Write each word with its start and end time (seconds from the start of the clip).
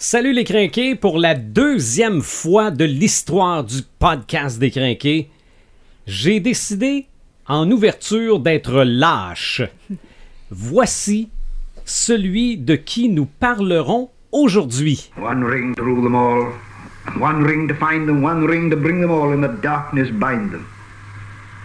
Salut 0.00 0.32
les 0.32 0.44
crinqués 0.44 0.94
pour 0.94 1.18
la 1.18 1.34
deuxième 1.34 2.22
fois 2.22 2.70
de 2.70 2.84
l'histoire 2.84 3.64
du 3.64 3.78
podcast 3.98 4.60
des 4.60 4.70
crinqués. 4.70 5.28
J'ai 6.06 6.38
décidé 6.38 7.06
en 7.48 7.68
ouverture 7.68 8.38
d'être 8.38 8.84
lâche. 8.84 9.60
Voici 10.52 11.30
celui 11.84 12.56
de 12.56 12.76
qui 12.76 13.08
nous 13.08 13.26
parlerons 13.26 14.08
aujourd'hui. 14.30 15.10
One 15.20 15.42
ring 15.42 15.74
to 15.74 15.82
rule 15.82 16.04
them 16.04 16.14
all, 16.14 16.52
one 17.20 17.42
ring 17.42 17.66
to 17.66 17.74
find 17.74 18.06
them, 18.06 18.22
one 18.22 18.46
ring 18.46 18.70
to 18.70 18.76
bring 18.76 19.00
them 19.00 19.10
all, 19.10 19.32
in 19.32 19.40
the 19.40 19.60
darkness 19.60 20.12
bind 20.12 20.52
them. 20.52 20.64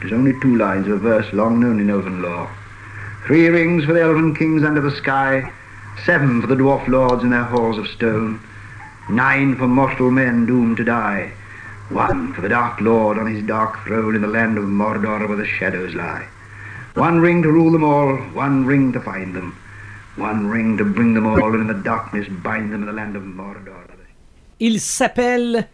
There's 0.02 0.12
only 0.12 0.34
two 0.42 0.58
lines 0.58 0.88
of 0.88 1.02
verse 1.02 1.32
long 1.34 1.60
known 1.60 1.80
in 1.80 1.92
elven 1.92 2.24
lore. 2.24 2.50
Three 3.28 3.48
rings 3.50 3.86
for 3.86 3.94
the 3.94 4.02
elven 4.02 4.34
kings 4.34 4.64
under 4.64 4.82
the 4.82 4.96
sky, 4.96 5.52
seven 6.06 6.42
for 6.42 6.48
the 6.48 6.56
dwarf 6.56 6.88
lords 6.88 7.24
in 7.24 7.30
their 7.30 7.44
halls 7.44 7.78
of 7.78 7.88
stone, 7.88 8.40
nine 9.10 9.56
for 9.56 9.68
mortal 9.68 10.12
men 10.12 10.46
doomed 10.46 10.78
to 10.78 10.84
die, 10.84 11.32
one 11.90 12.34
for 12.34 12.42
the 12.42 12.50
dark 12.50 12.80
lord 12.82 13.18
on 13.18 13.28
his 13.28 13.46
dark 13.46 13.84
throne 13.86 14.16
in 14.16 14.22
the 14.22 14.28
land 14.28 14.58
of 14.58 14.64
Mordor 14.66 15.28
where 15.28 15.38
the 15.38 15.46
shadows 15.46 15.94
lie. 15.94 16.28
One 16.96 17.20
ring 17.20 17.42
to 17.42 17.52
rule 17.52 17.72
them 17.72 17.84
all, 17.84 18.16
one 18.34 18.66
ring 18.66 18.92
to 18.94 19.00
find 19.00 19.36
them, 19.36 19.58
one 20.16 20.48
ring 20.48 20.78
to 20.78 20.86
bring 20.86 21.14
them 21.14 21.26
all, 21.26 21.54
and 21.54 21.62
in 21.62 21.68
the 21.68 21.84
darkness 21.84 22.28
bind 22.28 22.72
them 22.72 22.82
in 22.82 22.88
the 22.88 22.94
land 22.94 23.16
of 23.16 23.24
Mordor. 23.24 23.84
Il 24.60 24.80
s'appelle 24.80 25.68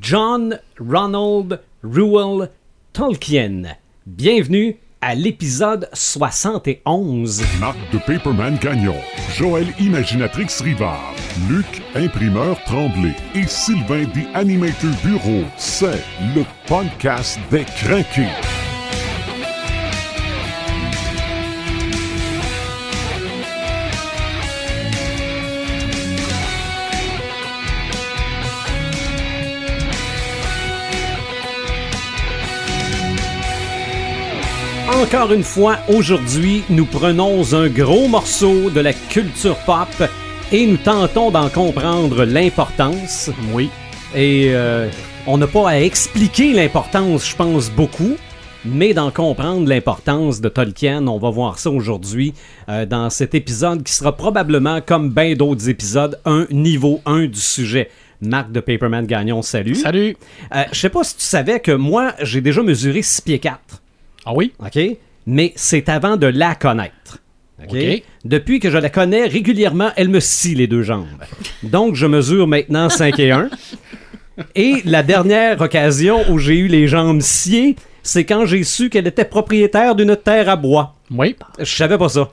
John 0.00 0.58
Ronald 0.78 1.60
Reuel 1.82 2.50
Tolkien. 2.92 3.76
Bienvenue 4.04 4.74
à 5.04 5.14
l'épisode 5.14 5.88
71. 5.92 7.44
Marc 7.60 7.76
de 7.92 7.98
Paperman 7.98 8.56
Gagnon, 8.56 8.96
Joël 9.36 9.66
Imaginatrix 9.78 10.48
Rivard, 10.62 11.12
Luc 11.46 11.66
Imprimeur 11.94 12.58
Tremblay 12.64 13.14
et 13.34 13.46
Sylvain 13.46 14.06
The 14.06 14.26
Animator 14.34 14.90
Bureau. 15.04 15.44
C'est 15.58 16.02
le 16.34 16.44
podcast 16.66 17.38
des 17.50 17.64
craqués. 17.64 18.63
Encore 35.04 35.32
une 35.32 35.42
fois, 35.42 35.80
aujourd'hui, 35.88 36.64
nous 36.70 36.86
prenons 36.86 37.52
un 37.52 37.68
gros 37.68 38.08
morceau 38.08 38.70
de 38.70 38.80
la 38.80 38.94
culture 38.94 39.56
pop 39.66 40.08
et 40.50 40.66
nous 40.66 40.78
tentons 40.78 41.30
d'en 41.30 41.50
comprendre 41.50 42.24
l'importance. 42.24 43.30
Oui. 43.52 43.68
Et 44.14 44.46
euh, 44.54 44.88
on 45.26 45.36
n'a 45.36 45.46
pas 45.46 45.68
à 45.68 45.76
expliquer 45.76 46.54
l'importance, 46.54 47.28
je 47.28 47.36
pense, 47.36 47.70
beaucoup, 47.70 48.16
mais 48.64 48.94
d'en 48.94 49.10
comprendre 49.10 49.68
l'importance 49.68 50.40
de 50.40 50.48
Tolkien. 50.48 51.06
On 51.06 51.18
va 51.18 51.28
voir 51.28 51.58
ça 51.58 51.70
aujourd'hui 51.70 52.32
euh, 52.70 52.86
dans 52.86 53.10
cet 53.10 53.34
épisode 53.34 53.82
qui 53.82 53.92
sera 53.92 54.16
probablement, 54.16 54.80
comme 54.80 55.10
bien 55.10 55.34
d'autres 55.34 55.68
épisodes, 55.68 56.18
un 56.24 56.46
niveau 56.50 57.02
1 57.04 57.26
du 57.26 57.40
sujet. 57.40 57.90
Marc 58.22 58.52
de 58.52 58.60
Paperman 58.60 59.04
Gagnon, 59.04 59.42
salut. 59.42 59.74
Salut. 59.74 60.16
Euh, 60.54 60.64
je 60.72 60.80
sais 60.80 60.88
pas 60.88 61.04
si 61.04 61.16
tu 61.16 61.24
savais 61.24 61.60
que 61.60 61.72
moi, 61.72 62.14
j'ai 62.22 62.40
déjà 62.40 62.62
mesuré 62.62 63.02
6 63.02 63.20
pieds 63.20 63.38
4. 63.38 63.83
Ah 64.26 64.32
oui? 64.34 64.52
OK? 64.58 64.78
Mais 65.26 65.52
c'est 65.56 65.88
avant 65.88 66.16
de 66.16 66.26
la 66.26 66.54
connaître. 66.54 67.18
OK? 67.62 67.70
OK. 67.72 68.02
Depuis 68.24 68.60
que 68.60 68.70
je 68.70 68.78
la 68.78 68.90
connais 68.90 69.26
régulièrement, 69.26 69.90
elle 69.96 70.08
me 70.08 70.20
scie 70.20 70.54
les 70.54 70.66
deux 70.66 70.82
jambes. 70.82 71.06
Donc, 71.62 71.94
je 71.94 72.06
mesure 72.06 72.46
maintenant 72.46 72.88
5 72.88 73.18
et 73.18 73.30
1. 73.30 73.50
Et 74.54 74.82
la 74.84 75.02
dernière 75.02 75.60
occasion 75.60 76.20
où 76.30 76.38
j'ai 76.38 76.58
eu 76.58 76.66
les 76.66 76.88
jambes 76.88 77.20
sciées, 77.20 77.76
c'est 78.02 78.24
quand 78.24 78.46
j'ai 78.46 78.64
su 78.64 78.90
qu'elle 78.90 79.06
était 79.06 79.24
propriétaire 79.24 79.94
d'une 79.94 80.16
terre 80.16 80.48
à 80.48 80.56
bois. 80.56 80.96
Oui. 81.10 81.36
Je 81.58 81.64
savais 81.64 81.96
pas 81.98 82.08
ça. 82.08 82.30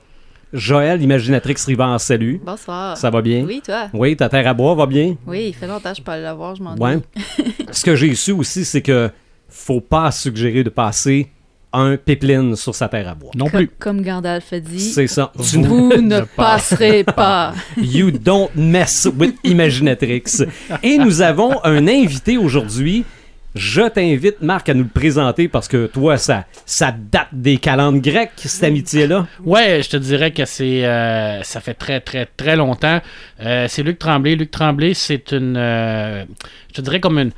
Joël, 0.52 1.00
imaginatrix 1.00 1.54
Rivard, 1.66 1.98
salut. 2.00 2.40
Bonsoir. 2.44 2.96
Ça 2.98 3.08
va 3.08 3.22
bien? 3.22 3.44
Oui, 3.46 3.62
toi? 3.64 3.88
Oui, 3.94 4.16
ta 4.16 4.28
terre 4.28 4.46
à 4.48 4.52
bois 4.52 4.74
va 4.74 4.84
bien? 4.84 5.16
Oui, 5.26 5.46
il 5.48 5.54
fait 5.54 5.66
longtemps 5.66 5.92
que 5.92 5.98
je 5.98 6.02
peux 6.02 6.10
aller 6.12 6.24
la 6.24 6.34
voir, 6.34 6.54
je 6.54 6.62
m'en 6.62 6.74
Ouais. 6.74 6.98
Ce 7.70 7.82
que 7.82 7.96
j'ai 7.96 8.14
su 8.14 8.32
aussi, 8.32 8.66
c'est 8.66 8.82
que 8.82 9.08
faut 9.48 9.80
pas 9.80 10.10
suggérer 10.10 10.62
de 10.62 10.68
passer 10.68 11.28
un 11.72 11.96
pipeline 11.96 12.56
sur 12.56 12.74
sa 12.74 12.88
terre 12.88 13.08
à 13.08 13.14
bois. 13.14 13.30
Non 13.34 13.46
plus. 13.46 13.68
comme 13.78 14.02
Gandalf 14.02 14.52
a 14.52 14.60
dit, 14.60 14.80
C'est 14.80 15.06
ça. 15.06 15.32
Vous 15.34 15.88
ne 15.88 15.96
ne 15.96 16.20
passerez 16.20 17.04
pas. 17.04 17.54
You 17.76 18.10
don't 18.10 18.48
mess 18.54 19.08
with 19.18 19.34
Imaginatrix. 19.44 20.44
Et 20.82 20.98
nous 20.98 21.22
avons 21.22 21.62
un 21.64 21.86
invité 21.88 22.36
aujourd'hui. 22.36 23.04
Je 23.54 23.82
t'invite, 23.82 24.40
Marc, 24.40 24.70
à 24.70 24.74
nous 24.74 24.84
le 24.84 24.88
présenter 24.88 25.46
parce 25.46 25.68
que 25.68 25.86
toi, 25.86 26.16
ça, 26.16 26.46
ça 26.64 26.90
date 26.90 27.28
des 27.32 27.58
calendes 27.58 28.00
grecques, 28.00 28.32
cette 28.36 28.64
amitié-là. 28.64 29.26
Ouais, 29.44 29.82
je 29.82 29.90
te 29.90 29.96
dirais 29.98 30.30
que 30.30 30.46
c'est 30.46 30.86
euh, 30.86 31.42
ça 31.42 31.60
fait 31.60 31.74
très 31.74 32.00
très 32.00 32.24
très 32.24 32.56
longtemps. 32.56 33.00
Euh, 33.42 33.66
c'est 33.68 33.82
Luc 33.82 33.98
Tremblay. 33.98 34.36
Luc 34.36 34.50
Tremblay, 34.50 34.94
c'est 34.94 35.32
une 35.32 35.56
euh, 35.58 36.24
je 36.68 36.74
te 36.74 36.80
dirais 36.80 37.00
comme 37.00 37.18
une 37.18 37.32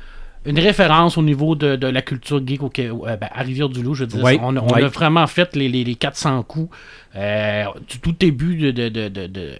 une 0.45 0.59
référence 0.59 1.17
au 1.17 1.21
niveau 1.23 1.55
de, 1.55 1.75
de 1.75 1.87
la 1.87 2.01
culture 2.01 2.45
geek 2.45 2.61
au, 2.63 2.71
euh, 2.77 3.15
ben, 3.17 3.29
à 3.31 3.41
Rivière-du-Loup, 3.41 3.95
je 3.95 4.03
veux 4.03 4.07
dire. 4.07 4.23
Oui, 4.23 4.37
on, 4.41 4.55
on 4.57 4.73
oui. 4.73 4.83
a 4.83 4.87
vraiment 4.87 5.25
fait 5.27 5.55
les, 5.55 5.67
les, 5.67 5.83
les 5.83 5.95
400 5.95 6.43
coups 6.43 6.75
euh, 7.15 7.65
du 7.87 7.99
tout 7.99 8.11
début 8.11 8.71
de, 8.71 8.89
de, 8.89 9.09
de, 9.09 9.57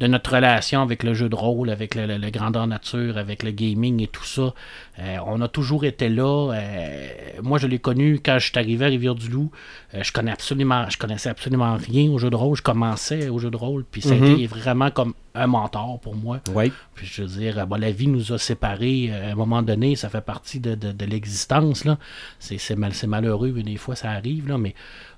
de, 0.00 0.06
notre 0.06 0.34
relation 0.34 0.82
avec 0.82 1.02
le 1.02 1.14
jeu 1.14 1.28
de 1.28 1.34
rôle, 1.36 1.70
avec 1.70 1.94
le, 1.94 2.06
le- 2.06 2.16
le 2.18 2.30
grandeur 2.30 2.66
nature, 2.66 3.16
avec 3.18 3.42
le 3.42 3.50
gaming 3.52 4.02
et 4.02 4.06
tout 4.08 4.24
ça. 4.24 4.52
Euh, 4.98 5.16
on 5.26 5.40
a 5.40 5.48
toujours 5.48 5.84
été 5.84 6.08
là. 6.08 6.52
Euh, 6.52 7.08
moi, 7.42 7.58
je 7.58 7.66
l'ai 7.66 7.78
connu 7.78 8.20
quand 8.24 8.38
je 8.38 8.46
suis 8.46 8.58
arrivé 8.58 8.84
à 8.86 8.88
Rivière-du-Loup. 8.88 9.50
Euh, 9.94 10.02
je 10.02 10.12
connais 10.12 10.32
absolument, 10.32 10.88
je 10.90 10.98
connaissais 10.98 11.28
absolument 11.30 11.76
rien 11.76 12.10
au 12.10 12.18
jeu 12.18 12.30
de 12.30 12.36
rôle. 12.36 12.56
Je 12.56 12.62
commençais 12.62 13.28
au 13.28 13.38
jeu 13.38 13.50
de 13.50 13.56
rôle, 13.56 13.84
puis 13.90 14.02
ça 14.02 14.14
a 14.14 14.16
Mhm. 14.16 14.32
été 14.32 14.46
vraiment 14.46 14.90
comme 14.90 15.14
un 15.34 15.46
mentor 15.46 16.00
pour 16.00 16.16
moi. 16.16 16.40
Oui. 16.54 16.72
Puis 16.94 17.06
je 17.06 17.22
veux 17.22 17.28
dire, 17.28 17.66
bon, 17.66 17.76
la 17.80 17.92
vie 17.92 18.08
nous 18.08 18.32
a 18.32 18.38
séparés 18.38 19.12
à 19.12 19.30
un 19.30 19.34
moment 19.36 19.62
donné, 19.62 19.94
ça 19.94 20.08
fait 20.08 20.20
partie 20.20 20.58
de, 20.60 20.74
de- 20.74 20.90
de 20.92 21.04
l'existence. 21.04 21.84
là. 21.84 21.98
C'est 22.40 22.74
mal, 22.76 22.94
c'est 22.94 23.06
malheureux, 23.06 23.52
mais 23.54 23.62
des 23.62 23.76
fois 23.76 23.94
ça 23.94 24.10
arrive. 24.10 24.48
Là, 24.48 24.58
mais 24.58 24.74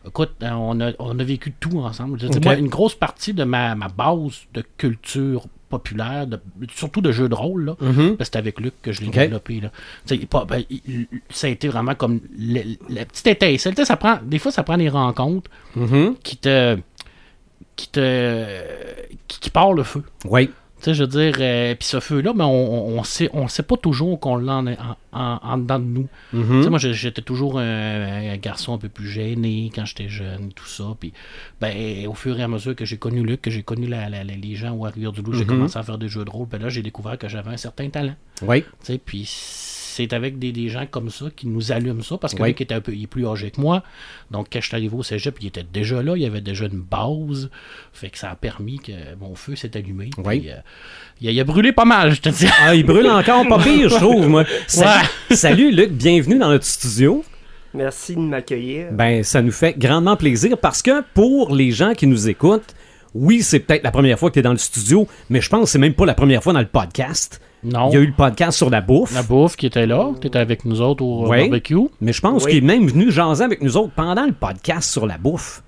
écoute, 0.06 0.30
on 0.42 0.80
a, 0.80 0.92
on 0.98 1.18
a 1.18 1.24
vécu 1.24 1.52
tout 1.52 1.78
ensemble. 1.80 2.18
Je 2.18 2.24
veux 2.26 2.30
dire, 2.30 2.38
Ok. 2.40 2.44
moi, 2.44 2.54
une 2.56 2.68
grosse 2.68 2.94
partie 2.94 3.32
de 3.34 3.44
ma, 3.44 3.74
ma 3.74 3.88
base 3.88 4.42
de 4.54 4.62
culture 4.76 5.46
populaire, 5.68 6.26
de- 6.26 6.40
surtout 6.74 7.00
de 7.00 7.12
jeux 7.12 7.28
de 7.30 7.34
rôle, 7.34 7.64
là, 7.64 7.76
Mhm. 7.80 8.16
ben, 8.16 8.24
c'est 8.24 8.36
avec 8.36 8.60
Luc 8.60 8.74
que 8.82 8.92
je 8.92 9.00
l'ai 9.00 9.08
développé. 9.08 9.60
Là. 9.60 9.70
Ben, 10.46 10.62
il- 10.70 11.06
ça 11.30 11.46
a 11.46 11.50
été 11.50 11.68
vraiment 11.68 11.94
comme 11.94 12.20
la 12.90 13.04
petite 13.06 13.26
étincelle. 13.26 13.74
Ça 13.86 13.96
prend, 13.96 14.18
des 14.22 14.38
fois, 14.38 14.52
ça 14.52 14.62
prend 14.62 14.76
des 14.76 14.88
rencontres 14.90 15.50
Mhm. 15.76 16.16
qui 16.22 16.36
te. 16.36 16.76
qui 17.74 17.88
te. 17.88 18.64
qui, 19.28 19.40
qui 19.40 19.50
part 19.50 19.72
le 19.72 19.82
feu. 19.82 20.02
Oui. 20.26 20.50
Tu 20.82 20.86
sais, 20.86 20.94
je 20.94 21.04
veux 21.04 21.08
dire, 21.08 21.36
euh, 21.38 21.76
puis 21.76 21.86
ce 21.86 22.00
feu-là, 22.00 22.32
mais 22.34 22.42
on, 22.42 22.98
on, 22.98 23.04
sait, 23.04 23.30
on 23.34 23.46
sait 23.46 23.62
pas 23.62 23.76
toujours 23.76 24.18
qu'on 24.18 24.34
l'a 24.34 24.54
en, 24.56 24.66
en, 24.66 24.96
en- 25.12 25.58
dedans 25.58 25.78
de 25.78 25.84
nous. 25.84 26.08
Mhm. 26.32 26.56
Tu 26.58 26.62
sais, 26.64 26.70
moi, 26.70 26.78
j'étais 26.80 27.22
toujours 27.22 27.60
un, 27.60 28.32
un 28.32 28.36
garçon 28.36 28.74
un 28.74 28.78
peu 28.78 28.88
plus 28.88 29.06
gêné 29.08 29.70
quand 29.72 29.84
j'étais 29.84 30.08
jeune, 30.08 30.52
tout 30.52 30.66
ça. 30.66 30.84
Puis, 30.98 31.12
ben, 31.60 32.06
au 32.08 32.14
fur 32.14 32.36
et 32.36 32.42
à 32.42 32.48
mesure 32.48 32.74
que 32.74 32.84
j'ai 32.84 32.96
connu 32.96 33.22
Luc, 33.22 33.42
que 33.42 33.50
j'ai 33.52 33.62
connu 33.62 33.86
la- 33.86 34.08
la- 34.08 34.24
la- 34.24 34.34
les 34.34 34.54
gens 34.56 34.74
au 34.76 34.80
Rivière-du-Loup, 34.82 35.34
j'ai 35.34 35.44
Mhm. 35.44 35.46
commencé 35.50 35.78
à 35.78 35.84
faire 35.84 35.98
des 35.98 36.08
jeux 36.08 36.24
de 36.24 36.30
rôle. 36.30 36.48
Ben 36.48 36.60
là, 36.60 36.68
j'ai 36.68 36.82
découvert 36.82 37.16
que 37.16 37.28
j'avais 37.28 37.50
un 37.50 37.56
certain 37.56 37.88
talent. 37.88 38.16
Oui. 38.42 38.62
Tu 38.62 38.68
sais, 38.82 38.98
puis 38.98 39.24
c'est 39.92 40.12
avec 40.12 40.38
des, 40.38 40.52
des 40.52 40.68
gens 40.68 40.86
comme 40.90 41.10
ça 41.10 41.26
qui 41.36 41.46
nous 41.46 41.70
allument 41.72 42.02
ça, 42.02 42.16
parce 42.18 42.34
que 42.34 42.42
Oui. 42.42 42.48
Luc 42.48 42.60
était 42.60 42.74
un 42.74 42.80
peu 42.80 42.92
il 42.94 43.04
est 43.04 43.06
plus 43.06 43.26
âgé 43.26 43.50
que 43.50 43.60
moi. 43.60 43.82
Donc, 44.30 44.48
quand 44.52 44.60
je 44.60 44.66
suis 44.66 44.74
arrivé 44.76 44.94
au 44.96 45.02
cégep, 45.02 45.36
il 45.40 45.46
était 45.48 45.64
déjà 45.70 46.02
là, 46.02 46.16
il 46.16 46.22
y 46.22 46.26
avait 46.26 46.40
déjà 46.40 46.64
une 46.66 46.80
base. 46.80 47.50
Fait 47.92 48.10
que 48.10 48.18
ça 48.18 48.30
a 48.30 48.34
permis 48.36 48.78
que 48.78 48.92
mon 49.20 49.34
feu 49.34 49.54
s'est 49.56 49.76
allumé. 49.76 50.10
Oui. 50.18 50.40
Puis, 50.40 50.50
euh, 50.50 50.54
il, 51.20 51.28
a, 51.28 51.30
il 51.32 51.40
a 51.40 51.44
brûlé 51.44 51.72
pas 51.72 51.84
mal, 51.84 52.14
je 52.14 52.20
te 52.20 52.28
dis. 52.30 52.46
Ah, 52.62 52.74
il 52.74 52.84
brûle 52.84 53.08
encore 53.08 53.46
pas 53.46 53.58
pire, 53.62 53.88
je 53.88 53.96
trouve, 53.96 54.28
moi. 54.28 54.44
Salut, 54.66 54.88
Ouais. 55.30 55.36
salut, 55.36 55.72
Luc, 55.72 55.90
bienvenue 55.90 56.38
dans 56.38 56.48
notre 56.48 56.64
studio. 56.66 57.24
Merci 57.74 58.14
de 58.14 58.20
m'accueillir. 58.20 58.88
Ben, 58.92 59.22
ça 59.22 59.40
nous 59.42 59.52
fait 59.52 59.78
grandement 59.78 60.16
plaisir 60.16 60.58
parce 60.58 60.82
que 60.82 61.02
pour 61.14 61.54
les 61.54 61.70
gens 61.70 61.94
qui 61.94 62.06
nous 62.06 62.28
écoutent, 62.28 62.74
oui, 63.14 63.42
c'est 63.42 63.60
peut-être 63.60 63.82
la 63.84 63.90
première 63.90 64.18
fois 64.18 64.30
que 64.30 64.34
tu 64.34 64.38
es 64.40 64.42
dans 64.42 64.52
le 64.52 64.58
studio, 64.58 65.06
mais 65.30 65.40
je 65.40 65.48
pense 65.48 65.64
que 65.64 65.68
c'est 65.70 65.78
même 65.78 65.94
pas 65.94 66.06
la 66.06 66.14
première 66.14 66.42
fois 66.42 66.52
dans 66.54 66.60
le 66.60 66.66
podcast. 66.66 67.40
Non. 67.64 67.90
Il 67.90 67.94
y 67.94 67.96
a 67.96 68.00
eu 68.00 68.06
le 68.06 68.12
podcast 68.12 68.58
sur 68.58 68.70
la 68.70 68.80
bouffe. 68.80 69.14
La 69.14 69.22
bouffe 69.22 69.54
qui 69.56 69.66
était 69.66 69.86
là, 69.86 70.10
tu 70.20 70.26
étais 70.26 70.38
avec 70.38 70.64
nous 70.64 70.80
autres 70.80 71.04
au 71.04 71.28
barbecue. 71.28 71.76
Mais 72.00 72.12
je 72.12 72.20
pense 72.20 72.44
Oui. 72.44 72.50
qu'il 72.52 72.64
est 72.64 72.66
même 72.66 72.88
venu 72.88 73.10
jaser 73.12 73.44
avec 73.44 73.62
nous 73.62 73.76
autres 73.76 73.92
pendant 73.94 74.26
le 74.26 74.32
podcast 74.32 74.90
sur 74.90 75.06
la 75.06 75.16
bouffe. 75.18 75.62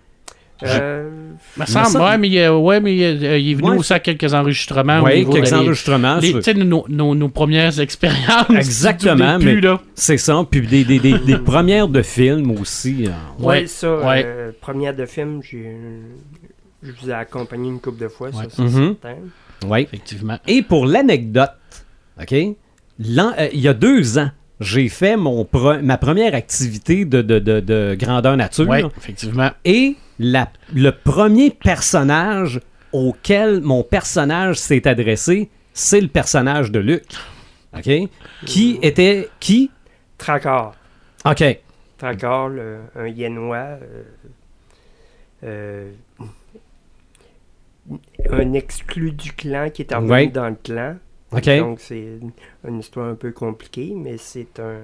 Euh, 0.62 1.10
Me 1.56 1.66
semble, 1.66 1.98
ouais, 2.02 2.16
mais, 2.16 2.28
il, 2.28 2.48
ouais, 2.48 2.80
mais 2.80 3.02
euh, 3.02 3.38
il 3.38 3.50
est 3.50 3.54
venu 3.54 3.70
Ouais. 3.70 3.76
aussi 3.78 3.92
à 3.92 3.98
quelques 3.98 4.32
enregistrements. 4.32 5.02
oui, 5.02 5.24
quelques 5.26 5.34
de 5.34 5.40
les- 5.40 5.54
enregistrements. 5.54 6.16
les- 6.18 6.40
sais, 6.42 6.54
nos, 6.54 6.86
nos- 6.88 7.14
nos 7.14 7.28
premières 7.28 7.78
expériences. 7.80 8.48
Exactement, 8.50 9.36
début, 9.38 9.60
mais 9.60 9.76
c'est 9.94 10.16
ça. 10.16 10.44
Puis 10.48 10.66
des, 10.66 10.84
des, 10.84 11.00
des, 11.00 11.18
des 11.18 11.38
premières 11.38 11.88
de 11.88 12.02
films 12.02 12.52
aussi. 12.52 13.06
euh, 13.06 13.10
ouais, 13.44 13.46
Ouais, 13.62 13.66
ça, 13.66 13.96
ouais. 13.98 14.22
euh, 14.24 14.52
première 14.60 14.94
de 14.94 15.04
film, 15.06 15.40
j'ai, 15.42 15.76
je 16.82 16.92
vous 17.02 17.10
ai 17.10 17.14
accompagné 17.14 17.68
une 17.68 17.80
couple 17.80 18.00
de 18.02 18.08
fois, 18.08 18.28
Ouais. 18.28 18.44
ça 18.44 18.48
c'est 18.48 18.62
Mhm. 18.62 18.94
certain. 19.02 19.18
Oui. 19.68 19.80
Effectivement. 19.82 20.38
Et 20.46 20.62
pour 20.62 20.86
l'anecdote, 20.86 21.50
OK, 22.20 22.34
l'an- 23.00 23.32
euh, 23.38 23.48
il 23.52 23.60
y 23.60 23.68
a 23.68 23.74
deux 23.74 24.18
ans, 24.18 24.30
j'ai 24.60 24.88
fait 24.88 25.16
mon 25.16 25.42
pre- 25.44 25.80
ma 25.80 25.98
première 25.98 26.34
activité 26.34 27.04
de, 27.04 27.22
de- 27.22 27.38
de- 27.40 27.60
de 27.60 27.96
grandeur 27.98 28.36
nature. 28.36 28.68
Oui, 28.68 28.78
effectivement. 28.96 29.50
Et 29.64 29.96
la- 30.18 30.50
le 30.72 30.90
premier 30.92 31.50
personnage 31.50 32.60
auquel 32.92 33.60
mon 33.62 33.82
personnage 33.82 34.56
s'est 34.56 34.86
adressé, 34.86 35.50
c'est 35.72 36.00
le 36.00 36.06
personnage 36.08 36.70
de 36.70 36.78
Luc. 36.78 37.04
OK? 37.76 37.90
Qui 38.46 38.78
était. 38.82 39.28
Qui? 39.40 39.72
Tracor. 40.16 40.76
OK. 41.24 41.42
Tracor, 41.98 42.48
le- 42.50 42.78
un 42.94 43.08
Yénois. 43.08 43.56
euh, 43.56 44.02
euh, 45.42 45.90
un 48.30 48.52
exclu 48.54 49.10
du 49.12 49.32
clan 49.32 49.68
qui 49.70 49.82
est 49.82 49.92
revenu 49.94 50.10
Ouais. 50.10 50.26
dans 50.28 50.48
le 50.48 50.56
clan. 50.62 50.96
Donc, 51.40 51.80
c'est 51.80 52.18
une, 52.66 52.78
histoire 52.78 53.08
un 53.08 53.14
peu 53.14 53.32
compliquée, 53.32 53.92
mais 53.96 54.16
c'est 54.18 54.58
un, 54.60 54.78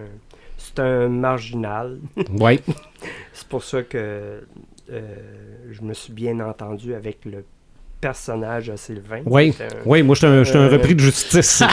c'est 0.56 0.78
un 0.78 1.08
marginal. 1.08 1.98
Oui. 2.38 2.60
C'est 3.32 3.48
pour 3.48 3.64
ça 3.64 3.82
que 3.82 4.42
euh, 4.90 5.16
je 5.70 5.82
me 5.82 5.94
suis 5.94 6.12
bien 6.12 6.40
entendu 6.40 6.94
avec 6.94 7.24
le 7.24 7.44
personnage 8.00 8.68
de 8.68 8.76
Sylvain. 8.76 9.22
Oui. 9.26 9.54
Un- 9.60 9.82
Oui, 9.86 10.02
moi, 10.02 10.14
je 10.14 10.18
suis 10.44 10.56
un, 10.56 10.60
un 10.62 10.66
Euh, 10.66 10.68
repris 10.68 10.94
de 10.94 11.00
justice. 11.00 11.62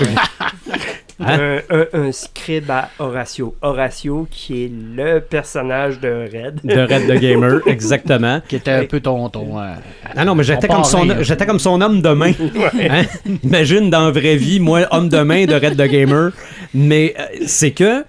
Hein? 1.19 1.59
un, 1.69 1.75
un- 1.79 1.87
un 2.07 2.11
scribe 2.11 2.69
à 2.69 2.89
Horatio. 2.99 3.55
Horatio, 3.61 4.27
qui 4.29 4.65
est 4.65 4.71
le 4.95 5.19
personnage 5.19 5.99
de 5.99 6.07
Red. 6.31 6.59
de 6.63 6.79
Red 6.79 7.07
the 7.07 7.19
Gamer, 7.19 7.59
exactement. 7.67 8.41
Qui 8.47 8.57
était 8.57 8.71
un 8.71 8.85
peu 8.85 8.99
ton. 8.99 9.27
ton 9.29 9.59
euh, 9.59 9.73
Ah 10.15 10.25
non, 10.25 10.35
mais 10.35 10.43
j'étais 10.43 10.67
comme, 10.67 10.83
son, 10.83 11.07
j'étais 11.23 11.45
comme 11.47 11.59
son 11.59 11.81
homme 11.81 12.01
de 12.01 12.09
main. 12.09 12.31
Hein? 12.89 13.03
Imagine 13.43 13.89
dans 13.89 14.05
la 14.05 14.11
vraie 14.11 14.35
vie, 14.35 14.59
moi, 14.59 14.81
homme 14.91 15.09
de 15.09 15.19
main 15.19 15.45
de 15.45 15.53
Red 15.55 15.75
the 15.75 15.89
Gamer. 15.89 16.31
Mais 16.73 17.15
euh, 17.19 17.23
c'est 17.47 17.71
que 17.71 18.05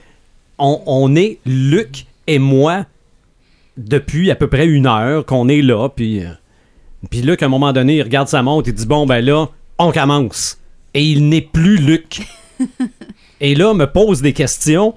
on, 0.58 0.82
on 0.87 1.16
est 1.16 1.38
Luc 1.46 2.04
et 2.26 2.38
moi 2.38 2.84
depuis 3.78 4.31
à 4.31 4.34
peu 4.34 4.49
près 4.49 4.66
une 4.66 4.87
heure 4.87 5.25
qu'on 5.25 5.49
est 5.49 5.62
là. 5.62 5.88
Puis, 5.88 6.20
euh, 6.25 6.28
puis 7.11 7.22
Luc, 7.22 7.43
à 7.43 7.46
un 7.46 7.49
moment 7.49 7.72
donné, 7.72 7.96
il 7.96 8.02
regarde 8.02 8.28
sa 8.28 8.43
montre 8.43 8.69
et 8.69 8.72
dit 8.72 8.87
Bon, 8.87 9.06
ben 9.06 9.25
là, 9.25 9.46
on 9.78 9.93
commence. 9.93 10.58
Et 10.93 11.02
il 11.04 11.28
n'est 11.28 11.40
plus 11.40 11.76
Luc. 11.78 12.20
et 13.40 13.55
là, 13.55 13.75
me 13.75 13.87
pose 13.87 14.20
des 14.23 14.32
questions 14.32 14.94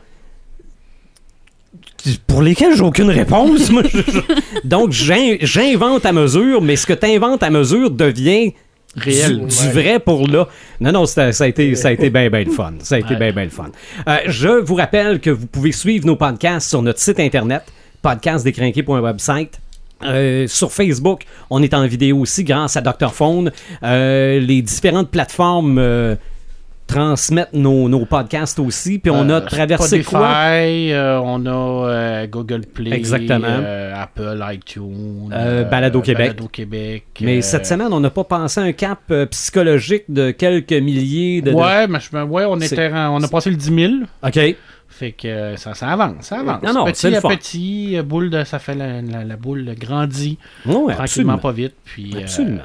pour 2.28 2.42
lesquelles 2.42 2.76
j'ai 2.76 2.84
aucune 2.84 3.10
réponse. 3.10 3.70
moi. 3.70 3.84
Je- 3.84 3.98
je- 4.12 4.68
Donc, 4.68 4.92
j'in- 4.92 5.38
j'invente 5.42 6.06
à 6.06 6.12
mesure, 6.12 6.62
mais 6.62 6.76
ce 6.76 6.86
que 6.86 6.94
tu 6.94 7.06
inventes 7.06 7.44
à 7.44 7.50
mesure 7.50 7.92
devient 7.92 8.54
Réel. 8.96 9.40
du, 9.40 9.46
du 9.46 9.70
vrai 9.72 10.00
pour 10.00 10.28
là. 10.28 10.48
Non, 10.80 10.92
non, 10.92 11.06
ça 11.06 11.30
a 11.40 11.48
été, 11.48 11.76
ça 11.76 11.90
a 11.90 11.92
été 11.92 12.10
bien, 12.10 12.30
bien 12.30 12.44
le 12.44 12.52
fun. 12.52 12.74
Ça 12.80 12.96
a 12.96 13.00
été 13.00 13.16
bien, 13.16 13.32
bien 13.32 13.44
le 13.44 13.50
fun. 13.50 13.70
Euh, 14.08 14.18
je 14.28 14.48
vous 14.50 14.76
rappelle 14.76 15.20
que 15.20 15.30
vous 15.30 15.46
pouvez 15.48 15.72
suivre 15.72 16.06
nos 16.08 16.16
podcasts 16.16 16.70
sur 16.70 16.82
notre 16.82 17.00
site 17.00 17.20
internet, 17.20 17.62
podcastdécrinqué.website. 18.02 19.60
Euh, 20.04 20.48
sur 20.48 20.72
Facebook, 20.72 21.22
on 21.52 21.62
est 21.62 21.76
en 21.76 21.86
vidéo 21.86 22.18
aussi 22.18 22.44
grâce 22.44 22.76
à 22.76 22.82
Dr. 22.82 23.14
Phone. 23.14 23.52
Euh, 23.84 24.40
les 24.40 24.64
différentes 24.64 25.12
plateformes 25.12 25.78
transmettent 26.92 27.54
nos, 27.54 27.88
nos 27.90 28.06
podcasts 28.06 28.60
aussi. 28.60 29.00
Puis 29.00 29.10
on 29.12 29.30
a 29.30 29.36
Euh, 29.36 29.40
traversé 29.42 30.02
Spotify, 30.04 30.10
quoi? 30.10 30.28
euh, 30.30 31.20
on 31.24 31.46
a 31.46 31.90
euh, 31.90 32.28
Google 32.28 32.62
Play, 32.66 32.92
Exactement. 32.94 33.48
Apple, 33.96 34.44
iTunes, 34.52 35.30
Balado 35.30 36.02
Québec. 36.02 36.28
Balado 36.32 36.48
Québec. 36.48 37.04
Mais 37.22 37.42
cette 37.42 37.66
semaine, 37.66 37.92
on 37.94 38.00
n'a 38.00 38.10
pas 38.10 38.24
pensé 38.24 38.60
à 38.60 38.64
un 38.64 38.72
cap 38.74 39.12
psychologique 39.32 40.04
de 40.10 40.32
quelques 40.32 40.74
milliers 40.74 41.42
de... 41.42 41.52
Ouais, 41.52 41.88
mais 41.88 42.00
je, 42.00 42.16
ouais, 42.24 42.46
on, 42.46 42.60
était, 42.60 42.92
on 42.94 43.22
a 43.24 43.28
passé 43.28 43.50
le 43.50 43.56
10 43.56 43.74
000. 43.76 43.94
OK. 44.24 44.56
Fait 44.90 45.14
que 45.14 45.56
ça, 45.56 45.74
ça 45.74 45.88
avance, 45.88 46.26
ça 46.26 46.40
avance. 46.42 46.62
Non, 46.62 46.74
non, 46.74 46.86
petit 46.86 47.08
à 47.16 47.22
petit, 47.22 47.98
boule 48.04 48.30
de, 48.30 48.44
ça 48.44 48.60
fait 48.60 48.76
la, 48.76 49.02
la- 49.02 49.24
la 49.24 49.36
boule 49.38 49.74
grandit 49.80 50.38
Ouais, 50.66 50.74
tranquillement, 50.74 51.00
absolument. 51.04 51.38
pas 51.40 51.52
vite. 51.54 51.74
Puis, 51.86 52.12
euh, 52.16 52.20
Absolument. 52.22 52.62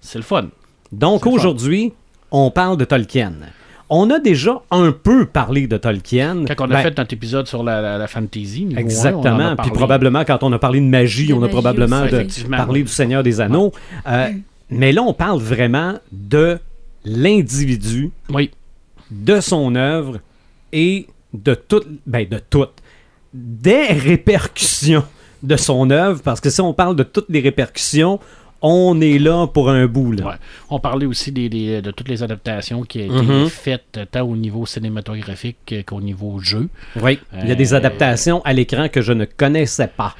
c'est 0.00 0.18
le 0.18 0.24
fun. 0.24 0.46
Donc 0.92 1.26
aujourd'hui, 1.26 1.92
on 2.36 2.50
parle 2.50 2.76
de 2.76 2.84
Tolkien. 2.84 3.32
On 3.90 4.10
a 4.10 4.18
déjà 4.18 4.60
un 4.70 4.92
peu 4.92 5.26
parlé 5.26 5.66
de 5.66 5.76
Tolkien. 5.76 6.44
Quand 6.46 6.54
on 6.66 6.70
a 6.70 6.74
Ben, 6.74 6.82
fait 6.82 6.98
notre 6.98 7.12
épisode 7.14 7.46
sur 7.46 7.62
la, 7.62 7.80
la- 7.80 7.98
la 7.98 8.06
fantasy, 8.08 8.66
Exactement. 8.76 9.48
Puis 9.50 9.56
parlé. 9.56 9.72
probablement, 9.72 10.24
quand 10.24 10.42
on 10.42 10.52
a 10.52 10.58
parlé 10.58 10.80
de 10.80 10.86
magie, 10.86 11.28
De 11.28 11.34
on 11.34 11.36
a 11.36 11.40
magie 11.42 11.52
probablement 11.52 12.00
aussi, 12.02 12.10
de- 12.10 12.16
effectivement. 12.16 12.56
parlé 12.56 12.82
du 12.82 12.88
Seigneur 12.88 13.22
des 13.22 13.40
Anneaux. 13.40 13.72
Euh, 14.08 14.28
mais 14.70 14.90
là, 14.92 15.02
on 15.02 15.12
parle 15.12 15.38
vraiment 15.38 15.94
de 16.10 16.58
l'individu, 17.04 18.10
Oui, 18.30 18.50
de 19.10 19.38
son 19.40 19.74
œuvre 19.76 20.18
et 20.72 21.06
de 21.34 21.54
tout, 21.54 21.82
ben 22.06 22.26
de 22.28 22.38
toutes, 22.50 22.72
des 23.34 23.84
répercussions 23.88 25.04
de 25.42 25.56
son 25.56 25.90
œuvre, 25.90 26.22
parce 26.22 26.40
que 26.40 26.48
si 26.50 26.60
on 26.62 26.72
parle 26.72 26.96
de 26.96 27.02
toutes 27.02 27.28
les 27.28 27.40
répercussions, 27.40 28.18
on 28.66 29.00
est 29.00 29.18
là 29.18 29.46
pour 29.46 29.68
un 29.70 29.86
bout. 29.86 30.12
Là. 30.12 30.24
Ouais. 30.26 30.32
On 30.70 30.78
parlait 30.80 31.06
aussi 31.06 31.30
des, 31.32 31.48
des- 31.50 31.82
de 31.82 31.90
toutes 31.90 32.08
les 32.08 32.22
adaptations 32.22 32.82
qui 32.82 33.00
ont 33.00 33.04
été 33.18 33.26
Mhm. 33.26 33.48
faites 33.48 33.96
euh, 33.98 34.06
tant 34.10 34.22
au 34.22 34.36
niveau 34.36 34.64
cinématographique 34.64 35.58
euh, 35.72 35.82
qu'au 35.84 36.00
niveau 36.00 36.38
jeu. 36.40 36.68
Oui, 37.00 37.18
il 37.42 37.48
y 37.48 37.52
a 37.52 37.54
des 37.54 37.74
Euh, 37.74 37.76
adaptations 37.76 38.40
à 38.44 38.52
l'écran 38.54 38.88
que 38.88 39.02
je 39.02 39.12
ne 39.12 39.26
connaissais 39.26 39.88
pas. 39.88 40.14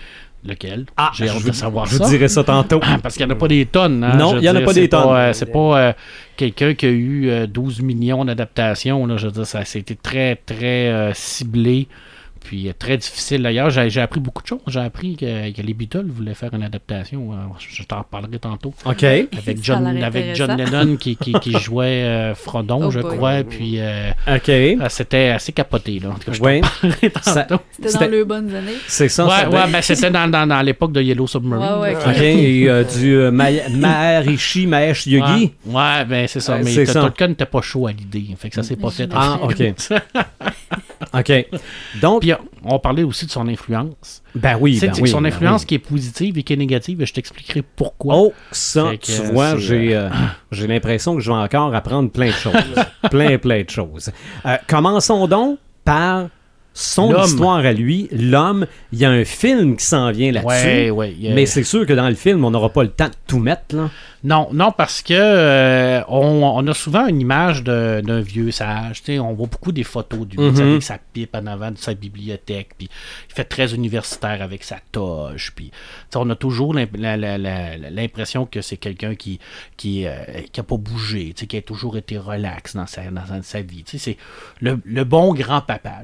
Lequel? 0.47 0.85
Ah, 0.99 1.11
J'ai 1.15 1.27
je 1.27 1.33
hâte 1.33 1.45
de 1.47 1.53
savoir 1.53 1.87
Je 1.87 1.97
ça. 1.97 2.05
vous 2.05 2.11
dirai 2.11 2.29
ça 2.29 2.45
tantôt. 2.45 2.79
Ah, 2.83 2.99
Parce 3.03 3.17
qu'il 3.17 3.25
n'y 3.25 3.33
en 3.33 3.35
a 3.35 3.39
pas 3.39 3.49
des 3.49 3.65
tonnes. 3.65 4.05
hein, 4.05 4.15
Non, 4.19 4.33
je 4.35 4.39
il 4.41 4.45
y 4.45 4.51
en 4.51 4.55
a 4.57 4.61
pas 4.61 4.75
des 4.75 4.91
tonnes. 4.91 5.17
euh, 5.17 5.33
c'est 5.33 5.47
pas 5.51 5.79
euh, 5.79 5.93
quelqu'un 6.37 6.75
qui 6.75 6.85
a 6.85 6.91
eu 6.91 7.31
euh, 7.31 7.47
12 7.47 7.81
millions 7.81 8.27
d'adaptations. 8.27 9.17
Je 9.17 9.25
veux 9.27 9.33
dire, 9.33 9.47
ça 9.47 9.61
a 9.61 9.63
été 9.63 9.97
très, 9.97 10.37
très 10.37 10.89
euh, 10.91 11.15
ciblé. 11.15 11.89
Puis 12.45 12.69
euh, 12.69 12.73
très 12.79 12.97
difficile 12.99 13.43
d'ailleurs. 13.43 13.71
J'ai 13.71 13.91
j'ai 13.91 14.01
appris 14.01 14.21
beaucoup 14.21 14.43
de 14.43 14.47
choses. 14.47 14.61
J'ai 14.69 14.79
appris 14.81 15.17
que, 15.17 15.51
que 15.51 15.63
les 15.63 15.75
Beatles 15.75 16.07
voulaient 16.09 16.35
faire 16.35 16.55
une 16.55 16.63
adaptation. 16.63 17.33
euh, 17.33 17.37
je 17.59 17.75
je 17.75 17.83
t'en 17.83 17.99
reparlerai 17.99 18.39
tantôt. 18.39 18.73
OK. 18.85 19.03
Avec 19.03 19.59
John, 19.63 19.87
avec 19.87 20.37
John. 20.37 20.57
Lennon 20.57 20.97
qui, 20.97 21.17
qui, 21.17 21.33
qui 21.33 21.53
jouait 21.59 22.03
euh, 22.05 22.35
Frodon, 22.35 22.85
Oh 22.85 22.91
je 22.91 23.01
boy. 23.01 23.17
crois. 23.17 23.43
Puis 23.45 23.77
euh, 23.79 24.11
OK. 24.29 24.51
c'était 24.91 25.29
assez 25.31 25.53
capoté. 25.53 25.99
Là. 26.01 26.11
En 26.11 26.15
tout 26.15 26.31
cas, 26.31 26.33
je 26.33 26.39
t'en 26.39 26.45
Ouais. 26.45 26.61
parlerai 26.61 27.13
Ça- 27.23 27.43
tantôt. 27.45 27.63
C'était 27.73 27.89
C'était- 27.89 28.05
dans 28.05 28.11
les 28.13 28.25
bonnes 28.25 28.55
années. 28.55 28.77
C'est 28.87 29.09
ça. 29.09 29.25
Ouais, 29.25 29.31
ça 29.31 29.49
ouais, 29.51 29.73
ben, 29.73 29.83
c'était 29.83 30.11
dans, 30.11 30.29
dans, 30.31 30.47
dans 30.47 30.61
l'époque 30.63 30.93
de 30.93 31.01
Yellow 31.03 31.27
Submarine. 31.27 31.81
Ouais. 31.81 31.97
OK. 31.97 32.21
Et 32.21 32.69
euh, 32.69 32.85
du 32.85 33.15
euh, 33.17 33.31
Ma- 33.31 33.69
Maharishi 33.71 34.67
Mahesh 34.67 35.07
Yogi. 35.07 35.53
Ouais, 35.67 35.73
ouais, 35.75 36.05
ben 36.05 36.27
c'est 36.29 36.41
ça. 36.41 36.57
Ouais, 36.57 36.63
mais. 36.63 36.85
Tolkien 36.85 37.29
n'était 37.29 37.47
pas 37.47 37.63
chaud 37.63 37.87
à 37.87 37.93
l'idée. 37.93 38.27
Fait 38.39 38.49
que 38.51 38.55
ça 38.55 38.63
s'est 38.63 38.77
pas 38.77 38.91
fait. 38.91 39.09
Ah, 39.15 39.39
OK. 39.43 39.57
OK. 41.15 41.47
Donc, 42.01 42.23
Puis 42.23 42.33
on 42.65 42.79
parlait 42.79 43.03
aussi 43.03 43.27
de 43.27 43.31
son 43.31 43.47
influence. 43.49 44.23
ben 44.35 44.57
oui, 44.61 44.77
C'est 44.77 44.89
ben 44.89 44.95
oui, 45.01 45.09
son 45.09 45.21
ben 45.21 45.29
influence 45.29 45.63
oui. 45.63 45.67
qui 45.67 45.75
est 45.77 45.79
positive 45.79 46.39
et 46.39 46.43
qui 46.43 46.53
est 46.53 46.57
négative, 46.57 47.01
et 47.03 47.07
je 47.07 47.13
t'expliquerai 47.13 47.63
pourquoi. 47.63 48.17
Oh, 48.17 48.33
ça, 48.51 48.93
tu 49.01 49.13
euh, 49.13 49.31
vois, 49.33 49.57
j'ai 49.57 49.95
euh, 49.95 50.09
j'ai 50.51 50.67
l'impression 50.67 51.15
que 51.15 51.21
je 51.21 51.31
vais 51.31 51.37
encore 51.37 51.75
apprendre 51.75 52.11
plein 52.11 52.29
de 52.29 52.33
choses. 52.33 52.55
plein, 53.11 53.39
plein 53.39 53.63
de 53.63 53.71
choses. 53.71 54.11
Euh, 54.47 54.57
commençons 54.67 55.27
donc 55.27 55.59
par 55.85 56.29
son 56.77 57.23
histoire 57.23 57.59
à 57.65 57.73
lui, 57.73 58.09
l'homme. 58.13 58.67
Il 58.93 58.99
y 58.99 59.05
a 59.05 59.11
un 59.11 59.25
film 59.25 59.77
qui 59.77 59.85
s'en 59.87 60.11
vient 60.11 60.33
là-dessus. 60.33 60.91
ouais, 60.91 60.91
ouais. 60.91 61.17
Mais 61.33 61.47
c'est 61.47 61.63
sûr 61.65 61.87
que 61.87 61.93
dans 61.93 62.09
le 62.09 62.15
film, 62.17 62.45
on 62.45 62.51
n'aura 62.51 62.69
pas 62.71 62.83
le 62.83 62.91
temps 62.91 63.07
de 63.09 63.15
tout 63.27 63.39
mettre. 63.39 63.75
Là. 63.77 63.91
Non, 64.25 64.49
non, 64.53 64.73
parce 64.73 65.03
que 65.03 65.13
euh, 65.15 66.01
on, 66.09 66.43
on 66.57 66.67
a 66.67 66.73
souvent 66.75 67.07
une 67.07 67.21
image 67.21 67.63
d'un 67.63 68.21
vieux 68.21 68.51
sage. 68.51 69.03
On 69.11 69.35
voit 69.35 69.47
beaucoup 69.49 69.71
des 69.71 69.85
photos 69.85 70.27
du 70.27 70.39
Mhm. 70.39 70.61
avec 70.61 70.83
sa 70.83 70.99
pipe 71.13 71.37
en 71.37 71.47
avant 71.47 71.71
de 71.71 71.77
sa 71.79 71.93
bibliothèque. 71.95 72.71
Puis 72.79 72.89
il 73.29 73.35
fait 73.35 73.45
très 73.45 73.75
universitaire 73.75 74.41
avec 74.43 74.65
sa 74.65 74.77
toge. 74.93 75.53
Puis 75.55 75.71
on 76.17 76.29
a 76.31 76.35
toujours 76.37 76.75
l'impression 76.75 78.47
que 78.47 78.61
c'est 78.63 78.77
quelqu'un 78.79 79.15
qui 79.15 79.39
qui, 79.77 80.07
euh, 80.07 80.13
qui 80.53 80.61
a 80.61 80.63
pas 80.63 80.77
bougé, 80.77 81.35
qui 81.35 81.57
a 81.57 81.63
toujours 81.63 81.97
été 81.97 82.17
relax 82.19 82.75
dans 82.77 82.87
sa, 82.87 83.03
dans 83.11 83.43
sa- 83.43 83.61
vie. 83.61 83.85
C'est 83.87 84.17
le, 84.61 84.81
le 84.85 85.05
bon 85.05 85.33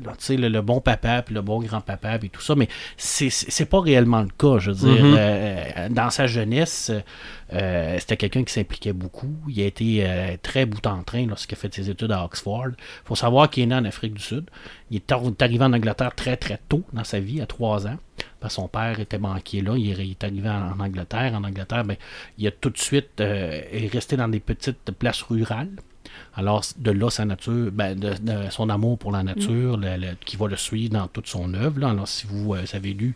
là, 0.04 0.12
sais, 0.18 0.36
Le, 0.36 0.59
le 0.60 0.66
bon 0.66 0.80
papa, 0.80 1.22
puis 1.22 1.34
le 1.34 1.42
bon 1.42 1.60
grand-papa, 1.60 2.18
puis 2.18 2.30
tout 2.30 2.40
ça. 2.40 2.54
Mais 2.54 2.68
c'est 2.96 3.64
pas 3.68 3.80
réellement 3.80 4.20
le 4.22 4.28
cas. 4.36 4.58
Je 4.58 4.70
veux 4.70 4.76
dire, 4.94 5.04
Mhm. 5.04 5.14
euh, 5.18 5.88
dans 5.90 6.10
sa 6.10 6.26
jeunesse, 6.26 6.92
euh, 7.52 7.96
c'était 7.98 8.16
quelqu'un 8.16 8.44
qui 8.44 8.52
s'impliquait 8.52 8.92
beaucoup. 8.92 9.34
Il 9.48 9.60
a 9.62 9.66
été 9.66 10.04
euh, 10.06 10.36
très 10.42 10.66
bout 10.66 10.86
en 10.86 11.02
train 11.02 11.26
lorsqu'il 11.26 11.56
a 11.56 11.60
fait 11.60 11.74
ses 11.74 11.90
études 11.90 12.12
à 12.12 12.24
Oxford. 12.24 12.68
Il 12.78 13.06
faut 13.06 13.16
savoir 13.16 13.50
qu'il 13.50 13.62
est 13.64 13.66
né 13.66 13.74
en 13.74 13.84
Afrique 13.84 14.14
du 14.14 14.22
Sud. 14.22 14.44
Il 14.90 14.96
est, 14.96 15.12
ar- 15.12 15.24
est 15.26 15.42
arrivé 15.42 15.64
en 15.64 15.72
Angleterre 15.72 16.14
très 16.14 16.36
très 16.36 16.58
tôt 16.68 16.82
dans 16.92 17.04
sa 17.04 17.20
vie, 17.20 17.40
à 17.40 17.46
trois 17.46 17.86
ans. 17.86 17.96
Parce 18.38 18.54
que 18.54 18.60
son 18.62 18.68
père 18.68 19.00
était 19.00 19.18
banquier 19.18 19.62
là. 19.62 19.74
Il 19.76 19.90
est, 19.90 20.24
arrivé 20.24 20.48
en, 20.48 20.72
en 20.72 20.80
Angleterre. 20.80 21.32
En 21.34 21.44
Angleterre, 21.44 21.84
ben, 21.84 21.96
il 22.38 22.46
a 22.46 22.50
tout 22.50 22.70
de 22.70 22.78
suite 22.78 23.20
est 23.20 23.90
resté 23.92 24.16
dans 24.16 24.28
des 24.28 24.40
petites 24.40 24.90
places 24.98 25.22
rurales. 25.22 25.70
Alors, 26.40 26.62
de 26.78 26.90
là, 26.90 27.10
sa 27.10 27.24
nature, 27.24 27.70
ben, 27.72 27.94
de, 27.98 28.10
de 28.10 28.50
son 28.50 28.68
amour 28.70 28.98
pour 28.98 29.12
la 29.12 29.22
nature, 29.22 29.76
le- 29.76 29.96
le- 29.96 30.16
qui 30.24 30.36
va 30.36 30.48
le 30.48 30.56
suivre 30.56 30.94
dans 30.94 31.06
toute 31.06 31.26
son 31.26 31.52
œuvre. 31.54 31.78
là. 31.80 31.90
Alors, 31.90 32.08
si 32.08 32.26
vous 32.26 32.54
euh, 32.54 32.64
avez 32.72 32.92
lu 32.94 33.14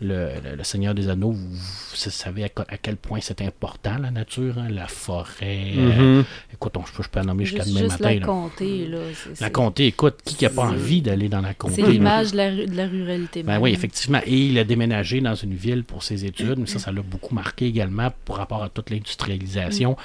le, 0.00 0.28
Seigneur 0.64 0.94
des 0.94 1.08
Anneaux, 1.08 1.30
vous, 1.32 1.50
vous 1.50 1.96
savez 1.96 2.44
à, 2.44 2.48
quel 2.82 2.96
point 2.96 3.20
c'est 3.22 3.40
important, 3.42 3.96
la 4.02 4.10
nature, 4.10 4.58
hein, 4.58 4.68
la 4.70 4.86
forêt. 4.88 5.72
euh, 5.76 6.18
Mhm. 6.18 6.24
écoute, 6.52 6.76
on, 6.76 6.84
je, 6.84 6.92
peux, 6.92 7.02
je 7.02 7.08
peux 7.08 7.20
en 7.20 7.24
nommer 7.24 7.44
jusqu'à 7.44 7.64
demain 7.64 7.86
matin. 7.86 8.04
la 8.08 8.14
là. 8.14 8.26
comté, 8.26 8.86
là. 8.88 8.98
La 9.40 9.50
comté, 9.50 9.86
écoute, 9.86 10.16
qui 10.24 10.42
n'a 10.44 10.50
pas 10.50 10.62
envie 10.64 11.00
d'aller 11.02 11.28
dans 11.28 11.40
la 11.40 11.54
comté? 11.54 11.76
C'est 11.82 11.90
l'image 11.90 12.32
de 12.32 12.36
la, 12.38 12.50
ru- 12.50 12.66
de 12.66 12.76
la 12.76 12.86
ruralité. 12.86 13.42
Ben 13.42 13.52
même. 13.54 13.62
oui, 13.62 13.70
effectivement. 13.72 14.20
Et 14.26 14.46
il 14.46 14.58
a 14.58 14.64
déménagé 14.64 15.20
dans 15.20 15.34
une 15.34 15.54
ville 15.54 15.84
pour 15.84 16.02
ses 16.02 16.24
études, 16.24 16.58
mais 16.58 16.66
ça, 16.66 16.78
ça 16.78 16.90
l'a 16.92 17.02
beaucoup 17.02 17.34
marqué 17.34 17.66
également 17.66 18.10
par 18.24 18.36
rapport 18.36 18.62
à 18.62 18.68
toute 18.68 18.90
l'industrialisation. 18.90 19.96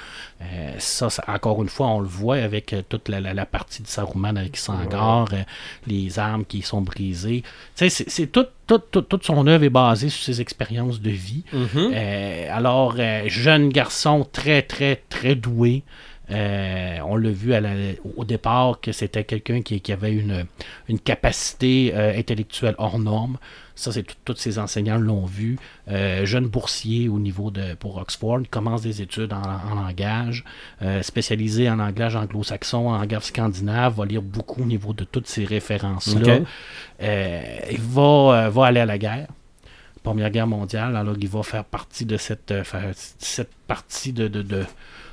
Euh, 0.42 0.72
ça, 0.78 1.10
ça, 1.10 1.24
encore 1.28 1.62
une 1.62 1.68
fois, 1.68 1.88
on 1.88 2.00
le 2.00 2.06
voit 2.08 2.36
avec 2.36 2.59
euh, 2.72 2.82
toute 2.88 3.08
la, 3.08 3.20
la- 3.20 3.34
la 3.34 3.46
partie 3.46 3.82
de 3.82 3.88
Saruman 3.88 4.36
avec 4.36 4.56
Sangar, 4.56 5.28
euh, 5.32 5.42
les 5.86 6.18
armes 6.18 6.44
qui 6.44 6.62
sont 6.62 6.80
brisées. 6.82 7.42
C'est 7.74 7.88
c'est 7.90 8.26
tout, 8.26 8.46
tout- 8.66 8.78
tout- 8.90 9.02
toute 9.02 9.24
son 9.24 9.46
œuvre 9.46 9.64
est 9.64 9.70
basée 9.70 10.08
sur 10.08 10.22
ses 10.24 10.40
expériences 10.40 11.00
de 11.00 11.10
vie. 11.10 11.44
Mhm. 11.52 11.68
Euh, 11.94 12.48
alors, 12.50 12.94
euh, 12.98 13.22
jeune 13.26 13.68
garçon 13.70 14.26
très, 14.30 14.62
très, 14.62 15.02
très 15.08 15.34
doué. 15.34 15.82
Euh, 16.30 16.98
on 17.06 17.16
l'a 17.16 17.30
vu 17.30 17.54
à 17.54 17.60
la- 17.60 17.70
au 18.16 18.24
départ 18.24 18.80
que 18.80 18.92
c'était 18.92 19.24
quelqu'un 19.24 19.62
qui, 19.62 19.80
qui 19.80 19.92
avait 19.92 20.12
une, 20.12 20.44
une 20.88 21.00
capacité 21.00 21.92
euh, 21.94 22.16
intellectuelle 22.16 22.76
hors 22.78 23.00
norme. 23.00 23.36
Ça, 23.80 23.92
c'est 23.92 24.04
tous 24.26 24.36
ses 24.36 24.58
enseignants 24.58 24.98
l'ont 24.98 25.24
vu. 25.24 25.58
Euh, 25.88 26.26
jeune 26.26 26.46
boursier 26.46 27.08
au 27.08 27.18
niveau 27.18 27.50
de 27.50 27.72
pour 27.74 27.96
Oxford, 27.96 28.40
commence 28.50 28.82
des 28.82 29.00
études 29.00 29.32
en, 29.32 29.40
en 29.40 29.74
langage, 29.74 30.44
euh, 30.82 31.00
spécialisé 31.00 31.70
en 31.70 31.76
langage 31.76 32.14
anglo-saxon, 32.14 32.88
en 32.88 32.98
langage 32.98 33.24
scandinave, 33.24 33.96
va 33.96 34.04
lire 34.04 34.20
beaucoup 34.20 34.62
au 34.62 34.66
niveau 34.66 34.92
de 34.92 35.04
toutes 35.04 35.26
ces 35.26 35.46
références-là. 35.46 36.40
Euh, 37.02 37.58
il 37.70 37.80
va, 37.80 38.50
va 38.50 38.66
aller 38.66 38.80
à 38.80 38.86
la 38.86 38.98
guerre. 38.98 39.28
Première 40.02 40.30
guerre 40.30 40.46
mondiale, 40.46 40.94
alors 40.94 41.16
il 41.18 41.28
va 41.28 41.42
faire 41.42 41.64
partie 41.64 42.04
de 42.04 42.18
cette, 42.18 42.52
cette 43.28 43.54
partie 43.66 44.12
de, 44.12 44.28
de, 44.28 44.42
de, 44.42 44.64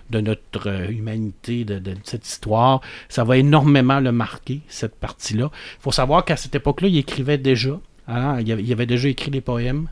de 0.09 0.21
notre 0.21 0.91
humanité, 0.91 1.63
de, 1.63 1.79
de 1.79 1.95
cette 2.03 2.27
histoire. 2.27 2.81
Ça 3.07 3.23
va 3.23 3.37
énormément 3.37 4.01
le 4.01 4.11
marquer, 4.11 4.59
cette 4.67 4.95
partie-là. 4.95 5.51
Il 5.53 5.81
faut 5.81 5.91
savoir 5.91 6.25
qu'à 6.25 6.35
cette 6.35 6.55
époque-là, 6.55 6.89
il 6.89 6.97
écrivait 6.97 7.37
déjà. 7.37 7.79
Hein, 8.07 8.39
il, 8.39 8.51
avait, 8.51 8.63
il 8.63 8.71
avait 8.71 8.85
déjà 8.85 9.07
écrit 9.09 9.31
des 9.31 9.41
poèmes. 9.41 9.87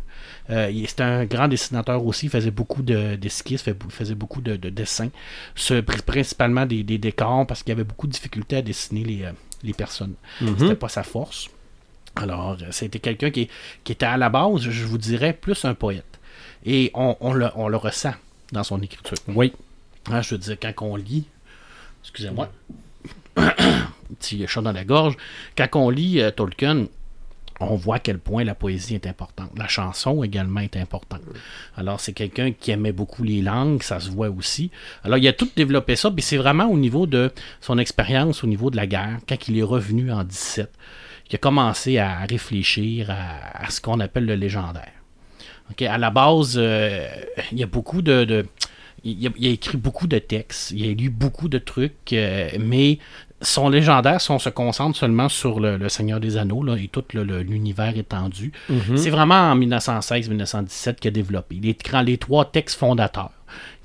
Euh, 0.49 0.69
il- 0.71 0.87
C'était 0.87 1.03
un 1.03 1.25
grand 1.25 1.47
dessinateur 1.47 2.05
aussi, 2.05 2.27
il 2.27 2.29
faisait 2.29 2.51
beaucoup 2.51 2.81
de- 2.83 3.15
d'esquisses, 3.15 3.61
fait- 3.63 3.75
faisait 3.89 4.15
beaucoup 4.15 4.41
de, 4.41 4.55
de 4.55 4.69
dessins, 4.69 5.09
ce- 5.55 5.81
principalement 5.81 6.65
des, 6.65 6.83
des 6.83 6.97
décors, 6.97 7.45
parce 7.47 7.63
qu'il 7.63 7.71
avait 7.71 7.83
beaucoup 7.83 8.07
de 8.07 8.11
difficultés 8.11 8.57
à 8.57 8.61
dessiner 8.61 9.03
les, 9.03 9.23
euh, 9.23 9.31
les 9.63 9.73
personnes. 9.73 10.13
Mhm. 10.41 10.55
C'était 10.59 10.75
pas 10.75 10.89
sa 10.89 11.03
force. 11.03 11.49
Alors, 12.15 12.51
euh, 12.61 12.65
c'était 12.71 12.99
quelqu'un 12.99 13.29
qui, 13.31 13.49
qui 13.83 13.91
était 13.91 14.05
à 14.05 14.17
la 14.17 14.29
base, 14.29 14.61
je 14.61 14.85
vous 14.85 14.97
dirais, 14.97 15.33
plus 15.33 15.65
un 15.65 15.73
poète. 15.73 16.05
Et 16.65 16.91
on, 16.93 17.17
on 17.19 17.33
le, 17.33 17.49
on 17.55 17.67
le 17.67 17.77
ressent 17.77 18.13
dans 18.51 18.63
son 18.63 18.81
écriture. 18.81 19.17
Oui. 19.27 19.51
Hein, 20.09 20.21
je 20.21 20.35
veux 20.35 20.39
dire, 20.39 20.57
quand 20.61 20.73
on 20.85 20.95
lit, 20.95 21.25
excusez-moi, 22.03 22.49
petit 24.19 24.45
chat 24.47 24.61
dans 24.61 24.71
la 24.71 24.83
gorge, 24.85 25.17
quand 25.57 25.67
on 25.75 25.89
lit 25.89 26.21
euh, 26.21 26.31
Tolkien, 26.31 26.85
on 27.59 27.75
voit 27.75 27.97
à 27.97 27.99
quel 27.99 28.19
point 28.19 28.43
la 28.43 28.55
poésie 28.55 28.95
est 28.95 29.07
importante. 29.07 29.51
La 29.57 29.67
chanson 29.67 30.23
également 30.23 30.59
est 30.59 30.75
importante. 30.75 31.21
Alors, 31.77 31.99
c'est 31.99 32.13
quelqu'un 32.13 32.51
qui 32.51 32.71
aimait 32.71 32.91
beaucoup 32.91 33.23
les 33.23 33.41
langues, 33.41 33.81
ça 33.81 33.99
se 33.99 34.09
voit 34.09 34.29
aussi. 34.29 34.71
Alors, 35.03 35.17
il 35.17 35.27
a 35.27 35.33
tout 35.33 35.49
développé 35.55 35.95
ça, 35.95 36.11
puis 36.11 36.21
c'est 36.21 36.37
vraiment 36.37 36.65
au 36.65 36.77
niveau 36.77 37.07
de 37.07 37.31
son 37.61 37.77
expérience, 37.77 38.43
au 38.43 38.47
niveau 38.47 38.69
de 38.69 38.75
la 38.75 38.87
guerre, 38.87 39.19
quand 39.27 39.47
il 39.47 39.57
est 39.57 39.63
revenu 39.63 40.11
en 40.11 40.23
17, 40.23 40.69
qu'il 41.25 41.35
a 41.35 41.39
commencé 41.39 41.97
à 41.97 42.19
réfléchir 42.25 43.09
à, 43.09 43.69
ce 43.69 43.79
qu'on 43.79 43.99
appelle 43.99 44.25
le 44.25 44.35
légendaire. 44.35 44.91
À 45.79 45.97
la 45.97 46.11
base, 46.11 46.55
euh, 46.57 47.07
il 47.51 47.57
y 47.57 47.63
a 47.63 47.67
beaucoup 47.67 48.01
de... 48.01 48.45
écrit 49.03 49.77
beaucoup 49.77 50.07
de 50.07 50.19
textes, 50.19 50.71
il 50.71 50.87
a 50.87 50.93
lu 50.93 51.09
beaucoup 51.09 51.49
de 51.49 51.57
trucs, 51.57 52.13
euh, 52.13 52.49
mais 52.59 52.99
son 53.45 53.69
légendaire, 53.69 54.21
si 54.21 54.31
on 54.31 54.39
se 54.39 54.49
concentre 54.49 54.97
seulement 54.97 55.29
sur 55.29 55.59
le, 55.59 55.77
le 55.77 55.89
Seigneur 55.89 56.19
des 56.19 56.37
Anneaux 56.37 56.63
là, 56.63 56.75
et 56.75 56.87
tout 56.87 57.03
l'univers 57.13 57.97
étendu, 57.97 58.51
c'est 58.95 59.09
vraiment 59.09 59.51
en 59.51 59.57
1916-1917 59.57 60.95
qu'il 60.95 61.09
a 61.09 61.11
développé. 61.11 61.55
Les, 61.61 61.77
les 62.03 62.17
trois 62.17 62.45
textes 62.45 62.77
fondateurs 62.79 63.31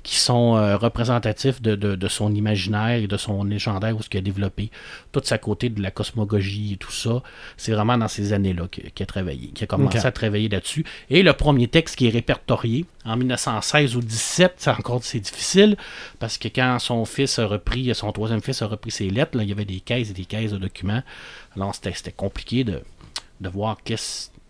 qui 0.03 0.15
sont 0.17 0.55
euh, 0.57 0.77
représentatifs 0.77 1.61
de, 1.61 1.75
de- 1.75 1.95
de 1.95 2.07
son 2.07 2.33
imaginaire 2.33 2.97
et 3.03 3.07
de 3.07 3.17
son 3.17 3.43
légendaire, 3.43 3.95
où 3.95 4.01
ce 4.01 4.09
qu'il 4.09 4.17
a 4.17 4.21
développé 4.21 4.71
toute 5.11 5.27
sa 5.27 5.37
côté 5.37 5.69
de 5.69 5.81
la 5.81 5.91
cosmogogie 5.91 6.73
et 6.73 6.77
tout 6.77 6.91
ça, 6.91 7.21
c'est 7.57 7.71
vraiment 7.71 7.97
dans 7.97 8.07
ces 8.07 8.33
années-là 8.33 8.67
qu'il 8.67 8.89
a 8.99 9.05
travaillé, 9.05 9.49
qu'il 9.49 9.63
a 9.63 9.67
commencé 9.67 9.97
à 10.07 10.11
travailler 10.11 10.49
là-dessus. 10.49 10.85
Et 11.11 11.21
le 11.21 11.33
premier 11.33 11.67
texte 11.67 11.95
qui 11.97 12.07
est 12.07 12.11
répertorié 12.11 12.85
en 13.05 13.15
1916 13.15 13.95
ou 13.95 14.01
17, 14.01 14.53
c'est 14.57 14.71
encore 14.71 15.03
c'est 15.03 15.19
difficile, 15.19 15.77
parce 16.19 16.37
que 16.39 16.47
quand 16.47 16.79
son 16.79 17.05
fils 17.05 17.37
a 17.37 17.45
repris, 17.45 17.93
son 17.93 18.11
troisième 18.11 18.41
fils 18.41 18.61
a 18.63 18.67
repris 18.67 18.89
ses 18.91 19.09
lettres, 19.11 19.37
là, 19.37 19.43
il 19.43 19.49
y 19.49 19.51
avait 19.51 19.65
des 19.65 19.81
caisses 19.81 20.09
et 20.09 20.13
des 20.13 20.25
caisses 20.25 20.51
de 20.51 20.57
documents. 20.57 21.03
Alors 21.55 21.75
c'était 21.75 22.11
compliqué 22.11 22.63
de, 22.63 22.81
de 23.39 23.49
voir 23.49 23.77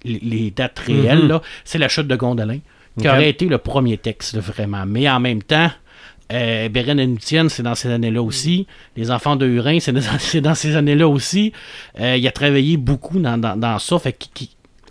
les, 0.06 0.20
les 0.20 0.51
dates 0.51 0.80
réelles. 0.80 1.27
là. 1.27 1.41
C'est 1.65 1.77
la 1.77 1.89
chute 1.89 2.08
de 2.08 2.15
Gondolin, 2.15 2.60
qui 3.00 3.07
aurait 3.07 3.29
été 3.29 3.45
le 3.45 3.57
premier 3.57 3.98
texte, 3.98 4.38
vraiment. 4.38 4.86
Mais 4.86 5.10
en 5.10 5.19
même 5.19 5.41
temps, 5.41 5.69
euh, 6.31 6.69
Beren 6.69 7.00
et 7.00 7.07
Nutienne, 7.07 7.50
c'est 7.50 7.63
dans 7.63 7.75
ces 7.75 7.89
années-là 7.89 8.21
aussi. 8.21 8.67
Les 8.95 9.12
enfants 9.12 9.36
de 9.36 9.45
Hurin, 9.45 9.79
c'est 10.19 10.41
dans, 10.41 10.55
ces 10.55 10.75
années-là 10.75 11.07
aussi. 11.07 11.51
Euh, 12.00 12.17
il 12.17 12.27
a 12.27 12.31
travaillé 12.31 12.77
beaucoup 12.77 13.19
dans, 13.19 13.38
dans, 13.38 13.57
dans 13.57 13.79
ça. 13.79 14.00
Fait 14.00 14.17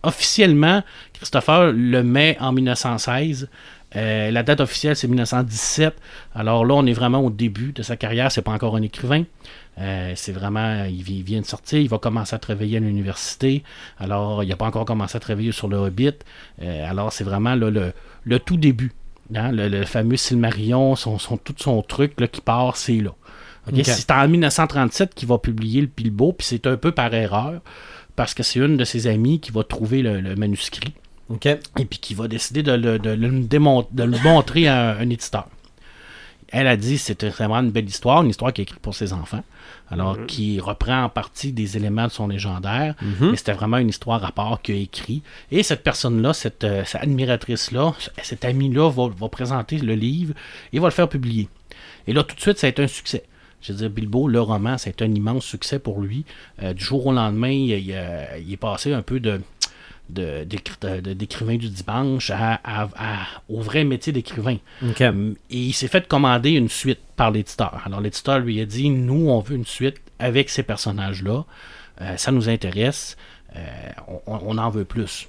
officiellement, 0.03 0.83
Christopher 1.13 1.73
le 1.73 2.03
met 2.03 2.37
en 2.41 2.53
1916. 2.53 3.49
Euh, 3.97 4.31
la 4.31 4.43
date 4.43 4.61
officielle, 4.61 4.97
c'est 4.97 5.09
1917. 5.09 5.95
Alors 6.35 6.65
là, 6.65 6.75
on 6.75 6.87
est 6.87 6.93
vraiment 6.93 7.21
au 7.21 7.31
début 7.31 7.73
de 7.73 7.83
sa 7.83 7.97
carrière. 7.97 8.31
C'est 8.31 8.43
pas 8.43 8.53
encore 8.53 8.77
un 8.77 8.83
écrivain. 8.83 9.25
Euh, 9.79 10.13
c'est 10.15 10.33
vraiment, 10.33 10.85
il, 10.85 11.03
vi- 11.03 11.19
il 11.19 11.23
vient 11.23 11.41
de 11.41 11.47
sortir, 11.47 11.79
il 11.81 11.89
va 11.89 11.99
commencer 11.99 12.35
à 12.35 12.39
travailler 12.39 12.77
à 12.77 12.81
l'université. 12.81 13.63
Alors, 13.99 14.43
il 14.43 14.49
n'a 14.49 14.57
pas 14.57 14.67
encore 14.67 14.85
commencé 14.85 15.17
à 15.17 15.21
travailler 15.21 15.53
sur 15.53 15.69
le 15.69 15.77
Hobbit. 15.79 16.13
Euh, 16.63 16.91
alors, 16.91 17.13
c'est 17.13 17.25
vraiment 17.25 17.55
là, 17.55 17.71
le, 17.71 17.93
le 18.25 18.39
tout 18.39 18.57
début. 18.59 18.93
hein, 19.35 19.53
le, 19.53 19.69
le 19.69 19.85
fameux 19.87 20.17
Silmarillion, 20.17 20.97
son, 20.97 21.19
son- 21.19 21.37
tout 21.39 21.55
son 21.57 21.81
truc 21.83 22.21
là, 22.21 22.27
qui 22.27 22.41
part, 22.41 22.77
c'est 22.77 22.99
là. 23.01 23.11
C'est 23.85 24.11
en 24.11 24.27
1937 24.29 25.15
qu'il 25.15 25.29
va 25.29 25.39
publier 25.39 25.81
le 25.83 25.87
Bilbo, 25.95 26.33
puis 26.33 26.47
c'est 26.47 26.67
un 26.67 26.77
peu 26.77 26.93
par 26.93 27.15
erreur, 27.15 27.61
parce 28.17 28.35
que 28.35 28.43
c'est 28.43 28.59
une 28.59 28.77
de 28.77 28.85
ses 28.85 29.07
amies 29.07 29.39
qui 29.41 29.53
va 29.53 29.63
trouver 29.65 30.03
le, 30.03 30.21
le 30.21 30.35
manuscrit 30.35 30.95
et 31.79 31.85
puis 31.85 31.99
qui 32.01 32.15
va 32.15 32.27
décider 32.27 32.63
de 32.63 32.73
le, 32.73 32.99
de 32.99 33.11
le 33.11 33.29
démon- 33.45 33.87
de 33.93 34.03
le 34.03 34.19
montrer 34.25 34.67
à 34.67 34.91
un, 34.93 34.99
un 34.99 35.11
éditeur. 35.11 35.47
Elle 36.53 36.67
a 36.67 36.77
dit 36.77 36.99
c'était 36.99 37.29
vraiment 37.29 37.57
une 37.57 37.71
belle 37.71 37.89
histoire, 37.89 38.23
une 38.23 38.31
histoire 38.31 38.53
qui 38.53 38.61
est 38.61 38.65
écrite 38.65 38.81
pour 38.81 38.95
ses 38.95 39.13
enfants, 39.13 39.45
alors 39.91 40.27
qui 40.27 40.61
reprend 40.61 41.05
en 41.05 41.09
partie 41.09 41.53
des 41.53 41.77
éléments 41.77 42.07
de 42.07 42.13
son 42.13 42.29
légendaire, 42.29 42.95
mais 43.31 43.37
c'était 43.37 43.53
vraiment 43.53 43.79
une 43.79 43.89
histoire 43.89 44.25
à 44.25 44.33
part 44.33 44.61
qu'il 44.63 44.75
a 44.75 44.79
écrit. 44.79 45.23
Et 45.51 45.63
cette 45.63 45.83
personne-là, 45.83 46.33
cette, 46.33 46.65
euh, 46.65 46.85
cette 46.85 47.03
admiratrice-là, 47.03 47.95
cette 48.23 48.45
amie-là 48.45 48.91
va, 48.91 49.09
va 49.09 49.29
présenter 49.29 49.79
le 49.79 49.95
livre 49.95 50.35
et 50.73 50.79
va 50.79 50.89
le 50.89 50.93
faire 50.93 51.09
publier. 51.09 51.49
Et 52.07 52.13
là, 52.13 52.25
tout 52.25 52.35
de 52.35 52.41
suite, 52.41 52.59
ça 52.59 52.67
a 52.67 52.71
été 52.71 52.83
un 52.83 52.89
succès. 52.89 53.25
Je 53.63 53.73
veux 53.73 53.79
dire, 53.79 53.91
Bilbo, 53.91 54.27
le 54.27 54.41
roman, 54.41 54.79
ça 54.79 54.89
a 54.89 54.91
été 54.91 55.05
un 55.05 55.15
immense 55.15 55.45
succès 55.45 55.79
pour 55.79 56.01
lui. 56.01 56.25
Euh, 56.63 56.73
du 56.73 56.83
jour 56.83 57.07
au 57.07 57.13
lendemain, 57.13 57.51
il, 57.51 57.71
il, 57.71 57.93
euh, 57.93 58.25
il 58.39 58.53
est 58.53 58.57
passé 58.57 58.93
un 58.93 59.03
peu 59.03 59.21
de 59.21 59.41
de- 60.13 60.45
d'écri- 60.45 61.01
de- 61.03 61.13
d'écrivain 61.15 61.57
du 61.57 61.69
dimanche 61.69 62.31
à, 62.31 62.61
à- 62.65 62.89
à- 62.97 63.27
au 63.49 63.61
vrai 63.61 63.85
métier 63.85 64.13
d'écrivain. 64.13 64.57
Et 65.51 65.57
il 65.57 65.73
s'est 65.73 65.89
fait 65.89 66.07
commander 66.09 66.51
une 66.53 66.69
suite 66.69 67.01
par 67.17 67.31
l'éditeur. 67.31 67.81
Alors 67.87 68.01
l'éditeur 68.01 68.39
lui 68.41 68.61
a 68.61 68.65
dit, 68.67 68.91
nous, 68.91 69.29
on 69.29 69.41
veut 69.41 69.57
une 69.57 69.67
suite 69.67 69.97
avec 70.19 70.51
ces 70.51 70.63
personnages-là. 70.63 71.45
Euh, 72.03 72.17
ça 72.17 72.33
nous 72.33 72.49
intéresse. 72.49 73.17
Euh, 73.57 73.61
on, 74.27 74.39
on 74.47 74.59
en 74.59 74.71
veut 74.71 74.85
plus. 74.85 75.29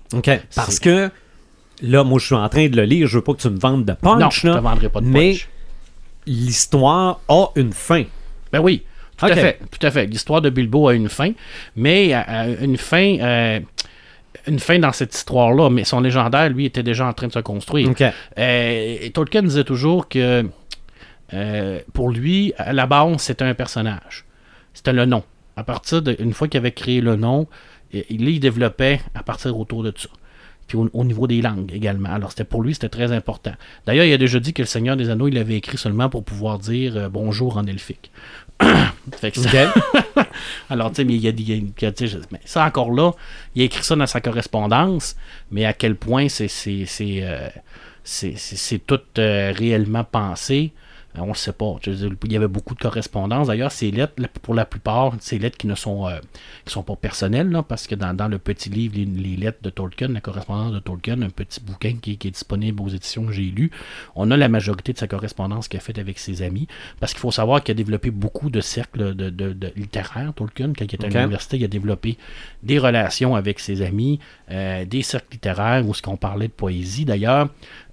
Parce 0.55 0.79
que 0.79 1.09
là, 1.81 2.03
moi, 2.03 2.19
je 2.19 2.25
suis 2.27 2.35
en 2.35 2.47
train 2.49 2.67
de 2.69 2.75
le 2.75 2.83
lire. 2.83 3.07
Je 3.07 3.17
veux 3.17 3.23
pas 3.23 3.33
que 3.33 3.41
tu 3.41 3.49
me 3.49 3.59
vendes 3.59 3.83
de 3.85 3.93
punch. 3.93 4.19
non, 4.19 4.29
je 4.29 4.41
te 4.41 4.59
vendrai 4.59 4.89
pas 4.89 5.01
de 5.01 5.05
mais 5.07 5.31
punch. 5.31 5.49
l'histoire 6.25 7.19
a 7.27 7.47
une 7.55 7.73
fin. 7.73 8.03
Ben 8.51 8.59
oui, 8.59 8.83
tout 9.17 9.25
à 9.25 9.35
fait. 9.35 9.59
Tout 9.71 9.85
à 9.85 9.91
fait. 9.91 10.05
L'histoire 10.05 10.41
de 10.41 10.49
Bilbo 10.49 10.87
a 10.87 10.93
une 10.93 11.09
fin, 11.09 11.31
mais 11.75 12.11
euh, 12.13 12.55
une 12.61 12.77
fin... 12.77 13.17
une 14.47 14.59
fin 14.59 14.79
dans 14.79 14.91
cette 14.91 15.13
histoire-là, 15.13 15.69
mais 15.69 15.83
son 15.83 15.99
légendaire, 15.99 16.49
lui, 16.49 16.65
était 16.65 16.83
déjà 16.83 17.07
en 17.07 17.13
train 17.13 17.27
de 17.27 17.33
se 17.33 17.39
construire. 17.39 17.89
Euh, 17.99 18.97
et 19.01 19.11
Tolkien 19.11 19.43
disait 19.43 19.63
toujours 19.63 20.07
que 20.07 20.45
euh, 21.33 21.79
pour 21.93 22.09
lui, 22.09 22.53
à 22.57 22.73
la 22.73 22.87
base, 22.87 23.21
c'était 23.21 23.45
un 23.45 23.53
personnage. 23.53 24.25
C'était 24.73 24.93
le 24.93 25.05
nom. 25.05 25.23
À 25.55 25.63
partir 25.63 26.01
de, 26.01 26.15
une 26.19 26.33
fois 26.33 26.47
qu'il 26.47 26.57
avait 26.57 26.71
créé 26.71 27.01
le 27.01 27.15
nom, 27.15 27.47
il, 27.93 28.29
il 28.29 28.39
développait 28.39 29.01
à 29.15 29.23
partir 29.23 29.57
autour 29.57 29.83
de 29.83 29.93
ça. 29.95 30.09
Puis 30.67 30.77
au, 30.77 30.89
au 30.93 31.03
niveau 31.03 31.27
des 31.27 31.41
langues 31.41 31.71
également. 31.73 32.09
Alors 32.09 32.31
c'était 32.31 32.45
pour 32.45 32.63
lui, 32.63 32.73
c'était 32.73 32.89
très 32.89 33.11
important. 33.11 33.51
D'ailleurs, 33.85 34.05
il 34.05 34.13
a 34.13 34.17
déjà 34.17 34.39
dit 34.39 34.53
que 34.53 34.61
le 34.61 34.67
Seigneur 34.67 34.95
des 34.95 35.09
Anneaux, 35.09 35.27
il 35.27 35.35
l'avait 35.35 35.55
écrit 35.55 35.77
seulement 35.77 36.09
pour 36.09 36.23
pouvoir 36.23 36.59
dire 36.59 36.95
euh, 36.95 37.09
bonjour 37.09 37.57
en 37.57 37.65
elfique. 37.65 38.11
Fait 39.19 39.31
que 39.31 39.39
ça- 39.39 39.73
Alors, 40.69 40.89
tu 40.89 40.97
sais, 40.97 41.03
mais 41.03 41.15
il 41.15 41.21
y 41.21 41.27
a, 41.27 41.31
des- 41.31 41.43
y 41.43 41.53
a- 41.85 41.91
mais 42.31 42.39
ça 42.45 42.65
encore 42.65 42.91
là, 42.91 43.11
il 43.55 43.61
a 43.61 43.65
écrit 43.65 43.83
ça 43.83 43.95
dans 43.95 44.05
sa 44.07 44.21
correspondance, 44.21 45.15
mais 45.51 45.65
à 45.65 45.73
quel 45.73 45.95
point 45.95 46.29
c'est 46.29 46.47
c'est 46.47 46.85
c'est 46.85 47.19
euh, 47.23 47.49
c'est- 48.03 48.37
c'est- 48.37 48.55
c'est 48.55 48.79
tout 48.79 48.99
euh, 49.17 49.53
réellement 49.55 50.03
pensé, 50.03 50.71
on 51.17 51.27
ne 51.27 51.33
sait 51.33 51.53
pas. 51.53 51.75
Il 51.85 52.31
y 52.31 52.35
avait 52.37 52.47
beaucoup 52.47 52.73
de 52.75 52.79
correspondance. 52.79 53.47
D'ailleurs, 53.47 53.71
ces 53.71 53.91
lettres, 53.91 54.13
pour 54.41 54.53
la 54.53 54.65
plupart, 54.65 55.13
ces 55.19 55.39
lettres 55.39 55.57
qui 55.57 55.67
ne 55.67 55.75
sont, 55.75 56.07
euh, 56.07 56.19
qui 56.65 56.71
sont 56.73 56.83
pas 56.83 56.95
personnelles, 56.95 57.49
là, 57.49 57.63
parce 57.63 57.87
que 57.87 57.95
dans, 57.95 58.13
dans 58.13 58.27
le 58.27 58.37
petit 58.39 58.69
livre, 58.69 58.95
les, 58.95 59.05
les 59.05 59.35
lettres 59.35 59.59
de 59.61 59.69
Tolkien, 59.69 60.07
la 60.09 60.21
correspondance 60.21 60.71
de 60.71 60.79
Tolkien, 60.79 61.21
un 61.21 61.29
petit 61.29 61.59
bouquin 61.59 61.95
qui, 62.01 62.17
qui 62.17 62.27
est 62.29 62.31
disponible 62.31 62.81
aux 62.81 62.87
éditions 62.89 63.25
que 63.25 63.31
j'ai 63.33 63.43
lu, 63.43 63.71
on 64.15 64.31
a 64.31 64.37
la 64.37 64.47
majorité 64.49 64.93
de 64.93 64.97
sa 64.97 65.07
correspondance 65.07 65.67
qu'il 65.67 65.77
a 65.77 65.81
faite 65.81 65.99
avec 65.99 66.19
ses 66.19 66.41
amis. 66.41 66.67
Parce 66.99 67.11
qu'il 67.13 67.19
faut 67.21 67.31
savoir 67.31 67.63
qu'il 67.63 67.73
a 67.73 67.75
développé 67.75 68.11
beaucoup 68.11 68.49
de 68.49 68.61
cercles 68.61 69.13
de, 69.15 69.29
de- 69.29 69.53
de 69.53 69.71
littéraires, 69.75 70.33
Tolkien, 70.35 70.67
quand 70.77 70.85
il 70.85 70.95
était 70.95 71.05
à 71.05 71.09
l'université, 71.23 71.57
il 71.57 71.65
a 71.65 71.67
développé 71.67 72.17
des 72.63 72.79
relations 72.79 73.35
avec 73.35 73.59
ses 73.59 73.81
amis, 73.81 74.19
euh, 74.49 74.85
des 74.85 75.01
cercles 75.01 75.27
littéraires 75.33 75.85
où 75.87 75.93
ce 75.93 76.01
qu'on 76.01 76.17
parlait 76.17 76.47
de 76.47 76.53
poésie. 76.53 77.05
D'ailleurs, 77.05 77.49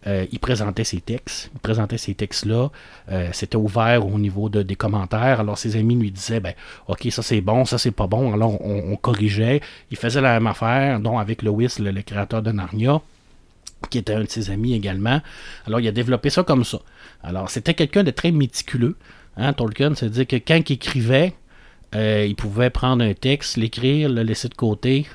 euh, 0.06 0.26
il 0.30 0.38
présentait 0.38 0.84
ses 0.84 1.00
textes. 1.00 1.50
Il 1.54 1.60
présentait 1.60 1.98
ces 1.98 2.14
textes-là. 2.14 2.70
Euh, 3.10 3.28
C'était 3.32 3.56
ouvert 3.56 4.06
au 4.06 4.18
niveau 4.18 4.48
de- 4.48 4.62
des 4.62 4.76
commentaires. 4.76 5.40
Alors, 5.40 5.58
ses 5.58 5.76
amis 5.76 5.96
lui 5.96 6.10
disaient 6.10 6.40
ben, 6.40 6.54
OK, 6.86 7.08
ça 7.10 7.22
c'est 7.22 7.40
bon, 7.40 7.64
ça 7.64 7.78
c'est 7.78 7.90
pas 7.90 8.06
bon. 8.06 8.32
Alors, 8.32 8.64
on, 8.64 8.96
corrigeait. 8.96 9.60
Il 9.90 9.96
faisait 9.96 10.20
la 10.20 10.34
même 10.34 10.46
affaire, 10.46 11.00
dont 11.00 11.18
avec 11.18 11.42
Lewis, 11.42 11.76
le, 11.80 11.90
le 11.90 12.02
créateur 12.02 12.42
de 12.42 12.52
Narnia 12.52 13.00
qui 13.90 13.98
était 13.98 14.14
un 14.14 14.24
de 14.24 14.28
ses 14.28 14.50
amis 14.50 14.74
également. 14.74 15.20
Alors, 15.66 15.78
il 15.80 15.86
a 15.86 15.92
développé 15.92 16.30
ça 16.30 16.42
comme 16.42 16.64
ça. 16.64 16.78
Alors, 17.22 17.48
c'était 17.48 17.74
quelqu'un 17.74 18.02
de 18.02 18.10
très 18.10 18.32
méticuleux. 18.32 18.96
Hein, 19.36 19.52
Tolkien, 19.52 19.94
c'est-à-dire 19.94 20.26
que 20.26 20.36
quand 20.36 20.68
il 20.68 20.72
écrivait, 20.74 21.32
euh, 21.94 22.26
il 22.28 22.34
pouvait 22.34 22.70
prendre 22.70 23.04
un 23.04 23.14
texte, 23.14 23.56
l'écrire, 23.56 24.08
le 24.08 24.22
laisser 24.22 24.48
de 24.48 24.54
côté, 24.54 25.06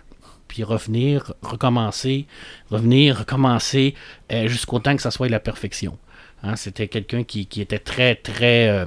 puis 0.53 0.63
revenir, 0.63 1.33
recommencer, 1.41 2.27
revenir, 2.69 3.17
recommencer, 3.17 3.95
euh, 4.31 4.48
jusqu'au 4.48 4.77
temps 4.77 4.95
que 4.95 5.01
ça 5.01 5.10
soit 5.10 5.27
la 5.27 5.39
perfection. 5.39 5.98
Hein, 6.43 6.55
c'était 6.55 6.88
quelqu'un 6.88 7.24
qui, 7.24 7.48
était 7.60 7.79
très, 7.79 8.13
très 8.13 8.69
euh, 8.69 8.86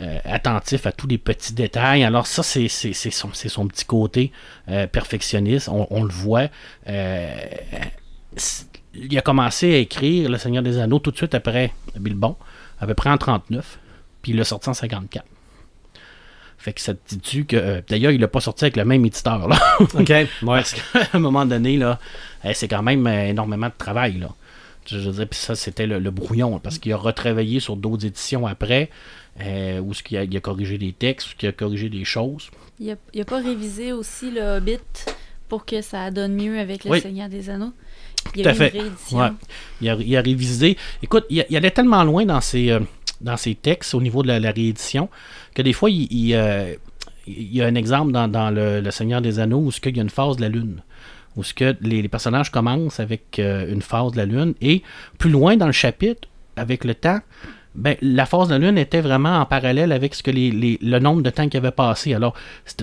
euh, 0.00 0.18
attentif 0.24 0.86
à 0.86 0.92
tous 0.92 1.08
les 1.08 1.18
petits 1.18 1.54
détails. 1.54 2.04
Alors 2.04 2.28
ça, 2.28 2.44
c'est 2.44 2.68
son, 2.68 3.66
petit 3.66 3.84
côté 3.84 4.30
perfectionniste. 4.92 5.68
On, 5.68 6.04
le 6.04 6.12
voit. 6.12 6.46
Il 8.94 9.18
a 9.18 9.22
commencé 9.22 9.74
à 9.74 9.78
écrire 9.78 10.30
Le 10.30 10.38
Seigneur 10.38 10.62
des 10.62 10.78
Anneaux 10.78 11.00
tout 11.00 11.10
de 11.10 11.16
suite 11.16 11.34
après 11.34 11.72
Bilbon, 11.96 12.36
à 12.78 12.86
peu 12.86 12.94
près 12.94 13.10
en 13.10 13.18
39, 13.18 13.80
puis 14.22 14.30
il 14.30 14.38
l'a 14.38 14.44
sorti 14.44 14.68
en 14.68 14.74
54. 14.74 15.26
Fait 16.62 16.72
que 16.72 16.80
ça 16.80 16.94
te 16.94 17.00
dit-tu 17.08 17.44
que. 17.44 17.56
euh, 17.56 17.80
D'ailleurs, 17.88 18.12
il 18.12 18.20
l'a 18.20 18.28
pas 18.28 18.40
sorti 18.40 18.64
avec 18.64 18.76
le 18.76 18.84
même 18.84 19.04
éditeur, 19.04 19.48
là. 19.48 19.58
OK. 19.80 20.08
Ouais. 20.08 20.26
Parce 20.42 20.74
qu'à 20.74 20.82
un 21.12 21.18
moment 21.18 21.44
donné, 21.44 21.76
là, 21.76 21.98
eh, 22.44 22.54
c'est 22.54 22.68
quand 22.68 22.82
même 22.82 23.04
euh, 23.06 23.28
énormément 23.30 23.66
de 23.66 23.72
travail, 23.76 24.18
là. 24.18 24.28
Je 24.86 24.98
veux 24.98 25.12
dire, 25.12 25.28
puis 25.28 25.38
ça, 25.38 25.54
c'était 25.54 25.86
le, 25.86 25.98
le 26.00 26.10
brouillon, 26.10 26.58
parce 26.58 26.78
qu'il 26.78 26.92
a 26.92 26.96
retravaillé 26.96 27.60
sur 27.60 27.76
d'autres 27.76 28.04
éditions 28.04 28.48
après, 28.48 28.90
euh, 29.40 29.78
où 29.80 29.94
ce 29.94 30.02
qu'il 30.02 30.16
a, 30.18 30.24
il 30.24 30.36
a 30.36 30.40
corrigé 30.40 30.76
des 30.76 30.92
textes, 30.92 31.28
où 31.28 31.30
il 31.40 31.48
a 31.48 31.52
corrigé 31.52 31.88
des 31.88 32.04
choses. 32.04 32.50
Il 32.80 32.90
a, 32.90 32.96
il 33.14 33.20
a 33.20 33.24
pas 33.24 33.40
révisé 33.40 33.92
aussi 33.92 34.32
le 34.32 34.40
Hobbit 34.56 34.78
pour 35.48 35.64
que 35.64 35.82
ça 35.82 36.10
donne 36.10 36.34
mieux 36.34 36.58
avec 36.58 36.84
le 36.84 36.90
Oui. 36.90 37.00
Seigneur 37.00 37.28
des 37.28 37.48
Anneaux? 37.48 37.72
Il 38.34 38.42
Tout 38.42 38.48
a 38.48 38.52
à 38.52 38.54
fait. 38.54 38.72
une 38.74 38.80
réédition. 38.82 39.18
Ouais. 39.18 39.28
Il 39.80 39.88
a, 39.88 39.94
il 39.94 40.16
a 40.16 40.20
révisé. 40.20 40.76
Écoute, 41.00 41.26
il, 41.30 41.44
il 41.48 41.56
allait 41.56 41.70
tellement 41.70 42.02
loin 42.02 42.24
dans 42.24 42.40
ses, 42.40 42.70
euh, 42.70 42.80
dans 43.22 43.36
ses 43.36 43.54
textes 43.54 43.94
au 43.94 44.00
niveau 44.00 44.22
de 44.22 44.28
la, 44.28 44.40
la 44.40 44.50
réédition 44.50 45.08
que 45.54 45.62
des 45.62 45.72
fois, 45.72 45.90
il, 45.90 46.08
il, 46.12 46.34
euh, 46.34 46.74
il 47.26 47.54
y 47.54 47.62
a 47.62 47.66
un 47.66 47.74
exemple 47.74 48.12
dans, 48.12 48.28
dans 48.28 48.50
le, 48.50 48.80
le 48.80 48.90
Seigneur 48.90 49.20
des 49.20 49.38
Anneaux 49.38 49.60
où 49.60 49.70
qu'il 49.70 49.96
y 49.96 50.00
a 50.00 50.02
une 50.02 50.10
phase 50.10 50.36
de 50.36 50.42
la 50.42 50.48
Lune. 50.48 50.82
Où 51.36 51.42
ce 51.42 51.54
que 51.54 51.74
les, 51.80 52.02
les 52.02 52.08
personnages 52.08 52.50
commencent 52.50 53.00
avec 53.00 53.38
euh, 53.38 53.72
une 53.72 53.80
phase 53.80 54.12
de 54.12 54.18
la 54.18 54.26
Lune 54.26 54.54
et 54.60 54.82
plus 55.18 55.30
loin 55.30 55.56
dans 55.56 55.66
le 55.66 55.72
chapitre, 55.72 56.28
avec 56.56 56.84
le 56.84 56.94
temps, 56.94 57.20
ben, 57.74 57.96
la 58.02 58.26
phase 58.26 58.48
de 58.48 58.52
la 58.54 58.58
Lune 58.58 58.76
était 58.76 59.00
vraiment 59.00 59.38
en 59.40 59.46
parallèle 59.46 59.92
avec 59.92 60.14
ce 60.14 60.22
que 60.22 60.30
les, 60.30 60.50
les- 60.50 60.78
le 60.82 60.98
nombre 60.98 61.22
de 61.22 61.30
temps 61.30 61.48
qui 61.48 61.56
avait 61.56 61.70
passé. 61.70 62.12
Alors, 62.12 62.34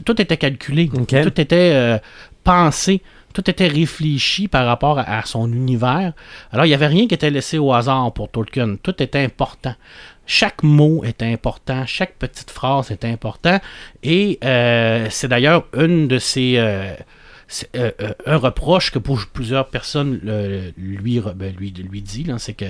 tout 0.03 0.19
était 0.19 0.37
calculé, 0.37 0.89
tout 0.89 1.39
était 1.39 1.71
euh, 1.75 1.99
pensé, 2.43 3.03
tout 3.33 3.47
était 3.47 3.67
réfléchi 3.67 4.47
par 4.47 4.65
rapport 4.65 4.97
à, 4.97 5.03
à 5.19 5.25
son 5.25 5.51
univers. 5.53 6.13
Alors, 6.51 6.65
il 6.65 6.69
n'y 6.69 6.73
avait 6.73 6.87
rien 6.87 7.05
qui 7.05 7.13
était 7.13 7.29
laissé 7.29 7.59
au 7.59 7.71
hasard 7.71 8.11
pour 8.13 8.31
Tolkien. 8.31 8.77
Tout 8.81 9.03
était 9.03 9.23
important. 9.23 9.75
Chaque 10.31 10.61
mot 10.61 11.03
était 11.03 11.25
important, 11.25 11.87
chaque 11.87 12.13
petite 12.19 12.51
phrase 12.51 12.91
était 12.91 13.07
important. 13.09 13.59
Et 14.03 14.37
euh, 14.43 15.07
c'est 15.09 15.27
d'ailleurs 15.27 15.65
une 15.75 16.07
de 16.07 16.19
ces... 16.19 16.53
euh, 16.57 16.93
euh, 17.75 17.91
un 18.27 18.37
reproche 18.37 18.91
que 18.91 18.99
pour 18.99 19.19
plusieurs 19.33 19.69
personnes 19.69 20.19
lui, 20.77 21.19
ben, 21.35 21.55
lui, 21.57 21.71
lui 21.71 22.01
dit, 22.03 22.23
là, 22.25 22.37
c'est 22.37 22.53
que 22.53 22.65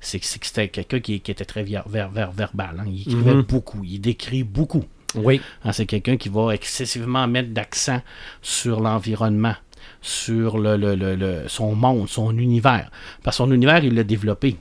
c'est 0.00 0.18
que 0.18 0.26
c'était 0.46 0.68
quelqu'un 0.68 1.00
qui, 1.00 1.20
qui 1.20 1.30
était 1.30 1.44
très 1.44 1.62
ver- 1.62 1.86
ver- 1.86 2.10
ver- 2.10 2.32
verbal. 2.32 2.76
hein. 2.80 2.84
Il 2.86 3.02
écrivait 3.02 3.34
Mhm. 3.34 3.42
beaucoup, 3.42 3.82
il 3.84 3.98
décrit 4.00 4.42
beaucoup. 4.42 4.84
Oui. 5.14 5.42
Hein, 5.62 5.72
c'est 5.72 5.84
quelqu'un 5.86 6.16
qui 6.16 6.30
va 6.30 6.52
excessivement 6.54 7.26
mettre 7.28 7.50
d'accent 7.50 8.00
sur 8.40 8.80
l'environnement, 8.80 9.54
sur 10.02 10.56
le, 10.58 10.76
le- 10.78 10.94
le- 10.94 11.16
le- 11.16 11.48
son 11.48 11.74
monde, 11.74 12.08
son 12.08 12.36
univers. 12.38 12.90
Parce 13.22 13.36
que 13.36 13.44
son 13.44 13.52
univers, 13.52 13.84
il 13.84 13.94
l'a 13.94 14.04
développé. 14.04 14.56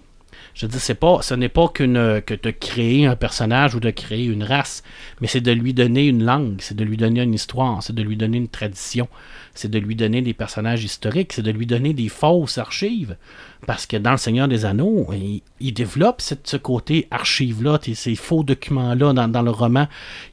Je 0.53 0.67
dis, 0.67 0.79
c'est 0.79 0.93
pas, 0.93 1.21
ce 1.23 1.33
n'est 1.33 1.49
pas 1.49 1.67
que 1.67 1.83
de 1.83 2.51
créer 2.51 3.07
un 3.07 3.15
personnage 3.15 3.73
ou 3.73 3.79
de 3.79 3.89
créer 3.89 4.25
une 4.25 4.43
race, 4.43 4.83
mais 5.19 5.27
c'est 5.27 5.41
de 5.41 5.51
lui 5.51 5.73
donner 5.73 6.07
une 6.07 6.23
langue, 6.23 6.57
c'est 6.59 6.77
de 6.77 6.83
lui 6.83 6.95
donner 6.95 7.23
une 7.23 7.33
histoire, 7.33 7.81
c'est 7.81 7.95
de 7.95 8.03
lui 8.03 8.17
donner 8.17 8.37
une 8.37 8.47
tradition, 8.47 9.07
c'est 9.55 9.71
de 9.71 9.79
lui 9.79 9.95
donner 9.95 10.21
des 10.21 10.35
personnages 10.35 10.83
historiques, 10.83 11.33
c'est 11.33 11.41
de 11.41 11.49
lui 11.49 11.65
donner 11.65 11.93
des 11.93 12.07
fausses 12.07 12.59
archives. 12.59 13.17
Parce 13.65 13.87
que 13.87 13.97
dans 13.97 14.11
Le 14.11 14.17
Seigneur 14.17 14.47
des 14.47 14.65
Anneaux, 14.65 15.09
il, 15.59 15.73
développe 15.73 16.21
ce 16.21 16.57
côté 16.57 17.07
archive-là, 17.09 17.79
ces 17.81 18.15
faux 18.15 18.43
documents-là 18.43 19.13
dans, 19.13 19.27
dans 19.27 19.41
le 19.41 19.51
roman, 19.51 19.87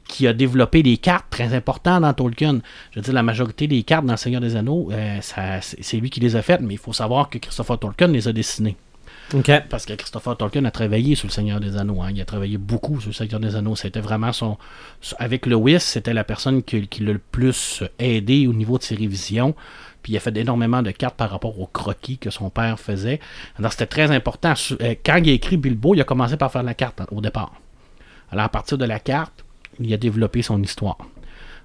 qui 0.07 0.27
a 0.27 0.33
développé 0.33 0.83
des 0.83 0.97
cartes 0.97 1.27
très 1.31 1.55
importantes 1.55 2.01
dans 2.03 2.13
Tolkien. 2.13 2.59
Je 2.91 2.99
veux 2.99 3.03
dire, 3.03 3.13
la 3.13 3.23
majorité 3.23 3.67
des 3.67 3.81
cartes 3.81 4.05
dans 4.05 4.13
Le 4.13 4.17
Seigneur 4.17 4.41
des 4.41 4.55
Anneaux, 4.55 4.89
euh, 4.91 5.17
c'est 5.21 5.97
lui 5.97 6.11
qui 6.11 6.19
les 6.19 6.35
a 6.35 6.43
faites, 6.43 6.61
mais 6.61 6.75
il 6.75 6.79
faut 6.79 6.93
savoir 6.93 7.29
que 7.29 7.39
Christopher 7.39 7.79
Tolkien 7.79 8.07
les 8.07 8.27
a 8.27 8.33
dessinées. 8.33 8.75
Parce 9.69 9.85
que 9.85 9.93
Christopher 9.93 10.35
Tolkien 10.35 10.65
a 10.65 10.71
travaillé 10.71 11.15
sur 11.15 11.27
le 11.27 11.31
Seigneur 11.31 11.59
des 11.59 11.77
Anneaux. 11.77 12.01
hein. 12.01 12.09
Il 12.13 12.19
a 12.21 12.25
travaillé 12.25 12.57
beaucoup 12.57 12.99
sur 12.99 13.09
le 13.09 13.13
Seigneur 13.13 13.39
des 13.39 13.55
Anneaux. 13.55 13.75
C'était 13.75 14.01
vraiment 14.01 14.33
son. 14.33 14.57
Avec 15.19 15.45
Lewis, 15.45 15.79
c'était 15.79 16.13
la 16.13 16.23
personne 16.23 16.63
qui, 16.63 16.81
l'a 16.99 17.13
le 17.13 17.19
plus 17.19 17.83
aidé 17.99 18.47
au 18.47 18.53
niveau 18.53 18.77
de 18.77 18.83
ses 18.83 18.95
révisions. 18.95 19.55
Puis 20.03 20.13
il 20.13 20.17
a 20.17 20.19
fait 20.19 20.35
énormément 20.35 20.81
de 20.81 20.91
cartes 20.91 21.15
par 21.15 21.29
rapport 21.29 21.59
au 21.59 21.67
croquis 21.67 22.17
que 22.17 22.29
son 22.29 22.49
père 22.49 22.79
faisait. 22.79 23.19
Alors 23.57 23.71
c'était 23.71 23.85
très 23.85 24.11
important. 24.11 24.53
Euh, 24.81 24.95
Quand 25.05 25.17
il 25.23 25.29
a 25.29 25.33
écrit 25.33 25.57
Bilbo, 25.57 25.93
il 25.95 26.01
a 26.01 26.05
commencé 26.05 26.35
par 26.37 26.51
faire 26.51 26.63
la 26.63 26.73
carte 26.73 26.99
hein, 27.01 27.07
au 27.11 27.21
départ. 27.21 27.53
Alors 28.31 28.45
à 28.45 28.49
partir 28.49 28.77
de 28.77 28.85
la 28.85 28.99
carte, 28.99 29.45
il 29.79 29.93
a 29.93 29.97
développé 29.97 30.41
son 30.41 30.61
histoire. 30.61 30.97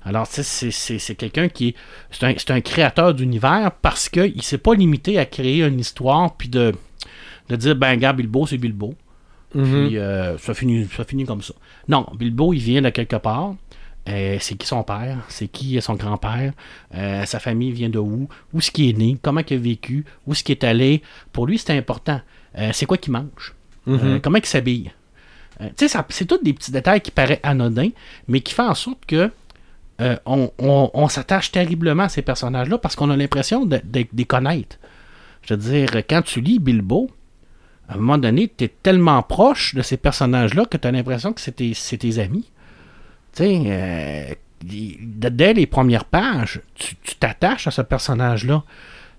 Alors, 0.04 0.28
c'est- 0.28 1.14
quelqu'un 1.16 1.48
qui 1.48 1.68
est. 1.68 1.74
C'est 2.12 2.50
un, 2.50 2.54
un 2.54 2.60
créateur 2.60 3.12
d'univers 3.12 3.72
parce 3.82 4.08
qu'il 4.08 4.36
ne 4.36 4.40
s'est 4.42 4.58
pas 4.58 4.74
limité 4.74 5.18
à 5.18 5.24
créer 5.24 5.64
une 5.64 5.80
histoire 5.80 6.36
puis 6.36 6.48
de, 6.48 6.72
de 7.48 7.56
dire, 7.56 7.76
ben, 7.76 7.96
gars, 7.96 8.12
Bilbo, 8.12 8.46
c'est 8.46 8.58
Bilbo. 8.58 8.94
Mhm. 9.54 9.64
Puis 9.86 9.98
euh, 9.98 10.36
ça, 10.38 10.54
finit, 10.54 10.86
ça 10.96 11.04
finit 11.04 11.24
comme 11.24 11.42
ça. 11.42 11.54
Non, 11.88 12.06
Bilbo, 12.18 12.52
il 12.52 12.58
vient 12.60 12.82
de 12.82 12.90
quelque 12.90 13.16
part. 13.16 13.54
Euh, 14.08 14.36
c'est 14.40 14.54
qui 14.54 14.66
son 14.66 14.82
père? 14.84 15.18
C'est 15.28 15.48
qui 15.48 15.80
son 15.82 15.94
grand-père? 15.94 16.52
Euh, 16.94 17.24
sa 17.24 17.40
famille 17.40 17.72
vient 17.72 17.88
de 17.88 17.98
où? 17.98 18.28
Où 18.52 18.58
est-ce 18.58 18.70
qu'il 18.70 18.88
est 18.88 18.92
né? 18.98 19.16
Comment 19.20 19.40
il 19.48 19.54
a 19.54 19.58
vécu? 19.58 20.04
Où 20.26 20.32
est-ce 20.32 20.44
qu'il 20.44 20.52
est 20.52 20.64
allé? 20.64 21.02
Pour 21.32 21.46
lui, 21.46 21.58
c'est 21.58 21.76
important. 21.76 22.20
Euh, 22.58 22.70
c'est 22.72 22.86
quoi 22.86 22.98
qu'il 22.98 23.12
mange? 23.12 23.54
Euh, 23.88 24.18
comment 24.20 24.38
il 24.38 24.46
s'habille? 24.46 24.90
Tu 25.76 25.88
sais, 25.88 25.98
c'est 26.10 26.24
tous 26.26 26.38
des 26.42 26.52
petits 26.52 26.70
détails 26.72 27.00
qui 27.00 27.10
paraissent 27.10 27.40
anodins, 27.42 27.88
mais 28.28 28.40
qui 28.40 28.52
font 28.52 28.68
en 28.68 28.74
sorte 28.74 29.06
que 29.06 29.30
on, 30.26 30.50
on- 30.58 30.90
on 30.92 31.08
s'attache 31.08 31.50
terriblement 31.50 32.02
à 32.04 32.08
ces 32.08 32.20
personnages-là 32.22 32.78
parce 32.78 32.94
qu'on 32.94 33.10
a 33.10 33.16
l'impression 33.16 33.64
de, 33.64 33.80
de- 33.82 34.00
de 34.02 34.06
les 34.14 34.24
connaître. 34.26 34.76
Je 35.42 35.54
veux 35.54 35.60
dire, 35.60 35.88
quand 36.08 36.22
tu 36.22 36.40
lis 36.40 36.58
Bilbo, 36.58 37.08
à 37.88 37.94
un 37.94 37.96
moment 37.96 38.18
donné, 38.18 38.50
tu 38.56 38.64
es 38.64 38.68
tellement 38.68 39.22
proche 39.22 39.74
de 39.74 39.82
ces 39.82 39.96
personnages-là 39.96 40.64
que 40.66 40.76
tu 40.76 40.88
as 40.88 40.90
l'impression 40.92 41.32
que 41.32 41.40
c'est 41.40 41.52
tes, 41.52 42.18
amis. 42.18 42.50
Tu 43.34 43.42
sais, 43.44 43.62
euh, 43.66 44.34
dès 44.64 45.52
les 45.54 45.66
premières 45.66 46.04
pages, 46.04 46.60
tu 46.74 46.96
t'attaches 47.20 47.66
à 47.66 47.70
ce 47.70 47.82
personnage-là. 47.82 48.64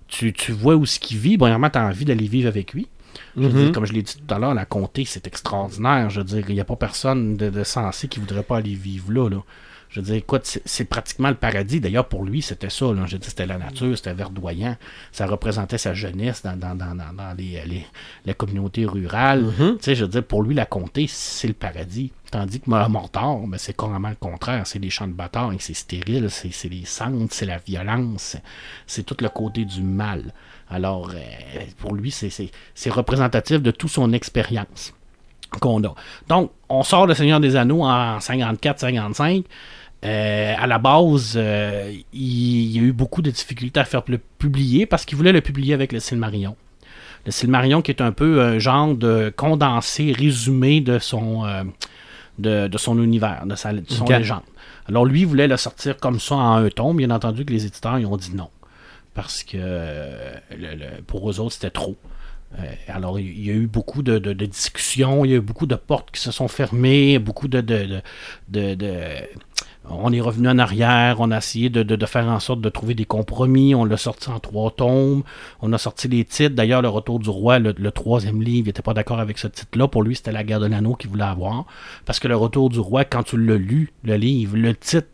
Tu, 0.06 0.32
tu 0.32 0.52
vois 0.52 0.74
où 0.74 0.86
ce 0.86 0.98
qu'il 0.98 1.18
vit. 1.18 1.36
Premièrement, 1.38 1.70
tu 1.70 1.78
as 1.78 1.84
envie 1.86 2.04
d'aller 2.04 2.26
vivre 2.26 2.48
avec 2.48 2.72
lui. 2.72 2.88
Je 3.36 3.42
veux 3.42 3.48
Mhm. 3.48 3.64
dire, 3.64 3.72
comme 3.72 3.86
je 3.86 3.92
l'ai 3.92 4.02
dit 4.02 4.16
tout 4.16 4.34
à 4.34 4.38
l'heure, 4.38 4.54
la 4.54 4.64
comté, 4.64 5.04
c'est 5.04 5.26
extraordinaire. 5.26 6.10
Je 6.10 6.20
veux 6.20 6.24
dire, 6.24 6.44
il 6.48 6.54
n'y 6.54 6.60
a 6.60 6.64
pas 6.64 6.76
personne 6.76 7.36
de, 7.36 7.50
de 7.50 7.64
sensé 7.64 8.08
qui 8.08 8.20
voudrait 8.20 8.42
pas 8.42 8.58
aller 8.58 8.74
vivre 8.74 9.12
là. 9.12 9.28
là. 9.28 9.42
Je 9.90 10.00
veux 10.00 10.06
dire, 10.06 10.14
écoute, 10.16 10.42
c'est- 10.64 10.84
pratiquement 10.84 11.28
le 11.30 11.34
paradis. 11.34 11.80
D'ailleurs, 11.80 12.06
pour 12.08 12.24
lui, 12.24 12.42
c'était 12.42 12.68
ça. 12.70 12.86
Là. 12.92 13.06
Je 13.06 13.16
dis, 13.16 13.28
c'était 13.28 13.46
la 13.46 13.56
nature, 13.58 13.96
c'était 13.96 14.12
verdoyant. 14.14 14.76
Ça 15.12 15.26
représentait 15.26 15.78
sa 15.78 15.94
jeunesse 15.94 16.42
dans, 16.42 16.56
dans, 16.58 16.74
dans, 16.74 16.94
dans, 16.94 17.12
dans 17.14 17.34
les, 17.36 17.62
les, 17.66 17.86
la 18.26 18.34
communauté 18.34 18.84
rurale. 18.84 19.46
Tu 19.56 19.84
sais, 19.84 19.94
je 19.94 20.04
veux 20.04 20.10
dire, 20.10 20.24
pour 20.24 20.42
lui, 20.42 20.54
la 20.54 20.66
comté, 20.66 21.06
c'est 21.08 21.48
le 21.48 21.54
paradis. 21.54 22.12
Tandis 22.30 22.60
que 22.60 22.68
Mortard, 22.68 23.38
ben, 23.46 23.56
c'est 23.56 23.74
carrément 23.74 24.10
le 24.10 24.14
contraire. 24.14 24.66
C'est 24.66 24.78
des 24.78 24.90
champs 24.90 25.08
de 25.08 25.14
bataille, 25.14 25.56
c'est 25.60 25.72
stérile, 25.72 26.28
c'est 26.30 26.68
les 26.68 26.84
cendres, 26.84 27.26
c'est 27.30 27.46
la 27.46 27.56
violence, 27.56 28.36
c'est 28.86 29.02
tout 29.04 29.16
le 29.20 29.30
côté 29.30 29.64
du 29.64 29.82
mal. 29.82 30.34
Alors, 30.68 31.10
euh, 31.14 31.60
pour 31.78 31.94
lui, 31.94 32.10
c'est 32.10 32.90
représentatif 32.90 33.62
de 33.62 33.70
toute 33.70 33.90
son 33.90 34.12
expérience 34.12 34.92
qu'on 35.60 35.82
a. 35.84 35.94
Donc, 36.28 36.50
on 36.68 36.82
sort 36.82 37.06
le 37.06 37.14
Seigneur 37.14 37.40
des 37.40 37.56
Anneaux 37.56 37.82
en 37.82 38.18
54-55. 38.18 39.44
Euh, 40.04 40.54
à 40.56 40.66
la 40.68 40.78
base, 40.78 41.34
euh, 41.36 41.92
il, 42.12 42.76
y 42.76 42.78
a 42.78 42.82
eu 42.82 42.92
beaucoup 42.92 43.20
de 43.20 43.30
difficultés 43.30 43.80
à 43.80 43.84
faire 43.84 44.02
le 44.06 44.18
publier 44.18 44.86
parce 44.86 45.04
qu'il 45.04 45.16
voulait 45.18 45.32
le 45.32 45.40
publier 45.40 45.74
avec 45.74 45.92
le 45.92 45.98
Silmarillion. 46.00 46.54
Le 47.26 47.32
Silmarillion 47.32 47.82
qui 47.82 47.90
est 47.90 48.00
un 48.00 48.12
peu 48.12 48.40
un 48.40 48.58
genre 48.60 48.94
de 48.94 49.32
condensé, 49.36 50.12
résumé 50.12 50.80
de 50.80 51.00
son, 51.00 51.44
euh, 51.46 51.64
de, 52.38 52.68
de 52.68 52.78
son 52.78 53.02
univers, 53.02 53.44
de, 53.44 53.56
sa, 53.56 53.72
de 53.72 53.82
son 53.88 54.04
légende. 54.18 54.42
Alors 54.88 55.04
lui, 55.04 55.22
il 55.22 55.26
voulait 55.26 55.48
le 55.48 55.56
sortir 55.56 55.96
comme 55.96 56.20
ça 56.20 56.36
en 56.36 56.54
un 56.64 56.68
tome. 56.70 56.96
Bien 56.98 57.10
entendu 57.10 57.44
que 57.44 57.52
les 57.52 57.66
éditeurs 57.66 57.98
ils 57.98 58.06
ont 58.06 58.16
dit 58.16 58.34
non. 58.34 58.48
Parce 59.14 59.42
que 59.42 59.56
le- 59.56 60.76
le- 60.76 61.02
pour 61.06 61.28
eux 61.28 61.40
autres, 61.40 61.54
c'était 61.54 61.70
trop. 61.70 61.96
Euh, 62.58 62.62
alors, 62.88 63.18
il 63.18 63.44
y 63.44 63.50
a 63.50 63.54
eu 63.54 63.66
beaucoup 63.66 64.02
de, 64.02 64.18
de- 64.18 64.32
de 64.32 64.46
discussions, 64.46 65.24
il 65.24 65.30
y 65.30 65.34
a 65.34 65.36
eu 65.36 65.40
beaucoup 65.40 65.66
de 65.66 65.74
portes 65.74 66.10
qui 66.10 66.20
se 66.20 66.30
sont 66.30 66.48
fermées, 66.48 67.18
beaucoup 67.18 67.48
de. 67.48 67.60
de- 67.60 68.00
on 69.90 70.12
est 70.12 70.20
revenu 70.20 70.48
en 70.48 70.58
arrière, 70.58 71.16
on 71.18 71.30
a 71.30 71.38
essayé 71.38 71.70
de, 71.70 72.06
faire 72.06 72.26
en 72.26 72.40
sorte 72.40 72.60
de 72.60 72.68
trouver 72.68 72.94
des 72.94 73.06
compromis, 73.06 73.74
on 73.74 73.84
l'a 73.86 73.96
sorti 73.96 74.28
en 74.28 74.38
trois 74.38 74.70
tomes, 74.70 75.22
on 75.62 75.72
a 75.72 75.78
sorti 75.78 76.08
les 76.08 76.24
titres. 76.26 76.54
D'ailleurs, 76.54 76.82
Le 76.82 76.88
Retour 76.90 77.18
du 77.20 77.30
Roi, 77.30 77.58
le, 77.58 77.74
le 77.76 77.90
troisième 77.90 78.42
livre, 78.42 78.66
il 78.66 78.68
n'était 78.68 78.82
pas 78.82 78.92
d'accord 78.92 79.18
avec 79.18 79.38
ce 79.38 79.46
titre-là. 79.48 79.88
Pour 79.88 80.02
lui, 80.02 80.14
c'était 80.14 80.32
La 80.32 80.44
guerre 80.44 80.60
de 80.60 80.66
l'anneau 80.66 80.94
qu'il 80.94 81.08
voulait 81.08 81.24
avoir. 81.24 81.64
Parce 82.04 82.20
que 82.20 82.28
Le 82.28 82.36
Retour 82.36 82.68
du 82.68 82.80
Roi, 82.80 83.04
quand 83.06 83.22
tu 83.22 83.38
l'as 83.42 83.56
lu, 83.56 83.90
le 84.04 84.16
livre, 84.16 84.56
le 84.58 84.74
titre 84.74 85.08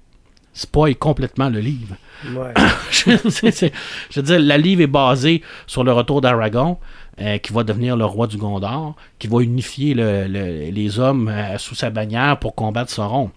spoil 0.52 0.94
complètement 0.96 1.48
le 1.50 1.58
livre. 1.60 1.96
Ouais. 2.32 2.54
Je 2.90 4.20
veux 4.20 4.22
dire, 4.22 4.40
la 4.40 4.56
livre 4.58 4.82
est 4.82 4.86
basée 4.86 5.42
sur 5.66 5.82
le 5.84 5.92
retour 5.92 6.20
d'Aragon, 6.20 6.78
euh, 7.20 7.38
qui 7.38 7.52
va 7.52 7.62
devenir 7.64 7.96
le 7.96 8.04
roi 8.04 8.26
du 8.26 8.36
Gondor, 8.36 8.94
qui 9.18 9.26
va 9.28 9.40
unifier 9.40 9.94
le- 9.94 10.26
le- 10.26 10.70
les 10.70 10.98
hommes 10.98 11.28
euh, 11.28 11.58
sous 11.58 11.74
sa 11.74 11.90
bannière 11.90 12.38
pour 12.38 12.54
combattre 12.54 12.90
Sauron. 12.90 13.30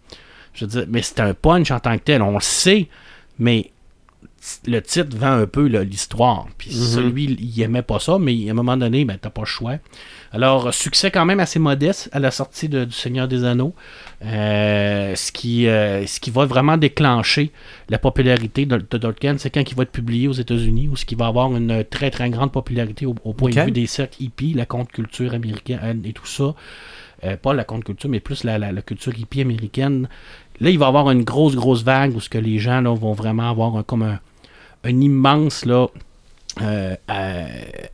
Je 0.53 0.65
veux 0.65 0.71
dire, 0.71 0.85
mais 0.89 1.01
c'est 1.01 1.19
un 1.19 1.33
punch 1.33 1.69
en 1.71 1.79
tant 1.79 1.95
que 1.97 2.03
tel, 2.03 2.21
on 2.21 2.33
le 2.33 2.39
sait, 2.41 2.87
mais 3.39 3.71
le 4.67 4.81
titre 4.81 5.15
vend 5.17 5.31
un 5.33 5.45
peu 5.47 5.65
l'histoire. 5.67 6.47
Puis 6.57 6.71
celui, 6.71 7.25
il 7.25 7.61
aimait 7.61 7.81
pas 7.81 7.99
ça, 7.99 8.17
mais 8.19 8.47
à 8.47 8.51
un 8.51 8.53
moment 8.53 8.77
donné, 8.77 9.05
ben, 9.05 9.17
t'as 9.21 9.29
pas 9.29 9.41
le 9.41 9.45
choix. 9.47 9.75
Alors, 10.33 10.73
succès 10.73 11.09
quand 11.11 11.25
même 11.25 11.39
assez 11.39 11.57
modeste 11.59 12.09
à 12.11 12.19
la 12.19 12.31
sortie 12.31 12.67
de- 12.69 12.85
du 12.85 12.91
Seigneur 12.93 13.27
des 13.27 13.43
Anneaux, 13.45 13.73
euh, 14.25 15.15
ce, 15.15 15.31
qui, 15.31 15.67
euh, 15.67 16.05
ce 16.05 16.19
qui 16.19 16.31
va 16.31 16.45
vraiment 16.45 16.77
déclencher 16.77 17.51
la 17.89 17.97
popularité 17.97 18.65
de, 18.65 18.77
de 18.77 18.97
Tolkien, 18.97 19.35
c'est 19.37 19.49
quand 19.49 19.63
il 19.69 19.75
va 19.75 19.83
être 19.83 19.91
publié 19.91 20.27
aux 20.27 20.33
États-Unis, 20.33 20.89
où 20.89 20.95
ce 20.95 21.05
qui 21.05 21.15
va 21.15 21.27
avoir 21.27 21.55
une 21.55 21.83
très 21.83 22.11
très 22.11 22.29
grande 22.29 22.51
popularité 22.51 23.05
au, 23.05 23.15
au 23.23 23.33
point 23.33 23.49
de 23.49 23.55
vue 23.65 23.71
des 23.71 23.87
cercles 23.87 24.21
hippies, 24.23 24.53
la 24.53 24.65
contre-culture 24.65 25.33
américaine 25.33 26.01
et 26.05 26.13
tout 26.13 26.25
ça. 26.25 26.53
Euh, 27.23 27.35
pas 27.37 27.53
la 27.53 27.63
contre-culture, 27.63 28.09
mais 28.09 28.19
plus 28.19 28.43
la, 28.43 28.57
la- 28.59 28.71
la 28.71 28.81
culture 28.81 29.17
hippie 29.17 29.41
américaine. 29.41 30.07
Là, 30.59 30.69
il 30.69 30.77
va 30.77 30.85
y 30.85 30.87
avoir 30.89 31.09
une 31.11 31.23
grosse, 31.23 31.55
grosse 31.55 31.83
vague 31.83 32.15
où 32.15 32.19
ce 32.19 32.29
que 32.29 32.37
les 32.37 32.59
gens 32.59 32.81
là, 32.81 32.93
vont 32.93 33.13
vraiment 33.13 33.49
avoir 33.49 33.75
un- 33.77 33.83
comme 33.83 34.03
un, 34.03 34.19
un 34.87 35.01
immense 35.01 35.65
là, 35.65 35.87
euh, 36.61 36.95
euh, 37.11 37.45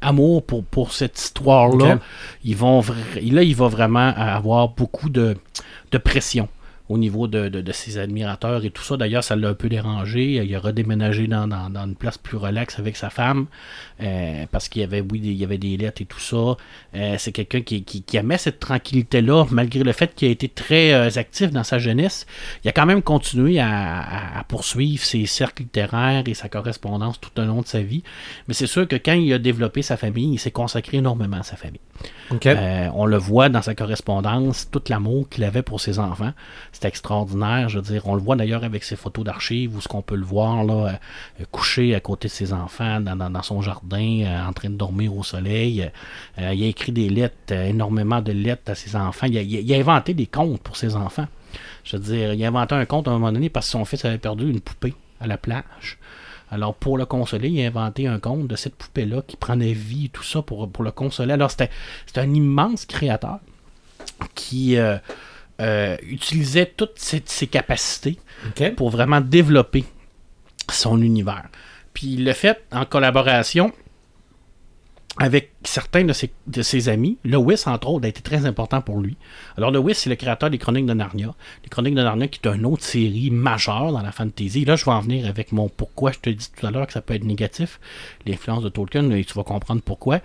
amour 0.01 0.43
pour, 0.45 0.63
pour 0.63 0.93
cette 0.93 1.19
histoire-là. 1.19 1.95
Ok. 1.95 2.01
Ils 2.45 2.55
vont 2.55 2.79
vra- 2.81 3.33
là, 3.33 3.43
il 3.43 3.55
va 3.55 3.67
vraiment 3.67 4.13
avoir 4.15 4.69
beaucoup 4.69 5.09
de, 5.09 5.35
de 5.91 5.97
pression 5.97 6.47
au 6.89 6.97
niveau 6.97 7.27
de, 7.27 7.47
de- 7.49 7.71
ses 7.71 7.97
admirateurs 7.97 8.65
et 8.65 8.69
tout 8.69 8.83
ça. 8.83 8.97
D'ailleurs, 8.97 9.23
ça 9.23 9.35
l'a 9.35 9.49
un 9.49 9.53
peu 9.53 9.69
dérangé. 9.69 10.33
Il 10.43 10.55
a 10.55 10.59
redéménagé 10.59 11.27
dans, 11.27 11.47
une 11.49 11.95
place 11.95 12.17
plus 12.17 12.37
relaxe 12.37 12.77
avec 12.77 12.97
sa 12.97 13.09
femme 13.09 13.47
euh, 14.01 14.45
parce 14.51 14.69
qu'il 14.69 14.81
y 14.81 14.85
avait, 14.85 15.01
oui, 15.01 15.19
des- 15.19 15.29
il 15.31 15.43
avait 15.43 15.57
des 15.57 15.75
lettres 15.77 16.01
et 16.01 16.05
tout 16.05 16.19
ça. 16.19 16.57
Euh, 16.95 17.15
c'est 17.17 17.31
quelqu'un 17.31 17.61
qui, 17.61 17.83
qui, 17.83 18.17
aimait 18.17 18.37
cette 18.37 18.59
tranquillité-là, 18.59 19.45
malgré 19.49 19.83
le 19.83 19.91
fait 19.91 20.13
qu'il 20.13 20.27
a 20.27 20.31
été 20.31 20.49
très 20.49 20.93
euh, 20.93 21.09
actif 21.15 21.51
dans 21.51 21.63
sa 21.63 21.79
jeunesse. 21.79 22.25
Il 22.63 22.69
a 22.69 22.71
quand 22.73 22.85
même 22.85 23.01
continué 23.01 23.59
à- 23.59 24.39
à 24.39 24.43
poursuivre 24.43 25.03
ses 25.03 25.25
cercles 25.25 25.63
littéraires 25.63 26.23
et 26.27 26.33
sa 26.33 26.49
correspondance 26.49 27.19
tout 27.19 27.31
au 27.39 27.45
long 27.45 27.61
de 27.61 27.67
sa 27.67 27.81
vie. 27.81 28.03
Mais 28.47 28.53
c'est 28.53 28.67
sûr 28.67 28.87
que 28.87 28.97
quand 28.97 29.13
il 29.13 29.31
a 29.33 29.39
développé 29.39 29.81
sa 29.81 29.97
famille, 29.97 30.33
il 30.33 30.37
s'est 30.39 30.51
consacré 30.51 30.97
énormément 30.97 31.37
à 31.37 31.43
sa 31.43 31.55
famille. 31.55 31.79
Euh, 32.45 32.89
on 32.93 33.05
le 33.05 33.17
voit 33.17 33.49
dans 33.49 33.61
sa 33.61 33.75
correspondance, 33.75 34.69
tout 34.69 34.81
l'amour 34.89 35.27
qu'il 35.29 35.43
avait 35.43 35.61
pour 35.61 35.79
ses 35.79 35.99
enfants. 35.99 36.31
C'est 36.71 36.85
extraordinaire. 36.85 37.69
Je 37.69 37.79
veux 37.79 37.83
dire, 37.83 38.07
on 38.07 38.15
le 38.15 38.21
voit 38.21 38.35
d'ailleurs 38.35 38.63
avec 38.63 38.83
ses 38.83 38.95
photos 38.95 39.25
d'archives 39.25 39.75
où 39.75 39.81
ce 39.81 39.87
qu'on 39.87 40.01
peut 40.01 40.15
le 40.15 40.25
voir 40.25 40.63
là, 40.63 40.99
euh, 41.41 41.45
couché 41.51 41.95
à 41.95 41.99
côté 41.99 42.27
de 42.27 42.33
ses 42.33 42.53
enfants 42.53 42.99
dans, 42.99 43.43
son 43.43 43.61
jardin, 43.61 44.23
euh, 44.25 44.47
en 44.47 44.53
train 44.53 44.69
de 44.69 44.75
dormir 44.75 45.15
au 45.15 45.23
soleil. 45.23 45.89
Il 46.37 46.43
a 46.43 46.67
écrit 46.67 46.91
des 46.91 47.09
lettres, 47.09 47.51
énormément 47.51 48.21
de 48.21 48.31
lettres 48.31 48.71
à 48.71 48.75
ses 48.75 48.95
enfants. 48.95 49.27
Il 49.27 49.73
a 49.73 49.77
inventé 49.77 50.13
des 50.13 50.27
contes 50.27 50.61
pour 50.61 50.77
ses 50.77 50.95
enfants. 50.95 51.27
Je 51.83 51.97
veux 51.97 52.03
dire, 52.03 52.33
il 52.33 52.43
a 52.43 52.47
inventé 52.47 52.75
un 52.75 52.85
conte 52.85 53.07
à 53.07 53.11
un 53.11 53.13
moment 53.15 53.31
donné 53.31 53.49
parce 53.49 53.67
que 53.67 53.71
son 53.71 53.85
fils 53.85 54.05
avait 54.05 54.17
perdu 54.17 54.49
une 54.49 54.61
poupée 54.61 54.93
à 55.19 55.27
la 55.27 55.37
plage. 55.37 55.97
Alors, 56.53 56.75
pour 56.75 56.97
le 56.99 57.05
consoler, 57.05 57.49
il 57.49 57.63
a 57.63 57.67
inventé 57.67 58.07
un 58.07 58.19
conte 58.19 58.47
de 58.47 58.55
cette 58.55 58.75
poupée-là 58.75 59.23
qui 59.25 59.37
prenait 59.37 59.73
vie 59.73 60.05
et 60.05 60.09
tout 60.09 60.23
ça 60.23 60.43
pour, 60.43 60.69
pour 60.69 60.83
le 60.83 60.91
consoler. 60.91 61.33
Alors, 61.33 61.49
c'était 61.49 61.69
un 62.15 62.31
immense 62.31 62.85
créateur 62.85 63.39
qui 64.35 64.77
euh, 64.77 64.97
euh, 65.61 65.97
utilisait 66.03 66.71
toutes 66.77 66.99
ses, 66.99 67.23
ses 67.25 67.47
capacités 67.47 68.19
pour 68.77 68.91
vraiment 68.91 69.19
développer 69.19 69.83
son 70.69 71.01
univers. 71.01 71.49
Puis 71.93 72.13
il 72.13 72.23
l'a 72.23 72.33
fait 72.35 72.63
en 72.71 72.85
collaboration 72.85 73.71
avec 75.19 75.51
certains 75.63 76.03
de 76.05 76.13
ses, 76.63 76.89
amis. 76.89 77.17
Lewis, 77.23 77.63
entre 77.67 77.87
autres, 77.89 78.05
a 78.05 78.07
été 78.07 78.21
très 78.21 78.47
important 78.47 78.81
pour 78.81 78.99
lui. 78.99 79.15
Alors, 79.57 79.69
Lewis, 79.69 79.93
c'est 79.93 80.09
le 80.09 80.15
créateur 80.15 80.49
des 80.49 80.57
Chroniques 80.57 80.87
de 80.87 80.93
Narnia. 80.93 81.35
Les 81.63 81.69
Chroniques 81.69 81.93
de 81.93 82.01
Narnia, 82.01 82.27
qui 82.27 82.39
est 82.43 82.51
une 82.51 82.65
autre 82.65 82.83
série 82.83 83.29
majeure 83.29 83.91
dans 83.91 84.01
la 84.01 84.11
fantasy. 84.11 84.65
Là, 84.65 84.75
je 84.75 84.85
vais 84.85 84.91
en 84.91 85.01
venir 85.01 85.27
avec 85.27 85.51
mon 85.51 85.69
pourquoi. 85.69 86.11
Je 86.13 86.19
te 86.19 86.29
dis 86.31 86.49
tout 86.57 86.65
à 86.65 86.71
l'heure 86.71 86.87
que 86.87 86.93
ça 86.93 87.01
peut 87.01 87.13
être 87.13 87.25
négatif, 87.25 87.79
l'influence 88.25 88.63
de 88.63 88.69
Tolkien, 88.69 89.11
et 89.11 89.23
tu 89.23 89.35
vas 89.35 89.43
comprendre 89.43 89.83
pourquoi. 89.83 90.19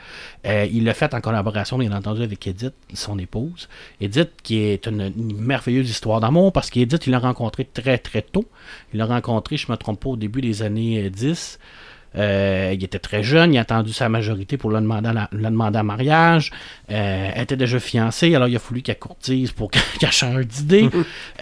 Euh, 0.47 0.67
il 0.73 0.85
l'a 0.85 0.95
fait 0.95 1.13
en 1.13 1.21
collaboration, 1.21 1.77
bien 1.77 1.93
entendu, 1.93 2.23
avec 2.23 2.47
Edith, 2.47 2.75
son 2.95 3.19
épouse. 3.19 3.69
Edith, 4.01 4.31
qui 4.43 4.57
est 4.57 4.87
une, 4.87 5.13
une 5.15 5.37
merveilleuse 5.37 5.91
histoire 5.91 6.21
d'amour, 6.21 6.51
parce 6.51 6.71
qu'Edith, 6.71 7.07
il 7.07 7.11
l'a 7.11 7.19
rencontré 7.19 7.67
très, 7.67 7.99
très 7.99 8.23
tôt. 8.23 8.47
Il 8.95 8.99
l'a 8.99 9.07
rencontré, 9.07 9.59
je 9.59 9.67
ne 9.67 9.73
me 9.73 9.77
trompe 9.77 10.01
pas, 10.01 10.09
au 10.09 10.17
début 10.17 10.41
des 10.41 10.63
années 10.63 11.05
euh, 11.05 11.11
10. 11.11 11.59
Euh, 12.17 12.73
il 12.75 12.83
était 12.83 12.99
très 12.99 13.23
jeune, 13.23 13.53
il 13.55 13.59
a 13.59 13.61
attendu 13.61 13.93
sa 13.93 14.09
majorité 14.09 14.57
pour 14.57 14.71
le 14.71 14.81
demander, 14.81 15.11
la, 15.13 15.29
le 15.31 15.45
demander 15.45 15.79
en 15.79 15.85
mariage. 15.85 16.51
Euh, 16.91 17.31
elle 17.35 17.43
était 17.43 17.57
déjà 17.57 17.79
fiancée, 17.79 18.35
alors 18.35 18.49
il 18.49 18.57
a 18.57 18.59
fallu 18.59 18.81
qu'elle 18.83 18.99
courtise 18.99 19.53
pour 19.53 19.71
qu'elle 20.01 20.11
change 20.13 20.47
d'idée. 20.47 20.89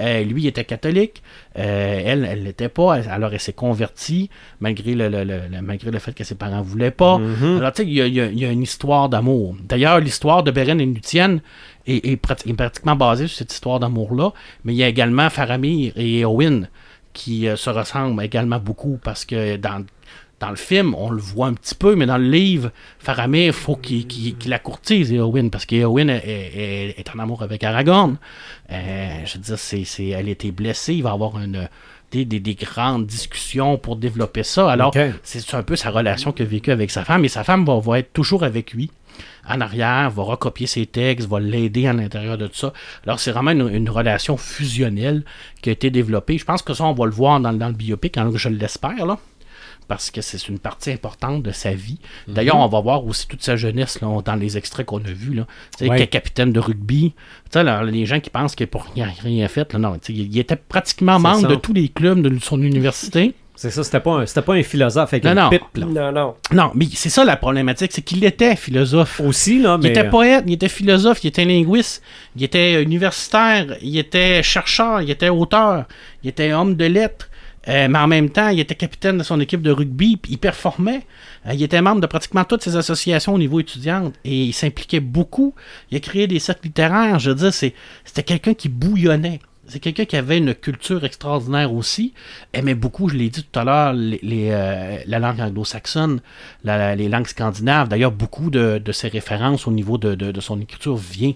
Euh, 0.00 0.22
lui, 0.24 0.42
il 0.42 0.46
était 0.48 0.64
catholique. 0.64 1.22
Elle, 1.55 2.24
elle 2.31 2.42
l'était 2.44 2.68
pas. 2.68 2.94
Alors, 3.09 3.33
elle 3.33 3.40
s'est 3.40 3.52
convertie, 3.52 4.29
malgré 4.61 4.94
le, 4.94 5.09
le- 5.09 5.62
malgré 5.62 5.90
le 5.90 5.98
fait 5.98 6.12
que 6.12 6.24
ses 6.24 6.35
parents 6.35 6.61
voulaient 6.62 6.90
pas. 6.90 7.18
Alors, 7.59 7.72
tu 7.72 7.83
sais, 7.83 7.88
il 7.88 7.94
y 7.94 8.02
a, 8.02 8.07
il 8.07 8.38
y 8.38 8.44
a- 8.44 8.50
une 8.50 8.62
histoire 8.62 9.09
d'amour. 9.09 9.57
D'ailleurs, 9.62 10.00
l'histoire 10.00 10.42
de 10.42 10.50
Beren 10.50 10.81
et 10.81 10.87
Luthien 10.87 11.40
est, 11.87 12.05
est 12.07 12.16
prati- 12.22 12.50
est 12.50 12.55
pratiquement 12.55 12.96
basée 12.96 13.26
sur 13.29 13.38
cette 13.38 13.52
histoire 13.52 13.81
d'amour-là. 13.81 14.33
Mais 14.64 14.72
il 14.74 14.76
y 14.76 14.83
a 14.83 14.88
également 14.88 15.31
Faramir 15.31 15.92
et 15.96 16.24
Owen 16.24 16.68
qui 17.12 17.48
euh, 17.48 17.57
se 17.57 17.70
ressemblent 17.70 18.22
également 18.22 18.59
beaucoup 18.59 18.98
parce 19.02 19.24
que 19.24 19.57
dans, 19.57 19.85
dans 20.38 20.51
le 20.51 20.57
film, 20.57 20.94
on 20.94 21.09
le 21.11 21.20
voit 21.20 21.46
un 21.46 21.55
petit 21.55 21.75
peu, 21.75 21.94
mais 21.96 22.05
dans 22.05 22.18
le 22.18 22.29
livre, 22.29 22.70
Faramir, 22.99 23.46
il 23.46 23.53
faut 23.53 23.77
qu'il 23.77 24.35
la 24.46 24.59
courtise, 24.59 25.11
Eowyn, 25.11 25.49
parce 25.49 25.64
qu'Eowyn 25.64 26.09
est, 26.09 26.22
est- 26.27 26.94
est 27.01 27.11
en 27.14 27.18
amour 27.18 27.42
avec 27.42 27.64
Aragorn. 27.64 28.18
Euh, 28.70 29.09
je 29.25 29.35
veux 29.35 29.40
dire, 29.44 29.59
c'est, 29.59 29.85
c'est- 29.85 30.09
elle 30.09 30.29
était 30.29 30.51
blessée, 30.51 30.94
il 30.94 31.03
va 31.03 31.12
avoir 31.12 31.38
une, 31.40 31.68
des, 32.12 32.25
des- 32.25 32.40
des 32.40 32.55
grandes 32.55 33.07
discussions 33.07 33.79
pour 33.79 33.96
développer 33.96 34.42
ça. 34.42 34.70
Alors, 34.70 34.90
c'est 35.22 35.55
un 35.55 35.62
peu 35.62 35.75
sa 35.77 35.90
relation 35.90 36.33
qu'il 36.33 36.44
a 36.44 36.49
vécue 36.49 36.70
avec 36.70 36.90
sa 36.90 37.05
femme, 37.05 37.25
et 37.25 37.29
sa 37.29 37.42
femme 37.42 37.64
va, 37.64 37.79
va 37.81 37.99
être 37.99 38.12
toujours 38.12 38.44
avec 38.44 38.72
lui 38.72 38.90
en 39.49 39.61
arrière, 39.62 40.11
va 40.11 40.22
recopier 40.25 40.66
ses 40.66 40.85
textes, 40.85 41.27
va 41.29 41.40
l'aider 41.40 41.87
à 41.87 41.94
l'intérieur 41.94 42.37
de 42.37 42.46
tout 42.49 42.57
ça. 42.57 42.72
Alors, 43.07 43.20
c'est 43.20 43.31
vraiment 43.31 43.53
une, 43.53 43.68
une 43.75 43.88
relation 43.88 44.37
fusionnelle 44.37 45.25
qui 45.62 45.70
a 45.70 45.72
été 45.72 45.88
développée. 45.90 46.37
Je 46.37 46.44
pense 46.44 46.61
que 46.61 46.75
ça, 46.75 46.85
on 46.85 46.92
va 46.92 47.07
le 47.07 47.12
voir 47.12 47.40
dans, 47.40 47.55
dans 47.55 47.68
le 47.68 47.75
biopic, 47.75 48.18
hein, 48.18 48.31
je 48.35 48.51
l'espère, 48.51 49.07
là. 49.07 49.18
Parce 49.88 50.11
que 50.11 50.20
c'est 50.20 50.49
une 50.49 50.59
partie 50.59 50.90
importante 50.90 51.42
de 51.42 51.51
sa 51.53 51.72
vie. 51.72 51.99
D'ailleurs, 52.29 52.57
on 52.59 52.66
va 52.68 52.81
voir 52.81 53.05
aussi 53.07 53.27
toute 53.29 53.42
sa 53.42 53.57
jeunesse 53.57 54.01
là, 54.01 54.09
dans 54.25 54.35
les 54.35 54.57
extraits 54.59 54.87
qu'on 54.87 54.99
a 54.99 55.11
vus. 55.12 55.35
Là. 55.35 55.46
Tu 55.79 55.85
sais, 55.85 55.90
Ouais. 55.90 55.96
qu'il 55.96 56.05
est 56.05 56.09
capitaine 56.09 56.53
de 56.53 56.61
rugby. 56.61 57.12
Tu 57.16 57.51
sais, 57.53 57.62
là, 57.64 57.83
les 57.85 58.07
gens 58.07 58.20
qui 58.20 58.31
pensent 58.31 58.55
qu'il 58.55 58.68
n'a 58.75 58.81
rien, 59.07 59.12
rien 59.22 59.49
fait, 59.49 59.72
là, 59.72 59.79
non, 59.79 59.92
tu 59.94 59.99
sais, 60.03 60.12
il, 60.12 60.33
il 60.35 60.38
était 60.38 60.57
pratiquement 60.57 61.18
membre 61.18 61.42
ça. 61.42 61.46
de 61.49 61.55
tous 61.55 61.72
les 61.72 61.88
clubs 61.88 62.20
de 62.20 62.38
son 62.40 62.61
université. 62.62 63.35
C'est 63.59 63.70
ça, 63.70 63.83
c'était 63.83 64.01
pas, 64.01 64.20
un- 64.20 64.42
pas 64.42 64.53
un 64.55 64.62
philosophe 64.62 65.14
avec 65.14 65.25
Non, 65.25 65.31
une 65.31 65.37
non. 65.38 65.49
pipe. 65.49 65.62
là. 65.77 65.87
Non, 65.87 66.12
non. 66.12 66.35
Non, 66.53 66.70
mais 66.75 66.85
c'est 66.92 67.09
ça 67.09 67.25
la 67.25 67.37
problématique, 67.38 67.90
c'est 67.90 68.03
qu'il 68.03 68.22
était 68.25 68.55
philosophe. 68.55 69.18
Aussi, 69.20 69.62
là, 69.62 69.79
Il 69.81 69.85
mais. 69.85 69.96
euh, 69.96 70.01
était 70.03 70.11
poète, 70.11 70.44
il 70.46 70.53
était 70.53 70.68
philosophe, 70.68 71.25
il 71.25 71.29
était 71.29 71.46
linguiste, 71.46 72.03
il 72.37 72.44
était 72.44 72.83
universitaire, 72.83 73.79
il 73.81 73.96
était 73.96 74.42
chercheur, 74.42 75.01
il 75.01 75.11
était 75.11 75.31
auteur, 75.31 75.87
il 76.22 76.29
était 76.29 76.53
homme 76.53 76.75
de 76.75 76.85
lettres, 76.85 77.31
euh, 77.68 77.88
mais 77.88 77.98
en 77.98 78.07
même 78.07 78.31
temps, 78.31 78.48
il 78.48 78.61
était 78.61 78.74
capitaine 78.74 79.18
de 79.18 79.22
son 79.22 79.40
équipe 79.40 79.62
de 79.62 79.70
rugby, 79.70 80.16
puis 80.16 80.33
il 80.33 80.38
performait. 80.38 81.02
Euh, 81.46 81.52
il 81.55 81.62
était 81.62 81.83
membre 81.83 82.00
de 82.00 82.07
pratiquement 82.07 82.44
toutes 82.44 82.62
ces 82.62 82.76
associations 82.76 83.35
au 83.35 83.38
niveau 83.38 83.61
étudiant 83.61 84.12
et 84.24 84.44
il 84.44 84.52
s'impliquait 84.52 85.00
beaucoup. 85.00 85.55
Il 85.90 85.96
a 85.96 86.00
créé 86.00 86.26
des 86.26 86.38
cercles 86.38 86.66
littéraires, 86.66 87.18
je 87.18 87.31
veux 87.31 87.37
dire, 87.37 87.52
c'est- 87.52 87.74
c'était 88.05 88.22
quelqu'un 88.22 88.55
qui 88.55 88.68
bouillonnait. 88.68 89.40
C'est 89.68 89.81
quelqu'un 89.81 90.05
qui 90.05 90.16
avait 90.16 90.38
une 90.38 90.55
culture 90.55 91.05
extraordinaire 91.05 91.72
aussi, 91.72 92.12
aimait 92.52 92.76
beaucoup, 92.76 93.09
je 93.09 93.16
l'ai 93.16 93.29
dit 93.29 93.42
tout 93.42 93.59
à 93.59 93.64
l'heure, 93.64 93.92
les, 93.94 94.20
euh, 94.52 94.98
la 95.07 95.18
langue 95.18 95.40
anglo-saxonne, 95.40 96.20
les 96.64 97.09
langues 97.09 97.26
scandinaves. 97.26 97.88
D'ailleurs, 97.88 98.12
beaucoup 98.12 98.50
de, 98.50 98.81
ses 98.92 99.09
références 99.09 99.66
au 99.66 99.72
niveau 99.72 99.98
de, 99.98 100.14
de- 100.14 100.31
de 100.31 100.40
son 100.40 100.61
écriture 100.61 100.96
vient 100.96 101.33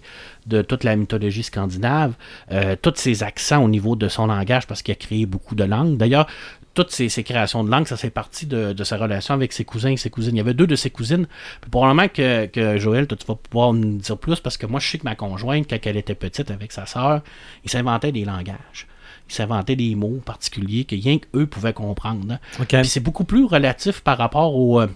de 0.47 0.63
toute 0.63 0.85
la 0.85 0.95
mythologie 0.97 1.43
scandinave, 1.43 2.15
euh, 2.53 2.77
tous 2.81 2.95
ses 2.97 3.23
accents 3.23 3.63
au 3.65 3.69
niveau 3.69 3.97
de 3.97 4.09
son 4.09 4.27
langage, 4.27 4.67
parce 4.67 4.83
qu'il 4.83 4.93
a 4.93 4.97
créé 4.97 5.27
beaucoup 5.27 5.55
de 5.57 5.65
langues. 5.65 5.97
D'ailleurs, 5.97 6.27
toutes 6.75 6.91
ces, 6.93 7.09
ces 7.09 7.25
créations 7.25 7.65
de 7.65 7.71
langues, 7.71 7.87
ça 7.87 7.97
fait 7.97 8.11
partie 8.11 8.47
de, 8.47 8.73
de 8.73 8.85
sa 8.85 8.97
relation 8.97 9.35
avec 9.35 9.53
ses 9.53 9.65
cousins 9.65 9.91
et 9.91 9.97
ses 9.97 10.11
cousines. 10.11 10.35
Il 10.35 10.39
y 10.39 10.41
avait 10.41 10.55
deux 10.55 10.67
de 10.67 10.77
ses 10.77 10.91
cousines. 10.91 11.27
Puis 11.61 11.71
probablement 11.71 12.09
que, 12.09 12.47
que 12.47 12.79
Joël, 12.79 13.07
toi, 13.07 13.19
tu 13.19 13.27
vas 13.27 13.35
pouvoir 13.35 13.73
me 13.73 13.99
dire 13.99 14.17
plus, 14.19 14.39
parce 14.41 14.57
que 14.57 14.67
moi, 14.67 14.79
je 14.81 14.89
sais 14.89 14.99
que 14.99 15.05
ma 15.05 15.15
conjointe, 15.17 15.67
quand 15.69 15.79
elle 15.85 15.97
était 15.97 16.15
petite 16.15 16.51
avec 16.51 16.71
sa 16.73 16.87
sœur, 16.87 17.23
ils 17.65 17.71
s'inventaient 17.71 18.13
des 18.13 18.25
langages. 18.25 18.87
Ils 19.29 19.35
s'inventaient 19.35 19.77
des 19.77 19.95
mots 19.95 20.21
particuliers 20.25 20.85
que 20.85 20.97
rien 20.97 21.19
qu'eux 21.19 21.47
pouvaient 21.47 21.73
comprendre. 21.73 22.33
hein. 22.35 22.39
Puis 22.83 22.91
c'est 22.91 23.01
beaucoup 23.01 23.25
plus 23.25 23.45
relatif 23.45 24.01
par 24.01 24.19
rapport 24.19 24.57
aux, 24.57 24.81
euh, 24.81 24.89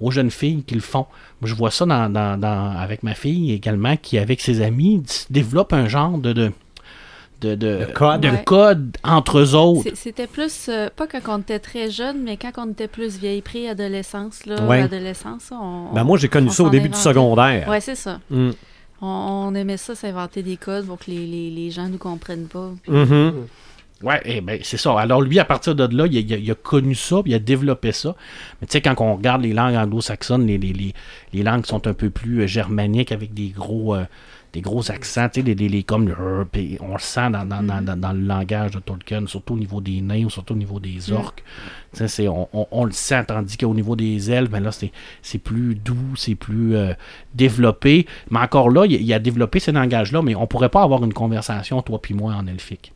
aux 0.00 0.10
jeunes 0.12 0.30
filles 0.30 0.62
qui 0.64 0.74
le 0.74 0.80
font. 0.80 1.06
Je 1.42 1.54
vois 1.54 1.70
ça 1.72 1.86
dans, 1.86 2.08
dans- 2.08 2.38
dans- 2.38 2.70
avec 2.76 3.02
ma 3.02 3.14
fille 3.14 3.52
également, 3.52 3.96
qui, 3.96 4.18
avec 4.18 4.40
ses 4.40 4.62
amis, 4.62 5.02
développe 5.30 5.72
un 5.72 5.88
genre 5.88 6.18
de, 6.18 6.32
de, 6.32 6.52
de, 7.40 7.54
de, 7.54 7.78
De 7.78 7.84
code. 7.92 8.20
de 8.20 8.28
Ouais. 8.28 8.42
code 8.44 8.96
entre 9.04 9.38
eux 9.38 9.54
autres. 9.54 9.90
C'était 9.94 10.26
plus, 10.26 10.66
euh, 10.68 10.88
pas 10.94 11.06
quand 11.06 11.20
on 11.28 11.38
était 11.38 11.58
très 11.58 11.90
jeune, 11.90 12.22
mais 12.22 12.36
quand 12.36 12.52
on 12.58 12.70
était 12.70 12.88
plus 12.88 13.18
vieille, 13.18 13.42
pré-adolescence, 13.42 14.46
là, 14.46 14.62
Ouais. 14.66 14.82
adolescence, 14.82 15.50
on, 15.52 15.92
Ben, 15.94 16.04
moi, 16.04 16.18
j'ai 16.18 16.28
connu 16.28 16.48
on 16.48 16.52
ça 16.52 16.62
au 16.64 16.70
début 16.70 16.88
du 16.88 16.98
secondaire. 16.98 17.68
Ouais, 17.68 17.80
c'est 17.80 17.94
ça. 17.94 18.20
Mm. 18.30 18.50
On, 19.02 19.06
on 19.50 19.54
aimait 19.54 19.76
ça, 19.78 19.94
s'inventer 19.94 20.42
des 20.42 20.56
codes 20.56 20.86
pour 20.86 20.98
que 20.98 21.10
les, 21.10 21.26
les, 21.26 21.50
les 21.50 21.70
gens 21.70 21.88
nous 21.88 21.98
comprennent 21.98 22.48
pas. 22.48 22.70
Puis- 22.82 22.92
Mhm. 22.92 23.32
Ouais, 24.02 24.18
eh 24.24 24.40
ben, 24.40 24.58
c'est 24.62 24.78
ça. 24.78 24.98
Alors 24.98 25.20
lui, 25.20 25.38
à 25.38 25.44
partir 25.44 25.74
de 25.74 25.84
là, 25.94 26.06
il 26.06 26.16
a, 26.16 26.20
il 26.20 26.32
a- 26.32 26.36
il 26.38 26.50
a 26.50 26.54
connu 26.54 26.94
ça, 26.94 27.22
puis 27.22 27.32
il 27.32 27.34
a 27.34 27.38
développé 27.38 27.92
ça. 27.92 28.14
Mais 28.60 28.66
tu 28.66 28.72
sais, 28.72 28.80
quand 28.80 28.94
on 29.00 29.14
regarde 29.16 29.42
les 29.42 29.52
langues 29.52 29.74
anglo-saxonnes, 29.74 30.46
les, 30.46 30.56
les, 30.56 30.72
les, 30.72 30.94
les 31.34 31.42
langues 31.42 31.66
sont 31.66 31.86
un 31.86 31.92
peu 31.92 32.08
plus 32.08 32.40
euh, 32.42 32.46
germaniques 32.46 33.12
avec 33.12 33.34
des 33.34 33.48
gros, 33.48 33.94
euh, 33.94 34.04
des 34.52 34.60
gros 34.60 34.90
accents, 34.90 35.28
tu 35.28 35.40
sais, 35.40 35.46
les, 35.46 35.54
les, 35.54 35.68
les- 35.68 35.82
comme 35.82 36.14
puis 36.50 36.76
on 36.80 36.94
le 36.94 36.98
sent 36.98 37.30
dans, 37.30 37.44
dans, 37.44 37.62
dans, 37.62 38.12
le 38.12 38.20
langage 38.20 38.72
de 38.72 38.80
Tolkien, 38.80 39.26
surtout 39.26 39.54
au 39.54 39.58
niveau 39.58 39.80
des 39.80 40.00
nains 40.00 40.24
ou 40.24 40.30
surtout 40.30 40.54
au 40.54 40.56
niveau 40.56 40.80
des 40.80 41.12
orques. 41.12 41.44
Tu 41.92 41.98
sais, 41.98 42.08
c'est- 42.08 42.28
on, 42.28 42.48
on- 42.52 42.66
on 42.70 42.84
le 42.84 42.92
sent, 42.92 43.24
tandis 43.26 43.56
qu'au 43.56 43.74
niveau 43.74 43.96
des 43.96 44.30
elfes, 44.30 44.50
ben 44.50 44.62
là, 44.62 44.72
c'est, 44.72 44.92
c'est 45.22 45.38
plus 45.38 45.74
doux, 45.74 46.16
c'est 46.16 46.34
plus 46.34 46.74
euh, 46.76 46.94
développé. 47.34 48.06
Mais 48.30 48.40
encore 48.40 48.70
là, 48.70 48.86
il, 48.86 48.92
il 48.92 49.12
a 49.12 49.18
développé 49.18 49.60
ces 49.60 49.72
langages-là, 49.72 50.22
mais 50.22 50.34
on 50.34 50.46
pourrait 50.46 50.68
pas 50.68 50.82
avoir 50.82 51.04
une 51.04 51.14
conversation, 51.14 51.80
toi 51.82 52.00
puis 52.00 52.14
moi, 52.14 52.34
en 52.34 52.46
elfique. 52.46 52.92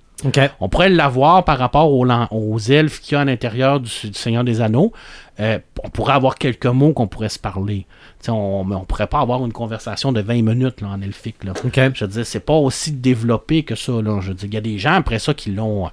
On 0.61 0.69
pourrait 0.69 0.89
l'avoir 0.89 1.45
par 1.45 1.59
rapport 1.59 1.93
aux, 1.93 2.59
elfes 2.59 3.01
qu'il 3.01 3.15
y 3.15 3.17
a 3.17 3.21
à 3.21 3.25
l'intérieur 3.25 3.81
du, 3.81 3.91
du 4.11 4.15
Seigneur 4.15 4.45
des 4.45 4.61
Anneaux. 4.61 4.93
Euh, 5.41 5.59
on 5.83 5.91
pourrait 5.91 6.15
avoir 6.15 6.37
quelques 6.37 6.67
mots 6.67 6.93
qu'on 6.93 7.09
pourrait 7.09 7.29
se 7.29 7.39
parler. 7.39 7.87
On 8.29 8.65
ne 8.65 8.85
pourrait 8.85 9.07
pas 9.07 9.21
avoir 9.21 9.45
une 9.45 9.53
conversation 9.53 10.13
de 10.13 10.21
20 10.21 10.43
minutes 10.43 10.81
là, 10.81 10.89
en 10.89 11.01
elfique. 11.03 11.45
Là. 11.45 11.53
Je 11.55 12.05
veux 12.05 12.11
dire, 12.11 12.27
c'est 12.27 12.41
pas 12.41 12.55
aussi 12.55 12.93
développé 12.93 13.63
que 13.63 13.75
ça. 13.75 13.93
Là. 14.01 14.21
Je 14.21 14.29
veux 14.29 14.35
dire, 14.35 14.49
il 14.49 14.55
y 14.55 14.59
a 14.59 14.63
des 14.63 14.79
gens 14.79 14.95
après 14.95 15.19
ça 15.19 15.35
qui 15.35 15.51
l'ont 15.51 15.91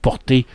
porté 0.00 0.46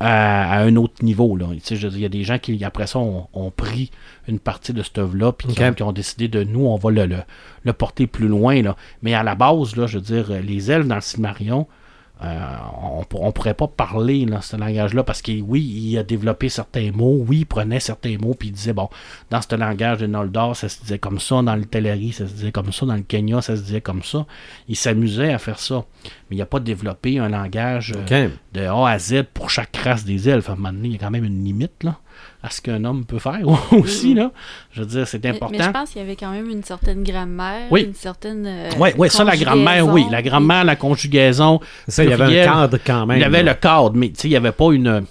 à, 0.00 0.52
à 0.52 0.62
un 0.62 0.76
autre 0.76 1.04
niveau. 1.04 1.36
Là. 1.36 1.46
Tu 1.54 1.60
sais, 1.62 1.76
je 1.76 1.86
veux 1.86 1.90
dire, 1.90 1.98
il 1.98 2.02
y 2.02 2.06
a 2.06 2.10
des 2.10 2.24
gens 2.24 2.38
qui, 2.38 2.64
après 2.64 2.86
ça, 2.86 2.98
ont, 2.98 3.26
ont 3.32 3.50
pris 3.50 3.90
une 4.28 4.38
partie 4.38 4.72
de 4.72 4.82
cette 4.82 4.98
œuvre-là 4.98 5.32
puis 5.32 5.48
qui, 5.48 5.62
ont, 5.62 5.72
qui 5.72 5.82
ont 5.82 5.92
décidé 5.92 6.28
de 6.28 6.44
nous, 6.44 6.66
on 6.66 6.76
va 6.76 6.90
le, 6.90 7.06
le, 7.06 7.18
le 7.64 7.72
porter 7.72 8.06
plus 8.06 8.28
loin. 8.28 8.62
Là. 8.62 8.76
Mais 9.02 9.14
à 9.14 9.22
la 9.22 9.34
base, 9.34 9.76
là, 9.76 9.86
je 9.86 9.98
veux 9.98 10.04
dire, 10.04 10.30
les 10.42 10.70
elfes 10.70 10.86
dans 10.86 10.94
le 10.94 11.00
Silmarion, 11.00 11.66
euh, 12.22 12.56
on, 12.82 13.04
on 13.12 13.32
pourrait 13.32 13.54
pas 13.54 13.68
parler 13.68 14.26
dans 14.26 14.40
ce 14.40 14.56
langage-là 14.56 15.04
parce 15.04 15.22
que 15.22 15.32
oui, 15.40 15.62
il 15.62 15.98
a 15.98 16.02
développé 16.02 16.48
certains 16.48 16.90
mots, 16.90 17.24
oui, 17.26 17.38
il 17.38 17.46
prenait 17.46 17.80
certains 17.80 18.16
mots, 18.18 18.34
puis 18.34 18.48
il 18.48 18.52
disait, 18.52 18.72
bon, 18.72 18.88
dans 19.30 19.40
ce 19.40 19.54
langage 19.54 19.98
de 19.98 20.06
Noldor, 20.06 20.56
ça 20.56 20.68
se 20.68 20.80
disait 20.80 20.98
comme 20.98 21.20
ça, 21.20 21.42
dans 21.42 21.54
le 21.54 21.64
Teleri, 21.64 22.12
ça 22.12 22.26
se 22.26 22.32
disait 22.32 22.52
comme 22.52 22.72
ça, 22.72 22.86
dans 22.86 22.96
le 22.96 23.02
Kenya, 23.02 23.40
ça 23.40 23.56
se 23.56 23.62
disait 23.62 23.80
comme 23.80 24.02
ça. 24.02 24.26
Il 24.68 24.76
s'amusait 24.76 25.32
à 25.32 25.38
faire 25.38 25.58
ça. 25.58 25.84
Mais 26.28 26.36
il 26.36 26.38
n'a 26.38 26.46
pas 26.46 26.60
développé 26.60 27.18
un 27.18 27.28
langage 27.28 27.94
euh, 27.96 28.28
de 28.52 28.62
A 28.62 28.88
à 28.88 28.98
Z 28.98 29.22
pour 29.32 29.50
chaque 29.50 29.76
race 29.76 30.04
des 30.04 30.28
elfes. 30.28 30.48
À 30.48 30.52
un 30.52 30.56
moment 30.56 30.72
donné, 30.72 30.88
il 30.88 30.92
y 30.94 30.96
a 30.96 30.98
quand 30.98 31.10
même 31.10 31.24
une 31.24 31.44
limite 31.44 31.84
là, 31.84 31.98
à 32.42 32.50
ce 32.50 32.60
qu'un 32.60 32.84
homme 32.84 33.04
peut 33.04 33.18
faire 33.18 33.40
aussi. 33.72 34.14
Là. 34.14 34.30
Je 34.72 34.80
veux 34.80 34.86
dire, 34.86 35.06
c'est 35.08 35.24
important. 35.26 35.56
mais 35.58 35.64
je 35.64 35.70
pense 35.70 35.90
qu'il 35.90 36.00
y 36.02 36.04
avait 36.04 36.14
quand 36.16 36.30
même 36.30 36.48
une 36.48 36.62
certaine 36.62 37.02
grammaire, 37.02 37.66
Oui. 37.70 37.82
une 37.84 37.94
certaine. 37.94 38.44
euh, 38.46 38.70
Oui, 38.78 39.10
ça, 39.10 39.24
la 39.24 39.36
grammaire, 39.36 39.86
oui. 39.88 40.04
La 40.10 40.22
grammaire, 40.22 40.64
la 40.64 40.76
conjugaison. 40.76 41.60
Ça, 41.88 42.04
il 42.04 42.10
y 42.10 42.12
avait 42.12 42.40
un 42.42 42.44
cadre 42.44 42.78
quand 42.84 43.06
même. 43.06 43.18
Il 43.18 43.22
y 43.22 43.24
avait 43.24 43.42
là. 43.42 43.52
le 43.54 43.58
cadre, 43.58 43.92
mais 43.94 44.08
tu 44.10 44.20
sais, 44.20 44.28
il 44.28 44.32
n'y 44.32 44.36
avait 44.36 44.52
pas 44.52 44.72
une, 44.72 45.04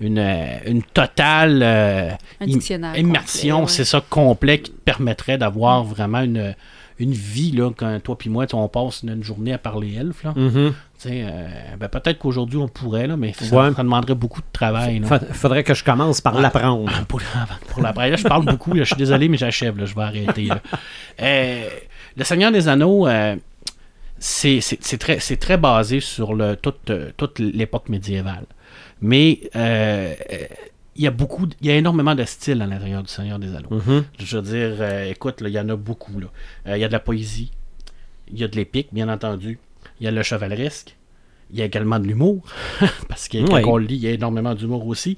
une, 0.00 0.18
euh, 0.18 0.44
une 0.66 0.82
totale 0.82 1.60
euh, 1.62 2.10
Un 2.40 2.44
im- 2.44 2.46
dictionnaire 2.46 2.96
immersion, 2.96 3.62
ouais. 3.62 3.68
c'est 3.68 3.84
ça, 3.84 4.00
complet, 4.08 4.60
qui 4.60 4.70
te 4.70 4.76
permettrait 4.78 5.38
d'avoir 5.38 5.82
vraiment 5.84 6.20
une, 6.20 6.54
une 7.00 7.12
vie, 7.12 7.50
là, 7.52 7.70
quand 7.76 7.98
toi 8.02 8.16
puis 8.16 8.30
moi, 8.30 8.46
on 8.52 8.68
passe 8.68 9.02
une, 9.02 9.10
une 9.10 9.24
journée 9.24 9.52
à 9.52 9.58
parler 9.58 9.94
elfe, 9.98 10.22
là. 10.22 10.32
Mhm. 10.36 10.72
Sais, 10.72 10.74
euh, 11.06 11.48
ben, 11.78 11.88
peut-être 11.88 12.18
qu'aujourd'hui, 12.18 12.58
on 12.58 12.68
pourrait, 12.68 13.06
là, 13.06 13.16
mais 13.16 13.32
ça, 13.32 13.44
Ouais. 13.56 13.72
ça 13.74 13.82
demanderait 13.82 14.14
beaucoup 14.14 14.40
de 14.40 14.46
travail. 14.52 15.00
Fa- 15.04 15.18
Faudrait 15.18 15.64
que 15.64 15.72
je 15.74 15.82
commence 15.84 16.20
par 16.20 16.38
l'apprendre. 16.40 16.90
Pour, 17.06 17.20
pour 17.68 17.82
la 17.82 17.92
Là, 17.92 18.16
je 18.16 18.22
parle 18.24 18.44
beaucoup. 18.44 18.74
là. 18.74 18.82
je 18.82 18.88
suis 18.88 18.96
désolé, 18.96 19.28
mais 19.28 19.36
j'achève. 19.36 19.78
là. 19.78 19.86
Je 19.86 19.94
vais 19.94 20.02
arrêter. 20.02 20.44
là. 20.44 20.60
Euh, 21.22 21.68
le 22.16 22.24
Seigneur 22.24 22.50
des 22.52 22.66
Anneaux, 22.68 23.06
euh, 23.06 23.36
c'est 24.18 24.60
très, 24.98 25.18
très 25.18 25.56
basé 25.58 26.00
sur 26.00 26.34
le, 26.34 26.56
toute, 26.56 26.90
euh, 26.90 27.10
toute 27.16 27.38
l'époque 27.38 27.88
médiévale. 27.88 28.44
Mais 29.02 29.40
il 30.96 31.04
y 31.04 31.06
a 31.06 31.10
beaucoup, 31.10 31.46
il 31.60 31.66
y 31.66 31.70
a 31.70 31.76
énormément 31.76 32.14
de 32.14 32.24
styles 32.24 32.60
à 32.62 32.66
l'intérieur 32.66 33.02
du 33.02 33.08
Seigneur 33.12 33.38
des 33.38 33.54
Anneaux. 33.54 33.68
Mhm. 33.86 34.04
Je 34.18 34.36
veux 34.38 34.42
dire, 34.42 35.06
écoute, 35.08 35.36
il 35.40 35.48
y 35.48 35.58
en 35.60 35.68
a 35.68 35.76
beaucoup. 35.76 36.12
Il 36.66 36.76
y 36.76 36.84
a 36.84 36.88
de 36.88 36.92
la 36.92 37.00
poésie, 37.00 37.50
il 38.32 38.38
y 38.38 38.44
a 38.44 38.48
de 38.48 38.56
l'épique, 38.56 38.88
bien 38.92 39.08
entendu. 39.08 39.58
Il 40.00 40.04
y 40.04 40.08
a 40.08 40.10
le 40.10 40.22
chevaleresque. 40.22 40.96
Il 41.52 41.58
y 41.58 41.62
a 41.62 41.64
également 41.64 41.98
de 41.98 42.06
l'humour, 42.06 42.44
parce 43.08 43.26
que 43.26 43.38
quand 43.44 43.72
on 43.72 43.76
le 43.76 43.84
lit, 43.84 43.96
il 43.96 44.02
y 44.02 44.06
a 44.06 44.12
énormément 44.12 44.54
d'humour 44.54 44.86
aussi. 44.86 45.16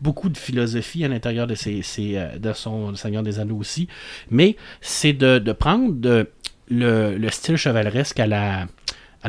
Beaucoup 0.00 0.30
de 0.30 0.38
philosophie 0.38 1.04
à 1.04 1.08
l'intérieur 1.08 1.46
de, 1.46 1.54
ces, 1.54 1.82
euh, 2.16 2.38
de 2.38 2.52
son 2.54 2.94
Seigneur 2.96 3.22
des 3.22 3.38
Anneaux 3.38 3.58
aussi. 3.58 3.86
Mais 4.30 4.56
c'est 4.80 5.12
de, 5.12 5.38
de 5.38 5.52
prendre 5.52 5.92
de- 5.92 6.30
le, 6.68 7.18
le 7.18 7.28
style 7.30 7.56
chevaleresque 7.56 8.18
à 8.18 8.26
la, 8.26 8.66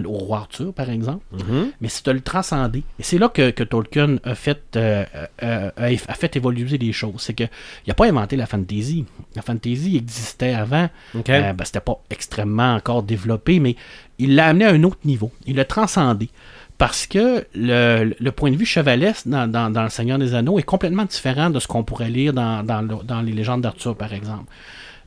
au 0.04 0.12
roi 0.12 0.40
Arthur, 0.40 0.74
par 0.74 0.90
exemple, 0.90 1.24
Mhm. 1.32 1.72
mais 1.82 1.88
c'est 1.90 2.06
de 2.06 2.12
le 2.12 2.22
transcender. 2.22 2.84
Et 3.00 3.04
c'est 3.04 3.18
là 3.18 3.30
que, 3.30 3.52
que 3.52 3.64
Tolkien 3.64 4.18
a 4.24 4.36
fait, 4.36 4.62
euh, 4.76 5.06
euh, 5.44 5.70
a, 5.78 6.14
fait 6.14 6.36
évoluer 6.36 6.78
les 6.78 6.92
choses. 6.92 7.16
C'est 7.20 7.34
qu'il 7.34 7.50
n'a 7.88 7.94
pas 7.94 8.08
inventé 8.08 8.36
la 8.36 8.46
fantasy. 8.46 9.06
La 9.36 9.42
fantasy 9.42 9.96
existait 9.98 10.54
avant. 10.54 10.90
OK. 11.18 11.30
Euh, 11.30 11.54
ben, 11.54 11.66
c'était 11.66 11.80
pas 11.80 12.00
extrêmement 12.10 12.76
encore 12.76 13.04
développé, 13.04 13.60
mais 13.60 13.76
il 14.20 14.36
l'a 14.36 14.48
amené 14.48 14.66
à 14.66 14.70
un 14.72 14.84
autre 14.84 15.00
niveau. 15.06 15.32
Il 15.46 15.56
l'a 15.56 15.66
transcendé. 15.66 16.30
Parce 16.78 17.08
que 17.08 17.46
le, 17.56 18.14
le 18.20 18.32
point 18.34 18.52
de 18.52 18.58
vue 18.58 18.66
chevalesque 18.66 19.28
dans, 19.30 19.50
dans- 19.50 19.70
dans 19.70 19.84
Le 19.84 19.90
Seigneur 19.90 20.18
des 20.18 20.34
Anneaux 20.36 20.60
est 20.60 20.64
complètement 20.64 21.06
différent 21.06 21.50
de 21.50 21.60
ce 21.62 21.68
qu'on 21.68 21.84
pourrait 21.84 22.10
lire 22.10 22.34
dans, 22.34 22.64
dans 22.66 22.82
dans 22.84 23.22
les 23.22 23.32
légendes 23.32 23.62
d'Arthur, 23.62 23.96
par 23.96 24.14
exemple. 24.14 24.44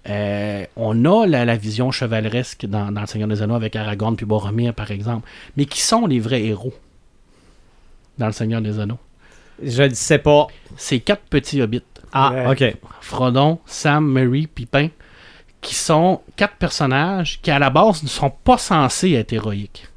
Euh, 0.09 0.65
on 0.77 1.05
a 1.05 1.27
la, 1.27 1.45
la 1.45 1.57
vision 1.57 1.91
chevaleresque 1.91 2.65
dans, 2.67 2.91
dans 2.91 3.03
Le 3.03 3.07
Seigneur 3.07 3.29
des 3.29 3.43
Anneaux 3.43 3.55
avec 3.57 3.77
Aragorn 3.77 4.17
puis 4.17 4.25
Boromir, 4.27 4.73
par 4.75 4.91
exemple. 4.91 5.29
Mais 5.57 5.67
qui 5.67 5.81
sont 5.83 6.07
les 6.07 6.19
vrais 6.21 6.43
héros 6.45 6.73
dans 8.17 8.27
Le 8.27 8.33
Seigneur 8.33 8.61
des 8.63 8.79
Anneaux? 8.79 8.99
Je 9.63 9.83
ne 9.83 9.95
sais 9.95 10.19
pas. 10.19 10.47
C'est 10.77 11.01
quatre 11.01 11.23
petits 11.23 11.61
hobbits. 11.61 11.83
Ah, 12.13 12.33
Ouais. 12.49 12.71
OK. 12.71 12.77
Frodon, 13.01 13.59
Sam, 13.67 14.07
Mary, 14.07 14.47
Pipin, 14.47 14.89
qui 15.61 15.75
sont 15.75 16.21
quatre 16.37 16.55
personnages 16.55 17.41
qui, 17.43 17.51
à 17.51 17.59
la 17.59 17.69
base, 17.69 18.03
ne 18.03 18.09
sont 18.09 18.31
pas 18.31 18.57
censés 18.57 19.13
être 19.13 19.33
héroïques, 19.33 19.89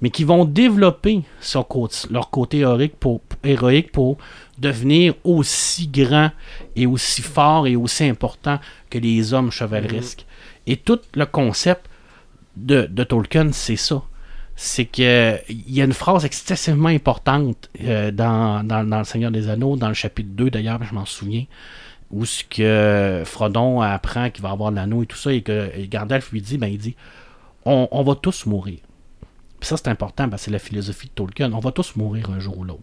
mais 0.00 0.10
qui 0.10 0.22
vont 0.24 0.44
développer 0.44 1.22
son 1.40 1.64
côté- 1.64 2.06
leur 2.10 2.30
côté 2.30 2.58
héroïque 3.42 3.90
pour 3.90 4.18
devenir 4.58 5.14
aussi 5.24 5.88
grand 5.88 6.30
et 6.76 6.86
aussi 6.86 7.22
fort 7.22 7.66
et 7.66 7.76
aussi 7.76 8.04
important 8.04 8.58
que 8.90 8.98
les 8.98 9.32
hommes 9.32 9.50
chevaleresques. 9.50 10.26
Et 10.66 10.76
tout 10.76 11.00
le 11.14 11.26
concept 11.26 11.88
de, 12.56 12.86
de 12.90 13.04
Tolkien, 13.04 13.52
c'est 13.52 13.76
ça. 13.76 14.02
C'est 14.56 14.86
que 14.86 15.38
il 15.48 15.72
y 15.72 15.80
a 15.80 15.84
une 15.84 15.92
phrase 15.92 16.24
excessivement 16.24 16.88
importante 16.88 17.70
euh, 17.84 18.10
dans, 18.10 18.64
dans, 18.64 18.84
dans 18.84 18.98
Le 18.98 19.04
Seigneur 19.04 19.30
des 19.30 19.48
Anneaux, 19.48 19.76
dans 19.76 19.88
le 19.88 19.94
chapitre 19.94 20.30
2 20.32 20.50
d'ailleurs, 20.50 20.82
je 20.82 20.94
m'en 20.94 21.06
souviens, 21.06 21.44
où 22.10 22.24
ce 22.24 22.42
que 22.42 23.22
Frodon 23.24 23.80
apprend 23.80 24.30
qu'il 24.30 24.42
va 24.42 24.50
avoir 24.50 24.72
l'anneau 24.72 25.04
et 25.04 25.06
tout 25.06 25.16
ça, 25.16 25.32
et 25.32 25.42
que 25.42 25.70
et 25.74 25.86
Gandalf 25.86 26.32
lui 26.32 26.42
dit, 26.42 26.58
ben 26.58 26.66
il 26.66 26.78
dit, 26.78 26.96
on, 27.64 27.86
on 27.92 28.02
va 28.02 28.16
tous 28.16 28.46
mourir. 28.46 28.80
Puis 29.60 29.68
ça, 29.68 29.76
c'est 29.76 29.88
important, 29.88 30.28
c'est 30.36 30.50
la 30.50 30.58
philosophie 30.58 31.06
de 31.08 31.12
Tolkien. 31.12 31.52
On 31.52 31.58
va 31.58 31.72
tous 31.72 31.96
mourir 31.96 32.30
un 32.30 32.38
jour 32.38 32.58
ou 32.58 32.64
l'autre. 32.64 32.82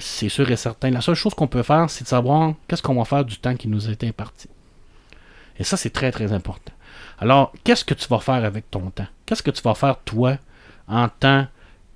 C'est 0.00 0.28
sûr 0.28 0.50
et 0.50 0.56
certain. 0.56 0.90
La 0.90 1.00
seule 1.00 1.14
chose 1.14 1.34
qu'on 1.34 1.46
peut 1.46 1.62
faire, 1.62 1.88
c'est 1.90 2.04
de 2.04 2.08
savoir 2.08 2.54
qu'est-ce 2.66 2.82
qu'on 2.82 2.94
va 2.94 3.04
faire 3.04 3.24
du 3.24 3.36
temps 3.38 3.54
qui 3.54 3.68
nous 3.68 3.88
été 3.90 4.08
imparti. 4.08 4.48
Et 5.58 5.64
ça, 5.64 5.76
c'est 5.76 5.90
très, 5.90 6.10
très 6.10 6.32
important. 6.32 6.72
Alors, 7.18 7.52
qu'est-ce 7.64 7.84
que 7.84 7.94
tu 7.94 8.06
vas 8.08 8.20
faire 8.20 8.44
avec 8.44 8.70
ton 8.70 8.90
temps? 8.90 9.06
Qu'est-ce 9.26 9.42
que 9.42 9.50
tu 9.50 9.62
vas 9.62 9.74
faire, 9.74 9.98
toi, 10.04 10.38
en 10.86 11.08
tant 11.08 11.46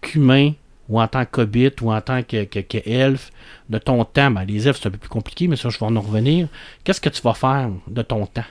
qu'humain, 0.00 0.52
ou 0.88 1.00
en 1.00 1.06
tant 1.06 1.24
qu'hobbit, 1.24 1.72
ou 1.80 1.92
en 1.92 2.00
tant 2.00 2.22
que, 2.22 2.44
que, 2.44 3.16
de 3.68 3.78
ton 3.78 4.04
temps? 4.04 4.30
Ben, 4.30 4.44
les 4.44 4.66
elfes, 4.66 4.80
c'est 4.80 4.88
un 4.88 4.90
peu 4.90 4.98
plus 4.98 5.08
compliqué, 5.08 5.46
mais 5.48 5.56
ça, 5.56 5.68
je 5.68 5.78
vais 5.78 5.87
en 5.87 6.00
revenir. 6.00 6.48
Qu'est-ce 6.85 7.00
que 7.00 7.08
tu 7.08 7.22
vas 7.22 7.35
faire 7.35 7.70
de 7.87 8.02
ton 8.02 8.26
temps? 8.26 8.44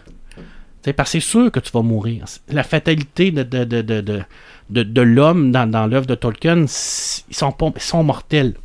T'sais, 0.82 0.94
parce 0.94 1.12
que 1.12 1.20
c'est 1.20 1.28
sûr 1.28 1.52
que 1.52 1.60
tu 1.60 1.72
vas 1.72 1.84
mourir. 1.84 2.26
La 2.48 2.64
fatalité 2.64 3.32
de, 3.32 5.02
l'homme 5.02 5.52
dans, 5.52 5.70
dans 5.70 5.86
l'œuvre 5.86 6.08
de 6.08 6.16
Tolkien, 6.16 6.62
ils 6.62 6.68
sont, 6.68 7.56
ils 7.76 7.82
sont 7.82 8.04
mortels. 8.04 8.56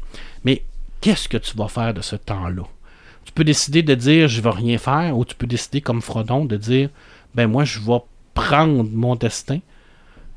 Qu'est-ce 1.07 1.29
que 1.29 1.37
tu 1.37 1.57
vas 1.57 1.69
faire 1.69 1.95
de 1.95 2.01
ce 2.01 2.17
temps-là? 2.17 2.65
Tu 3.25 3.31
peux 3.33 3.45
décider 3.45 3.85
de 3.85 3.95
dire 3.95 4.27
je 4.27 4.41
vais 4.41 4.51
rien 4.51 4.77
faire, 4.77 5.17
ou 5.17 5.25
tu 5.25 5.37
peux 5.37 5.47
décider 5.47 5.81
comme 5.81 6.03
Frodon 6.03 6.45
de 6.45 6.57
dire 6.57 6.89
ben 7.33 7.47
moi 7.47 7.65
je 7.65 7.79
vais 7.79 7.99
prendre 8.35 8.83
mon 8.83 9.15
destin, 9.15 9.61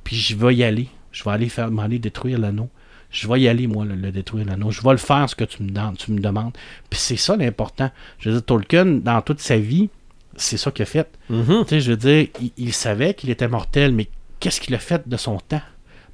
puis 0.03 0.15
je 0.15 0.35
vais 0.35 0.53
y 0.55 0.63
aller. 0.63 0.87
Je 1.11 1.23
vais 1.23 1.31
aller 1.31 1.49
faire 1.49 1.71
m'aller 1.71 1.97
détruire 1.97 2.37
l'anneau. 2.37 2.69
Je 3.09 3.27
vais 3.27 3.41
y 3.41 3.47
aller, 3.47 3.65
moi, 3.65 3.83
le, 3.85 3.95
le 3.95 4.11
détruire 4.11 4.45
l'anneau. 4.45 4.69
Je 4.69 4.83
vais 4.83 4.91
le 4.91 4.97
faire 4.97 5.27
ce 5.27 5.33
que 5.35 5.43
tu 5.43 5.63
me, 5.63 5.69
demandes- 5.71 5.97
tu 5.97 6.11
me 6.11 6.19
demandes. 6.19 6.55
Puis 6.91 6.99
c'est 6.99 7.15
ça 7.17 7.35
l'important. 7.35 7.89
Je 8.19 8.29
veux 8.29 8.35
dire, 8.35 8.45
Tolkien, 8.45 8.85
dans 8.85 9.19
toute 9.23 9.39
sa 9.39 9.57
vie, 9.57 9.89
c'est 10.35 10.57
ça 10.57 10.69
qu'il 10.69 10.83
a 10.83 10.85
fait. 10.85 11.09
Mhm. 11.31 11.63
Tu 11.63 11.69
sais, 11.69 11.79
je 11.81 11.89
veux 11.89 11.97
dire, 11.97 12.27
il, 12.39 12.51
il 12.57 12.73
savait 12.73 13.15
qu'il 13.15 13.31
était 13.31 13.47
mortel, 13.47 13.91
mais 13.91 14.07
qu'est-ce 14.39 14.61
qu'il 14.61 14.75
a 14.75 14.79
fait 14.79 15.09
de 15.09 15.17
son 15.17 15.39
temps? 15.39 15.63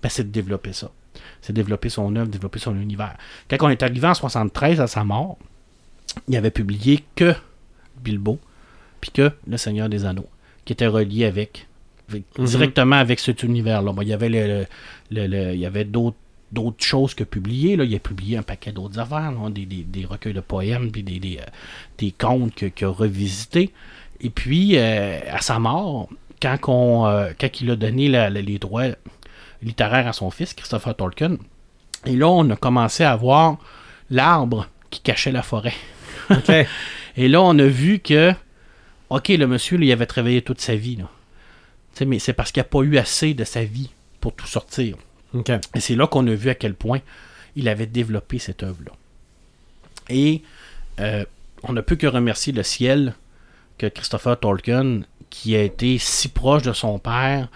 Ben, 0.02 0.08
c'est 0.08 0.24
de 0.24 0.32
développer 0.32 0.72
ça. 0.72 0.90
C'est 1.42 1.54
développer 1.54 1.90
son 1.90 2.16
œuvre, 2.16 2.28
développer 2.28 2.60
son 2.60 2.76
univers. 2.80 3.16
Quand 3.50 3.58
on 3.62 3.70
est 3.70 3.84
arrivé 3.84 4.08
en 4.08 4.14
73 4.14 4.82
à 4.82 4.88
sa 4.88 5.04
mort, 5.04 5.38
il 6.28 6.36
avait 6.38 6.52
publié 6.52 7.04
que 7.16 7.34
Bilbo, 8.04 8.40
puis 9.02 9.12
que 9.12 9.32
Le 9.48 9.58
Seigneur 9.58 9.90
des 9.90 10.06
Anneaux, 10.06 10.30
qui 10.66 10.74
était 10.74 10.88
relié 10.88 11.26
avec, 11.26 11.68
avec- 12.10 12.24
Mhm. 12.38 12.46
directement 12.46 12.96
avec 12.98 13.20
cet 13.20 13.44
univers-là. 13.44 13.92
Bon, 13.92 14.02
il 14.02 14.08
y 14.10 14.14
avait, 14.14 14.30
le, 14.30 14.66
le- 15.12 15.28
le- 15.28 15.54
il 15.54 15.60
y 15.60 15.66
avait 15.66 15.86
d'autres 15.86 16.18
d'autres 16.52 16.86
choses 16.86 17.14
que 17.16 17.24
publier. 17.26 17.76
Là. 17.76 17.84
Il 17.84 17.94
a 17.96 18.00
publié 18.00 18.38
un 18.38 18.44
paquet 18.44 18.72
d'autres 18.72 18.98
affaires, 19.00 19.32
là, 19.32 19.50
des, 19.50 19.66
des- 19.66 19.84
des 19.84 20.06
recueils 20.06 20.32
de 20.34 20.40
poèmes, 20.40 20.90
puis 20.92 21.04
des, 21.04 21.20
des, 21.20 21.38
euh, 21.38 21.46
des 21.98 22.12
contes 22.12 22.54
que- 22.56 22.68
qu'il 22.68 22.88
a 22.88 22.92
revisités. 22.92 23.74
Et 24.22 24.30
puis, 24.30 24.78
euh, 24.78 25.20
à 25.30 25.42
sa 25.42 25.60
mort, 25.60 26.08
quand, 26.42 26.58
on, 26.70 27.08
euh, 27.08 27.32
quand 27.38 27.60
il 27.60 27.72
a 27.72 27.76
donné 27.76 28.08
la- 28.08 28.30
la- 28.30 28.42
les 28.42 28.58
droits 28.60 28.86
littéraires 29.66 30.08
à 30.08 30.14
son 30.14 30.32
fils, 30.32 30.54
Christopher 30.54 30.96
Tolkien, 30.96 31.38
et 32.06 32.16
là, 32.16 32.30
on 32.30 32.50
a 32.50 32.56
commencé 32.56 33.04
à 33.04 33.16
voir 33.16 33.58
l'arbre 34.10 34.68
qui 34.90 35.02
cachait 35.02 35.32
la 35.32 35.42
forêt. 35.42 35.74
Et 37.18 37.28
là, 37.28 37.42
on 37.42 37.58
a 37.58 37.66
vu 37.66 38.00
que, 38.00 38.34
OK, 39.10 39.30
le 39.30 39.48
monsieur, 39.48 39.78
là, 39.78 39.86
il 39.86 39.92
avait 39.92 40.06
travaillé 40.06 40.42
toute 40.42 40.62
sa 40.62 40.76
vie. 40.76 40.98
Là. 40.98 41.10
Mais 42.06 42.20
c'est 42.20 42.34
parce 42.34 42.52
qu'il 42.52 42.60
n'a 42.60 42.66
pas 42.66 42.82
eu 42.82 42.98
assez 42.98 43.34
de 43.34 43.44
sa 43.44 43.64
vie 43.64 43.90
pour 44.20 44.34
tout 44.34 44.48
sortir. 44.48 44.98
Et 45.74 45.80
c'est 45.80 45.96
là 45.96 46.08
qu'on 46.08 46.28
a 46.28 46.34
vu 46.34 46.50
à 46.50 46.56
quel 46.56 46.76
point 46.76 47.00
il 47.56 47.68
avait 47.68 47.88
développé 47.88 48.40
cette 48.40 48.64
œuvre-là. 48.64 48.92
Et 50.10 50.44
euh, 51.00 51.26
on 51.64 51.74
ne 51.74 51.82
peut 51.82 51.96
que 51.96 52.08
remercier 52.08 52.54
le 52.54 52.64
ciel 52.64 53.16
que 53.78 53.88
Christopher 53.88 54.40
Tolkien, 54.40 55.02
qui 55.30 55.56
a 55.56 55.62
été 55.62 55.98
si 55.98 56.28
proche 56.28 56.64
de 56.64 56.74
son 56.74 57.00
père 57.00 57.50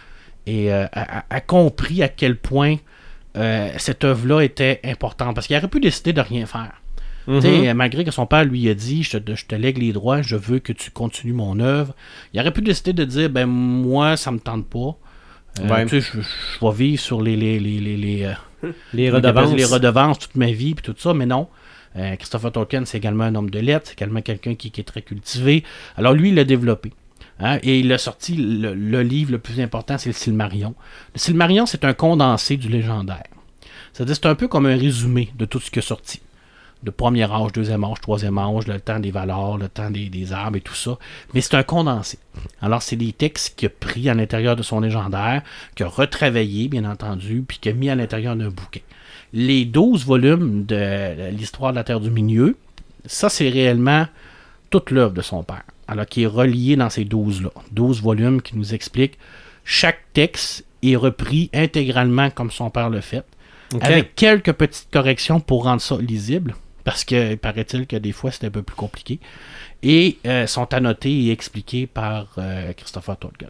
et 0.45 0.73
euh, 0.73 0.85
a, 0.91 1.41
compris 1.41 2.03
à 2.03 2.07
quel 2.07 2.35
point 2.35 2.77
euh, 3.37 3.69
cette 3.77 4.03
œuvre-là 4.03 4.41
était 4.41 4.79
importante. 4.83 5.35
Parce 5.35 5.47
qu'il 5.47 5.55
aurait 5.55 5.67
pu 5.67 5.79
décider 5.79 6.13
de 6.13 6.21
rien 6.21 6.45
faire. 6.45 6.73
Tu 7.27 7.41
sais, 7.41 7.73
Malgré 7.75 8.03
que 8.03 8.09
son 8.09 8.25
père 8.25 8.43
lui 8.43 8.67
a 8.69 8.73
dit 8.73 9.03
je 9.03 9.19
te, 9.19 9.35
je 9.35 9.45
te 9.45 9.53
lègue 9.53 9.77
les 9.77 9.93
droits, 9.93 10.23
je 10.23 10.35
veux 10.35 10.57
que 10.57 10.73
tu 10.73 10.89
continues 10.89 11.33
mon 11.33 11.59
œuvre. 11.59 11.93
Il 12.33 12.39
aurait 12.39 12.51
pu 12.51 12.61
décider 12.61 12.91
de 12.91 13.05
dire 13.05 13.29
ben 13.29 13.45
moi 13.45 14.17
ça 14.17 14.31
me 14.31 14.39
tente 14.39 14.65
pas. 14.65 14.97
Euh, 15.59 15.87
je, 15.87 15.99
je 15.99 16.65
vais 16.65 16.73
vivre 16.73 16.99
sur 16.99 17.21
les, 17.21 17.35
les, 17.35 17.59
les, 17.59 17.79
les, 17.79 17.97
les, 17.97 18.33
Les 18.93 19.11
redevances. 19.11 19.53
les 19.53 19.65
redevances 19.65 20.17
toute 20.17 20.35
ma 20.35 20.51
vie, 20.51 20.73
puis 20.73 20.83
tout 20.83 20.95
ça, 20.97 21.13
mais 21.13 21.27
non. 21.27 21.47
Christopher 22.17 22.51
Tolkien, 22.51 22.85
c'est 22.85 22.97
également 22.97 23.25
un 23.25 23.35
homme 23.35 23.49
de 23.49 23.59
lettres, 23.59 23.87
c'est 23.87 23.99
également 23.99 24.21
quelqu'un 24.21 24.55
qui, 24.55 24.71
qui 24.71 24.79
est 24.79 24.85
très 24.85 25.01
cultivé. 25.01 25.63
Alors 25.97 26.13
lui, 26.13 26.29
il 26.29 26.35
l'a 26.35 26.45
développé. 26.45 26.93
Hein, 27.39 27.59
et 27.63 27.79
il 27.79 27.91
a 27.93 27.97
sorti 27.97 28.35
le, 28.35 29.01
livre 29.01 29.31
le 29.31 29.39
plus 29.39 29.59
important, 29.61 29.97
c'est 29.97 30.09
le 30.09 30.13
Silmarion. 30.13 30.75
Le 31.13 31.19
Silmarion, 31.19 31.65
c'est 31.65 31.85
un 31.85 31.93
condensé 31.93 32.57
du 32.57 32.67
légendaire. 32.67 33.23
C'est-à-dire, 33.93 34.15
c'est 34.15 34.25
un 34.25 34.35
peu 34.35 34.47
comme 34.47 34.65
un 34.65 34.75
résumé 34.75 35.29
de 35.37 35.45
tout 35.45 35.59
ce 35.59 35.71
qui 35.71 35.79
est 35.79 35.83
sorti. 35.83 36.21
De 36.83 36.91
premier 36.91 37.29
âge, 37.29 37.51
deuxième 37.53 37.83
âge, 37.83 37.99
troisième 38.01 38.37
âge, 38.37 38.67
le 38.67 38.79
temps 38.79 38.99
des 38.99 39.11
valeurs, 39.11 39.57
le 39.57 39.67
temps 39.67 39.89
des, 39.89 40.09
des 40.09 40.31
arbres 40.31 40.57
et 40.57 40.61
tout 40.61 40.75
ça. 40.75 40.97
Mais 41.33 41.41
c'est 41.41 41.55
un 41.55 41.63
condensé. 41.63 42.19
Alors, 42.61 42.81
c'est 42.81 42.95
des 42.95 43.11
textes 43.11 43.57
qu'il 43.57 43.67
a 43.67 43.69
pris 43.69 44.09
à 44.09 44.13
l'intérieur 44.13 44.55
de 44.55 44.63
son 44.63 44.79
légendaire, 44.79 45.41
qu'il 45.75 45.85
a 45.85 45.89
retravaillé, 45.89 46.67
bien 46.67 46.85
entendu, 46.85 47.43
puis 47.45 47.57
qu'il 47.59 47.71
a 47.71 47.75
mis 47.75 47.89
à 47.89 47.95
l'intérieur 47.95 48.35
d'un 48.35 48.49
bouquin. 48.49 48.81
Les 49.33 49.65
12 49.65 50.05
volumes 50.05 50.65
de 50.65 51.29
l'histoire 51.31 51.71
de 51.71 51.77
la 51.77 51.83
Terre 51.83 51.99
du 51.99 52.09
Milieu, 52.09 52.57
ça, 53.05 53.29
c'est 53.29 53.49
réellement 53.49 54.07
toute 54.69 54.91
l'œuvre 54.91 55.13
de 55.13 55.21
son 55.21 55.43
père. 55.43 55.63
Alors, 55.87 56.05
qui 56.05 56.23
est 56.23 56.27
relié 56.27 56.75
dans 56.75 56.89
ces 56.89 57.05
12-là. 57.05 57.49
12 57.71 58.01
volumes 58.01 58.41
qui 58.41 58.55
nous 58.55 58.73
expliquent 58.73 59.17
chaque 59.69 60.01
texte 60.13 60.65
est 60.81 60.95
repris 60.95 61.49
intégralement 61.53 62.31
comme 62.31 62.49
son 62.49 62.69
père 62.71 62.89
le 62.89 63.01
fait, 63.01 63.23
avec 63.81 64.15
quelques 64.15 64.53
petites 64.53 64.89
corrections 64.91 65.39
pour 65.39 65.65
rendre 65.65 65.81
ça 65.81 65.97
lisible, 65.97 66.55
parce 66.83 67.03
que 67.03 67.35
paraît-il 67.35 67.85
que 67.85 67.95
des 67.95 68.11
fois 68.11 68.31
c'est 68.31 68.45
un 68.45 68.49
peu 68.49 68.63
plus 68.63 68.75
compliqué, 68.75 69.19
et 69.83 70.17
euh, 70.25 70.47
sont 70.47 70.73
annotés 70.73 71.25
et 71.25 71.31
expliqués 71.31 71.85
par 71.85 72.33
euh, 72.39 72.73
Christopher 72.73 73.17
Tolkien. 73.17 73.49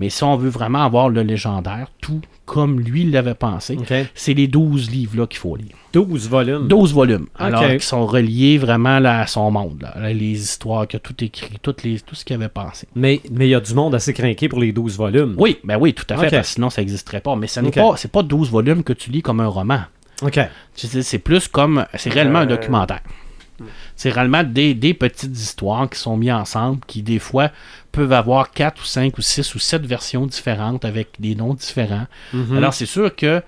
Mais 0.00 0.10
si 0.10 0.24
on 0.24 0.36
veut 0.36 0.48
vraiment 0.50 0.82
avoir 0.84 1.08
le 1.08 1.22
légendaire, 1.22 1.88
tout 2.00 2.20
comme 2.44 2.80
lui 2.80 3.04
l'avait 3.10 3.34
pensé, 3.34 3.78
c'est 4.14 4.34
les 4.34 4.46
12 4.48 4.90
livres-là 4.90 5.26
qu'il 5.26 5.38
faut 5.38 5.56
lire. 5.56 5.74
12 5.92 6.28
volumes. 6.28 6.68
12 6.68 6.92
volumes. 6.92 7.26
Alors, 7.38 7.62
Ok. 7.62 7.78
qui 7.78 7.86
sont 7.86 8.06
reliés 8.06 8.58
vraiment 8.58 8.98
là, 8.98 9.20
à 9.20 9.26
son 9.26 9.50
monde. 9.50 9.82
là. 9.82 10.12
Les 10.12 10.32
histoires, 10.40 10.86
qu'il 10.88 10.96
a 10.96 11.00
tout 11.00 11.22
écrit, 11.22 11.58
toutes 11.62 11.82
les, 11.82 12.00
tout 12.00 12.14
ce 12.14 12.24
qu'il 12.24 12.34
avait 12.34 12.48
pensé. 12.48 12.88
Mais 12.94 13.20
mais 13.30 13.46
il 13.46 13.50
y 13.50 13.54
a 13.54 13.60
du 13.60 13.74
monde 13.74 13.94
assez 13.94 14.12
craqué 14.12 14.48
pour 14.48 14.60
les 14.60 14.72
12 14.72 14.96
volumes. 14.96 15.34
Oui, 15.38 15.58
ben 15.64 15.76
oui, 15.80 15.94
tout 15.94 16.04
à 16.10 16.16
fait, 16.16 16.30
parce 16.30 16.48
que 16.48 16.54
sinon 16.54 16.70
ça 16.70 16.82
n'existerait 16.82 17.20
pas. 17.20 17.36
Mais 17.36 17.46
ce 17.46 17.60
n'est 17.60 17.70
pas, 17.70 17.94
pas 18.12 18.22
12 18.22 18.50
volumes 18.50 18.82
que 18.82 18.92
tu 18.92 19.10
lis 19.10 19.22
comme 19.22 19.40
un 19.40 19.46
roman. 19.48 19.80
OK. 20.22 20.38
C'est 20.74 21.18
plus 21.18 21.48
comme. 21.48 21.84
C'est 21.96 22.10
réellement 22.12 22.40
un 22.40 22.42
Euh, 22.44 22.46
documentaire. 22.56 23.00
C'est 23.96 24.10
réellement 24.10 24.42
des, 24.42 24.74
des 24.74 24.94
petites 24.94 25.36
histoires 25.36 25.88
qui 25.88 25.98
sont 25.98 26.16
mises 26.16 26.32
ensemble, 26.32 26.80
qui 26.86 27.02
des 27.02 27.18
fois 27.18 27.50
peuvent 27.92 28.12
avoir 28.12 28.50
4 28.50 28.80
ou 28.80 28.84
5 28.84 29.18
ou 29.18 29.22
6 29.22 29.54
ou 29.54 29.58
7 29.58 29.86
versions 29.86 30.26
différentes 30.26 30.84
avec 30.84 31.20
des 31.20 31.34
noms 31.34 31.54
différents. 31.54 32.06
Mhm. 32.32 32.56
Alors 32.56 32.74
c'est 32.74 32.86
sûr 32.86 33.14
que 33.14 33.42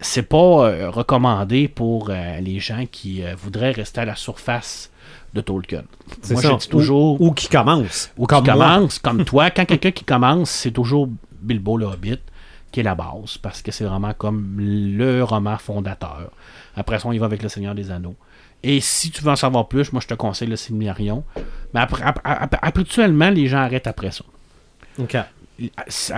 c'est 0.00 0.22
pas 0.22 0.36
euh, 0.36 0.90
recommandé 0.90 1.68
pour 1.68 2.10
euh, 2.10 2.40
les 2.40 2.58
gens 2.60 2.84
qui 2.90 3.22
euh, 3.22 3.34
voudraient 3.36 3.70
rester 3.70 4.00
à 4.00 4.04
la 4.04 4.16
surface 4.16 4.90
de 5.34 5.40
Tolkien. 5.40 5.84
Moi 6.30 6.42
ça. 6.42 6.50
je 6.50 6.56
dis 6.56 6.68
toujours. 6.68 7.20
Ou, 7.20 7.28
ou 7.28 7.32
qui 7.32 7.48
commence. 7.48 8.10
Ou 8.16 8.26
comme 8.26 8.44
qui 8.44 8.50
commence, 8.50 8.98
comme 8.98 9.24
toi. 9.24 9.50
Quand 9.50 9.64
quelqu'un 9.64 9.90
qui 9.90 10.04
commence, 10.04 10.50
c'est 10.50 10.70
toujours 10.70 11.08
Bilbo 11.40 11.76
le 11.76 11.86
Hobbit 11.86 12.20
qui 12.74 12.80
est 12.80 12.82
la 12.84 12.96
base, 12.96 13.38
parce 13.40 13.62
que 13.62 13.70
c'est 13.70 13.84
vraiment 13.84 14.14
comme 14.14 14.56
le 14.58 15.22
roman 15.22 15.56
fondateur. 15.58 16.32
Après 16.74 16.98
ça, 16.98 17.06
on 17.06 17.12
y 17.12 17.18
va 17.18 17.26
avec 17.26 17.40
Le 17.40 17.48
Seigneur 17.48 17.72
des 17.72 17.92
Anneaux. 17.92 18.16
Et 18.66 18.80
si 18.80 19.10
tu 19.10 19.22
veux 19.22 19.30
en 19.30 19.36
savoir 19.36 19.68
plus, 19.68 19.92
moi 19.92 20.00
je 20.02 20.06
te 20.08 20.14
conseille 20.14 20.48
le 20.48 20.56
Silmarillion. 20.56 21.22
Mais 21.74 21.80
après, 21.80 22.02
habituellement, 22.62 23.30
les 23.30 23.46
gens 23.46 23.58
arrêtent 23.58 23.86
après 23.86 24.10
ça. 24.10 24.24
OK. 24.98 25.16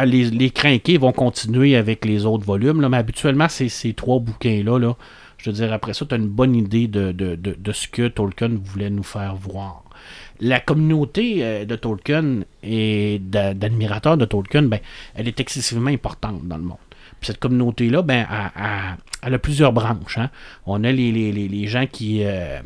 Les, 0.06 0.30
les 0.30 0.50
crinqués 0.50 0.96
vont 0.96 1.12
continuer 1.12 1.76
avec 1.76 2.04
les 2.04 2.24
autres 2.24 2.44
volumes, 2.46 2.80
là, 2.80 2.88
mais 2.88 2.96
habituellement, 2.96 3.48
c'est 3.48 3.68
ces 3.68 3.92
trois 3.92 4.18
bouquins-là. 4.18 4.78
Là, 4.78 4.96
je 5.38 5.50
veux 5.50 5.56
dire, 5.56 5.72
après 5.72 5.92
ça, 5.92 6.06
tu 6.06 6.14
as 6.14 6.18
une 6.18 6.28
bonne 6.28 6.54
idée 6.54 6.86
de, 6.86 7.12
de- 7.12 7.34
de- 7.34 7.56
de 7.58 7.72
ce 7.72 7.88
que 7.88 8.08
Tolkien 8.08 8.50
voulait 8.62 8.88
nous 8.90 9.02
faire 9.02 9.34
voir. 9.36 9.82
La 10.40 10.60
communauté 10.60 11.38
euh, 11.44 11.64
de 11.64 11.76
Tolkien 11.76 12.40
et 12.62 13.18
d'a- 13.22 13.54
d'admirateurs 13.54 14.16
de 14.16 14.24
Tolkien, 14.24 14.62
ben, 14.62 14.80
elle 15.14 15.28
est 15.28 15.40
excessivement 15.40 15.90
importante 15.90 16.46
dans 16.46 16.56
le 16.56 16.62
monde. 16.64 16.78
Puis 16.88 17.16
Puis 17.20 17.26
cette 17.28 17.38
communauté-là, 17.40 18.02
ben, 18.02 18.26
elle, 18.30 18.62
elle- 18.62 18.96
elle 19.26 19.34
a 19.34 19.38
plusieurs 19.38 19.72
branches. 19.72 20.18
hein. 20.18 20.30
On 20.66 20.82
a 20.84 20.92
les, 20.92 21.12
les- 21.12 21.32
les- 21.32 21.66
gens 21.66 21.86
qui, 21.90 22.20
euh, 22.24 22.58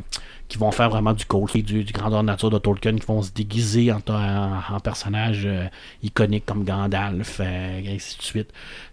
qui 0.47 0.57
vont 0.57 0.71
faire 0.71 0.89
vraiment 0.89 1.13
du 1.13 1.25
cosplay, 1.25 1.61
du, 1.61 1.83
du 1.83 1.93
grandeur 1.93 2.23
nature 2.23 2.49
de 2.49 2.57
Tolkien, 2.57 2.95
qui 2.95 3.05
vont 3.05 3.21
se 3.21 3.31
déguiser 3.31 3.91
en, 3.91 4.01
en, 4.09 4.75
en 4.75 4.79
personnages 4.79 5.43
euh, 5.45 5.65
iconiques 6.03 6.45
comme 6.45 6.63
Gandalf, 6.63 7.39
euh, 7.39 7.79
et 7.83 7.95
ainsi 7.95 8.17
de 8.17 8.23
suite. 8.23 8.49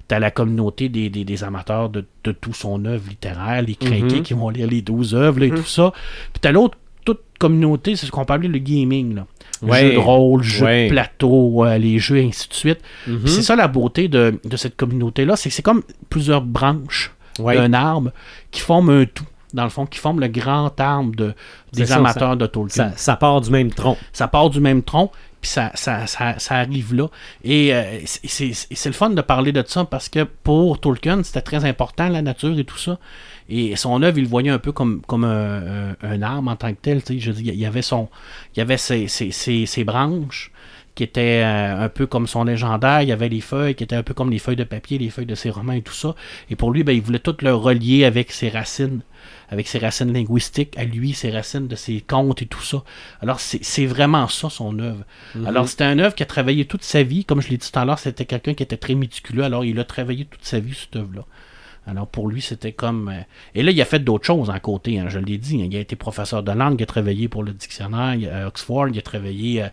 T'as 0.06 0.18
la 0.18 0.30
communauté 0.30 0.88
des, 0.88 1.10
des- 1.10 1.24
des 1.24 1.44
amateurs 1.44 1.90
de, 1.90 2.04
de 2.24 2.32
tout 2.32 2.54
son 2.54 2.84
œuvre 2.86 3.08
littéraire, 3.08 3.60
les 3.62 3.74
crinqués 3.74 4.16
Mhm. 4.16 4.22
qui 4.22 4.34
vont 4.34 4.48
lire 4.50 4.66
les 4.68 4.82
12 4.82 5.14
œuvres 5.14 5.40
là, 5.40 5.46
et 5.46 5.50
tout 5.50 5.64
ça. 5.64 5.92
Puis 6.32 6.40
t'as 6.40 6.52
l'autre 6.52 6.78
toute 7.04 7.20
communauté, 7.38 7.96
c'est 7.96 8.04
ce 8.06 8.10
qu'on 8.10 8.24
peut 8.26 8.34
appeler 8.34 8.48
le 8.48 8.58
gaming. 8.58 9.14
Là. 9.14 9.26
Ouais. 9.62 9.80
Jeux 9.88 9.92
de 9.94 9.98
rôle, 9.98 10.42
jeux 10.42 10.64
Ouais. 10.66 10.84
de 10.84 10.90
plateau, 10.90 11.64
euh, 11.64 11.76
les 11.78 11.98
jeux, 11.98 12.18
et 12.18 12.24
ainsi 12.26 12.48
de 12.48 12.54
suite. 12.54 12.80
Mhm. 13.06 13.20
Puis 13.24 13.32
C'est 13.32 13.42
ça 13.42 13.56
la 13.56 13.66
beauté 13.66 14.08
de, 14.08 14.38
de 14.44 14.56
cette 14.56 14.76
communauté-là, 14.76 15.34
c'est 15.36 15.48
que 15.48 15.54
c'est 15.54 15.62
comme 15.62 15.82
plusieurs 16.10 16.42
branches 16.42 17.12
Ouais. 17.38 17.56
d'un 17.56 17.72
arbre 17.72 18.10
qui 18.50 18.60
forment 18.60 18.90
un 18.90 19.04
tout, 19.06 19.24
dans 19.54 19.64
le 19.64 19.70
fond, 19.70 19.86
qui 19.86 19.98
forment 19.98 20.20
le 20.20 20.28
grand 20.28 20.78
arbre 20.80 21.14
de, 21.16 21.34
des 21.72 21.86
ça, 21.86 21.96
amateurs 21.96 22.36
de 22.36 22.46
Tolkien. 22.46 22.90
Ça, 22.90 22.96
ça 22.96 23.16
part 23.16 23.40
du 23.40 23.50
même 23.50 23.70
tronc. 23.72 23.96
Ça 24.12 24.28
part 24.28 24.50
du 24.50 24.60
même 24.60 24.82
tronc, 24.82 25.10
puis 25.40 25.50
ça, 25.50 25.70
ça, 25.74 26.06
ça, 26.06 26.38
ça 26.38 26.56
arrive 26.56 26.94
là. 26.94 27.06
Et 27.44 27.72
euh, 27.74 28.00
c'est- 28.04 28.86
le 28.86 28.92
fun 28.92 29.10
de 29.10 29.20
parler 29.22 29.52
de 29.52 29.62
ça 29.66 29.84
parce 29.84 30.08
que 30.08 30.24
pour 30.24 30.80
Tolkien, 30.80 31.22
c'était 31.22 31.40
très 31.42 31.64
important, 31.64 32.08
la 32.08 32.22
nature 32.22 32.58
et 32.58 32.64
tout 32.64 32.76
ça. 32.78 32.98
Et 33.48 33.76
son 33.76 34.02
œuvre, 34.02 34.18
il 34.18 34.24
le 34.24 34.28
voyait 34.28 34.50
un 34.50 34.58
peu 34.58 34.72
comme, 34.72 35.00
comme 35.06 35.24
un, 35.24 35.92
un- 35.92 35.96
un 36.02 36.22
arbre 36.22 36.50
en 36.50 36.56
tant 36.56 36.70
que 36.72 36.78
tel. 36.82 37.02
tu 37.02 37.14
sais. 37.14 37.18
Je 37.20 37.30
dire, 37.32 37.54
il 37.54 37.58
y 37.58 37.64
avait, 37.64 37.80
son, 37.80 38.08
il 38.54 38.58
y 38.58 38.60
avait 38.62 38.76
ses, 38.76 39.08
ses- 39.08 39.30
ses- 39.30 39.64
ses 39.64 39.84
branches 39.84 40.50
qui 40.98 41.04
étaient 41.04 41.44
euh, 41.44 41.84
un 41.84 41.88
peu 41.88 42.08
comme 42.08 42.26
son 42.26 42.42
légendaire. 42.42 43.02
Il 43.02 43.08
y 43.08 43.12
avait 43.12 43.28
les 43.28 43.40
feuilles 43.40 43.76
qui 43.76 43.84
étaient 43.84 43.94
un 43.94 44.02
peu 44.02 44.14
comme 44.14 44.32
les 44.32 44.40
feuilles 44.40 44.56
de 44.56 44.64
papier, 44.64 44.98
les 44.98 45.10
feuilles 45.10 45.26
de 45.26 45.36
ses 45.36 45.48
romans 45.48 45.74
et 45.74 45.82
tout 45.82 45.94
ça. 45.94 46.16
Et 46.50 46.56
pour 46.56 46.72
lui, 46.72 46.82
ben, 46.82 46.90
il 46.90 47.00
voulait 47.00 47.20
tout 47.20 47.36
le 47.40 47.54
relier 47.54 48.04
avec 48.04 48.32
ses 48.32 48.48
racines, 48.48 49.02
avec 49.48 49.68
ses 49.68 49.78
racines 49.78 50.12
linguistiques, 50.12 50.76
à 50.76 50.82
lui, 50.82 51.12
ses 51.12 51.30
racines 51.30 51.68
de 51.68 51.76
ses 51.76 52.00
contes 52.00 52.42
et 52.42 52.46
tout 52.46 52.62
ça. 52.62 52.82
Alors, 53.22 53.38
c'est 53.38 53.86
vraiment 53.86 54.26
ça, 54.26 54.50
son 54.50 54.76
œuvre. 54.80 55.04
Alors, 55.46 55.68
c'était 55.68 55.84
un 55.84 56.00
œuvre 56.00 56.16
qui 56.16 56.24
a 56.24 56.26
travaillé 56.26 56.64
toute 56.64 56.82
sa 56.82 57.04
vie. 57.04 57.24
Comme 57.24 57.40
je 57.40 57.48
l'ai 57.50 57.58
dit 57.58 57.70
tout 57.70 57.78
à 57.78 57.84
l'heure, 57.84 58.00
c'était 58.00 58.24
quelqu'un 58.24 58.54
qui 58.54 58.64
était 58.64 58.76
très 58.76 58.96
méticuleux. 58.96 59.44
Alors, 59.44 59.64
il 59.64 59.78
a 59.78 59.84
travaillé 59.84 60.24
toute 60.24 60.44
sa 60.44 60.58
vie, 60.58 60.74
cette 60.74 60.96
œuvre-là. 60.96 61.22
Alors, 61.88 62.06
pour 62.06 62.28
lui, 62.28 62.42
c'était 62.42 62.72
comme... 62.72 63.08
euh, 63.08 63.20
Et 63.54 63.62
là, 63.62 63.70
il 63.70 63.80
a 63.80 63.84
fait 63.86 63.98
d'autres 63.98 64.26
choses 64.26 64.50
en 64.50 64.58
côté, 64.58 64.98
hein, 64.98 65.06
je 65.08 65.18
l'ai 65.18 65.38
dit. 65.38 65.56
Il 65.58 65.74
a 65.76 65.80
été 65.80 65.96
professeur 65.96 66.42
de 66.42 66.52
langue, 66.52 66.78
il 66.78 66.82
a 66.82 66.86
travaillé 66.86 67.28
pour 67.28 67.42
le 67.42 67.52
dictionnaire 67.52 68.16
à 68.32 68.46
Oxford, 68.46 68.88
il 68.88 68.98
a 68.98 69.02
travaillé... 69.02 69.62
euh, 69.62 69.66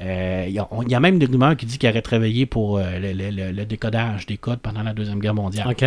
euh, 0.00 0.44
il, 0.48 0.52
y 0.54 0.58
a, 0.58 0.66
on- 0.70 0.82
il 0.82 0.90
y 0.90 0.94
a 0.94 1.00
même 1.00 1.18
des 1.18 1.26
rumeurs 1.26 1.56
qui 1.56 1.66
disent 1.66 1.78
qu'il 1.78 1.88
aurait 1.88 2.02
travaillé 2.02 2.46
pour 2.46 2.78
euh, 2.78 2.98
le, 2.98 3.12
le- 3.12 3.30
le- 3.30 3.52
le 3.52 3.64
décodage 3.64 4.26
des 4.26 4.36
codes 4.36 4.60
pendant 4.60 4.82
la 4.82 4.92
Deuxième 4.94 5.20
Guerre 5.20 5.34
mondiale. 5.34 5.68
OK. 5.70 5.84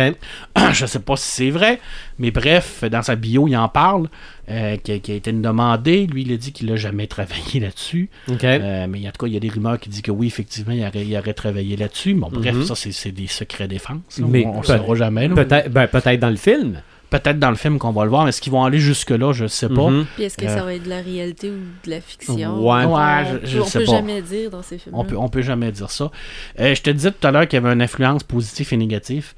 je 0.72 0.86
sais 0.86 1.00
pas 1.00 1.16
si 1.16 1.28
c'est 1.28 1.50
vrai, 1.50 1.80
mais 2.18 2.30
bref, 2.30 2.84
dans 2.84 3.02
sa 3.02 3.16
bio, 3.16 3.46
il 3.48 3.56
en 3.56 3.68
parle, 3.68 4.08
euh, 4.50 4.76
qui, 4.76 4.92
a, 4.92 4.98
qui 4.98 5.12
a 5.12 5.14
été 5.14 5.32
demandé. 5.32 6.06
Lui, 6.06 6.22
il 6.22 6.32
a 6.32 6.36
dit 6.36 6.52
qu'il 6.52 6.68
n'a 6.68 6.76
jamais 6.76 7.06
travaillé 7.06 7.60
là-dessus. 7.60 8.10
Euh, 8.30 8.86
mais 8.88 9.00
en 9.06 9.10
tout 9.10 9.18
cas, 9.20 9.26
il 9.26 9.34
y 9.34 9.36
a 9.36 9.40
des 9.40 9.48
rumeurs 9.48 9.78
qui 9.80 9.88
disent 9.88 10.02
que 10.02 10.10
oui, 10.10 10.26
effectivement, 10.26 10.72
il 10.74 10.82
aurait, 10.82 11.06
il 11.06 11.16
aurait 11.16 11.34
travaillé 11.34 11.76
là-dessus. 11.76 12.14
Bon, 12.14 12.28
bref, 12.30 12.54
Mhm. 12.54 12.64
ça, 12.64 12.74
c'est- 12.74 13.12
des 13.12 13.26
secrets 13.26 13.68
défense. 13.68 14.18
là. 14.18 14.26
Mais 14.28 14.44
on 14.46 14.58
ne 14.60 14.64
saura 14.64 14.94
jamais. 14.94 15.28
là. 15.28 15.34
Peut-être 15.34 15.70
ben, 15.70 15.86
peut-être 15.86 16.20
dans 16.20 16.30
le 16.30 16.36
film. 16.36 16.80
Peut-être 17.10 17.38
dans 17.38 17.50
le 17.50 17.56
film 17.56 17.78
qu'on 17.78 17.92
va 17.92 18.02
le 18.04 18.10
voir, 18.10 18.24
mais 18.24 18.30
est-ce 18.30 18.40
qu'ils 18.40 18.50
vont 18.52 18.64
aller 18.64 18.80
jusque-là, 18.80 19.32
je 19.32 19.46
sais 19.46 19.68
pas. 19.68 19.88
Mhm. 19.88 20.06
Puis 20.16 20.24
est-ce 20.24 20.36
que 20.36 20.46
Euh, 20.46 20.48
ça 20.48 20.64
va 20.64 20.74
être 20.74 20.82
de 20.82 20.88
la 20.88 21.00
réalité 21.00 21.48
ou 21.48 21.58
de 21.84 21.90
la 21.90 22.00
fiction? 22.00 22.34
Ouais. 22.66 22.84
On- 22.86 22.96
Ouais, 22.96 23.24
je- 23.44 23.46
je 23.50 23.58
on 23.60 23.64
sais 23.64 23.78
peut 23.80 23.84
pas. 23.84 23.92
jamais 23.92 24.20
dire 24.20 24.50
dans 24.50 24.62
ces 24.62 24.78
films. 24.78 24.94
On 24.96 25.04
peut, 25.04 25.16
on 25.16 25.28
peut 25.28 25.42
jamais 25.42 25.70
dire 25.70 25.90
ça. 25.90 26.10
Euh, 26.58 26.74
je 26.74 26.82
te 26.82 26.90
disais 26.90 27.12
tout 27.12 27.24
à 27.24 27.30
l'heure 27.30 27.46
qu'il 27.46 27.60
y 27.60 27.64
avait 27.64 27.72
une 27.72 27.82
influence 27.82 28.24
positive 28.24 28.68
et 28.72 28.76
négative. 28.76 29.32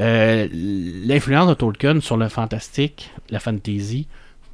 Euh, 0.00 0.46
L'influence 0.52 1.48
de 1.48 1.54
Tolkien 1.54 2.00
sur 2.00 2.16
le 2.16 2.28
fantastique, 2.28 3.10
la 3.30 3.40
fantasy, 3.40 4.06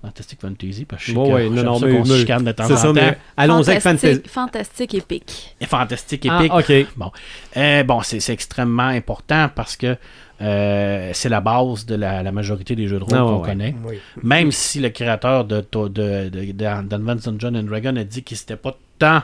fantastique 0.05 0.41
fantasy, 0.41 0.85
parce 0.85 1.03
que 1.03 1.09
je 1.09 1.13
sais 1.15 1.19
Ouais, 1.19 1.29
que 1.29 1.35
ouais, 1.35 1.49
non, 1.49 1.57
j'aime 1.57 1.65
non, 1.65 1.79
ça 1.79 1.87
mais- 1.87 1.93
qu'on 1.97 2.05
se 2.05 2.13
mais- 2.13 2.19
chicane 2.19 2.45
de 2.45 2.53
temps 2.53 2.67
C'est 2.67 2.73
en 2.75 2.77
ça, 2.77 2.93
temps. 2.93 3.17
allons-y 3.37 3.71
avec 3.71 3.83
Fantasy. 3.83 4.21
Fantastique, 4.29 4.95
épique. 4.95 5.57
Et 5.61 5.67
fantastique, 5.67 6.27
Ah, 6.31 6.45
épique. 6.45 6.53
OK. 6.53 6.87
Bon, 6.97 7.11
Euh, 7.57 7.83
bon 7.85 8.01
c'est 8.03 8.33
extrêmement 8.33 8.83
important 8.89 9.49
parce 9.55 9.77
que 9.77 9.97
euh, 10.43 11.11
c'est 11.15 11.29
la 11.29 11.41
base 11.41 11.87
de 11.87 11.95
la, 11.95 12.23
la 12.23 12.33
majorité 12.33 12.75
des 12.77 12.87
jeux 12.89 12.99
de 12.99 13.05
rôle 13.05 13.15
Ah, 13.17 13.21
qu'on 13.23 13.41
ouais. 13.41 13.49
connaît. 13.49 13.75
Oui. 13.87 13.95
Même 14.23 14.53
si 14.53 14.81
le 14.81 14.91
créateur 14.91 15.45
de, 15.45 15.65
de, 15.73 15.89
de, 15.89 16.29
de- 16.29 16.53
Dungeons 16.53 17.55
and 17.55 17.63
Dragons 17.63 17.97
a 17.97 18.05
dit 18.05 18.23
qu'il 18.23 18.37
s'était 18.37 18.57
pas 18.57 18.77
tant 18.99 19.23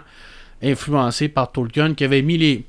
influencé 0.63 1.29
par 1.29 1.53
Tolkien, 1.53 1.95
qu'il 1.95 2.07
avait 2.07 2.23
mis 2.23 2.39
les, 2.39 2.65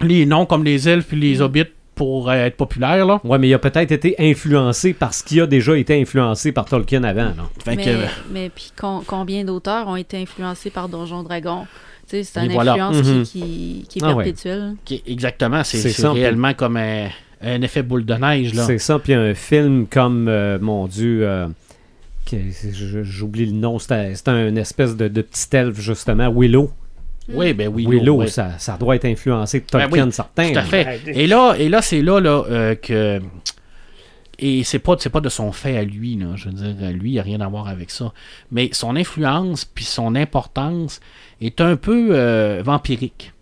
les 0.00 0.26
noms 0.26 0.46
comme 0.46 0.64
les 0.64 0.88
elfes 0.88 1.12
et 1.12 1.16
les 1.16 1.40
hobbits 1.40 1.64
pour 1.96 2.30
euh, 2.30 2.34
être 2.34 2.56
populaire. 2.56 3.04
Là. 3.04 3.20
Ouais, 3.24 3.38
mais 3.38 3.48
il 3.48 3.54
a 3.54 3.58
peut-être 3.58 3.90
été 3.90 4.14
influencé 4.20 4.92
parce 4.92 5.22
qu'il 5.22 5.40
a 5.40 5.46
déjà 5.48 5.76
été 5.76 6.00
influencé 6.00 6.52
par 6.52 6.66
Tolkien 6.66 7.02
avant. 7.02 7.24
là. 7.24 7.34
Mais, 7.66 7.76
que, 7.78 7.90
mais 8.30 8.50
puis 8.50 8.70
com- 8.76 9.02
combien 9.04 9.42
d'auteurs 9.44 9.88
ont 9.88 9.96
été 9.96 10.18
influencés 10.18 10.70
par 10.70 10.88
Donjon 10.88 11.24
Dragon? 11.24 11.66
Tu 12.08 12.18
sais, 12.18 12.22
c'est 12.22 12.44
une 12.44 12.52
voilà. 12.52 12.74
influence 12.74 12.98
Mhm. 13.04 13.22
qui, 13.24 13.30
qui, 13.32 13.86
qui 13.88 13.98
est 13.98 14.02
Ah 14.04 14.14
ouais. 14.14 14.24
perpétuelle. 14.24 14.74
qui- 14.84 15.02
exactement, 15.06 15.64
c'est, 15.64 15.78
C'est 15.78 15.88
c'est 15.90 16.06
réellement 16.06 16.54
comme 16.54 16.76
un, 16.76 17.08
un 17.42 17.62
effet 17.62 17.82
boule 17.82 18.04
de 18.04 18.14
neige. 18.14 18.54
Là. 18.54 18.62
C'est 18.64 18.78
ça, 18.78 18.98
puis 19.00 19.14
un 19.14 19.34
film 19.34 19.86
comme, 19.88 20.28
euh, 20.28 20.58
mon 20.60 20.86
Dieu, 20.86 21.26
euh, 21.26 21.48
j'oublie 23.02 23.46
le 23.46 23.52
nom, 23.52 23.78
c'était 23.78 24.14
c'était 24.14 24.30
un 24.30 24.54
espèce 24.56 24.96
de, 24.96 25.08
de 25.08 25.22
petit 25.22 25.54
elfe, 25.56 25.80
justement, 25.80 26.30
Willow. 26.30 26.70
Oui, 27.28 27.52
ben 27.54 27.68
oui. 27.68 27.86
Willow, 27.88 28.16
ouais. 28.18 28.26
ça, 28.28 28.58
ça 28.58 28.76
doit 28.76 28.96
être 28.96 29.04
influencé 29.04 29.60
de 29.60 29.64
Ben 29.72 29.80
Tolkien, 29.88 30.06
oui, 30.06 30.12
certain. 30.12 30.52
Tout 30.52 30.58
à 30.58 30.62
fait. 30.62 31.00
Et 31.06 31.26
là, 31.26 31.54
et 31.58 31.68
là 31.68 31.82
c'est 31.82 32.02
là, 32.02 32.20
là 32.20 32.44
euh, 32.50 32.74
que. 32.76 33.20
Et 34.38 34.64
c'est 34.64 34.78
pas, 34.80 34.96
c'est 34.98 35.08
pas 35.10 35.20
de 35.22 35.30
son 35.30 35.50
fait 35.50 35.78
à 35.78 35.82
lui, 35.82 36.14
là. 36.16 36.26
Je 36.36 36.50
veux 36.50 36.52
dire, 36.54 36.90
lui, 36.92 37.10
il 37.10 37.12
n'y 37.14 37.18
a 37.18 37.22
rien 37.22 37.40
à 37.40 37.48
voir 37.48 37.68
avec 37.68 37.90
ça. 37.90 38.12
Mais 38.52 38.68
son 38.72 38.94
influence 38.94 39.64
puis 39.64 39.84
son 39.86 40.14
importance 40.14 41.00
est 41.40 41.60
un 41.62 41.76
peu 41.76 42.08
euh, 42.12 42.62
vampirique. 42.62 43.32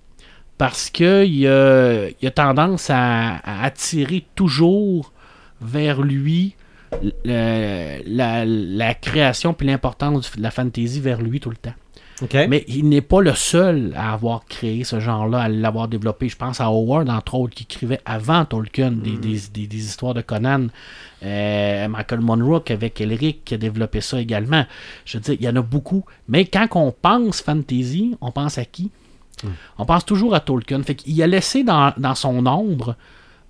Parce 0.56 0.88
qu'il 0.90 1.46
a, 1.48 2.06
il 2.22 2.28
a 2.28 2.30
tendance 2.30 2.90
à, 2.90 3.38
à 3.38 3.64
attirer 3.64 4.24
toujours 4.36 5.12
vers 5.60 6.00
lui 6.00 6.54
le- 7.02 7.98
la, 8.06 8.44
la 8.44 8.94
création 8.94 9.52
puis 9.52 9.66
l'importance 9.66 10.36
de 10.36 10.42
la 10.42 10.52
fantasy 10.52 11.00
vers 11.00 11.20
lui 11.20 11.40
tout 11.40 11.50
le 11.50 11.56
temps. 11.56 11.74
Mais 12.48 12.64
il 12.68 12.88
n'est 12.88 13.00
pas 13.00 13.20
le 13.20 13.34
seul 13.34 13.92
à 13.96 14.12
avoir 14.12 14.44
créé 14.46 14.84
ce 14.84 15.00
genre-là, 15.00 15.40
à 15.40 15.48
l'avoir 15.48 15.88
développé. 15.88 16.28
Je 16.28 16.36
pense 16.36 16.60
à 16.60 16.66
Howard, 16.66 17.10
entre 17.10 17.34
autres, 17.34 17.54
qui 17.54 17.64
écrivait 17.64 18.00
avant 18.04 18.44
Tolkien 18.44 18.92
des, 18.92 19.16
des- 19.16 19.40
des- 19.52 19.66
des 19.66 19.76
histoires 19.78 20.14
de 20.14 20.20
Conan. 20.20 20.68
Euh, 21.24 21.88
Michael 21.88 22.20
Monroe 22.20 22.62
avec 22.70 23.00
Elric 23.00 23.44
qui 23.44 23.54
a 23.54 23.56
développé 23.58 24.00
ça 24.00 24.20
également. 24.20 24.64
Je 25.04 25.16
veux 25.18 25.22
dire, 25.22 25.36
il 25.40 25.44
y 25.44 25.48
en 25.48 25.56
a 25.56 25.62
beaucoup. 25.62 26.04
Mais 26.28 26.44
quand 26.44 26.66
on 26.74 26.92
pense 26.92 27.40
fantasy, 27.40 28.16
on 28.20 28.30
pense 28.30 28.58
à 28.58 28.64
qui? 28.64 28.90
On 29.78 29.84
pense 29.84 30.04
toujours 30.06 30.34
à 30.34 30.40
Tolkien. 30.40 30.82
Fait 30.82 30.94
qu'il 30.94 31.20
a 31.22 31.26
laissé 31.26 31.64
dans, 31.64 31.92
dans 31.96 32.14
son 32.14 32.46
ombre 32.46 32.94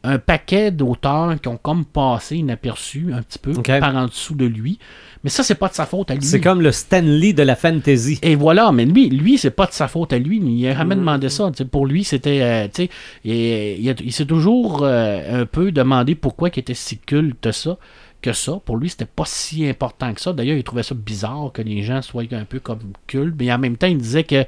un 0.05 0.19
paquet 0.19 0.71
d'auteurs 0.71 1.41
qui 1.41 1.49
ont 1.49 1.57
comme 1.57 1.85
passé 1.85 2.37
inaperçus 2.37 3.13
un 3.13 3.23
petit 3.23 3.39
peu 3.39 3.53
par 3.81 3.97
en 3.97 4.07
dessous 4.07 4.35
de 4.35 4.45
lui. 4.45 4.79
Mais 5.25 5.31
ça, 5.31 5.43
c'est 5.43 5.55
pas 5.55 5.69
de 5.69 5.75
sa 5.75 5.87
faute 5.87 6.11
à 6.11 6.15
lui. 6.15 6.23
C'est 6.23 6.41
comme 6.41 6.61
le 6.61 6.71
Stanley 6.71 7.33
de 7.33 7.43
la 7.43 7.57
fantasy. 7.57 8.19
Et 8.23 8.35
voilà, 8.35 8.71
mais 8.73 8.85
lui, 8.85 9.09
lui, 9.09 9.39
c'est 9.39 9.51
pas 9.51 9.65
de 9.67 9.73
sa 9.73 9.89
faute 9.89 10.13
à 10.13 10.19
lui. 10.19 10.37
Il 10.37 10.67
a 10.69 10.77
jamais 10.77 10.95
demandé 10.97 11.31
ça. 11.31 11.51
Pour 11.73 11.87
lui, 11.87 12.05
c'était, 12.05 12.43
euh, 12.43 12.67
tu 12.67 12.83
sais, 12.85 12.91
et- 13.25 13.81
il, 13.81 13.89
a- 13.89 13.95
il 14.05 14.13
s'est 14.13 14.27
toujours 14.27 14.81
euh, 14.83 15.43
un 15.43 15.47
peu 15.47 15.73
demandé 15.73 16.15
pourquoi 16.15 16.51
il 16.55 16.59
était 16.61 16.75
si 16.75 16.99
culte 16.99 17.51
ça, 17.53 17.79
que 18.21 18.35
ça. 18.35 18.61
Pour 18.67 18.77
lui, 18.77 18.91
c'était 18.91 19.07
pas 19.07 19.25
si 19.27 19.67
important 19.67 20.13
que 20.13 20.21
ça. 20.21 20.35
D'ailleurs, 20.35 20.59
il 20.59 20.63
trouvait 20.65 20.83
ça 20.83 20.95
bizarre 20.95 21.51
que 21.55 21.63
les 21.63 21.83
gens 21.83 22.03
soient 22.03 22.25
un 22.33 22.45
peu 22.45 22.61
comme 22.61 22.81
culte, 23.07 23.35
mais 23.39 23.51
en 23.51 23.59
même 23.59 23.79
temps, 23.79 23.87
il 23.87 23.97
disait 23.97 24.25
que, 24.25 24.45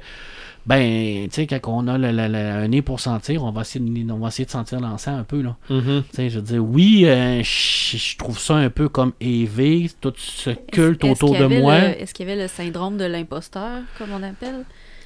ben, 0.67 1.27
tu 1.29 1.33
sais, 1.33 1.47
quand 1.47 1.59
on 1.67 1.87
a 1.87 1.97
le- 1.97 2.11
le- 2.11 2.27
le- 2.27 2.37
un 2.37 2.67
nez 2.67 2.81
pour 2.81 2.99
sentir, 2.99 3.43
on 3.43 3.51
va 3.51 3.61
essayer 3.61 3.83
de, 3.83 4.11
on 4.11 4.17
va 4.19 4.27
essayer 4.27 4.45
de 4.45 4.51
sentir 4.51 4.79
l'encens 4.81 5.19
un 5.19 5.23
peu 5.23 5.41
là. 5.41 5.55
Mhm. 5.69 6.03
Tu 6.09 6.15
sais, 6.15 6.29
je 6.29 6.35
veux 6.39 6.41
dire, 6.45 6.63
oui, 6.63 7.03
euh, 7.05 7.41
je 7.43 8.17
trouve 8.17 8.37
ça 8.37 8.55
un 8.55 8.69
peu 8.69 8.89
comme 8.89 9.13
élevé, 9.21 9.89
tout 10.01 10.13
ce 10.17 10.49
culte 10.51 11.03
autour 11.11 11.35
de 11.39 11.45
moi. 11.61 11.75
Est-ce 11.77 12.13
qu'il 12.13 12.27
y 12.27 12.31
avait 12.31 12.41
le 12.41 12.47
syndrome 12.47 12.97
de 12.97 13.05
l'imposteur, 13.05 13.79
comme 13.97 14.09
on 14.13 14.21
appelle? 14.23 14.65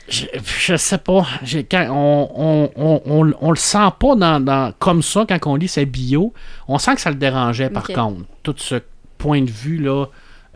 Je, 0.10 0.26
je 0.44 0.76
sais 0.76 0.98
pas. 0.98 1.26
Quand 1.70 1.88
on, 1.92 2.30
on, 2.36 2.72
on, 2.76 3.02
on- 3.06 3.34
on 3.40 3.50
le 3.52 3.56
sent 3.56 3.88
pas 4.00 4.16
dans, 4.16 4.44
dans- 4.44 4.74
comme 4.80 5.04
ça 5.04 5.26
quand 5.30 5.40
on 5.46 5.56
lit 5.56 5.68
sa 5.68 5.86
bio. 5.86 6.34
On 6.68 6.80
sent 6.80 6.96
que 6.96 7.02
ça 7.02 7.12
le 7.12 7.16
dérangeait 7.18 7.70
par 7.70 7.84
contre. 7.96 8.26
Tout 8.42 8.56
ce 8.58 8.76
point 9.20 9.42
de 9.44 9.50
vue-là, 9.52 10.08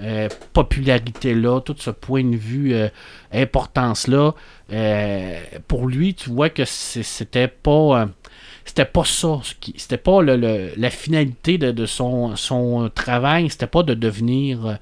euh, 0.01 0.27
popularité-là, 0.51 1.61
tout 1.61 1.75
ce 1.77 1.89
point 1.89 2.23
de 2.23 2.35
vue 2.35 2.73
euh, 2.73 2.89
importance-là. 3.31 4.33
euh, 4.73 5.39
pour 5.69 5.87
lui, 5.87 6.13
tu 6.13 6.29
vois 6.31 6.49
que 6.49 6.65
c'était 6.65 7.47
pas. 7.47 8.09
c'était 8.65 8.83
pas 8.83 9.05
ça. 9.05 9.39
C'était 9.77 9.97
pas 9.97 10.21
la 10.21 10.89
finalité 10.89 11.57
de, 11.57 11.85
son, 11.85 12.35
son 12.35 12.89
travail. 12.93 13.49
C'était 13.49 13.67
pas 13.67 13.83
de 13.83 13.93
devenir 13.93 14.77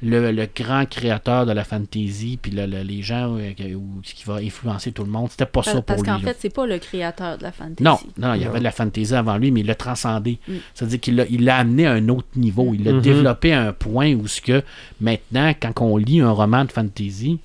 le, 0.00 0.30
le 0.30 0.48
grand 0.54 0.86
créateur 0.88 1.44
de 1.44 1.52
la 1.52 1.64
fantasy, 1.64 2.38
puis 2.40 2.52
le- 2.52 2.66
le- 2.66 2.82
les 2.82 3.02
gens 3.02 3.36
euh, 3.36 3.52
qui, 3.52 3.74
ou- 3.74 4.00
qui 4.02 4.22
va 4.24 4.34
influencer 4.36 4.92
tout 4.92 5.02
le 5.04 5.10
monde. 5.10 5.28
C'était 5.30 5.44
pas 5.46 5.62
ça 5.64 5.72
Parce, 5.72 5.74
pour 5.74 5.84
parce 5.86 6.00
lui. 6.02 6.06
qu'en 6.06 6.18
là. 6.18 6.32
fait, 6.32 6.36
c'est 6.40 6.54
pas 6.54 6.66
le 6.66 6.78
créateur 6.78 7.36
de 7.38 7.42
la 7.42 7.50
fantasy. 7.52 7.82
Non, 7.82 7.98
non, 8.16 8.34
il 8.34 8.42
y 8.42 8.44
avait 8.44 8.60
de 8.60 8.64
la 8.64 8.70
fantasy 8.70 9.14
avant 9.14 9.36
lui, 9.38 9.50
mais 9.50 9.60
il 9.60 9.66
l'a 9.66 9.74
transcendé. 9.74 10.38
Mm. 10.46 10.52
C'est-à-dire 10.74 11.00
qu'il 11.00 11.16
l'a, 11.16 11.24
il 11.28 11.44
l'a 11.44 11.56
amené 11.56 11.86
à 11.86 11.92
un 11.92 12.08
autre 12.10 12.28
niveau. 12.36 12.72
Il 12.74 12.84
l'a 12.84 12.92
Mhm. 12.92 13.00
développé 13.00 13.52
à 13.52 13.62
un 13.62 13.72
point 13.72 14.14
où 14.14 14.28
ce 14.28 14.40
que 14.40 14.62
maintenant, 15.00 15.52
quand 15.60 15.72
on 15.82 15.96
lit 15.96 16.20
un 16.20 16.30
roman 16.30 16.64
de 16.64 16.70
fantasy, 16.72 17.40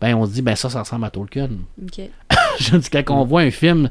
ben 0.00 0.14
on 0.14 0.24
se 0.26 0.32
dit 0.32 0.42
ben 0.42 0.56
ça, 0.56 0.70
ça 0.70 0.80
ressemble 0.80 1.04
à 1.04 1.10
Tolkien. 1.10 1.50
Ok. 1.82 2.00
Je 2.60 2.76
dis 2.76 2.88
quand 2.90 3.02
on 3.10 3.24
voit 3.24 3.42
un 3.42 3.50
film, 3.50 3.90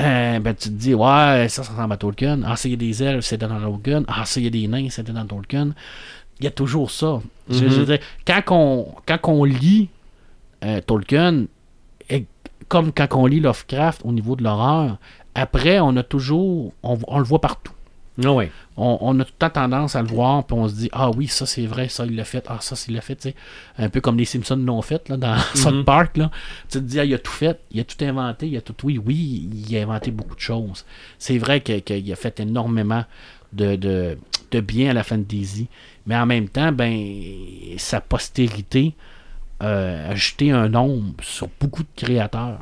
euh, 0.00 0.38
ben 0.38 0.54
tu 0.54 0.68
te 0.68 0.74
dis 0.74 0.94
ouais, 0.94 1.46
ça, 1.48 1.62
ça 1.64 1.72
ressemble 1.72 1.92
à 1.92 1.96
Tolkien. 1.96 2.40
Ah, 2.46 2.54
ça, 2.56 2.68
il 2.68 2.72
y 2.72 2.74
a 2.74 2.76
des 2.76 3.02
elfes, 3.02 3.24
c'était 3.24 3.48
dans 3.48 3.60
Tolkien. 3.60 4.04
Ah, 4.06 4.24
ça, 4.24 4.38
il 4.40 4.44
y 4.44 4.46
a 4.46 4.50
des 4.50 4.68
nains, 4.68 4.88
c'était 4.90 5.12
dans 5.12 5.26
Tolkien. 5.26 5.70
Il 6.40 6.44
y 6.44 6.46
a 6.46 6.50
toujours 6.50 6.90
ça. 6.90 7.20
Mhm. 7.48 7.56
je 7.86 7.96
quand 8.26 8.42
on, 8.50 8.86
quand 9.06 9.18
on 9.24 9.44
lit 9.44 9.88
euh, 10.64 10.80
Tolkien, 10.80 11.44
et 12.10 12.26
comme 12.68 12.92
quand 12.92 13.08
on 13.14 13.26
lit 13.26 13.40
Lovecraft 13.40 14.02
au 14.04 14.12
niveau 14.12 14.36
de 14.36 14.44
l'horreur, 14.44 14.98
après, 15.34 15.80
on 15.80 15.96
a 15.96 16.02
toujours, 16.02 16.72
on, 16.82 16.98
on 17.06 17.18
le 17.18 17.24
voit 17.24 17.40
partout. 17.40 17.72
Ah. 18.24 18.30
On, 18.76 18.98
on 19.00 19.20
a 19.20 19.24
tout 19.24 19.30
le 19.34 19.38
temps 19.38 19.50
tendance 19.50 19.94
à 19.94 20.02
le 20.02 20.08
voir, 20.08 20.44
puis 20.44 20.56
on 20.58 20.68
se 20.68 20.74
dit 20.74 20.88
Ah 20.92 21.08
oui, 21.10 21.28
ça 21.28 21.46
c'est 21.46 21.66
vrai, 21.66 21.88
ça 21.88 22.04
il 22.04 22.16
l'a 22.16 22.24
fait, 22.24 22.44
ah 22.48 22.58
ça 22.60 22.74
il 22.88 22.94
l'a 22.94 23.00
fait, 23.00 23.14
tu 23.14 23.28
sais. 23.28 23.34
Un 23.78 23.88
peu 23.88 24.00
comme 24.00 24.18
les 24.18 24.24
Simpsons 24.24 24.56
l'ont 24.56 24.82
fait 24.82 25.08
là, 25.08 25.16
dans 25.16 25.38
South 25.54 25.84
Park. 25.84 26.16
Là. 26.16 26.30
Tu 26.68 26.78
te 26.78 26.84
dis 26.84 26.98
Ah, 26.98 27.04
il 27.04 27.14
a 27.14 27.18
tout 27.20 27.30
fait, 27.30 27.60
il 27.70 27.78
a 27.78 27.84
tout 27.84 28.04
inventé, 28.04 28.48
il 28.48 28.56
a 28.56 28.60
tout. 28.60 28.74
Oui, 28.82 28.98
oui, 28.98 29.48
il 29.68 29.76
a 29.76 29.82
inventé 29.82 30.10
beaucoup 30.10 30.34
de 30.34 30.40
choses. 30.40 30.84
C'est 31.20 31.38
vrai 31.38 31.60
que- 31.60 31.78
qu'il 31.78 32.12
a 32.12 32.16
fait 32.16 32.40
énormément 32.40 33.04
de, 33.52 33.76
de, 33.76 34.18
de 34.50 34.60
bien 34.60 34.90
à 34.90 34.94
la 34.94 35.04
fantasy, 35.04 35.68
mais 36.08 36.16
en 36.16 36.26
même 36.26 36.48
temps, 36.48 36.72
ben 36.72 36.96
sa 37.76 38.00
postérité 38.00 38.94
euh, 39.62 40.10
a 40.12 40.14
jeté 40.16 40.50
un 40.50 40.74
ombre 40.74 41.14
sur 41.22 41.48
beaucoup 41.60 41.82
de 41.84 41.88
créateurs. 41.96 42.58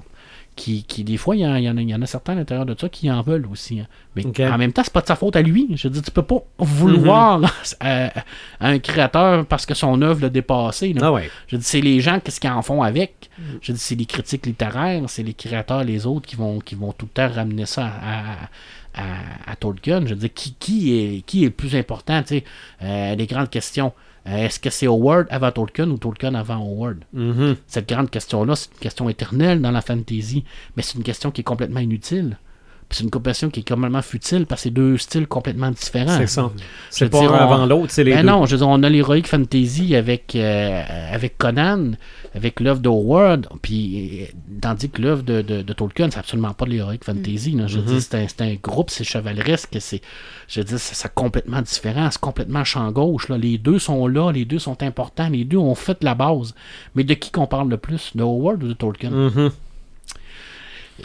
Qui, 0.54 0.84
qui, 0.84 1.04
des 1.04 1.18
fois, 1.18 1.36
il 1.36 1.40
y, 1.42 1.46
en, 1.46 1.54
il 1.56 1.64
y 1.64 1.68
en 1.68 1.76
a, 1.76 1.82
il 1.82 1.90
y 1.90 1.94
en 1.94 2.00
a 2.00 2.06
certains 2.06 2.32
à 2.32 2.36
l'intérieur 2.36 2.64
de 2.64 2.74
ça 2.80 2.88
qui 2.88 3.10
en 3.10 3.20
veulent 3.20 3.44
aussi. 3.44 3.78
hein. 3.80 3.86
Mais 4.14 4.22
en 4.50 4.56
même 4.56 4.72
temps, 4.72 4.80
c'est 4.82 4.90
pas 4.90 5.02
de 5.02 5.06
sa 5.06 5.14
faute 5.14 5.36
à 5.36 5.42
lui. 5.42 5.68
Je 5.76 5.86
veux 5.86 5.92
dire, 5.92 6.00
tu 6.02 6.10
peux 6.10 6.22
pas 6.22 6.38
vouloir 6.58 7.42
à, 7.80 8.06
à 8.06 8.68
un 8.68 8.78
créateur 8.78 9.44
parce 9.44 9.66
que 9.66 9.74
son 9.74 10.00
œuvre 10.00 10.22
l'a 10.22 10.30
dépassé. 10.30 10.94
Ah 11.02 11.12
ouais. 11.12 11.30
Je 11.48 11.56
dis, 11.58 11.62
c'est 11.62 11.82
les 11.82 12.00
gens, 12.00 12.20
qu'est-ce 12.20 12.40
qu'ils 12.40 12.48
en 12.48 12.62
font 12.62 12.80
avec? 12.82 13.28
Je 13.60 13.72
dis, 13.72 13.78
c'est 13.78 13.96
les 13.96 14.06
critiques 14.06 14.46
littéraires, 14.46 15.02
c'est 15.08 15.22
les 15.22 15.34
créateurs, 15.34 15.84
les 15.84 16.06
autres 16.06 16.26
qui 16.26 16.36
vont, 16.36 16.58
qui 16.58 16.74
vont 16.74 16.92
tout 16.92 17.04
le 17.04 17.10
temps 17.12 17.28
ramener 17.34 17.66
ça 17.66 17.84
à, 17.84 18.20
à, 18.20 18.48
à 18.96 19.56
Tolkien. 19.56 20.06
Je 20.06 20.14
dis, 20.14 20.30
qui, 20.30 20.54
qui, 20.54 20.98
est, 20.98 21.22
qui 21.22 21.42
est 21.42 21.46
le 21.46 21.50
plus 21.52 21.76
important, 21.76 22.22
tu 22.22 22.28
sais, 22.28 22.44
euh, 22.82 23.14
les 23.14 23.26
grandes 23.26 23.50
questions. 23.50 23.92
Euh, 24.26 24.46
Est-ce 24.46 24.58
que 24.58 24.70
c'est 24.70 24.86
Howard 24.86 25.26
avant 25.30 25.52
Tolkien 25.52 25.88
ou 25.90 25.98
Tolkien 25.98 26.34
avant 26.34 26.56
Howard? 26.56 26.98
Mhm. 27.12 27.56
Cette 27.66 27.88
grande 27.88 28.10
question-là, 28.10 28.56
c'est 28.56 28.70
une 28.72 28.78
question 28.80 29.08
éternelle 29.08 29.60
dans 29.60 29.70
la 29.70 29.80
fantasy, 29.82 30.44
mais 30.76 30.82
c'est 30.82 30.96
une 30.96 31.04
question 31.04 31.30
qui 31.30 31.42
est 31.42 31.44
complètement 31.44 31.80
inutile. 31.80 32.38
C'est 32.88 33.02
une 33.02 33.10
question 33.10 33.50
qui 33.50 33.60
est 33.60 33.68
complètement 33.68 34.00
futile 34.00 34.46
parce 34.46 34.60
que 34.60 34.68
c'est 34.68 34.70
deux 34.74 34.96
styles 34.96 35.26
complètement 35.26 35.70
différents. 35.72 36.16
C'est 36.18 36.28
ça. 36.28 36.50
C'est 36.88 37.08
pas 37.08 37.20
dire, 37.20 37.32
un 37.34 37.38
on- 37.46 37.52
avant 37.52 37.66
l'autre, 37.66 37.88
c'est 37.90 38.04
les 38.04 38.12
Ben 38.12 38.22
deux. 38.22 38.28
non, 38.28 38.46
je 38.46 38.52
veux 38.52 38.58
dire, 38.58 38.68
on 38.68 38.80
a 38.84 38.88
l'Heroic 38.88 39.24
Fantasy 39.24 39.96
avec, 39.96 40.36
euh, 40.36 40.82
avec 41.12 41.36
Conan, 41.36 41.92
avec 42.34 42.60
l'œuvre 42.60 42.80
de 42.80 42.88
Howard, 42.88 43.48
puis 43.60 44.22
euh, 44.22 44.26
tandis 44.62 44.88
que 44.88 45.02
l'œuvre 45.02 45.22
de, 45.24 45.42
de, 45.42 45.62
de 45.62 45.72
Tolkien, 45.72 46.08
c'est 46.12 46.18
absolument 46.20 46.52
pas 46.52 46.64
de 46.64 46.70
l'Heroic 46.70 46.98
Fantasy. 47.02 47.52
là. 47.52 47.66
Je 47.66 47.80
veux 47.80 47.84
dire, 47.98 48.00
c'est 48.00 48.40
un, 48.40 48.54
groupe, 48.54 48.90
c'est 48.90 49.04
chevaleresque, 49.04 49.76
c'est, 49.80 50.00
je 50.46 50.60
veux 50.60 50.64
dire, 50.64 50.78
c'est, 50.78 51.12
complètement 51.12 51.62
différent, 51.62 52.08
c'est 52.12 52.20
complètement 52.20 52.62
champ 52.62 52.90
gauche. 52.92 53.28
Là. 53.28 53.36
Les 53.36 53.58
deux 53.58 53.80
sont 53.80 54.06
là, 54.06 54.30
les 54.30 54.44
deux 54.44 54.60
sont 54.60 54.80
importants, 54.84 55.28
les 55.28 55.44
deux 55.44 55.58
ont 55.58 55.74
fait 55.74 56.02
la 56.04 56.14
base. 56.14 56.54
Mais 56.94 57.02
de 57.02 57.14
qui 57.14 57.32
qu'on 57.32 57.46
parle 57.48 57.68
le 57.68 57.78
plus, 57.78 58.12
de 58.14 58.22
Howard 58.22 58.62
ou 58.62 58.68
de 58.68 58.72
Tolkien? 58.74 59.10
Mhm. 59.10 59.46
Et 59.46 59.50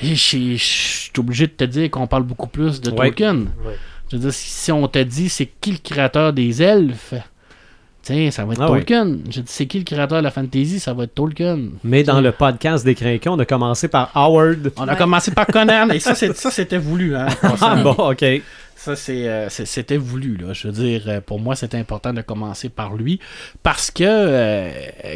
je 0.01 0.13
suis 0.13 1.11
obligé 1.17 1.47
de 1.47 1.51
te 1.51 1.63
dire 1.63 1.89
qu'on 1.91 2.07
parle 2.07 2.23
beaucoup 2.23 2.47
plus 2.47 2.79
de 2.81 2.89
Ouais. 2.91 2.95
Tolkien. 3.09 3.35
Ouais. 3.65 3.75
Je 4.11 4.17
veux 4.17 4.21
dire, 4.23 4.33
si, 4.33 4.71
on 4.71 4.87
t'a 4.87 5.03
dit 5.03 5.29
c'est 5.29 5.45
qui 5.59 5.71
le 5.71 5.77
créateur 5.83 6.33
des 6.33 6.61
elfes, 6.61 7.13
tiens, 8.01 8.29
ça 8.31 8.43
va 8.45 8.53
être 8.53 8.61
Ah. 8.61 8.67
Tolkien. 8.67 9.17
Je 9.29 9.39
dis 9.41 9.43
c'est 9.47 9.65
qui 9.67 9.79
le 9.79 9.83
créateur 9.85 10.19
de 10.19 10.23
la 10.23 10.31
fantasy, 10.31 10.79
ça 10.79 10.93
va 10.93 11.03
être 11.05 11.15
Tolkien. 11.15 11.59
Mais 11.83 12.03
dans 12.03 12.19
le 12.21 12.31
podcast 12.31 12.83
des 12.83 12.95
Crinquants, 12.95 13.35
on 13.35 13.39
a 13.39 13.45
commencé 13.45 13.87
par 13.87 14.11
Howard. 14.15 14.71
On 14.77 14.87
a 14.87 14.91
Ouais. 14.93 14.97
commencé 14.97 15.31
par 15.31 15.47
Conan, 15.47 15.89
et 15.89 15.99
ça, 15.99 16.13
c'était 16.15 16.77
voulu. 16.77 17.15
Hein, 17.15 17.27
Ah 17.61 17.75
bon, 17.75 17.91
ok. 18.11 18.25
Ça, 18.75 18.95
c'est, 18.95 19.27
euh, 19.29 19.47
c'était 19.49 19.97
voulu. 19.97 20.37
Là. 20.37 20.53
Je 20.53 20.67
veux 20.67 20.73
dire, 20.73 21.03
euh, 21.07 21.21
pour 21.21 21.39
moi, 21.39 21.55
c'était 21.55 21.77
important 21.77 22.13
de 22.13 22.21
commencer 22.21 22.67
par 22.69 22.95
lui 22.95 23.19
parce 23.61 23.91
que 23.91 24.03
euh, 24.03 24.71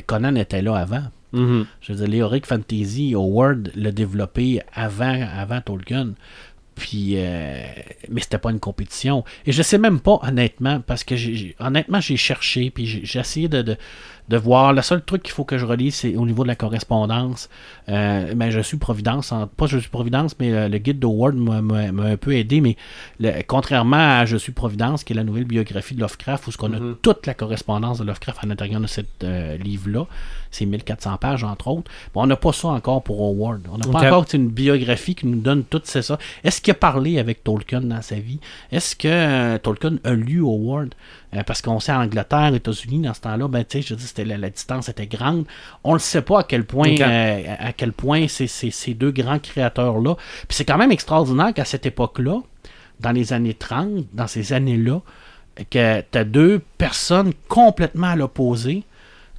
Conan 0.05 0.35
était 0.35 0.61
là 0.61 0.75
avant. 0.77 1.01
Mhm. 1.35 1.65
Je 1.81 1.93
veux 1.93 1.99
dire, 1.99 2.07
l'Heroic 2.07 2.45
Fantasy, 2.45 3.13
Howard 3.13 3.71
l'a 3.75 3.91
développé 3.91 4.61
avant, 4.73 5.27
avant 5.37 5.61
Tolkien. 5.61 6.13
Puis, 6.75 7.13
euh, 7.15 7.63
mais 8.09 8.21
c'était 8.21 8.37
pas 8.37 8.51
une 8.51 8.59
compétition. 8.59 9.23
Et 9.45 9.51
je 9.51 9.61
sais 9.61 9.77
même 9.77 9.99
pas, 9.99 10.19
honnêtement, 10.23 10.81
parce 10.81 11.03
que 11.03 11.15
j'ai, 11.15 11.55
honnêtement, 11.59 12.01
j'ai 12.01 12.17
cherché, 12.17 12.69
puis 12.69 12.85
j'ai, 12.85 13.19
essayé 13.19 13.47
de, 13.47 13.77
de 14.29 14.37
voir. 14.37 14.73
Le 14.73 14.81
seul 14.81 15.03
truc 15.03 15.23
qu'il 15.23 15.33
faut 15.33 15.43
que 15.43 15.57
je 15.57 15.65
relise, 15.65 15.95
c'est 15.95 16.15
au 16.15 16.25
niveau 16.25 16.43
de 16.43 16.47
la 16.47 16.55
correspondance. 16.55 17.49
Euh, 17.89 18.33
ben, 18.33 18.49
je 18.49 18.59
suis 18.59 18.77
Providence, 18.77 19.31
en- 19.31 19.47
pas 19.47 19.67
Je 19.67 19.77
suis 19.77 19.89
Providence, 19.89 20.35
mais 20.39 20.51
euh, 20.51 20.67
le 20.67 20.77
guide 20.79 20.99
d'Howard 20.99 21.35
m'a, 21.35 21.57
un 22.07 22.17
peu 22.17 22.33
aidé. 22.35 22.61
Mais 22.61 22.75
le- 23.19 23.31
contrairement 23.47 24.19
à 24.19 24.25
Je 24.25 24.37
suis 24.37 24.51
Providence, 24.51 25.03
qui 25.03 25.13
est 25.13 25.15
la 25.15 25.23
nouvelle 25.23 25.45
biographie 25.45 25.95
de 25.95 25.99
Lovecraft, 26.01 26.47
où 26.47 26.51
ce 26.51 26.57
qu'on 26.57 26.73
a 26.73 26.77
toute 27.01 27.27
la 27.27 27.33
correspondance 27.33 27.99
de 27.99 28.03
Lovecraft 28.03 28.39
à 28.43 28.47
l'intérieur 28.47 28.81
de 28.81 28.87
ce 28.87 29.01
livre-là, 29.57 30.05
c'est 30.51 30.65
1400 30.65 31.17
pages, 31.17 31.43
entre 31.43 31.67
autres. 31.67 31.91
Bon, 32.13 32.23
on 32.23 32.27
n'a 32.27 32.35
pas 32.37 32.53
ça 32.53 32.69
encore 32.69 33.03
pour 33.03 33.21
Howard. 33.21 33.61
On 33.71 33.77
n'a 33.77 33.85
pas 33.91 33.99
encore 34.07 34.25
une 34.33 34.49
biographie 34.49 35.15
qui 35.15 35.27
nous 35.27 35.39
donne 35.41 35.63
tout 35.65 35.81
c'est 35.83 36.01
ça. 36.01 36.17
Est-ce 36.43 36.61
qu'il 36.61 36.71
a 36.71 36.75
parlé 36.75 37.19
avec 37.19 37.43
Tolkien 37.43 37.81
dans 37.81 38.01
sa 38.01 38.15
vie? 38.15 38.39
Est-ce 38.71 38.95
que 38.95 39.07
euh, 39.07 39.57
Tolkien 39.57 39.97
a 40.03 40.13
lu 40.13 40.39
Howard? 40.41 40.93
Euh, 41.35 41.43
parce 41.43 41.61
qu'on 41.61 41.79
sait 41.79 41.91
en 41.91 42.01
Angleterre, 42.01 42.53
États-Unis, 42.53 42.99
dans 42.99 43.13
ce 43.13 43.21
temps-là, 43.21 43.47
ben, 43.47 43.63
tu 43.63 43.81
sais, 43.81 43.87
je 43.87 43.95
dis, 43.95 44.05
c'était 44.05 44.25
la, 44.25 44.37
la 44.37 44.49
distance 44.49 44.89
était 44.89 45.07
grande. 45.07 45.45
On 45.83 45.93
ne 45.93 45.99
sait 45.99 46.21
pas 46.21 46.39
à 46.39 46.43
quel 46.43 46.65
point, 46.65 46.95
euh, 46.99 47.55
à 47.59 47.73
quel 47.73 47.91
point 47.91 48.27
ces 48.27 48.93
deux 48.93 49.11
grands 49.11 49.39
créateurs-là. 49.39 50.15
Puis 50.47 50.55
c'est 50.57 50.65
quand 50.65 50.77
même 50.77 50.91
extraordinaire 50.91 51.53
qu'à 51.53 51.65
cette 51.65 51.85
époque-là, 51.85 52.41
dans 52.99 53.11
les 53.11 53.33
années 53.33 53.53
30, 53.53 54.05
dans 54.13 54.27
ces 54.27 54.53
années-là, 54.53 55.01
que 55.69 56.01
tu 56.01 56.17
as 56.17 56.23
deux 56.23 56.61
personnes 56.77 57.33
complètement 57.47 58.07
à 58.07 58.15
l'opposé, 58.15 58.83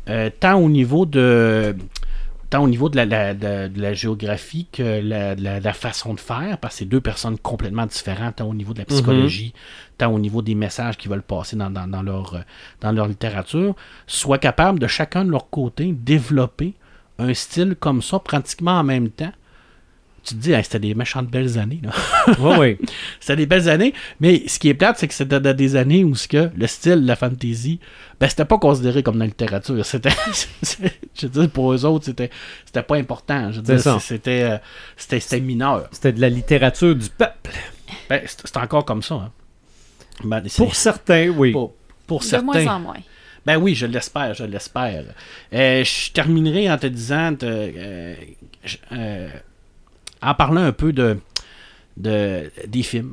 euh, 0.08 0.30
tant 0.38 0.54
au 0.54 0.68
niveau 0.68 1.06
de 1.06 1.76
tant 2.50 2.62
au 2.62 2.68
niveau 2.68 2.88
de 2.88 2.96
la, 2.96 3.04
la- 3.04 3.34
de- 3.34 3.68
de 3.68 3.80
la 3.82 3.92
géographie 3.94 4.66
que 4.72 5.00
la, 5.02 5.34
la- 5.34 5.60
la 5.60 5.72
façon 5.72 6.14
de 6.14 6.20
faire, 6.20 6.58
parce 6.58 6.74
que 6.74 6.78
c'est 6.80 6.84
deux 6.84 7.00
personnes 7.00 7.38
complètement 7.38 7.86
différentes, 7.86 8.36
tant 8.36 8.48
au 8.48 8.54
niveau 8.54 8.72
de 8.72 8.78
la 8.78 8.84
psychologie, 8.84 9.52
tant 9.98 10.12
au 10.12 10.18
niveau 10.18 10.42
des 10.42 10.54
messages 10.54 10.96
qu'ils 10.96 11.10
veulent 11.10 11.22
passer 11.22 11.56
dans, 11.56 11.70
dans- 11.70 11.88
dans 11.88 12.02
leur, 12.02 12.34
euh, 12.34 12.40
dans 12.80 12.92
leur 12.92 13.08
littérature, 13.08 13.74
soient 14.06 14.38
capables 14.38 14.78
de 14.78 14.86
chacun 14.86 15.24
de 15.24 15.30
leur 15.30 15.50
côté 15.50 15.92
développer 15.92 16.74
un 17.18 17.32
style 17.34 17.76
comme 17.78 18.02
ça 18.02 18.18
pratiquement 18.18 18.78
en 18.78 18.84
même 18.84 19.08
temps. 19.10 19.32
Tu 20.26 20.34
te 20.34 20.40
dis, 20.40 20.52
Hey, 20.52 20.64
c'était 20.64 20.80
des 20.80 20.94
méchantes 20.94 21.28
belles 21.28 21.56
années. 21.58 21.80
Là. 21.82 21.90
Oui, 22.40 22.56
oui. 22.58 22.78
C'était 23.20 23.36
des 23.36 23.46
belles 23.46 23.68
années, 23.68 23.94
mais 24.18 24.48
ce 24.48 24.58
qui 24.58 24.68
est 24.68 24.74
plate, 24.74 24.98
c'est 24.98 25.06
que 25.06 25.14
c'était 25.14 25.38
dans 25.38 25.54
des 25.56 25.76
années 25.76 26.02
où 26.02 26.14
ce 26.16 26.26
que 26.26 26.50
le 26.56 26.66
style 26.66 27.04
la 27.06 27.14
fantasy, 27.14 27.78
ben 28.18 28.28
c'était 28.28 28.44
pas 28.44 28.58
considéré 28.58 29.02
comme 29.04 29.14
dans 29.14 29.20
la 29.20 29.26
littérature. 29.26 29.84
C'était, 29.86 30.10
je 31.14 31.26
veux 31.26 31.40
dire, 31.42 31.50
pour 31.50 31.72
eux 31.72 31.84
autres, 31.84 32.06
c'était, 32.06 32.30
c'était 32.64 32.82
pas 32.82 32.96
important. 32.96 33.52
Je 33.52 33.60
veux 33.60 33.66
C'est 33.66 33.72
dire, 33.74 33.82
ça. 33.82 33.98
c'était, 34.00 34.42
euh, 34.42 34.58
c'était, 34.96 35.20
c'était 35.20 35.40
mineur. 35.40 35.88
C'était 35.92 36.12
de 36.12 36.20
la 36.20 36.28
littérature 36.28 36.94
du 36.96 37.08
peuple. 37.08 37.50
Ben, 38.10 38.20
c'est, 38.26 38.44
c'est 38.46 38.56
encore 38.56 38.84
comme 38.84 39.02
ça. 39.02 39.14
hein. 39.14 39.30
Ben, 40.24 40.42
c'est- 40.46 40.56
Pour 40.62 40.74
certains, 40.74 41.28
oui. 41.28 41.52
pour, 41.52 41.74
pour 42.06 42.20
De 42.20 42.24
certains. 42.24 42.44
moins 42.44 42.66
en 42.66 42.80
moins. 42.80 42.96
Ben 43.44 43.58
oui, 43.58 43.76
je 43.76 43.86
l'espère, 43.86 44.34
je 44.34 44.42
l'espère. 44.44 45.04
Euh, 45.52 45.84
je 45.84 46.10
terminerai 46.10 46.68
en 46.70 46.78
te 46.78 46.86
disant, 46.88 47.34
te- 47.36 47.46
euh, 47.46 48.14
je- 48.64 48.76
euh, 48.92 49.28
en 50.22 50.34
parlant 50.34 50.62
un 50.62 50.72
peu 50.72 50.92
de, 50.92 51.18
de 51.96 52.50
des 52.66 52.82
films. 52.82 53.12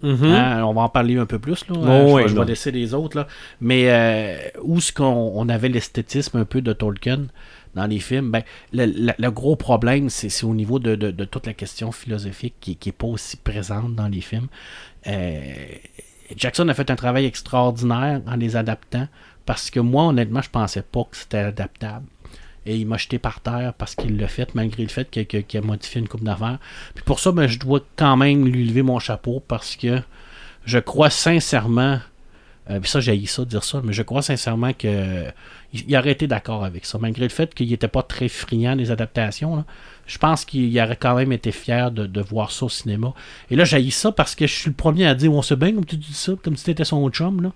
Mhm. 0.00 0.24
Hein, 0.26 0.62
on 0.64 0.74
va 0.74 0.82
en 0.82 0.88
parler 0.88 1.16
un 1.18 1.26
peu 1.26 1.38
plus. 1.40 1.66
Là. 1.68 1.74
Oh, 1.76 1.86
Euh, 1.86 2.08
je, 2.08 2.16
vais, 2.22 2.28
je 2.28 2.34
vais 2.34 2.38
là. 2.40 2.44
laisser 2.44 2.70
les 2.70 2.94
autres. 2.94 3.16
Là. 3.16 3.26
Mais 3.60 3.90
euh, 3.90 4.36
où 4.62 4.78
est-ce 4.78 4.92
qu'on 4.92 5.04
on 5.34 5.48
avait 5.48 5.68
l'esthétisme 5.68 6.36
un 6.38 6.44
peu 6.44 6.60
de 6.60 6.72
Tolkien 6.72 7.26
dans 7.74 7.86
les 7.86 7.98
films? 7.98 8.30
Ben, 8.30 8.42
le, 8.72 8.86
le- 8.86 9.12
le 9.18 9.30
gros 9.32 9.56
problème, 9.56 10.08
c'est 10.08 10.44
au 10.44 10.54
niveau 10.54 10.78
de, 10.78 10.94
de- 10.94 11.10
de 11.10 11.24
toute 11.24 11.46
la 11.46 11.52
question 11.52 11.90
philosophique 11.90 12.54
qui 12.60 12.78
n'est 12.86 12.92
pas 12.92 13.08
aussi 13.08 13.36
présente 13.38 13.96
dans 13.96 14.06
les 14.06 14.20
films. 14.20 14.46
Euh, 15.08 15.40
Jackson 16.36 16.68
a 16.68 16.74
fait 16.74 16.90
un 16.92 16.96
travail 16.96 17.24
extraordinaire 17.24 18.20
en 18.28 18.36
les 18.36 18.54
adaptant 18.54 19.08
parce 19.46 19.68
que 19.70 19.80
moi, 19.80 20.04
honnêtement, 20.04 20.42
je 20.42 20.50
pensais 20.50 20.82
pas 20.82 21.04
que 21.10 21.16
c'était 21.16 21.38
adaptable. 21.38 22.04
Et 22.68 22.76
il 22.76 22.86
m'a 22.86 22.98
jeté 22.98 23.18
par 23.18 23.40
terre 23.40 23.72
parce 23.78 23.94
qu'il 23.94 24.18
l'a 24.18 24.28
fait, 24.28 24.54
malgré 24.54 24.82
le 24.82 24.88
fait 24.90 25.10
que- 25.10 25.20
qu'il 25.40 25.60
a 25.60 25.62
modifié 25.62 26.00
une 26.00 26.08
coupe 26.08 26.22
d'affaires. 26.22 26.58
Puis 26.94 27.02
pour 27.04 27.18
ça, 27.18 27.32
ben, 27.32 27.46
je 27.46 27.58
dois 27.58 27.80
quand 27.96 28.16
même 28.16 28.46
lui 28.46 28.66
lever 28.66 28.82
mon 28.82 28.98
chapeau 28.98 29.42
parce 29.48 29.74
que 29.74 30.00
je 30.64 30.78
crois 30.78 31.10
sincèrement 31.10 31.98
Euh, 32.70 32.80
puis 32.80 32.90
ça, 32.90 33.00
j'ai 33.00 33.24
ça 33.24 33.46
de 33.46 33.48
dire 33.48 33.64
ça, 33.64 33.80
mais 33.82 33.94
je 33.94 34.02
crois 34.02 34.20
sincèrement 34.20 34.74
que 34.74 35.24
il 35.72 35.96
aurait 35.96 36.10
été 36.10 36.26
d'accord 36.26 36.66
avec 36.66 36.84
ça, 36.84 36.98
malgré 36.98 37.22
le 37.22 37.30
fait 37.30 37.54
qu'il 37.54 37.70
n'était 37.70 37.88
pas 37.88 38.02
très 38.02 38.28
friand 38.28 38.76
des 38.76 38.90
adaptations. 38.90 39.56
là. 39.56 39.64
Je 40.06 40.18
pense 40.18 40.44
qu'il 40.44 40.78
aurait 40.78 40.96
quand 40.96 41.14
même 41.16 41.32
été 41.32 41.50
fier 41.50 41.90
de, 41.90 42.04
de 42.06 42.20
voir 42.20 42.50
ça 42.52 42.66
au 42.66 42.68
cinéma. 42.68 43.14
Et 43.50 43.56
là, 43.56 43.64
j'ai 43.64 43.90
ça 43.90 44.12
parce 44.12 44.34
que 44.34 44.46
je 44.46 44.52
suis 44.52 44.68
le 44.68 44.76
premier 44.76 45.06
à 45.06 45.14
dire 45.14 45.32
on 45.32 45.40
se 45.40 45.54
baigne 45.54 45.76
comme 45.76 45.86
tu 45.86 45.96
dis 45.96 46.12
ça, 46.12 46.32
comme 46.44 46.56
si 46.58 46.64
t'étais 46.66 46.84
son 46.84 47.08
chum. 47.08 47.40
Là. 47.40 47.52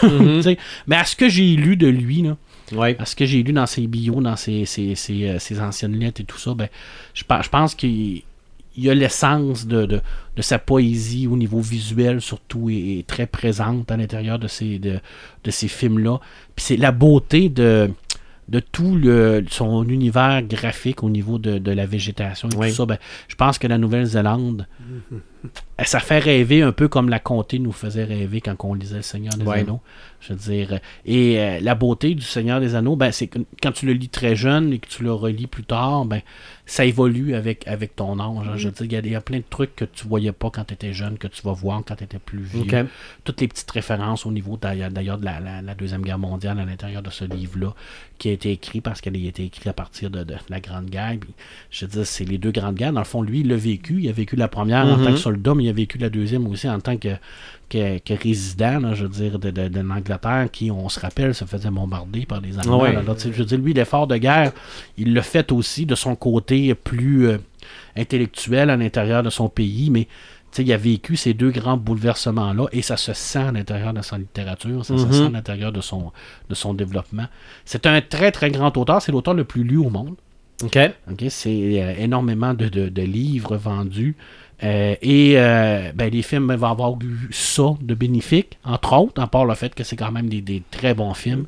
Sais, 0.42 0.56
mais 0.86 0.96
à 0.96 1.04
ce 1.04 1.14
que 1.14 1.28
j'ai 1.28 1.54
lu 1.54 1.76
de 1.76 1.88
lui, 1.88 2.22
là, 2.22 2.38
Ouais. 2.74 2.96
à 2.98 3.04
ce 3.06 3.14
que 3.16 3.24
j'ai 3.26 3.42
lu 3.42 3.52
dans 3.52 3.66
ses 3.66 3.86
bios, 3.86 4.20
dans 4.20 4.36
ses, 4.36 4.64
ses, 4.64 4.94
ses, 4.94 5.28
euh, 5.28 5.38
ses 5.38 5.60
anciennes 5.60 5.98
lettres 5.98 6.20
et 6.20 6.24
tout 6.24 6.38
ça, 6.38 6.54
ben, 6.54 6.68
je, 7.14 7.22
je 7.24 7.48
pense 7.48 7.74
qu'il 7.74 8.22
il 8.74 8.84
y 8.84 8.88
a 8.88 8.94
l'essence 8.94 9.66
de, 9.66 9.84
de, 9.84 10.00
de 10.34 10.40
sa 10.42 10.58
poésie 10.58 11.26
au 11.26 11.36
niveau 11.36 11.60
visuel, 11.60 12.22
surtout, 12.22 12.70
est, 12.70 13.00
est 13.00 13.06
très 13.06 13.26
présente 13.26 13.90
à 13.90 13.98
l'intérieur 13.98 14.38
de 14.38 14.48
ces, 14.48 14.78
de, 14.78 14.98
de 15.44 15.50
ces 15.50 15.68
films-là. 15.68 16.20
Puis 16.56 16.64
c'est 16.64 16.76
la 16.78 16.90
beauté 16.90 17.50
de, 17.50 17.90
de 18.48 18.60
tout 18.60 18.96
le, 18.96 19.44
son 19.50 19.84
univers 19.86 20.40
graphique 20.42 21.02
au 21.02 21.10
niveau 21.10 21.36
de, 21.38 21.58
de 21.58 21.70
la 21.70 21.84
végétation 21.84 22.48
et 22.48 22.56
Oui. 22.56 22.68
tout 22.70 22.76
ça. 22.76 22.86
Ben, 22.86 22.96
je 23.28 23.34
pense 23.34 23.58
que 23.58 23.66
la 23.66 23.76
Nouvelle-Zélande, 23.76 24.66
eh, 24.80 25.16
ça 25.84 25.98
fait 26.00 26.18
rêver 26.18 26.62
un 26.62 26.72
peu 26.72 26.86
comme 26.88 27.08
la 27.08 27.18
comté 27.18 27.58
nous 27.58 27.72
faisait 27.72 28.04
rêver 28.04 28.40
quand 28.40 28.54
on 28.64 28.74
lisait 28.74 28.96
Le 28.96 29.02
Seigneur 29.02 29.34
des 29.34 29.44
Ouais. 29.44 29.60
Anneaux. 29.60 29.80
Je 30.20 30.34
veux 30.34 30.38
dire, 30.38 30.78
et 31.04 31.40
euh, 31.40 31.58
la 31.60 31.74
beauté 31.74 32.14
du 32.14 32.22
Seigneur 32.22 32.60
des 32.60 32.76
Anneaux, 32.76 32.94
ben, 32.94 33.10
c'est 33.10 33.26
que 33.26 33.40
quand 33.60 33.72
tu 33.72 33.86
le 33.86 33.92
lis 33.92 34.08
très 34.08 34.36
jeune 34.36 34.72
et 34.72 34.78
que 34.78 34.86
tu 34.86 35.02
le 35.02 35.12
relis 35.12 35.48
plus 35.48 35.64
tard, 35.64 36.04
ben, 36.04 36.20
ça 36.64 36.84
évolue 36.84 37.34
avec, 37.34 37.66
avec 37.66 37.96
ton 37.96 38.20
âge. 38.20 38.46
hein. 38.48 38.52
Je 38.56 38.68
veux 38.68 38.72
dire, 38.86 39.00
il 39.04 39.10
y 39.10 39.16
a 39.16 39.18
y, 39.18 39.22
plein 39.22 39.38
de 39.38 39.44
trucs 39.50 39.74
que 39.74 39.84
tu 39.84 40.06
voyais 40.06 40.30
pas 40.30 40.48
quand 40.50 40.62
tu 40.64 40.74
étais 40.74 40.92
jeune, 40.92 41.18
que 41.18 41.26
tu 41.26 41.42
vas 41.42 41.50
voir 41.52 41.82
quand 41.84 41.96
tu 41.96 42.04
étais 42.04 42.20
plus 42.20 42.38
vieux. 42.42 42.60
Toutes 43.24 43.40
les 43.40 43.48
petites 43.48 43.70
références 43.72 44.24
au 44.24 44.30
niveau 44.30 44.56
d'ailleurs 44.56 44.90
de 45.18 45.24
la, 45.24 45.40
la- 45.40 45.60
la 45.60 45.74
Deuxième 45.74 46.02
Guerre 46.02 46.20
mondiale 46.20 46.60
à 46.60 46.64
l'intérieur 46.64 47.02
de 47.02 47.10
ce 47.10 47.24
livre-là, 47.24 47.74
qui 48.18 48.28
a 48.28 48.32
été 48.32 48.52
écrit 48.52 48.80
parce 48.80 49.00
qu'elle 49.00 49.16
a 49.16 49.18
été 49.18 49.44
écrit 49.44 49.68
à 49.68 49.72
partir 49.72 50.08
de, 50.08 50.22
de 50.22 50.34
la 50.48 50.60
Grande 50.60 50.86
Guerre. 50.86 51.16
Puis, 51.20 51.30
je 51.72 51.84
veux 51.84 51.90
dire, 51.90 52.06
c'est 52.06 52.24
les 52.24 52.38
deux 52.38 52.52
grandes 52.52 52.76
guerres. 52.76 52.92
Dans 52.92 53.00
le 53.00 53.06
fond, 53.06 53.22
lui, 53.22 53.40
il 53.40 53.48
l'a 53.48 53.56
vécu. 53.56 54.00
Il 54.02 54.08
a 54.08 54.12
vécu 54.12 54.36
la 54.36 54.46
première 54.46 54.86
en 54.86 54.98
tant 55.04 55.10
que 55.10 55.16
soldat, 55.32 55.54
mais 55.54 55.64
il 55.64 55.68
a 55.68 55.72
vécu 55.72 55.98
la 55.98 56.08
deuxième 56.10 56.46
aussi 56.46 56.68
en 56.68 56.80
tant 56.80 56.96
que, 56.96 57.08
que, 57.68 57.98
que 57.98 58.14
résident, 58.22 58.80
là, 58.80 58.94
je 58.94 59.04
veux 59.04 59.08
dire, 59.08 59.38
de, 59.38 59.50
de, 59.50 59.68
de 59.68 59.80
l'Angleterre, 59.80 60.48
qui, 60.52 60.70
on 60.70 60.88
se 60.88 61.00
rappelle, 61.00 61.34
se 61.34 61.44
faisait 61.44 61.70
bombarder 61.70 62.26
par 62.26 62.40
les 62.40 62.58
Allemands. 62.58 62.80
Ouais. 62.82 62.94
Alors, 62.96 63.16
je 63.18 63.28
veux 63.28 63.44
dire, 63.44 63.58
lui, 63.58 63.72
l'effort 63.72 64.06
de 64.06 64.16
guerre, 64.16 64.52
il 64.96 65.14
l'a 65.14 65.22
fait 65.22 65.50
aussi 65.52 65.86
de 65.86 65.94
son 65.94 66.14
côté 66.16 66.74
plus 66.74 67.28
euh, 67.28 67.38
intellectuel 67.96 68.70
à 68.70 68.76
l'intérieur 68.76 69.22
de 69.22 69.30
son 69.30 69.48
pays, 69.48 69.90
mais 69.90 70.08
il 70.58 70.70
a 70.72 70.76
vécu 70.76 71.16
ces 71.16 71.32
deux 71.32 71.50
grands 71.50 71.78
bouleversements-là 71.78 72.66
et 72.72 72.82
ça 72.82 72.98
se 72.98 73.14
sent 73.14 73.38
à 73.38 73.52
l'intérieur 73.52 73.94
de 73.94 74.02
sa 74.02 74.18
littérature, 74.18 74.84
ça 74.84 74.98
se 74.98 75.06
Mhm. 75.06 75.12
sent 75.12 75.24
à 75.26 75.30
l'intérieur 75.30 75.72
de 75.72 75.80
son, 75.80 76.12
de 76.50 76.54
son 76.54 76.74
développement. 76.74 77.26
C'est 77.64 77.86
un 77.86 78.00
très, 78.02 78.32
très 78.32 78.50
grand 78.50 78.76
auteur. 78.76 79.00
C'est 79.00 79.12
l'auteur 79.12 79.32
le 79.34 79.44
plus 79.44 79.64
lu 79.64 79.78
au 79.78 79.88
monde. 79.88 80.14
OK. 80.62 80.78
Ok, 81.10 81.24
C'est 81.30 81.82
euh, 81.82 81.94
énormément 81.98 82.52
de, 82.54 82.68
de- 82.68 82.88
de 82.90 83.02
livres 83.02 83.56
vendus. 83.56 84.14
Euh, 84.62 84.94
et 85.02 85.34
euh, 85.36 85.92
ben, 85.94 86.10
les 86.10 86.22
films 86.22 86.54
vont 86.54 86.68
avoir 86.68 86.92
eu 87.02 87.28
ça 87.32 87.74
de 87.80 87.94
bénéfique, 87.94 88.58
entre 88.64 88.96
autres, 88.96 89.20
à 89.20 89.26
part 89.26 89.44
le 89.44 89.54
fait 89.54 89.74
que 89.74 89.82
c'est 89.84 89.96
quand 89.96 90.12
même 90.12 90.28
des 90.28 90.62
très 90.70 90.94
bons 90.94 91.14
films. 91.14 91.46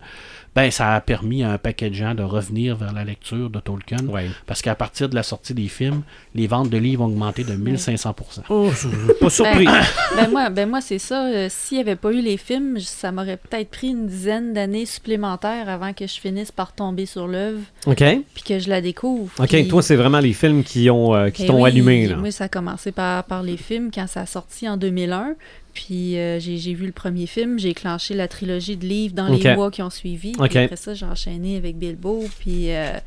Ben, 0.55 0.71
ça 0.71 0.95
a 0.95 1.01
permis 1.01 1.43
à 1.43 1.51
un 1.53 1.59
paquet 1.59 1.91
de 1.91 1.95
gens 1.95 2.15
de 2.15 2.23
revenir 2.23 2.77
vers 2.77 2.93
la 2.93 3.03
lecture 3.05 3.51
de 3.51 3.59
Tolkien. 3.59 3.99
Ouais. 4.09 4.29
Parce 4.47 4.63
qu'à 4.63 4.75
partir 4.75 5.09
de 5.09 5.15
la 5.17 5.23
sortie 5.25 5.53
des 5.55 5.67
films, 5.69 6.03
les 6.35 6.47
ventes 6.47 6.71
de 6.71 6.79
livres 6.79 7.03
ont 7.03 7.07
augmenté 7.07 7.43
de 7.43 7.55
1500 7.55 8.15
Oh, 8.51 8.71
je 8.71 8.77
suis 8.89 8.89
pas 9.21 9.31
surpris. 9.31 9.65
Ben, 9.67 9.83
ben 10.17 10.31
moi, 10.31 10.51
ben 10.51 10.69
moi 10.69 10.81
c'est 10.81 10.99
ça. 11.01 11.27
euh, 11.27 11.49
S'il 11.51 11.79
n'y 11.79 11.83
avait 11.83 11.97
pas 11.97 12.13
eu 12.13 12.21
les 12.21 12.37
films, 12.37 12.79
ça 12.79 13.11
m'aurait 13.11 13.37
peut-être 13.37 13.71
pris 13.71 13.89
une 13.89 14.07
dizaine 14.07 14.53
d'années 14.53 14.87
supplémentaires 14.87 15.69
avant 15.69 15.93
que 15.93 16.07
je 16.07 16.21
finisse 16.21 16.53
par 16.53 16.73
tomber 16.73 17.07
sur 17.07 17.27
l'œuvre 17.27 17.61
OK. 17.87 18.03
puis 18.35 18.43
que 18.47 18.59
je 18.59 18.69
la 18.69 18.81
découvre. 18.81 19.33
OK, 19.39 19.49
Puis- 19.49 19.69
toi, 19.69 19.83
c'est 19.83 19.97
vraiment 19.97 20.21
les 20.21 20.33
films 20.35 20.63
qui 20.63 20.89
ont 20.91 21.15
euh, 21.15 21.31
qui 21.31 21.45
Eh 21.45 21.47
t'ont 21.47 21.63
oui, 21.63 21.71
allumé. 21.71 22.07
Là. 22.07 22.17
Moi, 22.17 22.31
ça 22.31 22.45
a 22.45 22.49
commencé 22.49 22.93
par, 22.93 23.25
par 23.25 23.43
les 23.43 23.57
films 23.57 23.91
quand 23.93 24.07
ça 24.07 24.21
a 24.21 24.27
sorti 24.27 24.69
en 24.69 24.77
2001. 24.77 25.35
Puis 25.75 26.16
euh, 26.16 26.39
j'ai 26.39 26.75
vu 26.75 26.87
le 26.87 26.93
premier 26.93 27.27
film, 27.27 27.59
j'ai 27.59 27.75
clenché 27.75 28.14
la 28.14 28.29
trilogie 28.29 28.77
de 28.77 28.87
livres 28.87 29.14
dans 29.14 29.29
les 29.29 29.55
mois 29.55 29.70
qui 29.70 29.83
ont 29.83 29.91
suivi. 29.91 30.33
Puis 30.33 30.59
après 30.59 30.77
ça, 30.77 30.95
j'ai 30.95 31.05
enchaîné 31.05 31.57
avec 31.57 31.77
Bilbo. 31.77 32.25
Puis, 32.39 32.72
euh, 32.72 32.99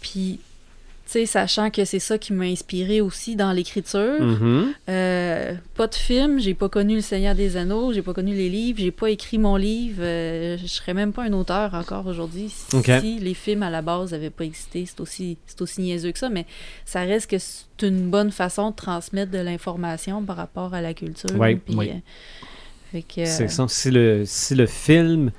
puis 0.00 0.38
sachant 1.26 1.70
que 1.70 1.84
c'est 1.84 2.00
ça 2.00 2.18
qui 2.18 2.32
m'a 2.32 2.44
inspiré 2.46 3.00
aussi 3.00 3.36
dans 3.36 3.52
l'écriture. 3.52 4.20
Mhm. 4.20 4.72
Euh, 4.88 5.54
pas 5.74 5.86
de 5.86 5.94
film, 5.94 6.40
j'ai 6.40 6.54
pas 6.54 6.68
connu 6.68 6.96
Le 6.96 7.00
Seigneur 7.00 7.34
des 7.34 7.56
Anneaux, 7.56 7.92
j'ai 7.92 8.02
pas 8.02 8.12
connu 8.12 8.34
les 8.34 8.48
livres, 8.48 8.80
j'ai 8.80 8.90
pas 8.90 9.10
écrit 9.10 9.38
mon 9.38 9.56
livre. 9.56 10.02
euh, 10.02 10.56
je 10.58 10.66
serais 10.66 10.94
même 10.94 11.12
pas 11.12 11.22
un 11.24 11.32
auteur 11.32 11.74
encore 11.74 12.06
aujourd'hui 12.06 12.52
si 13.00 13.18
les 13.20 13.34
films 13.34 13.62
à 13.62 13.70
la 13.70 13.82
base 13.82 14.12
n'avaient 14.12 14.30
pas 14.30 14.44
existé. 14.44 14.84
C'est 14.86 15.00
aussi, 15.00 15.38
aussi 15.60 15.80
niaiseux 15.80 16.12
que 16.12 16.18
ça, 16.18 16.28
mais 16.28 16.44
ça 16.84 17.00
reste 17.02 17.30
que 17.30 17.38
c'est 17.38 17.86
une 17.86 18.10
bonne 18.10 18.32
façon 18.32 18.70
de 18.70 18.76
transmettre 18.76 19.30
de 19.30 19.38
l'information 19.38 20.22
par 20.24 20.36
rapport 20.36 20.74
à 20.74 20.80
la 20.80 20.92
culture. 20.92 21.30
Ouais, 21.38 21.60
oui. 21.68 21.92
euh, 22.94 23.00
C'est 23.26 23.48
ça. 23.48 23.66
Si 23.68 23.90
le, 23.90 24.24
si 24.26 24.54
le 24.54 24.66
film 24.66 25.30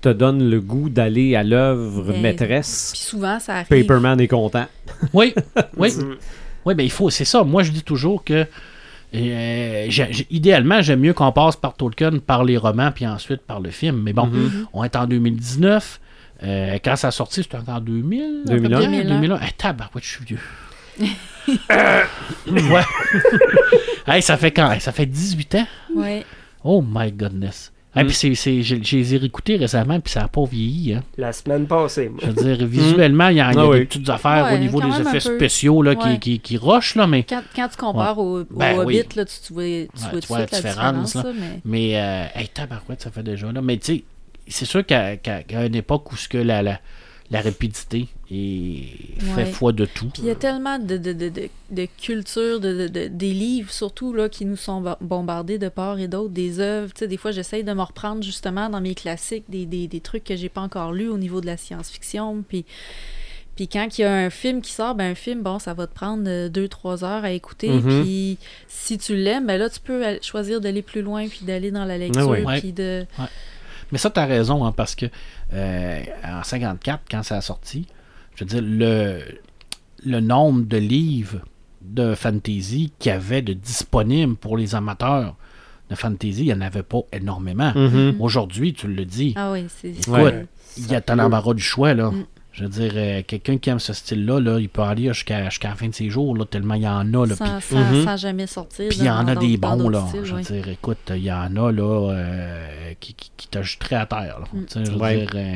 te 0.00 0.08
donne 0.08 0.48
le 0.50 0.60
goût 0.60 0.88
d'aller 0.88 1.34
à 1.36 1.42
l'œuvre 1.42 2.12
Mais- 2.12 2.20
maîtresse, 2.20 2.90
Puis 2.92 3.02
souvent, 3.02 3.38
ça 3.40 3.54
arrive. 3.56 3.68
Paperman 3.68 4.20
est 4.20 4.28
content. 4.28 4.66
Oui, 5.12 5.34
oui. 5.76 5.90
Oui, 6.64 6.74
ben 6.74 6.82
il 6.82 6.90
faut, 6.90 7.10
c'est 7.10 7.24
ça. 7.24 7.44
Moi, 7.44 7.62
je 7.62 7.70
dis 7.70 7.82
toujours 7.82 8.24
que 8.24 8.46
euh, 9.14 9.88
idéalement, 10.30 10.82
j'aime 10.82 11.00
mieux 11.00 11.14
qu'on 11.14 11.30
passe 11.32 11.56
par 11.56 11.74
Tolkien, 11.74 12.18
par 12.18 12.44
les 12.44 12.56
romans, 12.56 12.90
puis 12.92 13.06
ensuite 13.06 13.40
par 13.42 13.60
le 13.60 13.70
film. 13.70 14.02
Mais 14.02 14.12
bon, 14.12 14.26
Mhm. 14.26 14.66
on 14.72 14.82
est 14.84 14.96
en 14.96 15.06
2019. 15.06 16.00
Euh, 16.42 16.78
quand 16.84 16.96
ça 16.96 17.08
a 17.08 17.10
sorti, 17.12 17.42
c'était 17.42 17.56
en 17.68 17.80
2000. 17.80 18.42
à 18.46 18.50
peu 18.50 18.56
2001. 18.60 18.78
près, 18.78 18.86
2001. 18.88 19.14
2001. 19.20 19.40
Eh, 19.46 19.52
tabarouette, 19.56 20.04
je 20.04 20.08
suis 20.08 20.24
vieux. 20.24 20.38
Euh, 21.70 22.02
ouais. 22.50 22.82
Hey, 24.08 24.22
ça 24.22 24.36
fait 24.36 24.52
quand? 24.52 24.72
Ça 24.78 24.92
fait 24.92 25.06
18 25.06 25.54
ans? 25.56 25.66
Ouais. 25.94 26.24
Oh 26.62 26.80
my 26.86 27.10
goodness. 27.10 27.72
Hey, 27.96 28.04
Mm. 28.04 28.06
puis 28.08 28.14
c'est, 28.16 28.34
c'est, 28.34 28.62
je, 28.62 28.76
je 28.82 28.96
les 28.96 29.14
ai 29.14 29.18
réécoutés 29.18 29.56
récemment, 29.56 29.98
puis 30.00 30.12
ça 30.12 30.20
n'a 30.20 30.28
pas 30.28 30.44
vieilli. 30.44 30.94
Hein. 30.94 31.02
La 31.16 31.32
semaine 31.32 31.66
passée, 31.66 32.08
moi. 32.10 32.20
Je 32.22 32.26
veux 32.30 32.54
dire, 32.56 32.66
visuellement, 32.66 33.28
il 33.28 33.38
y 33.38 33.40
a, 33.40 33.52
y 33.52 33.56
a 33.56 33.60
Ah 33.60 33.66
oui. 33.68 33.78
des 33.80 33.84
petites 33.86 34.08
affaires 34.10 34.44
Ouais, 34.46 34.54
au 34.54 34.58
niveau 34.58 34.80
des 34.82 35.00
effets 35.00 35.20
spéciaux 35.20 35.80
là, 35.82 35.94
qui, 35.94 36.06
Ouais. 36.08 36.18
qui, 36.18 36.38
qui 36.40 36.56
rushent, 36.58 36.94
là, 36.96 37.06
mais 37.06 37.22
Quand, 37.22 37.42
quand 37.54 37.68
tu 37.68 37.76
compares 37.78 38.18
au, 38.18 38.40
au 38.40 38.44
Ben 38.50 38.78
Hobbit, 38.78 38.84
oui. 38.98 39.02
là, 39.16 39.24
tu, 39.24 39.34
tu 39.46 39.52
vois, 39.54 39.62
tu 39.64 39.68
Ouais, 39.68 39.86
vois 40.12 40.20
tu 40.20 40.32
la 40.32 40.60
différence, 40.60 41.06
différence. 41.06 41.14
là. 41.14 41.22
là, 41.22 41.32
mais... 41.40 41.60
Mais, 41.64 41.96
euh, 42.00 42.40
hey, 42.40 42.48
tabarouette, 42.48 43.00
ça 43.02 43.10
fait 43.10 43.22
déjà 43.22 43.50
là. 43.50 43.62
Mais 43.62 43.78
tu 43.78 43.94
sais, 43.96 44.04
c'est 44.46 44.66
sûr 44.66 44.84
qu'à, 44.84 45.16
qu'à- 45.16 45.42
qu'à 45.42 45.64
une 45.64 45.74
époque 45.74 46.12
où 46.12 46.16
ce 46.16 46.28
que 46.28 46.38
la, 46.38 46.62
la, 46.62 46.78
la 47.30 47.40
rapidité 47.40 48.08
est 48.30 49.20
fait 49.20 49.34
Ouais. 49.34 49.44
foi 49.46 49.72
de 49.72 49.84
tout. 49.84 50.08
Puis 50.12 50.22
il 50.22 50.28
y 50.28 50.30
a 50.30 50.34
tellement 50.34 50.78
de, 50.78 50.96
de, 50.96 51.12
de, 51.12 51.28
de, 51.28 51.48
de 51.70 51.86
culture, 52.00 52.60
de, 52.60 52.72
de- 52.72 52.88
de- 52.88 53.06
des 53.08 53.32
livres 53.32 53.70
surtout, 53.70 54.12
là, 54.12 54.28
qui 54.28 54.44
nous 54.44 54.56
sont 54.56 54.80
bo- 54.80 54.96
bombardés 55.00 55.58
de 55.58 55.68
part 55.68 55.98
et 55.98 56.08
d'autre, 56.08 56.30
des 56.30 56.58
œuvres. 56.60 56.92
Tu 56.92 57.00
sais, 57.00 57.08
des 57.08 57.16
fois, 57.16 57.30
j'essaye 57.30 57.62
de 57.64 57.72
me 57.72 57.82
reprendre 57.82 58.22
justement 58.22 58.68
dans 58.68 58.80
mes 58.80 58.94
classiques, 58.94 59.44
des, 59.48 59.66
des, 59.66 59.86
des 59.88 60.00
trucs 60.00 60.24
que 60.24 60.36
j'ai 60.36 60.48
pas 60.48 60.60
encore 60.62 60.92
lus 60.92 61.08
au 61.08 61.18
niveau 61.18 61.40
de 61.40 61.46
la 61.46 61.56
science-fiction. 61.56 62.42
Puis, 62.48 62.64
puis 63.54 63.68
quand 63.68 63.96
il 63.96 64.02
y 64.02 64.04
a 64.04 64.12
un 64.12 64.28
film 64.30 64.60
qui 64.60 64.72
sort, 64.72 64.94
ben 64.94 65.12
un 65.12 65.14
film, 65.14 65.42
bon, 65.42 65.58
ça 65.58 65.72
va 65.72 65.86
te 65.86 65.94
prendre 65.94 66.24
euh, 66.26 66.48
deux, 66.48 66.68
trois 66.68 67.04
heures 67.04 67.24
à 67.24 67.30
écouter. 67.30 67.70
Mhm. 67.70 68.02
Puis 68.02 68.38
si 68.68 68.98
tu 68.98 69.16
l'aimes, 69.16 69.46
ben 69.46 69.56
là, 69.58 69.70
tu 69.70 69.80
peux 69.80 70.02
choisir 70.20 70.60
d'aller 70.60 70.82
plus 70.82 71.00
loin, 71.02 71.26
puis 71.28 71.40
d'aller 71.46 71.70
dans 71.70 71.84
la 71.84 71.96
lecture, 71.96 72.28
ouais. 72.28 72.44
Ouais. 72.44 72.60
puis 72.60 72.72
de... 72.72 73.06
Mais 73.92 73.98
ça, 73.98 74.10
tu 74.10 74.18
as 74.18 74.26
raison, 74.26 74.64
hein, 74.64 74.72
parce 74.72 74.96
que 74.96 75.06
euh, 75.54 76.02
en 76.24 76.42
54, 76.42 77.02
quand 77.10 77.22
ça 77.22 77.36
a 77.36 77.40
sorti, 77.40 77.86
je 78.36 78.44
veux 78.44 78.48
dire, 78.48 78.62
le, 78.62 79.20
le 80.04 80.20
nombre 80.20 80.64
de 80.66 80.76
livres 80.76 81.40
de 81.82 82.14
fantasy 82.14 82.92
qu'il 82.98 83.10
y 83.10 83.14
avait 83.14 83.42
de 83.42 83.52
disponibles 83.52 84.36
pour 84.36 84.56
les 84.56 84.74
amateurs 84.74 85.34
de 85.90 85.94
fantasy, 85.94 86.40
il 86.40 86.46
n'y 86.46 86.52
en 86.52 86.60
avait 86.60 86.82
pas 86.82 87.00
énormément. 87.12 87.72
Mhm. 87.74 88.16
Aujourd'hui, 88.20 88.72
tu 88.74 88.88
le 88.88 89.04
dis, 89.04 89.32
Ah 89.36 89.52
oui, 89.52 89.66
c'est... 89.68 90.08
Ouais. 90.08 90.46
il 90.76 90.90
y 90.90 90.94
a 90.94 91.02
un 91.08 91.18
embarras 91.18 91.54
du 91.54 91.62
choix, 91.62 91.94
là. 91.94 92.10
Mm. 92.10 92.24
Je 92.52 92.62
veux 92.64 92.70
dire, 92.70 92.92
euh, 92.96 93.22
quelqu'un 93.26 93.58
qui 93.58 93.68
aime 93.68 93.78
ce 93.78 93.92
style-là, 93.92 94.40
là, 94.40 94.58
il 94.58 94.70
peut 94.70 94.80
aller 94.80 95.08
jusqu'à 95.12 95.50
jusqu'à 95.50 95.68
la 95.68 95.74
fin 95.74 95.88
de 95.88 95.94
ses 95.94 96.08
jours, 96.08 96.34
là, 96.34 96.46
tellement 96.46 96.72
il 96.74 96.82
y 96.82 96.88
en 96.88 97.12
a. 97.12 97.26
Là, 97.26 97.34
puis 97.38 98.02
sans, 98.02 98.16
jamais 98.16 98.46
sortir. 98.46 98.88
puis 98.88 98.98
il 99.00 99.04
y 99.04 99.10
en 99.10 99.28
a 99.28 99.36
des 99.36 99.58
bons, 99.58 99.90
là. 99.90 100.06
styles, 100.08 100.24
je 100.24 100.34
veux 100.34 100.40
dire, 100.40 100.66
écoute, 100.70 100.98
il 101.10 101.18
y 101.22 101.30
en 101.30 101.54
a, 101.54 101.70
là, 101.70 102.10
euh, 102.12 102.92
qui, 102.98 103.12
qui, 103.12 103.30
qui 103.36 103.48
t'ajouteraient 103.48 103.96
à 103.96 104.06
terre. 104.06 104.40
là. 104.40 104.46
Mm. 104.54 104.84
Je 104.86 104.90
veux 104.90 104.96
Ouais. 104.98 105.18
dire, 105.18 105.30
euh, 105.34 105.54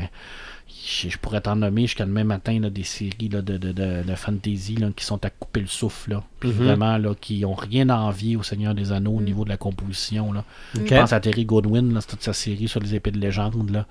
je, 0.82 1.08
je 1.10 1.18
pourrais 1.18 1.40
t'en 1.42 1.56
nommer 1.56 1.82
jusqu'à 1.82 2.04
demain 2.06 2.24
matin 2.24 2.58
là, 2.60 2.70
des 2.70 2.82
séries 2.84 3.28
là, 3.30 3.42
de, 3.42 3.56
de, 3.58 3.72
de, 3.72 4.02
de 4.02 4.14
fantasy 4.14 4.76
là, 4.76 4.88
qui 4.96 5.04
sont 5.04 5.22
à 5.24 5.30
couper 5.30 5.60
le 5.60 5.66
souffle. 5.66 6.10
Là, 6.12 6.22
puis 6.40 6.48
Mhm. 6.50 6.54
vraiment, 6.56 6.96
là, 6.98 7.14
qui 7.20 7.44
ont 7.44 7.54
rien 7.54 7.88
à 7.90 7.96
envier 7.98 8.36
au 8.36 8.42
Seigneur 8.42 8.74
des 8.74 8.92
Anneaux 8.92 9.16
au 9.16 9.20
Mm. 9.20 9.24
niveau 9.24 9.44
de 9.44 9.50
la 9.50 9.56
composition. 9.56 10.32
Là. 10.32 10.44
Je 10.74 10.80
pense 10.82 11.12
à 11.12 11.20
Terry 11.20 11.44
Godwin, 11.44 11.92
là, 11.92 12.00
toute 12.02 12.22
sa 12.22 12.32
série 12.32 12.68
sur 12.68 12.80
les 12.80 12.94
épées 12.94 13.10
de 13.10 13.18
légende. 13.18 13.70
Là. 13.70 13.86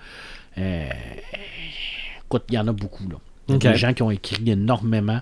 Euh, 0.58 0.90
écoute, 2.26 2.44
il 2.50 2.56
y 2.56 2.58
en 2.60 2.68
a 2.68 2.72
beaucoup. 2.74 3.08
Là. 3.10 3.16
Il 3.48 3.64
y 3.64 3.68
a 3.68 3.72
des 3.72 3.78
gens 3.78 3.94
qui 3.94 4.04
ont 4.04 4.12
écrit 4.12 4.50
énormément. 4.50 5.22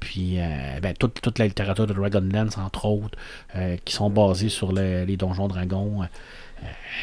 Puis 0.00 0.40
euh, 0.40 0.80
ben, 0.82 0.94
toute, 0.98 1.20
toute 1.22 1.38
la 1.38 1.46
littérature 1.46 1.86
de 1.86 1.92
Dragonlance, 1.94 2.58
entre 2.58 2.86
autres, 2.86 3.16
euh, 3.54 3.76
qui 3.84 3.94
sont 3.94 4.10
basées 4.10 4.48
sur 4.48 4.72
le- 4.72 5.04
les 5.04 5.16
donjons 5.16 5.46
dragons. 5.46 6.02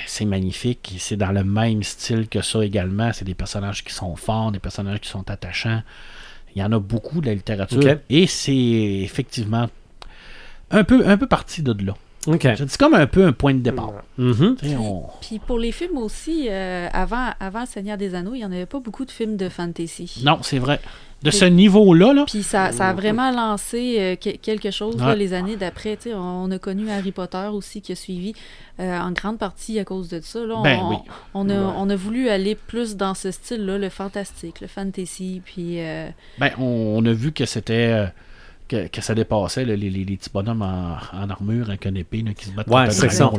C'est 0.06 0.26
magnifique. 0.26 0.96
C'est 1.00 1.16
dans 1.18 1.32
le 1.32 1.44
même 1.44 1.84
style 1.84 2.28
que 2.28 2.42
ça 2.42 2.64
également. 2.64 3.12
C'est 3.14 3.26
des 3.26 3.34
personnages 3.36 3.84
qui 3.84 3.94
sont 3.94 4.16
forts, 4.16 4.52
des 4.52 4.60
personnages 4.60 5.00
qui 5.02 5.10
sont 5.10 5.30
attachants. 5.30 5.82
Il 6.56 6.60
y 6.62 6.64
en 6.64 6.72
a 6.72 6.80
beaucoup 6.80 7.22
de 7.22 7.28
la 7.28 7.34
littérature. 7.36 7.80
Et 8.10 8.28
c'est 8.28 8.56
effectivement 8.56 9.70
un 10.72 10.84
peu, 10.84 11.08
un 11.08 11.18
peu 11.18 11.28
parti 11.28 11.62
de 11.62 11.74
là. 11.86 11.94
C'est 12.44 12.78
comme 12.78 12.94
un 12.94 13.08
peu 13.08 13.26
un 13.26 13.32
point 13.32 13.54
de 13.54 13.60
départ. 13.60 13.94
Mhm. 14.18 14.58
On- 14.78 15.04
Puis 15.22 15.40
pour 15.40 15.58
les 15.58 15.72
films 15.72 15.98
aussi, 15.98 16.48
euh, 16.50 16.88
avant, 16.92 17.30
avant 17.40 17.62
Le 17.62 17.66
Seigneur 17.66 17.98
des 17.98 18.14
Anneaux, 18.14 18.34
il 18.36 18.40
n'y 18.40 18.46
en 18.46 18.52
avait 18.52 18.66
pas 18.66 18.80
beaucoup 18.80 19.06
de 19.06 19.12
films 19.12 19.38
de 19.38 19.48
fantasy. 19.50 20.22
Non, 20.26 20.40
c'est 20.44 20.60
vrai. 20.60 20.80
De 21.22 21.32
ce 21.32 21.44
niveau-là, 21.46 22.14
là, 22.14 22.24
Puis 22.28 22.44
ça, 22.44 22.72
ça 22.72 22.90
a 22.90 22.94
vraiment 22.94 23.30
lancé 23.32 23.98
euh, 24.00 24.16
que- 24.16 24.38
quelque 24.38 24.72
chose 24.72 24.98
là, 24.98 25.16
les 25.16 25.34
années 25.34 25.58
d'après. 25.58 25.98
Tu 25.98 26.10
sais, 26.10 26.16
On 26.16 26.50
a 26.52 26.58
connu 26.60 26.90
Harry 26.90 27.12
Potter 27.12 27.48
aussi 27.52 27.82
qui 27.82 27.92
a 27.92 27.96
suivi 27.96 28.34
euh, 28.80 28.98
en 28.98 29.12
grande 29.12 29.38
partie 29.38 29.78
à 29.80 29.84
cause 29.84 30.08
de 30.08 30.22
ça. 30.22 30.40
Là, 30.40 30.62
Ben 30.64 30.80
on, 30.82 30.90
oui. 30.92 30.96
on, 31.34 31.50
a, 31.50 31.54
on 31.56 31.90
a 31.90 31.96
voulu 31.98 32.30
aller 32.30 32.56
plus 32.56 32.96
dans 32.96 33.14
ce 33.16 33.32
style-là, 33.32 33.78
le 33.78 33.90
fantastique, 33.90 34.62
le 34.62 34.68
fantasy. 34.68 35.42
Puis 35.44 35.82
euh, 35.82 36.08
ben, 36.40 36.52
on, 36.58 36.96
on 36.98 37.06
a 37.06 37.12
vu 37.12 37.32
que 37.34 37.46
c'était. 37.46 37.74
euh, 37.92 38.06
que, 38.70 38.88
que 38.88 39.02
ça 39.02 39.16
dépassait 39.16 39.66
là, 39.66 39.76
les, 39.76 39.90
les- 39.90 40.04
les 40.06 40.16
petits 40.16 40.30
bonhommes 40.32 40.62
en, 40.62 40.96
en 41.12 41.30
armure 41.32 41.70
avec 41.70 41.86
une 41.86 41.98
épée 41.98 42.22
là, 42.24 42.34
qui 42.36 42.46
se 42.46 42.52
battent 42.52 42.68
Ouais, 42.68 42.92
c'est 42.92 43.10
ça. 43.10 43.32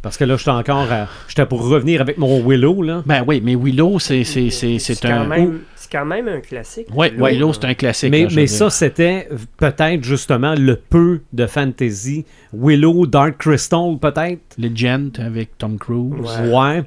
Parce 0.00 0.16
que 0.16 0.22
là, 0.22 0.36
j'étais 0.36 0.50
encore. 0.52 0.90
à- 0.92 1.08
J'étais 1.26 1.44
pour 1.44 1.66
revenir 1.68 2.00
avec 2.00 2.18
mon 2.18 2.40
Willow, 2.48 2.82
là. 2.82 3.02
Ben 3.04 3.24
oui, 3.26 3.40
mais 3.44 3.56
Willow, 3.56 3.98
c'est 3.98 4.22
c'est- 4.22 4.50
c'est- 4.50 4.78
c'est 4.78 4.94
quand 5.02 5.08
un. 5.10 5.24
même- 5.26 5.60
C'est 5.88 5.98
quand 5.98 6.04
même 6.04 6.26
un 6.28 6.40
classique. 6.40 6.86
Ouais, 6.94 7.10
Willow, 7.10 7.26
Willow, 7.26 7.46
là. 7.48 7.52
c'est 7.60 7.66
un 7.66 7.74
classique. 7.74 8.10
Mais, 8.10 8.22
là, 8.24 8.28
mais 8.34 8.46
ça, 8.46 8.70
c'était 8.70 9.28
peut-être 9.56 10.02
justement 10.02 10.54
le 10.56 10.76
peu 10.76 11.20
de 11.32 11.46
fantasy. 11.46 12.24
Willow, 12.52 13.06
Dark 13.06 13.38
Crystal, 13.38 13.96
peut-être? 14.00 14.40
Legend 14.58 15.10
avec 15.20 15.56
Tom 15.58 15.78
Cruise. 15.78 16.12
Ouais. 16.40 16.52
Ouais. 16.52 16.84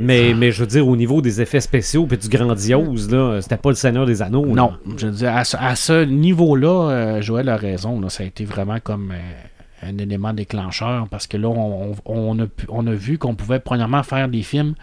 Mais, 0.00 0.34
mais 0.34 0.50
je 0.50 0.60
veux 0.60 0.66
dire, 0.66 0.86
au 0.88 0.96
niveau 0.96 1.20
des 1.22 1.40
effets 1.40 1.60
spéciaux 1.60 2.06
puis 2.06 2.18
du 2.18 2.28
grandiose, 2.28 3.10
là, 3.10 3.40
c'était 3.40 3.56
pas 3.56 3.68
le 3.70 3.74
Seigneur 3.76 4.06
des 4.06 4.22
Anneaux. 4.22 4.44
là. 4.46 4.52
Non, 4.54 4.72
je 4.96 5.06
veux 5.06 5.12
dire, 5.12 5.34
à 5.36 5.44
ce, 5.44 5.56
à 5.56 5.74
ce 5.76 6.04
niveau-là, 6.04 6.90
euh, 6.90 7.22
Joël 7.22 7.48
a 7.48 7.56
raison. 7.56 8.00
là, 8.00 8.08
ça 8.08 8.22
a 8.24 8.26
été 8.26 8.44
vraiment 8.44 8.78
comme 8.82 9.12
euh, 9.12 9.88
un 9.88 9.98
élément 9.98 10.32
déclencheur 10.32 11.06
parce 11.10 11.26
que 11.26 11.36
là, 11.36 11.48
on, 11.48 11.92
on- 12.06 12.36
on 12.38 12.38
a, 12.42 12.46
on 12.68 12.86
a 12.86 12.92
vu 12.92 13.18
qu'on 13.18 13.34
pouvait 13.34 13.60
premièrement 13.60 14.02
faire 14.02 14.28
des 14.28 14.42
films 14.42 14.74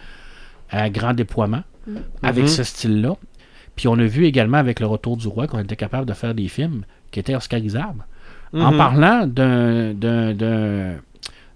à 0.70 0.88
grand 0.90 1.14
déploiement 1.14 1.62
avec 2.22 2.44
Mhm. 2.44 2.48
ce 2.48 2.62
style-là. 2.62 3.16
Puis 3.80 3.88
on 3.88 3.94
a 3.98 4.04
vu 4.04 4.26
également 4.26 4.58
avec 4.58 4.78
Le 4.78 4.84
Retour 4.84 5.16
du 5.16 5.26
Roi 5.26 5.46
qu'on 5.46 5.58
était 5.58 5.74
capable 5.74 6.04
de 6.04 6.12
faire 6.12 6.34
des 6.34 6.48
films 6.48 6.82
qui 7.10 7.18
étaient 7.18 7.34
oscarisables. 7.34 8.04
En 8.52 8.72
Mhm. 8.72 8.76
parlant 8.76 9.26
d'un- 9.26 9.94
d'un 9.94 10.34
d'un- 10.34 10.96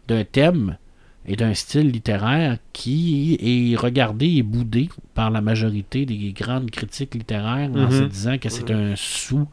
d'un 0.09 0.25
thème 0.25 0.79
et 1.27 1.37
d'un 1.37 1.53
style 1.53 1.91
littéraire 1.91 2.57
qui 2.73 3.37
est 3.43 3.77
regardé 3.77 4.27
et 4.37 4.43
boudé 4.43 4.89
par 5.13 5.31
la 5.31 5.43
majorité 5.43 6.07
des 6.07 6.33
grandes 6.33 6.71
critiques 6.71 7.15
littéraires 7.15 7.69
en 7.75 7.89
Mhm. 7.89 7.91
se 7.91 8.03
disant 8.05 8.39
que 8.39 8.49
c'est 8.49 8.71
un 8.71 8.95
sous, 8.97 9.47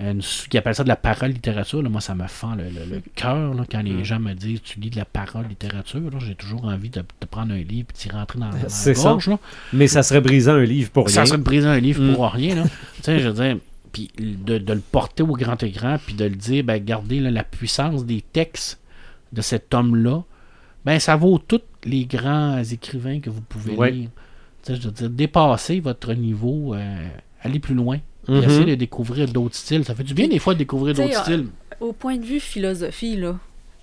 une 0.00 0.22
sous- 0.22 0.48
qui 0.48 0.56
appelle 0.56 0.74
ça 0.74 0.84
de 0.84 0.88
la 0.88 0.96
parole 0.96 1.30
littérature. 1.30 1.82
là. 1.82 1.88
moi, 1.88 2.00
ça 2.00 2.14
me 2.14 2.26
fend 2.28 2.54
le, 2.54 2.64
le- 2.64 2.84
le 2.88 3.02
cœur 3.16 3.52
quand 3.70 3.82
les 3.82 4.04
gens 4.04 4.20
me 4.20 4.32
disent 4.32 4.62
tu 4.62 4.78
lis 4.78 4.90
de 4.90 4.96
la 4.96 5.04
parole 5.04 5.46
littérature. 5.48 6.00
J'ai 6.20 6.34
toujours 6.36 6.64
envie 6.66 6.90
de, 6.90 7.00
de 7.00 7.26
prendre 7.26 7.52
un 7.52 7.58
livre 7.58 7.88
et 7.90 7.98
d'y 7.98 8.08
rentrer 8.10 8.38
dans, 8.38 8.50
dans 8.50 8.56
la 8.56 8.68
C'est 8.68 8.94
ça. 8.94 9.10
gorge. 9.10 9.28
là. 9.28 9.38
Mais 9.72 9.88
ça 9.88 10.02
serait 10.04 10.20
brisant 10.20 10.52
un 10.54 10.64
livre 10.64 10.90
pour 10.90 11.06
rien. 11.06 11.14
Ça 11.14 11.26
serait 11.26 11.38
briser 11.38 11.66
un 11.66 11.80
livre 11.80 12.02
Mm. 12.02 12.14
pour 12.14 12.30
rien. 12.32 12.54
Là. 12.54 12.62
tu 12.96 13.02
sais, 13.02 13.18
je 13.18 13.28
veux 13.28 13.34
dire, 13.44 13.56
puis 13.92 14.10
de, 14.18 14.58
de 14.58 14.72
le 14.72 14.80
porter 14.80 15.22
au 15.24 15.32
grand 15.34 15.60
écran, 15.62 15.96
puis 16.04 16.14
de 16.14 16.24
le 16.26 16.36
dire, 16.36 16.62
ben, 16.62 16.74
regardez 16.74 17.18
là, 17.20 17.30
la 17.32 17.42
puissance 17.44 18.04
des 18.06 18.20
textes 18.20 18.78
de 19.32 19.40
cet 19.42 19.74
homme-là, 19.74 20.22
ben, 20.84 21.00
ça 21.00 21.16
vaut 21.16 21.38
tous 21.38 21.60
les 21.84 22.04
grands 22.04 22.62
écrivains 22.62 23.18
que 23.20 23.30
vous 23.30 23.40
pouvez 23.40 23.74
Ouais. 23.74 23.90
lire. 23.90 24.10
Tu 24.62 24.74
sais, 24.74 24.80
je 24.80 24.86
veux 24.86 24.92
dire, 24.92 25.10
dépasser 25.10 25.80
votre 25.80 26.12
niveau, 26.14 26.74
euh, 26.74 27.08
aller 27.42 27.58
plus 27.58 27.74
loin. 27.74 27.98
Mhm. 28.28 28.42
Essayer 28.44 28.64
de 28.66 28.74
découvrir 28.74 29.28
d'autres 29.28 29.54
styles. 29.56 29.84
Ça 29.84 29.94
fait 29.94 30.02
du 30.04 30.14
bien 30.14 30.28
des 30.28 30.38
fois 30.38 30.54
de 30.54 30.58
découvrir 30.58 30.94
d'autres 30.94 31.18
euh, 31.18 31.22
styles. 31.22 31.46
Au 31.80 31.92
point 31.92 32.16
de 32.16 32.24
vue 32.24 32.40
philosophie, 32.40 33.16
là, 33.16 33.38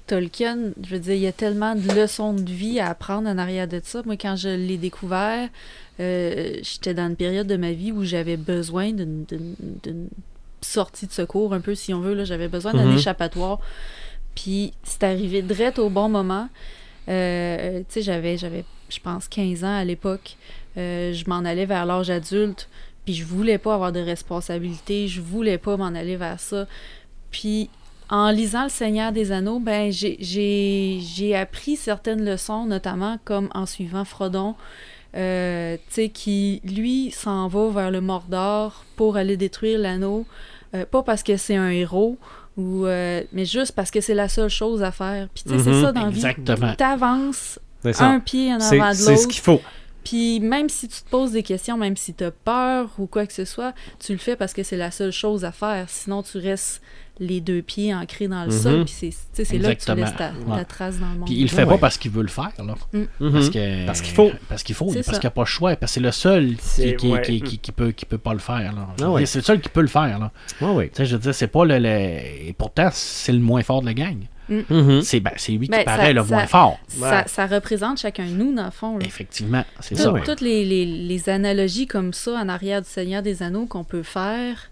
Tolkien, 0.07 0.57
je 0.83 0.89
veux 0.91 0.99
dire, 0.99 1.13
il 1.15 1.21
y 1.21 1.27
a 1.27 1.31
tellement 1.31 1.73
de 1.75 1.91
leçons 1.99 2.33
de 2.33 2.51
vie 2.51 2.79
à 2.79 2.89
apprendre 2.89 3.27
en 3.27 3.37
arrière 3.39 3.67
de 3.67 3.81
ça. 3.83 4.03
Moi, 4.05 4.17
quand 4.17 4.35
je 4.35 4.49
l'ai 4.49 4.77
découvert, 4.77 5.49
euh, 5.99 6.57
j'étais 6.61 6.93
dans 6.93 7.07
une 7.07 7.15
période 7.15 7.47
de 7.47 7.57
ma 7.57 7.71
vie 7.71 7.91
où 7.91 8.03
j'avais 8.03 8.37
besoin 8.37 8.91
d'une- 8.91 9.25
sortie 10.61 11.07
de 11.07 11.11
secours, 11.11 11.53
un 11.53 11.59
peu, 11.61 11.75
si 11.75 11.93
on 11.93 11.99
veut. 12.01 12.13
là. 12.13 12.23
J'avais 12.23 12.47
besoin 12.47 12.73
d'un 12.73 12.85
Mhm. 12.85 12.97
échappatoire. 12.97 13.59
Puis 14.35 14.73
c'est 14.83 15.03
arrivé 15.03 15.41
direct 15.41 15.79
au 15.79 15.89
bon 15.89 16.09
moment. 16.09 16.49
Euh, 17.07 17.79
tu 17.79 17.85
sais, 17.89 18.01
j'avais, 18.01 18.37
j'avais, 18.37 18.65
je 18.89 18.99
pense, 18.99 19.27
15 19.27 19.63
ans 19.63 19.75
à 19.75 19.83
l'époque. 19.85 20.37
Euh, 20.77 21.13
je 21.13 21.23
m'en 21.29 21.45
allais 21.45 21.65
vers 21.65 21.85
l'âge 21.85 22.09
adulte. 22.09 22.67
Puis 23.05 23.13
je 23.13 23.23
voulais 23.25 23.57
pas 23.57 23.75
avoir 23.75 23.91
de 23.91 23.99
responsabilité. 23.99 25.07
Je 25.07 25.21
voulais 25.21 25.57
pas 25.57 25.77
m'en 25.77 25.85
aller 25.93 26.17
vers 26.17 26.39
ça. 26.39 26.65
Puis 27.31 27.69
en 28.09 28.29
lisant 28.31 28.63
Le 28.63 28.69
Seigneur 28.69 29.11
des 29.11 29.31
Anneaux, 29.31 29.59
ben 29.59 29.91
j'ai- 29.91 31.35
appris 31.35 31.75
certaines 31.75 32.23
leçons, 32.25 32.65
notamment 32.65 33.17
comme 33.25 33.49
en 33.53 33.65
suivant 33.65 34.05
Frodon, 34.05 34.55
euh, 35.15 35.77
tu 35.87 35.93
sais, 35.93 36.09
qui, 36.09 36.61
lui, 36.65 37.11
s'en 37.11 37.47
va 37.47 37.69
vers 37.69 37.91
le 37.91 38.01
Mordor 38.01 38.83
pour 38.95 39.17
aller 39.17 39.37
détruire 39.37 39.79
l'anneau. 39.79 40.25
Euh, 40.75 40.85
pas 40.85 41.03
parce 41.03 41.23
que 41.23 41.37
c'est 41.37 41.55
un 41.55 41.69
héros, 41.69 42.17
ou, 42.57 42.85
euh, 42.85 43.21
mais 43.33 43.45
juste 43.45 43.71
parce 43.73 43.91
que 43.91 44.01
c'est 44.01 44.13
la 44.13 44.27
seule 44.29 44.49
chose 44.49 44.83
à 44.83 44.91
faire. 44.91 45.27
Puis 45.33 45.43
tu 45.43 45.49
sais, 45.51 45.55
Mhm. 45.57 45.63
c'est 45.63 45.81
ça 45.81 45.91
dans 45.91 46.01
la 46.05 46.09
vie. 46.09 46.15
Exactement. 46.25 46.73
T'avances 46.75 47.59
un 47.99 48.19
pied 48.19 48.51
en 48.53 48.59
avant 48.59 48.89
de 48.89 48.93
c'est 48.95 49.03
ce 49.03 49.11
l'autre. 49.11 49.27
qu'il 49.29 49.41
faut. 49.41 49.61
Puis 50.05 50.39
même 50.39 50.69
si 50.69 50.87
tu 50.87 51.01
te 51.01 51.09
poses 51.09 51.31
des 51.33 51.43
questions, 51.43 51.77
même 51.77 51.97
si 51.97 52.13
tu 52.13 52.23
as 52.23 52.31
peur 52.31 52.89
ou 52.99 53.07
quoi 53.07 53.25
que 53.25 53.33
ce 53.33 53.43
soit, 53.43 53.73
tu 53.99 54.13
le 54.13 54.19
fais 54.19 54.35
parce 54.37 54.53
que 54.53 54.63
c'est 54.63 54.77
la 54.77 54.91
seule 54.91 55.11
chose 55.11 55.43
à 55.43 55.51
faire. 55.51 55.85
Sinon, 55.89 56.21
tu 56.23 56.37
restes 56.37 56.81
les 57.19 57.39
deux 57.41 57.61
pieds 57.61 57.93
ancrés 57.95 58.27
dans 58.27 58.41
le 58.43 58.51
Mhm. 58.51 58.59
sol. 58.61 58.85
Puis 58.85 58.93
c'est- 59.33 59.57
là 59.57 59.73
que 59.73 59.83
tu 59.83 59.95
laisses 59.95 60.15
ta, 60.15 60.65
trace 60.65 60.99
dans 60.99 61.09
le 61.11 61.17
monde. 61.19 61.25
Puis 61.27 61.35
il 61.35 61.43
le 61.43 61.47
fait 61.47 61.63
Ouais. 61.63 61.69
pas 61.69 61.77
parce 61.77 61.97
qu'il 61.97 62.11
veut 62.11 62.21
le 62.21 62.27
faire. 62.27 62.51
Là. 62.59 62.75
Mhm. 62.93 63.31
Parce 63.31 63.49
que- 63.49 63.85
Parce 63.85 64.01
qu'il 64.01 64.13
faut. 64.13 64.31
Parce 64.49 64.63
qu'il 64.63 64.75
faut, 64.75 64.85
parce 64.93 65.05
qu'il 65.07 65.19
n'y 65.21 65.25
a 65.25 65.31
pas 65.31 65.41
le 65.41 65.45
choix, 65.47 65.75
parce 65.75 65.91
que 65.91 65.93
c'est 65.95 65.99
le 66.01 66.11
seul 66.11 66.55
qui, 66.57 66.95
qui, 66.97 67.07
ouais. 67.11 67.21
qui, 67.21 67.41
qui- 67.41 67.57
qui 67.57 67.71
peut, 67.71 67.91
qui 67.91 68.05
peut 68.05 68.17
pas 68.17 68.33
le 68.33 68.39
faire. 68.39 68.73
Ah 69.01 69.15
C'est 69.25 69.39
le 69.39 69.43
seul 69.43 69.59
qui 69.61 69.69
peut 69.69 69.81
le 69.81 69.87
faire. 69.87 70.19
Là. 70.19 70.31
Sais, 70.93 71.05
je 71.05 71.15
veux 71.15 71.21
dire, 71.21 71.33
c'est 71.33 71.47
pas 71.47 71.65
le, 71.65 71.79
le- 71.79 71.87
Et 72.49 72.53
pourtant, 72.57 72.89
c'est 72.91 73.31
le 73.31 73.39
moins 73.39 73.63
fort 73.63 73.81
de 73.81 73.85
la 73.87 73.93
gang. 73.93 74.17
Mhm. 74.49 75.01
C'est 75.01 75.19
ben, 75.19 75.31
c'est 75.37 75.51
lui 75.53 75.67
qui 75.67 75.71
Ben, 75.71 75.83
paraît 75.83 76.07
ça- 76.07 76.13
le 76.13 76.23
ça- 76.23 76.35
moins 76.35 76.47
fort. 76.47 76.79
Ça, 76.87 77.23
ça 77.27 77.45
représente 77.47 77.99
chacun 77.99 78.25
de 78.25 78.31
nous, 78.31 78.53
dans 78.53 78.65
le 78.65 78.71
fond. 78.71 78.97
là. 78.97 79.05
Effectivement, 79.05 79.63
c'est 79.79 79.95
Tout- 79.95 80.01
ça. 80.01 80.11
ouais. 80.11 80.21
Toutes 80.23 80.41
les, 80.41 80.63
les- 80.65 80.85
les 80.85 81.29
analogies 81.29 81.87
comme 81.87 82.13
ça 82.13 82.33
en 82.33 82.47
arrière 82.49 82.81
du 82.81 82.87
Seigneur 82.89 83.21
des 83.21 83.41
Anneaux 83.43 83.65
qu'on 83.65 83.83
peut 83.83 84.03
faire, 84.03 84.69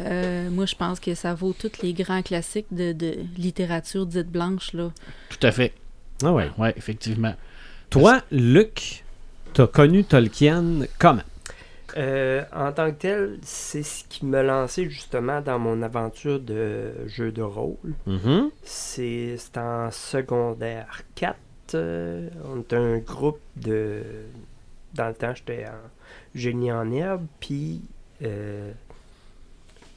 euh, 0.00 0.48
moi 0.50 0.66
je 0.66 0.74
pense 0.76 1.00
que 1.00 1.14
ça 1.14 1.34
vaut 1.34 1.52
tous 1.58 1.82
les 1.82 1.92
grands 1.92 2.22
classiques 2.22 2.66
de, 2.70 2.92
de 2.92 3.14
littérature 3.36 4.06
dite 4.06 4.28
blanche. 4.28 4.72
Là. 4.72 4.90
Tout 5.30 5.44
à 5.46 5.50
fait. 5.50 5.72
Ah 6.22 6.32
ouais. 6.32 6.50
Ouais, 6.58 6.72
effectivement. 6.76 7.34
Toi, 7.90 8.20
Luc, 8.30 9.04
t'as 9.54 9.66
connu 9.66 10.04
Tolkien 10.04 10.62
comment? 10.98 11.22
Euh, 11.96 12.44
en 12.52 12.72
tant 12.72 12.90
que 12.90 12.96
tel, 12.96 13.38
c'est 13.42 13.82
ce 13.82 14.04
qui 14.04 14.26
m'a 14.26 14.42
lancé 14.42 14.88
justement 14.90 15.40
dans 15.40 15.58
mon 15.58 15.82
aventure 15.82 16.40
de 16.40 17.06
jeu 17.06 17.32
de 17.32 17.42
rôle. 17.42 17.94
Mhm. 18.06 18.50
C'est 18.62 19.36
c'est 19.38 19.56
en 19.58 19.90
secondaire 19.90 21.02
4. 21.14 21.36
euh, 21.74 22.28
on 22.44 22.60
est 22.60 22.72
un 22.74 22.98
groupe 22.98 23.40
de. 23.56 24.02
Dans 24.94 25.08
le 25.08 25.14
temps, 25.14 25.34
j'étais 25.34 25.66
en 25.66 25.88
génie 26.34 26.72
en 26.72 26.90
herbe. 26.90 27.26
Puis, 27.40 27.82
euh, 28.22 28.72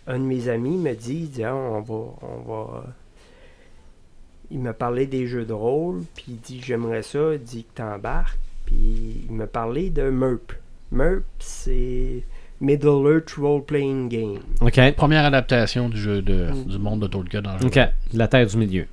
un 0.08 0.20
de 0.20 0.24
mes 0.24 0.50
amis 0.50 0.78
me 0.78 0.94
dit, 0.94 1.32
Ah, 1.44 1.56
on 1.56 1.82
va. 1.82 2.14
On 2.22 2.42
va 2.42 2.86
il 4.54 4.60
m'a 4.60 4.74
parlé 4.74 5.06
des 5.08 5.28
jeux 5.28 5.46
de 5.46 5.54
rôle. 5.54 6.04
Puis, 6.14 6.26
il 6.28 6.40
dit, 6.42 6.62
j'aimerais 6.62 7.04
ça. 7.04 7.34
Il 7.34 7.42
dit 7.42 7.64
que 7.64 7.76
t'embarques. 7.76 8.38
Puis, 8.66 9.26
il 9.30 9.32
m'a 9.34 9.48
parlé 9.48 9.90
de 9.90 10.10
MERP. 10.10 10.54
MERP, 10.92 11.24
c'est 11.40 12.24
Middle 12.60 13.08
Earth 13.08 13.32
Role 13.38 13.64
Playing 13.64 14.10
Game. 14.10 14.40
OK. 14.62 14.80
Première 14.96 15.26
adaptation 15.26 15.90
du 15.90 15.98
jeu 15.98 16.22
de, 16.22 16.50
du 16.66 16.78
monde 16.78 17.02
de 17.02 17.08
Tolkien 17.08 17.42
dans 17.42 17.54
le 17.54 17.60
jeu. 17.62 17.68
OK. 17.68 17.80
La 18.14 18.28
terre 18.28 18.46
du 18.48 18.58
milieu. 18.58 18.86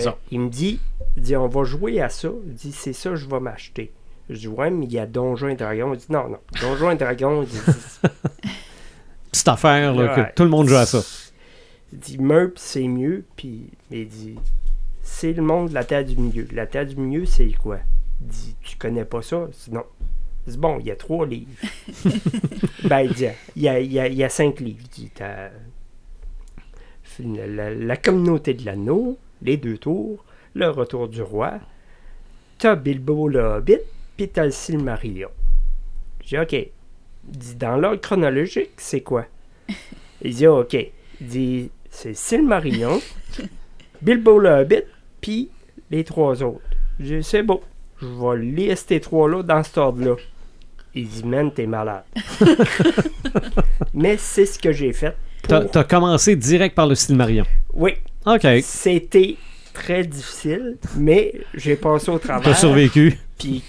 Ça. 0.00 0.16
Il 0.32 0.40
me 0.40 0.48
dit, 0.48 0.80
il 1.16 1.22
dit, 1.22 1.36
on 1.36 1.46
va 1.46 1.62
jouer 1.64 2.00
à 2.00 2.08
ça. 2.08 2.28
Il 2.46 2.54
dit, 2.54 2.72
c'est 2.72 2.92
ça, 2.92 3.14
je 3.14 3.26
vais 3.28 3.38
m'acheter. 3.38 3.92
Je 4.28 4.36
dis, 4.36 4.48
ouais, 4.48 4.70
mais 4.70 4.86
il 4.86 4.92
y 4.92 4.98
a 4.98 5.06
Donjons 5.06 5.48
et 5.48 5.54
Dragons. 5.54 5.92
Il 5.94 5.98
dit, 5.98 6.06
non, 6.10 6.28
non. 6.28 6.38
Donjons 6.60 6.90
et 6.90 6.96
Dragons, 6.96 7.42
il 7.42 7.48
dit, 7.48 7.58
Petite 9.30 9.48
affaire, 9.48 9.94
là, 9.94 10.14
Ouais. 10.16 10.24
que 10.30 10.34
tout 10.34 10.42
le 10.44 10.48
monde 10.48 10.66
joue 10.68 10.74
à 10.76 10.86
ça. 10.86 11.00
il 11.92 11.98
dit 11.98 12.18
MERP, 12.18 12.52
c'est 12.56 12.88
mieux. 12.88 13.24
Puis 13.36 13.70
il 13.92 14.08
dit, 14.08 14.34
c'est 15.02 15.32
le 15.32 15.42
monde 15.42 15.68
de 15.68 15.74
la 15.74 15.84
Terre 15.84 16.04
du 16.04 16.16
Milieu. 16.16 16.48
La 16.52 16.66
Terre 16.66 16.86
du 16.86 16.96
Milieu, 16.96 17.24
c'est 17.26 17.52
quoi? 17.52 17.78
Il 18.22 18.26
dit, 18.28 18.56
tu 18.62 18.76
connais 18.76 19.04
pas 19.04 19.22
ça? 19.22 19.46
Je 19.52 19.70
dis, 19.70 19.74
non. 19.76 19.84
Dit, 20.46 20.58
bon, 20.58 20.78
il 20.80 20.86
y 20.86 20.90
a 20.90 20.96
trois 20.96 21.26
livres. 21.26 21.50
ben, 22.84 23.00
il 23.00 23.12
dit, 23.14 23.26
il 23.56 23.62
y 23.62 23.68
a, 23.68 23.80
il 23.80 23.92
y 23.92 23.98
a- 23.98 24.08
il 24.08 24.14
y 24.14 24.24
a 24.24 24.28
cinq 24.28 24.60
livres. 24.60 24.80
Il 24.82 24.88
dit, 24.88 25.10
t'as 25.14 25.50
la, 27.18 27.96
communauté 27.96 28.54
de 28.54 28.64
l'anneau, 28.64 29.18
les 29.42 29.56
deux 29.56 29.78
tours, 29.78 30.24
le 30.54 30.68
retour 30.68 31.08
du 31.08 31.22
roi, 31.22 31.54
t'as 32.58 32.74
Bilbo 32.76 33.28
le 33.28 33.40
Hobbit, 33.40 33.78
puis 34.16 34.28
t'as 34.28 34.44
le 34.44 34.50
Silmarillion. 34.50 35.30
J'ai 36.24 36.40
OK. 36.40 36.52
Il 36.52 36.70
dit, 37.38 37.54
dans 37.54 37.76
l'ordre 37.76 38.00
chronologique, 38.00 38.72
c'est 38.76 39.00
quoi? 39.00 39.26
Il 40.22 40.34
dit, 40.34 40.46
OK. 40.46 40.74
Il 40.74 41.26
dit, 41.26 41.70
c'est 41.90 42.14
Silmarillion, 42.14 43.00
Bilbo 44.02 44.38
le 44.38 44.50
Hobbit, 44.50 44.82
puis 45.20 45.50
les 45.90 46.04
trois 46.04 46.42
autres. 46.42 46.60
J'ai 47.00 47.22
c'est 47.22 47.42
beau. 47.42 47.62
Je 48.00 48.06
vais 48.06 48.42
lire 48.44 48.76
ces 48.78 49.00
trois-là 49.00 49.42
dans 49.42 49.62
cet 49.62 49.78
ordre-là. 49.78 50.16
Il 50.94 51.08
dit, 51.08 51.24
man, 51.24 51.50
t'es 51.52 51.66
malade. 51.66 52.04
Mais 53.94 54.16
c'est 54.18 54.46
ce 54.46 54.58
que 54.58 54.72
j'ai 54.72 54.92
fait. 54.92 55.14
T'as 55.42 55.60
pour- 55.62 55.70
t'as 55.70 55.84
commencé 55.84 56.36
direct 56.36 56.74
par 56.74 56.86
le 56.86 56.94
style 56.94 57.16
Marion. 57.16 57.44
Oui, 57.72 57.92
OK. 58.26 58.46
c'était 58.62 59.36
très 59.72 60.04
difficile, 60.04 60.76
mais 60.96 61.34
j'ai 61.52 61.74
passé 61.76 62.10
au 62.10 62.18
T'as 62.18 62.38
travers. 62.38 62.56
survécu. 62.56 63.18
Puis 63.38 63.62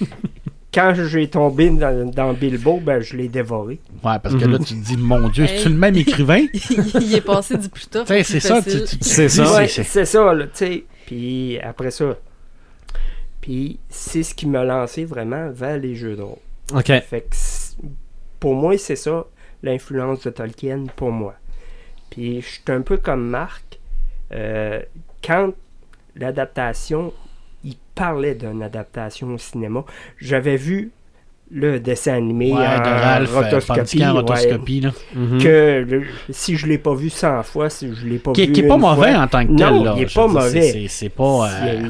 quand 0.74 0.94
j'ai 0.96 1.28
tombé 1.28 1.70
dans, 1.72 2.10
dans 2.12 2.34
Bilbo, 2.34 2.80
ben 2.80 3.02
je 3.02 3.18
l'ai 3.18 3.28
dévoré. 3.28 3.80
Ouais, 4.04 4.20
parce 4.22 4.36
que 4.36 4.46
là, 4.46 4.60
tu 4.60 4.76
te 4.76 4.86
dis, 4.86 4.98
mon 4.98 5.28
Dieu, 5.30 5.46
Hey. 5.46 5.58
c'est-tu 5.58 5.70
le 5.70 5.76
même 5.76 5.96
écrivain? 5.96 6.46
il 6.54 7.16
est 7.16 7.22
passé 7.26 7.58
du 7.58 7.68
plus 7.70 7.88
plus 7.88 8.24
c'est 8.24 8.40
ça, 8.40 8.62
tu, 8.62 8.70
tu- 8.84 8.98
tu 9.00 9.10
C'est 9.10 9.30
ça. 9.30 9.56
Ouais, 9.56 9.68
c'est 9.68 10.06
ça, 10.06 10.34
là, 10.34 10.46
tu 10.46 10.52
sais. 10.54 10.84
Puis 11.08 11.58
après 11.60 11.92
ça. 11.92 12.16
Puis 13.42 13.80
c'est 13.90 14.24
ce 14.24 14.34
qui 14.36 14.48
m'a 14.48 14.64
lancé 14.64 15.06
vraiment 15.06 15.50
vers 15.52 15.78
les 15.78 15.96
jeux 15.96 16.16
de 16.16 16.22
rôle. 16.22 16.38
OK. 16.74 16.88
Fait 17.02 17.22
que 17.22 17.28
c'est- 17.36 17.78
pour 18.40 18.56
moi, 18.56 18.78
c'est 18.78 18.96
ça 18.96 19.26
l'influence 19.64 20.22
de 20.24 20.30
Tolkien 20.30 20.86
pour 20.96 21.12
moi. 21.12 21.36
Puis 22.10 22.42
je 22.42 22.48
suis 22.48 22.62
un 22.68 22.82
peu 22.82 22.98
comme 22.98 23.28
Marc. 23.28 23.64
euh, 24.32 24.82
quand 25.24 25.52
l'adaptation, 26.16 27.14
il 27.64 27.76
parlait 27.94 28.34
d'une 28.36 28.64
adaptation 28.64 29.28
au 29.34 29.38
cinéma, 29.38 29.84
j'avais 30.20 30.56
vu 30.58 30.92
le 31.52 31.80
dessin 31.80 32.16
animé 32.16 32.52
Ouais, 32.52 32.58
de 32.60 32.64
en 32.64 32.98
Ralph, 32.98 33.32
euh, 33.36 33.42
rotoscopie, 33.42 34.00
ouais. 34.04 34.14
Mhm. 35.14 35.44
que 35.44 35.86
le- 35.88 36.04
si 36.32 36.58
je 36.58 36.66
l'ai 36.66 36.80
pas 36.80 36.96
vu 36.96 37.12
100 37.12 37.44
fois, 37.44 37.70
si 37.70 37.94
je 37.94 38.08
l'ai 38.08 38.18
pas 38.18 38.32
Qui, 38.32 38.48
vu 38.48 38.52
qui 38.54 38.62
est 38.62 38.68
pas 38.68 38.78
mauvais 38.78 39.12
fois, 39.12 39.22
en 39.22 39.28
tant 39.28 39.46
que 39.46 39.52
Non, 39.52 39.58
tel, 39.58 39.84
là. 39.84 39.94
il 39.98 40.02
est 40.04 40.14
pas 40.16 40.28
dire, 40.28 40.34
mauvais. 40.34 40.72
c'est- 40.72 40.88
pas... 41.10 41.50
euh, 41.52 41.90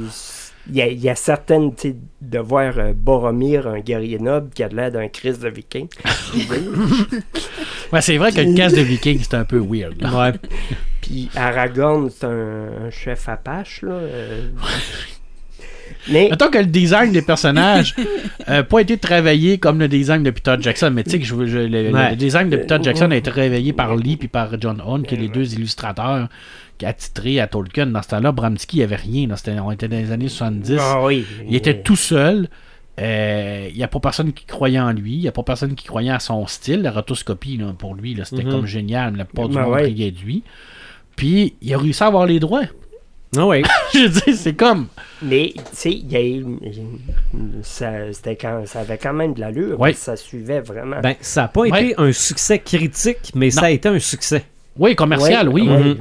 il 0.70 0.76
y, 0.76 0.82
a, 0.82 0.88
il 0.88 1.00
y 1.00 1.10
a 1.10 1.16
certaines, 1.16 1.74
tu 1.76 1.90
sais, 1.90 1.96
de 2.22 2.40
voir 2.40 2.74
euh, 2.78 2.94
Boromir, 2.96 3.68
un 3.68 3.80
guerrier 3.80 4.18
noble 4.20 4.50
qui 4.54 4.64
a 4.64 4.68
l'air 4.68 4.92
d'un 4.92 5.08
Christ 5.08 5.42
de 5.42 5.50
viking. 5.50 5.88
Ouais, 7.94 8.02
c'est 8.02 8.18
vrai 8.18 8.32
que 8.32 8.42
le 8.42 8.56
casque 8.56 8.76
de 8.78 8.82
viking, 8.82 9.20
c'est 9.22 9.36
un 9.36 9.46
peu 9.46 9.60
weird. 9.60 10.02
là. 10.02 10.12
Ouais. 10.32 10.34
Puis 11.02 11.30
Aragorn, 11.36 12.10
c'est 12.10 12.26
un, 12.26 12.88
un 12.88 12.90
chef 12.90 13.30
apache, 13.30 13.84
là. 13.84 13.92
euh. 13.94 14.50
Mais 16.12 16.28
Mettons 16.30 16.50
que 16.50 16.58
le 16.60 16.66
design 16.66 17.12
des 17.12 17.22
personnages 17.22 17.96
n'a 18.48 18.64
pas 18.64 18.80
été 18.80 18.98
travaillé 18.98 19.58
comme 19.60 19.80
le 19.80 19.88
design 19.88 20.24
de 20.24 20.32
Peter 20.32 20.56
Jackson, 20.60 20.92
mais 20.94 21.04
tu 21.04 21.12
sais 21.12 21.20
que 21.20 21.26
je, 21.26 21.36
veux- 21.36 21.48
je- 21.48 21.58
le, 21.60 21.92
Ouais. 21.92 22.12
le 22.12 22.16
design 22.16 22.50
de 22.50 22.58
Peter 22.58 22.78
Jackson 22.82 23.10
a 23.12 23.16
été 23.16 23.30
travaillé 23.32 23.72
par 23.74 23.96
Lee 23.96 24.18
puis 24.18 24.28
par 24.28 24.50
John 24.60 24.82
Hone, 24.86 25.04
qui 25.04 25.16
est 25.16 25.20
les 25.20 25.30
deux 25.30 25.54
illustrateurs 25.54 26.28
qui 26.78 26.86
a 26.86 26.94
titré 26.94 27.40
à 27.40 27.48
Tolkien. 27.48 27.88
Dans 27.88 28.02
ce 28.02 28.10
temps-là, 28.10 28.32
Bramsky, 28.32 28.78
il 28.78 28.80
n'y 28.80 28.84
avait 28.84 28.96
rien. 28.96 29.28
là. 29.28 29.36
On 29.64 29.72
était 29.72 29.88
dans 29.88 29.98
les 29.98 30.12
années 30.12 30.28
70. 30.30 30.78
Ah 30.80 31.04
oui. 31.04 31.26
Il 31.48 31.56
était 31.56 31.82
tout 31.82 31.96
seul. 31.96 32.50
Euh, 33.00 33.68
Il 33.72 33.76
n'y 33.78 33.84
a 33.84 33.88
pas 33.90 34.00
personne 34.00 34.32
qui 34.32 34.46
croyait 34.46 34.80
en 34.80 34.92
lui. 34.94 35.14
Il 35.16 35.20
n'y 35.22 35.28
a 35.28 35.32
pas 35.32 35.44
personne 35.44 35.76
qui 35.76 35.86
croyait 35.86 36.12
à 36.12 36.20
son 36.20 36.46
style. 36.48 36.82
La 36.82 36.92
rotoscopie, 36.92 37.58
là, 37.58 37.74
pour 37.78 37.94
lui, 37.96 38.14
là, 38.14 38.24
c'était 38.26 38.44
Mhm. 38.44 38.52
comme 38.52 38.66
génial. 38.66 39.16
La 39.18 39.26
part 39.26 39.50
du 39.50 39.56
Ben 39.56 39.64
monde 39.64 39.74
ouais. 39.74 39.84
riait 39.84 40.12
de 40.12 40.20
lui. 40.20 40.44
Puis, 41.16 41.56
il 41.62 41.74
a 41.74 41.78
réussi 41.78 42.04
à 42.04 42.08
avoir 42.08 42.26
les 42.26 42.40
droits. 42.40 42.64
Ah 43.38 43.46
ouais. 43.46 43.64
Je 43.94 44.00
veux 44.00 44.10
dire, 44.10 44.36
c'est 44.36 44.54
comme... 44.54 44.88
Mais, 45.22 45.52
tu 45.56 45.62
sais, 45.74 45.92
il 45.92 46.10
y 46.12 46.16
a 46.16 46.22
eu- 46.24 46.46
ça, 47.64 48.14
c'était 48.14 48.36
quand, 48.38 48.66
ça 48.66 48.82
avait 48.82 48.98
quand 48.98 49.14
même 49.14 49.34
de 49.34 49.42
l'allure. 49.42 49.80
Ouais. 49.80 49.94
Ça 49.94 50.16
suivait 50.16 50.62
vraiment. 50.62 51.02
Ben, 51.02 51.16
ça 51.22 51.42
n'a 51.44 51.48
pas 51.50 51.62
Ouais. 51.62 51.70
été 51.88 51.96
un 51.98 52.12
succès 52.14 52.60
critique, 52.60 53.32
mais 53.36 53.52
ça 53.52 53.66
a 53.66 53.70
été 53.72 53.90
un 53.90 54.00
succès. 54.00 54.46
Oui, 54.78 54.96
commercial, 54.96 55.48
oui. 55.50 55.68
Mhm. 55.68 55.98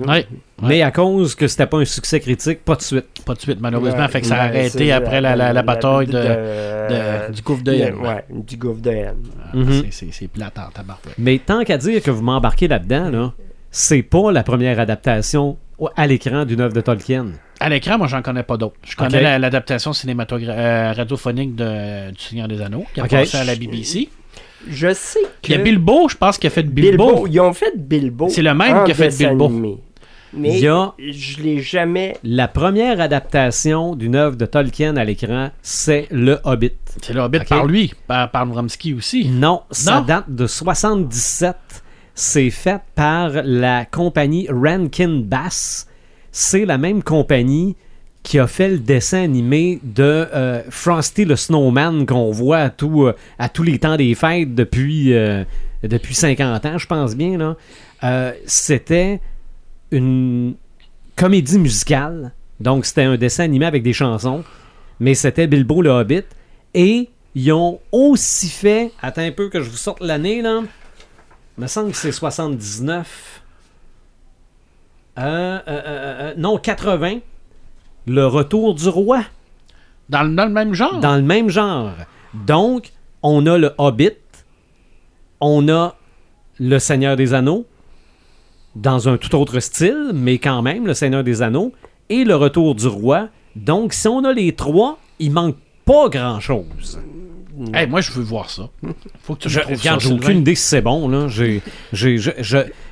Mais 0.62 0.82
à 0.82 0.90
cause 0.90 1.34
que 1.34 1.46
c'était 1.46 1.66
pas 1.66 1.78
un 1.78 1.84
succès 1.84 2.20
critique, 2.20 2.64
pas 2.64 2.74
de 2.76 2.82
suite. 2.82 3.06
Pas 3.24 3.34
de 3.34 3.40
suite, 3.40 3.58
malheureusement. 3.60 4.08
Fait 4.08 4.20
que 4.20 4.26
ça 4.26 4.36
a 4.36 4.44
arrêté 4.44 4.92
après 4.92 5.20
la, 5.20 5.36
la, 5.36 5.52
la 5.52 5.62
bataille 5.62 6.06
de, 6.06 6.12
de- 6.12 7.32
du 7.32 7.42
gouffre 7.42 7.62
de. 7.62 7.72
Ouais, 7.72 8.24
du 8.30 8.56
gouffre 8.56 8.80
de. 8.80 8.90
Ah, 9.06 9.56
Mhm. 9.56 9.84
c'est- 9.90 10.28
plate 10.28 10.58
en 10.58 10.70
tabarouette. 10.70 11.14
Mais 11.18 11.38
tant 11.38 11.62
qu'à 11.64 11.76
dire 11.78 12.02
que 12.02 12.10
vous 12.10 12.22
m'embarquez 12.22 12.66
là-dedans, 12.68 13.10
là, 13.10 13.32
c'est 13.70 14.02
pas 14.02 14.32
la 14.32 14.42
première 14.42 14.78
adaptation 14.80 15.56
à 15.96 16.06
l'écran 16.06 16.44
d'une 16.44 16.60
œuvre 16.60 16.72
de 16.74 16.80
Tolkien. 16.80 17.26
À 17.60 17.68
l'écran, 17.68 17.98
moi, 17.98 18.06
j'en 18.08 18.22
connais 18.22 18.42
pas 18.42 18.56
d'autres. 18.56 18.76
Je 18.84 18.96
connais 18.96 19.38
l'adaptation 19.38 19.92
cinématographique 19.92 20.96
radiophonique 20.96 21.54
de, 21.54 22.10
du 22.10 22.20
Seigneur 22.20 22.48
des 22.48 22.60
Anneaux, 22.62 22.84
qui 22.94 23.00
a 23.00 23.04
Ok. 23.04 23.10
passé 23.10 23.36
à 23.38 23.44
la 23.44 23.54
BBC. 23.54 24.08
Je 24.68 24.92
sais 24.94 25.20
que. 25.42 25.48
Il 25.48 25.52
y 25.52 25.54
a 25.54 25.58
Bilbo, 25.58 26.08
je 26.08 26.16
pense, 26.16 26.38
qui 26.38 26.46
a 26.46 26.50
fait 26.50 26.62
Bilbo. 26.62 27.06
Bilbo. 27.06 27.26
Ils 27.28 27.40
ont 27.40 27.52
fait 27.52 27.72
Bilbo. 27.76 28.28
C'est 28.28 28.42
le 28.42 28.54
même 28.54 28.84
qui 28.84 28.92
a 28.92 28.94
fait 28.94 29.16
Bilbo. 29.16 29.46
animé. 29.46 29.78
Mais 30.36 30.58
Il 30.58 30.64
y 30.64 30.68
a 30.68 30.92
je 30.98 31.40
l'ai 31.42 31.60
jamais. 31.60 32.16
la 32.24 32.48
première 32.48 33.00
adaptation 33.00 33.94
d'une 33.94 34.16
œuvre 34.16 34.34
de 34.36 34.46
Tolkien 34.46 34.96
à 34.96 35.04
l'écran, 35.04 35.50
c'est 35.62 36.08
Le 36.10 36.38
Hobbit. 36.42 36.72
C'est 37.02 37.12
le 37.12 37.20
Hobbit 37.20 37.40
par 37.48 37.66
lui, 37.66 37.92
par, 38.08 38.30
par 38.32 38.44
aussi. 38.96 39.28
Non, 39.28 39.62
ça 39.70 40.00
Non? 40.00 40.06
date 40.06 40.30
de 40.30 40.46
77. 40.48 41.54
C'est 42.16 42.50
fait 42.50 42.80
par 42.94 43.30
la 43.44 43.84
compagnie 43.84 44.48
Rankin 44.50 45.20
Bass. 45.24 45.86
C'est 46.32 46.64
la 46.64 46.78
même 46.78 47.02
compagnie 47.04 47.76
qui 48.24 48.38
a 48.38 48.46
fait 48.48 48.70
le 48.70 48.78
dessin 48.78 49.22
animé 49.22 49.78
de 49.84 50.02
euh, 50.02 50.62
Frosty 50.70 51.26
le 51.26 51.36
Snowman 51.36 52.06
qu'on 52.06 52.32
voit 52.32 52.58
à, 52.58 52.70
euh, 52.82 53.12
à 53.38 53.48
tous 53.48 53.62
les 53.62 53.78
temps 53.78 53.96
des 53.96 54.14
fêtes 54.14 54.54
depuis, 54.54 55.12
euh, 55.12 55.44
depuis 55.82 56.14
50 56.14 56.66
ans, 56.66 56.78
je 56.78 56.86
pense 56.86 57.14
bien. 57.14 57.56
C'était 58.46 59.20
une 59.92 60.54
comédie 61.14 61.58
musicale. 61.58 62.32
Donc, 62.60 62.86
c'était 62.86 63.02
un 63.02 63.16
dessin 63.16 63.44
animé 63.44 63.66
avec 63.66 63.82
des 63.82 63.92
chansons. 63.92 64.42
Mais 65.00 65.14
c'était 65.14 65.46
Bilbo 65.46 65.82
le 65.82 65.90
Hobbit. 65.90 66.24
Et 66.72 67.10
ils 67.34 67.52
ont 67.52 67.78
aussi 67.92 68.48
fait. 68.48 68.90
Attends 69.02 69.22
un 69.22 69.32
peu 69.32 69.50
que 69.50 69.60
je 69.60 69.68
vous 69.68 69.76
sorte 69.76 70.00
l'année, 70.00 70.40
là. 70.40 70.62
Il 71.58 71.60
me 71.60 71.66
semble 71.66 71.90
que 71.90 71.96
c'est 71.96 72.10
79. 72.10 73.42
Euh, 75.18 75.22
euh, 75.22 75.60
euh, 75.68 75.80
euh, 75.86 76.34
non, 76.36 76.58
80. 76.58 77.18
Le 78.06 78.26
retour 78.26 78.74
du 78.74 78.88
roi? 78.88 79.22
Dans, 80.08 80.22
le- 80.22 80.34
dans 80.34 80.44
le 80.44 80.50
même 80.52 80.74
genre? 80.74 81.00
Dans 81.00 81.16
le 81.16 81.22
même 81.22 81.48
genre. 81.48 81.92
Donc, 82.34 82.92
on 83.22 83.46
a 83.46 83.56
le 83.58 83.72
Hobbit. 83.78 84.10
On 85.40 85.68
a 85.68 85.94
le 86.58 86.78
Seigneur 86.78 87.16
des 87.16 87.32
Anneaux. 87.34 87.66
Dans 88.76 89.08
un 89.08 89.16
tout 89.16 89.34
autre 89.36 89.60
style, 89.60 90.10
mais 90.12 90.38
quand 90.38 90.60
même, 90.62 90.86
le 90.86 90.94
Seigneur 90.94 91.22
des 91.24 91.42
Anneaux. 91.42 91.72
Et 92.08 92.24
le 92.24 92.34
retour 92.36 92.74
du 92.74 92.86
roi. 92.86 93.28
Donc, 93.56 93.92
si 93.92 94.08
on 94.08 94.24
a 94.24 94.32
les 94.32 94.52
trois, 94.52 94.98
il 95.18 95.30
manque 95.32 95.56
pas 95.84 96.08
grand-chose. 96.08 97.00
Hey, 97.72 97.86
moi, 97.86 98.00
je 98.00 98.10
veux 98.12 98.22
voir 98.22 98.50
ça. 98.50 98.68
Faut 99.22 99.34
que 99.34 99.40
tu 99.42 99.48
me 99.48 99.52
Je, 99.52 99.60
trouves 99.60 99.78
regarde, 99.78 100.00
ça, 100.00 100.08
j'ai 100.08 100.14
aucune 100.14 100.38
idée 100.38 100.54
si 100.54 100.64
c'est 100.64 100.80
bon. 100.80 101.08
Là. 101.08 101.28
J'ai, 101.28 101.62
j'ai- 101.92 102.16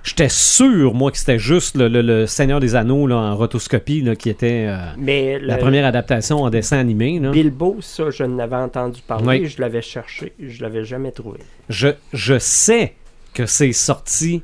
j'étais 0.05 0.29
sûr, 0.29 0.95
moi, 0.95 1.11
que 1.11 1.19
c'était 1.19 1.39
juste 1.39 1.77
le, 1.77 1.89
le- 1.89 2.03
le 2.03 2.27
Seigneur 2.27 2.61
des 2.61 2.75
Anneaux 2.77 3.07
là, 3.07 3.17
en 3.17 3.37
rotoscopie 3.37 4.01
là, 4.03 4.15
qui 4.17 4.31
était 4.31 4.67
euh, 4.69 4.77
Mais 4.99 5.39
la 5.41 5.57
le- 5.57 5.61
première 5.61 5.85
adaptation 5.87 6.43
en 6.43 6.51
dessin 6.51 6.79
animé. 6.79 7.19
là. 7.19 7.31
Bilbo, 7.33 7.77
ça, 7.81 8.11
je 8.11 8.25
n'avais 8.25 8.57
entendu 8.57 9.01
parler. 9.07 9.41
Oui. 9.41 9.47
Je 9.49 9.61
l'avais 9.61 9.83
cherché. 9.83 10.33
Je 10.41 10.63
l'avais 10.63 10.85
jamais 10.85 11.11
trouvé. 11.13 11.39
Je, 11.69 11.89
je 12.13 12.39
sais 12.39 12.95
que 13.35 13.47
c'est 13.47 13.73
sorti 13.73 14.43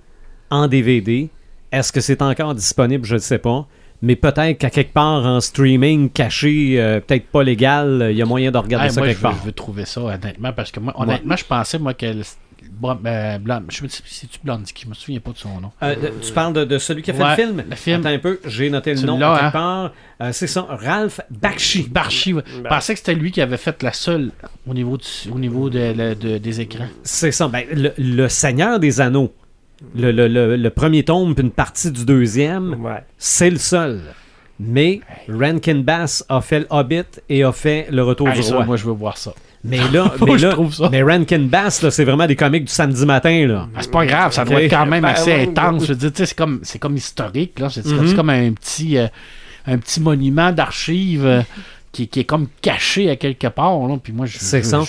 en 0.51 0.67
DVD. 0.67 1.29
Est-ce 1.71 1.93
que 1.93 2.01
c'est 2.01 2.23
encore 2.23 2.55
disponible? 2.55 3.05
Je 3.05 3.15
ne 3.15 3.21
sais 3.21 3.39
pas. 3.39 3.67
Mais 4.01 4.15
peut-être 4.17 4.59
qu'à 4.59 4.71
quelque 4.71 4.93
part 4.93 5.27
en 5.27 5.41
streaming 5.41 6.09
caché, 6.11 6.81
euh, 6.81 7.01
peut-être 7.01 7.27
pas 7.27 7.43
légal, 7.43 8.09
il 8.11 8.17
y 8.17 8.23
a 8.23 8.27
moyen 8.27 8.51
de 8.53 8.59
regarder 8.59 8.87
Hey, 8.87 8.93
ça 8.93 9.01
moi, 9.01 9.09
je 9.09 9.13
quelque 9.13 9.23
veux, 9.25 9.31
part. 9.31 9.39
je 9.41 9.47
veux 9.47 9.53
trouver 9.53 9.85
ça, 9.87 10.01
honnêtement, 10.03 10.53
parce 10.53 10.71
que 10.71 10.79
moi, 10.81 10.95
honnêtement, 10.97 11.37
je 11.37 11.45
pensais, 11.45 11.79
moi, 11.79 11.95
que... 11.95 12.07
le- 12.07 12.23
Bon, 12.71 12.97
euh, 13.07 13.39
je 13.71 13.83
me 13.83 13.89
c'est-tu 13.89 14.39
Blondie? 14.45 14.73
Je 14.81 14.89
me 14.89 14.95
souviens 14.95 15.19
pas 15.19 15.33
de 15.33 15.39
son 15.39 15.61
nom. 15.61 15.73
Euh, 15.83 15.97
de- 15.97 16.13
tu 16.25 16.33
parles 16.33 16.53
de, 16.53 16.65
de 16.65 16.79
celui 16.79 17.03
qui 17.03 17.11
a 17.11 17.15
fait 17.15 17.23
Ouais, 17.25 17.31
le 17.31 17.35
film? 17.43 17.65
le 17.69 17.75
film. 17.77 18.01
Attends 18.01 18.15
un 18.15 18.19
peu, 18.21 18.39
j'ai 18.47 18.71
noté 18.71 18.95
le 18.95 19.01
nom 19.01 19.21
à 19.21 19.35
quelque 19.35 19.45
hein? 19.47 19.51
part. 19.51 19.93
Euh, 20.23 20.31
c'est 20.33 20.47
ça, 20.47 20.65
Ralph 20.69 21.21
Bakshi. 21.31 21.89
Barchi, 21.89 22.35
ouais. 22.35 22.43
Je 22.47 22.61
pensais 22.69 22.93
que 22.93 22.99
c'était 23.01 23.15
lui 23.17 23.33
qui 23.33 23.41
avait 23.41 23.57
fait 23.57 23.83
la 23.83 23.93
seule 23.93 24.31
au 24.67 24.75
niveau, 24.75 24.97
du, 24.97 25.05
au 25.33 25.39
niveau 25.41 25.71
de, 25.71 25.93
la- 25.97 26.15
de- 26.15 26.39
des 26.39 26.61
écrans. 26.61 26.87
C'est 27.03 27.33
ça. 27.33 27.49
Ben, 27.49 27.65
le, 27.73 27.93
le 27.99 28.29
Seigneur 28.29 28.79
des 28.79 29.01
Anneaux, 29.01 29.33
le, 29.95 30.11
le- 30.13 30.29
le- 30.29 30.57
le 30.57 30.71
premier 30.71 31.05
tome 31.05 31.35
puis 31.35 31.45
une 31.45 31.51
partie 31.51 31.91
du 31.91 32.05
deuxième, 32.05 32.75
Ouais. 32.85 33.03
c'est 33.17 33.51
le 33.51 33.59
seul. 33.59 34.01
Mais 34.61 35.01
Rankin 35.29 35.77
Bass 35.85 36.25
a 36.29 36.41
fait 36.41 36.61
le 36.61 36.67
Hobbit 36.71 37.05
et 37.29 37.45
a 37.45 37.53
fait 37.53 37.87
le 37.91 38.03
Retour 38.03 38.29
Hey, 38.29 38.37
du 38.37 38.43
ça, 38.43 38.57
Roi. 38.57 38.65
moi, 38.65 38.77
je 38.77 38.85
veux 38.85 38.93
voir 38.93 39.17
ça. 39.17 39.33
Mais 39.63 39.79
là, 39.93 40.13
mais, 40.27 40.37
là 40.37 40.51
trouve 40.51 40.75
ça. 40.75 40.89
mais 40.91 41.03
Rankin 41.03 41.41
Bass, 41.41 41.83
là, 41.83 41.91
c'est 41.93 42.05
vraiment 42.05 42.27
des 42.27 42.35
comics 42.37 42.65
du 42.65 42.73
samedi 42.73 43.05
matin. 43.07 43.47
Là. 43.47 43.69
Ah, 43.75 43.79
c'est 43.83 43.91
pas 43.91 44.05
grave, 44.07 44.33
ça 44.33 44.45
doit 44.45 44.63
être 44.63 44.71
quand 44.71 44.87
même 44.87 45.03
Ben, 45.03 45.11
assez 45.11 45.31
ouais, 45.33 45.43
intense. 45.43 45.83
Je 45.85 45.89
veux 45.93 45.99
dire, 45.99 46.11
tu 46.13 46.19
sais, 46.19 46.27
c'est 46.27 46.37
comme, 46.37 46.61
c'est 46.63 46.79
comme 46.81 46.97
historique. 46.97 47.59
là. 47.61 47.69
C'est 47.71 47.83
c'est 47.87 47.93
Mhm. 47.95 48.15
comme 48.15 48.31
un 48.31 48.53
petit, 48.53 48.99
euh, 48.99 49.07
un 49.67 49.79
petit 49.79 50.01
monument 50.01 50.51
d'archives 50.53 51.25
euh, 51.27 51.43
qui, 51.99 52.09
qui 52.09 52.21
est 52.21 52.25
comme 52.25 52.47
caché 52.63 53.11
à 53.11 53.17
quelque 53.17 53.49
part. 53.49 53.87
Là, 53.89 53.97
puis 54.01 54.13
moi, 54.13 54.27
je, 54.27 54.39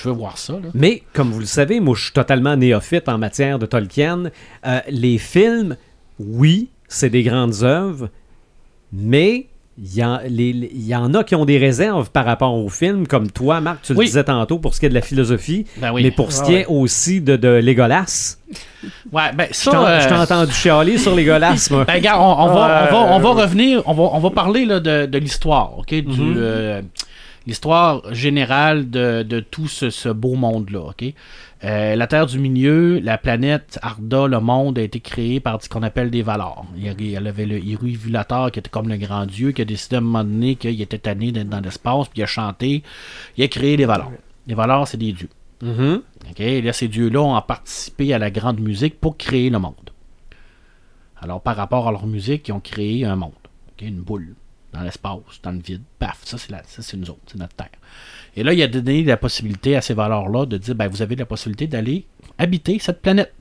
veux 0.04 0.12
voir 0.12 0.38
ça. 0.38 0.54
Là. 0.54 0.70
Mais, 0.76 1.02
comme 1.14 1.32
vous 1.32 1.40
le 1.40 1.46
savez, 1.46 1.80
moi, 1.80 1.96
je 1.96 2.04
suis 2.04 2.14
totalement 2.14 2.56
néophyte 2.56 3.10
en 3.10 3.18
matière 3.18 3.58
de 3.58 3.66
Tolkien. 3.66 4.26
Euh, 4.66 4.80
les 4.90 5.18
films, 5.18 5.76
oui, 6.20 6.70
c'est 6.88 7.10
des 7.10 7.24
grandes 7.24 7.64
œuvres, 7.64 8.10
mais 8.94 9.48
il 9.82 9.96
y, 9.98 10.04
en- 10.04 10.20
les- 10.28 10.52
les- 10.54 10.72
il 10.74 10.86
y 10.88 10.96
en 10.96 11.14
a 11.14 11.24
qui 11.24 11.36
ont 11.36 11.46
des 11.46 11.58
réserves 11.58 12.10
par 12.12 12.26
rapport 12.26 12.54
aux 12.54 12.68
films, 12.70 13.08
comme 13.08 13.32
toi, 13.32 13.62
Marc, 13.62 13.82
tu 13.84 13.94
le 13.94 14.00
Oui. 14.00 14.06
disais 14.08 14.24
tantôt 14.26 14.60
pour 14.60 14.74
ce 14.74 14.80
qui 14.82 14.86
est 14.88 14.90
de 14.90 14.94
la 14.94 15.02
philosophie, 15.02 15.66
Ben 15.78 15.94
oui. 15.94 16.04
mais 16.04 16.12
pour 16.12 16.32
ce 16.34 16.42
Ah 16.42 16.46
qui 16.46 16.52
ouais. 16.54 16.62
est 16.62 16.66
aussi 16.66 17.22
de, 17.22 17.36
de 17.38 17.48
Legolas. 17.48 18.38
Ouais, 19.12 19.32
ben 19.34 19.48
Je 19.50 19.56
ça. 19.56 19.88
euh, 19.88 20.02
je 20.02 20.08
t'ai 20.10 20.14
entendu 20.16 20.52
chialer 20.52 20.98
sur 20.98 21.16
Legolas, 21.16 21.68
moi. 21.72 21.86
Ben, 21.86 21.94
regarde, 21.94 22.22
on, 22.22 22.44
on 22.44 22.48
va, 22.54 22.88
on, 22.92 22.94
va, 22.94 22.98
on 23.16 23.20
va 23.20 23.30
Euh, 23.30 23.44
revenir, 23.44 23.82
on 23.86 23.94
va, 23.94 24.04
on 24.14 24.20
va 24.20 24.30
parler 24.32 24.66
là, 24.66 24.80
de, 24.80 25.06
de 25.06 25.18
l'histoire, 25.18 25.78
OK? 25.80 25.94
Du, 25.94 26.04
Mhm. 26.22 26.34
euh, 26.38 26.82
l'histoire 27.48 28.02
générale 28.14 28.90
de, 28.90 29.24
de 29.24 29.40
tout 29.40 29.68
ce, 29.68 29.90
ce 29.90 30.10
beau 30.10 30.36
monde-là, 30.36 30.80
OK? 30.90 31.14
Euh, 31.66 31.96
la 31.96 32.08
Terre 32.08 32.26
du 32.26 32.40
Milieu, 32.40 33.00
la 33.00 33.18
planète 33.18 33.80
Arda, 33.82 34.28
le 34.28 34.40
monde 34.40 34.80
a 34.80 34.82
été 34.82 35.02
créé 35.02 35.42
par 35.42 35.62
ce 35.62 35.68
qu'on 35.68 35.84
appelle 35.84 36.10
des 36.10 36.22
Valors. 36.22 36.66
Il 36.78 36.84
y 36.84 37.18
avait 37.18 37.46
le 37.46 37.60
Iruvulator 37.60 38.52
qui 38.52 38.60
était 38.60 38.70
comme 38.70 38.88
le 38.88 38.96
grand 38.96 39.26
dieu 39.26 39.52
qui 39.52 39.62
a 39.62 39.66
décidé 39.66 39.98
à 39.98 40.00
un 40.00 40.02
moment 40.02 40.24
donné 40.24 40.56
qu'il 40.56 40.82
était 40.82 41.00
tanné 41.00 41.34
d'être 41.34 41.50
dans 41.50 41.60
l'espace, 41.60 42.08
puis 42.08 42.20
il 42.20 42.24
a 42.24 42.28
chanté, 42.28 42.84
il 43.36 43.44
a 43.44 43.48
créé 43.50 43.76
des 43.76 43.86
Valors. 43.86 44.12
Les 44.48 44.56
Valors, 44.56 44.88
c'est 44.88 44.98
des 44.98 45.12
dieux. 45.12 45.30
Et 46.38 46.62
là, 46.62 46.72
ces 46.72 46.88
dieux-là 46.88 47.22
ont 47.22 47.42
participé 47.42 48.14
à 48.14 48.20
la 48.20 48.32
grande 48.32 48.62
musique 48.62 48.98
pour 49.00 49.18
créer 49.18 49.50
le 49.50 49.60
monde. 49.60 49.76
Alors, 51.22 51.42
par 51.42 51.58
rapport 51.58 51.90
à 51.90 51.92
leur 51.92 52.08
musique, 52.08 52.48
ils 52.48 52.54
ont 52.54 52.62
créé 52.62 53.04
un 53.04 53.18
monde. 53.18 53.34
Une 53.82 54.00
boule 54.00 54.36
dans 54.72 54.82
l'espace, 54.82 55.42
dans 55.44 55.52
le 55.52 55.60
vide. 55.60 55.82
Paf, 56.00 56.22
ça, 56.24 56.38
c'est 56.38 56.98
nous 56.98 57.10
autres, 57.10 57.20
c'est 57.28 57.38
notre 57.38 57.56
Terre. 57.56 57.70
Et 58.36 58.44
là, 58.44 58.54
il 58.54 58.62
a 58.62 58.68
donné 58.68 59.04
la 59.04 59.18
possibilité 59.18 59.76
à 59.76 59.82
ces 59.82 59.94
valeurs-là 59.94 60.46
de 60.46 60.58
dire, 60.58 60.76
ben, 60.76 60.88
vous 60.88 61.02
avez 61.02 61.16
la 61.16 61.26
possibilité 61.26 61.68
d'aller 61.68 62.06
habiter 62.38 62.80
cette 62.80 63.02
planète, 63.02 63.34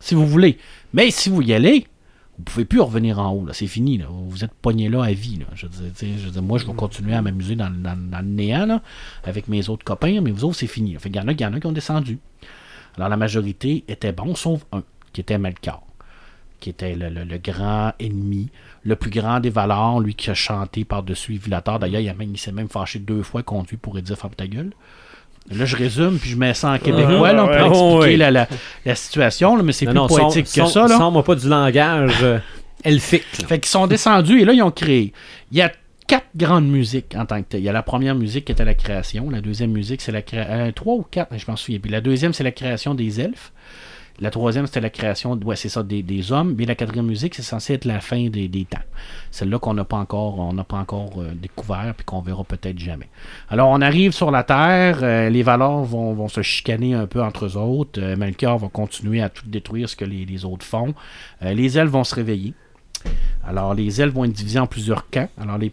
si 0.00 0.14
vous 0.14 0.26
voulez. 0.26 0.58
Mais 0.92 1.10
si 1.10 1.28
vous 1.28 1.42
y 1.42 1.52
allez, 1.52 1.86
vous 2.38 2.44
pouvez 2.44 2.64
plus 2.64 2.80
revenir 2.80 3.18
en 3.18 3.32
haut, 3.32 3.46
c'est 3.52 3.66
fini. 3.66 4.02
Vous 4.28 4.44
êtes 4.44 4.52
pogné 4.52 4.88
là 4.88 5.04
à 5.04 5.12
vie. 5.12 5.40
Je, 5.54 6.40
moi, 6.40 6.58
je 6.58 6.66
vais 6.66 6.74
continuer 6.74 7.14
à 7.14 7.22
m'amuser 7.22 7.56
dans, 7.56 7.68
le 7.68 8.22
néant 8.22 8.80
avec 9.24 9.48
mes 9.48 9.68
autres 9.68 9.84
copains, 9.84 10.20
mais 10.20 10.30
vous 10.30 10.44
autres, 10.44 10.56
c'est 10.56 10.66
fini. 10.66 10.94
Fait 10.94 11.10
qu'il 11.10 11.20
y 11.20 11.24
en 11.24 11.28
a, 11.28 11.32
il 11.32 11.40
y 11.40 11.46
en 11.46 11.52
a 11.54 11.60
qui 11.60 11.66
ont 11.66 11.72
descendu. 11.72 12.18
Alors 12.96 13.08
la 13.08 13.16
majorité 13.16 13.84
était 13.88 14.12
bon, 14.12 14.34
sauf 14.34 14.64
un, 14.72 14.82
qui 15.12 15.20
était 15.20 15.38
Melkor, 15.38 15.86
qui 16.60 16.70
était 16.70 16.94
le 16.94 17.38
grand 17.38 17.92
ennemi, 17.98 18.48
le 18.86 18.96
plus 18.96 19.10
grand 19.10 19.40
des 19.40 19.50
valeurs, 19.50 19.98
lui 20.00 20.14
qui 20.14 20.30
a 20.30 20.34
chanté 20.34 20.84
par-dessus 20.84 21.34
Ivulator. 21.34 21.78
D'ailleurs, 21.78 22.00
il, 22.00 22.08
a 22.08 22.14
même- 22.14 22.30
il 22.32 22.38
s'est 22.38 22.52
même 22.52 22.68
fâché 22.68 22.98
deux 23.00 23.22
fois 23.22 23.42
contre 23.42 23.70
lui 23.70 23.76
pour 23.76 24.00
dire 24.00 24.16
Ferme 24.16 24.34
ta 24.34 24.46
gueule. 24.46 24.70
Là, 25.50 25.64
je 25.64 25.76
résume, 25.76 26.18
puis 26.18 26.30
je 26.30 26.36
mets 26.36 26.54
ça 26.54 26.70
en 26.72 26.78
québécois 26.78 27.32
là, 27.32 27.42
pour 27.42 27.50
ouais. 27.50 27.66
expliquer 27.66 28.12
oui. 28.14 28.16
la, 28.16 28.30
la- 28.30 28.48
la 28.84 28.94
situation, 28.94 29.56
là, 29.56 29.62
mais 29.62 29.72
c'est 29.72 29.86
plus 29.86 29.94
non, 29.94 30.06
poétique 30.08 30.46
sors- 30.46 30.66
que 30.66 30.72
ça. 30.72 30.80
sors- 30.80 30.88
Là. 30.88 30.96
Sors-moi 30.98 31.22
pas 31.24 31.34
du 31.34 31.48
langage 31.48 32.14
euh, 32.22 32.38
elfique. 32.84 33.24
là. 33.40 33.46
Fait 33.48 33.58
qu'ils 33.60 33.70
sont 33.70 33.86
descendus 33.86 34.40
et 34.40 34.44
là, 34.44 34.52
ils 34.52 34.62
ont 34.62 34.70
créé. 34.72 35.12
Il 35.52 35.58
y 35.58 35.62
a 35.62 35.70
quatre 36.08 36.26
grandes 36.36 36.68
musiques 36.68 37.14
en 37.16 37.26
tant 37.26 37.42
que 37.42 37.48
telles. 37.48 37.60
Il 37.60 37.64
y 37.64 37.68
a 37.68 37.72
la 37.72 37.82
première 37.82 38.14
musique 38.14 38.44
qui 38.44 38.52
était 38.52 38.64
la 38.64 38.74
création. 38.74 39.30
La 39.30 39.40
deuxième 39.40 39.70
musique, 39.72 40.00
c'est 40.02 40.12
la 40.12 40.22
création. 40.22 40.72
trois 40.72 40.94
ou 40.94 41.02
quatre, 41.08 41.36
je 41.36 41.44
m'en 41.48 41.56
souviens. 41.56 41.80
Puis 41.80 41.90
la 41.90 42.00
deuxième, 42.00 42.32
c'est 42.32 42.44
la 42.44 42.52
création 42.52 42.94
des 42.94 43.20
elfes. 43.20 43.52
La 44.18 44.30
troisième, 44.30 44.66
c'était 44.66 44.80
la 44.80 44.90
création, 44.90 45.38
ouais, 45.44 45.56
c'est 45.56 45.68
ça, 45.68 45.82
des, 45.82 46.32
hommes. 46.32 46.54
Mais 46.56 46.64
la 46.64 46.74
quatrième 46.74 47.06
musique, 47.06 47.34
c'est 47.34 47.42
censé 47.42 47.74
être 47.74 47.84
la 47.84 48.00
fin 48.00 48.28
des, 48.28 48.66
temps. 48.68 48.78
Celle-là 49.30 49.58
qu'on 49.58 49.74
n'a 49.74 49.84
pas 49.84 49.98
encore, 49.98 50.38
on 50.38 50.52
n'a 50.52 50.64
pas 50.64 50.78
encore 50.78 51.20
euh, 51.20 51.32
découvert 51.34 51.92
puis 51.94 52.04
qu'on 52.04 52.20
verra 52.20 52.42
peut-être 52.44 52.78
jamais. 52.78 53.08
Alors, 53.50 53.68
on 53.68 53.80
arrive 53.80 54.12
sur 54.12 54.30
la 54.30 54.42
Terre, 54.42 55.00
euh, 55.02 55.28
les 55.28 55.42
valeurs 55.42 55.82
vont, 55.84 56.28
se 56.28 56.42
chicaner 56.42 56.94
un 56.94 57.06
peu 57.06 57.22
entre 57.22 57.46
eux 57.46 57.56
autres. 57.56 58.00
Euh, 58.00 58.16
Melchior 58.16 58.58
va 58.58 58.68
continuer 58.68 59.20
à 59.20 59.28
tout 59.28 59.46
détruire 59.46 59.88
ce 59.88 59.96
que 59.96 60.04
les, 60.04 60.44
autres 60.44 60.66
font. 60.66 60.94
Les 61.40 61.78
elfes 61.78 61.90
vont 61.90 62.04
se 62.04 62.14
réveiller. 62.14 62.54
Alors, 63.48 63.74
les 63.74 64.00
elfes 64.00 64.12
vont 64.12 64.24
être 64.24 64.32
divisés 64.32 64.58
en 64.58 64.66
plusieurs 64.66 65.08
camps. 65.08 65.28
Alors, 65.40 65.56
les, 65.56 65.70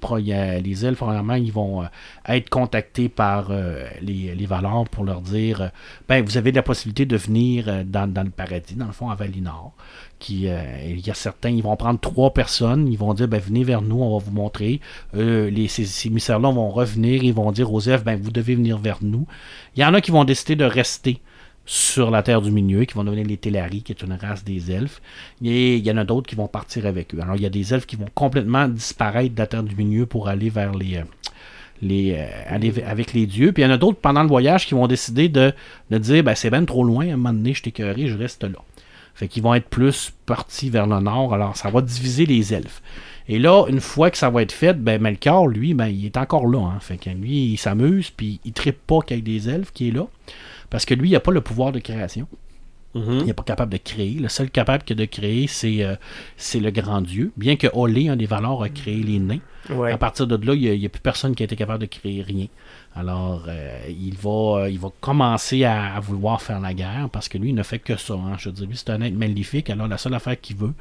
les 0.61 0.86
elfes, 0.86 0.99
premièrement, 0.99 1.34
ils 1.34 1.51
vont 1.51 1.81
euh, 1.81 1.88
être 2.27 2.49
contactés 2.49 3.09
par 3.09 3.47
euh, 3.49 3.88
les, 3.99 4.36
les 4.36 4.47
pour 4.91 5.03
leur 5.03 5.21
dire 5.21 5.61
euh, 5.61 5.67
ben, 6.07 6.23
vous 6.23 6.38
avez 6.38 6.51
la 6.51 6.61
possibilité 6.61 7.05
de 7.07 7.17
venir 7.17 7.84
dans, 7.86 8.23
le 8.23 8.29
paradis, 8.29 8.75
dans 8.75 8.86
le 8.86 8.91
fond, 8.91 9.09
à 9.09 9.15
Valinor. 9.15 9.73
Qui, 10.19 10.45
il 10.45 11.05
y 11.05 11.09
a 11.09 11.13
certains, 11.13 11.49
ils 11.49 11.63
vont 11.63 11.75
prendre 11.75 11.99
trois 11.99 12.31
personnes, 12.31 12.88
ils 12.88 12.97
vont 12.97 13.13
dire 13.13 13.27
ben, 13.27 13.41
venez 13.41 13.63
vers 13.63 13.81
nous, 13.81 14.01
on 14.01 14.17
va 14.17 14.23
vous 14.23 14.31
montrer. 14.31 14.79
Les, 15.13 15.67
ces, 15.67 15.86
ces 15.86 16.07
émissaires-là 16.07 16.49
vont 16.51 16.69
revenir, 16.69 17.23
ils 17.23 17.34
vont 17.34 17.51
dire 17.51 17.73
aux 17.73 17.81
elfes 17.81 18.05
ben, 18.05 18.17
vous 18.21 18.31
devez 18.31 18.55
venir 18.55 18.77
vers 18.77 18.99
nous. 19.01 19.27
Il 19.75 19.81
y 19.81 19.86
en 19.86 19.93
a 19.93 19.99
qui 19.99 20.11
vont 20.11 20.23
décider 20.23 20.55
de 20.55 20.63
rester 20.63 21.19
sur 21.66 22.11
la 22.11 22.24
Terre 22.24 22.41
du 22.41 22.51
Milieu, 22.51 22.86
qui 22.86 22.93
vont 22.93 23.03
devenir 23.03 23.26
les 23.26 23.38
Tellari, 23.38 23.84
qui 23.84 23.93
est 23.93 24.01
une 24.01 24.14
race 24.14 24.43
des 24.43 24.72
elfes. 24.72 25.01
Et 25.43 25.78
il 25.78 25.86
y 25.86 25.91
en 25.91 25.97
a 25.97 26.03
d'autres 26.03 26.28
qui 26.28 26.36
vont 26.36 26.47
partir 26.47 26.86
avec 26.86 27.14
eux. 27.16 27.20
Alors, 27.22 27.36
il 27.36 27.41
y 27.41 27.45
a 27.45 27.49
des 27.49 27.74
elfes 27.74 27.86
qui 27.86 27.95
vont 27.95 28.09
complètement 28.14 28.68
disparaître 28.68 29.34
de 29.34 29.39
la 29.39 29.47
Terre 29.47 29.64
du 29.64 29.76
Milieu 29.76 30.05
pour 30.05 30.28
aller 30.28 30.49
vers 30.49 30.74
les. 30.74 30.97
euh, 30.97 31.03
euh, 31.84 32.26
aller 32.47 32.74
avec 32.86 33.14
les 33.14 33.26
dieux. 33.26 33.51
Puis 33.51 33.64
il 33.64 33.66
y 33.66 33.70
en 33.70 33.74
a 33.74 33.78
d'autres 33.78 33.99
pendant 33.99 34.24
le 34.24 34.30
voyage 34.30 34.66
qui 34.66 34.74
vont 34.74 34.88
décider 34.88 35.30
de, 35.30 35.53
de 35.89 35.97
dire 35.97 36.24
ben, 36.24 36.36
c'est 36.36 36.49
ben 36.49 36.66
trop 36.66 36.84
loin, 36.84 37.07
à 37.09 37.14
un 37.14 37.18
moment 37.18 37.34
donné, 37.34 37.53
je 37.53 37.61
écœuré, 37.66 38.07
je 38.07 38.18
reste 38.18 38.43
là. 38.43 38.59
Fait 39.16 39.28
qu'ils 39.28 39.43
vont 39.43 39.53
être 39.53 39.70
plus 39.70 40.11
partis 40.26 40.70
vers 40.70 40.88
le 40.88 40.99
nord, 40.99 41.34
alors 41.34 41.55
ça 41.55 41.70
va 41.70 41.82
diviser 41.82 42.26
les 42.26 42.53
elfes. 42.53 42.82
Et 43.30 43.39
là, 43.39 43.66
une 43.70 43.80
fois 43.80 44.11
que 44.11 44.18
ça 44.18 44.30
va 44.30 44.41
être 44.41 44.51
fait, 44.51 44.74
ben 44.74 45.01
Melchior, 45.01 45.47
lui, 45.47 45.74
ben, 45.74 45.88
il 45.88 46.05
est 46.05 46.18
encore 46.18 46.47
là. 46.47 46.59
Hein. 46.59 46.80
Fait 46.82 46.99
lui, 47.14 47.51
il 47.51 47.57
s'amuse, 47.57 48.09
puis 48.09 48.39
il 48.43 48.53
trippe 48.53 48.86
pas 48.86 48.99
qu'avec 49.05 49.24
des 49.24 49.49
elfes 49.49 49.72
qui 49.72 49.89
est 49.89 49.91
là. 49.91 50.07
Parce 50.74 50.86
que 50.86 50.93
lui, 50.95 51.09
il 51.09 51.11
n'a 51.13 51.19
pas 51.21 51.32
le 51.32 51.39
pouvoir 51.41 51.71
de 51.71 51.80
création. 51.80 52.28
Mhm. 52.95 53.19
Il 53.21 53.26
n'est 53.26 53.34
pas 53.34 53.43
capable 53.43 53.71
de 53.71 53.78
créer. 53.78 54.15
Le 54.19 54.28
seul 54.28 54.49
capable 54.49 54.84
que 54.84 54.93
de 54.93 55.05
créer, 55.05 55.47
c'est 55.47 55.84
euh, 55.84 55.95
c'est 56.36 56.59
le 56.59 56.71
grand 56.71 57.01
Dieu. 57.01 57.32
Bien 57.38 57.55
que 57.55 57.67
Olé, 57.74 58.09
un 58.09 58.15
des 58.15 58.26
valeurs, 58.26 58.61
a 58.63 58.69
créé 58.69 59.01
les 59.01 59.19
nains. 59.19 59.39
Ouais. 59.69 59.91
À 59.93 59.97
partir 59.97 60.28
de 60.28 60.36
là, 60.45 60.53
il 60.53 60.80
n'y 60.80 60.86
a, 60.86 60.89
plus 60.89 60.99
personne 61.01 61.34
qui 61.36 61.41
a 61.43 61.45
été 61.45 61.55
capable 61.55 61.80
de 61.82 61.86
créer 61.88 62.21
rien. 62.21 62.47
Alors, 62.95 63.45
euh, 63.47 63.80
il, 63.88 64.15
va, 64.17 64.67
il 64.69 64.78
va 64.80 64.89
commencer 64.99 65.63
à, 65.63 65.95
à 65.95 65.99
vouloir 65.99 66.41
faire 66.41 66.59
la 66.59 66.74
guerre 66.74 67.07
parce 67.11 67.30
que 67.30 67.38
lui, 67.38 67.49
il 67.49 67.55
ne 67.55 67.63
fait 67.63 67.80
que 67.80 67.95
ça. 67.95 68.13
hein. 68.15 68.36
Je 68.38 68.49
veux 68.49 68.55
dire, 68.55 68.67
lui, 68.67 68.76
c'est 68.78 68.89
un 68.89 69.01
être 69.01 69.15
maléfique. 69.15 69.69
Alors, 69.69 69.88
la 69.88 69.97
seule 69.97 70.13
affaire 70.15 70.39
qu'il 70.39 70.57
veut, 70.57 70.74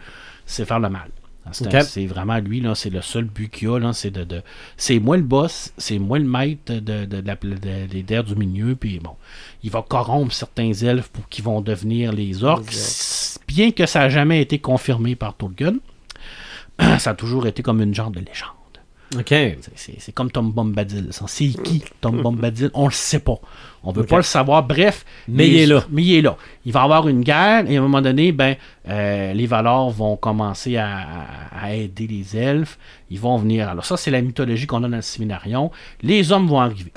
c'est 0.45 0.65
faire 0.67 0.81
le 0.81 0.89
mal. 0.91 1.09
C'est 1.51 1.67
un- 1.67 1.71
c'est 1.83 2.07
vraiment 2.07 2.39
lui, 2.39 2.61
là, 2.61 2.75
c'est 2.77 2.89
le 2.91 3.03
seul 3.03 3.25
but 3.25 3.51
qu'il 3.51 3.69
a. 3.69 3.79
là, 3.79 3.93
C'est 3.93 4.11
de, 4.13 4.23
de- 4.25 4.43
c'est 4.77 4.99
moi 5.01 5.17
le 5.17 5.23
boss, 5.25 5.73
c'est 5.77 5.99
moi 5.99 6.19
le 6.19 6.25
maître 6.25 6.73
de, 6.73 7.05
de, 7.05 8.23
du 8.23 8.37
milieu. 8.37 8.77
Puis 8.77 9.01
bon, 9.01 9.17
il 9.65 9.71
va 9.71 9.83
corrompre 9.83 10.33
certains 10.33 10.73
elfes 10.73 11.09
pour 11.09 11.29
qu'ils 11.29 11.45
vont 11.45 11.61
devenir 11.61 12.13
les 12.13 12.45
orques. 12.45 12.73
Bien 13.49 13.73
que 13.73 13.87
ça 13.87 14.01
n'a 14.01 14.09
jamais 14.09 14.41
été 14.41 14.59
confirmé 14.61 15.17
par 15.17 15.35
Tolkien, 15.35 15.75
ça 16.99 17.11
a 17.11 17.15
toujours 17.15 17.47
été 17.47 17.63
comme 17.63 17.81
une 17.83 17.95
genre 17.95 18.11
de 18.11 18.21
légende. 18.21 18.51
OK. 19.19 19.35
C'est- 19.75 20.13
comme 20.13 20.31
Tom 20.31 20.53
Bombadil. 20.53 21.09
C'est 21.11 21.49
qui 21.49 21.83
Tom 22.01 22.21
Bombadil? 22.23 22.71
On 22.75 22.87
le 22.87 22.93
sait 22.93 23.19
pas. 23.19 23.39
On 23.85 23.93
veut 23.93 24.03
Ok. 24.03 24.09
pas 24.09 24.17
le 24.17 24.23
savoir. 24.23 24.63
Bref. 24.63 25.05
Mais 25.29 25.49
il 25.49 25.57
est 25.57 25.67
là. 25.67 25.85
Mais 25.91 26.03
il 26.03 26.15
est 26.15 26.23
là. 26.23 26.37
Il 26.65 26.73
va 26.73 26.83
avoir 26.83 27.09
une 27.09 27.23
guerre 27.23 27.69
et 27.71 27.77
à 27.77 27.81
un 27.81 27.83
moment 27.83 28.01
donné, 28.01 28.33
ben, 28.33 28.57
euh, 28.89 29.33
les 29.33 29.47
Valors 29.47 29.91
vont 29.91 30.17
commencer 30.17 30.77
à, 30.77 30.97
à- 30.97 31.65
à 31.65 31.75
aider 31.75 32.07
les 32.07 32.37
elfes. 32.37 32.79
Ils 33.11 33.21
vont 33.21 33.37
venir. 33.37 33.69
Alors, 33.69 33.85
ça, 33.85 33.97
c'est 33.97 34.11
la 34.11 34.23
mythologie 34.23 34.67
qu'on 34.67 34.83
a 34.85 34.89
dans 34.89 34.97
le 34.97 35.03
séminarion. 35.03 35.71
Les 36.03 36.33
hommes 36.33 36.47
vont 36.47 36.61
arriver. 36.61 36.93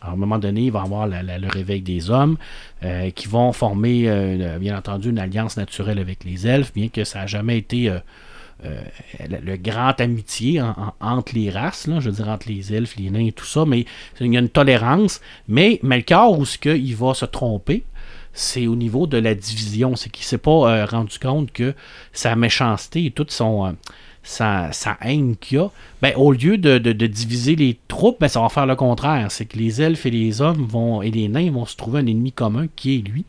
Alors, 0.00 0.12
à 0.12 0.16
un 0.16 0.18
moment 0.18 0.38
donné, 0.38 0.62
il 0.62 0.72
va 0.72 0.80
y 0.80 0.82
avoir 0.84 1.06
la- 1.06 1.22
la- 1.22 1.38
le 1.38 1.48
réveil 1.48 1.82
des 1.82 2.10
hommes 2.10 2.38
euh, 2.84 3.10
qui 3.10 3.28
vont 3.28 3.52
former, 3.52 4.04
euh, 4.06 4.58
bien 4.58 4.78
entendu, 4.78 5.10
une 5.10 5.18
alliance 5.18 5.58
naturelle 5.58 5.98
avec 5.98 6.24
les 6.24 6.46
elfes, 6.46 6.72
bien 6.72 6.88
que 6.88 7.04
ça 7.04 7.18
n'a 7.18 7.26
jamais 7.26 7.58
été. 7.58 7.92
Euh, 8.64 8.82
le, 9.44 9.56
grand 9.56 9.98
amitié 10.00 10.60
en- 10.60 10.74
en- 10.76 10.94
entre 11.00 11.34
les 11.34 11.50
races, 11.50 11.86
je 11.88 12.08
veux 12.10 12.16
dire 12.16 12.28
entre 12.28 12.48
les 12.48 12.72
elfes, 12.74 12.96
les 12.96 13.10
nains 13.10 13.26
et 13.26 13.32
tout 13.32 13.44
ça, 13.46 13.64
mais 13.66 13.84
il 14.20 14.32
y 14.32 14.36
a 14.36 14.40
une 14.40 14.48
tolérance. 14.48 15.20
Mais 15.48 15.78
Melchior, 15.82 16.38
où 16.38 16.44
ce 16.44 16.58
qu'il 16.58 16.94
va 16.96 17.14
se 17.14 17.24
tromper, 17.26 17.84
c'est 18.32 18.66
au 18.66 18.76
niveau 18.76 19.06
de 19.06 19.18
la 19.18 19.34
division. 19.34 19.96
C'est 19.96 20.10
qu'il 20.10 20.22
ne 20.22 20.26
s'est 20.26 20.38
pas 20.38 20.50
euh, 20.72 20.84
rendu 20.84 21.18
compte 21.18 21.50
que 21.52 21.74
sa 22.12 22.36
méchanceté 22.36 23.06
et 23.06 23.10
toute 23.10 23.30
son, 23.32 23.66
euh, 23.66 23.72
sa, 24.22 24.70
sa 24.72 24.98
haine 25.00 25.36
qu'il 25.36 25.58
a, 25.58 25.68
ben, 26.02 26.12
au 26.16 26.30
lieu 26.32 26.56
de, 26.58 26.78
de- 26.78 26.92
de 26.92 27.06
diviser 27.06 27.56
les 27.56 27.78
troupes, 27.88 28.20
ben, 28.20 28.28
ça 28.28 28.40
va 28.40 28.48
faire 28.48 28.66
le 28.66 28.76
contraire. 28.76 29.30
C'est 29.32 29.46
que 29.46 29.56
les 29.58 29.80
elfes 29.82 30.06
et 30.06 30.10
les 30.10 30.42
hommes 30.42 30.64
vont, 30.64 31.02
et 31.02 31.10
les 31.10 31.28
nains 31.28 31.50
vont 31.50 31.66
se 31.66 31.76
trouver 31.76 32.00
un 32.00 32.06
ennemi 32.06 32.30
commun 32.32 32.66
qui 32.76 32.96
est 32.96 32.98
lui. 33.08 33.24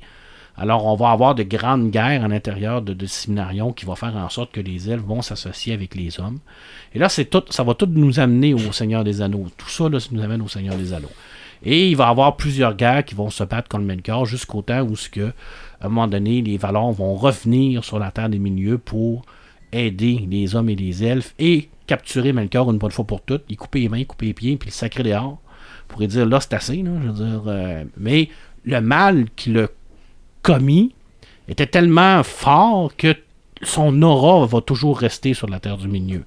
Alors, 0.57 0.85
on 0.85 0.95
va 0.95 1.11
avoir 1.11 1.33
de 1.33 1.43
grandes 1.43 1.91
guerres 1.91 2.23
à 2.23 2.27
l'intérieur 2.27 2.81
de, 2.81 2.93
de 2.93 3.05
Séminarion 3.05 3.71
qui 3.71 3.85
va 3.85 3.95
faire 3.95 4.15
en 4.15 4.29
sorte 4.29 4.51
que 4.51 4.61
les 4.61 4.89
elfes 4.89 5.03
vont 5.03 5.21
s'associer 5.21 5.73
avec 5.73 5.95
les 5.95 6.19
hommes. 6.19 6.39
Et 6.93 6.99
là, 6.99 7.09
c'est 7.09 7.25
tout, 7.25 7.43
ça 7.49 7.63
va 7.63 7.73
tout 7.73 7.87
nous 7.87 8.19
amener 8.19 8.53
au 8.53 8.71
Seigneur 8.71 9.03
des 9.03 9.21
Anneaux. 9.21 9.47
Tout 9.57 9.69
ça, 9.69 9.89
là, 9.89 9.99
ça 9.99 10.09
nous 10.11 10.21
amène 10.21 10.41
au 10.41 10.47
Seigneur 10.47 10.75
des 10.75 10.93
Anneaux. 10.93 11.11
Et 11.63 11.89
il 11.89 11.95
va 11.95 12.07
y 12.07 12.09
avoir 12.09 12.37
plusieurs 12.37 12.75
guerres 12.75 13.05
qui 13.05 13.15
vont 13.15 13.29
se 13.29 13.43
battre 13.43 13.69
contre 13.69 13.85
Melkor 13.85 14.25
jusqu'au 14.25 14.61
temps 14.61 14.81
où, 14.81 14.95
ce 14.95 15.09
que, 15.09 15.31
à 15.79 15.85
un 15.85 15.89
moment 15.89 16.07
donné, 16.07 16.41
les 16.41 16.57
Valons 16.57 16.91
vont 16.91 17.15
revenir 17.15 17.83
sur 17.83 17.99
la 17.99 18.11
Terre 18.11 18.29
des 18.29 18.39
Milieux 18.39 18.77
pour 18.77 19.23
aider 19.71 20.27
les 20.29 20.55
hommes 20.55 20.69
et 20.69 20.75
les 20.75 21.03
elfes 21.03 21.33
et 21.39 21.69
capturer 21.87 22.33
Melkor 22.33 22.71
une 22.71 22.77
bonne 22.77 22.91
fois 22.91 23.05
pour 23.05 23.21
toutes, 23.21 23.43
y 23.49 23.55
couper 23.55 23.81
les 23.81 23.89
mains, 23.89 24.03
couper 24.03 24.27
les 24.27 24.33
pieds, 24.33 24.57
puis 24.57 24.69
le 24.69 24.73
sacrer 24.73 25.03
dehors 25.03 25.39
pourrait 25.87 26.07
dire 26.07 26.25
là, 26.25 26.39
c'est 26.39 26.53
assez. 26.53 26.77
Je 26.77 27.09
veux 27.09 27.25
dire, 27.25 27.43
euh, 27.47 27.83
mais 27.97 28.29
le 28.63 28.79
mal 28.81 29.25
qu'il 29.35 29.57
a 29.59 29.67
commis 30.41 30.93
était 31.47 31.67
tellement 31.67 32.23
fort 32.23 32.91
que 32.97 33.15
son 33.63 34.01
aura 34.01 34.45
va 34.47 34.61
toujours 34.61 34.97
rester 34.99 35.33
sur 35.33 35.47
la 35.47 35.59
Terre 35.59 35.77
du 35.77 35.87
Milieu. 35.87 36.23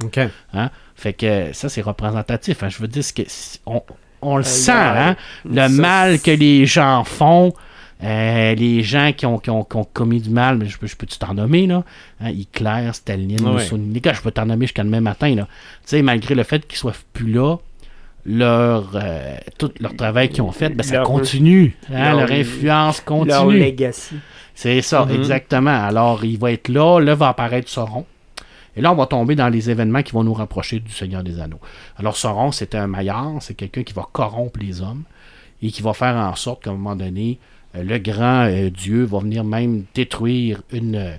Hein? 0.53 0.71
Fait 0.95 1.12
que 1.12 1.53
ça, 1.53 1.69
c'est 1.69 1.81
représentatif. 1.83 2.62
hein. 2.62 2.69
Je 2.69 2.79
veux 2.79 2.89
dire, 2.89 3.03
que- 3.15 3.23
on, 3.67 3.83
on 4.23 4.37
le 4.37 4.43
Euh, 4.43 4.47
sent, 4.47 4.73
hein? 4.73 5.17
le 5.45 5.69
mal 5.69 6.21
que 6.21 6.31
les 6.31 6.67
gens 6.67 7.03
font. 7.05 7.53
euh, 8.03 8.55
les 8.55 8.83
gens 8.83 9.12
qui 9.17 9.25
ont, 9.25 9.39
qui 9.39 9.49
ont- 9.51 9.65
qui 9.65 9.77
ont 9.77 9.85
commis 9.85 10.21
du 10.21 10.29
mal, 10.29 10.59
mais 10.59 10.67
je 10.67 10.77
peux, 10.77 10.87
je 10.87 10.95
peux-tu 10.97 11.17
t'en 11.17 11.33
nommer, 11.33 11.67
là? 11.67 11.85
Hein, 12.21 12.31
Hitler, 12.31 12.91
Staline. 12.93 13.41
Mussolini. 13.55 14.03
Je 14.05 14.21
peux 14.21 14.31
t'en 14.33 14.45
nommer 14.47 14.67
jusqu'à 14.67 14.83
demain 14.85 15.01
matin, 15.01 15.35
là. 15.35 15.45
Tu 15.45 15.51
sais, 15.87 16.03
malgré 16.03 16.35
le 16.35 16.43
fait 16.43 16.67
qu'ils 16.67 16.77
soient 16.77 16.93
plus 17.15 17.33
là, 17.33 17.57
leur, 18.27 18.93
euh, 18.95 19.37
tout 19.59 19.70
leur 19.81 19.95
travail 19.97 20.29
qu'ils 20.31 20.43
ont 20.43 20.53
fait, 20.53 20.70
ben, 20.70 20.83
ça 20.83 20.95
Leur- 20.97 21.07
continue. 21.07 21.77
hein, 21.93 22.11
leur- 22.16 22.20
leur 22.29 22.33
influence 22.33 22.99
Leur 22.99 23.05
continue. 23.05 23.59
legacy. 23.61 24.16
C'est 24.55 24.81
ça, 24.83 25.05
Mhm. 25.05 25.14
exactement. 25.16 25.70
Alors, 25.85 26.25
il 26.25 26.39
va 26.39 26.53
être 26.53 26.68
là, 26.68 27.01
là 27.01 27.14
va 27.14 27.29
apparaître 27.29 27.68
Sauron. 27.68 28.07
Et 28.77 28.81
là, 28.81 28.93
on 28.93 28.97
va 28.97 29.07
tomber 29.07 29.35
dans 29.37 29.49
les 29.49 29.70
événements 29.70 30.03
qui 30.03 30.12
vont 30.12 30.25
nous 30.25 30.35
rapprocher 30.35 30.81
du 30.81 30.91
Seigneur 30.91 31.22
des 31.22 31.39
Anneaux. 31.41 31.61
Alors, 31.97 32.16
Sauron, 32.16 32.51
c'est 32.51 32.75
un 32.75 32.87
maillard, 32.87 33.35
c'est 33.41 33.55
quelqu'un 33.55 33.83
qui 33.83 33.93
va 33.93 34.07
corrompre 34.12 34.59
les 34.61 34.81
hommes 34.81 35.03
et 35.62 35.70
qui 35.70 35.83
va 35.83 35.93
faire 35.93 36.16
en 36.16 36.35
sorte 36.35 36.64
qu'à 36.64 36.70
un 36.70 36.75
moment 36.75 36.97
donné, 36.97 37.39
euh, 37.77 37.83
le 37.83 37.99
grand 37.99 38.47
euh, 38.47 38.70
Dieu 38.70 39.05
va 39.05 39.18
venir 39.20 39.45
même 39.45 39.85
détruire 39.95 40.62
une 40.72 40.97
euh, 40.97 41.12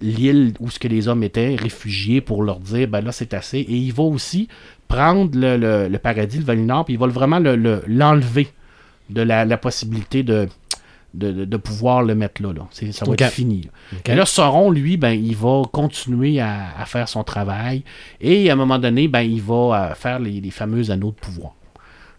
l'île 0.00 0.54
où 0.58 0.68
ce 0.70 0.78
que 0.78 0.88
les 0.88 1.06
hommes 1.06 1.22
étaient 1.22 1.54
réfugiés 1.54 2.20
pour 2.20 2.42
leur 2.42 2.58
dire, 2.58 2.88
ben 2.88 3.00
là, 3.02 3.12
c'est 3.12 3.34
assez. 3.34 3.58
Et 3.58 3.74
il 3.76 3.92
va 3.92 4.02
aussi 4.02 4.48
prendre 4.96 5.38
le, 5.38 5.56
le- 5.56 5.88
le 5.88 5.98
paradis, 5.98 6.38
le 6.38 6.44
Valinor, 6.44 6.84
puis 6.84 6.94
il 6.94 7.00
va 7.00 7.06
le- 7.06 7.12
vraiment 7.12 7.38
le- 7.38 7.56
le- 7.56 7.82
l'enlever 7.86 8.48
de 9.10 9.22
la, 9.22 9.44
la 9.44 9.56
possibilité 9.56 10.22
de, 10.22 10.48
de, 11.14 11.30
de- 11.32 11.44
de 11.44 11.56
pouvoir 11.56 12.02
le 12.02 12.14
mettre 12.14 12.42
là. 12.42 12.52
Ça 12.92 13.04
va 13.04 13.12
être 13.26 13.32
fini. 13.34 13.62
là. 13.62 13.70
Et 14.12 14.16
là, 14.16 14.26
Sauron, 14.26 14.70
lui, 14.70 14.96
ben, 14.96 15.12
il 15.12 15.36
va 15.36 15.62
continuer 15.70 16.40
à, 16.40 16.68
à 16.78 16.84
faire 16.86 17.08
son 17.08 17.24
travail. 17.24 17.84
Et 18.20 18.48
à 18.50 18.52
un 18.52 18.56
moment 18.56 18.78
donné, 18.78 19.08
ben, 19.08 19.20
il 19.22 19.42
va 19.42 19.54
euh, 19.90 19.94
faire 19.94 20.18
les, 20.18 20.40
les 20.40 20.50
fameux 20.50 20.90
anneaux 20.90 21.10
de 21.10 21.16
pouvoir. 21.26 21.52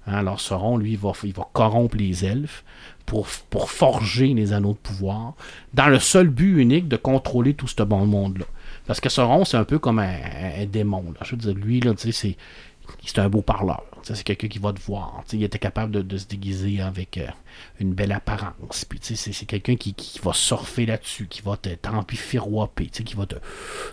Hein, 0.06 0.16
alors, 0.18 0.40
Sauron, 0.40 0.78
lui, 0.78 0.92
il 0.92 0.98
va, 0.98 1.12
il 1.24 1.34
va 1.34 1.48
corrompre 1.54 1.96
les 1.98 2.26
elfes 2.26 2.64
pour, 3.06 3.28
pour 3.50 3.70
forger 3.72 4.34
les 4.34 4.52
anneaux 4.54 4.74
de 4.74 4.78
pouvoir, 4.78 5.34
dans 5.74 5.88
le 5.88 6.00
seul 6.00 6.28
but 6.30 6.60
unique 6.62 6.88
de 6.88 6.98
contrôler 6.98 7.54
tout 7.54 7.68
ce 7.68 7.84
bon 7.84 8.06
monde-là. 8.06 8.46
Parce 8.86 9.00
que 9.00 9.10
Sauron, 9.10 9.46
c'est 9.46 9.58
un 9.58 9.64
peu 9.64 9.80
comme 9.80 10.00
un, 10.00 10.66
démon. 10.66 11.14
Je 11.22 11.32
veux 11.32 11.38
dire, 11.38 11.54
lui, 11.54 11.80
là, 11.80 11.94
c'est 11.98 12.36
c'est 13.06 13.20
un 13.20 13.30
beau 13.30 13.42
parleur. 13.42 13.84
C'est 14.04 14.24
quelqu'un 14.24 14.48
qui 14.48 14.60
va 14.60 14.74
te 14.74 14.82
voir. 14.82 15.24
Il 15.32 15.44
était 15.44 15.60
capable 15.60 16.06
de, 16.06 16.18
se 16.18 16.26
déguiser 16.26 16.82
avec 16.82 17.18
euh, 17.18 17.28
une 17.80 17.94
belle 17.94 18.12
apparence. 18.12 18.86
Puis, 18.86 19.00
c'est 19.02 19.46
quelqu'un 19.46 19.76
qui, 19.76 19.94
qui 19.94 20.20
va 20.20 20.34
surfer 20.34 20.86
là-dessus, 20.86 21.28
qui 21.28 21.42
va 21.42 21.56
te 21.56 21.70
sais, 21.70 23.04
qui 23.04 23.16
va 23.16 23.26
te, 23.26 23.36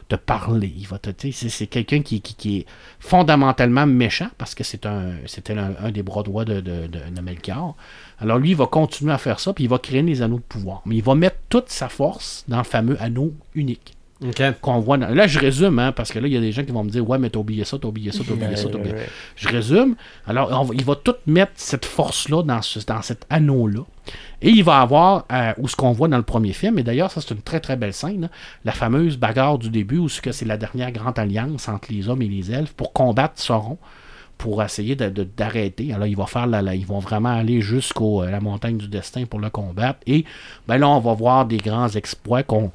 te 0.09 0.17
parler. 0.17 0.75
Va 0.89 0.99
te, 0.99 1.11
c'est 1.31 1.67
quelqu'un 1.69 2.03
qui, 2.03 2.21
qui, 2.21 2.59
est 2.59 2.67
fondamentalement 2.99 3.87
méchant 3.87 4.31
parce 4.39 4.55
que 4.57 4.65
c'est 4.65 4.87
un 4.87 5.13
c'était 5.27 5.57
un, 5.57 5.75
un 5.79 5.93
des 5.93 6.03
bras 6.03 6.25
droits 6.25 6.45
de, 6.45 6.61
de, 6.61 6.89
de, 6.89 6.99
de 7.15 7.21
Melchior. 7.21 7.77
Alors 8.19 8.39
lui, 8.39 8.51
il 8.51 8.57
va 8.57 8.67
continuer 8.67 9.13
à 9.13 9.19
faire 9.19 9.39
ça, 9.39 9.53
puis 9.53 9.65
il 9.65 9.71
va 9.71 9.79
créer 9.79 10.03
les 10.03 10.23
anneaux 10.23 10.39
de 10.39 10.43
pouvoir. 10.43 10.83
Mais 10.87 10.97
il 10.97 11.05
va 11.05 11.15
mettre 11.15 11.37
toute 11.49 11.69
sa 11.69 11.89
force 11.89 12.45
dans 12.49 12.59
le 12.59 12.65
fameux 12.65 13.01
anneau 13.01 13.33
unique 13.55 13.97
Qu'on 14.61 14.81
voit. 14.81 14.99
dans- 14.99 15.09
Là, 15.15 15.27
je 15.27 15.39
résume, 15.39 15.79
hein, 15.79 15.93
parce 15.93 16.13
que 16.13 16.19
là, 16.19 16.27
il 16.27 16.35
y 16.35 16.37
a 16.37 16.41
des 16.41 16.53
gens 16.53 16.63
qui 16.63 16.73
vont 16.73 16.85
me 16.85 16.91
dire 16.91 17.09
Ouais, 17.09 17.19
mais 17.19 17.31
t'as 17.31 17.39
oublié 17.41 17.65
ça, 17.65 17.79
t'as 17.79 17.89
oublié 17.89 18.13
ça, 18.13 18.19
t'as 18.27 18.35
oublié 18.35 18.57
ça, 18.57 18.69
t'as 18.69 18.79
oublié 18.79 18.95
ouais. 18.95 19.09
Je 19.37 19.49
résume. 19.49 19.95
Alors, 20.27 20.51
on 20.53 20.65
va- 20.65 20.75
il 20.75 20.85
va 20.85 20.95
tout 20.95 21.15
mettre 21.27 21.53
cette 21.55 21.87
force-là 21.87 22.43
dans, 22.43 22.61
ce- 22.61 22.85
dans 22.85 23.01
cet 23.01 23.25
anneau-là. 23.31 23.81
Et 24.43 24.51
il 24.51 24.63
va 24.65 24.81
avoir, 24.81 25.25
euh, 25.33 25.53
ou 25.59 25.69
ce 25.69 25.77
qu'on 25.77 25.93
voit 25.93 26.09
dans 26.09 26.17
le 26.19 26.23
premier 26.23 26.53
film, 26.53 26.79
et 26.79 26.83
d'ailleurs, 26.83 27.11
ça, 27.11 27.21
c'est 27.21 27.35
une 27.35 27.41
très 27.43 27.61
très 27.61 27.77
belle 27.77 27.93
scène, 27.95 28.25
hein, 28.25 28.31
la 28.65 28.73
fameuse 28.73 29.17
bagarre 29.17 29.57
du 29.59 29.71
début, 29.71 29.99
où 29.99 30.09
ce 30.09 30.21
que 30.21 30.33
c'est 30.33 30.45
la 30.47 30.57
dernière 30.59 30.93
grande 30.93 31.19
alliance 31.19 31.69
entre 31.69 31.91
les 31.93 32.09
hommes 32.09 32.23
et 32.23 32.29
les 32.29 32.53
elfes 32.53 32.73
pour 32.73 32.93
combattre 32.93 33.41
Sauron 33.41 33.79
pour 34.37 34.63
essayer 34.63 34.97
d'arrêter. 34.97 35.93
Alors, 35.93 36.07
il 36.07 36.17
va 36.17 36.27
faire 36.27 36.47
la, 36.47 36.63
la- 36.63 36.75
ils 36.75 36.87
vont 36.87 36.99
vraiment 36.99 37.29
aller 37.31 37.61
jusqu'à 37.61 38.31
la 38.31 38.41
montagne 38.41 38.79
du 38.79 38.89
destin 38.89 39.25
pour 39.27 39.39
le 39.41 39.51
combattre. 39.51 40.01
Et 40.07 40.25
ben 40.67 40.79
là, 40.79 40.89
on 40.89 40.99
va 41.01 41.13
voir 41.15 41.45
des 41.47 41.59
grands 41.59 41.89
exploits 41.89 42.43
qu'on. 42.43 42.71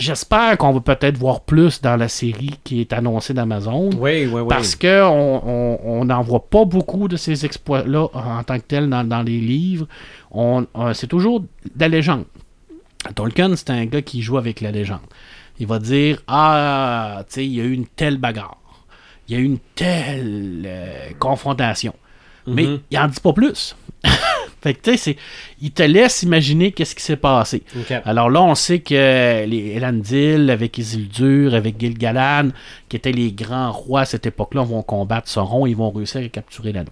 J'espère 0.00 0.56
qu'on 0.56 0.72
va 0.72 0.80
peut-être 0.80 1.18
voir 1.18 1.42
plus 1.42 1.82
dans 1.82 1.96
la 1.96 2.08
série 2.08 2.54
qui 2.64 2.80
est 2.80 2.92
annoncée 2.94 3.34
d'Amazon. 3.34 3.90
Oui, 3.98 4.24
oui, 4.26 4.40
oui. 4.40 4.48
Parce 4.48 4.74
que 4.74 5.02
on- 5.04 5.42
on 5.46 5.78
on 5.84 6.04
n'en 6.06 6.22
voit 6.22 6.48
pas 6.48 6.64
beaucoup 6.64 7.06
de 7.06 7.16
ces 7.16 7.44
exploits-là 7.44 8.06
en 8.14 8.42
tant 8.42 8.56
que 8.58 8.64
tels 8.64 8.88
dans, 8.88 9.04
dans 9.04 9.20
les 9.22 9.38
livres. 9.38 9.86
On, 10.30 10.66
on- 10.72 10.94
c'est 10.94 11.06
toujours 11.06 11.40
de 11.40 11.48
la 11.78 11.88
légende. 11.88 12.24
Tolkien, 13.14 13.54
c'est 13.56 13.70
un 13.70 13.84
gars 13.84 14.00
qui 14.02 14.22
joue 14.22 14.38
avec 14.38 14.62
la 14.62 14.70
légende. 14.70 15.00
Il 15.58 15.66
va 15.66 15.78
dire 15.78 16.22
Ah, 16.26 17.22
tu 17.28 17.34
sais, 17.34 17.46
il 17.46 17.52
y 17.54 17.60
a 17.60 17.64
eu 17.64 17.72
une 17.72 17.86
telle 17.86 18.16
bagarre. 18.16 18.56
Il 19.28 19.34
y 19.34 19.36
a 19.36 19.40
eu 19.40 19.44
une 19.44 19.58
telle 19.74 20.62
euh, 20.66 21.10
confrontation. 21.18 21.94
Mais 22.46 22.64
Mhm. 22.64 22.80
il 22.90 22.98
en 22.98 23.06
dit 23.08 23.20
pas 23.20 23.32
plus. 23.34 23.76
fait 24.62 24.74
que, 24.74 24.90
tu 24.90 24.96
sais, 24.98 25.16
il 25.60 25.70
te 25.70 25.82
laisse 25.82 26.22
imaginer 26.22 26.72
qu'est-ce 26.72 26.94
qui 26.94 27.02
s'est 27.02 27.16
passé. 27.16 27.62
Alors 28.04 28.28
là, 28.28 28.42
on 28.42 28.54
sait 28.54 28.80
que 28.80 29.44
les 29.46 29.76
Elendil, 29.76 30.50
avec 30.50 30.76
Isildur, 30.76 31.54
avec 31.54 31.80
Gilgalad, 31.80 32.52
qui 32.88 32.96
étaient 32.96 33.12
les 33.12 33.32
grands 33.32 33.72
rois 33.72 34.00
à 34.00 34.04
cette 34.04 34.26
époque-là, 34.26 34.62
vont 34.62 34.82
combattre 34.82 35.28
Sauron 35.28 35.66
et 35.66 35.70
ils 35.70 35.76
vont 35.76 35.90
réussir 35.90 36.20
à 36.22 36.28
capturer 36.28 36.72
l'anneau. 36.72 36.90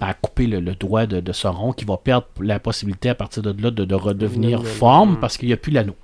À 0.00 0.14
couper 0.14 0.46
le, 0.46 0.60
le 0.60 0.74
doigt 0.74 1.06
de, 1.06 1.20
de 1.20 1.32
Sauron, 1.32 1.72
qui 1.72 1.84
va 1.84 1.96
perdre 1.96 2.26
la 2.40 2.58
possibilité 2.58 3.08
à 3.08 3.14
partir 3.14 3.42
de 3.42 3.62
là 3.62 3.70
de, 3.70 3.84
de 3.84 3.94
redevenir 3.94 4.66
forme 4.66 5.18
parce 5.20 5.38
qu'il 5.38 5.48
n'y 5.48 5.54
a 5.54 5.56
plus 5.56 5.72
l'anneau. 5.72 5.96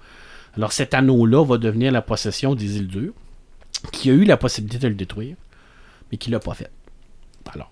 Alors 0.56 0.72
cet 0.72 0.94
anneau-là 0.94 1.44
va 1.44 1.58
devenir 1.58 1.92
la 1.92 2.02
possession 2.02 2.54
d'Isildur, 2.54 3.12
qui 3.92 4.10
a 4.10 4.12
eu 4.12 4.24
la 4.24 4.36
possibilité 4.36 4.78
de 4.78 4.88
le 4.88 4.94
détruire, 4.94 5.36
mais 6.10 6.18
qui 6.18 6.30
ne 6.30 6.36
l'a 6.36 6.40
pas 6.40 6.54
fait. 6.54 6.70
Alors, 7.52 7.70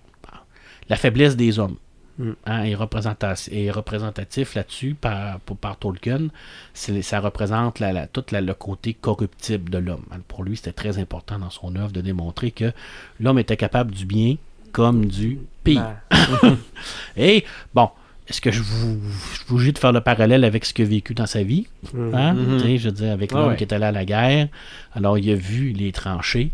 la 0.89 0.95
faiblesse 0.95 1.35
des 1.35 1.59
hommes. 1.59 1.77
Mm. 2.19 2.31
hein, 2.45 2.63
est, 2.63 2.75
représentatif, 2.75 3.49
est 3.53 3.71
représentatif 3.71 4.53
là-dessus 4.53 4.93
par, 4.93 5.39
pour- 5.39 5.55
par 5.57 5.77
Tolkien. 5.77 6.27
Ça 6.73 7.19
représente 7.21 7.79
la, 7.79 7.93
la- 7.93 8.07
tout 8.07 8.25
la- 8.31 8.41
le 8.41 8.53
côté 8.53 8.93
corruptible 8.93 9.69
de 9.71 9.77
l'homme. 9.77 10.03
Hein, 10.11 10.17
Pour 10.27 10.43
lui, 10.43 10.57
c'était 10.57 10.73
très 10.73 10.97
important 10.99 11.39
dans 11.39 11.49
son 11.49 11.75
œuvre 11.77 11.91
de 11.93 12.01
démontrer 12.01 12.51
que 12.51 12.71
l'homme 13.19 13.39
était 13.39 13.57
capable 13.57 13.91
du 13.91 14.05
bien 14.05 14.35
comme 14.73 15.05
du 15.05 15.39
pire. 15.63 15.95
Ben, 16.11 16.57
Et 17.17 17.45
bon, 17.73 17.89
est-ce 18.27 18.41
que 18.41 18.51
je 18.51 18.61
vous, 18.61 18.99
je 19.57 19.71
de 19.71 19.77
faire 19.79 19.91
le 19.91 20.01
parallèle 20.01 20.43
avec 20.43 20.65
ce 20.65 20.73
qu'il 20.73 20.85
a 20.85 20.87
vécu 20.89 21.13
dans 21.13 21.25
sa 21.25 21.41
vie? 21.43 21.67
mhm. 21.93 22.13
Hein? 22.13 22.33
Mhm. 22.33 22.57
Tu 22.57 22.63
sais, 22.67 22.77
Je 22.77 22.89
veux 22.89 22.95
dire, 22.95 23.11
avec 23.13 23.31
Ah 23.33 23.37
l'homme 23.37 23.49
ouais. 23.49 23.55
qui 23.55 23.63
est 23.63 23.73
allé 23.73 23.85
à 23.85 23.91
la 23.91 24.05
guerre. 24.05 24.47
Alors, 24.93 25.17
il 25.17 25.29
a 25.31 25.35
vu 25.35 25.71
les 25.71 25.91
tranchées, 25.91 26.51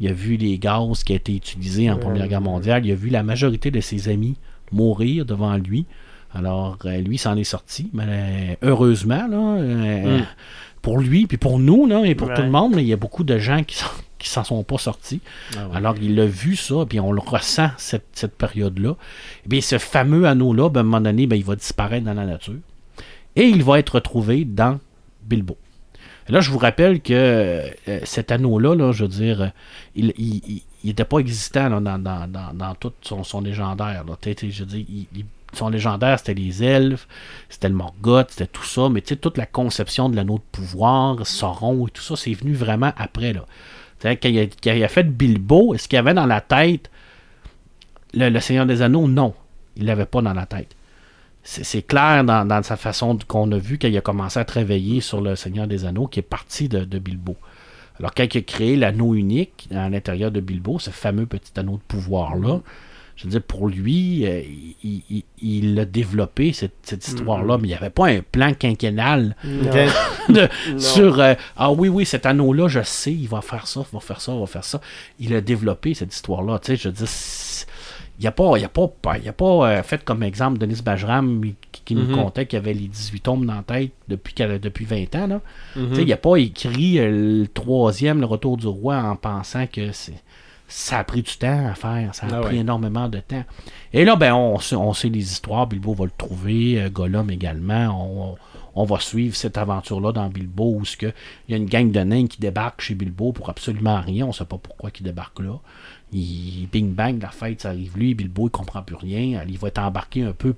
il 0.00 0.08
a 0.08 0.12
vu 0.12 0.36
les 0.36 0.58
gaz 0.58 1.04
qui 1.04 1.12
a 1.12 1.16
été 1.16 1.36
utilisés 1.36 1.90
en. 1.90 1.98
Première 1.98 2.26
Guerre 2.28 2.40
mondiale, 2.40 2.84
il 2.86 2.92
a 2.92 2.96
vu 2.96 3.10
la 3.10 3.22
majorité 3.22 3.70
de 3.70 3.80
ses 3.80 4.08
amis 4.08 4.36
mourir 4.72 5.24
devant 5.24 5.56
lui. 5.56 5.86
Alors, 6.34 6.78
euh, 6.86 6.98
lui 6.98 7.18
s'en 7.18 7.36
est 7.36 7.44
sorti, 7.44 7.90
mais 7.92 8.04
euh, 8.08 8.54
heureusement, 8.62 9.26
là, 9.28 9.56
euh, 9.60 10.20
Mm. 10.20 10.26
pour 10.80 10.98
lui, 10.98 11.26
puis 11.26 11.36
pour 11.36 11.58
nous, 11.58 11.86
là, 11.86 12.04
et 12.04 12.14
pour 12.14 12.28
Ouais. 12.28 12.34
tout 12.34 12.42
le 12.42 12.50
monde, 12.50 12.74
il 12.78 12.86
y 12.86 12.92
a 12.92 12.96
beaucoup 12.96 13.22
de 13.24 13.38
gens 13.38 13.62
qui 13.64 13.76
s'en- 13.76 13.86
qui 14.18 14.28
s'en 14.28 14.44
sont 14.44 14.62
pas 14.62 14.78
sortis. 14.78 15.20
Ah 15.56 15.66
ouais. 15.68 15.76
Alors, 15.76 15.96
il 16.00 16.18
a 16.20 16.26
vu 16.26 16.54
ça, 16.56 16.86
puis 16.88 17.00
on 17.00 17.10
le 17.12 17.20
ressent, 17.20 17.70
cette, 17.76 18.06
cette 18.12 18.36
période-là. 18.36 18.94
Et 19.44 19.48
bien, 19.48 19.60
ce 19.60 19.78
fameux 19.78 20.26
anneau-là, 20.26 20.68
ben, 20.70 20.78
à 20.78 20.80
un 20.80 20.84
moment 20.84 21.00
donné, 21.00 21.26
ben, 21.26 21.34
il 21.36 21.44
va 21.44 21.56
disparaître 21.56 22.06
dans 22.06 22.14
la 22.14 22.24
nature. 22.24 22.54
Et 23.36 23.48
il 23.48 23.62
va 23.64 23.78
être 23.80 23.96
retrouvé 23.96 24.44
dans 24.44 24.78
Bilbo. 25.24 25.56
Et 26.28 26.32
là, 26.32 26.40
je 26.40 26.50
vous 26.52 26.58
rappelle 26.58 27.00
que 27.00 27.12
euh, 27.12 27.68
cet 28.04 28.30
anneau-là, 28.30 28.76
là, 28.76 28.92
je 28.92 29.02
veux 29.02 29.08
dire, 29.08 29.50
il 29.96 30.62
n'était 30.88 31.04
pas 31.04 31.18
existant 31.18 31.80
dans, 31.80 31.98
dans, 31.98 32.28
dans, 32.28 32.54
dans 32.54 32.74
tout 32.74 32.92
son, 33.02 33.40
légendaire. 33.40 34.04
Je 34.24 34.64
il- 34.76 35.06
il- 35.14 35.24
son 35.54 35.68
légendaire, 35.68 36.18
c'était 36.18 36.34
les 36.34 36.64
elfes, 36.64 37.06
c'était 37.48 37.68
le 37.68 37.74
Morgoth, 37.74 38.30
c'était 38.30 38.46
tout 38.46 38.64
ça, 38.64 38.88
mais 38.88 39.02
toute 39.02 39.36
la 39.36 39.46
conception 39.46 40.08
de 40.08 40.16
l'anneau 40.16 40.38
de 40.38 40.42
pouvoir, 40.50 41.26
Sauron 41.26 41.86
et 41.86 41.90
tout 41.90 42.02
ça, 42.02 42.16
c'est 42.16 42.32
venu 42.32 42.54
vraiment 42.54 42.92
après. 42.96 43.34
Là. 43.34 43.44
Quand, 44.02 44.16
il 44.24 44.38
a, 44.38 44.74
il 44.74 44.88
fait 44.88 45.04
Bilbo, 45.04 45.74
est-ce 45.74 45.88
qu'il 45.88 45.98
avait 45.98 46.14
dans 46.14 46.26
la 46.26 46.40
tête 46.40 46.90
le, 48.14 48.38
Seigneur 48.40 48.66
des 48.66 48.82
Anneaux? 48.82 49.06
Non, 49.06 49.34
il 49.76 49.84
l'avait 49.86 50.06
pas 50.06 50.22
dans 50.22 50.32
la 50.32 50.46
tête. 50.46 50.74
C'est 51.44 51.82
clair 51.82 52.22
dans, 52.24 52.46
dans 52.46 52.62
sa 52.62 52.76
façon 52.76 53.18
qu'on 53.26 53.50
a 53.52 53.58
vu 53.58 53.76
quand 53.76 53.88
il 53.88 53.96
a 53.96 54.00
commencé 54.00 54.38
à 54.38 54.44
travailler 54.44 55.00
sur 55.00 55.20
le 55.20 55.34
Seigneur 55.34 55.66
des 55.66 55.84
Anneaux, 55.84 56.06
qui 56.06 56.20
est 56.20 56.22
parti 56.22 56.68
de, 56.68 56.84
de 56.84 56.98
Bilbo. 56.98 57.36
Alors, 57.98 58.12
quand 58.14 58.26
il 58.34 58.38
a 58.38 58.42
créé 58.42 58.76
l'anneau 58.76 59.14
unique 59.14 59.68
à 59.74 59.88
l'intérieur 59.88 60.30
de 60.30 60.40
Bilbo, 60.40 60.78
ce 60.78 60.90
fameux 60.90 61.26
petit 61.26 61.52
anneau 61.58 61.74
de 61.76 61.82
pouvoir-là, 61.88 62.60
je 63.16 63.24
veux 63.24 63.30
dire, 63.30 63.42
pour 63.42 63.68
lui, 63.68 64.26
euh, 64.26 64.40
il- 64.82 65.02
il 65.10 65.22
il 65.44 65.74
l'a 65.74 65.84
développé, 65.84 66.52
cette, 66.52 66.74
cette 66.82 67.06
histoire-là, 67.06 67.58
mais 67.58 67.64
il 67.64 67.70
n'y 67.70 67.74
avait 67.76 67.90
pas 67.90 68.06
un 68.08 68.20
plan 68.22 68.54
quinquennal 68.54 69.36
de- 70.30 70.48
sur 70.78 71.20
euh, 71.20 71.34
Ah 71.56 71.70
oui, 71.72 71.88
oui, 71.88 72.06
cet 72.06 72.26
anneau-là, 72.26 72.68
je 72.68 72.80
sais, 72.82 73.12
il 73.12 73.28
va 73.28 73.40
faire 73.42 73.66
ça, 73.66 73.80
il 73.90 73.94
va 73.94 74.00
faire 74.00 74.20
ça, 74.20 74.32
il 74.32 74.40
va 74.40 74.46
faire 74.46 74.64
ça. 74.64 74.80
Il 75.20 75.34
a 75.34 75.40
développé 75.40 75.94
cette 75.94 76.14
histoire-là. 76.14 76.58
Tu 76.60 76.68
sais, 76.68 76.76
je 76.76 76.88
veux 76.88 76.94
dire, 76.94 77.08
il 78.22 78.26
n'a 78.26 78.30
pas, 78.30 78.56
il 78.56 78.64
a 78.64 78.68
pas, 78.68 78.88
il 79.20 79.28
a 79.28 79.32
pas 79.32 79.44
euh, 79.70 79.82
fait 79.82 80.04
comme 80.04 80.22
exemple 80.22 80.58
Denis 80.58 80.80
Bajram 80.80 81.40
qui, 81.72 81.82
qui 81.84 81.94
nous 81.96 82.04
Mhm. 82.06 82.14
contait 82.14 82.46
qu'il 82.46 82.56
avait 82.58 82.72
les 82.72 82.86
18 82.86 83.20
tombes 83.20 83.44
dans 83.44 83.56
la 83.56 83.62
tête 83.62 83.90
depuis, 84.08 84.32
qu'elle- 84.32 84.60
depuis 84.60 84.84
20 84.84 85.12
ans. 85.16 85.26
Là. 85.26 85.40
Mhm. 85.76 85.94
Il 85.98 86.06
n'a 86.06 86.16
pas 86.16 86.36
écrit 86.36 86.98
euh, 87.00 87.40
le 87.42 87.48
troisième, 87.48 88.20
le 88.20 88.26
retour 88.26 88.56
du 88.56 88.66
roi, 88.68 88.96
en 89.02 89.16
pensant 89.16 89.66
que 89.66 89.90
c'est 89.92 90.14
ça 90.68 91.00
a 91.00 91.04
pris 91.04 91.20
du 91.22 91.36
temps 91.36 91.66
à 91.68 91.74
faire, 91.74 92.14
ça 92.14 92.26
a 92.26 92.30
Ah 92.36 92.40
pris 92.40 92.54
ouais. 92.54 92.60
énormément 92.60 93.06
de 93.08 93.18
temps. 93.18 93.44
Et 93.92 94.06
là, 94.06 94.16
ben, 94.16 94.32
on, 94.32 94.58
sait- 94.58 94.74
on 94.76 94.94
sait 94.94 95.10
les 95.10 95.20
histoires, 95.32 95.66
Bilbo 95.66 95.92
va 95.92 96.04
le 96.06 96.12
trouver, 96.16 96.80
euh, 96.80 96.88
Gollum 96.88 97.28
également, 97.30 97.88
on, 98.10 98.36
on 98.74 98.84
va 98.84 98.98
suivre 98.98 99.36
cette 99.36 99.58
aventure-là 99.58 100.12
dans 100.12 100.28
Bilbo, 100.30 100.76
où 100.76 100.82
il 101.02 101.12
y 101.50 101.52
a 101.54 101.58
une 101.58 101.66
gang 101.66 101.90
de 101.90 102.00
nains 102.00 102.26
qui 102.26 102.40
débarque 102.40 102.80
chez 102.80 102.94
Bilbo 102.94 103.32
pour 103.32 103.50
absolument 103.50 104.00
rien, 104.00 104.24
on 104.24 104.28
ne 104.28 104.32
sait 104.32 104.46
pas 104.46 104.56
pourquoi 104.56 104.88
ils 104.98 105.02
débarquent 105.02 105.40
là. 105.40 105.58
Il, 106.12 106.68
bing 106.70 106.92
bang, 106.92 107.20
la 107.22 107.30
fête, 107.30 107.62
ça 107.62 107.70
arrive 107.70 107.96
lui, 107.96 108.14
Bilbo, 108.14 108.48
il 108.48 108.50
comprend 108.50 108.82
plus 108.82 108.96
rien, 108.96 109.42
il 109.48 109.58
va 109.58 109.68
être 109.68 109.78
embarqué 109.78 110.22
un 110.22 110.32
peu 110.32 110.54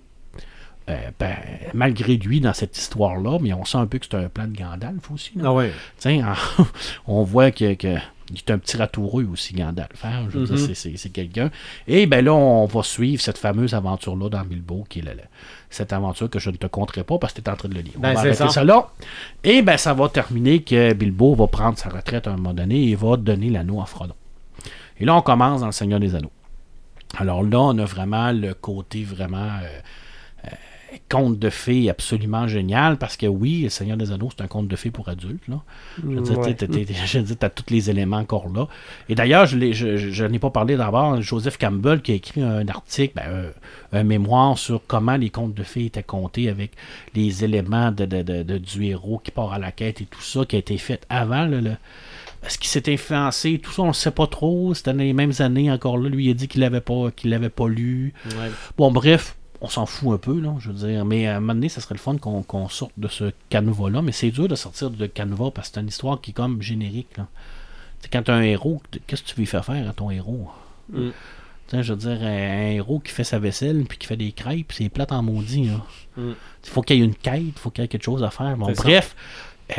euh, 0.90 0.96
ben, 1.18 1.34
malgré 1.72 2.16
lui 2.18 2.40
dans 2.40 2.52
cette 2.52 2.76
histoire-là, 2.76 3.38
mais 3.40 3.54
on 3.54 3.64
sent 3.64 3.78
un 3.78 3.86
peu 3.86 3.98
que 3.98 4.04
c'est 4.10 4.16
un 4.18 4.28
plan 4.28 4.46
de 4.46 4.54
Gandalf 4.56 5.10
aussi. 5.10 5.32
Ah 5.42 5.50
ouais. 5.52 5.72
Tiens, 5.96 6.34
en- 6.58 6.64
on 7.06 7.22
voit 7.22 7.50
que, 7.52 7.72
que- 7.74 7.96
il 8.30 8.36
est 8.38 8.50
un 8.50 8.58
petit 8.58 8.76
ratoureux 8.76 9.24
aussi, 9.32 9.54
Gandalf. 9.54 10.04
hein? 10.04 10.26
Je 10.30 10.38
veux 10.40 10.54
Mhm. 10.66 10.74
c'est- 10.74 11.08
quelqu'un. 11.10 11.50
Et 11.88 12.04
ben 12.06 12.22
là, 12.24 12.34
on 12.34 12.66
va 12.66 12.82
suivre 12.82 13.22
cette 13.22 13.38
fameuse 13.38 13.72
aventure-là 13.74 14.28
dans 14.28 14.42
Bilbo, 14.44 14.84
qui 14.88 14.98
est 14.98 15.02
la- 15.02 15.14
la- 15.14 15.22
cette 15.70 15.92
aventure 15.94 16.28
que 16.28 16.38
je 16.38 16.50
ne 16.50 16.56
te 16.56 16.66
conterai 16.66 17.02
pas 17.04 17.16
parce 17.18 17.32
que 17.32 17.40
tu 17.40 17.48
es 17.48 17.52
en 17.52 17.56
train 17.56 17.68
de 17.70 17.74
le 17.74 17.80
lire. 17.80 17.94
Ben, 17.98 18.10
on 18.10 18.14
va 18.14 18.20
c'est 18.20 18.26
arrêter 18.28 18.44
ça. 18.44 18.48
ça 18.50 18.64
là. 18.64 18.88
Et 19.42 19.62
ben 19.62 19.76
ça 19.78 19.94
va 19.94 20.08
terminer 20.10 20.62
que 20.62 20.92
Bilbo 20.92 21.34
va 21.34 21.46
prendre 21.46 21.78
sa 21.78 21.88
retraite 21.88 22.26
à 22.26 22.30
un 22.32 22.36
moment 22.36 22.52
donné 22.54 22.88
et 22.90 22.94
va 22.94 23.16
donner 23.16 23.48
l'anneau 23.48 23.80
à 23.80 23.86
Frodon. 23.86 24.14
Et 25.00 25.04
là, 25.04 25.16
on 25.16 25.22
commence 25.22 25.60
dans 25.60 25.66
le 25.66 25.72
Seigneur 25.72 26.00
des 26.00 26.14
Anneaux. 26.14 26.30
Alors 27.16 27.42
là, 27.42 27.60
on 27.60 27.78
a 27.78 27.84
vraiment 27.84 28.32
le 28.32 28.54
côté 28.54 29.04
vraiment 29.04 29.38
euh, 29.62 29.78
euh, 30.46 30.48
conte 31.08 31.38
de 31.38 31.48
fées 31.50 31.88
absolument 31.90 32.48
génial 32.48 32.96
parce 32.96 33.16
que 33.16 33.26
oui, 33.26 33.62
le 33.62 33.68
Seigneur 33.68 33.96
des 33.96 34.10
Anneaux, 34.10 34.30
c'est 34.36 34.42
un 34.42 34.48
conte 34.48 34.66
de 34.66 34.74
fées 34.76 34.90
pour 34.90 35.08
adultes. 35.08 35.46
Là. 35.46 35.60
Je 36.02 36.08
veux 36.08 36.20
dire, 36.22 36.38
Ouais. 36.38 36.54
dire, 37.22 37.36
t'as 37.38 37.48
tous 37.50 37.72
les 37.72 37.88
éléments 37.90 38.16
encore 38.18 38.48
là. 38.52 38.66
Et 39.08 39.14
d'ailleurs, 39.14 39.46
je, 39.46 40.24
n'ai 40.26 40.38
pas 40.40 40.50
parlé 40.50 40.76
d'abord, 40.76 41.20
Joseph 41.22 41.56
Campbell 41.56 42.02
qui 42.02 42.12
a 42.12 42.14
écrit 42.16 42.42
un 42.42 42.66
article, 42.66 43.14
ben, 43.14 43.52
un, 43.92 43.98
un 44.00 44.02
mémoire 44.02 44.58
sur 44.58 44.80
comment 44.86 45.16
les 45.16 45.30
contes 45.30 45.54
de 45.54 45.62
fées 45.62 45.86
étaient 45.86 46.02
comptés 46.02 46.48
avec 46.48 46.72
les 47.14 47.44
éléments 47.44 47.92
de, 47.92 48.06
de- 48.06 48.22
de- 48.22 48.42
de- 48.42 48.58
du 48.58 48.86
héros 48.86 49.20
qui 49.22 49.30
part 49.30 49.52
à 49.52 49.58
la 49.60 49.70
quête 49.70 50.00
et 50.00 50.06
tout 50.06 50.22
ça, 50.22 50.44
qui 50.44 50.56
a 50.56 50.58
été 50.58 50.78
fait 50.78 51.04
avant 51.08 51.44
le, 51.46 51.76
est-ce 52.44 52.58
qu'il 52.58 52.68
s'est 52.68 52.92
influencé? 52.92 53.58
Tout 53.58 53.72
ça, 53.72 53.82
on 53.82 53.88
ne 53.88 53.92
sait 53.92 54.10
pas 54.10 54.26
trop. 54.26 54.74
C'était 54.74 54.92
dans 54.92 54.98
les 54.98 55.12
mêmes 55.12 55.32
années 55.38 55.70
encore 55.70 55.96
là. 55.96 56.08
Lui, 56.08 56.26
il 56.26 56.30
a 56.30 56.34
dit 56.34 56.48
qu'il 56.48 56.60
l'avait 56.60 56.80
pas, 56.80 57.10
qu'il 57.10 57.30
l'avait 57.30 57.48
pas 57.48 57.68
lu. 57.68 58.12
Ouais. 58.26 58.50
Bon, 58.76 58.90
bref, 58.90 59.36
on 59.60 59.68
s'en 59.68 59.86
fout 59.86 60.12
un 60.14 60.18
peu, 60.18 60.38
là, 60.38 60.54
je 60.58 60.70
veux 60.70 60.86
dire. 60.86 61.04
Mais 61.04 61.26
à 61.26 61.36
un 61.36 61.40
moment 61.40 61.54
donné, 61.54 61.68
ça 61.68 61.80
serait 61.80 61.94
le 61.94 62.00
fun 62.00 62.16
qu'on 62.18 62.68
sorte 62.68 62.92
de 62.98 63.08
ce 63.08 63.32
canevas-là. 63.48 64.02
Mais 64.02 64.12
c'est 64.12 64.30
dur 64.30 64.46
de 64.46 64.54
sortir 64.56 64.90
de 64.90 65.06
canevas 65.06 65.50
parce 65.52 65.68
que 65.68 65.74
c'est 65.74 65.80
une 65.80 65.88
histoire 65.88 66.20
qui 66.20 66.30
est 66.30 66.34
comme 66.34 66.60
générique. 66.60 67.16
Là. 67.16 67.26
Quand 68.12 68.22
tu 68.22 68.30
as 68.30 68.34
un 68.34 68.42
héros, 68.42 68.82
qu'est-ce 69.06 69.22
que 69.22 69.28
tu 69.28 69.34
veux 69.36 69.40
lui 69.40 69.46
faire 69.46 69.64
faire 69.64 69.88
à 69.88 69.92
ton 69.94 70.10
héros? 70.10 70.48
Mm. 70.92 71.10
Je 71.72 71.92
veux 71.92 71.98
dire, 71.98 72.22
un, 72.22 72.72
héros 72.72 73.00
qui 73.00 73.10
fait 73.10 73.24
sa 73.24 73.38
vaisselle 73.38 73.84
puis 73.88 73.96
qui 73.96 74.06
fait 74.06 74.18
des 74.18 74.32
crêpes, 74.32 74.70
c'est 74.70 74.90
plate 74.90 75.12
en 75.12 75.22
maudit. 75.22 75.64
là. 75.64 75.80
Mm. 76.18 76.32
Il 76.64 76.70
faut 76.70 76.82
qu'il 76.82 76.98
y 76.98 77.00
ait 77.00 77.04
une 77.04 77.14
quête, 77.14 77.42
il 77.42 77.58
faut 77.58 77.70
qu'il 77.70 77.82
y 77.82 77.84
ait 77.86 77.88
quelque 77.88 78.04
chose 78.04 78.22
à 78.22 78.30
faire. 78.30 78.56
Bon, 78.58 78.72
ça. 78.74 79.00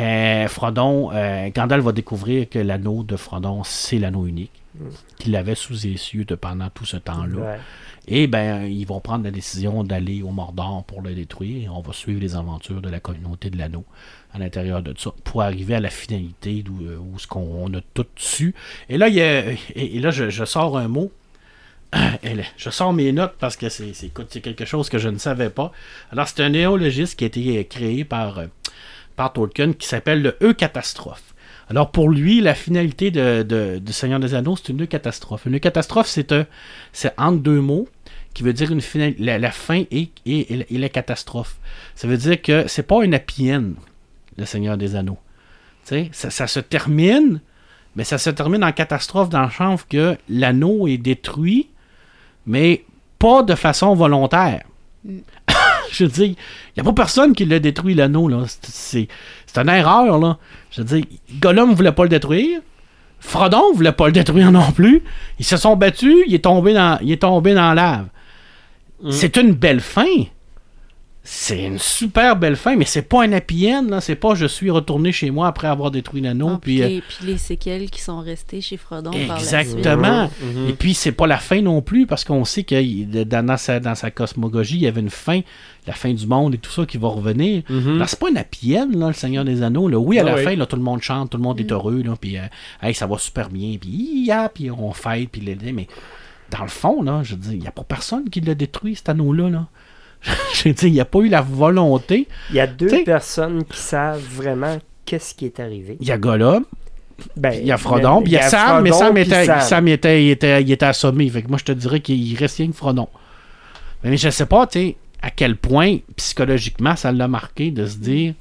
Euh, 0.00 0.48
Frodon, 0.48 1.10
euh, 1.12 1.48
Gandalf 1.54 1.84
va 1.84 1.92
découvrir 1.92 2.48
que 2.48 2.58
l'anneau 2.58 3.02
de 3.04 3.16
Frodon, 3.16 3.62
c'est 3.64 3.98
l'anneau 3.98 4.26
unique, 4.26 4.50
qu'il 5.18 5.34
avait 5.36 5.54
sous 5.54 5.72
les 5.74 5.90
yeux 5.92 6.24
de 6.24 6.34
pendant 6.34 6.68
tout 6.70 6.84
ce 6.84 6.96
temps-là. 6.96 7.38
Ouais. 7.38 7.58
Et 8.08 8.26
ben, 8.26 8.64
ils 8.66 8.84
vont 8.86 9.00
prendre 9.00 9.24
la 9.24 9.30
décision 9.30 9.82
d'aller 9.84 10.22
au 10.22 10.30
Mordor 10.30 10.84
pour 10.84 11.02
le 11.02 11.14
détruire. 11.14 11.62
Et 11.64 11.68
on 11.68 11.80
va 11.80 11.92
suivre 11.92 12.20
les 12.20 12.36
aventures 12.36 12.80
de 12.80 12.88
la 12.88 13.00
communauté 13.00 13.50
de 13.50 13.56
l'anneau 13.58 13.84
à 14.32 14.38
l'intérieur 14.38 14.82
de 14.82 14.94
ça 14.96 15.10
pour 15.24 15.42
arriver 15.42 15.74
à 15.74 15.80
la 15.80 15.90
finalité 15.90 16.62
d'où 16.62 16.78
euh, 16.84 16.98
où 16.98 17.18
ce 17.18 17.26
qu'on 17.26 17.40
on 17.40 17.72
a 17.74 17.80
tout 17.94 18.06
su. 18.16 18.54
Et 18.88 18.98
là, 18.98 19.08
il 19.08 19.14
y 19.14 19.22
a- 19.22 19.50
et, 19.50 19.56
et 19.96 19.98
là 20.00 20.10
je, 20.10 20.30
je 20.30 20.44
sors 20.44 20.76
un 20.78 20.88
mot. 20.88 21.10
Je 22.56 22.68
sors 22.70 22.92
mes 22.92 23.12
notes 23.12 23.36
parce 23.38 23.56
que 23.56 23.68
c'est 23.68 23.94
c'est- 23.94 24.10
quelque 24.40 24.64
chose 24.64 24.88
que 24.88 24.98
je 24.98 25.08
ne 25.08 25.18
savais 25.18 25.50
pas. 25.50 25.72
Alors, 26.10 26.26
c'est 26.28 26.42
un 26.42 26.48
néologiste 26.50 27.16
qui 27.16 27.24
a 27.24 27.26
été 27.28 27.64
créé 27.64 28.04
par, 28.04 28.40
par 29.16 29.32
Tolkien 29.32 29.72
qui 29.72 29.86
s'appelle 29.88 30.22
le 30.22 30.36
E-catastrophe. 30.42 31.34
Alors, 31.68 31.90
pour 31.90 32.08
lui, 32.10 32.40
la 32.40 32.54
finalité 32.54 33.10
de, 33.10 33.42
de- 33.42 33.78
Seigneur 33.92 34.20
des 34.20 34.34
Anneaux, 34.34 34.54
c'est 34.56 34.68
une 34.68 34.86
catastrophe. 34.86 35.46
Une 35.46 35.58
catastrophe, 35.58 36.06
c'est 36.06 36.30
un- 36.32 36.46
entre 37.18 37.38
deux 37.38 37.60
mots 37.60 37.88
qui 38.34 38.42
veut 38.44 38.52
dire 38.52 38.70
une 38.70 38.80
finale, 38.80 39.14
la, 39.18 39.50
fin 39.50 39.82
et, 39.90 40.10
et, 40.26 40.64
la- 40.70 40.88
catastrophe. 40.88 41.56
Ça 41.96 42.06
veut 42.06 42.18
dire 42.18 42.40
que 42.40 42.68
c'est 42.68 42.84
pas 42.84 43.02
une 43.04 43.14
end, 43.50 43.70
le 44.36 44.44
Seigneur 44.44 44.76
des 44.76 44.94
Anneaux. 44.94 45.18
Ça, 46.12 46.30
ça 46.30 46.46
se 46.46 46.60
termine, 46.60 47.40
mais 47.96 48.04
ça 48.04 48.18
se 48.18 48.30
termine 48.30 48.62
en 48.62 48.72
catastrophe 48.72 49.28
dans 49.30 49.42
le 49.44 49.50
sens 49.50 49.82
que 49.84 50.16
l'anneau 50.28 50.86
est 50.86 50.98
détruit, 50.98 51.68
mais 52.46 52.84
pas 53.18 53.42
de 53.42 53.54
façon 53.54 53.94
volontaire. 53.94 54.62
Je 55.90 56.04
veux 56.04 56.10
dire, 56.10 56.26
il 56.26 56.36
n'y 56.76 56.80
a 56.80 56.84
pas 56.84 56.92
personne 56.92 57.32
qui 57.34 57.44
l'a 57.44 57.58
détruit, 57.58 57.94
l'anneau. 57.94 58.28
là. 58.28 58.44
C'est- 58.62 59.08
une 59.56 59.68
erreur. 59.70 60.18
Là. 60.18 60.38
Je 60.70 60.82
veux 60.82 60.86
dire, 60.86 61.04
Gollum 61.40 61.74
voulait 61.74 61.92
pas 61.92 62.02
le 62.02 62.08
détruire. 62.10 62.60
Frodon 63.20 63.72
voulait 63.74 63.92
pas 63.92 64.06
le 64.06 64.12
détruire 64.12 64.52
non 64.52 64.70
plus. 64.72 65.02
Ils 65.38 65.44
se 65.46 65.56
sont 65.56 65.74
battus, 65.76 66.14
il 66.26 66.34
est 66.34 66.44
tombé 66.44 66.74
dans, 66.74 66.98
il 67.02 67.10
est 67.12 67.22
tombé 67.22 67.54
dans 67.54 67.72
la 67.72 67.74
lave. 67.74 68.06
C'est 69.10 69.36
une 69.36 69.52
belle 69.52 69.80
fin. 69.80 70.04
C'est 71.28 71.64
une 71.64 71.78
super 71.80 72.36
belle 72.36 72.54
fin, 72.54 72.76
mais 72.76 72.84
c'est 72.84 73.02
pas 73.02 73.24
un 73.24 73.32
happy 73.32 73.68
end. 73.72 73.86
là. 73.88 74.00
C'est 74.00 74.14
pas 74.14 74.36
je 74.36 74.46
suis 74.46 74.70
retourné 74.70 75.10
chez 75.10 75.32
moi 75.32 75.48
après 75.48 75.66
avoir 75.66 75.90
détruit 75.90 76.20
l'anneau. 76.20 76.50
Ah, 76.52 76.58
puis, 76.62 76.76
puis, 76.76 76.82
euh, 76.84 76.88
les, 76.88 77.00
puis 77.00 77.26
les 77.26 77.36
séquelles 77.38 77.90
qui 77.90 78.00
sont 78.00 78.20
restées 78.20 78.60
chez 78.60 78.76
Frodon 78.76 79.10
par 79.10 79.38
la 79.38 79.42
suite. 79.42 79.52
Exactement. 79.54 80.30
Mhm. 80.40 80.68
Et 80.68 80.72
puis, 80.74 80.94
c'est 80.94 81.10
pas 81.10 81.26
la 81.26 81.38
fin 81.38 81.60
non 81.60 81.82
plus, 81.82 82.06
parce 82.06 82.22
qu'on 82.22 82.44
sait 82.44 82.62
que 82.62 83.24
dans, 83.24 83.56
sa, 83.56 83.80
dans 83.80 83.96
sa 83.96 84.12
cosmogogie, 84.12 84.76
il 84.76 84.82
y 84.82 84.86
avait 84.86 85.00
une 85.00 85.10
fin, 85.10 85.40
la 85.88 85.94
fin 85.94 86.12
du 86.14 86.26
monde 86.28 86.54
et 86.54 86.58
tout 86.58 86.70
ça 86.70 86.86
qui 86.86 86.96
va 86.96 87.08
revenir. 87.08 87.64
Mhm. 87.68 87.98
Là, 87.98 88.06
c'est 88.06 88.20
pas 88.20 88.28
une 88.30 88.38
happy 88.38 88.78
end, 88.78 88.90
là, 88.94 89.08
le 89.08 89.12
Seigneur 89.12 89.44
des 89.44 89.62
Anneaux. 89.62 89.88
Là. 89.88 89.98
Oui, 89.98 90.18
à 90.18 90.22
Ah 90.22 90.24
la 90.26 90.34
oui. 90.36 90.44
fin, 90.44 90.54
là, 90.54 90.64
tout 90.66 90.76
le 90.76 90.82
monde 90.82 91.02
chante, 91.02 91.30
tout 91.30 91.38
le 91.38 91.42
monde 91.42 91.58
est 91.58 91.72
heureux, 91.72 92.02
là, 92.04 92.14
puis 92.20 92.38
euh, 92.38 92.42
hey, 92.82 92.94
ça 92.94 93.06
va 93.08 93.18
super 93.18 93.48
bien, 93.50 93.76
puis 93.80 94.24
ya, 94.26 94.48
puis 94.48 94.70
on 94.70 94.92
fête, 94.92 95.28
puis 95.30 95.40
les- 95.40 95.72
mais 95.72 95.88
dans 96.50 96.62
le 96.62 96.68
fond, 96.68 97.02
là, 97.02 97.22
je 97.24 97.32
veux 97.34 97.40
dire, 97.40 97.52
il 97.54 97.58
n'y 97.58 97.66
a 97.66 97.72
pas 97.72 97.82
personne 97.82 98.30
qui 98.30 98.40
l'a 98.40 98.54
détruit, 98.54 98.94
cet 98.94 99.08
anneau-là. 99.08 99.50
Là. 99.50 99.66
veux 100.64 100.72
dire, 100.72 100.88
il 100.88 100.92
n'y 100.92 101.00
a 101.00 101.04
pas 101.04 101.18
eu 101.20 101.28
la 101.28 101.40
volonté. 101.42 102.26
Il 102.50 102.56
y 102.56 102.60
a 102.60 102.66
deux 102.66 102.86
T'sais- 102.88 103.04
personnes 103.04 103.64
qui 103.64 103.78
savent 103.78 104.22
vraiment 104.22 104.78
qu'est-ce 105.04 105.34
qui 105.34 105.46
est 105.46 105.60
arrivé. 105.60 105.96
Il 106.00 106.06
y 106.08 106.12
a 106.12 106.18
Gollum, 106.18 106.64
Ben, 107.36 107.52
il 107.52 107.66
y 107.66 107.72
a 107.72 107.78
Frodon, 107.78 108.22
puis 108.22 108.32
il 108.32 108.34
y 108.34 108.38
a 108.38 108.48
Sam, 108.48 108.82
mais 108.82 108.92
Sam 108.92 109.16
était, 109.16 109.44
Sam. 109.46 109.60
Sam 109.60 109.88
était, 109.88 110.24
il 110.24 110.30
était, 110.30 110.62
il 110.62 110.70
était 110.72 110.84
assommé. 110.86 111.28
Fait 111.30 111.42
que 111.42 111.48
moi, 111.48 111.58
je 111.58 111.64
te 111.64 111.72
dirais 111.72 112.00
qu'il 112.00 112.36
reste 112.36 112.56
rien 112.58 112.66
que 112.68 112.76
Frodon. 112.76 113.08
Mais 114.04 114.16
je 114.16 114.28
sais 114.30 114.46
pas, 114.46 114.66
tu 114.66 114.78
sais, 114.78 114.96
à 115.22 115.30
quel 115.30 115.56
point 115.56 115.98
psychologiquement 116.16 116.94
ça 116.96 117.12
l'a 117.12 117.26
marqué 117.28 117.70
de 117.70 117.86
se 117.86 117.96
dire, 117.96 118.34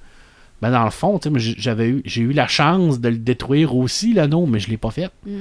ben 0.66 0.72
dans 0.72 0.84
le 0.86 0.90
fond, 0.92 1.20
j'avais 1.58 1.90
eu, 1.90 2.02
j'ai 2.06 2.22
eu 2.22 2.32
la 2.34 2.48
chance 2.48 3.00
de 3.00 3.10
le 3.10 3.18
détruire 3.18 3.76
aussi, 3.76 4.14
l'anneau, 4.14 4.46
mais 4.48 4.60
je 4.60 4.70
l'ai 4.70 4.78
pas 4.78 4.90
fait. 4.92 5.10
Tu 5.26 5.32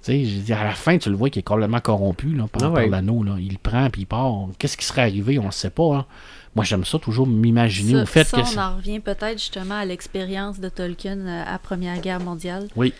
sais, 0.00 0.24
j'ai 0.24 0.40
dit, 0.40 0.52
à 0.52 0.64
la 0.64 0.72
fin, 0.72 0.96
tu 0.98 1.10
le 1.10 1.16
vois 1.16 1.28
qu'il 1.30 1.40
est 1.40 1.42
complètement 1.42 1.80
corrompu 1.80 2.28
là, 2.34 2.46
par, 2.50 2.64
Ah 2.64 2.70
ouais. 2.70 2.82
par 2.82 2.90
l'anneau. 2.90 3.22
Là. 3.22 3.36
Il 3.38 3.52
le 3.52 3.58
prend, 3.62 3.90
puis 3.90 4.02
il 4.02 4.06
part. 4.06 4.32
Qu'est-ce 4.58 4.76
qui 4.76 4.84
serait 4.84 5.02
arrivé, 5.02 5.38
on 5.38 5.46
ne 5.46 5.50
sait 5.50 5.70
pas. 5.70 5.96
hein. 5.96 6.06
Moi, 6.54 6.64
j'aime 6.64 6.84
ça 6.84 6.98
toujours 6.98 7.26
m'imaginer 7.26 7.92
Ça, 7.94 8.02
au 8.02 8.06
fait 8.06 8.24
ça, 8.24 8.40
que... 8.42 8.56
on 8.56 8.60
en 8.60 8.76
revient 8.76 9.00
peut-être 9.00 9.38
justement 9.38 9.74
à 9.76 9.84
l'expérience 9.84 10.60
de 10.60 10.68
Tolkien 10.68 11.18
euh, 11.18 11.42
à 11.46 11.58
Première 11.58 12.00
Guerre 12.00 12.20
mondiale. 12.20 12.68
Oui, 12.76 12.92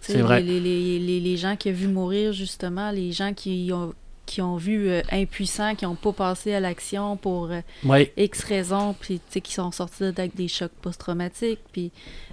c'est 0.00 0.18
vrai. 0.22 0.40
Les, 0.42 0.60
les, 0.60 0.98
les, 0.98 1.20
les 1.20 1.36
gens 1.36 1.56
qui 1.56 1.70
ont 1.70 1.74
vu 1.74 1.88
mourir, 1.88 2.32
justement, 2.32 2.90
les 2.92 3.12
gens 3.12 3.34
qui 3.34 3.70
ont, 3.74 3.92
qui 4.30 4.40
ont 4.42 4.56
vu 4.56 4.88
euh, 4.88 5.02
impuissants, 5.10 5.74
qui 5.74 5.84
n'ont 5.84 5.96
pas 5.96 6.12
passé 6.12 6.54
à 6.54 6.60
l'action 6.60 7.16
pour 7.16 7.50
euh, 7.50 8.04
X 8.16 8.44
raisons, 8.44 8.94
puis 8.98 9.16
tu 9.18 9.24
sais, 9.30 9.40
qui 9.40 9.52
sont 9.52 9.72
sortis 9.72 10.04
de- 10.04 10.14
avec 10.16 10.36
des 10.36 10.46
chocs 10.46 10.70
post-traumatiques. 10.80 11.58
Puis 11.72 11.90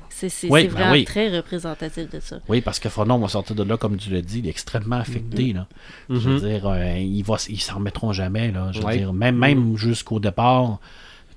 c'est 0.10 0.30
Oui, 0.50 0.66
ben 0.66 0.72
vraiment 0.72 0.92
oui. 0.92 1.06
très 1.06 1.36
représentatif 1.36 2.10
de 2.10 2.20
ça. 2.20 2.38
Oui, 2.48 2.62
parce 2.62 2.80
que 2.80 2.90
Frodon 2.90 3.18
va 3.18 3.28
sortir 3.28 3.56
de 3.56 3.64
là, 3.64 3.78
comme 3.78 3.98
tu 3.98 4.10
l'as 4.12 4.22
dit, 4.22 4.40
il 4.40 4.48
est 4.48 4.52
extrêmement 4.52 4.98
affecté. 4.98 5.54
Là. 5.54 5.68
Je 6.10 6.16
Mhm. 6.30 6.38
veux 6.38 6.50
dire, 6.50 6.68
euh, 6.68 6.98
ils, 6.98 7.26
s'en 7.62 7.76
remettront 7.76 8.14
jamais. 8.14 8.52
Là. 8.52 8.70
Je 8.74 8.80
veux 8.80 8.86
Ouais. 8.86 8.98
dire, 8.98 9.12
même, 9.14 9.36
même 9.38 9.76
jusqu'au 9.76 10.20
départ, 10.20 10.80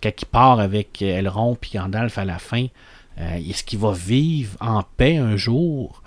quand 0.02 0.12
il 0.22 0.26
part 0.26 0.60
avec 0.60 1.00
Elrond 1.02 1.56
puis 1.60 1.72
Gandalf 1.74 2.16
à 2.18 2.24
la 2.24 2.38
fin, 2.38 2.66
euh, 3.18 3.36
est-ce 3.36 3.64
qu'il 3.64 3.78
va 3.78 3.92
vivre 3.92 4.56
en 4.60 4.82
paix 4.96 5.16
un 5.16 5.36
jour? 5.36 6.02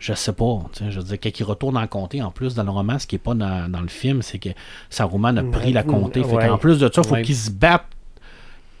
Je 0.00 0.14
sais 0.14 0.32
pas. 0.32 0.58
Je 0.88 0.98
veux 0.98 1.04
dire, 1.04 1.18
quand 1.22 1.38
il 1.38 1.44
retourne 1.44 1.76
en 1.76 1.86
comté, 1.86 2.22
en 2.22 2.30
plus, 2.30 2.54
dans 2.54 2.64
le 2.64 2.70
roman, 2.70 2.98
ce 2.98 3.06
qui 3.06 3.14
n'est 3.14 3.20
pas 3.20 3.34
dans, 3.34 3.70
dans 3.70 3.82
le 3.82 3.88
film, 3.88 4.22
c'est 4.22 4.38
que 4.38 4.48
Saruman 4.88 5.36
a 5.38 5.42
pris 5.44 5.72
la 5.72 5.82
comté. 5.84 6.24
Fait 6.24 6.34
Ouais. 6.34 6.48
qu'en 6.48 6.56
plus 6.58 6.78
de 6.78 6.90
ça, 6.92 7.02
il 7.02 7.06
faut 7.08 7.14
Ouais. 7.14 7.22
qu'il 7.22 7.36
se 7.36 7.50
batte 7.50 7.84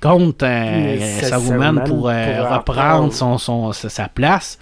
contre 0.00 0.46
euh, 0.46 0.98
Saruman 1.20 1.74
Saruman 1.76 1.84
pour, 1.84 2.08
euh, 2.08 2.42
pour 2.42 2.56
reprendre 2.56 3.12
son, 3.12 3.36
son- 3.36 3.72
sa, 3.72 4.08
place. 4.08 4.58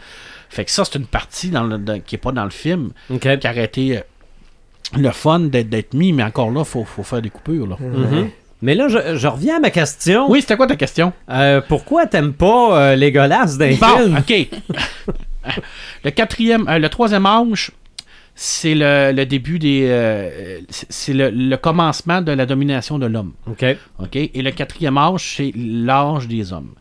Fait 0.51 0.65
que 0.65 0.71
ça, 0.73 0.85
c'est 0.85 0.99
une 0.99 1.07
partie 1.07 1.51
dans 1.51 1.63
le, 1.63 1.79
dans- 1.79 2.01
qui 2.01 2.17
n'est 2.17 2.21
pas 2.21 2.33
dans 2.33 2.45
le 2.45 2.51
film, 2.51 2.91
OK. 3.09 3.21
qui 3.39 3.49
aurait 3.49 3.65
été 3.65 3.99
euh, 3.99 4.01
le 4.99 5.11
fun 5.13 5.39
d'être 5.41 5.95
mis, 5.95 6.13
mais 6.13 6.25
encore 6.25 6.51
là, 6.51 6.65
faut, 6.65 6.85
faut 6.85 7.05
faire 7.05 7.23
des 7.23 7.31
coupures. 7.31 7.69
Là. 7.69 7.77
Mhm. 7.79 8.31
Mais 8.63 8.75
là, 8.75 8.89
je, 8.89 9.17
je 9.17 9.29
reviens 9.29 9.59
à 9.59 9.61
ma 9.61 9.71
question. 9.71 10.29
Oui, 10.29 10.41
c'était 10.41 10.57
quoi 10.57 10.67
ta 10.67 10.75
question? 10.75 11.13
Euh, 11.31 11.61
pourquoi 11.69 12.07
t'aimes 12.07 12.33
pas 12.33 12.77
euh, 12.81 12.97
les 12.97 13.13
golasses 13.13 13.57
d'un 13.57 13.77
Bon, 13.77 13.87
film? 13.99 14.17
ok. 14.19 14.49
le 16.05 16.11
quatrième, 16.11 16.69
euh, 16.69 16.79
le 16.79 16.89
troisième 16.89 17.23
manche, 17.23 17.71
c'est 18.35 18.75
le, 18.75 19.13
le 19.13 19.27
début 19.27 19.59
des. 19.59 19.87
euh, 19.89 20.61
c'est 20.69 21.13
le, 21.13 21.31
le 21.31 21.57
commencement 21.57 22.23
de 22.23 22.33
la 22.33 22.47
domination 22.47 22.99
de 22.99 23.07
l'homme. 23.07 23.33
OK. 23.47 23.65
OK? 23.99 24.17
Et 24.17 24.43
le 24.43 24.51
quatrième 24.53 24.97
âge, 24.99 25.35
c'est 25.37 25.53
l'âge 25.57 26.29
des 26.29 26.53
hommes. 26.53 26.75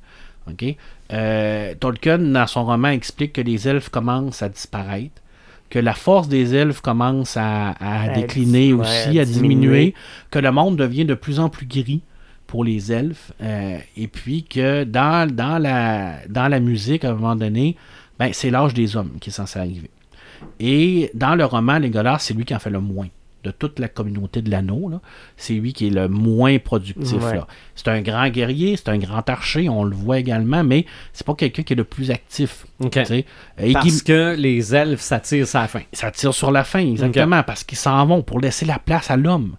OK? 0.50 0.76
Euh, 1.14 1.74
Tolkien, 1.80 2.20
dans 2.20 2.48
son 2.48 2.66
roman, 2.66 2.90
explique 2.90 3.34
que 3.34 3.42
les 3.42 3.68
elfes 3.68 3.90
commencent 3.90 4.42
à 4.44 4.50
disparaître, 4.50 5.22
que 5.70 5.80
la 5.80 5.94
force 5.94 6.28
des 6.28 6.54
elfes 6.54 6.82
commence 6.82 7.38
à, 7.38 7.70
à 7.80 8.04
À 8.04 8.10
décliner 8.10 8.74
aussi, 8.74 9.18
à 9.18 9.22
à 9.24 9.26
diminuer, 9.26 9.56
diminuer. 9.56 9.94
que 10.32 10.40
le 10.40 10.52
monde 10.52 10.78
devient 10.78 11.06
de 11.06 11.14
plus 11.16 11.40
en 11.40 11.50
plus 11.50 11.66
gris 11.66 12.02
pour 12.46 12.64
les 12.64 12.92
elfes, 12.94 13.32
euh, 13.42 13.78
et 13.98 14.08
puis 14.08 14.44
que 14.44 14.84
dans, 14.86 15.30
dans, 15.30 15.58
la, 15.58 16.16
dans 16.30 16.48
la 16.48 16.60
musique, 16.62 17.04
à 17.04 17.10
un 17.10 17.14
moment 17.16 17.36
donné, 17.36 17.76
ben, 18.20 18.32
c'est 18.34 18.50
l'âge 18.50 18.74
des 18.74 18.96
hommes 18.96 19.18
qui 19.20 19.30
est 19.30 19.34
censé 19.34 19.60
arriver. 19.60 19.90
Et 20.60 21.10
dans 21.14 21.36
le 21.36 21.46
roman, 21.46 21.80
Legolas, 21.80 22.20
c'est 22.20 22.34
lui 22.34 22.46
qui 22.46 22.54
en 22.56 22.60
fait 22.60 22.70
le 22.70 22.80
moins. 22.80 23.08
De 23.44 23.52
toute 23.52 23.80
la 23.80 23.88
communauté 23.88 24.42
de 24.42 24.50
l'anneau, 24.52 24.92
c'est 25.38 25.54
lui 25.54 25.72
qui 25.72 25.88
est 25.88 25.92
le 25.92 26.10
moins 26.10 26.58
productif. 26.60 27.14
Ouais. 27.24 27.40
C'est 27.76 27.88
un 27.88 28.02
grand 28.02 28.28
guerrier, 28.30 28.76
c'est 28.76 28.90
un 28.90 28.98
grand 28.98 29.28
archer, 29.30 29.70
on 29.70 29.84
le 29.86 29.96
voit 29.96 30.20
également, 30.20 30.64
mais 30.66 30.86
c'est 31.14 31.26
pas 31.26 31.36
quelqu'un 31.36 31.64
qui 31.64 31.74
est 31.74 31.76
le 31.78 31.84
plus 31.86 32.12
actif. 32.12 32.66
Et 33.58 33.72
Parce 33.74 33.86
qui- 34.00 34.04
que 34.04 34.36
les 34.38 34.76
elfes 34.76 35.00
s'attirent 35.02 35.48
à 35.56 35.62
la 35.62 35.68
fin. 35.68 35.82
ça 35.94 36.12
tire 36.12 36.34
sur 36.34 36.52
la 36.52 36.64
fin, 36.66 36.80
exactement, 36.80 37.42
parce 37.44 37.64
qu'ils 37.64 37.78
s'en 37.78 38.06
vont 38.06 38.22
pour 38.22 38.40
laisser 38.42 38.66
la 38.66 38.80
place 38.80 39.10
à 39.12 39.16
l'homme, 39.16 39.56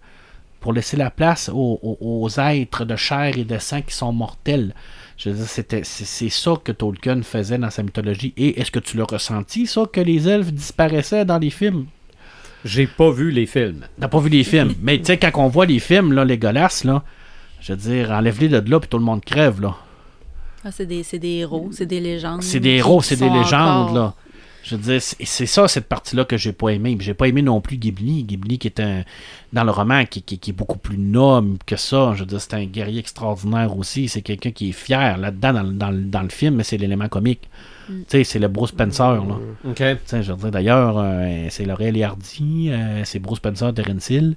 pour 0.61 0.73
laisser 0.75 0.97
la 0.99 1.11
place 1.11 1.49
aux, 1.49 1.79
aux- 1.83 1.99
aux 2.25 2.41
êtres 2.41 2.85
de 2.85 2.97
chair 2.97 3.39
et 3.39 3.45
de 3.45 3.59
sang 3.59 3.81
qui 3.81 3.95
sont 3.95 4.13
mortels. 4.13 4.75
Je 5.19 5.31
veux 5.31 5.37
dire, 5.37 5.47
c'était, 5.49 5.83
c'est, 5.85 6.05
c'est 6.05 6.29
ça 6.29 6.55
que 6.63 6.71
Tolkien 6.73 7.23
faisait 7.23 7.59
dans 7.59 7.71
sa 7.71 7.83
mythologie. 7.83 8.33
Et 8.37 8.61
est-ce 8.61 8.71
que 8.71 8.79
tu 8.79 8.97
l'as 8.97 9.05
ressenti, 9.05 9.67
ça, 9.67 9.83
que 9.93 10.01
les 10.01 10.29
elfes 10.29 10.53
disparaissaient 10.53 11.25
dans 11.25 11.39
les 11.39 11.51
films? 11.51 11.87
J'ai 12.65 12.87
pas 12.87 13.11
vu 13.11 13.31
les 13.31 13.47
films. 13.47 13.85
T'as 14.01 14.09
pas 14.09 14.21
vu 14.21 14.29
les 14.31 14.45
films. 14.45 14.75
Mais 14.81 14.99
tu 14.99 15.07
sais, 15.07 15.17
quand 15.19 15.31
on 15.35 15.49
voit 15.49 15.67
les 15.67 15.81
films, 15.81 16.13
là, 16.13 16.25
les 16.25 16.39
golasses, 16.39 16.85
là, 16.85 17.03
je 17.61 17.73
veux 17.73 17.79
dire, 17.79 18.11
enlève-les 18.13 18.49
de 18.49 18.71
là, 18.71 18.79
puis 18.81 18.89
tout 18.89 18.99
le 18.99 19.05
monde 19.05 19.25
crève, 19.25 19.61
là. 19.61 19.75
Ah, 20.65 20.71
c'est 20.73 20.87
des, 20.87 21.03
c'est 21.03 21.19
des 21.19 21.37
héros, 21.39 21.69
c'est 21.73 21.87
des 21.87 22.01
légendes. 22.01 22.43
C'est 22.43 22.61
des 22.61 22.71
héros, 22.77 23.01
c'est 23.03 23.17
des 23.17 23.29
légendes, 23.31 23.89
encore- 23.91 23.95
là. 23.95 24.15
Je 24.69 24.77
veux 24.77 24.83
dire, 24.83 25.01
c'est 25.03 25.47
ça, 25.47 25.67
cette 25.67 25.87
partie-là, 25.89 26.25
que 26.25 26.37
j'ai 26.37 26.53
pas 26.53 26.69
aimé. 26.71 26.95
Puis 26.97 27.07
J'ai 27.07 27.15
pas 27.15 27.27
aimé 27.29 27.41
non 27.43 27.61
plus 27.61 27.77
Ghibli. 27.79 28.25
Ghibli, 28.25 28.59
qui 28.59 28.69
est 28.69 28.81
un, 28.81 29.03
dans 29.53 29.65
le 29.65 29.71
roman, 29.71 30.05
qui, 30.05 30.21
qui- 30.23 30.39
qui 30.39 30.51
est 30.51 30.55
beaucoup 30.55 30.79
plus 30.79 30.99
noble 30.99 31.57
que 31.65 31.77
ça. 31.77 32.13
Je 32.15 32.21
veux 32.21 32.27
dire, 32.27 32.41
c'est 32.41 32.55
un 32.55 32.65
guerrier 32.65 33.01
extraordinaire 33.01 33.77
aussi. 33.77 34.09
C'est 34.09 34.21
quelqu'un 34.23 34.51
qui 34.51 34.71
est 34.71 34.73
fier 34.73 35.17
là-dedans, 35.17 35.53
dans, 35.55 35.63
le- 35.63 35.73
dans 35.73 35.91
le- 35.91 36.03
dans 36.03 36.23
le 36.23 36.29
film, 36.29 36.57
mais 36.57 36.65
c'est 36.65 36.77
l'élément 36.77 37.09
comique. 37.09 37.49
Tu 37.89 37.95
sais, 38.09 38.25
c'est 38.25 38.39
le 38.39 38.49
Bruce 38.49 38.69
Spencer, 38.71 39.15
là. 39.25 39.37
OK. 39.67 39.77
Tu 39.77 39.85
sais, 40.05 40.23
je 40.23 40.33
veux 40.33 40.39
dire, 40.39 40.51
d'ailleurs, 40.51 40.97
euh, 40.99 41.47
c'est 41.49 41.65
Laurel 41.65 41.97
et 41.97 42.05
Hardy, 42.05 42.69
euh, 42.71 43.01
c'est 43.05 43.19
Bruce 43.19 43.39
Spencer, 43.39 43.73
Terence 43.73 44.11
Hill. 44.11 44.37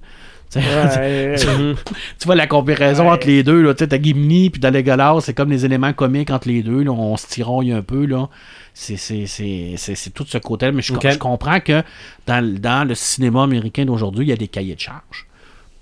Tu 0.50 0.62
sais, 0.62 0.66
Ouais, 0.66 1.36
tu 2.20 2.26
vois 2.26 2.36
la 2.36 2.48
comparaison 2.48 3.08
Ouais. 3.08 3.12
entre 3.12 3.28
les 3.28 3.44
deux, 3.44 3.62
là, 3.62 3.74
tu 3.74 3.80
sais, 3.84 3.88
t'as 3.90 4.02
Gimli 4.02 4.50
puis 4.50 4.60
dans 4.62 4.74
Legolas, 4.74 5.18
c'est 5.22 5.34
comme 5.34 5.50
les 5.50 5.66
éléments 5.66 5.92
comiques 5.94 6.30
entre 6.30 6.48
les 6.48 6.64
deux, 6.64 6.84
là, 6.84 6.92
on 6.92 7.18
se 7.18 7.28
tironne 7.28 7.72
un 7.72 7.82
peu, 7.82 8.06
là. 8.06 8.30
C'est, 8.74 10.14
tout 10.14 10.26
ce 10.28 10.38
côté-là, 10.38 10.72
mais 10.72 10.82
je, 10.82 10.94
comprends 11.18 11.60
que 11.60 11.84
dans, 12.26 12.44
le- 12.44 12.58
dans 12.60 12.88
le 12.88 12.96
cinéma 12.96 13.44
américain 13.44 13.86
d'aujourd'hui, 13.86 14.26
il 14.26 14.30
y 14.30 14.34
a 14.34 14.38
des 14.38 14.48
cahiers 14.48 14.76
de 14.76 14.80
charges. 14.80 15.28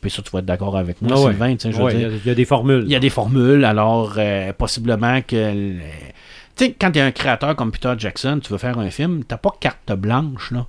Puis 0.02 0.10
ça, 0.12 0.22
tu 0.22 0.32
vas 0.32 0.40
être 0.40 0.46
d'accord 0.46 0.78
avec 0.78 1.02
moi, 1.02 1.12
Ah. 1.14 1.30
Sylvain, 1.30 1.56
Ouais, 1.84 1.94
Il 1.94 2.02
y 2.02 2.06
a- 2.06 2.10
il 2.10 2.26
y, 2.28 2.30
a 2.30 2.36
des 2.36 2.46
formules. 2.46 2.84
Il 2.86 2.92
y 2.92 2.96
a 2.96 3.00
des 3.00 3.10
formules, 3.10 3.66
alors 3.66 4.14
euh, 4.18 4.54
possiblement 4.54 5.22
que... 5.22 5.74
Tu 6.56 6.66
sais, 6.66 6.76
quand 6.80 6.92
tu 6.92 7.00
es 7.00 7.02
un 7.02 7.12
créateur 7.12 7.56
comme 7.56 7.72
Peter 7.72 7.94
Jackson, 7.98 8.40
tu 8.44 8.52
veux 8.52 8.58
faire 8.58 8.78
un 8.80 8.90
film, 8.90 9.24
t'as 9.26 9.38
pas 9.38 9.52
carte 9.60 9.92
blanche, 9.94 10.52
là. 10.52 10.66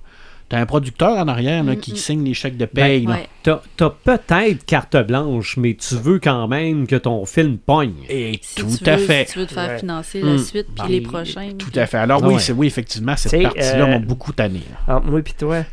T'as 0.51 0.59
un 0.59 0.65
producteur 0.65 1.17
en 1.17 1.29
arrière 1.29 1.63
là, 1.63 1.77
qui 1.77 1.95
signe 1.95 2.25
les 2.25 2.33
chèques 2.33 2.57
de 2.57 2.65
paye. 2.65 3.05
là. 3.05 3.11
Ouais. 3.13 3.27
T'as 3.41 3.61
t'as 3.77 3.89
peut-être 3.89 4.65
carte 4.65 4.97
blanche, 5.07 5.55
mais 5.55 5.75
tu 5.75 5.95
veux 5.95 6.19
quand 6.19 6.45
même 6.49 6.87
que 6.87 6.97
ton 6.97 7.25
film 7.25 7.57
pogne. 7.57 7.93
Et 8.09 8.37
Si 8.41 8.55
tout 8.55 8.67
tu 8.83 8.89
à 8.89 8.97
veux- 8.97 9.05
fait. 9.05 9.27
Si 9.27 9.33
tu 9.33 9.39
veux 9.39 9.45
te 9.47 9.53
faire 9.53 9.69
Ouais. 9.69 9.79
financer 9.79 10.21
la 10.21 10.37
suite, 10.37 10.67
puis 10.67 10.75
Ben, 10.83 10.87
les 10.89 10.99
prochains. 10.99 11.51
Tout 11.57 11.69
puis- 11.71 11.79
à 11.79 11.87
fait. 11.87 11.97
Alors 11.99 12.19
Ah 12.21 12.27
oui, 12.27 12.33
ouais. 12.33 12.39
c'est 12.41 12.51
oui, 12.51 12.67
effectivement, 12.67 13.15
cette 13.15 13.31
C'est, 13.31 13.41
partie-là 13.43 13.85
euh, 13.85 13.87
m'a 13.87 13.99
beaucoup 13.99 14.33
tanné. 14.33 14.59
là. 14.87 14.97
Entre 14.97 15.07
moi 15.07 15.19
et 15.21 15.23
toi, 15.23 15.63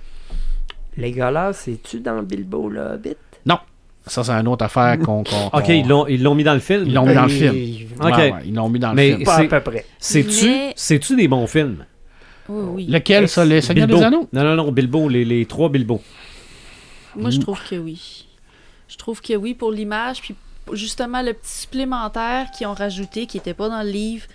les 0.96 1.10
gars 1.12 1.50
c'est-tu 1.52 1.98
dans 2.00 2.22
Bilbo 2.22 2.68
le 2.68 2.80
Hobbit? 2.80 3.16
Non, 3.46 3.58
ça 4.06 4.22
c'est 4.22 4.30
une 4.32 4.46
autre 4.48 4.64
affaire 4.64 4.96
qu'on. 5.04 5.24
qu'on- 5.24 5.46
OK, 5.52 5.64
qu'on- 5.64 5.72
ils 5.72 5.88
l'ont 5.88 6.06
ils 6.06 6.22
l'ont 6.22 6.34
mis 6.36 6.44
dans 6.44 6.54
le 6.54 6.60
film. 6.60 6.84
Ils 6.86 6.94
l'ont 6.94 7.04
mis 7.04 7.14
dans 7.14 7.26
le 7.26 7.32
Euh, 7.32 7.50
film. 7.52 7.88
Ok. 8.00 8.04
Ouais, 8.06 8.32
ouais, 8.32 8.32
ils 8.46 8.54
l'ont 8.54 8.68
mis 8.68 8.78
dans 8.78 8.94
Mais- 8.94 9.10
le 9.10 9.14
film. 9.16 9.24
Pas 9.48 9.56
à 9.56 9.60
peu 9.60 9.70
près. 9.72 9.84
C'est-tu 9.98 10.46
Mais- 10.46 10.72
c'est-tu 10.76 11.16
des 11.16 11.26
bons 11.26 11.48
films? 11.48 11.84
Oui, 12.48 12.64
oui. 12.74 12.86
Lequel, 12.86 13.28
ça, 13.28 13.44
Les 13.44 13.60
Seigneurs 13.60 13.86
Bilbo. 13.86 14.00
des 14.00 14.06
Anneaux? 14.06 14.28
Non, 14.32 14.42
non, 14.44 14.54
non, 14.56 14.72
Bilbo, 14.72 15.08
les, 15.08 15.24
les 15.24 15.44
trois 15.46 15.68
Bilbo. 15.68 16.00
Moi, 17.16 17.30
je 17.30 17.38
trouve 17.40 17.60
que 17.68 17.76
oui. 17.76 18.26
Je 18.88 18.96
trouve 18.96 19.20
que 19.20 19.34
oui 19.34 19.54
pour 19.54 19.70
l'image. 19.72 20.20
Puis 20.20 20.34
justement, 20.72 21.22
le 21.22 21.32
petit 21.34 21.52
supplémentaire 21.62 22.50
qu'ils 22.50 22.66
ont 22.66 22.74
rajouté, 22.74 23.26
qui 23.26 23.36
n'était 23.36 23.54
pas 23.54 23.68
dans 23.68 23.82
le 23.82 23.90
livre, 23.90 24.26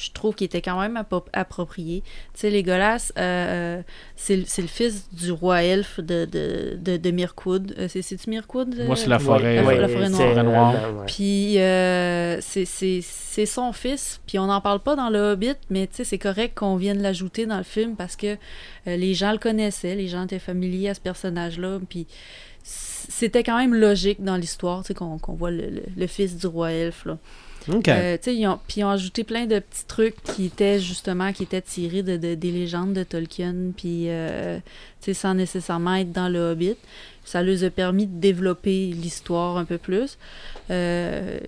je 0.00 0.12
trouve 0.12 0.36
qu'il 0.36 0.44
était 0.44 0.62
quand 0.62 0.80
même 0.80 0.96
appro- 0.96 1.26
approprié. 1.32 2.02
Tu 2.32 2.40
sais, 2.40 2.50
Legolas, 2.50 3.10
euh, 3.18 3.82
c'est 4.14 4.36
le 4.36 4.44
c'est 4.46 4.62
le 4.62 4.68
fils 4.68 5.08
du 5.12 5.32
roi 5.32 5.64
elfe 5.64 5.98
de, 5.98 6.24
de, 6.24 6.78
de, 6.80 6.96
de 6.98 7.10
Mirkwood. 7.10 7.74
Euh, 7.78 7.88
c'est- 7.88 8.02
C'est-tu 8.02 8.30
Mirkwood? 8.30 8.76
euh? 8.78 8.86
Moi, 8.86 8.94
c'est 8.94 9.08
la 9.08 9.18
forêt. 9.18 9.56
la- 9.56 9.64
ouais. 9.64 9.78
la 9.80 9.88
forêt 9.88 10.08
c'est, 10.08 10.42
noire. 10.44 10.74
Euh. 10.76 11.04
Puis 11.06 11.58
euh, 11.58 12.38
c'est- 12.40 12.64
c'est 12.64 13.00
c'est 13.02 13.44
son 13.46 13.72
fils, 13.72 14.20
puis 14.26 14.38
on 14.38 14.46
n'en 14.46 14.60
parle 14.60 14.78
pas 14.80 14.94
dans 14.94 15.10
le 15.10 15.18
Hobbit, 15.18 15.54
mais 15.68 15.88
tu 15.88 15.96
sais, 15.96 16.04
c'est 16.04 16.18
correct 16.18 16.56
qu'on 16.56 16.76
vienne 16.76 17.02
l'ajouter 17.02 17.46
dans 17.46 17.58
le 17.58 17.64
film 17.64 17.96
parce 17.96 18.14
que 18.14 18.36
euh, 18.86 18.96
les 18.96 19.14
gens 19.14 19.32
le 19.32 19.38
connaissaient, 19.38 19.96
les 19.96 20.06
gens 20.06 20.24
étaient 20.24 20.38
familiers 20.38 20.90
à 20.90 20.94
ce 20.94 21.00
personnage-là, 21.00 21.80
puis 21.88 22.06
c'était 22.62 23.42
quand 23.42 23.56
même 23.58 23.74
logique 23.74 24.22
dans 24.22 24.36
l'histoire, 24.36 24.82
tu 24.82 24.88
sais, 24.88 24.94
qu'on 24.94 25.18
qu'on 25.18 25.34
voit 25.34 25.50
le, 25.50 25.68
le- 25.70 25.82
le 25.96 26.06
fils 26.06 26.36
du 26.36 26.46
roi 26.46 26.72
elfe, 26.72 27.04
là. 27.04 27.18
Euh, 27.88 28.16
ils 28.26 28.46
ont, 28.46 28.58
puis 28.66 28.80
ils 28.80 28.84
ont 28.84 28.90
ajouté 28.90 29.24
plein 29.24 29.46
de 29.46 29.58
petits 29.58 29.84
trucs 29.86 30.22
qui 30.22 30.46
étaient 30.46 30.80
justement, 30.80 31.32
qui 31.32 31.42
étaient 31.42 31.60
tirés 31.60 32.02
de, 32.02 32.16
de- 32.16 32.34
des 32.34 32.50
légendes 32.50 32.92
de 32.94 33.02
Tolkien, 33.02 33.54
puis 33.76 34.04
euh, 34.08 34.58
sans 35.12 35.34
nécessairement 35.34 35.94
être 35.96 36.12
dans 36.12 36.28
le 36.28 36.38
Hobbit. 36.52 36.76
Ça 37.24 37.42
leur 37.42 37.62
a 37.62 37.70
permis 37.70 38.06
de 38.06 38.18
développer 38.20 38.86
l'histoire 38.86 39.58
un 39.58 39.64
peu 39.64 39.76
plus. 39.78 40.16
Euh, 40.70 41.38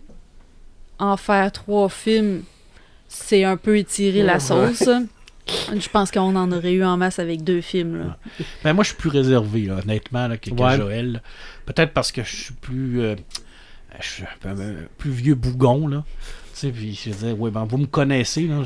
en 0.98 1.16
faire 1.16 1.50
trois 1.52 1.88
films, 1.88 2.42
c'est 3.08 3.44
un 3.44 3.56
peu 3.56 3.78
étirer 3.78 4.22
la 4.22 4.34
Ouais. 4.34 4.40
sauce. 4.40 4.88
Je 5.74 5.88
pense 5.88 6.10
qu'on 6.10 6.36
en 6.36 6.52
aurait 6.52 6.72
eu 6.74 6.84
en 6.84 6.96
masse 6.98 7.18
avec 7.18 7.42
deux 7.42 7.60
films. 7.62 7.98
Là. 7.98 8.18
Ben, 8.62 8.72
moi, 8.74 8.84
je 8.84 8.90
suis 8.90 8.96
plus 8.98 9.08
réservé, 9.08 9.62
là, 9.62 9.78
honnêtement, 9.82 10.28
là, 10.28 10.36
que, 10.36 10.50
que. 10.50 10.76
Joël. 10.76 11.22
Peut-être 11.66 11.92
parce 11.92 12.12
que 12.12 12.22
je 12.22 12.36
suis 12.36 12.54
plus. 12.54 13.00
Euh, 14.00 14.02
je 14.02 14.08
suis 14.08 14.22
un 14.24 14.54
peu 14.54 14.62
un 14.62 14.74
plus 14.98 15.10
vieux 15.10 15.34
bougon, 15.34 15.86
là. 15.88 16.04
Tu 16.52 16.66
sais, 16.66 16.72
puis 16.72 16.94
je 16.94 17.32
ouais, 17.32 17.50
ben, 17.50 17.64
vous 17.64 17.78
me 17.78 17.86
connaissez, 17.86 18.42
là. 18.42 18.56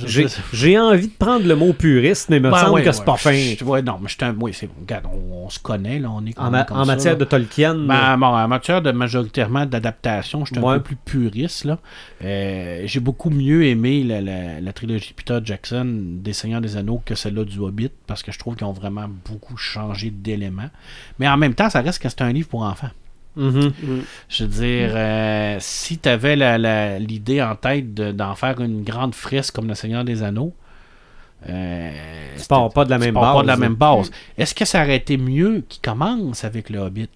J'ai 0.52 0.78
envie 0.80 1.06
de 1.06 1.12
prendre 1.16 1.46
le 1.46 1.54
mot 1.54 1.72
puriste, 1.72 2.28
mais 2.28 2.38
il 2.38 2.42
me 2.42 2.50
Ben, 2.50 2.58
semble 2.58 2.72
ouais, 2.72 2.82
que 2.82 2.90
c'est 2.90 3.00
ouais, 3.00 3.04
pas 3.04 3.16
fin. 3.16 3.32
je- 3.32 3.62
Ouais, 3.64 3.82
non, 3.82 3.98
mais 4.00 4.08
je 4.08 4.14
suis 4.14 4.24
un. 4.24 4.34
Oui, 4.40 4.52
c'est 4.52 4.66
bon. 4.66 4.72
Regarde, 4.80 5.04
on, 5.06 5.44
on 5.44 5.50
se 5.50 5.60
connaît, 5.60 6.00
là. 6.00 6.10
On 6.10 6.24
est 6.26 6.36
En, 6.36 6.50
ma- 6.50 6.64
comme 6.64 6.78
en 6.78 6.84
ça, 6.84 6.92
matière 6.92 7.12
là. 7.12 7.18
de 7.20 7.24
Tolkien, 7.24 7.74
Ben, 7.76 8.16
bon, 8.16 8.26
en 8.26 8.48
matière 8.48 8.82
de 8.82 8.90
majoritairement 8.90 9.64
d'adaptation, 9.66 10.44
je 10.44 10.54
suis 10.54 10.58
un 10.66 10.78
peu 10.78 10.80
plus 10.80 10.96
puriste. 10.96 11.66
là. 11.66 11.78
Euh, 12.24 12.82
J'ai 12.86 13.00
beaucoup 13.00 13.30
mieux 13.30 13.64
aimé 13.66 14.02
la, 14.02 14.20
la- 14.20 14.60
la 14.60 14.72
trilogie 14.72 15.12
Peter 15.14 15.38
Jackson 15.44 15.86
des 16.20 16.32
Seigneurs 16.32 16.62
des 16.62 16.76
Anneaux 16.76 17.00
que 17.04 17.14
celle-là 17.14 17.44
du 17.44 17.58
Hobbit 17.60 17.90
parce 18.08 18.24
que 18.24 18.32
je 18.32 18.38
trouve 18.40 18.56
qu'ils 18.56 18.66
ont 18.66 18.72
vraiment 18.72 19.06
beaucoup 19.28 19.56
changé 19.56 20.10
d'éléments. 20.10 20.70
Mais 21.20 21.28
en 21.28 21.36
même 21.36 21.54
temps, 21.54 21.70
ça 21.70 21.80
reste 21.80 22.02
que 22.02 22.08
c'est 22.08 22.22
un 22.22 22.32
livre 22.32 22.48
pour 22.48 22.62
enfants. 22.62 22.90
Mhm. 23.36 23.72
Mm. 23.82 24.00
Je 24.28 24.44
veux 24.44 24.50
dire, 24.50 24.90
euh, 24.94 25.56
si 25.60 25.98
tu 25.98 26.08
avais 26.08 26.36
l'idée 26.98 27.42
en 27.42 27.54
tête 27.56 27.94
de- 27.94 28.12
d'en 28.12 28.34
faire 28.34 28.60
une 28.60 28.82
grande 28.84 29.14
fresque 29.14 29.54
comme 29.54 29.68
le 29.68 29.74
Seigneur 29.74 30.04
des 30.04 30.22
Anneaux, 30.22 30.52
euh, 31.48 31.90
Tu 32.38 32.46
pars 32.46 32.68
pas 32.72 32.84
de 32.84 32.90
la 32.90 32.98
même 32.98 33.14
base. 33.14 33.34
pas 33.34 33.42
de 33.42 33.46
la 33.46 33.52
là. 33.54 33.58
même 33.58 33.74
base. 33.74 34.10
Est-ce 34.38 34.54
que 34.54 34.64
ça 34.64 34.82
aurait 34.82 34.96
été 34.96 35.16
mieux 35.16 35.62
qu'il 35.68 35.82
commence 35.82 36.44
avec 36.44 36.70
le 36.70 36.78
Hobbit? 36.78 37.08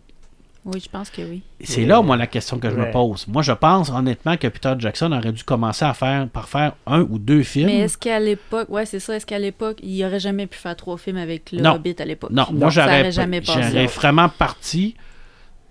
Oui, 0.64 0.80
je 0.84 0.88
pense 0.90 1.08
que 1.08 1.22
oui. 1.22 1.40
C'est 1.62 1.86
là, 1.86 2.02
moi, 2.02 2.16
la 2.18 2.26
question 2.26 2.58
que 2.58 2.68
je 2.68 2.74
me 2.74 2.90
pose. 2.90 3.26
Moi, 3.26 3.40
je 3.40 3.52
pense 3.52 3.88
honnêtement 3.88 4.36
que 4.36 4.48
Peter 4.48 4.74
Jackson 4.78 5.10
aurait 5.12 5.32
dû 5.32 5.42
commencer 5.42 5.86
à 5.86 5.94
faire 5.94 6.28
par 6.28 6.46
faire 6.46 6.72
un 6.86 7.00
ou 7.02 7.18
deux 7.18 7.42
films. 7.42 7.68
Mais 7.68 7.78
est-ce 7.78 7.96
qu'à 7.96 8.20
l'époque, 8.20 8.68
ouais, 8.68 8.84
c'est 8.84 9.00
ça, 9.00 9.16
est-ce 9.16 9.24
qu'à 9.24 9.38
l'époque, 9.38 9.78
il 9.82 10.04
aurait 10.04 10.20
jamais 10.20 10.46
pu 10.46 10.58
faire 10.58 10.76
trois 10.76 10.98
films 10.98 11.16
avec 11.16 11.52
le 11.52 11.62
Non. 11.62 11.76
Hobbit 11.76 11.94
à 12.00 12.04
l'époque? 12.04 12.30
Non, 12.30 12.46
moi, 12.52 12.68
j'aurais 12.68 13.10
j'aurais 13.10 13.86
vraiment 13.86 14.28
parti 14.28 14.94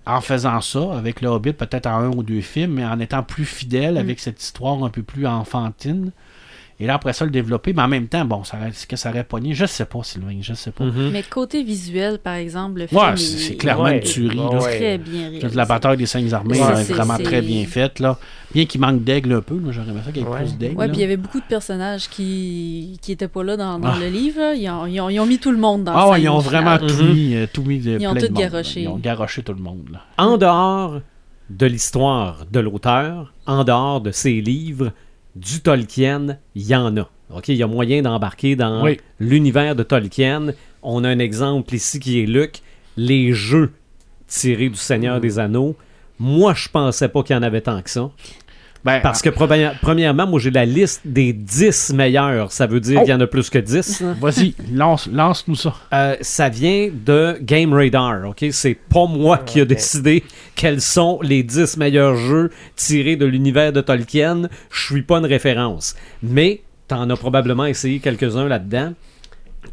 en 0.08 0.22
faisant 0.22 0.62
ça 0.62 0.98
avec 0.98 1.22
le 1.22 1.28
Hobbit, 1.28 1.54
peut-être 1.54 1.86
en 1.88 2.00
un 2.00 2.10
ou 2.10 2.24
deux 2.24 2.42
films, 2.42 2.74
mais 2.74 2.86
en 2.86 3.00
étant 3.00 3.24
plus 3.24 3.46
fidèle 3.46 3.96
Mm. 3.96 3.98
avec 3.98 4.20
cette 4.20 4.42
histoire 4.42 4.84
un 4.84 4.90
peu 4.90 5.04
plus 5.04 5.28
enfantine. 5.28 6.12
Et 6.80 6.86
là, 6.86 6.94
après 6.94 7.12
ça, 7.14 7.26
le 7.26 7.32
développer. 7.32 7.74
Mais 7.74 7.82
en 7.82 7.88
même 7.88 8.08
temps, 8.08 8.24
bon, 8.24 8.44
ça, 8.44 8.58
est-ce 8.68 8.86
que 8.86 8.95
ça 8.95 9.10
aurait 9.10 9.24
pogné? 9.24 9.56
Je 9.56 9.66
sais 9.66 9.86
pas, 9.86 9.99
Sylvain, 10.04 10.38
je 10.41 10.54
sais 10.54 10.70
pas. 10.70 10.84
Mhm. 10.84 11.10
Mais 11.12 11.24
côté 11.24 11.64
visuel, 11.64 12.20
par 12.20 12.36
exemple, 12.36 12.82
le 12.82 12.86
film 12.88 13.02
Ouais, 13.02 13.14
est- 13.14 13.18
c'est 13.18 13.56
clairement 13.56 13.86
Ouais. 13.86 13.98
une 13.98 14.04
tuerie. 14.04 14.38
là. 14.38 14.60
Très 14.60 14.98
bien 14.99 15.30
réalisé. 15.30 15.49
La 15.56 15.66
bataille 15.66 15.98
des 15.98 16.06
cinq 16.06 16.32
armées 16.34 16.60
Ouais, 16.62 16.74
là, 16.74 16.80
est 16.82 16.91
vraiment 16.91 17.18
très 17.18 17.41
bien 17.41 17.66
faite. 17.66 17.99
Là. 17.99 18.20
Bien 18.54 18.66
qu'il 18.66 18.80
manque 18.80 19.04
d'aigle 19.04 19.34
un 19.34 19.41
peu, 19.41 19.60
j'aurais 19.72 19.90
aimé 19.90 20.02
ça 20.06 20.12
qu'il 20.12 20.22
y 20.22 20.26
ait 20.26 20.30
Ouais. 20.30 20.38
plus 20.44 20.56
d'aigle. 20.56 20.76
Ouais, 20.78 20.86
là. 20.86 20.91
puis 20.94 20.99
il 20.99 21.02
y 21.02 21.06
avait 21.06 21.18
beaucoup 21.18 21.40
de 21.40 21.45
personnages 21.45 22.08
qui 22.10 22.99
qui 23.02 23.12
étaient 23.12 23.28
pas 23.28 23.44
là 23.44 23.58
dans, 23.58 23.80
dans 23.80 23.88
Ah. 23.90 23.98
le 23.99 24.10
livre. 24.10 24.54
Ils 24.56 24.70
ont, 24.70 24.86
ils, 24.86 25.02
ont, 25.02 25.10
ils 25.10 25.20
ont 25.20 25.26
mis 25.26 25.40
tout 25.40 25.52
le 25.52 25.58
monde 25.58 25.84
dans 25.84 25.94
Ah 25.95 26.10
ouais, 26.12 26.22
ils 26.22 26.30
ont 26.30 26.38
vraiment 26.40 26.78
finale. 26.78 26.91
tout 26.95 27.04
Mhm. 27.04 27.14
mis, 27.14 27.36
euh, 27.36 27.48
tout 27.52 27.64
mis 27.64 27.80
de 27.80 27.98
Ils 27.99 28.08
ont 28.08 28.14
tout 28.14 28.32
garoché. 28.34 28.82
Ils 28.84 28.88
ont 28.88 28.98
garoché 28.98 29.41
tout 29.41 29.54
le 29.54 29.62
monde. 29.62 29.90
là. 29.91 30.02
En 30.20 30.38
dehors 30.38 30.99
de 31.49 31.66
l'histoire 31.66 32.45
de 32.52 32.60
l'auteur, 32.60 33.34
en 33.48 33.64
dehors 33.64 33.99
de 34.02 34.12
ses 34.12 34.41
livres, 34.41 34.91
du 35.38 35.61
Tolkien, 35.61 36.38
il 36.55 36.64
y 36.68 36.76
en 36.76 36.95
a. 36.97 37.09
OK, 37.34 37.49
il 37.49 37.55
y 37.55 37.64
a 37.64 37.68
moyen 37.68 38.01
d'embarquer 38.01 38.55
dans 38.55 38.84
Oui. 38.84 38.97
l'univers 39.19 39.76
de 39.76 39.84
Tolkien. 39.84 40.53
On 40.81 41.03
a 41.03 41.09
un 41.09 41.19
exemple 41.19 41.73
ici 41.76 41.99
qui 41.99 42.22
est 42.22 42.26
Luc. 42.26 42.61
Les 42.95 43.34
jeux 43.34 43.72
tirés 44.27 44.69
du 44.69 44.76
Seigneur 44.77 45.19
des 45.19 45.38
Anneaux. 45.39 45.76
Moi, 46.19 46.53
je 46.55 46.69
pensais 46.69 47.09
pas 47.09 47.22
qu'il 47.23 47.35
y 47.35 47.39
en 47.39 47.43
avait 47.43 47.61
tant 47.61 47.81
que 47.81 47.89
ça. 47.89 48.09
Ben, 48.88 49.01
Parce 49.01 49.22
que, 49.22 49.30
première- 49.30 49.77
premièrement, 49.81 50.26
moi, 50.26 50.39
j'ai 50.39 50.49
la 50.49 50.65
liste 50.65 51.01
des 51.05 51.34
10 51.34 51.91
meilleurs. 51.93 52.51
Ça 52.51 52.68
veut 52.68 52.80
dire 52.80 52.99
Oh. 53.01 53.03
qu'il 53.03 53.11
y 53.11 53.15
en 53.15 53.19
a 53.19 53.27
plus 53.27 53.49
que 53.49 53.59
10. 53.59 54.01
ah, 54.05 54.15
Vas-y, 54.22 54.55
lance, 54.73 55.07
lance-nous 55.11 55.55
ça. 55.55 55.76
Euh, 55.93 56.15
ça 56.22 56.47
vient 56.49 56.89
de 56.91 57.38
Game 57.41 57.73
Radar, 57.73 58.27
ok? 58.30 58.45
C'est 58.51 58.76
pas 58.76 59.05
moi 59.05 59.38
qui 59.39 59.59
a 59.61 59.65
décidé 59.65 60.23
quels 60.55 60.80
sont 60.81 61.19
les 61.22 61.43
10 61.43 61.77
meilleurs 61.77 62.15
jeux 62.15 62.49
tirés 62.76 63.18
de 63.18 63.26
l'univers 63.26 63.73
de 63.73 63.81
Tolkien. 63.81 64.43
Je 64.72 64.85
suis 64.85 65.01
pas 65.01 65.18
une 65.18 65.26
référence. 65.26 65.93
Mais 66.23 66.61
t'en 66.88 67.09
as 67.09 67.18
probablement 67.18 67.65
essayé 67.65 67.99
quelques-uns 67.99 68.47
là-dedans. 68.47 68.93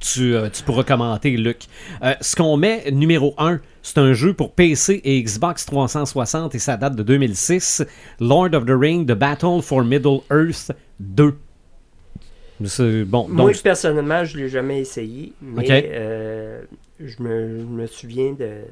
Tu, 0.00 0.34
euh, 0.34 0.48
tu 0.52 0.62
pourras 0.64 0.82
commenter, 0.82 1.30
Luc. 1.36 1.58
Euh, 2.02 2.14
ce 2.20 2.34
qu'on 2.34 2.56
met 2.56 2.84
numéro 2.90 3.32
1, 3.38 3.60
c'est 3.84 3.98
un 3.98 4.14
jeu 4.14 4.32
pour 4.32 4.52
PC 4.54 5.02
et 5.04 5.22
Xbox 5.22 5.66
360 5.66 6.54
et 6.54 6.58
ça 6.58 6.78
date 6.78 6.96
de 6.96 7.02
2006. 7.02 7.84
Lord 8.18 8.54
of 8.54 8.64
the 8.64 8.70
Ring, 8.70 9.06
The 9.06 9.12
Battle 9.12 9.60
for 9.62 9.84
Middle-earth 9.84 10.72
2. 11.00 11.34
C'est 12.64 13.04
bon. 13.04 13.28
Moi, 13.28 13.52
personnellement, 13.62 14.24
je 14.24 14.38
l'ai 14.38 14.48
jamais 14.48 14.80
essayé, 14.80 15.34
mais 15.42 15.66
euh, 15.70 16.62
je, 16.98 17.22
me, 17.22 17.58
je 17.58 17.64
me 17.64 17.86
souviens 17.86 18.32
de 18.32 18.44
euh, 18.44 18.62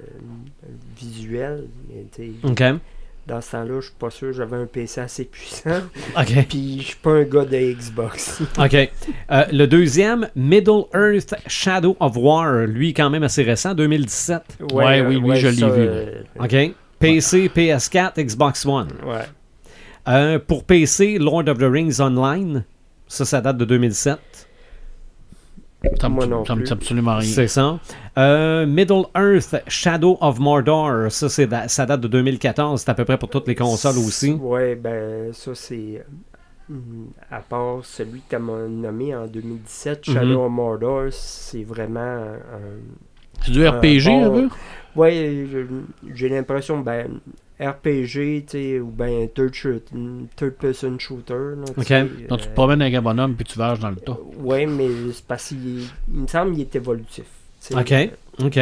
visuel. 0.96 1.68
mais 1.88 2.06
tu 2.10 2.32
sais, 2.32 2.48
ok. 2.48 2.80
Dans 3.26 3.40
ce 3.40 3.52
temps-là, 3.52 3.80
je 3.80 3.86
suis 3.86 3.94
pas 3.98 4.10
sûr 4.10 4.32
j'avais 4.32 4.56
un 4.56 4.66
PC 4.66 5.00
assez 5.00 5.24
puissant. 5.24 5.80
Ok. 6.18 6.46
Puis 6.48 6.78
je 6.80 6.86
suis 6.88 6.96
pas 6.96 7.12
un 7.12 7.22
gars 7.22 7.44
de 7.44 7.72
Xbox. 7.74 8.42
OK. 8.58 8.74
Euh, 8.74 9.44
le 9.52 9.66
deuxième, 9.66 10.28
Middle 10.34 10.84
Earth 10.94 11.34
Shadow 11.46 11.96
of 12.00 12.16
War, 12.16 12.66
lui 12.66 12.92
quand 12.92 13.10
même 13.10 13.22
assez 13.22 13.42
récent, 13.42 13.74
2017. 13.74 14.42
Ouais, 14.72 15.00
oui, 15.02 15.20
lui, 15.20 15.36
je 15.36 15.48
l'ai 15.48 15.54
vu, 15.54 15.62
euh, 15.66 16.22
OK. 16.38 16.74
PC, 16.98 17.48
PS4, 17.48 18.22
Xbox 18.22 18.66
One. 18.66 18.88
Ouais. 19.04 19.24
Euh, 20.08 20.38
pour 20.38 20.64
PC, 20.64 21.18
Lord 21.18 21.48
of 21.48 21.58
the 21.58 21.70
Rings 21.70 22.00
Online. 22.00 22.64
Ça, 23.06 23.24
ça 23.24 23.40
date 23.40 23.56
de 23.56 23.64
2007. 23.64 24.18
Ça 26.00 26.08
me 26.08 26.14
Moi 26.14 26.26
non 26.26 26.44
ça 26.44 26.54
me 26.54 26.60
plus. 26.60 26.66
dit 26.66 26.72
absolument 26.72 27.16
rien. 27.16 27.28
C'est 27.28 27.48
ça. 27.48 27.78
Euh, 28.18 28.66
Middle 28.66 29.04
Earth 29.16 29.56
Shadow 29.68 30.16
of 30.20 30.38
Mordor. 30.38 31.10
Ça, 31.10 31.28
c'est 31.28 31.46
da- 31.46 31.66
ça 31.68 31.86
date 31.86 32.00
de 32.02 32.08
2014. 32.08 32.82
C'est 32.82 32.90
à 32.90 32.94
peu 32.94 33.04
près 33.04 33.18
pour 33.18 33.28
toutes 33.30 33.48
les 33.48 33.54
consoles 33.54 33.98
aussi. 33.98 34.32
Ouais, 34.32 34.74
ben 34.76 35.32
ça 35.32 35.54
c'est. 35.54 36.04
euh, 36.70 36.74
À 37.30 37.40
part 37.40 37.80
celui 37.84 38.20
que 38.20 38.30
tu 38.30 38.36
as 38.36 38.38
nommé 38.38 39.14
en 39.14 39.26
2017, 39.26 40.06
Mhm. 40.08 40.14
Shadow 40.14 40.44
of 40.44 40.50
Mordor, 40.52 41.02
c'est 41.10 41.64
vraiment 41.64 42.00
un. 42.00 42.38
C'est 43.44 43.50
du 43.52 43.66
RPG 43.66 44.08
Euh, 44.08 44.24
un 44.26 44.28
bon, 44.28 44.48
peu? 44.48 44.54
Ouais, 45.00 45.46
je- 45.50 46.14
j'ai 46.14 46.28
l'impression, 46.28 46.78
ben, 46.80 47.08
RPG, 47.70 48.12
tu 48.12 48.44
sais, 48.48 48.80
ou 48.80 48.86
ben 48.90 49.28
third, 49.34 49.54
shoot- 49.54 49.88
third 50.36 50.54
person 50.54 50.98
shooter. 50.98 51.34
Là, 51.56 51.64
Ok. 51.76 52.28
Donc 52.28 52.40
tu 52.40 52.46
te 52.46 52.50
euh, 52.50 52.54
promènes 52.54 52.82
avec 52.82 52.94
un 52.94 53.02
bonhomme 53.02 53.34
puis 53.34 53.44
tu 53.44 53.58
vages 53.58 53.78
dans 53.80 53.90
le 53.90 53.96
tas. 53.96 54.16
Ouais, 54.38 54.66
mais 54.66 54.88
c'est 55.12 55.24
parce 55.26 55.48
qu'il 55.48 55.82
me 56.08 56.26
semble 56.26 56.52
qu'il 56.52 56.62
est 56.62 56.76
évolutif. 56.76 57.24
OK. 57.74 57.94
OK. 58.44 58.58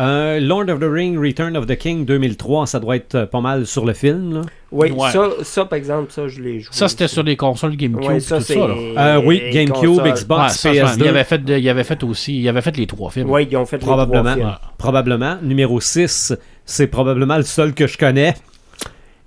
Euh, 0.00 0.40
Lord 0.40 0.68
of 0.70 0.80
the 0.80 0.88
Ring 0.90 1.16
Return 1.16 1.56
of 1.56 1.66
the 1.68 1.76
King 1.76 2.04
2003, 2.04 2.66
ça 2.66 2.80
doit 2.80 2.96
être 2.96 3.14
euh, 3.14 3.26
pas 3.26 3.40
mal 3.40 3.64
sur 3.64 3.84
le 3.84 3.92
film. 3.92 4.34
Là. 4.34 4.40
Ouais. 4.72 4.90
Ça, 5.12 5.28
ça, 5.44 5.64
par 5.66 5.76
exemple, 5.76 6.10
ça, 6.10 6.26
je 6.26 6.42
l'ai 6.42 6.58
joué. 6.58 6.72
Ça, 6.74 6.88
c'était 6.88 7.06
sur 7.06 7.22
les 7.22 7.36
consoles 7.36 7.76
GameCube 7.76 8.04
Ouais, 8.10 8.18
ça, 8.18 8.38
tout 8.38 8.42
c'est. 8.42 8.54
ça. 8.54 8.66
Là. 8.66 8.74
Euh, 8.74 9.22
oui, 9.24 9.40
les 9.44 9.50
GameCube. 9.52 10.00
Xbox. 10.04 10.42
Ouais, 10.42 10.48
ça, 10.48 10.72
je 10.74 10.80
pense- 10.80 10.96
PS2. 10.96 11.04
il, 11.04 11.08
avait 11.08 11.22
fait 11.22 11.38
de- 11.44 11.56
il 11.56 11.68
avait 11.68 11.84
fait 11.84 12.02
aussi, 12.02 12.40
il 12.40 12.48
avait 12.48 12.60
fait 12.60 12.76
les 12.76 12.88
trois 12.88 13.10
films. 13.10 13.30
Ouais, 13.30 13.44
ils 13.48 13.56
ont 13.56 13.66
fait 13.66 13.76
les 13.76 13.86
Probablement. 13.86 14.22
trois 14.22 14.34
films. 14.34 14.46
Ouais. 14.48 14.54
Probablement. 14.78 15.36
Numéro 15.42 15.80
6, 15.80 16.34
c'est 16.64 16.86
probablement 16.86 17.36
le 17.36 17.42
seul 17.42 17.74
que 17.74 17.86
je 17.86 17.98
connais. 17.98 18.34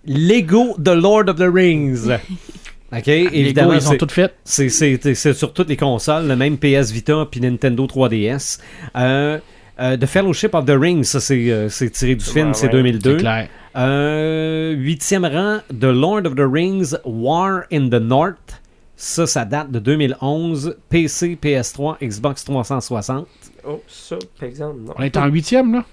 Lego 0.05 0.75
The 0.83 0.89
Lord 0.95 1.29
of 1.29 1.35
the 1.37 1.49
Rings. 1.53 2.07
OK, 2.93 3.07
évidemment, 3.09 3.71
gars, 3.71 3.75
ils 3.75 3.81
sont 3.81 3.97
toutes 3.97 4.13
faites. 4.13 4.35
c'est 4.45 4.69
c'est- 4.69 5.13
c'est 5.13 5.33
sur 5.33 5.51
toutes 5.51 5.67
les 5.67 5.75
consoles, 5.75 6.25
le 6.27 6.35
même 6.37 6.57
PS 6.57 6.91
Vita 6.91 7.27
puis 7.29 7.41
Nintendo 7.41 7.85
3DS. 7.85 8.59
Euh, 8.95 9.39
euh, 9.79 9.97
The 9.97 10.05
Fellowship 10.05 10.53
of 10.55 10.65
the 10.65 10.71
Ring, 10.79 11.03
ça 11.03 11.19
c'est 11.19 11.51
euh, 11.51 11.67
c'est 11.67 11.89
tiré 11.89 12.15
du 12.15 12.23
film, 12.23 12.47
Ouais, 12.49 12.53
c'est 12.53 12.67
ouais, 12.67 12.71
2002. 12.71 13.11
C'est 13.17 13.17
clair. 13.23 13.49
Euh, 13.75 14.71
huitième 14.71 15.25
rang, 15.25 15.59
The 15.69 15.83
Lord 15.83 16.25
of 16.25 16.35
the 16.35 16.45
Rings, 16.49 16.95
War 17.03 17.63
in 17.71 17.89
the 17.89 18.01
North. 18.01 18.61
Ça, 18.95 19.27
ça 19.27 19.45
date 19.45 19.69
de 19.69 19.77
2011. 19.79 20.77
PC, 20.89 21.37
PS3, 21.39 21.97
Xbox 22.01 22.43
360. 22.45 23.27
Oh, 23.67 23.83
ça, 23.87 24.15
par 24.39 24.47
exemple, 24.49 24.79
non. 24.79 24.93
On 24.97 25.03
est 25.03 25.15
en 25.17 25.27
huitième, 25.27 25.73
là? 25.73 25.85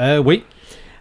Euh, 0.00 0.18
oui. 0.18 0.44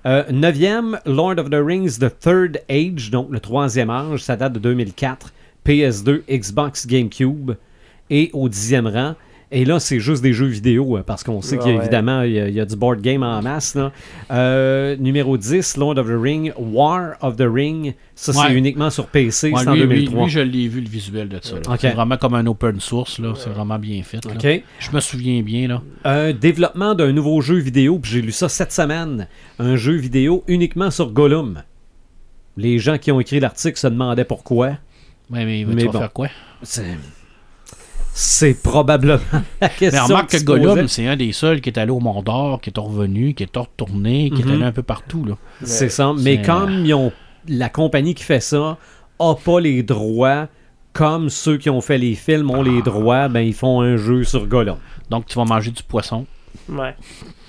Euh, 0.03 0.23
neuvième, 0.31 0.99
Lord 1.05 1.37
of 1.37 1.51
the 1.51 1.61
Rings, 1.63 1.99
The 1.99 2.09
Third 2.19 2.61
Age, 2.69 3.11
donc 3.11 3.27
le 3.29 3.39
troisième 3.39 3.91
âge. 3.91 4.23
Ça 4.23 4.35
date 4.35 4.53
de 4.53 4.59
2004. 4.59 5.31
PS2, 5.65 6.23
Xbox, 6.27 6.87
GameCube. 6.87 7.51
Et 8.09 8.31
au 8.33 8.49
dixième 8.49 8.87
rang, 8.87 9.13
et 9.51 9.65
là, 9.65 9.79
c'est 9.79 9.99
juste 9.99 10.23
des 10.23 10.33
jeux 10.33 10.45
vidéo, 10.47 10.95
hein, 10.95 11.03
parce 11.05 11.23
qu'on 11.23 11.41
sait 11.41 11.57
Ouais, 11.57 11.61
qu'il 11.63 11.71
y 11.71 11.73
a 11.73 11.77
ouais. 11.77 11.83
évidemment 11.83 12.21
il 12.21 12.31
y 12.33 12.39
a, 12.39 12.47
il 12.47 12.55
y 12.55 12.59
a 12.59 12.65
du 12.65 12.75
board 12.75 13.01
game 13.01 13.21
en 13.23 13.41
masse. 13.41 13.75
là. 13.75 13.91
Euh, 14.31 14.95
numéro 14.97 15.37
10, 15.37 15.77
Lord 15.77 15.97
of 15.97 16.07
the 16.07 16.19
Ring, 16.21 16.53
War 16.57 17.15
of 17.21 17.35
the 17.35 17.43
Ring. 17.47 17.93
Ça, 18.15 18.33
c'est 18.33 18.53
uniquement 18.53 18.89
sur 18.89 19.07
PC, 19.07 19.51
Ouais, 19.51 19.61
c'est 19.61 19.67
en 19.67 19.73
lui, 19.73 19.81
lui- 19.81 19.87
2003. 20.05 20.23
lui, 20.25 20.29
je 20.31 20.39
l'ai 20.39 20.67
vu, 20.67 20.81
le 20.81 20.89
visuel 20.89 21.27
de 21.29 21.39
ça. 21.41 21.55
C'est 21.79 21.91
vraiment 21.91 22.17
comme 22.17 22.33
un 22.35 22.45
open 22.47 22.79
source. 22.79 23.19
là. 23.19 23.33
C'est 23.35 23.49
vraiment 23.49 23.77
bien 23.79 24.01
fait. 24.03 24.23
là. 24.25 24.31
Je 24.79 24.91
me 24.95 24.99
souviens 24.99 25.41
bien. 25.41 25.67
là. 25.67 25.81
Un 26.05 26.31
développement 26.33 26.95
d'un 26.95 27.11
nouveau 27.11 27.41
jeu 27.41 27.55
vidéo, 27.57 27.99
puis 27.99 28.11
j'ai 28.11 28.21
lu 28.21 28.31
ça 28.31 28.47
cette 28.49 28.71
semaine. 28.71 29.27
Un 29.59 29.75
jeu 29.75 29.93
vidéo 29.95 30.43
uniquement 30.47 30.91
sur 30.91 31.11
Gollum. 31.11 31.63
Les 32.57 32.79
gens 32.79 32.97
qui 32.97 33.11
ont 33.11 33.19
écrit 33.19 33.39
l'article 33.39 33.77
se 33.77 33.87
demandaient 33.87 34.25
pourquoi. 34.25 34.77
Ouais, 35.29 35.45
mais, 35.45 35.65
Mais 35.67 35.75
tu 35.75 35.85
vas 35.87 35.91
bon. 35.93 35.99
faire 35.99 36.13
quoi? 36.13 36.27
C'est, 36.63 36.83
c'est 38.13 38.53
probablement 38.61 39.21
la 39.61 39.69
question. 39.69 40.01
Mais 40.01 40.07
remarque 40.07 40.31
que 40.31 40.39
se 40.39 40.43
Gollum, 40.43 40.87
c'est 40.87 41.07
un 41.07 41.15
des 41.15 41.31
seuls 41.31 41.61
qui 41.61 41.69
est 41.69 41.77
allé 41.79 41.91
au 41.91 41.99
Mordor, 41.99 42.59
qui 42.61 42.69
est 42.69 42.77
revenu, 42.79 43.33
qui 43.33 43.43
est 43.43 43.57
retourné, 43.57 44.29
qui 44.35 44.43
Mhm. 44.43 44.49
est 44.49 44.53
allé 44.55 44.63
un 44.63 44.71
peu 44.71 44.83
partout. 44.83 45.25
Là. 45.25 45.35
C'est 45.63 45.89
ça. 45.89 46.13
Mais 46.17 46.41
comme 46.41 46.85
ils 46.85 46.93
ont, 46.93 47.11
la 47.47 47.69
compagnie 47.69 48.13
qui 48.13 48.23
fait 48.23 48.39
ça 48.41 48.77
a 49.19 49.35
pas 49.35 49.59
les 49.59 49.83
droits, 49.83 50.47
comme 50.93 51.29
ceux 51.29 51.57
qui 51.57 51.69
ont 51.69 51.79
fait 51.81 51.97
les 51.97 52.15
films 52.15 52.49
ont 52.51 52.61
Ah. 52.61 52.69
les 52.69 52.81
droits, 52.81 53.27
ben 53.29 53.41
ils 53.41 53.53
font 53.53 53.81
un 53.81 53.95
jeu 53.97 54.23
sur 54.23 54.45
Gollum. 54.47 54.77
Donc, 55.09 55.25
tu 55.25 55.35
vas 55.37 55.45
manger 55.45 55.71
du 55.71 55.83
poisson. 55.83 56.25
Ouais. 56.69 56.95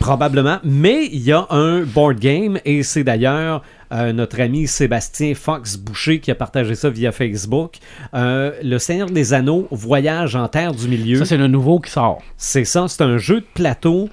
Probablement. 0.02 0.58
Mais 0.64 1.06
il 1.12 1.20
y 1.22 1.32
a 1.32 1.46
un 1.50 1.82
board 1.82 2.18
game 2.18 2.58
et 2.64 2.82
c'est 2.82 3.04
d'ailleurs 3.04 3.62
euh, 3.92 4.12
notre 4.12 4.40
ami 4.40 4.66
Sébastien 4.66 5.34
Fox 5.34 5.76
Boucher 5.76 6.18
qui 6.18 6.30
a 6.30 6.34
partagé 6.34 6.74
ça 6.74 6.90
via 6.90 7.12
Facebook. 7.12 7.74
Euh, 8.14 8.52
le 8.62 8.78
Seigneur 8.78 9.10
des 9.10 9.32
Anneaux 9.32 9.68
voyage 9.70 10.34
en 10.34 10.48
terre 10.48 10.72
du 10.72 10.88
milieu. 10.88 11.18
Ça, 11.18 11.24
c'est 11.24 11.36
le 11.36 11.46
nouveau 11.46 11.78
qui 11.78 11.90
sort. 11.90 12.20
C'est 12.36 12.64
ça, 12.64 12.86
c'est 12.88 13.02
un 13.02 13.18
jeu 13.18 13.40
de 13.40 13.46
plateau 13.54 14.08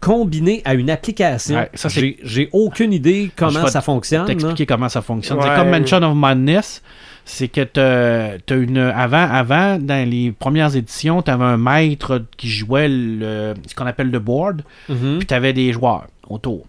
combiné 0.00 0.62
à 0.64 0.74
une 0.74 0.90
application. 0.90 1.56
Ouais, 1.56 1.70
ça, 1.74 1.88
J'ai 1.88 2.18
j'ai 2.22 2.48
aucune 2.52 2.92
idée 2.92 3.30
comment 3.36 3.66
ça 3.66 3.80
fonctionne. 3.80 4.22
là. 4.22 4.26
T'expliquer 4.26 4.66
comment 4.66 4.88
ça 4.88 5.02
fonctionne. 5.02 5.38
Ouais. 5.38 5.44
C'est 5.48 5.54
comme 5.56 5.70
Mansion 5.70 6.02
of 6.02 6.14
Madness. 6.16 6.82
C'est 7.24 7.48
que 7.48 7.60
t'as 7.62 8.38
t'as 8.44 8.56
une. 8.56 8.78
Avant, 8.78 9.28
avant, 9.30 9.78
dans 9.78 10.08
les 10.08 10.32
premières 10.32 10.74
éditions, 10.76 11.22
t'avais 11.22 11.44
un 11.44 11.56
maître 11.56 12.24
qui 12.36 12.48
jouait 12.48 12.88
le, 12.88 13.54
ce 13.66 13.74
qu'on 13.74 13.86
appelle 13.86 14.10
le 14.10 14.18
board, 14.18 14.62
Mhm. 14.88 15.18
puis 15.18 15.26
t'avais 15.26 15.52
des 15.52 15.72
joueurs 15.72 16.06
autour. 16.28 16.66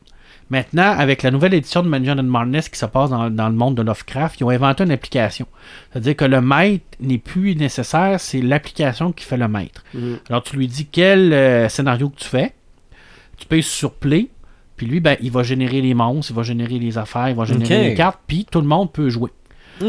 Maintenant, 0.49 0.91
avec 0.95 1.23
la 1.23 1.31
nouvelle 1.31 1.55
édition 1.55 1.81
de 1.81 1.87
Mansion 1.87 2.19
of 2.19 2.25
Madness 2.25 2.69
qui 2.69 2.77
se 2.77 2.85
passe 2.85 3.09
dans, 3.09 3.31
dans 3.31 3.49
le 3.49 3.55
monde 3.55 3.75
de 3.75 3.81
Lovecraft, 3.81 4.39
ils 4.39 4.43
ont 4.43 4.49
inventé 4.49 4.83
une 4.83 4.91
application. 4.91 5.47
C'est-à-dire 5.91 6.15
que 6.15 6.25
le 6.25 6.41
maître 6.41 6.83
n'est 6.99 7.17
plus 7.17 7.55
nécessaire, 7.55 8.19
c'est 8.19 8.41
l'application 8.41 9.11
qui 9.11 9.25
fait 9.25 9.37
le 9.37 9.47
maître. 9.47 9.83
Mhm. 9.95 10.19
Alors, 10.29 10.43
tu 10.43 10.55
lui 10.57 10.67
dis 10.67 10.85
quel 10.85 11.33
euh, 11.33 11.69
scénario 11.69 12.09
que 12.09 12.17
tu 12.19 12.27
fais. 12.27 12.53
Tu 13.37 13.47
payes 13.47 13.63
sur 13.63 13.93
Play. 13.93 14.27
Puis 14.77 14.85
lui, 14.85 14.99
ben, 14.99 15.17
il 15.21 15.31
va 15.31 15.41
générer 15.41 15.81
les 15.81 15.93
monstres, 15.95 16.31
il 16.31 16.35
va 16.35 16.43
générer 16.43 16.77
les 16.77 16.97
affaires, 16.99 17.29
il 17.29 17.35
va 17.35 17.45
générer 17.45 17.75
les 17.89 17.95
cartes, 17.95 18.19
puis 18.27 18.45
tout 18.49 18.61
le 18.61 18.67
monde 18.67 18.91
peut 18.91 19.09
jouer. 19.09 19.31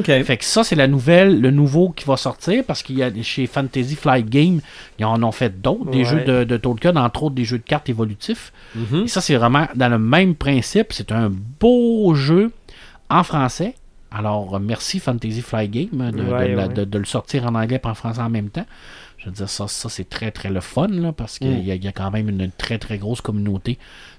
Fait 0.03 0.37
que 0.37 0.45
ça, 0.45 0.65
c'est 0.65 0.75
la 0.77 0.87
nouvelle, 0.87 1.41
le 1.41 1.51
nouveau 1.51 1.91
qui 1.91 2.05
va 2.05 2.17
sortir 2.17 2.65
parce 2.67 2.83
qu'il 2.83 2.97
y 2.99 3.03
a 3.03 3.11
chez 3.23 3.47
Fantasy 3.47 3.95
Flight 3.97 4.29
Game, 4.29 4.61
ils 4.99 5.05
en 5.05 5.23
ont 5.23 5.33
fait 5.33 5.61
d'autres, 5.61 5.91
des 5.91 6.05
jeux 6.05 6.23
de, 6.25 6.45
de 6.45 6.57
Tolkien, 6.57 6.97
entre 6.97 7.25
autres 7.25 7.35
des 7.35 7.45
jeux 7.45 7.59
de 7.59 7.63
cartes 7.65 7.89
évolutifs. 7.89 8.53
Mhm. 8.75 9.05
Et 9.05 9.09
ça, 9.09 9.21
c'est 9.21 9.37
vraiment 9.37 9.67
dans 9.75 9.89
le 9.89 9.99
même 9.99 10.35
principe. 10.35 10.93
C'est 10.93 11.13
un 11.13 11.31
beau 11.61 12.15
jeu 12.15 12.51
en 13.11 13.23
français. 13.23 13.75
Alors, 14.11 14.57
euh, 14.57 14.59
merci 14.61 15.01
Fantasy 15.01 15.43
Flight 15.43 15.71
Game 15.71 16.11
de, 16.13 16.17
de 16.19 16.23
Ouais, 16.31 16.55
la- 16.55 16.67
ouais. 16.69 16.73
de- 16.75 16.85
de 16.85 16.99
le 16.99 17.05
sortir 17.05 17.47
en 17.47 17.55
anglais 17.55 17.81
et 17.83 17.87
en 17.87 17.95
français 17.95 18.21
en 18.21 18.31
même 18.31 18.49
temps. 18.49 18.67
Je 19.19 19.27
veux 19.27 19.33
dire, 19.33 19.49
ça, 19.49 19.67
ça 19.69 19.89
c'est 19.89 20.09
très, 20.09 20.31
très 20.31 20.51
le 20.51 20.61
fun, 20.61 20.87
là, 20.89 21.13
parce 21.13 21.39
qu'il 21.39 21.51
Mm. 21.51 21.63
y 21.83 21.89
a 21.89 21.93
quand 21.93 22.11
même 22.11 22.29
une 22.29 22.51
très, 22.57 22.79
très 22.79 22.99
grosse 22.99 23.21
communauté 23.21 23.79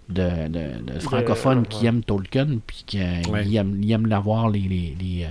de, 0.10 0.48
de- 0.48 0.94
de 0.94 1.00
francophones 1.00 1.66
qui 1.66 1.82
ouais. 1.82 1.88
aiment 1.88 2.04
Tolkien, 2.04 2.48
puis 2.66 2.84
qui 2.86 3.02
euh, 3.02 3.22
Ouais. 3.30 3.46
ils 3.46 3.56
aiment, 3.58 3.80
ils 3.82 3.92
aiment 3.92 4.08
l'avoir, 4.08 4.50
les, 4.50 4.60
les, 4.60 4.96
les, 5.00 5.24
euh, 5.24 5.28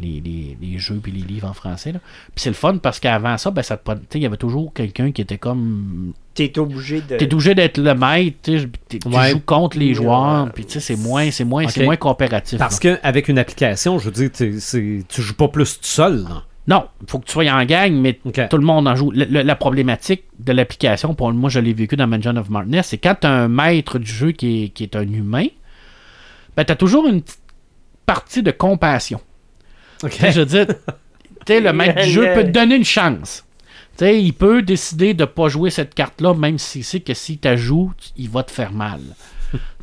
les, 0.00 0.20
les- 0.24 0.56
les 0.60 0.78
jeux 0.78 1.00
puis 1.02 1.12
les 1.12 1.20
livres 1.22 1.48
en 1.48 1.52
français. 1.52 1.92
là. 1.92 1.98
Puis 2.34 2.42
c'est 2.42 2.50
le 2.50 2.54
fun 2.54 2.78
parce 2.78 2.98
qu'avant 3.00 3.36
ça, 3.38 3.50
ben, 3.50 3.62
ça 3.62 3.76
te 3.76 3.84
prenait- 3.84 4.00
tu 4.00 4.06
sais, 4.12 4.18
il 4.18 4.22
y 4.22 4.26
avait 4.26 4.36
toujours 4.36 4.72
quelqu'un 4.72 5.12
qui 5.12 5.20
était 5.22 5.38
comme 5.38 6.12
T'es 6.34 6.58
obligé 6.58 7.00
de. 7.00 7.16
T'es 7.16 7.32
obligé 7.32 7.54
d'être 7.54 7.78
le 7.78 7.94
maître, 7.94 8.36
tu 8.42 8.98
Ouais. 9.06 9.30
joues 9.30 9.40
contre 9.40 9.78
les 9.78 9.88
Ouais. 9.88 9.94
joueurs, 9.94 10.52
puis 10.52 10.66
tu 10.66 10.72
sais, 10.72 10.80
c'est 10.80 10.96
moins, 10.96 11.30
c'est 11.30 11.44
moins, 11.44 11.66
c'est 11.68 11.84
moins 11.84 11.96
coopératif. 11.96 12.58
Parce 12.58 12.78
qu'avec 12.78 13.28
une 13.28 13.38
application, 13.38 13.98
je 13.98 14.10
veux 14.10 14.28
dire, 14.28 14.30
tu 15.08 15.22
joues 15.22 15.34
pas 15.34 15.48
plus 15.48 15.78
tout 15.78 15.86
seul. 15.86 16.24
là. 16.24 16.42
Non, 16.68 16.88
il 17.00 17.08
faut 17.10 17.20
que 17.20 17.26
tu 17.26 17.32
sois 17.32 17.48
en 17.50 17.64
gang, 17.64 17.92
mais 17.92 18.14
tout 18.48 18.56
le 18.56 18.64
monde 18.64 18.88
en 18.88 18.96
joue. 18.96 19.12
Le- 19.12 19.24
le- 19.24 19.42
la 19.42 19.54
problématique 19.54 20.24
de 20.38 20.52
l'application, 20.52 21.14
pour 21.14 21.32
moi, 21.32 21.48
je 21.48 21.60
l'ai 21.60 21.72
vécu 21.72 21.94
dans 21.96 22.06
Mansion 22.08 22.36
of 22.36 22.50
Markness, 22.50 22.88
c'est 22.88 22.98
quand 22.98 23.14
tu 23.20 23.26
un 23.28 23.46
maître 23.48 23.98
du 24.00 24.10
jeu 24.10 24.32
qui 24.32 24.64
est, 24.64 24.68
qui 24.70 24.82
est 24.82 24.96
un 24.96 25.02
humain, 25.06 25.46
ben, 26.56 26.64
tu 26.64 26.72
as 26.72 26.76
toujours 26.76 27.06
une 27.06 27.22
petite 27.22 27.40
partie 28.04 28.42
de 28.42 28.50
compassion. 28.50 29.20
OK. 30.02 30.10
Tu 30.10 30.18
sais, 30.18 30.32
Je 30.32 30.40
veux 30.40 30.46
dire, 30.46 30.66
tu 30.66 30.74
sais, 31.46 31.60
le 31.60 31.72
maître 31.74 32.02
du 32.02 32.10
jeu 32.10 32.32
peut 32.34 32.42
te 32.44 32.50
donner 32.50 32.74
une 32.76 32.84
chance. 32.84 33.44
Il 34.00 34.34
peut 34.34 34.60
décider 34.60 35.14
de 35.14 35.24
pas 35.24 35.48
jouer 35.48 35.70
cette 35.70 35.94
carte-là, 35.94 36.34
même 36.34 36.58
s'il 36.58 36.84
sait 36.84 37.00
que 37.00 37.14
si 37.14 37.38
tu 37.38 37.56
joues, 37.56 37.92
il 38.16 38.28
va 38.28 38.42
te 38.42 38.50
faire 38.50 38.72
mal. 38.72 39.00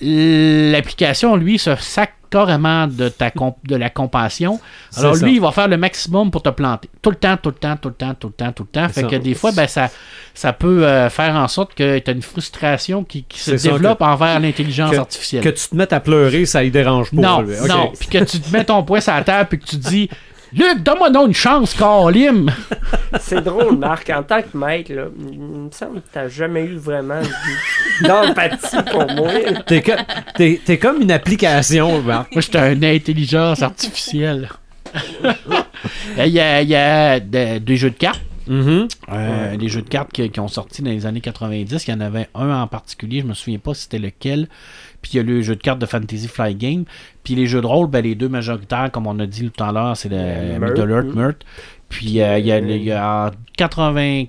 L'application, 0.00 1.36
lui, 1.36 1.58
se 1.58 1.74
sac 1.76 2.14
carrément 2.32 2.86
de, 2.86 3.10
ta 3.10 3.30
de 3.30 3.76
la 3.76 3.90
compassion. 3.90 4.58
Alors, 4.96 5.14
lui, 5.16 5.34
il 5.34 5.40
va 5.40 5.52
faire 5.52 5.68
le 5.68 5.76
maximum 5.76 6.30
pour 6.30 6.42
te 6.42 6.48
planter. 6.48 6.88
Tout 7.02 7.10
le 7.10 7.16
temps, 7.16 7.36
tout 7.36 7.50
le 7.50 7.54
temps, 7.54 7.76
tout 7.76 7.88
le 7.88 7.94
temps, 7.94 8.14
tout 8.14 8.28
le 8.28 8.32
temps, 8.32 8.52
tout 8.52 8.62
le 8.62 8.68
temps. 8.80 8.88
Fait 8.88 9.02
ça. 9.02 9.06
que 9.06 9.16
des 9.16 9.34
fois, 9.34 9.52
ben, 9.52 9.68
ça, 9.68 9.90
ça 10.32 10.54
peut 10.54 10.86
euh, 10.86 11.10
faire 11.10 11.34
en 11.36 11.46
sorte 11.46 11.74
que 11.74 11.98
tu 11.98 12.10
as 12.10 12.14
une 12.14 12.22
frustration 12.22 13.04
qui, 13.04 13.24
qui 13.24 13.38
se 13.38 13.50
développe 13.50 13.98
que- 13.98 14.04
envers 14.04 14.40
l'intelligence 14.40 14.96
artificielle. 14.96 15.44
Que 15.44 15.50
tu 15.50 15.68
te 15.68 15.76
mettes 15.76 15.92
à 15.92 16.00
pleurer, 16.00 16.46
ça 16.46 16.64
y 16.64 16.70
dérange 16.70 17.10
pas. 17.10 17.20
Non, 17.20 17.42
lui. 17.42 17.54
Non. 17.68 17.92
Puis 17.98 18.08
que 18.08 18.24
tu 18.24 18.40
te 18.40 18.50
mets 18.50 18.64
ton 18.64 18.82
poing 18.82 19.00
sur 19.00 19.12
la 19.12 19.22
table 19.22 19.48
puis 19.50 19.58
que 19.58 19.66
tu 19.66 19.78
te 19.78 19.88
dis 19.88 20.08
Luc, 20.54 20.82
donne-moi 20.82 21.10
donc 21.10 21.28
une 21.28 21.34
chance, 21.34 21.74
Calim. 21.74 22.50
C'est 23.20 23.42
drôle, 23.42 23.76
Marc, 23.78 24.10
en 24.10 24.22
tant 24.22 24.42
que 24.42 24.56
maître, 24.56 24.92
là, 24.92 25.04
il 25.32 25.38
me 25.38 25.70
semble 25.70 26.00
que 26.02 26.06
t'as 26.12 26.28
jamais 26.28 26.64
eu 26.64 26.76
vraiment 26.76 27.20
d'empathie 28.02 28.76
pour 28.90 29.06
moi. 29.14 29.30
T'es 29.66 29.82
t'es- 30.36 30.60
t'es 30.64 30.78
comme 30.78 31.00
une 31.02 31.10
application, 31.12 32.02
Marc. 32.02 32.32
Moi, 32.34 32.42
j'étais 32.42 32.72
une 32.72 32.84
intelligence 32.84 33.62
artificielle. 33.62 34.48
Il 36.18 36.26
y 36.28 36.40
a, 36.40 36.60
il 36.62 36.68
y 36.68 36.74
a 36.76 37.18
de- 37.18 37.58
des 37.58 37.76
jeux 37.76 37.90
de 37.90 37.96
cartes. 37.96 38.20
Euh, 38.50 39.56
des 39.56 39.68
jeux 39.68 39.82
de 39.82 39.88
cartes 39.88 40.12
qui, 40.12 40.28
qui 40.30 40.40
ont 40.40 40.48
sorti 40.48 40.82
dans 40.82 40.90
les 40.90 41.06
années 41.06 41.20
90. 41.22 41.86
Il 41.86 41.90
y 41.90 41.94
en 41.94 42.00
avait 42.00 42.28
un 42.34 42.60
en 42.62 42.66
particulier, 42.66 43.20
je 43.22 43.26
me 43.26 43.34
souviens 43.34 43.58
pas 43.58 43.72
c'était 43.74 43.98
lequel. 43.98 44.48
Puis 45.02 45.10
il 45.14 45.16
y 45.16 45.20
a 45.20 45.22
le 45.24 45.42
jeu 45.42 45.56
de 45.56 45.60
cartes 45.60 45.80
de 45.80 45.86
Fantasy 45.86 46.28
Flight 46.28 46.56
Game. 46.56 46.84
Puis 47.24 47.34
les 47.34 47.46
jeux 47.46 47.60
de 47.60 47.66
rôle, 47.66 47.88
ben, 47.88 48.02
les 48.02 48.14
deux 48.14 48.28
majoritaires, 48.28 48.88
comme 48.92 49.06
on 49.08 49.18
a 49.18 49.26
dit 49.26 49.50
tout 49.50 49.62
à 49.64 49.72
l'heure, 49.72 49.96
c'est 49.96 50.08
le 50.08 50.16
Euh, 50.18 50.58
Meurthe. 50.58 50.78
Middle 50.78 50.90
Earth, 50.90 51.14
Meurthe. 51.14 51.44
Puis 51.88 52.20
euh, 52.22 52.38
il 52.38 52.46
y 52.46 52.52
a, 52.52 52.60
le- 52.60 52.70
il 52.76 52.84
y 52.84 52.92
a 52.92 53.26
en 53.26 53.30
80. 53.56 54.24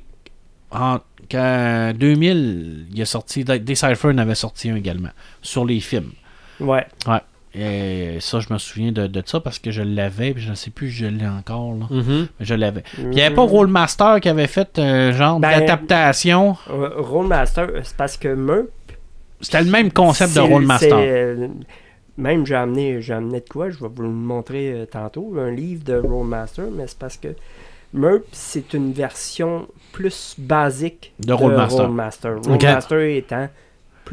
En 0.72 0.98
qu'en 1.30 1.94
2000, 1.96 2.88
il 2.92 2.98
y 2.98 3.02
a 3.02 3.06
sorti. 3.06 3.44
Decipher 3.44 4.08
en 4.10 4.18
avait 4.18 4.36
sorti 4.36 4.70
un 4.70 4.76
également. 4.76 5.10
Sur 5.42 5.66
les 5.66 5.80
films. 5.80 6.12
Ouais. 6.60 6.86
Ouais. 7.08 7.20
Et 7.56 8.18
ça, 8.20 8.40
je 8.40 8.52
me 8.52 8.58
souviens 8.58 8.92
de, 8.92 9.06
de 9.06 9.22
ça 9.24 9.40
parce 9.40 9.60
que 9.60 9.70
je 9.70 9.84
l'avais, 9.84 10.34
puis 10.34 10.42
je 10.42 10.50
ne 10.50 10.56
sais 10.56 10.72
plus 10.72 10.90
si 10.90 10.98
je 10.98 11.06
l'ai 11.06 11.28
encore. 11.28 11.74
Là. 11.76 11.86
Mhm. 11.92 12.28
Mais 12.40 12.46
je 12.46 12.56
l'avais. 12.56 12.82
Puis 12.82 13.04
il 13.04 13.10
n'y 13.12 13.22
avait 13.22 13.36
pas 13.36 13.44
Rollmaster 13.44 14.20
qui 14.22 14.28
avait 14.30 14.48
fait 14.48 14.80
un 14.80 15.12
genre 15.12 15.40
Ben, 15.40 15.60
d'adaptation. 15.60 16.58
Euh, 16.72 16.90
Rollmaster, 16.98 17.68
c'est 17.84 17.96
parce 17.96 18.18
que 18.18 18.30
Merp. 18.34 18.66
C'était 19.44 19.62
le 19.64 19.70
même 19.70 19.92
concept 19.92 20.34
de 20.36 20.40
Rollmaster. 20.40 20.94
euh, 20.98 21.48
Même 22.18 22.46
j'ai 22.46 22.56
amené, 22.56 23.02
j'ai 23.02 23.14
amené 23.14 23.40
de 23.42 23.50
quoi, 23.50 23.70
je 23.70 23.78
vais 23.80 23.88
vous 23.94 24.02
le 24.04 24.10
montrer 24.10 24.72
euh, 24.74 24.86
tantôt, 24.86 25.36
un 25.38 25.52
livre 25.52 25.84
de 25.84 25.96
Rollmaster, 25.96 26.66
mais 26.72 26.86
c'est 26.88 26.98
parce 26.98 27.18
que 27.18 27.30
Merp, 27.94 28.24
c'est 28.32 28.74
une 28.74 28.92
version 28.94 29.68
plus 29.92 30.36
basique 30.38 31.14
De 31.20 31.34
Rollmaster. 31.34 31.86
Rollmaster. 31.86 32.36
Rollmaster 32.44 33.18
étant 33.18 33.48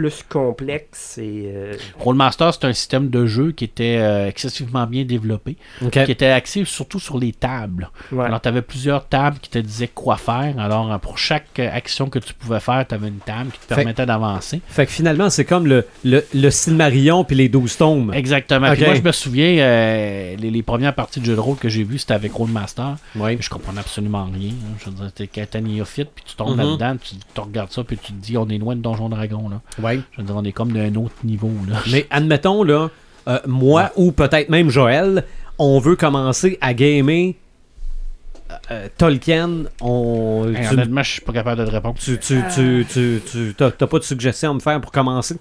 plus 0.00 0.22
complexe 0.28 1.18
et 1.18 1.44
euh, 1.54 1.74
Rollmaster, 1.98 2.50
c'est 2.54 2.64
un 2.64 2.72
système 2.72 3.08
de 3.10 3.26
jeu 3.26 3.52
qui 3.52 3.64
était 3.64 3.96
euh, 3.98 4.26
excessivement 4.28 4.86
bien 4.86 5.04
développé, 5.04 5.56
qui 5.92 5.98
était 5.98 6.26
axé 6.26 6.64
surtout 6.64 6.98
sur 7.00 7.18
les 7.18 7.32
tables. 7.32 7.90
ouais. 8.12 8.24
Alors, 8.24 8.40
tu 8.40 8.48
avais 8.48 8.62
plusieurs 8.62 9.06
tables 9.06 9.38
qui 9.40 9.50
te 9.50 9.58
disaient 9.58 9.88
quoi 9.88 10.16
faire. 10.16 10.54
Alors, 10.58 10.92
euh, 10.92 10.98
pour 10.98 11.18
chaque 11.18 11.58
euh, 11.58 11.68
action 11.72 12.08
que 12.08 12.18
tu 12.18 12.32
pouvais 12.34 12.60
faire, 12.60 12.86
tu 12.88 12.94
avais 12.94 13.08
une 13.08 13.18
table 13.18 13.50
qui 13.52 13.58
te 13.60 13.66
Fait- 13.66 13.74
permettait 13.76 14.06
d'avancer. 14.06 14.60
Fait 14.68 14.86
que 14.86 14.92
finalement, 14.92 15.28
c'est 15.30 15.44
comme 15.44 15.66
le, 15.66 15.86
le, 16.04 16.24
le 16.34 16.50
Silmarillion 16.50 17.24
puis 17.24 17.36
les 17.36 17.48
12 17.48 17.76
tomes. 17.76 18.12
Exactement. 18.14 18.72
Puis 18.72 18.84
moi, 18.84 18.94
je 18.94 19.02
me 19.02 19.12
souviens, 19.12 19.58
euh, 19.58 20.36
les, 20.36 20.50
les 20.50 20.62
premières 20.62 20.94
parties 20.94 21.20
de 21.20 21.26
jeu 21.26 21.34
de 21.34 21.40
rôle 21.40 21.56
que 21.56 21.68
j'ai 21.68 21.84
vues, 21.84 21.98
c'était 21.98 22.14
avec 22.14 22.32
Rollmaster. 22.32 22.96
Oui. 23.16 23.36
Je 23.40 23.48
comprenais 23.50 23.80
absolument 23.80 24.24
rien. 24.24 24.50
hein. 24.52 24.76
Je 24.78 24.90
veux 24.90 24.96
dire, 24.96 25.12
t'es 25.12 25.26
puis 25.26 26.24
tu 26.26 26.36
tombes 26.36 26.50
Mhm. 26.56 26.58
là-dedans, 26.58 26.96
tu, 27.02 27.14
tu 27.34 27.40
regardes 27.40 27.70
ça, 27.70 27.84
puis 27.84 27.96
tu 27.98 28.12
te 28.12 28.18
dis, 28.22 28.36
on 28.36 28.48
est 28.48 28.58
loin 28.58 28.76
de 28.76 28.80
Donjon 28.80 29.08
Dragon, 29.08 29.48
là. 29.48 29.60
Oui. 29.90 30.02
Je 30.12 30.18
veux 30.20 30.26
dire, 30.26 30.36
on 30.36 30.44
est 30.44 30.52
comme 30.52 30.72
d'un 30.72 30.94
autre 30.96 31.14
niveau, 31.24 31.50
là. 31.68 31.76
Mais 31.92 32.06
admettons, 32.10 32.62
là, 32.62 32.88
euh, 33.28 33.38
moi 33.46 33.90
ou 33.96 34.12
peut-être 34.12 34.48
même 34.48 34.70
Joël, 34.70 35.24
on 35.58 35.78
veut 35.78 35.96
commencer 35.96 36.58
à 36.60 36.72
gamer 36.74 37.34
euh, 38.70 38.88
Tolkien. 38.96 39.50
On, 39.80 40.46
Hey, 40.54 40.66
tu, 40.66 40.74
honnêtement, 40.74 41.02
je 41.02 41.10
suis 41.12 41.20
pas 41.20 41.32
capable 41.32 41.60
de 41.60 41.66
te 41.66 41.70
répondre. 41.70 41.96
tu, 41.98 42.18
tu, 42.18 42.42
tu, 42.54 42.86
tu, 42.90 43.20
tu- 43.30 43.54
t'as, 43.56 43.70
t'as 43.70 43.86
pas 43.86 43.98
de 43.98 44.04
suggestion 44.04 44.50
à 44.50 44.54
me 44.54 44.60
faire 44.60 44.80
pour 44.80 44.90
commencer? 44.92 45.36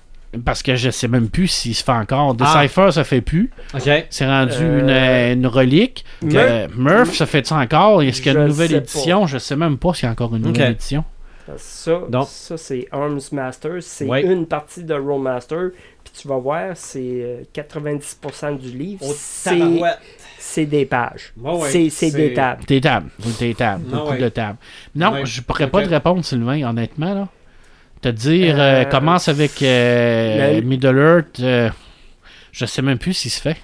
Parce 0.45 0.61
que 0.61 0.75
je 0.75 0.91
sais 0.91 1.07
même 1.07 1.27
plus 1.29 1.47
s'il 1.47 1.73
se 1.73 1.83
fait 1.83 1.91
encore. 1.91 2.35
Ah. 2.39 2.57
Decipher, 2.61 2.91
ça 2.91 3.03
fait 3.03 3.21
plus. 3.21 3.49
OK. 3.73 3.89
C'est 4.11 4.27
rendu 4.27 4.53
Euh, 4.59 4.79
une, 4.79 4.89
euh, 4.89 5.33
une 5.33 5.47
relique. 5.47 6.05
Murph- 6.23 6.35
Euh, 6.37 6.67
Murph, 6.75 7.15
ça 7.15 7.25
fait 7.25 7.47
ça 7.47 7.55
encore? 7.55 8.03
Est-ce 8.03 8.21
qu'il 8.21 8.33
y 8.33 8.35
a 8.35 8.39
une 8.41 8.47
nouvelle 8.47 8.73
édition? 8.75 9.25
Je 9.25 9.39
sais 9.39 9.55
même 9.55 9.79
pas 9.79 9.93
s'il 9.95 10.05
y 10.05 10.07
a 10.07 10.11
encore 10.11 10.35
une 10.35 10.43
nouvelle 10.43 10.71
édition. 10.73 11.03
Ça, 11.57 12.01
Donc- 12.09 12.27
ça 12.29 12.57
c'est 12.57 12.87
Arms 12.91 13.19
Master. 13.31 13.73
C'est 13.81 14.05
Ouais. 14.05 14.23
une 14.23 14.45
partie 14.45 14.83
de 14.83 14.93
Rollmaster. 14.93 15.71
Puis 16.03 16.13
tu 16.21 16.27
vas 16.27 16.37
voir, 16.37 16.71
c'est 16.75 16.99
euh, 17.01 17.41
90% 17.53 18.57
du 18.57 18.69
livre. 18.77 19.05
c'est, 19.15 19.59
c'est 20.37 20.65
des 20.65 20.85
pages. 20.85 21.33
Ouais, 21.37 21.53
ouais, 21.53 21.89
c'est, 21.89 22.11
des 22.11 22.33
tables. 22.33 22.63
Des 22.65 22.81
tables. 22.81 23.09
Oui, 23.25 23.33
Des 23.39 23.53
tables. 23.55 23.83
Beaucoup 23.85 24.11
ouais. 24.11 24.17
de 24.17 24.29
tables. 24.29 24.57
Non, 24.95 25.11
Ouais. 25.13 25.25
je 25.25 25.41
pourrais 25.41 25.65
Ok. 25.65 25.71
pas 25.71 25.83
te 25.83 25.89
répondre, 25.89 26.23
Sylvain, 26.23 26.63
honnêtement, 26.67 27.13
là. 27.13 27.27
Te 28.01 28.07
dire, 28.09 28.55
euh, 28.57 28.81
Euh, 28.81 28.85
commence 28.85 29.27
avec 29.27 29.61
euh, 29.61 30.55
le- 30.55 30.61
Middle 30.61 30.97
Earth, 30.97 31.39
euh, 31.41 31.69
je 32.53 32.65
sais 32.65 32.81
même 32.81 32.97
plus 32.97 33.13
s'il 33.13 33.29
se 33.31 33.41
fait. 33.41 33.57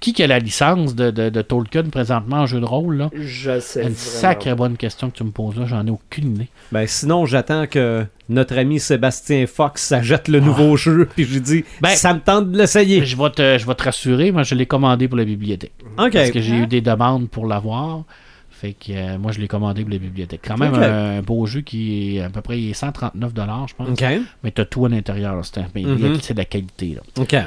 Qui 0.00 0.12
qui 0.12 0.22
a 0.22 0.26
la 0.26 0.38
licence 0.38 0.94
de, 0.94 1.10
de, 1.10 1.28
de 1.30 1.42
Tolkien 1.42 1.84
présentement 1.84 2.38
en 2.38 2.46
jeu 2.46 2.60
de 2.60 2.64
rôle, 2.64 2.96
là? 2.96 3.10
Je 3.14 3.60
sais. 3.60 3.82
Une 3.82 3.94
sacrée 3.94 4.54
bonne 4.54 4.76
question 4.76 5.10
que 5.10 5.16
tu 5.16 5.24
me 5.24 5.30
poses 5.30 5.56
là, 5.58 5.66
j'en 5.66 5.86
ai 5.86 5.90
aucune 5.90 6.34
idée. 6.36 6.48
Ben, 6.72 6.86
sinon, 6.86 7.26
j'attends 7.26 7.66
que 7.66 8.04
notre 8.28 8.58
ami 8.58 8.78
Sébastien 8.80 9.46
Fox 9.46 9.82
s'achète 9.82 10.28
le 10.28 10.40
nouveau 10.40 10.76
jeu. 10.76 11.08
Puis 11.14 11.24
j'ai 11.24 11.40
dit, 11.40 11.64
Ben- 11.80 11.90
ça 11.90 12.12
me 12.12 12.20
tente 12.20 12.50
de 12.52 12.58
l'essayer. 12.58 13.04
Je 13.04 13.16
vais 13.16 13.30
te, 13.30 13.58
je 13.58 13.66
vais 13.66 13.74
te 13.74 13.82
rassurer, 13.84 14.32
moi 14.32 14.42
je 14.42 14.54
l'ai 14.54 14.66
commandé 14.66 15.08
pour 15.08 15.16
la 15.16 15.24
bibliothèque. 15.24 15.72
OK. 15.98 16.12
Parce 16.12 16.30
que 16.30 16.40
j'ai 16.40 16.54
eu 16.56 16.66
des 16.66 16.80
demandes 16.80 17.28
pour 17.28 17.46
l'avoir. 17.46 18.02
Fait 18.58 18.72
que 18.72 18.90
euh, 18.92 19.18
moi 19.18 19.32
je 19.32 19.38
l'ai 19.40 19.48
commandé 19.48 19.82
pour 19.82 19.90
la 19.92 19.98
bibliothèque. 19.98 20.40
Quand 20.46 20.56
même 20.56 20.74
un, 20.74 21.20
beau 21.20 21.44
jeu 21.44 21.60
qui 21.60 22.16
est 22.16 22.22
à 22.22 22.30
peu 22.30 22.40
près 22.40 22.56
139$, 22.56 23.68
je 23.68 23.74
pense. 23.74 23.88
Mais 24.42 24.50
t'as 24.50 24.64
tout 24.64 24.86
à 24.86 24.88
l'intérieur. 24.88 25.44
C'est 25.44 25.58
Mhm. 25.74 26.18
c'est 26.22 26.32
de 26.34 26.38
la 26.38 26.44
qualité. 26.46 26.94
Là. 26.94 27.02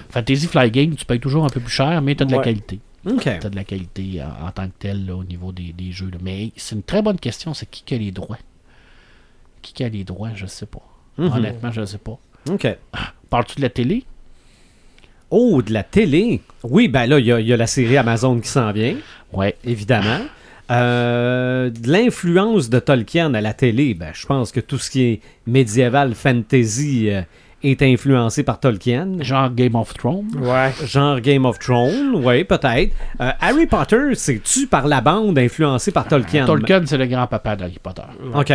Fantasy 0.09 0.45
Fly 0.47 0.69
Game, 0.69 0.95
tu 0.95 1.05
payes 1.05 1.19
toujours 1.19 1.45
un 1.45 1.49
peu 1.49 1.59
plus 1.59 1.71
cher, 1.71 1.99
mais 2.03 2.13
t'as 2.15 2.25
de 2.25 2.31
la 2.31 2.37
qualité. 2.43 2.79
OK. 3.09 3.23
T'as 3.23 3.49
de 3.49 3.55
la 3.55 3.63
qualité 3.63 4.21
en, 4.21 4.47
en 4.47 4.51
tant 4.51 4.67
que 4.67 4.73
tel 4.77 5.05
là, 5.07 5.15
au 5.15 5.23
niveau 5.23 5.51
des, 5.51 5.73
des 5.73 5.91
jeux. 5.91 6.09
là. 6.11 6.17
Mais 6.21 6.51
c'est 6.57 6.75
une 6.75 6.83
très 6.83 7.01
bonne 7.01 7.17
question, 7.19 7.53
c'est 7.55 7.65
qui 7.69 7.81
qui 7.83 7.95
a 7.95 7.97
les 7.97 8.11
droits? 8.11 8.37
Qui 9.61 9.73
qui 9.73 9.83
a 9.83 9.89
les 9.89 10.03
droits, 10.03 10.29
je 10.35 10.45
sais 10.45 10.65
pas. 10.67 10.81
Mhm. 11.17 11.31
Honnêtement, 11.33 11.71
je 11.71 11.85
sais 11.85 11.97
pas. 11.97 12.17
OK. 12.51 12.67
Parles-tu 13.29 13.55
de 13.55 13.61
la 13.61 13.69
télé? 13.69 14.03
Oh, 15.31 15.61
de 15.61 15.73
la 15.73 15.83
télé? 15.83 16.41
Oui, 16.63 16.87
ben 16.87 17.05
là, 17.07 17.19
il 17.19 17.25
y, 17.25 17.31
a- 17.31 17.39
il 17.39 17.47
y 17.47 17.53
a 17.53 17.57
la 17.57 17.67
série 17.67 17.97
Amazon 17.97 18.39
qui 18.39 18.47
s'en 18.47 18.71
vient, 18.71 18.95
Ouais. 19.31 19.55
évidemment. 19.63 20.19
Euh, 20.71 21.69
de 21.69 21.91
l'influence 21.91 22.69
de 22.69 22.79
Tolkien 22.79 23.33
à 23.33 23.41
la 23.41 23.53
télé, 23.53 23.93
ben, 23.93 24.11
je 24.13 24.25
pense 24.25 24.51
que 24.51 24.59
tout 24.59 24.77
ce 24.77 24.89
qui 24.91 25.03
est 25.03 25.21
médiéval, 25.47 26.13
fantasy 26.13 27.09
euh, 27.09 27.21
est 27.63 27.81
influencé 27.81 28.43
par 28.43 28.59
Tolkien. 28.59 29.17
Genre 29.21 29.49
Game 29.53 29.75
of 29.75 29.93
Thrones. 29.95 30.29
Ouais. 30.39 30.71
Genre 30.85 31.19
Game 31.21 31.45
of 31.45 31.57
Thrones, 31.59 32.15
oui, 32.23 32.43
peut-être. 32.43 32.93
Euh, 33.19 33.31
Harry 33.39 33.65
Potter, 33.65 34.13
c'est-tu 34.13 34.67
par 34.67 34.87
la 34.87 35.01
bande 35.01 35.37
influencé 35.39 35.91
par 35.91 36.07
Tolkien? 36.07 36.45
Tolkien, 36.45 36.83
c'est 36.85 36.97
le 36.97 37.07
grand-papa 37.07 37.55
d'Harry 37.55 37.79
Potter. 37.81 38.03
OK. 38.33 38.53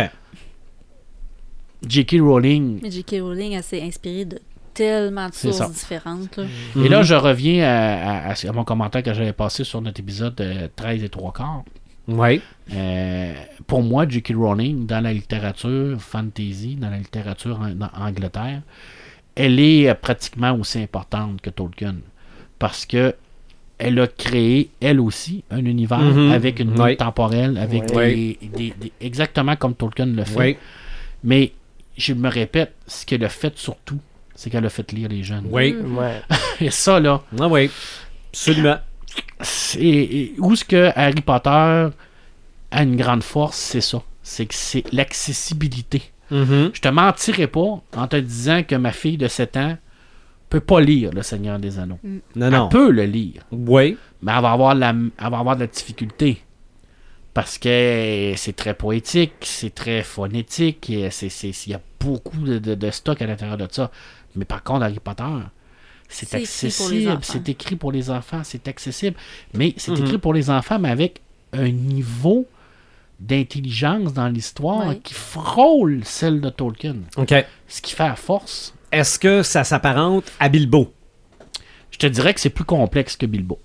J.K. 1.87 2.15
Rowling. 2.21 2.79
J.K. 2.89 3.15
Rowling, 3.21 3.51
elle 3.53 3.63
s'est 3.63 3.81
inspirée 3.81 4.25
de 4.25 4.39
tellement 4.73 5.29
de 5.29 5.33
sources 5.33 5.71
différentes. 5.71 6.37
là. 6.37 6.43
Et 6.83 6.89
là, 6.89 7.03
je 7.03 7.13
reviens 7.13 7.63
à, 7.63 8.31
à- 8.31 8.33
à 8.33 8.51
mon 8.53 8.63
commentaire 8.63 9.03
que 9.03 9.13
j'avais 9.13 9.33
passé 9.33 9.63
sur 9.63 9.81
notre 9.81 9.99
épisode 9.99 10.35
de 10.35 10.67
13 10.75 11.03
et 11.03 11.09
3 11.09 11.31
quarts. 11.33 11.63
Oui. 12.07 12.41
Euh, 12.73 13.33
pour 13.67 13.81
moi, 13.83 14.07
J.K. 14.07 14.33
Rowling, 14.35 14.85
dans 14.85 15.01
la 15.01 15.11
littérature 15.13 15.99
fantasy, 15.99 16.75
dans 16.75 16.89
la 16.89 16.97
littérature 16.97 17.59
en, 17.59 17.71
en 17.81 18.07
Angleterre, 18.07 18.61
elle 19.35 19.59
est 19.59 19.89
euh, 19.89 19.93
pratiquement 19.95 20.53
aussi 20.53 20.79
importante 20.79 21.41
que 21.41 21.49
Tolkien. 21.49 21.95
Parce 22.59 22.85
que 22.85 23.15
elle 23.77 23.99
a 23.99 24.07
créé, 24.07 24.69
elle 24.79 25.01
aussi, 25.01 25.43
un 25.51 25.65
univers 25.65 25.99
Mhm. 25.99 26.31
avec 26.31 26.59
une 26.59 26.79
Oui. 26.79 26.89
ligne 26.89 26.95
temporelle, 26.97 27.57
avec 27.57 27.83
Oui. 27.93 28.37
des, 28.41 28.47
des- 28.47 28.73
des- 28.79 28.91
exactement 29.01 29.55
comme 29.57 29.73
Tolkien 29.75 30.05
le 30.05 30.23
fait. 30.23 30.39
Oui. 30.39 30.57
Mais 31.23 31.51
je 31.97 32.13
me 32.13 32.29
répète, 32.29 32.73
ce 32.87 33.05
qu'elle 33.05 33.23
a 33.25 33.29
fait 33.29 33.57
surtout, 33.57 33.99
c'est 34.33 34.49
qu'elle 34.49 34.65
a 34.65 34.69
fait 34.69 34.89
lire 34.93 35.09
les 35.09 35.23
jeunes. 35.23 35.45
Oui. 35.49 35.75
Ouais. 35.75 36.21
Et 36.61 36.71
ça, 36.71 36.99
là, 37.01 37.21
Ah 37.39 37.47
oui. 37.49 37.69
Absolument. 38.31 38.77
C'est 39.41 39.79
et 39.83 40.35
où 40.39 40.53
est-ce 40.53 40.65
que 40.65 40.91
Harry 40.95 41.21
Potter 41.21 41.49
a 42.71 42.83
une 42.83 42.95
grande 42.95 43.23
force, 43.23 43.57
c'est 43.57 43.81
ça. 43.81 44.01
C'est 44.23 44.45
que 44.45 44.55
c'est 44.55 44.83
l'accessibilité. 44.93 46.01
Mhm. 46.31 46.71
Je 46.73 46.81
te 46.81 46.87
mentirai 46.87 47.47
pas 47.47 47.81
en 47.95 48.07
te 48.07 48.15
disant 48.15 48.63
que 48.63 48.75
ma 48.75 48.91
fille 48.91 49.17
de 49.17 49.27
7 49.27 49.57
ans 49.57 49.77
peut 50.49 50.59
pas 50.59 50.81
lire 50.81 51.11
Le 51.13 51.21
Seigneur 51.21 51.59
des 51.59 51.77
Anneaux. 51.77 51.99
Non, 52.35 52.49
non. 52.49 52.63
Elle 52.65 52.69
peut 52.69 52.89
le 52.91 53.03
lire, 53.05 53.43
Oui. 53.51 53.97
mais 54.21 54.31
elle 54.35 54.41
va 54.41 54.51
avoir, 54.51 54.73
la, 54.75 54.89
elle 54.89 55.29
va 55.31 55.37
avoir 55.39 55.55
de 55.55 55.61
la 55.61 55.67
difficulté. 55.67 56.41
Parce 57.33 57.57
que 57.57 58.33
c'est 58.37 58.55
très 58.55 58.73
poétique, 58.73 59.33
c'est 59.41 59.75
très 59.75 60.01
phonétique, 60.03 60.89
et 60.89 61.09
c'est- 61.11 61.29
c'est- 61.29 61.67
il 61.67 61.71
y 61.71 61.75
a 61.75 61.81
beaucoup 61.99 62.37
de, 62.37 62.57
de- 62.59 62.75
de 62.75 62.91
stock 62.91 63.21
à 63.21 63.27
l'intérieur 63.27 63.57
de 63.57 63.67
ça. 63.69 63.91
Mais 64.35 64.45
par 64.45 64.63
contre, 64.63 64.83
Harry 64.83 64.99
Potter, 65.03 65.23
c'est 66.07 66.33
accessible, 66.35 67.19
c'est 67.23 67.49
écrit 67.49 67.75
pour 67.75 67.91
les 67.91 68.09
enfants, 68.09 68.41
c'est 68.43 68.67
accessible. 68.67 69.17
Mais 69.53 69.73
c'est 69.77 69.91
Mhm. 69.91 70.05
écrit 70.05 70.17
pour 70.17 70.33
les 70.33 70.49
enfants, 70.49 70.79
mais 70.79 70.89
avec 70.89 71.21
un 71.53 71.69
niveau 71.69 72.47
d'intelligence 73.19 74.13
dans 74.13 74.27
l'histoire 74.27 74.93
qui 75.03 75.13
frôle 75.13 76.01
celle 76.03 76.41
de 76.41 76.49
Tolkien. 76.49 76.97
OK. 77.17 77.33
Ce 77.67 77.81
qui 77.81 77.93
fait 77.93 78.03
à 78.03 78.15
force. 78.15 78.73
Est-ce 78.91 79.17
que 79.19 79.41
ça 79.43 79.63
s'apparente 79.63 80.31
à 80.39 80.49
Bilbo? 80.49 80.93
Je 81.91 81.97
te 81.97 82.07
dirais 82.07 82.33
que 82.33 82.41
c'est 82.41 82.49
plus 82.49 82.65
complexe 82.65 83.15
que 83.15 83.25
Bilbo. 83.25 83.59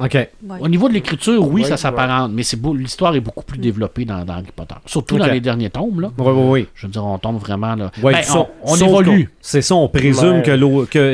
OK. 0.00 0.14
Ouais. 0.14 0.28
Au 0.60 0.68
niveau 0.68 0.88
de 0.88 0.94
l'écriture, 0.94 1.46
oui, 1.46 1.62
Ouais, 1.62 1.68
ça 1.68 1.76
s'apparente, 1.76 2.32
mais 2.32 2.42
c'est 2.42 2.56
beau- 2.56 2.74
l'histoire 2.74 3.14
est 3.14 3.20
beaucoup 3.20 3.44
plus 3.44 3.58
développée 3.58 4.04
dans, 4.06 4.24
dans 4.24 4.32
Harry 4.34 4.46
Potter. 4.54 4.74
Surtout 4.86 5.18
dans 5.18 5.26
les 5.26 5.40
derniers 5.40 5.68
tomes, 5.70 6.00
là. 6.00 6.10
Oui, 6.16 6.32
oui, 6.34 6.42
oui. 6.62 6.66
Je 6.74 6.86
veux 6.86 6.92
dire, 6.92 7.04
on 7.04 7.18
tombe 7.18 7.38
vraiment 7.38 7.74
là. 7.74 7.90
Ouais, 8.02 8.12
Ben, 8.14 8.22
on 8.34 8.46
on 8.64 8.76
évolue. 8.76 9.30
C'est 9.42 9.62
ça, 9.62 9.74
on 9.74 9.88
présume 9.88 10.36
Ouais. 10.38 10.42
que, 10.42 10.50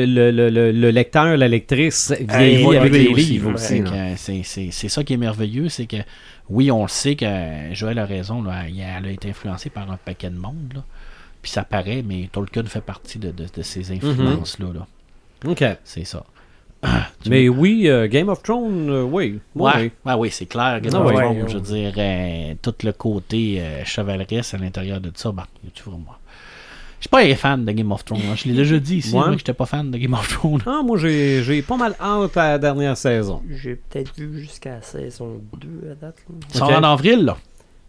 le, 0.05 0.31
le- 0.31 0.49
le- 0.49 0.71
le 0.71 0.89
lecteur, 0.91 1.35
la 1.37 1.47
lectrice 1.47 2.13
vieillit 2.19 2.61
évolue 2.61 2.77
avec 2.77 2.93
les 2.93 3.13
livres 3.13 3.53
aussi. 3.55 3.83
C'est 4.17 4.89
ça 4.89 5.03
qui 5.03 5.13
est 5.13 5.17
merveilleux, 5.17 5.69
c'est 5.69 5.85
que 5.85 5.97
oui, 6.49 6.71
on 6.71 6.83
le 6.83 6.87
sait 6.87 7.15
que 7.15 7.25
Joël 7.73 7.99
a 7.99 8.05
raison, 8.05 8.41
là, 8.41 8.53
elle 8.67 8.73
elle 8.79 9.05
a 9.05 9.11
été 9.11 9.29
influencée 9.29 9.69
par 9.69 9.91
un 9.91 9.97
paquet 9.97 10.29
de 10.29 10.37
monde, 10.37 10.71
là. 10.75 10.83
puis 11.41 11.51
ça 11.51 11.63
paraît, 11.63 12.03
mais 12.07 12.29
Tolkien 12.31 12.63
fait 12.63 12.79
partie 12.81 13.19
de, 13.19 13.31
de- 13.31 13.47
de 13.53 13.61
ces 13.61 13.91
influences-là. 13.91 14.67
là. 14.73 14.87
OK. 15.51 15.63
C'est 15.83 16.05
ça. 16.05 16.23
Mais 17.29 17.49
oui, 17.49 17.83
euh, 17.89 18.07
Game 18.07 18.29
of 18.29 18.41
Thrones, 18.43 18.89
euh, 18.89 19.01
oui. 19.03 19.39
Ouais, 19.55 19.91
Oui. 20.05 20.13
ouais, 20.15 20.29
c'est 20.29 20.45
clair. 20.45 20.79
Game 20.81 20.93
Ah 20.95 20.99
of 21.01 21.07
ouais. 21.07 21.15
Thrones, 21.15 21.37
Ouais, 21.41 21.49
je 21.49 21.53
veux 21.55 21.61
dire, 21.61 21.93
euh, 21.97 22.53
tout 22.61 22.73
le 22.83 22.91
côté 22.93 23.57
euh, 23.59 23.83
chevaleresque 23.83 24.53
à 24.53 24.57
l'intérieur 24.57 24.99
de 25.01 25.11
ça, 25.15 25.31
ben, 25.31 25.43
tu 25.73 25.83
vois, 25.83 25.97
moi. 25.97 26.17
Je 26.99 27.03
suis 27.03 27.09
pas 27.09 27.21
un 27.21 27.35
fan 27.35 27.63
de 27.65 27.71
Game 27.71 27.91
of 27.91 28.03
Thrones. 28.05 28.21
hein. 28.31 28.33
Je 28.35 28.47
l'ai 28.47 28.55
déjà 28.55 28.79
dit 28.79 28.97
ici, 28.97 29.09
Ouais. 29.13 29.19
moi, 29.19 29.31
que 29.33 29.37
j'étais 29.39 29.53
pas 29.53 29.65
fan 29.65 29.91
de 29.91 29.97
Game 29.97 30.13
of 30.13 30.27
Thrones. 30.29 30.61
Ah, 30.65 30.81
moi, 30.83 30.97
j'ai 30.97 31.43
j'ai 31.43 31.61
pas 31.61 31.77
mal 31.77 31.95
hâte 32.01 32.37
à 32.37 32.49
la 32.51 32.57
dernière 32.59 32.97
saison. 32.97 33.41
J'ai 33.61 33.75
peut-être 33.75 34.13
vu 34.17 34.39
jusqu'à 34.41 34.75
la 34.75 34.81
saison 34.81 35.41
2 35.59 35.91
à 35.91 35.95
date. 35.95 36.15
là. 36.29 36.35
Ça 36.49 36.63
Ok. 36.65 36.71
sort 36.71 36.79
en 36.79 36.83
avril, 36.83 37.25
là. 37.25 37.37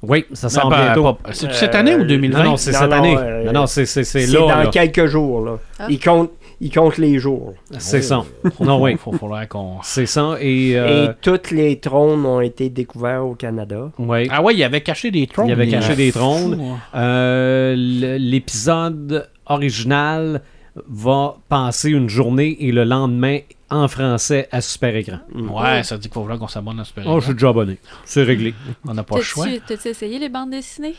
Oui, 0.03 0.27
ça 0.33 0.49
sort 0.49 0.69
Ben, 0.71 0.77
ben, 0.77 0.85
bientôt. 0.95 1.19
C'est-tu 1.33 1.55
cette 1.55 1.75
année 1.75 1.95
ou 1.97 2.03
Euh, 2.03 2.05
2020? 2.05 2.39
non, 2.39 2.51
non, 2.51 2.57
c'est 2.57 2.73
cette 2.73 2.83
non, 2.89 2.97
année. 2.97 3.17
euh, 3.19 3.45
non, 3.47 3.53
non, 3.53 3.67
c'est 3.67 3.85
c'est- 3.87 4.05
c'est 4.05 4.27
C'est 4.27 4.33
là. 4.33 4.41
dans 4.41 4.49
là. 4.49 4.67
quelques 4.69 5.07
jours. 5.07 5.45
Là. 5.45 5.59
Ah. 5.79 5.87
Il, 5.89 5.99
compte, 5.99 6.31
il 6.61 6.73
compte 6.73 6.99
les 6.99 7.19
jours. 7.19 7.55
C'est 7.79 8.03
ça. 8.03 8.25
Non, 8.61 8.83
oui. 8.83 8.97
Faut 8.97 9.13
falloir 9.13 9.47
qu'on. 9.49 9.77
C'est 9.83 10.07
ça. 10.07 10.37
Et, 10.41 10.77
euh, 10.79 11.07
Et 11.07 11.15
tous 11.21 11.51
les 11.53 11.79
trônes 11.79 12.25
ont 12.27 12.41
été 12.41 12.69
découverts 12.71 13.25
au 13.27 13.35
Canada. 13.35 13.91
ouais. 13.99 14.27
Ah 14.31 14.43
ouais, 14.43 14.55
il 14.55 14.63
avait 14.65 14.81
caché 14.81 15.11
des 15.11 15.27
trônes. 15.27 15.47
Il 15.49 15.53
avait 15.53 15.67
mais- 15.67 15.71
caché 15.73 15.95
des 15.97 16.11
trônes. 16.13 16.61
Hein. 16.61 16.79
Euh, 16.99 17.75
L'épisode 17.77 19.29
original 19.47 20.43
va 20.89 21.37
passer 21.49 21.91
une 21.91 22.09
journée 22.09 22.57
et 22.61 22.71
le 22.73 22.85
lendemain 22.85 23.39
en 23.71 23.89
français 23.89 24.49
à 24.53 24.61
super 24.61 24.95
écran. 24.97 25.19
Ouais, 25.35 25.83
ça 25.83 25.97
dit 25.97 26.03
qu'il 26.09 26.13
faut 26.15 26.23
falloir 26.23 26.39
qu'on 26.39 26.49
s'abonne 26.49 26.81
à 26.81 26.85
Super 26.85 27.05
Oh, 27.07 27.21
je 27.21 27.27
suis 27.27 27.35
déjà 27.35 27.49
abonné. 27.51 27.79
C'est 28.05 28.23
réglé. 28.23 28.55
On 28.87 28.95
n'a 28.95 29.03
pas 29.03 29.17
le 29.17 29.23
choix. 29.23 29.47
T'as-tu 29.67 29.89
essayé 29.89 30.19
les 30.19 30.29
bandes 30.29 30.51
dessinées? 30.51 30.95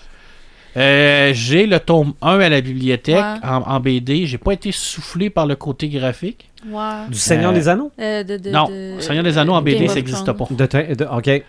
Euh, 0.77 1.31
j'ai 1.33 1.65
le 1.65 1.79
tome 1.79 2.13
1 2.21 2.39
à 2.39 2.49
la 2.49 2.61
bibliothèque 2.61 3.15
Ouais. 3.15 3.39
en, 3.49 3.61
en 3.63 3.79
BD. 3.79 4.25
J'ai 4.27 4.37
pas 4.37 4.53
été 4.53 4.71
soufflé 4.71 5.29
par 5.29 5.45
le 5.47 5.55
côté 5.55 5.89
graphique. 5.89 6.49
Ouais. 6.67 7.07
Du 7.09 7.17
Seigneur 7.17 7.51
Euh, 7.51 7.55
des 7.55 7.67
Anneaux? 7.69 7.91
Euh, 7.99 8.23
de- 8.23 8.37
de- 8.37 8.49
non, 8.51 8.67
de- 8.69 8.99
Seigneur 9.01 9.23
des 9.23 9.37
Anneaux 9.37 9.53
en 9.53 9.61
BD, 9.61 9.85
of 9.85 9.89
ça 9.89 9.95
n'existe 9.95 10.31
pas. 10.31 10.47
De, 10.51 10.65
te- 10.65 10.93
de- 10.95 11.05
OK. 11.05 11.43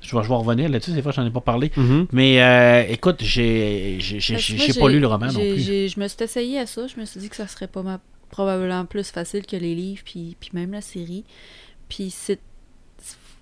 Je 0.00 0.16
vais, 0.16 0.22
je 0.22 0.28
vais 0.28 0.34
revenir 0.34 0.68
là-dessus, 0.68 0.92
des 0.92 1.02
fois, 1.02 1.10
j'en 1.12 1.26
ai 1.26 1.30
pas 1.30 1.40
parlé. 1.40 1.72
Mhm. 1.76 2.06
Mais 2.12 2.40
euh, 2.42 2.84
écoute, 2.88 3.16
j'ai 3.22 3.98
pas 4.78 4.88
lu 4.88 5.00
le 5.00 5.06
roman 5.06 5.26
non 5.26 5.32
plus. 5.40 5.58
Je 5.88 5.98
me 6.00 6.06
suis 6.06 6.18
essayé 6.22 6.58
à 6.60 6.66
ça. 6.66 6.86
Je 6.86 7.00
me 7.00 7.04
suis 7.06 7.20
dit 7.20 7.28
que 7.28 7.36
ça 7.36 7.46
serait 7.48 7.66
pas 7.66 7.82
ma- 7.82 8.00
probablement 8.30 8.84
plus 8.84 9.10
facile 9.10 9.44
que 9.46 9.56
les 9.56 9.74
livres, 9.74 10.02
puis, 10.04 10.36
puis 10.38 10.50
même 10.52 10.72
la 10.72 10.80
série. 10.82 11.24
Puis 11.88 12.10
c'est. 12.10 12.38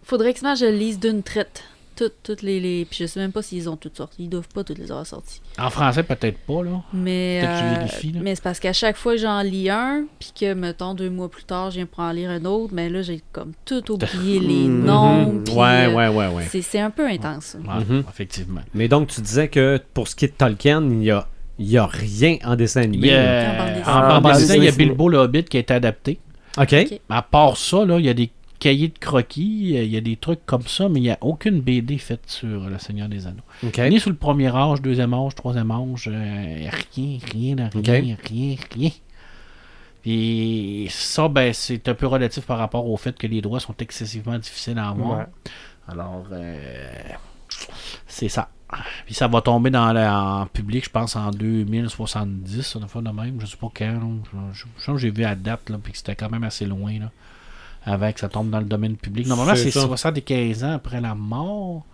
Faudrait 0.05 0.33
que 0.35 0.39
je 0.41 0.65
le 0.67 0.77
lise 0.79 1.01
d'une 1.01 1.23
traite. 1.25 1.65
Toutes, 1.97 2.15
toutes 2.23 2.43
les, 2.43 2.61
les. 2.61 2.85
Puis 2.85 2.99
je 3.01 3.07
sais 3.07 3.19
même 3.19 3.33
pas 3.33 3.41
s'ils 3.43 3.69
ont 3.71 3.77
toutes 3.77 3.97
sorties. 3.97 4.25
Ils 4.25 4.29
doivent 4.29 4.49
pas 4.55 4.63
toutes 4.65 4.77
les 4.79 4.91
avoir 4.91 5.07
sorties. 5.07 5.41
En 5.59 5.71
français, 5.71 6.03
peut-être 6.03 6.39
pas, 6.41 6.63
là. 6.63 6.83
Mais, 6.93 7.41
Peut-être 7.41 7.55
que 7.55 7.59
tu 7.59 7.65
euh, 7.65 7.79
vérifies, 7.79 8.13
là. 8.13 8.21
mais 8.23 8.35
c'est 8.35 8.45
parce 8.45 8.61
qu'à 8.61 8.73
chaque 8.75 8.97
fois 8.97 9.13
que 9.15 9.19
j'en 9.23 9.41
lis 9.41 9.71
un, 9.71 10.05
puis 10.19 10.33
que, 10.39 10.53
mettons, 10.53 10.93
deux 10.95 11.09
mois 11.09 11.31
plus 11.31 11.45
tard, 11.45 11.71
je 11.71 11.77
viens 11.77 11.87
pour 11.87 12.01
en 12.01 12.13
lire 12.13 12.29
un 12.31 12.45
autre, 12.45 12.73
mais 12.75 12.91
là, 12.91 13.01
j'ai 13.03 13.23
comme 13.33 13.53
tout 13.65 13.91
oublié 13.93 14.39
les 14.41 14.69
Mhm. 14.69 14.85
noms. 14.85 15.43
Ouais, 15.55 15.87
euh, 15.87 15.95
ouais, 15.95 16.09
ouais, 16.09 16.27
ouais. 16.35 16.45
c'est- 16.51 16.61
C'est 16.63 16.81
un 16.81 16.91
peu 16.91 17.07
intense. 17.09 17.57
Mhm. 17.63 18.05
Effectivement. 18.09 18.61
Mais 18.75 18.89
donc, 18.89 19.09
tu 19.09 19.21
disais 19.23 19.49
que 19.49 19.81
pour 19.95 20.07
ce 20.09 20.15
qui 20.15 20.27
est 20.27 20.29
de 20.29 20.35
Tolkien, 20.35 20.83
il 20.91 21.03
y 21.05 21.11
a, 21.11 21.27
il 21.59 21.71
y 21.71 21.79
a 21.79 21.87
rien 21.87 22.37
en 22.45 22.57
dessin 22.57 22.83
animé. 22.83 23.15
a, 23.15 23.81
En 23.87 24.21
bande 24.21 24.35
dessinée. 24.35 24.59
en 24.59 24.59
En 24.59 24.63
il 24.63 24.65
y 24.65 24.69
a. 24.69 24.73
Bilbo 24.73 25.09
le 25.09 25.17
Hobbit 25.17 25.45
qui 25.45 25.57
a 25.57 25.61
été 25.61 25.73
adapté. 25.73 26.19
OK. 26.59 26.75
Ok. 26.75 27.01
À 27.09 27.23
part 27.23 27.57
ça, 27.57 27.85
là, 27.87 27.99
il 27.99 28.05
y 28.05 28.09
a 28.11 28.15
des 28.15 28.31
cahiers 28.59 28.89
de 28.89 28.99
croquis, 28.99 29.75
il 29.75 29.91
y 29.93 29.97
a 29.97 30.01
des 30.01 30.17
trucs 30.17 30.45
comme 30.47 30.63
ça, 30.63 30.89
mais 30.89 31.01
il 31.01 31.03
n'y 31.05 31.11
a 31.11 31.19
aucune 31.21 31.61
BD 31.61 31.99
faite 31.99 32.23
sur 32.27 32.69
Le 32.69 32.79
Seigneur 32.79 33.09
des 33.09 33.27
Anneaux. 33.27 33.43
OK. 33.63 33.79
Ni 33.79 34.01
sur 34.01 34.11
le 34.11 34.17
premier 34.17 34.55
âge, 34.55 34.81
deuxième 34.83 35.15
âge, 35.15 35.35
troisième 35.35 35.71
âge, 35.71 36.09
euh, 36.09 36.69
rien, 36.97 37.19
rien, 37.33 37.71
rien, 37.73 38.17
rien, 38.25 38.57
rien. 38.75 38.91
Puis 40.03 40.87
ça, 40.91 41.29
ben, 41.29 41.53
c'est 41.53 41.89
un 41.89 41.95
peu 41.95 42.07
relatif 42.07 42.45
par 42.47 42.59
rapport 42.59 42.87
au 42.89 42.97
fait 42.97 43.17
que 43.19 43.27
les 43.27 43.41
droits 43.41 43.61
sont 43.61 43.75
excessivement 43.79 44.39
difficiles 44.39 44.79
à 44.79 44.91
avoir. 44.91 45.19
Ouais. 45.19 45.25
Alors, 45.89 46.27
euh, 46.33 46.93
c'est 48.07 48.29
ça. 48.29 48.49
Puis 49.05 49.15
ça 49.15 49.29
va 49.29 49.41
tomber 49.41 49.71
dans 49.71 49.93
le- 49.93 50.01
en 50.01 50.47
public, 50.47 50.85
je 50.85 50.91
pense, 50.91 51.15
en 51.17 51.31
2070, 51.31 52.63
ça 52.63 52.79
doit 52.79 52.89
faire 52.89 53.03
de 53.03 53.11
même. 53.11 53.41
Je 53.41 53.47
sais 53.47 53.57
pas 53.57 53.69
quand. 53.75 54.01
Je, 54.53 54.65
pense 54.65 54.87
que 54.87 54.99
j'ai 54.99 55.11
vu 55.11 55.23
la 55.23 55.35
date, 55.37 55.71
là, 55.71 55.79
puis 55.83 55.93
que 55.93 55.99
c'était 55.99 56.17
quand 56.17 56.31
même 56.31 56.43
assez 56.45 56.67
loin, 56.67 56.99
là, 56.99 57.11
avant 57.87 58.13
que 58.13 58.21
ça 58.21 58.29
tombe 58.29 58.51
dans 58.51 58.59
le 58.59 58.65
domaine 58.67 58.97
public. 58.97 59.27
Normalement, 59.27 59.55
C'est 59.55 59.71
c'est 59.71 59.79
ça. 59.81 59.87
75 59.87 60.65
ans 60.65 60.73
après 60.73 61.01
la 61.01 61.15
mort, 61.15 61.85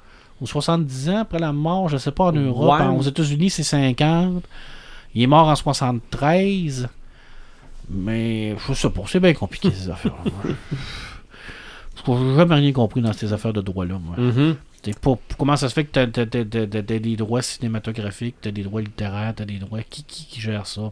ou 0.41 0.47
70 0.47 1.11
ans 1.11 1.19
après 1.19 1.39
la 1.39 1.53
mort, 1.53 1.89
je 1.89 1.99
sais 1.99 2.11
pas, 2.11 2.25
en 2.25 2.33
Europe. 2.33 2.71
Aux 2.99 3.03
États-Unis, 3.03 3.51
c'est 3.51 3.63
50. 3.63 4.43
Il 5.15 5.23
est 5.23 5.27
mort 5.27 5.47
en 5.49 5.55
73. 5.55 6.89
Mais 7.91 8.57
je 8.67 8.73
sais 8.75 8.89
pas, 8.91 9.03
c'est 9.07 9.21
bien 9.21 9.35
compliqué 9.35 9.71
ces 9.71 9.91
affaires-là. 9.91 10.31
Je 12.07 12.11
n'ai 12.11 12.37
jamais 12.37 12.55
rien 12.57 12.73
compris 12.73 13.01
dans 13.03 13.13
ces 13.13 13.33
affaires 13.33 13.53
de 13.53 13.61
droit-là, 13.61 13.99
moi. 14.03 14.17
T'sais, 14.83 14.93
pour- 15.01 15.19
pour- 15.19 15.37
comment 15.37 15.57
ça 15.57 15.69
se 15.69 15.75
fait 15.75 15.85
que 15.85 15.91
t'as- 16.07 16.07
t'as 16.27 16.83
des 16.99 17.17
droits 17.17 17.43
cinématographiques, 17.43 18.37
t'as 18.41 18.51
des 18.51 18.63
droits 18.65 18.81
littéraires, 18.81 19.33
t'as 19.37 19.45
des 19.45 19.59
droits. 19.59 19.83
Qui, 19.89 20.03
qui, 20.05 20.27
qui 20.27 20.41
gère 20.41 20.67
ça? 20.67 20.91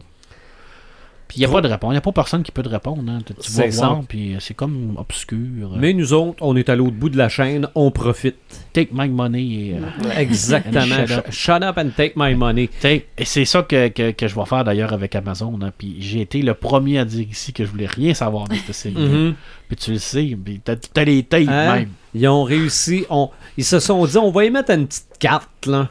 Puis 1.31 1.37
il 1.39 1.45
n'y 1.45 1.45
a 1.45 1.49
pas 1.49 1.61
de 1.61 1.67
réponse. 1.69 1.91
Il 1.91 1.93
n'y 1.93 1.97
a 1.97 2.01
pas 2.01 2.11
personne 2.11 2.43
qui 2.43 2.51
peut 2.51 2.61
te 2.61 2.67
répondre. 2.67 3.01
hein. 3.09 3.19
Tu- 3.25 3.33
vas 3.53 3.67
voir, 3.69 4.01
puis 4.05 4.35
c'est 4.41 4.53
comme 4.53 4.95
obscur. 4.97 5.71
Mais 5.77 5.93
nous 5.93 6.11
autres, 6.11 6.35
on 6.41 6.57
est 6.57 6.67
à 6.67 6.75
l'autre 6.75 6.97
bout 6.97 7.07
de 7.09 7.17
la 7.17 7.29
chaîne, 7.29 7.69
on 7.73 7.89
profite. 7.89 8.35
Take 8.73 8.89
my 8.91 9.07
money. 9.07 9.39
Et, 9.43 9.75
euh, 9.75 10.11
Exactement. 10.17 10.81
Shut 10.81 11.07
Sh- 11.07 11.11
up. 11.19 11.31
Shut 11.31 11.63
up 11.63 11.77
and 11.77 11.89
take 11.95 12.13
my 12.17 12.35
money. 12.35 12.69
Et 12.83 13.05
c'est 13.23 13.45
ça 13.45 13.61
que, 13.63 13.87
que, 13.87 14.11
que 14.11 14.27
je 14.27 14.35
vais 14.35 14.45
faire 14.45 14.65
d'ailleurs 14.65 14.91
avec 14.91 15.15
Amazon. 15.15 15.57
hein. 15.61 15.71
Puis 15.77 15.95
j'ai 16.01 16.19
été 16.19 16.41
le 16.41 16.53
premier 16.53 16.99
à 16.99 17.05
dire 17.05 17.25
ici 17.31 17.53
que 17.53 17.63
je 17.63 17.71
voulais 17.71 17.87
rien 17.87 18.13
savoir 18.13 18.49
de 18.49 18.55
cette 18.55 18.75
série. 18.75 18.95
Mhm. 18.97 19.33
Puis 19.69 19.77
tu 19.77 19.91
le 19.93 19.99
sais. 19.99 20.35
Puis 20.43 20.59
t'as, 20.61 20.75
t'as 20.75 21.05
les 21.05 21.23
tapes 21.23 21.43
Hein? 21.47 21.75
même. 21.75 21.89
Ils 22.13 22.27
ont 22.27 22.43
réussi. 22.43 23.05
On... 23.09 23.29
Ils 23.55 23.63
se 23.63 23.79
sont 23.79 24.05
dit, 24.05 24.17
on 24.17 24.31
va 24.31 24.43
y 24.43 24.49
mettre 24.51 24.71
une 24.71 24.85
petite 24.85 25.07
carte, 25.17 25.65
là. 25.65 25.89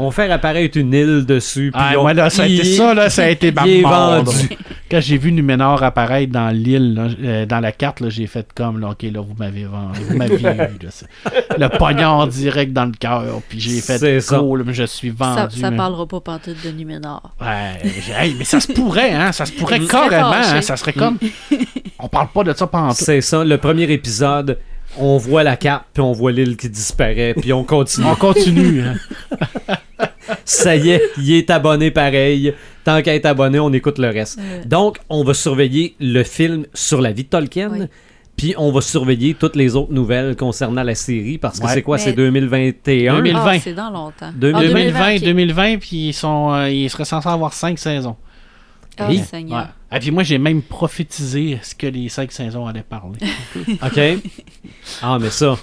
On 0.00 0.04
va 0.06 0.10
faire 0.12 0.30
apparaître 0.30 0.78
une 0.78 0.92
île 0.94 1.26
dessus. 1.26 1.70
puis 1.74 1.82
Ah, 1.84 1.94
on- 1.98 2.02
moi, 2.02 2.14
là, 2.14 2.30
ça 2.30 2.44
a 2.44 2.46
été 2.46 2.62
ça, 2.64 2.94
là, 2.94 3.10
ça 3.10 3.24
a 3.24 3.28
été 3.30 3.50
vendu. 3.82 4.48
Quand 4.88 5.00
j'ai 5.00 5.18
vu 5.18 5.32
Numénor 5.32 5.82
apparaître 5.82 6.30
dans 6.32 6.50
l'île, 6.50 7.16
euh, 7.22 7.46
dans 7.46 7.58
la 7.58 7.72
carte, 7.72 7.98
là, 7.98 8.08
j'ai 8.08 8.28
fait 8.28 8.46
comme, 8.54 8.80
là, 8.80 8.90
ok, 8.90 9.02
là, 9.12 9.20
vous 9.20 9.34
m'avez 9.36 9.64
vendu, 9.64 9.98
vous 10.08 10.16
m'aviez 10.16 10.36
eu, 10.38 10.44
là, 10.44 10.68
le 11.58 11.68
poignard 11.76 12.28
direct 12.28 12.72
dans 12.72 12.84
le 12.84 12.92
cœur, 12.92 13.24
puis 13.48 13.58
j'ai 13.58 13.80
fait, 13.80 14.24
cool, 14.28 14.62
mais 14.64 14.72
je 14.72 14.84
suis 14.84 15.10
vendu. 15.10 15.58
ça 15.60 15.72
parlera 15.72 16.06
pas 16.06 16.20
pantoute 16.20 16.64
de 16.64 16.70
Numénor. 16.70 17.34
Ouais, 17.40 17.90
hey, 18.22 18.36
mais 18.38 18.44
ça 18.44 18.60
se 18.60 18.72
pourrait, 18.72 19.10
hein, 19.12 19.32
ça 19.32 19.46
se 19.46 19.52
pourrait 19.52 19.80
carrément, 19.80 20.30
hein, 20.32 20.62
ça 20.62 20.76
serait 20.76 20.92
comme, 20.92 21.18
on 21.98 22.06
parle 22.08 22.28
pas 22.32 22.44
de 22.44 22.52
ça 22.54 22.68
pendant 22.68 22.90
tout. 22.90 23.04
C'est 23.04 23.20
ça, 23.20 23.42
le 23.44 23.58
premier 23.58 23.90
épisode, 23.90 24.58
on 24.96 25.16
voit 25.18 25.42
la 25.42 25.56
carte, 25.56 25.86
puis 25.92 26.02
on 26.02 26.12
voit 26.12 26.30
l'île 26.30 26.56
qui 26.56 26.70
disparaît, 26.70 27.34
puis 27.34 27.52
on 27.52 27.64
continue. 27.64 28.06
On 28.06 28.14
continue, 28.14 28.82
hein. 28.82 28.94
Ça 30.44 30.76
y 30.76 30.90
est, 30.90 31.02
il 31.18 31.32
est 31.32 31.50
abonné 31.50 31.90
pareil. 31.90 32.54
Tant 32.84 33.00
qu'à 33.02 33.14
être 33.14 33.26
abonné, 33.26 33.58
on 33.58 33.72
écoute 33.72 33.98
le 33.98 34.08
reste. 34.08 34.38
Donc, 34.66 34.98
on 35.08 35.24
va 35.24 35.34
surveiller 35.34 35.94
le 36.00 36.22
film 36.22 36.66
sur 36.74 37.00
la 37.00 37.12
vie 37.12 37.24
de 37.24 37.28
Tolkien. 37.28 37.70
Oui. 37.72 37.86
Puis 38.36 38.54
on 38.56 38.70
va 38.70 38.80
surveiller 38.80 39.34
toutes 39.34 39.56
les 39.56 39.74
autres 39.74 39.92
nouvelles 39.92 40.36
concernant 40.36 40.84
la 40.84 40.94
série 40.94 41.38
parce 41.38 41.58
que 41.58 41.66
Ouais. 41.66 41.72
c'est 41.74 41.82
quoi, 41.82 41.96
Mais- 41.96 42.02
c'est 42.04 42.12
2021? 42.12 43.16
2000. 43.16 43.32
ah, 43.36 43.40
2020. 43.44 43.58
c'est 43.60 43.74
dans 43.74 43.90
longtemps. 43.90 44.30
2020, 44.34 44.58
Ah, 44.60 44.62
2020, 44.62 45.14
ok. 45.16 45.22
2020, 45.24 45.78
puis 45.78 46.08
ils 46.08 46.12
sont, 46.12 46.52
euh, 46.54 46.70
ils 46.70 46.88
seraient 46.88 47.04
censés 47.04 47.28
avoir 47.28 47.52
cinq 47.52 47.78
saisons. 47.80 48.16
Ah, 48.96 49.06
Oui. 49.08 49.18
Seigneur. 49.28 49.58
Ouais. 49.90 49.96
Et 49.96 50.00
puis 50.00 50.10
moi, 50.12 50.22
j'ai 50.22 50.38
même 50.38 50.62
prophétisé 50.62 51.58
ce 51.62 51.74
que 51.74 51.86
les 51.88 52.08
cinq 52.08 52.30
saisons 52.32 52.66
allaient 52.66 52.82
parler. 52.88 53.18
OK. 53.82 54.00
Ah, 55.02 55.18
mais 55.20 55.30
ça, 55.30 55.56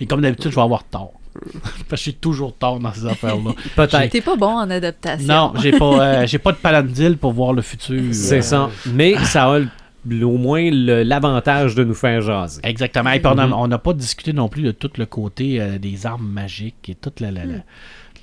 Et 0.00 0.06
comme 0.06 0.20
d'habitude, 0.22 0.50
je 0.50 0.56
vais 0.56 0.62
avoir 0.62 0.84
tort. 0.84 1.12
Parce 1.88 1.88
que 1.88 1.96
je 1.96 2.02
suis 2.02 2.14
toujours 2.14 2.54
tort 2.54 2.78
dans 2.80 2.92
ces 2.92 3.06
affaires-là. 3.06 3.52
peut-être. 3.76 4.10
T'es 4.10 4.20
pas 4.20 4.36
bon 4.36 4.56
en 4.58 4.70
adaptation. 4.70 5.26
Non, 5.26 5.52
j'ai 5.60 5.72
pas, 5.72 6.00
euh, 6.22 6.26
j'ai 6.26 6.38
pas 6.38 6.52
de 6.52 6.56
palandil 6.58 7.16
pour 7.16 7.32
voir 7.32 7.52
le 7.52 7.62
futur. 7.62 8.02
C'est 8.12 8.38
Euh, 8.38 8.42
ça. 8.42 8.70
Mais 8.86 9.16
ça 9.24 9.52
a 9.54 9.60
au 9.60 10.38
moins 10.38 10.70
l'avantage 10.70 11.74
de 11.74 11.84
nous 11.84 11.94
faire 11.94 12.20
jaser. 12.22 12.60
Exactement. 12.64 13.10
Et 13.10 13.20
puis 13.20 13.30
on 13.32 13.38
a- 13.38 13.46
Mhm. 13.46 13.52
on 13.52 13.68
n'a 13.68 13.78
pas 13.78 13.92
discuté 13.92 14.32
non 14.32 14.48
plus 14.48 14.62
de 14.62 14.70
tout 14.72 14.90
le 14.96 15.06
côté 15.06 15.60
euh, 15.60 15.78
des 15.78 16.06
armes 16.06 16.26
magiques 16.26 16.88
et 16.88 16.94
tout 16.94 17.12
la, 17.20 17.30
la- 17.30 17.44
la- 17.44 17.54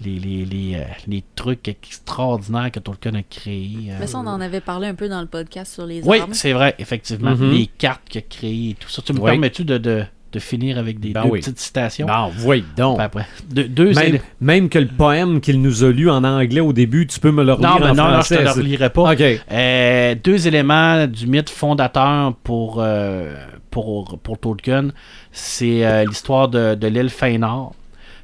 les, 0.03 0.19
les, 0.19 0.45
les, 0.45 0.75
euh, 0.75 0.83
les 1.07 1.23
trucs 1.35 1.67
extraordinaires 1.67 2.71
que 2.71 2.79
Tolkien 2.79 3.15
a 3.15 3.23
créés. 3.23 3.89
euh. 3.89 3.97
Mais 3.99 4.05
ça, 4.07 4.19
on 4.19 4.27
en 4.27 4.39
avait 4.41 4.61
parlé 4.61 4.87
un 4.87 4.93
peu 4.95 5.09
dans 5.09 5.21
le 5.21 5.27
podcast 5.27 5.73
sur 5.73 5.85
les 5.87 6.01
Oui, 6.03 6.19
armes. 6.19 6.33
c'est 6.35 6.53
vrai, 6.53 6.75
effectivement. 6.77 7.35
Mhm. 7.35 7.51
Les 7.51 7.65
cartes 7.67 8.01
qu'il 8.09 8.19
a 8.19 8.21
créées 8.21 8.69
et 8.71 8.73
tout 8.79 8.89
ça. 8.89 9.01
Tu 9.03 9.13
me 9.13 9.19
Oui. 9.19 9.31
permets-tu 9.31 9.63
de, 9.65 9.77
de, 9.79 10.03
de 10.37 10.43
finir 10.43 10.77
avec 10.77 10.99
des 10.99 11.09
Ben 11.09 11.23
deux 11.23 11.29
oui. 11.29 11.39
petites 11.39 11.59
citations? 11.59 12.07
Bon, 12.07 12.31
oui, 12.45 12.63
donc. 12.75 12.99
Après, 12.99 13.25
deux, 13.49 13.65
deux 13.65 13.93
Même, 13.93 14.19
même 14.39 14.69
que 14.69 14.79
le 14.79 14.87
poème 14.87 15.41
qu'il 15.41 15.61
nous 15.61 15.83
a 15.83 15.91
lu 15.91 16.09
en 16.09 16.23
anglais 16.23 16.61
au 16.61 16.73
début, 16.73 17.07
tu 17.07 17.19
peux 17.19 17.31
me 17.31 17.43
le 17.43 17.53
relire 17.53 17.69
Non, 17.69 17.79
mais 17.79 17.85
en 17.91 17.95
non, 17.95 18.03
non, 18.03 18.09
je 18.09 18.13
français. 18.13 18.37
te 18.37 18.41
le 18.43 18.49
relirai 18.51 18.89
pas. 18.89 19.13
Euh, 19.51 20.15
deux 20.23 20.47
éléments 20.47 21.07
du 21.07 21.27
mythe 21.27 21.49
fondateur 21.49 22.33
pour, 22.43 22.77
euh, 22.79 23.35
pour, 23.71 24.19
pour 24.19 24.37
Tolkien. 24.39 24.89
C'est 25.31 25.85
euh, 25.85 26.05
l'histoire 26.05 26.47
de, 26.49 26.75
de 26.75 26.87
l'île 26.87 27.09
Fëanor, 27.09 27.73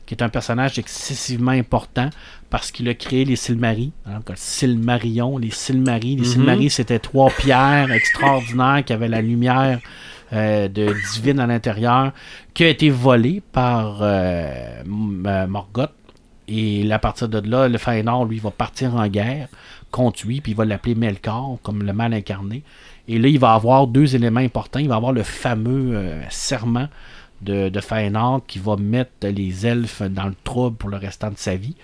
qui 0.06 0.14
est 0.16 0.24
un 0.24 0.30
personnage 0.30 0.78
excessivement 0.80 1.52
important 1.52 2.10
parce 2.50 2.72
qu'il 2.72 2.88
a 2.90 2.94
créé 2.94 3.26
les 3.26 3.36
Silmaris. 3.36 3.92
Hein, 4.06 4.20
le 4.28 4.34
Silmarion, 4.36 5.38
les 5.40 5.50
Silmaris. 5.50 6.18
Les. 6.18 6.26
Silmaris, 6.26 6.70
c'était 6.70 7.00
trois 7.00 7.32
pierres 7.32 7.92
extraordinaires 7.92 8.84
qui 8.86 8.94
avaient 8.94 9.08
la 9.08 9.22
lumière 9.22 9.80
euh, 10.34 10.68
de 10.68 10.96
divine 11.14 11.40
à 11.40 11.46
l'intérieur, 11.46 12.12
qui 12.56 12.64
a 12.64 12.68
été 12.68 12.90
volée 12.90 13.44
par 13.52 14.00
euh, 14.02 14.82
euh, 14.84 15.48
Morgoth. 15.48 15.94
Et 16.48 16.92
à 16.92 16.98
partir 16.98 17.30
de 17.30 17.40
là, 17.48 17.68
le 17.68 17.78
Fëanor, 17.78 18.26
lui, 18.26 18.40
va 18.40 18.50
partir 18.50 18.96
en 18.96 19.08
guerre 19.08 19.48
contre 19.92 20.26
lui, 20.26 20.42
puis 20.42 20.54
il 20.54 20.56
va 20.56 20.66
l'appeler 20.66 20.96
Melkor, 20.96 21.60
comme 21.62 21.84
le 21.84 21.94
mal 21.94 22.16
incarné. 22.16 22.64
Et 23.08 23.20
là, 23.20 23.28
il 23.28 23.38
va 23.38 23.54
avoir 23.54 23.86
deux 23.86 24.16
éléments 24.16 24.40
importants. 24.40 24.80
Il 24.80 24.90
va 24.90 24.96
avoir 24.96 25.12
le 25.12 25.22
fameux 25.22 26.02
serment 26.32 26.88
de, 27.44 27.70
de 27.70 28.40
qui 28.48 28.58
va 28.58 28.76
mettre 28.76 29.28
les 29.28 29.68
elfes 29.68 30.02
dans 30.02 30.26
le 30.26 30.36
trouble 30.44 30.78
pour 30.78 30.90
le 30.90 30.98
restant 30.98 31.30
de 31.30 31.38
sa 31.38 31.56
vie. 31.56 31.76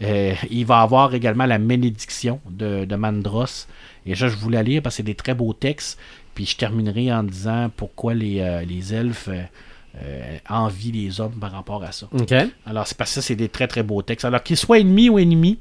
Il 0.00 0.64
va 0.64 0.80
avoir 0.80 1.12
également 1.14 1.46
la 1.46 1.58
bénédiction 1.58 2.40
de, 2.48 2.84
de 2.84 2.96
Mandros. 2.96 3.66
Et 4.06 4.14
ça, 4.14 4.28
je 4.28 4.36
voulais 4.36 4.62
lire 4.62 4.82
parce 4.82 4.94
que 4.94 4.96
c'est 4.98 5.02
des 5.02 5.14
très 5.16 5.34
beaux 5.34 5.54
textes. 5.54 5.98
Puis 6.36 6.44
je 6.44 6.56
terminerai 6.56 7.10
en 7.12 7.24
disant 7.24 7.70
pourquoi 7.74 8.12
les, 8.12 8.40
euh, 8.40 8.62
les 8.62 8.92
elfes 8.92 9.28
euh, 9.28 9.42
euh, 10.02 10.36
envient 10.50 10.92
les 10.92 11.18
hommes 11.18 11.32
par 11.40 11.50
rapport 11.50 11.82
à 11.82 11.92
ça. 11.92 12.08
Alors, 12.66 12.86
c'est 12.86 12.96
parce 12.96 13.14
que 13.14 13.22
c'est 13.22 13.34
des 13.34 13.48
très 13.48 13.66
très 13.66 13.82
beaux 13.82 14.02
textes. 14.02 14.26
Alors, 14.26 14.42
qu'ils 14.42 14.58
soient 14.58 14.78
ennemis 14.78 15.08
ou 15.08 15.18
ennemis, 15.18 15.58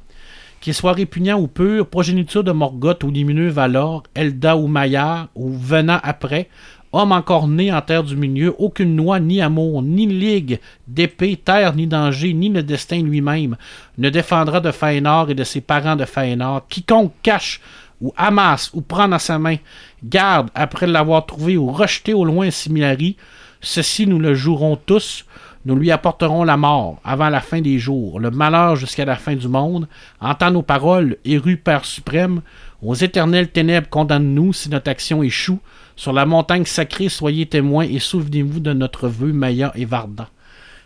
qu'ils 0.59 0.73
soient 0.73 0.91
répugnants 0.91 1.39
ou 1.39 1.47
purs, 1.47 1.87
progéniture 1.87 2.43
de 2.43 2.51
Morgoth 2.51 3.05
ou 3.05 3.09
lumineux 3.09 3.47
Valor, 3.47 4.03
Elda 4.15 4.57
ou 4.57 4.67
Maillard, 4.67 5.29
ou 5.33 5.49
venant 5.53 6.01
après, 6.03 6.49
homme 6.91 7.13
encore 7.13 7.47
né 7.47 7.71
en 7.71 7.81
terre 7.81 8.03
du 8.03 8.17
milieu, 8.17 8.53
aucune 8.57 8.97
loi, 8.97 9.21
ni 9.21 9.41
amour, 9.41 9.81
ni 9.81 10.07
ligue, 10.07 10.59
d'épée, 10.89 11.37
terre, 11.37 11.73
ni 11.73 11.87
danger, 11.87 12.33
ni 12.33 12.49
le 12.49 12.63
destin 12.63 13.01
lui-même, 13.01 13.55
ne 13.97 14.09
défendra 14.09 14.59
de 14.59 14.71
Fëanor 14.71 15.29
et 15.29 15.35
de 15.35 15.45
ses 15.45 15.61
parents 15.61 15.95
de 15.95 16.03
Fëanor. 16.03 16.67
Quiconque 16.67 17.13
cache 17.23 17.61
ou 18.01 18.13
amasse 18.17 18.71
ou 18.73 18.81
prend 18.81 19.07
dans 19.07 19.19
sa 19.19 19.39
main, 19.39 19.57
garde 20.03 20.49
après 20.55 20.87
l'avoir 20.87 21.25
trouvé 21.25 21.57
ou 21.57 21.71
rejeté 21.71 22.13
au 22.13 22.25
loin 22.25 22.51
Similari, 22.51 23.17
ceci 23.61 24.07
nous 24.07 24.19
le 24.19 24.35
jouerons 24.35 24.75
tous, 24.75 25.25
nous 25.65 25.75
lui 25.75 25.91
apporterons 25.91 26.43
la 26.43 26.57
mort 26.57 26.99
avant 27.03 27.29
la 27.29 27.41
fin 27.41 27.59
des 27.59 27.79
jours, 27.79 28.19
le 28.19 28.29
malheur 28.29 28.75
jusqu'à 28.75 29.05
la 29.05 29.15
fin 29.15 29.35
du 29.35 29.47
monde. 29.47 29.87
Entends 30.21 30.51
nos 30.51 30.61
paroles, 30.61 31.17
éru 31.25 31.57
Père 31.57 31.85
suprême. 31.85 32.41
Aux 32.83 32.93
éternelles 32.93 33.49
ténèbres 33.49 33.89
condamne-nous 33.89 34.53
si 34.53 34.69
notre 34.69 34.91
action 34.91 35.23
échoue. 35.23 35.59
Sur 35.95 36.13
la 36.13 36.27
montagne 36.27 36.65
sacrée, 36.65 37.09
soyez 37.09 37.47
témoins 37.47 37.85
et 37.85 37.97
souvenez-vous 37.97 38.59
de 38.59 38.73
notre 38.73 39.07
vœu 39.07 39.33
Maya 39.33 39.71
et 39.73 39.85
Vardan. 39.85 40.27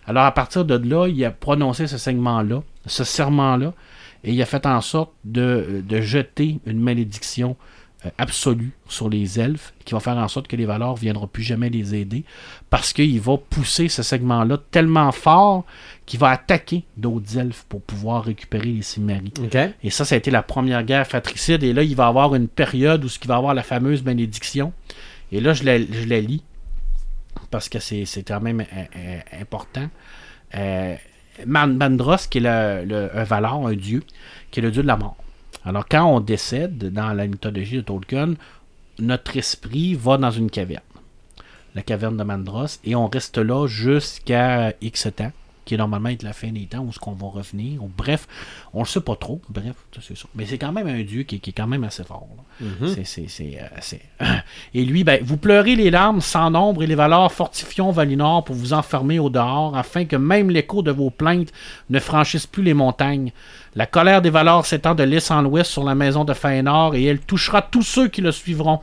Alors 0.07 0.23
à 0.23 0.31
partir 0.31 0.63
de 0.63 0.75
là, 0.75 1.07
il 1.07 1.25
a 1.25 1.31
prononcé 1.31 1.85
ce 1.85 1.97
ce 1.97 3.03
serment-là, 3.03 3.73
et 4.23 4.33
il 4.33 4.41
a 4.41 4.45
fait 4.45 4.65
en 4.65 4.81
sorte 4.81 5.11
de, 5.23 5.83
de 5.87 6.01
jeter 6.01 6.59
une 6.65 6.79
malédiction 6.79 7.55
euh, 8.05 8.09
absolue 8.17 8.71
sur 8.87 9.09
les 9.09 9.39
elfes, 9.39 9.73
qui 9.83 9.93
va 9.93 9.99
faire 9.99 10.17
en 10.17 10.27
sorte 10.27 10.47
que 10.47 10.55
les 10.55 10.65
valeurs 10.65 10.93
ne 10.93 10.99
viendront 10.99 11.27
plus 11.27 11.43
jamais 11.43 11.69
les 11.69 11.95
aider, 11.95 12.23
parce 12.69 12.93
qu'il 12.93 13.19
va 13.19 13.37
pousser 13.37 13.89
ce 13.89 14.03
segment-là 14.03 14.57
tellement 14.71 15.11
fort 15.11 15.65
qu'il 16.05 16.19
va 16.19 16.29
attaquer 16.29 16.85
d'autres 16.95 17.37
elfes 17.37 17.65
pour 17.67 17.81
pouvoir 17.81 18.23
récupérer 18.23 18.71
les. 18.71 18.99
OK. 19.43 19.57
Et 19.83 19.89
ça, 19.89 20.05
ça 20.05 20.15
a 20.15 20.17
été 20.17 20.31
la 20.31 20.43
première 20.43 20.83
guerre 20.83 21.05
fratricide. 21.05 21.63
Et 21.63 21.73
là, 21.73 21.83
il 21.83 21.95
va 21.95 22.05
y 22.05 22.07
avoir 22.07 22.35
une 22.35 22.47
période 22.47 23.03
où 23.03 23.07
il 23.07 23.27
va 23.27 23.35
y 23.35 23.37
avoir 23.37 23.53
la 23.53 23.63
fameuse 23.63 24.01
bénédiction. 24.01 24.71
Et 25.31 25.41
là, 25.41 25.53
je 25.53 25.63
la, 25.63 25.77
je 25.77 26.07
la 26.07 26.21
lis 26.21 26.43
parce 27.51 27.69
que 27.69 27.79
c'est 27.79 28.23
quand 28.25 28.41
même 28.41 28.61
euh, 28.61 28.83
euh, 28.95 29.19
important. 29.41 29.89
Euh, 30.55 30.95
Mandros, 31.45 32.27
qui 32.29 32.39
est 32.39 32.41
le, 32.41 33.09
un 33.13 33.23
Valar, 33.23 33.55
un 33.65 33.73
dieu, 33.73 34.03
qui 34.51 34.59
est 34.59 34.63
le 34.63 34.71
dieu 34.71 34.81
de 34.81 34.87
la 34.87 34.97
mort. 34.97 35.17
Alors, 35.65 35.87
quand 35.87 36.05
on 36.05 36.19
décède 36.19 36.91
dans 36.91 37.13
la 37.13 37.27
mythologie 37.27 37.77
de 37.77 37.81
Tolkien, 37.81 38.35
notre 38.99 39.37
esprit 39.37 39.93
va 39.93 40.17
dans 40.17 40.31
une 40.31 40.49
caverne, 40.49 40.81
la 41.75 41.81
caverne 41.81 42.17
de 42.17 42.23
Mandros, 42.23 42.79
et 42.83 42.95
on 42.95 43.07
reste 43.07 43.37
là 43.37 43.67
jusqu'à 43.67 44.73
X 44.81 45.07
temps, 45.15 45.31
qui 45.69 45.75
est 45.75 45.77
normalement 45.77 46.09
être 46.09 46.23
la 46.23 46.33
fin 46.33 46.47
des 46.51 46.65
temps, 46.65 46.79
où 46.79 46.89
est-ce 46.89 46.97
qu'on 46.97 47.13
va 47.13 47.27
revenir. 47.27 47.83
Ou, 47.83 47.91
bref, 47.95 48.27
on 48.73 48.79
le 48.79 48.87
sait 48.87 49.01
pas 49.01 49.15
trop, 49.15 49.39
bref, 49.49 49.75
c'est 50.01 50.17
ça. 50.17 50.25
Mais 50.33 50.47
c'est 50.47 50.57
quand 50.57 50.71
même 50.71 50.87
un 50.87 51.03
dieu 51.03 51.21
qui, 51.21 51.39
qui 51.39 51.51
est 51.51 51.53
quand 51.53 51.67
même 51.67 51.83
assez 51.83 52.03
fort. 52.03 52.27
là. 52.35 52.43
C'est- 52.95 53.03
c'est- 53.03 53.27
c'est, 53.29 53.59
euh, 53.61 54.25
Et 54.73 54.83
lui, 54.83 55.03
ben, 55.03 55.19
vous 55.23 55.37
pleurez 55.37 55.75
les 55.75 55.91
larmes 55.91 56.21
sans 56.21 56.49
nombre 56.49 56.81
et 56.81 56.87
les 56.87 56.95
valeurs 56.95 57.31
fortifions 57.31 57.91
Valinor 57.91 58.43
pour 58.43 58.55
vous 58.55 58.73
enfermer 58.73 59.19
au 59.19 59.29
dehors, 59.29 59.77
afin 59.77 60.05
que 60.05 60.15
même 60.15 60.49
l'écho 60.49 60.81
de 60.81 60.91
vos 60.91 61.11
plaintes 61.11 61.51
ne 61.91 61.99
franchisse 61.99 62.47
plus 62.47 62.63
les 62.63 62.73
montagnes. 62.73 63.31
La 63.75 63.85
colère 63.85 64.23
des 64.23 64.31
valeurs 64.31 64.65
s'étend 64.65 64.95
de 64.95 65.03
l'est 65.03 65.29
en 65.29 65.43
l'ouest 65.43 65.69
sur 65.71 65.83
la 65.83 65.93
maison 65.93 66.25
de 66.25 66.33
Fëanor, 66.33 66.95
et 66.95 67.03
elle 67.05 67.19
touchera 67.19 67.61
tous 67.61 67.83
ceux 67.83 68.07
qui 68.07 68.21
le 68.21 68.31
suivront. 68.31 68.79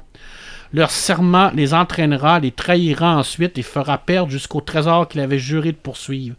Leur 0.73 0.91
serment 0.91 1.53
les 1.55 1.75
entraînera, 1.75 2.41
les 2.41 2.51
trahira 2.51 3.17
ensuite 3.17 3.57
et 3.57 3.63
fera 3.63 3.99
perdre 3.99 4.31
jusqu'au 4.33 4.61
trésor 4.61 5.07
qu'il 5.09 5.21
avait 5.21 5.39
juré 5.39 5.71
de 5.71 5.77
poursuivre. 5.77 6.35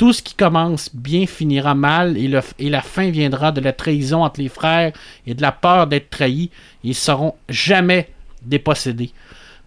Tout 0.00 0.14
ce 0.14 0.22
qui 0.22 0.32
commence 0.32 0.88
bien 0.94 1.26
finira 1.26 1.74
mal 1.74 2.16
et, 2.16 2.26
le- 2.26 2.40
et 2.58 2.70
la 2.70 2.80
fin 2.80 3.10
viendra 3.10 3.52
de 3.52 3.60
la 3.60 3.74
trahison 3.74 4.24
entre 4.24 4.40
les 4.40 4.48
frères 4.48 4.94
et 5.26 5.34
de 5.34 5.42
la 5.42 5.52
peur 5.52 5.86
d'être 5.86 6.08
trahis. 6.08 6.48
Ils 6.82 6.94
seront 6.94 7.34
jamais 7.50 8.08
dépossédés. 8.40 9.12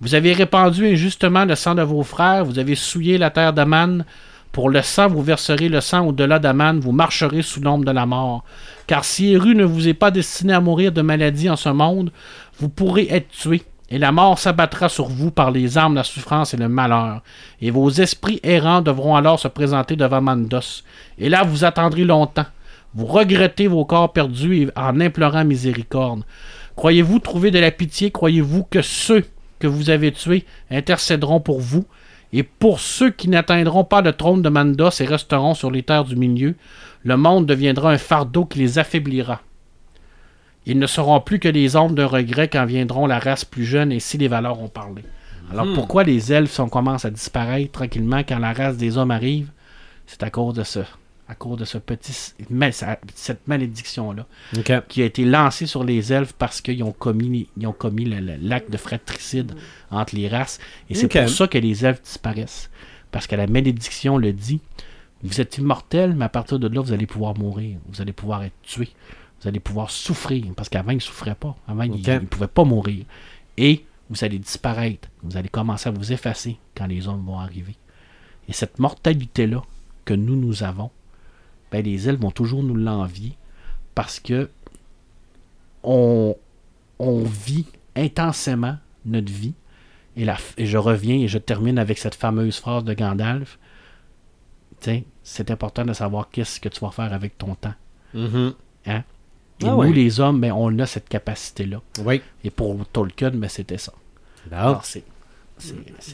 Vous 0.01 0.15
avez 0.15 0.33
répandu 0.33 0.87
injustement 0.91 1.45
le 1.45 1.53
sang 1.53 1.75
de 1.75 1.83
vos 1.83 2.01
frères, 2.01 2.45
vous 2.45 2.57
avez 2.57 2.73
souillé 2.73 3.19
la 3.19 3.29
terre 3.29 3.53
d'Aman. 3.53 4.05
Pour 4.51 4.71
le 4.71 4.81
sang, 4.81 5.07
vous 5.07 5.21
verserez 5.21 5.69
le 5.69 5.81
sang 5.81 6.07
au-delà 6.07 6.39
d'Aman, 6.39 6.79
vous 6.79 6.91
marcherez 6.93 7.43
sous 7.43 7.61
l'ombre 7.61 7.85
de 7.85 7.91
la 7.91 8.07
mort. 8.07 8.43
Car 8.87 9.05
si 9.05 9.33
Eru 9.33 9.53
ne 9.53 9.63
vous 9.63 9.87
est 9.87 9.93
pas 9.93 10.09
destiné 10.09 10.53
à 10.53 10.59
mourir 10.61 10.91
de 10.91 11.03
maladie 11.03 11.47
en 11.51 11.55
ce 11.55 11.69
monde, 11.69 12.11
vous 12.59 12.69
pourrez 12.69 13.05
être 13.11 13.29
tué, 13.29 13.61
et 13.93 13.99
la 13.99 14.11
mort 14.11 14.39
s'abattra 14.39 14.89
sur 14.89 15.05
vous 15.05 15.29
par 15.29 15.51
les 15.51 15.77
armes, 15.77 15.93
la 15.93 16.03
souffrance 16.03 16.55
et 16.55 16.57
le 16.57 16.67
malheur. 16.67 17.21
Et 17.61 17.69
vos 17.69 17.91
esprits 17.91 18.39
errants 18.41 18.81
devront 18.81 19.15
alors 19.15 19.39
se 19.39 19.47
présenter 19.47 19.95
devant 19.95 20.19
Mandos. 20.19 20.81
Et 21.19 21.29
là, 21.29 21.43
vous 21.43 21.63
attendrez 21.63 22.03
longtemps. 22.03 22.47
Vous 22.95 23.05
regrettez 23.05 23.67
vos 23.67 23.85
corps 23.85 24.11
perdus 24.11 24.71
en 24.75 24.99
implorant 24.99 25.45
miséricorde. 25.45 26.23
Croyez-vous 26.75 27.19
trouver 27.19 27.51
de 27.51 27.59
la 27.59 27.69
pitié? 27.69 28.09
Croyez-vous 28.09 28.63
que 28.63 28.81
ceux 28.81 29.25
que 29.59 29.67
vous 29.67 29.91
avez 29.91 30.11
tués 30.11 30.43
intercéderont 30.71 31.39
pour 31.39 31.61
vous? 31.61 31.85
Et 32.31 32.41
pour 32.41 32.79
ceux 32.79 33.11
qui 33.11 33.29
n'atteindront 33.29 33.83
pas 33.83 34.01
le 34.01 34.13
trône 34.13 34.41
de 34.41 34.49
Mandos 34.49 35.01
et 35.01 35.05
resteront 35.05 35.53
sur 35.53 35.69
les 35.69 35.83
terres 35.83 36.05
du 36.05 36.15
milieu, 36.15 36.55
le 37.03 37.15
monde 37.15 37.45
deviendra 37.45 37.91
un 37.91 37.99
fardeau 37.99 38.45
qui 38.45 38.57
les 38.57 38.79
affaiblira. 38.79 39.41
Ils 40.65 40.79
ne 40.79 40.87
seront 40.87 41.19
plus 41.19 41.39
que 41.39 41.49
les 41.49 41.75
ombres 41.75 41.95
de 41.95 42.03
regret 42.03 42.47
quand 42.47 42.65
viendront 42.65 43.05
la 43.05 43.19
race 43.19 43.43
plus 43.45 43.65
jeune 43.65 43.91
et 43.91 43.99
si 43.99 44.17
les 44.17 44.27
valeurs 44.27 44.59
ont 44.61 44.69
parlé. 44.69 45.03
Alors 45.51 45.65
Hmm. 45.65 45.73
pourquoi 45.73 46.03
les 46.03 46.31
elfes 46.31 46.59
on 46.59 46.69
commencent 46.69 47.05
à 47.05 47.11
disparaître 47.11 47.71
tranquillement 47.73 48.23
quand 48.23 48.39
la 48.39 48.53
race 48.53 48.77
des 48.77 48.97
hommes 48.97 49.11
arrive? 49.11 49.49
C'est 50.07 50.23
à 50.23 50.29
cause 50.29 50.53
de 50.55 50.63
ce, 50.63 50.79
à 51.27 51.35
cause 51.35 51.57
de 51.59 51.65
ce 51.65 51.77
petit, 51.77 52.13
cette 53.13 53.47
malédiction-là 53.47 54.25
OK. 54.57 54.71
qui 54.87 55.01
a 55.01 55.05
été 55.05 55.25
lancée 55.25 55.65
sur 55.65 55.83
les 55.83 56.13
elfes 56.13 56.33
parce 56.33 56.61
qu'ils 56.61 56.83
ont 56.83 56.91
commis, 56.93 57.47
ils 57.57 57.67
ont 57.67 57.73
commis 57.73 58.05
l'acte 58.41 58.71
de 58.71 58.77
fratricide 58.77 59.53
entre 59.91 60.15
les 60.15 60.27
races. 60.29 60.59
Et 60.89 60.95
c'est 60.95 61.07
pour 61.09 61.29
ça 61.29 61.47
que 61.47 61.57
les 61.57 61.85
elfes 61.85 62.01
disparaissent. 62.03 62.69
Parce 63.11 63.27
que 63.27 63.35
la 63.35 63.47
malédiction 63.47 64.17
le 64.17 64.31
dit. 64.33 64.59
Vous 65.25 65.39
êtes 65.39 65.57
immortel, 65.57 66.15
mais 66.15 66.25
à 66.25 66.29
partir 66.29 66.59
de 66.59 66.67
là, 66.67 66.81
vous 66.81 66.91
allez 66.91 67.05
pouvoir 67.05 67.37
mourir. 67.37 67.77
Vous 67.87 68.01
allez 68.01 68.11
pouvoir 68.11 68.43
être 68.43 68.55
tué. 68.61 68.89
Vous 69.43 69.49
allez 69.49 69.59
pouvoir 69.59 69.91
souffrir. 69.91 70.45
Parce 70.55 70.69
qu'avant, 70.69 70.91
ils 70.91 70.95
ne 70.95 71.01
souffraient 71.01 71.35
pas. 71.35 71.55
Avant, 71.67 71.83
ils 71.83 71.91
Ok. 71.91 72.07
ne 72.07 72.19
pouvaient 72.25 72.47
pas 72.47 72.63
mourir. 72.63 73.05
Et 73.57 73.85
vous 74.09 74.23
allez 74.23 74.39
disparaître. 74.39 75.09
Vous 75.21 75.37
allez 75.37 75.49
commencer 75.49 75.89
à 75.89 75.91
vous 75.91 76.11
effacer 76.13 76.57
quand 76.75 76.87
les 76.87 77.07
hommes 77.07 77.25
vont 77.25 77.39
arriver. 77.39 77.75
Et 78.47 78.53
cette 78.53 78.79
mortalité-là 78.79 79.61
que 80.05 80.13
nous, 80.13 80.35
nous 80.35 80.63
avons, 80.63 80.91
ben, 81.71 81.83
les 81.83 82.07
elfes 82.09 82.19
vont 82.19 82.31
toujours 82.31 82.63
nous 82.63 82.75
l'envier 82.75 83.37
parce 83.95 84.19
que 84.19 84.49
on, 85.83 86.35
on 86.99 87.23
vit 87.23 87.65
intensément 87.95 88.77
notre 89.05 89.31
vie. 89.31 89.53
Et, 90.15 90.25
la, 90.25 90.37
et 90.57 90.65
je 90.65 90.77
reviens 90.77 91.15
et 91.15 91.27
je 91.27 91.37
termine 91.37 91.77
avec 91.79 91.97
cette 91.97 92.15
fameuse 92.15 92.57
phrase 92.59 92.83
de 92.83 92.93
Gandalf. 92.93 93.57
Tiens, 94.79 95.01
c'est 95.23 95.49
important 95.51 95.85
de 95.85 95.93
savoir 95.93 96.29
qu'est-ce 96.29 96.59
que 96.59 96.69
tu 96.69 96.79
vas 96.81 96.91
faire 96.91 97.13
avec 97.13 97.37
ton 97.37 97.55
temps. 97.55 97.73
Mhm. 98.13 98.53
Hein? 98.85 99.03
Et 99.61 99.65
Ah 99.65 99.71
nous, 99.71 99.75
ouais. 99.77 99.91
les 99.91 100.19
hommes, 100.19 100.41
ben, 100.41 100.51
on 100.51 100.77
a 100.79 100.85
cette 100.85 101.07
capacité-là. 101.09 101.81
Oui. 102.05 102.21
Et 102.43 102.49
pour 102.49 102.85
Tolkien, 102.87 103.31
ben, 103.31 103.49
c'était 103.49 103.77
ça. 103.77 103.93
Alors, 104.51 104.83
c'est, 104.83 105.03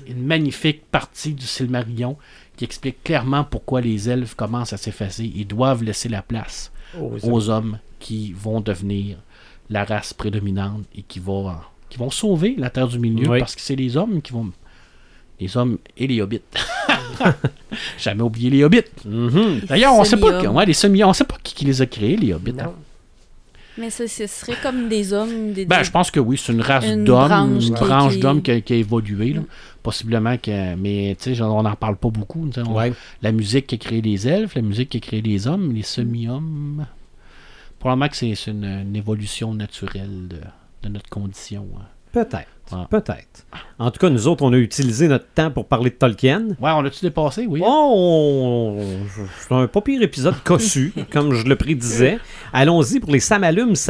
une 0.07 0.23
magnifique 0.25 0.85
partie 0.91 1.33
du 1.33 1.45
Silmarillion 1.47 2.17
qui 2.57 2.65
explique 2.65 3.03
clairement 3.03 3.43
pourquoi 3.43 3.81
les 3.81 4.09
elfes 4.09 4.35
commencent 4.35 4.73
à 4.73 4.77
s'effacer. 4.77 5.31
Ils 5.33 5.47
doivent 5.47 5.81
laisser 5.83 6.09
la 6.09 6.21
place 6.21 6.71
Aux 6.99 7.17
aux 7.23 7.49
hommes 7.49 7.79
qui 7.99 8.33
vont 8.33 8.59
devenir 8.61 9.17
la 9.69 9.85
race 9.85 10.13
prédominante 10.13 10.83
et 10.95 11.01
qui 11.03 11.19
vont, 11.19 11.51
qui 11.89 11.97
vont 11.97 12.09
sauver 12.11 12.55
la 12.57 12.69
Terre 12.69 12.87
du 12.89 12.99
Milieu 12.99 13.29
Oui. 13.29 13.39
parce 13.39 13.55
que 13.55 13.61
c'est 13.61 13.75
les 13.77 13.95
hommes 13.97 14.21
qui 14.21 14.33
vont. 14.33 14.51
Les 15.39 15.55
hommes 15.55 15.77
et 15.97 16.05
les 16.05 16.21
hobbits. 16.21 16.41
Jamais 17.97 18.21
oublié 18.23 18.49
les 18.49 18.63
hobbits. 18.63 18.81
Mhm. 19.05 19.61
D'ailleurs, 19.67 19.93
on 19.95 20.03
sait 20.03 20.17
pas, 20.17 20.31
Semi-hommes. 20.39 20.55
ouais, 20.55 20.65
les 20.65 20.73
semi 20.73 21.03
on 21.03 21.13
sait 21.13 21.23
pas 21.23 21.37
qui, 21.41 21.53
qui 21.55 21.65
les 21.65 21.81
a 21.81 21.85
créés, 21.85 22.17
les 22.17 22.33
hobbits. 22.33 22.53
hein. 22.59 22.73
Mais 23.79 23.89
ça, 23.89 24.07
ce 24.07 24.27
serait 24.27 24.57
comme 24.61 24.89
des 24.89 25.13
hommes, 25.13 25.53
des 25.53 25.65
Ben, 25.65 25.81
je 25.83 25.89
pense 25.91 26.11
que 26.11 26.19
oui, 26.19 26.37
c'est 26.37 26.51
une 26.51 26.61
race 26.61 26.83
d'hommes, 26.85 27.59
une 27.61 27.69
branche 27.73 28.13
qui- 28.13 28.19
d'hommes 28.19 28.41
qui, 28.41 28.51
a- 28.51 28.61
qui 28.61 28.73
a 28.73 28.75
évolué. 28.75 29.33
là. 29.33 29.41
Possiblement 29.81 30.37
que. 30.37 30.75
Mais, 30.75 31.15
tu 31.17 31.23
sais, 31.25 31.35
genre, 31.35 31.55
on 31.55 31.63
n'en 31.63 31.75
parle 31.75 31.95
pas 31.95 32.09
beaucoup. 32.09 32.49
on- 32.57 32.73
Ouais. 32.75 32.91
La 33.21 33.31
musique 33.31 33.67
qui 33.67 33.75
a 33.75 33.77
créé 33.77 34.01
les 34.01 34.27
elfes, 34.27 34.55
la 34.55 34.61
musique 34.61 34.89
qui 34.89 34.97
a 34.97 34.99
créé 34.99 35.21
les 35.21 35.47
hommes, 35.47 35.73
les 35.73 35.83
semi-hommes. 35.83 36.85
Probablement 37.79 38.09
que 38.09 38.17
c'est 38.17 38.35
c'est 38.35 38.51
une, 38.51 38.65
une 38.65 38.95
évolution 38.95 39.53
naturelle 39.53 40.27
de, 40.27 40.37
de 40.83 40.89
notre 40.93 41.09
condition. 41.09 41.65
hein. 41.77 41.85
Peut-être. 42.11 42.47
Ah. 42.71 42.87
Peut-être. 42.89 43.45
En 43.79 43.89
tout 43.91 43.99
cas, 43.99 44.09
nous 44.09 44.27
autres, 44.27 44.43
on 44.43 44.53
a 44.53 44.57
utilisé 44.57 45.07
notre 45.07 45.25
temps 45.33 45.49
pour 45.49 45.65
parler 45.67 45.89
de 45.89 45.95
Tolkien. 45.95 46.49
Ouais, 46.59 46.71
on 46.71 46.81
l'a-tu 46.81 46.99
dépassé, 47.01 47.45
oui? 47.47 47.61
Oh, 47.65 48.77
c'est 49.39 49.53
un 49.53 49.67
pas 49.67 49.81
pire 49.81 50.01
épisode 50.01 50.35
cossu, 50.43 50.93
comme 51.11 51.33
je 51.33 51.45
le 51.45 51.55
prédisais. 51.55 52.19
Allons-y 52.53 52.99
pour 52.99 53.11
les 53.11 53.19
ça 53.19 53.39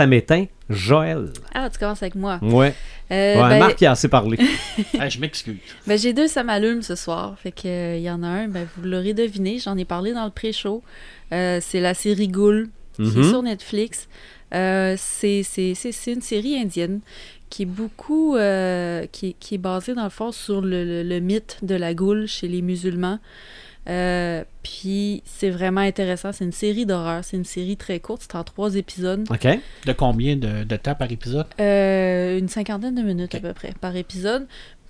m'éteint. 0.08 0.46
Joël. 0.70 1.32
Ah, 1.54 1.70
tu 1.70 1.80
commences 1.80 2.04
avec 2.04 2.16
moi. 2.16 2.40
Ouais. 2.42 2.74
Euh, 3.12 3.42
Ouais, 3.42 3.50
ben, 3.50 3.60
Marc, 3.60 3.82
il 3.82 3.88
a 3.88 3.92
assez 3.92 4.08
parlé. 4.08 4.38
Je 5.10 5.20
m'excuse. 5.20 5.58
ben, 5.88 5.98
j'ai 5.98 6.14
deux 6.14 6.28
ça 6.28 6.44
m'allume 6.44 6.84
ce 6.84 6.94
soir. 6.94 7.36
Fait 7.42 7.52
que 7.52 7.68
euh, 7.68 7.98
il 7.98 8.04
y 8.04 8.10
en 8.12 8.22
a 8.22 8.28
un, 8.28 8.48
ben, 8.48 8.68
vous 8.78 8.88
l'aurez 8.88 9.16
deviné, 9.16 9.58
j'en 9.58 9.76
ai 9.78 9.86
parlé 9.86 10.14
dans 10.14 10.26
le 10.26 10.30
pré-show. 10.32 10.84
Euh, 11.34 11.58
c'est 11.62 11.80
la 11.82 11.96
série 11.96 12.28
Ghoul 12.28 12.70
qui 12.96 13.02
est 13.02 13.16
Mhm. 13.16 13.24
sur 13.30 13.42
Netflix. 13.42 14.08
Euh, 14.54 14.96
c'est 14.98 15.42
c'est- 15.44 15.74
c'est- 15.76 15.92
c'est 15.92 16.14
une 16.14 16.22
série 16.22 16.56
indienne 16.58 17.00
qui 17.50 17.64
est 17.64 17.66
beaucoup 17.66 18.36
euh, 18.36 19.06
qui, 19.12 19.34
qui 19.40 19.56
est 19.56 19.60
basée 19.60 19.94
dans 19.96 20.04
le 20.04 20.10
fond 20.10 20.32
sur 20.32 20.62
le, 20.62 20.84
le- 20.86 21.04
le 21.04 21.20
mythe 21.20 21.58
de 21.64 21.76
la 21.76 21.94
goule 21.94 22.28
chez 22.28 22.48
les 22.48 22.62
musulmans. 22.62 23.20
Euh, 23.88 24.44
puis 24.62 25.24
c'est 25.26 25.50
vraiment 25.50 25.82
intéressant. 25.82 26.32
C'est 26.32 26.46
une 26.46 26.52
série 26.52 26.86
d'horreur. 26.86 27.24
C'est 27.24 27.38
une 27.38 27.46
série 27.46 27.76
très 27.78 28.00
courte. 28.00 28.22
C'est 28.24 28.36
en 28.36 28.44
trois 28.44 28.76
épisodes. 28.76 29.26
OK. 29.32 29.48
De 29.88 29.94
combien 29.94 30.36
de, 30.36 30.64
de 30.64 30.76
temps 30.76 30.94
par 30.96 31.12
épisode? 31.12 31.48
Euh, 31.60 32.38
une 32.38 32.50
cinquantaine 32.50 32.94
de 32.94 33.02
minutes 33.02 33.34
à 33.34 33.40
peu 33.40 33.54
près 33.54 33.74
par 33.82 33.96
épisode. 33.96 34.46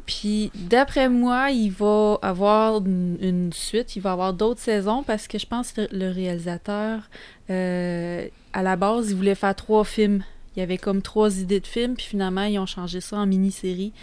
Puis 0.05 0.51
d'après 0.55 1.07
moi, 1.07 1.51
il 1.51 1.71
va 1.71 2.17
avoir 2.23 2.79
une, 2.83 3.15
une 3.21 3.53
suite, 3.53 3.95
il 3.95 4.01
va 4.01 4.11
avoir 4.13 4.33
d'autres 4.33 4.59
saisons 4.59 5.03
parce 5.03 5.27
que 5.27 5.37
je 5.37 5.45
pense 5.45 5.71
que 5.71 5.87
le 5.91 6.09
réalisateur, 6.11 7.03
euh, 7.51 8.27
à 8.51 8.63
la 8.63 8.75
base, 8.75 9.11
il 9.11 9.15
voulait 9.15 9.35
faire 9.35 9.55
trois 9.55 9.85
films. 9.85 10.23
Il 10.59 10.61
y 10.61 10.63
avait 10.63 10.77
comme 10.77 11.01
trois 11.01 11.39
idées 11.39 11.61
de 11.61 11.67
films, 11.67 11.95
puis 11.95 12.05
finalement, 12.05 12.43
ils 12.43 12.59
ont 12.59 12.65
changé 12.65 12.99
ça 12.99 13.15
en 13.17 13.25
mini-série. 13.25 13.93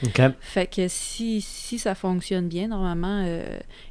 Fait 0.41 0.67
que 0.67 0.89
si, 0.89 1.43
si 1.43 1.79
ça 1.79 1.95
fonctionne 1.95 2.49
bien, 2.49 2.69
normalement, 2.69 3.23
euh, 3.27 3.45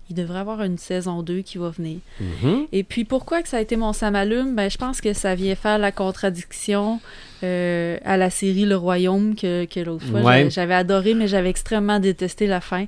il 0.09 0.15
devrait 0.15 0.39
avoir 0.39 0.63
une 0.63 0.79
saison 0.79 1.21
2 1.21 1.41
qui 1.41 1.59
va 1.59 1.69
venir. 1.69 1.99
Mhm. 2.19 2.65
Et 2.71 2.83
puis 2.83 3.05
pourquoi 3.05 3.43
que 3.43 3.49
ça 3.49 3.57
a 3.57 3.61
été 3.61 3.75
mon 3.75 3.93
samalume? 3.93 4.55
Ben, 4.55 4.67
je 4.67 4.77
pense 4.77 4.99
que 4.99 5.13
ça 5.13 5.35
vient 5.35 5.53
faire 5.53 5.77
la 5.77 5.91
contradiction 5.91 6.99
euh, 7.43 7.97
à 8.03 8.17
la 8.17 8.31
série 8.31 8.65
Le 8.65 8.75
Royaume 8.77 9.35
que, 9.35 9.65
que 9.65 9.79
l'autre 9.79 10.05
fois 10.07 10.21
Ouais. 10.23 10.49
j'avais 10.49 10.73
adoré, 10.73 11.13
mais 11.13 11.27
j'avais 11.27 11.49
extrêmement 11.51 11.99
détesté 11.99 12.47
la 12.47 12.61
fin. 12.61 12.85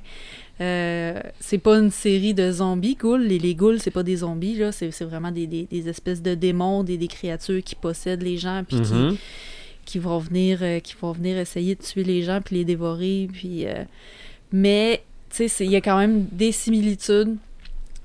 Euh, 0.60 1.20
c'est 1.38 1.58
pas 1.58 1.78
une 1.78 1.92
série 1.92 2.34
de 2.34 2.50
zombies, 2.50 2.96
ghouls. 2.96 3.18
Les, 3.22 3.38
les 3.38 3.54
ghouls, 3.54 3.78
c'est 3.78 3.92
pas 3.92 4.02
des 4.02 4.16
zombies, 4.16 4.56
là. 4.56 4.72
C'est, 4.72 4.90
c'est 4.90 5.04
vraiment 5.04 5.30
des, 5.30 5.46
des- 5.46 5.68
des 5.70 5.88
espèces 5.88 6.20
de 6.20 6.34
démons, 6.34 6.82
des, 6.82 6.96
des 6.96 7.06
créatures 7.06 7.62
qui 7.62 7.76
possèdent 7.76 8.22
les 8.24 8.38
gens, 8.38 8.64
puis 8.66 8.80
qui, 8.80 8.92
Mhm. 8.92 9.10
qui 9.12 9.18
vont 9.96 10.18
venir 10.18 10.58
euh, 10.60 10.80
qui 10.80 10.94
vont 11.00 11.12
venir 11.12 11.38
essayer 11.38 11.74
de 11.74 11.82
tuer 11.82 12.04
les 12.04 12.22
gens 12.22 12.42
puis 12.42 12.56
les 12.56 12.66
dévorer 12.66 13.26
puis 13.32 13.66
euh, 13.66 13.84
mais 14.52 15.02
tu 15.30 15.48
sais 15.48 15.64
il 15.64 15.70
y 15.70 15.76
a 15.76 15.80
quand 15.80 15.96
même 15.96 16.26
des 16.30 16.52
similitudes 16.52 17.38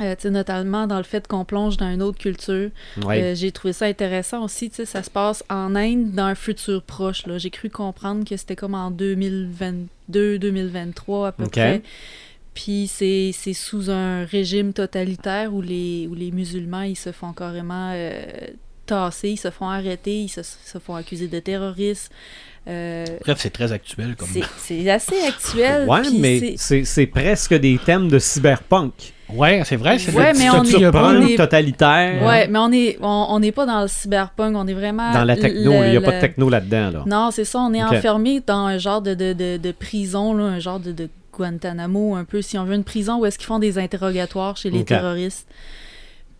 euh, 0.01 0.15
notamment 0.25 0.87
dans 0.87 0.97
le 0.97 1.03
fait 1.03 1.27
qu'on 1.27 1.45
plonge 1.45 1.77
dans 1.77 1.93
une 1.93 2.01
autre 2.01 2.17
culture. 2.17 2.71
Ouais. 3.03 3.35
J'ai 3.35 3.51
trouvé 3.51 3.73
ça 3.73 3.85
intéressant 3.85 4.43
aussi, 4.43 4.71
tu 4.71 4.77
sais, 4.77 4.85
ça 4.85 5.03
se 5.03 5.11
passe 5.11 5.43
en 5.51 5.75
Inde 5.75 6.13
dans 6.13 6.23
un 6.23 6.35
futur 6.35 6.81
proche. 6.81 7.25
J'ai 7.37 7.51
cru 7.51 7.69
comprendre 7.69 8.27
que 8.27 8.35
c'était 8.35 8.55
comme 8.55 8.73
en 8.73 8.89
2022-2023 8.91 11.27
à 11.27 11.31
peu 11.31 11.45
près. 11.45 11.83
Puis 12.53 12.87
c'est 12.87 13.31
c'est 13.33 13.53
sous 13.53 13.89
un 13.89 14.25
régime 14.25 14.73
totalitaire 14.73 15.53
où 15.53 15.61
les, 15.61 16.07
où 16.09 16.15
les 16.15 16.31
musulmans, 16.31 16.83
ils 16.83 16.95
se 16.95 17.11
font 17.11 17.33
carrément 17.33 17.91
euh, 17.93 18.23
tasser, 18.85 19.29
ils 19.29 19.37
se 19.37 19.49
font 19.51 19.67
arrêter, 19.67 20.21
ils 20.21 20.29
se, 20.29 20.41
se 20.43 20.77
font 20.79 20.95
accuser 20.95 21.27
de 21.27 21.39
terrorisme. 21.39 22.11
Euh, 22.67 23.05
Bref, 23.21 23.39
c'est 23.41 23.49
très 23.49 23.71
actuel 23.73 24.15
comme. 24.15 24.29
c'est 24.31 24.43
c'est 24.57 24.89
assez 24.89 25.21
actuel. 25.27 25.87
Ouais, 25.87 26.01
mais 26.17 26.55
c'est- 26.57 27.07
presque 27.07 27.53
des 27.55 27.77
thèmes 27.77 28.07
de 28.07 28.19
cyberpunk. 28.19 28.93
Ouais, 29.29 29.63
c'est 29.65 29.75
vrai. 29.75 29.97
C'est 29.99 30.13
Ouais, 30.15 30.31
mais 30.37 30.49
on 30.49 30.63
est- 30.63 30.85
on 30.87 31.35
totalitaire. 31.35 32.23
Ouais, 32.23 32.47
mais 32.47 32.59
on 32.59 32.71
est 32.71 32.97
on 33.01 33.25
on 33.29 33.39
n'est 33.39 33.51
pas 33.51 33.65
dans 33.65 33.81
le 33.81 33.87
cyberpunk, 33.87 34.55
on 34.55 34.67
est 34.67 34.73
vraiment 34.73 35.11
Dans 35.11 35.23
la 35.25 35.35
techno, 35.35 35.73
il 35.83 35.91
n'y 35.91 35.97
a 35.97 36.01
pas 36.01 36.11
de 36.13 36.21
techno 36.21 36.49
là-dedans. 36.49 36.91
Là. 36.91 37.03
Non, 37.05 37.31
c'est 37.31 37.45
ça, 37.45 37.59
on 37.59 37.73
est 37.73 37.83
enfermé 37.83 38.41
dans 38.45 38.65
un 38.67 38.77
genre 38.77 39.01
de, 39.01 39.13
de, 39.13 39.33
de, 39.33 39.57
de 39.57 39.71
prison, 39.71 40.33
là, 40.33 40.45
un 40.45 40.59
genre 40.59 40.79
de, 40.79 40.91
de 40.91 41.09
Guantanamo, 41.35 42.15
un 42.15 42.23
peu, 42.25 42.41
si 42.41 42.57
on 42.57 42.63
veut, 42.63 42.75
une 42.75 42.83
prison 42.83 43.19
où 43.19 43.25
est-ce 43.25 43.37
qu'ils 43.37 43.47
font 43.47 43.59
des 43.59 43.77
interrogatoires 43.79 44.55
chez 44.55 44.69
les 44.69 44.79
terroristes. 44.85 45.47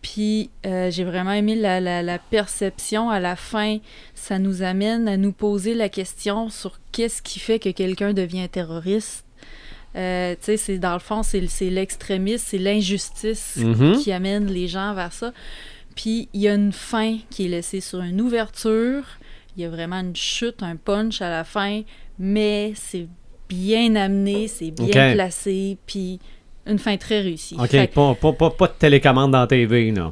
Puis 0.04 0.50
euh, 0.66 0.90
j'ai 0.90 1.02
vraiment 1.02 1.32
aimé 1.32 1.54
la, 1.56 1.80
la- 1.80 2.02
la 2.02 2.18
perception 2.18 3.08
à 3.08 3.20
la 3.20 3.36
fin. 3.36 3.78
Ça 4.14 4.38
nous 4.38 4.62
amène 4.62 5.08
à 5.08 5.16
nous 5.16 5.32
poser 5.32 5.72
la 5.72 5.88
question 5.88 6.50
sur 6.50 6.78
qu'est-ce 6.92 7.22
qui 7.22 7.38
fait 7.38 7.58
que 7.58 7.70
quelqu'un 7.70 8.12
devient 8.12 8.46
terroriste. 8.50 9.24
Euh, 9.96 10.34
tu 10.34 10.44
sais, 10.44 10.56
c'est 10.58 10.78
dans 10.78 10.92
le 10.92 10.98
fond, 10.98 11.22
c'est 11.22 11.40
l'extrémisme, 11.70 12.44
c'est 12.46 12.58
l'injustice 12.58 13.56
Mhm. 13.56 13.96
qui 13.98 14.12
amène 14.12 14.46
les 14.46 14.68
gens 14.68 14.92
vers 14.92 15.12
ça. 15.14 15.32
Puis 15.96 16.28
il 16.34 16.42
y 16.42 16.48
a 16.48 16.54
une 16.54 16.72
fin 16.72 17.16
qui 17.30 17.46
est 17.46 17.48
laissée 17.48 17.80
sur 17.80 18.02
une 18.02 18.20
ouverture. 18.20 19.04
Il 19.56 19.62
y 19.62 19.64
a 19.64 19.70
vraiment 19.70 20.00
une 20.00 20.16
chute, 20.16 20.62
un 20.62 20.76
punch 20.76 21.22
à 21.22 21.30
la 21.30 21.44
fin, 21.44 21.80
mais 22.18 22.72
c'est 22.74 23.06
bien 23.48 23.94
amené, 23.94 24.48
c'est 24.48 24.70
bien 24.72 25.14
placé, 25.14 25.78
puis 25.86 26.18
une 26.66 26.78
fin 26.78 26.96
très 26.96 27.20
réussie. 27.20 27.56
OK, 27.58 27.68
que- 27.70 27.86
pas, 27.86 28.14
pas, 28.14 28.32
pas, 28.32 28.50
pas 28.50 28.66
de 28.68 28.72
télécommande 28.78 29.32
dans 29.32 29.46
TV, 29.46 29.92
non, 29.92 30.10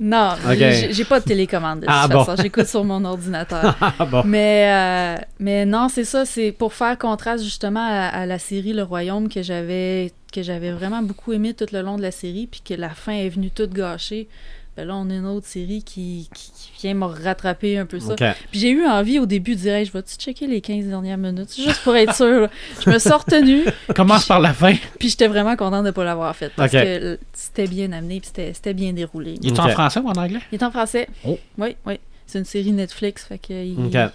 Ok. 0.49 0.59
j'ai 0.91 1.05
pas 1.05 1.21
de 1.21 1.25
télécommande 1.25 1.81
de 1.81 1.87
toute 1.87 1.95
Ah, 1.97 2.09
bon. 2.09 2.25
J'écoute 2.41 2.67
sur 2.67 2.85
mon 2.85 3.05
ordinateur. 3.05 3.77
Ah 3.99 4.05
bon. 4.05 4.23
mais, 4.27 4.69
euh, 4.69 5.23
mais 5.39 5.65
non, 5.67 5.89
c'est 5.89 6.05
ça. 6.05 6.25
C'est 6.25 6.53
pour 6.53 6.75
faire 6.75 6.99
contraste 6.99 7.43
justement 7.45 7.85
à, 7.87 8.07
à 8.09 8.27
la 8.27 8.39
série 8.39 8.73
Le 8.73 8.83
Royaume 8.83 9.29
que 9.29 9.43
j'avais 9.43 10.13
que 10.33 10.43
j'avais 10.43 10.73
vraiment 10.73 11.03
beaucoup 11.03 11.33
aimé 11.35 11.53
tout 11.53 11.67
le 11.73 11.83
long 11.83 11.97
de 11.97 12.03
la 12.03 12.11
série, 12.11 12.47
puis 12.51 12.63
que 12.65 12.73
la 12.73 12.89
fin 12.89 13.13
est 13.13 13.29
venue 13.29 13.51
toute 13.51 13.73
gâcher. 13.75 14.29
Ben 14.77 14.87
là, 14.89 14.97
on 14.97 15.11
a 15.11 15.15
une 15.15 15.27
autre 15.27 15.47
série 15.47 15.83
qui, 15.83 16.31
qui, 16.35 16.51
qui 16.53 16.71
vient 16.81 16.95
me 16.95 17.05
rattraper 17.05 17.77
un 17.79 17.85
peu 17.85 18.01
ça. 18.01 18.15
Puis 18.51 18.59
j'ai 18.61 18.71
eu 18.71 18.87
envie 18.87 19.19
au 19.19 19.27
début 19.27 19.55
de 19.55 19.61
dire 19.61 19.75
Hey, 19.75 19.85
je 19.85 19.93
vais-tu 19.93 20.15
checker 20.17 20.47
les 20.47 20.63
15 20.63 20.87
dernières 20.87 21.19
minutes? 21.19 21.55
Juste 21.55 21.83
pour 21.83 21.95
être 21.95 22.15
sûr. 22.15 22.49
Je 22.85 22.89
me 22.91 22.99
suis 22.99 23.11
retenue, 23.13 23.65
Commence 23.95 24.25
par 24.27 24.41
la 24.41 24.55
fin. 24.55 24.75
puis 24.99 25.11
j'étais 25.11 25.29
vraiment 25.29 25.57
contente 25.57 25.83
de 25.83 25.89
ne 25.89 25.91
pas 25.91 26.05
l'avoir 26.05 26.35
fait 26.35 26.51
parce 26.57 26.73
que 26.73 27.19
c'était 27.35 27.67
bien 27.67 27.93
amené, 27.93 28.21
puis 28.21 28.29
c'était 28.29 28.55
c'était 28.55 28.73
bien 28.75 28.93
déroulé. 28.95 29.35
Il 29.43 29.49
est 29.53 29.61
en 29.61 29.69
français 29.69 30.01
ou 30.01 30.09
en 30.09 30.13
anglais? 30.13 30.41
Il 30.51 30.55
est 30.59 30.63
en 30.65 30.71
français. 30.71 31.07
Oh. 31.25 31.39
Oui, 31.59 31.77
oui. 31.87 31.99
C'est 32.25 32.39
une 32.39 32.45
série 32.47 32.73
Netflix, 32.73 33.25
fait 33.27 33.37
que 33.37 33.53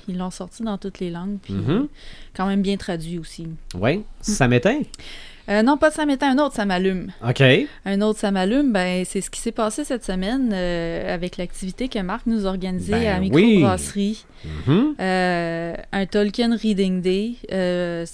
ils 0.08 0.18
l'ont 0.18 0.32
sorti 0.32 0.64
dans 0.64 0.80
toutes 0.80 1.00
les 1.00 1.12
langues, 1.12 1.38
puis 1.44 1.54
Mhm. 1.54 1.88
quand 2.36 2.48
même 2.48 2.64
bien 2.64 2.78
traduit 2.78 3.20
aussi. 3.20 3.46
Oui, 3.76 4.02
ça 4.22 4.48
m'éteint. 4.48 4.80
Euh, 5.50 5.64
non, 5.64 5.78
pas 5.78 5.90
de 5.90 5.96
ça 5.96 6.06
m'éteint, 6.06 6.32
un 6.32 6.44
autre, 6.44 6.56
ça 6.56 6.66
m'allume. 6.66 7.12
OK. 7.28 7.42
Un 7.86 8.02
autre, 8.02 8.20
ça 8.20 8.32
m'allume, 8.32 8.74
ben, 8.74 9.04
c'est 9.06 9.22
ce 9.22 9.30
qui 9.30 9.40
s'est 9.40 9.52
passé 9.52 9.84
cette 9.84 10.04
semaine 10.04 10.52
euh, 10.54 11.14
avec 11.14 11.38
l'activité 11.38 11.88
que 11.88 12.00
Marc 12.00 12.26
nous 12.26 12.46
organisait 12.46 12.92
Ben 13.00 13.16
à 13.16 13.20
oui. 13.20 13.30
Microbrasserie. 13.30 14.26
Mhm. 14.68 14.96
Euh, 15.00 15.74
un 15.92 16.06
Tolkien 16.06 16.56
Reading 16.56 17.02
Day. 17.02 17.36
Euh, 17.52 18.06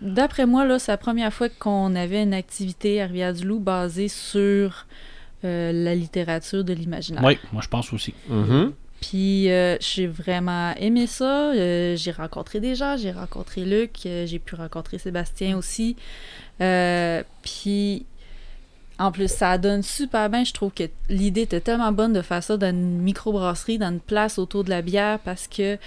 D'après 0.00 0.46
moi, 0.46 0.64
là, 0.64 0.78
c'est 0.78 0.92
la 0.92 0.96
première 0.96 1.32
fois 1.32 1.48
qu'on 1.48 1.94
avait 1.96 2.22
une 2.22 2.34
activité 2.34 3.02
à 3.02 3.06
Rivière-du-Loup 3.06 3.58
basée 3.58 4.08
sur 4.08 4.86
euh, 5.44 5.72
la 5.72 5.94
littérature 5.94 6.62
de 6.64 6.72
l'imaginaire. 6.72 7.22
Oui, 7.24 7.38
moi 7.52 7.62
je 7.62 7.68
pense 7.68 7.92
aussi. 7.92 8.14
Mhm. 8.28 8.72
Puis 9.00 9.50
euh, 9.50 9.76
j'ai 9.80 10.06
vraiment 10.06 10.74
aimé 10.76 11.06
ça. 11.06 11.52
Euh, 11.52 11.96
j'ai 11.96 12.10
rencontré 12.10 12.60
des 12.60 12.74
gens, 12.74 12.96
j'ai 12.96 13.12
rencontré 13.12 13.64
Luc, 13.64 13.92
euh, 14.06 14.26
j'ai 14.26 14.38
pu 14.38 14.54
rencontrer 14.54 14.98
Sébastien 14.98 15.56
aussi. 15.56 15.96
Puis 16.58 18.06
en 19.00 19.12
plus, 19.12 19.30
ça 19.30 19.56
donne 19.58 19.84
super 19.84 20.28
bien. 20.28 20.42
Je 20.42 20.52
trouve 20.52 20.72
que 20.72 20.82
l'idée 21.08 21.42
était 21.42 21.60
tellement 21.60 21.92
bonne 21.92 22.12
de 22.12 22.20
faire 22.20 22.42
ça 22.42 22.56
dans 22.56 22.70
une 22.70 22.98
microbrasserie, 22.98 23.78
dans 23.78 23.90
une 23.90 24.00
place 24.00 24.40
autour 24.40 24.64
de 24.64 24.70
la 24.70 24.82
bière, 24.82 25.20
parce 25.20 25.46
que 25.46 25.78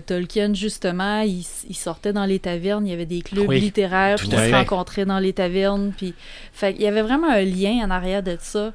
Tolkien, 0.00 0.52
justement, 0.54 1.20
il, 1.20 1.44
sortait 1.44 2.12
dans 2.12 2.24
les 2.24 2.40
tavernes, 2.40 2.84
il 2.84 2.90
y 2.90 2.92
avait 2.92 3.06
des 3.06 3.22
clubs 3.22 3.48
Oui, 3.48 3.60
littéraires 3.60 4.16
qui 4.16 4.34
à 4.34 4.48
se 4.48 4.52
rencontraient 4.52 5.04
dans 5.04 5.20
les 5.20 5.32
tavernes. 5.32 5.92
Puis, 5.96 6.14
fait, 6.52 6.72
il 6.72 6.82
y 6.82 6.88
avait 6.88 7.02
vraiment 7.02 7.30
un 7.30 7.42
lien 7.42 7.78
en 7.84 7.90
arrière 7.90 8.24
de 8.24 8.36
ça 8.40 8.72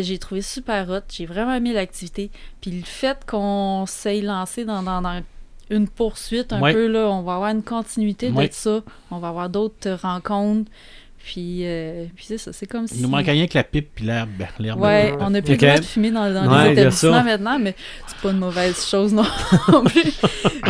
que 0.00 0.06
j'ai 0.06 0.18
trouvé 0.18 0.42
super 0.42 0.88
hot. 0.90 1.00
J'ai 1.12 1.26
vraiment 1.26 1.54
aimé 1.54 1.72
l'activité. 1.72 2.30
Puis 2.60 2.70
le 2.70 2.84
fait 2.84 3.18
qu'on 3.26 3.84
s'est 3.86 4.20
lancé 4.20 4.64
dans, 4.64 4.82
dans, 4.82 5.00
dans 5.02 5.22
une 5.70 5.88
poursuite 5.88 6.52
un 6.52 6.60
Ouais. 6.60 6.72
peu, 6.72 6.86
là, 6.86 7.08
on 7.10 7.22
va 7.22 7.34
avoir 7.34 7.50
une 7.50 7.62
continuité 7.62 8.30
Ouais. 8.30 8.48
de 8.48 8.52
ça. 8.52 8.80
On 9.10 9.18
va 9.18 9.28
avoir 9.28 9.48
d'autres 9.48 9.90
rencontres. 10.00 10.70
Puis, 11.18 11.62
euh, 11.66 12.04
puis 12.14 12.24
c'est 12.28 12.38
ça, 12.38 12.52
c'est 12.52 12.66
comme 12.66 12.86
si... 12.86 12.96
Il 12.98 13.02
nous 13.02 13.08
manque 13.08 13.26
rien 13.26 13.48
que 13.48 13.58
la 13.58 13.64
pipe 13.64 13.88
puis 13.96 14.04
l'herbe. 14.04 14.30
l'herbe. 14.60 14.80
Ouais, 14.80 15.12
on 15.18 15.30
n'a 15.30 15.42
plus 15.42 15.52
le 15.52 15.56
droit 15.58 15.78
de 15.80 15.84
fumer 15.84 16.12
dans, 16.12 16.32
dans 16.32 16.48
Ouais, 16.56 16.66
les 16.66 16.72
établissements 16.80 17.24
maintenant, 17.24 17.58
mais 17.58 17.74
c'est 18.06 18.16
pas 18.18 18.30
une 18.30 18.38
mauvaise 18.38 18.86
chose 18.86 19.12
non, 19.12 19.24
plus. 19.86 20.20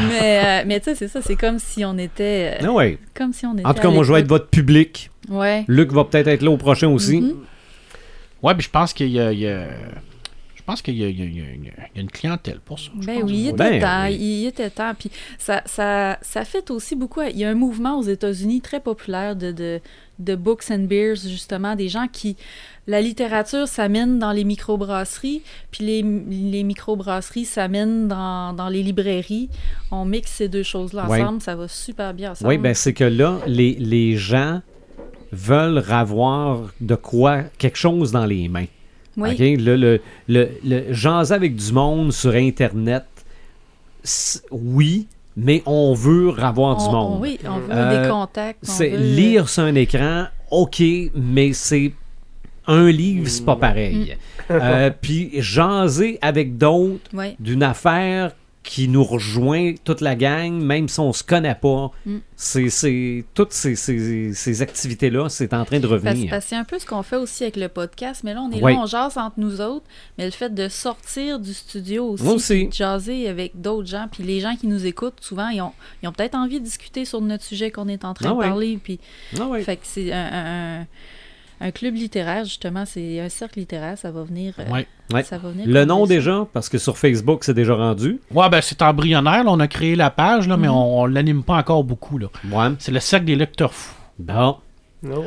mais 0.09 0.63
euh, 0.63 0.65
mais 0.67 0.79
tu 0.81 0.85
sais, 0.87 0.95
c'est 0.95 1.09
ça, 1.09 1.21
c'est 1.21 1.37
comme 1.37 1.59
si 1.59 1.85
on 1.85 1.99
était... 1.99 2.55
euh, 2.63 2.67
Ah 2.69 2.73
ouais. 2.73 2.99
comme 3.13 3.35
si 3.35 3.45
on 3.45 3.53
était 3.53 3.67
En 3.67 3.75
tout 3.75 3.83
cas, 3.83 3.91
moi, 3.91 4.03
je 4.03 4.13
vais 4.15 4.21
être 4.21 4.29
votre 4.29 4.47
public. 4.49 5.11
Ouais. 5.29 5.67
Luc 5.69 5.93
va 5.93 6.05
peut-être 6.05 6.29
être 6.29 6.41
là 6.43 6.51
au 6.51 6.57
prochain 6.57 6.89
aussi. 6.89 7.21
Mhm. 7.21 7.35
Ouais, 8.43 8.55
puis 8.55 8.63
je 8.65 8.71
pense 8.71 8.93
qu'il 8.93 9.09
y 9.11 9.21
a. 9.21 9.33
il 9.33 9.39
y 9.41 9.47
a- 9.49 9.67
Je 10.57 10.63
pense 10.73 10.83
qu'il 10.83 10.97
y 10.97 11.05
a, 11.05 11.09
y 11.09 11.71
une 11.95 12.11
clientèle 12.11 12.59
pour 12.59 12.81
ça. 12.81 12.91
Ben 12.97 13.23
oui, 13.23 13.35
il 13.39 13.47
était 13.51 13.79
Ben 13.79 13.81
temps. 13.81 14.05
oui. 14.09 14.17
Il 14.17 14.47
était 14.47 14.69
temps. 14.69 14.95
Puis 14.99 15.13
ça, 15.39 15.63
ça, 15.65 16.19
ça 16.23 16.45
fait 16.45 16.73
aussi 16.73 16.97
beaucoup. 16.97 17.23
Il 17.23 17.37
y 17.39 17.45
a 17.45 17.49
un 17.51 17.55
mouvement 17.55 17.97
aux 18.01 18.03
États-Unis 18.03 18.63
très 18.63 18.81
populaire 18.81 19.37
de, 19.37 19.53
de, 19.53 19.81
de 20.19 20.35
books 20.35 20.65
and 20.73 20.81
beers, 20.89 21.15
justement, 21.25 21.77
des 21.77 21.89
gens 21.89 22.09
qui. 22.13 22.37
La 22.89 23.01
littérature 23.01 23.69
s'amène 23.69 24.19
dans 24.19 24.33
les 24.33 24.43
microbrasseries, 24.43 25.43
puis 25.71 25.85
les, 25.85 26.03
les 26.03 26.65
microbrasseries 26.65 27.45
s'amènent 27.45 28.09
dans, 28.09 28.53
dans 28.53 28.69
les 28.69 28.83
librairies. 28.83 29.49
On 29.93 30.05
mixe 30.05 30.33
ces 30.33 30.49
deux 30.49 30.65
choses-là 30.65 31.07
Ouais. 31.09 31.21
ensemble, 31.23 31.41
ça 31.43 31.55
va 31.55 31.69
super 31.69 32.13
bien 32.13 32.33
ensemble. 32.33 32.49
Oui, 32.49 32.59
ben 32.59 32.75
c'est 32.75 32.93
que 32.93 33.05
là, 33.05 33.39
les, 33.47 33.75
les 33.75 34.17
gens 34.17 34.63
veulent 35.33 35.83
avoir 35.89 36.61
de 36.81 36.95
quoi, 36.95 37.43
quelque 37.59 37.77
chose 37.79 38.13
dans 38.13 38.27
les 38.27 38.49
mains. 38.49 38.67
Oui. 39.17 39.31
OK? 39.33 39.39
Le, 39.39 39.77
le, 39.77 40.01
le, 40.29 40.49
le- 40.65 40.93
jaser 40.93 41.35
avec 41.35 41.57
du 41.57 41.73
monde 41.73 42.13
sur 42.13 42.33
Internet, 42.35 43.05
oui, 44.51 45.07
mais 45.37 45.63
on 45.67 45.95
veut 45.95 46.33
avoir 46.39 46.77
On- 46.79 46.85
du 46.85 46.91
monde. 46.95 47.17
on- 47.19 47.21
oui, 47.21 47.39
on 47.45 47.59
veut 47.59 47.67
Euh, 47.71 48.03
des 48.03 48.09
contacts. 48.09 48.59
on 48.63 48.73
C'est 48.73 48.91
veut- 48.91 48.99
lire 48.99 49.49
sur 49.49 49.65
un 49.65 49.75
écran, 49.75 50.27
OK, 50.51 50.83
mais 51.15 51.53
c'est 51.53 51.93
un 52.67 52.91
livre, 52.91 53.29
c'est 53.29 53.45
pas 53.45 53.57
pareil. 53.57 54.17
Euh, 54.51 54.91
Puis 55.01 55.31
jaser 55.41 56.19
avec 56.21 56.57
d'autres 56.59 57.11
d'une 57.39 57.63
affaire 57.63 58.33
qui 58.67 58.89
nous 58.89 59.05
rejoint 59.05 59.75
toute 59.85 60.01
la 60.01 60.17
gang, 60.17 60.53
même 60.53 60.89
si 60.89 60.99
on 60.99 61.13
se 61.13 61.23
connaît 61.23 61.55
pas, 61.55 61.93
Mm. 62.05 62.17
c'est, 62.35 62.69
c'est 62.69 63.25
toutes 63.33 63.53
ces, 63.53 63.77
ces- 63.77 64.35
ces 64.35 64.61
activités-là, 64.61 65.29
c'est 65.29 65.55
en 65.55 65.65
train 65.65 65.79
de 65.79 65.87
revenir. 65.87 66.29
parce 66.31 66.47
c'est 66.47 66.57
un 66.57 66.65
peu 66.65 66.79
ce 66.81 66.85
qu'on 66.85 67.05
fait 67.05 67.15
aussi 67.17 67.45
avec 67.45 67.57
le 67.57 67.69
podcast, 67.69 68.23
mais 68.25 68.35
là, 68.35 68.43
on 68.43 68.51
est 68.51 68.61
Oui. 68.61 68.75
là, 68.75 68.81
on 68.83 68.87
jase 68.87 69.17
entre 69.19 69.39
nous 69.39 69.61
autres, 69.61 69.87
mais 70.19 70.25
le 70.25 70.33
fait 70.33 70.53
de 70.53 70.69
sortir 70.69 71.39
du 71.39 71.55
studio 71.55 72.09
aussi, 72.11 72.27
aussi. 72.27 72.69
jaser 72.73 73.29
avec 73.29 73.61
d'autres 73.61 73.87
gens, 73.89 74.09
puis 74.11 74.25
les 74.25 74.41
gens 74.41 74.57
qui 74.57 74.67
nous 74.67 74.85
écoutent, 74.85 75.21
souvent, 75.21 75.49
ils 75.49 75.63
ont, 75.63 75.73
ils 76.03 76.09
ont 76.09 76.13
peut-être 76.13 76.35
envie 76.35 76.59
de 76.59 76.65
discuter 76.65 77.05
sur 77.05 77.21
notre 77.21 77.45
sujet 77.45 77.71
qu'on 77.71 77.87
est 77.87 78.05
en 78.05 78.15
train 78.15 78.31
Ah 78.31 78.33
de 78.33 78.37
ouais. 78.39 78.47
parler, 78.49 78.79
puis 78.83 78.99
Ah 79.39 79.47
ouais. 79.47 79.63
fait 79.63 79.77
que 79.77 79.83
c'est 79.85 80.13
un, 80.13 80.81
un- 80.81 80.87
un- 81.61 81.71
club 81.71 81.95
littéraire, 81.95 82.45
justement, 82.45 82.85
c'est 82.87 83.21
un 83.21 83.29
cercle 83.29 83.59
littéraire, 83.61 83.97
ça 83.99 84.11
va 84.11 84.23
venir... 84.23 84.55
euh, 84.59 84.73
Ouais. 84.73 84.87
Ouais. 85.13 85.23
Ça 85.23 85.39
va 85.39 85.51
venir 85.51 85.67
Le 85.69 85.85
nom 85.85 86.05
ça. 86.05 86.09
déjà, 86.15 86.47
parce 86.53 86.69
que 86.69 86.79
sur 86.79 86.99
Facebook, 86.99 87.45
c'est 87.45 87.55
déjà 87.55 87.75
rendu. 87.75 88.19
Ouais, 88.35 88.49
ben 88.51 88.61
c'est 88.61 88.83
embryonnaire. 88.83 89.45
là, 89.45 89.51
on 89.53 89.61
a 89.61 89.69
créé 89.69 89.95
la 89.97 90.11
page, 90.11 90.49
là, 90.49 90.57
mais 90.57 90.67
Mhm. 90.69 90.75
on, 90.75 91.01
on 91.03 91.07
l'anime 91.07 91.43
pas 91.43 91.55
encore 91.57 91.85
beaucoup. 91.85 92.19
là. 92.19 92.27
Ouais. 92.51 92.75
C'est 92.79 92.93
le 92.93 93.01
cercle 93.01 93.27
des 93.27 93.37
lecteurs 93.37 93.73
fous. 93.73 93.95
Bon. 94.19 94.57
Non. 95.03 95.25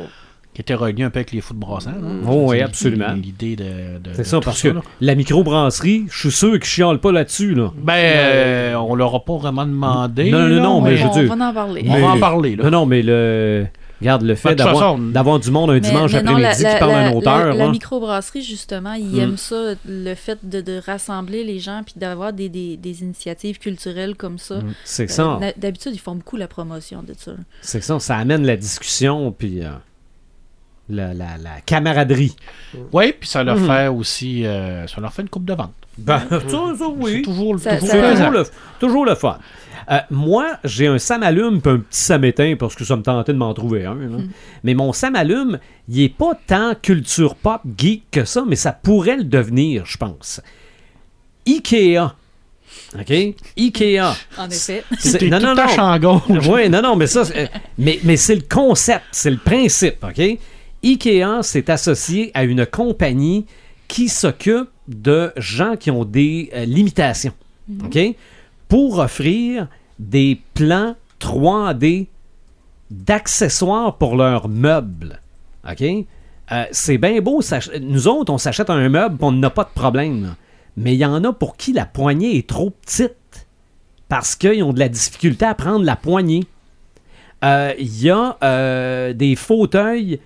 Qui 0.52 0.62
était 0.62 0.74
relié 0.74 1.04
un 1.04 1.10
peu 1.10 1.20
avec 1.20 1.30
les 1.30 1.40
fous 1.40 1.54
de 1.54 1.60
brassant. 1.60 1.92
là. 1.92 1.96
Oh, 2.28 2.46
oui, 2.50 2.60
absolument. 2.60 3.12
L'idée 3.12 3.54
de. 3.54 3.98
de- 3.98 4.12
C'est 4.14 4.24
ça, 4.24 4.38
tout 4.38 4.44
parce 4.46 4.60
que 4.60 4.68
là. 4.68 4.82
la 5.00 5.14
microbrasserie, 5.14 6.06
je 6.10 6.18
suis 6.18 6.32
sûr 6.32 6.52
qu'ils 6.54 6.64
chialent 6.64 6.98
pas 6.98 7.12
là-dessus. 7.12 7.54
Là. 7.54 7.70
Ben, 7.80 7.92
euh, 7.94 8.74
on 8.74 8.96
leur 8.96 9.14
a 9.14 9.24
pas 9.24 9.36
vraiment 9.36 9.64
demandé. 9.64 10.30
Non, 10.32 10.40
non, 10.48 10.60
non, 10.62 10.80
mais 10.80 10.96
je 10.96 11.04
veux 11.04 11.08
on 11.08 11.12
dire- 11.12 11.34
va 11.36 11.46
en 11.48 11.54
parler. 11.54 11.84
On 11.88 12.00
va 12.00 12.08
en 12.08 12.18
parler. 12.18 12.56
Là. 12.56 12.64
Non, 12.64 12.70
non, 12.80 12.86
mais 12.86 13.00
le. 13.02 13.66
Regarde, 14.00 14.22
le 14.22 14.34
fait 14.34 14.54
d'avoir, 14.54 15.38
du 15.40 15.50
monde 15.50 15.70
un 15.70 15.74
Mais- 15.74 15.80
dimanche 15.80 16.12
la- 16.12 16.18
après-midi 16.20 16.42
la- 16.42 16.54
qui 16.54 16.78
parle 16.78 16.90
à 16.92 17.02
la- 17.02 17.08
un 17.08 17.12
auteur. 17.12 17.38
La, 17.48 17.52
la 17.54 17.64
là. 17.66 17.70
microbrasserie, 17.70 18.42
justement, 18.42 18.94
ils 18.94 19.06
Mm. 19.16 19.20
aiment 19.20 19.36
ça, 19.36 19.74
le 19.86 20.14
fait 20.14 20.38
de, 20.42 20.60
de 20.60 20.80
rassembler 20.84 21.44
les 21.44 21.58
gens 21.58 21.82
puis 21.84 21.94
d'avoir 21.96 22.32
des, 22.32 22.48
des- 22.48 22.76
des 22.76 23.02
initiatives 23.02 23.58
culturelles 23.58 24.14
comme 24.16 24.38
ça. 24.38 24.56
Mm, 24.56 24.74
C'est 24.84 25.04
Euh, 25.10 25.38
ça. 25.38 25.40
D'habitude, 25.56 25.92
ils 25.94 25.98
font 26.00 26.14
beaucoup 26.14 26.36
la 26.36 26.48
promotion 26.48 27.02
de 27.02 27.12
ça. 27.16 27.32
C'est 27.62 27.82
ça. 27.82 27.98
Ça 28.00 28.16
amène 28.16 28.46
la 28.46 28.56
discussion, 28.56 29.32
puis 29.32 29.62
euh, 29.62 29.70
la, 30.94 31.14
la, 31.14 31.36
la 31.42 31.60
camaraderie. 31.64 32.34
Oui, 32.92 33.12
puis 33.18 33.28
ça 33.28 33.42
leur 33.44 33.56
Mhm. 33.58 33.66
fait 33.66 33.88
aussi. 33.88 34.46
euh, 34.46 34.86
ça 34.86 35.00
leur 35.00 35.12
fait 35.12 35.22
une 35.22 35.28
coupe 35.28 35.44
de 35.44 35.54
vente. 35.54 35.72
Ben, 35.98 36.20
ça, 36.30 36.40
ça, 36.40 36.46
C'est 36.78 36.84
oui. 36.84 37.22
toujours, 37.22 37.58
Ça- 37.58 37.76
toujours 37.76 37.88
ça- 37.90 38.10
toujours 38.12 38.30
le, 38.30 38.44
toujours 38.78 39.04
le 39.04 39.14
fun. 39.14 39.38
Euh, 39.90 39.98
moi, 40.10 40.46
j'ai 40.64 40.86
un 40.86 40.98
Samalume 40.98 41.60
puis 41.60 41.72
un 41.72 41.78
petit 41.78 42.00
Samétain 42.00 42.54
parce 42.58 42.74
que 42.76 42.84
ça 42.84 42.94
me 42.96 43.02
tentait 43.02 43.32
de 43.32 43.38
m'en 43.38 43.52
trouver 43.54 43.84
un. 43.86 43.94
là. 43.94 44.18
Mais 44.62 44.74
mon 44.74 44.92
Samalume, 44.92 45.58
il 45.88 46.02
est 46.02 46.08
pas 46.08 46.38
tant 46.46 46.74
culture 46.80 47.34
pop 47.34 47.60
geek 47.76 48.04
que 48.10 48.24
ça, 48.24 48.44
mais 48.46 48.56
ça 48.56 48.72
pourrait 48.72 49.16
le 49.16 49.24
devenir, 49.24 49.84
je 49.86 49.96
pense. 49.96 50.40
Ikea. 51.46 52.14
OK? 52.98 53.12
Ikea. 53.58 54.14
En 54.38 54.48
effet. 54.48 54.84
C'est- 54.98 55.22
non, 55.28 55.40
non, 55.40 55.54
non. 55.54 55.98
gauche. 55.98 56.46
Oui, 56.48 56.68
non, 56.68 56.82
non, 56.82 56.96
mais 56.96 57.06
ça, 57.06 57.22
mais 57.78 58.16
c'est 58.16 58.36
le 58.36 58.42
concept, 58.48 59.04
c'est 59.10 59.30
le 59.30 59.38
principe, 59.38 60.04
OK? 60.04 60.38
IKEA 60.82 61.42
s'est 61.42 61.70
associé 61.70 62.30
à 62.34 62.44
une 62.44 62.66
compagnie 62.66 63.46
qui 63.88 64.08
s'occupe 64.08 64.68
de 64.88 65.32
gens 65.36 65.76
qui 65.76 65.90
ont 65.90 66.04
des 66.04 66.50
euh, 66.54 66.64
limitations. 66.64 67.34
OK? 67.84 67.98
Pour 68.68 68.98
offrir 68.98 69.68
des 69.98 70.40
plans 70.54 70.96
3D 71.20 72.06
d'accessoires 72.90 73.96
pour 73.96 74.16
leurs 74.16 74.48
meubles. 74.48 75.20
OK? 75.68 75.82
Euh, 75.82 76.64
c'est 76.72 76.98
bien 76.98 77.20
beau. 77.20 77.40
Nous 77.80 78.08
autres, 78.08 78.32
on 78.32 78.38
s'achète 78.38 78.70
un 78.70 78.88
meuble 78.88 79.16
on 79.20 79.32
n'a 79.32 79.50
pas 79.50 79.64
de 79.64 79.70
problème. 79.74 80.22
là. 80.24 80.36
Mais 80.76 80.94
il 80.94 80.98
y 80.98 81.04
en 81.04 81.22
a 81.24 81.32
pour 81.32 81.56
qui 81.56 81.72
la 81.72 81.84
poignée 81.84 82.36
est 82.36 82.48
trop 82.48 82.70
petite 82.70 83.46
parce 84.08 84.34
qu'ils 84.34 84.62
ont 84.62 84.72
de 84.72 84.80
la 84.80 84.88
difficulté 84.88 85.44
à 85.44 85.54
prendre 85.54 85.84
la 85.84 85.96
poignée. 85.96 86.44
Euh, 87.44 87.72
Il 87.78 88.02
y 88.02 88.10
a 88.10 88.36
euh, 88.42 89.12
des 89.12 89.36
fauteuils 89.36 90.20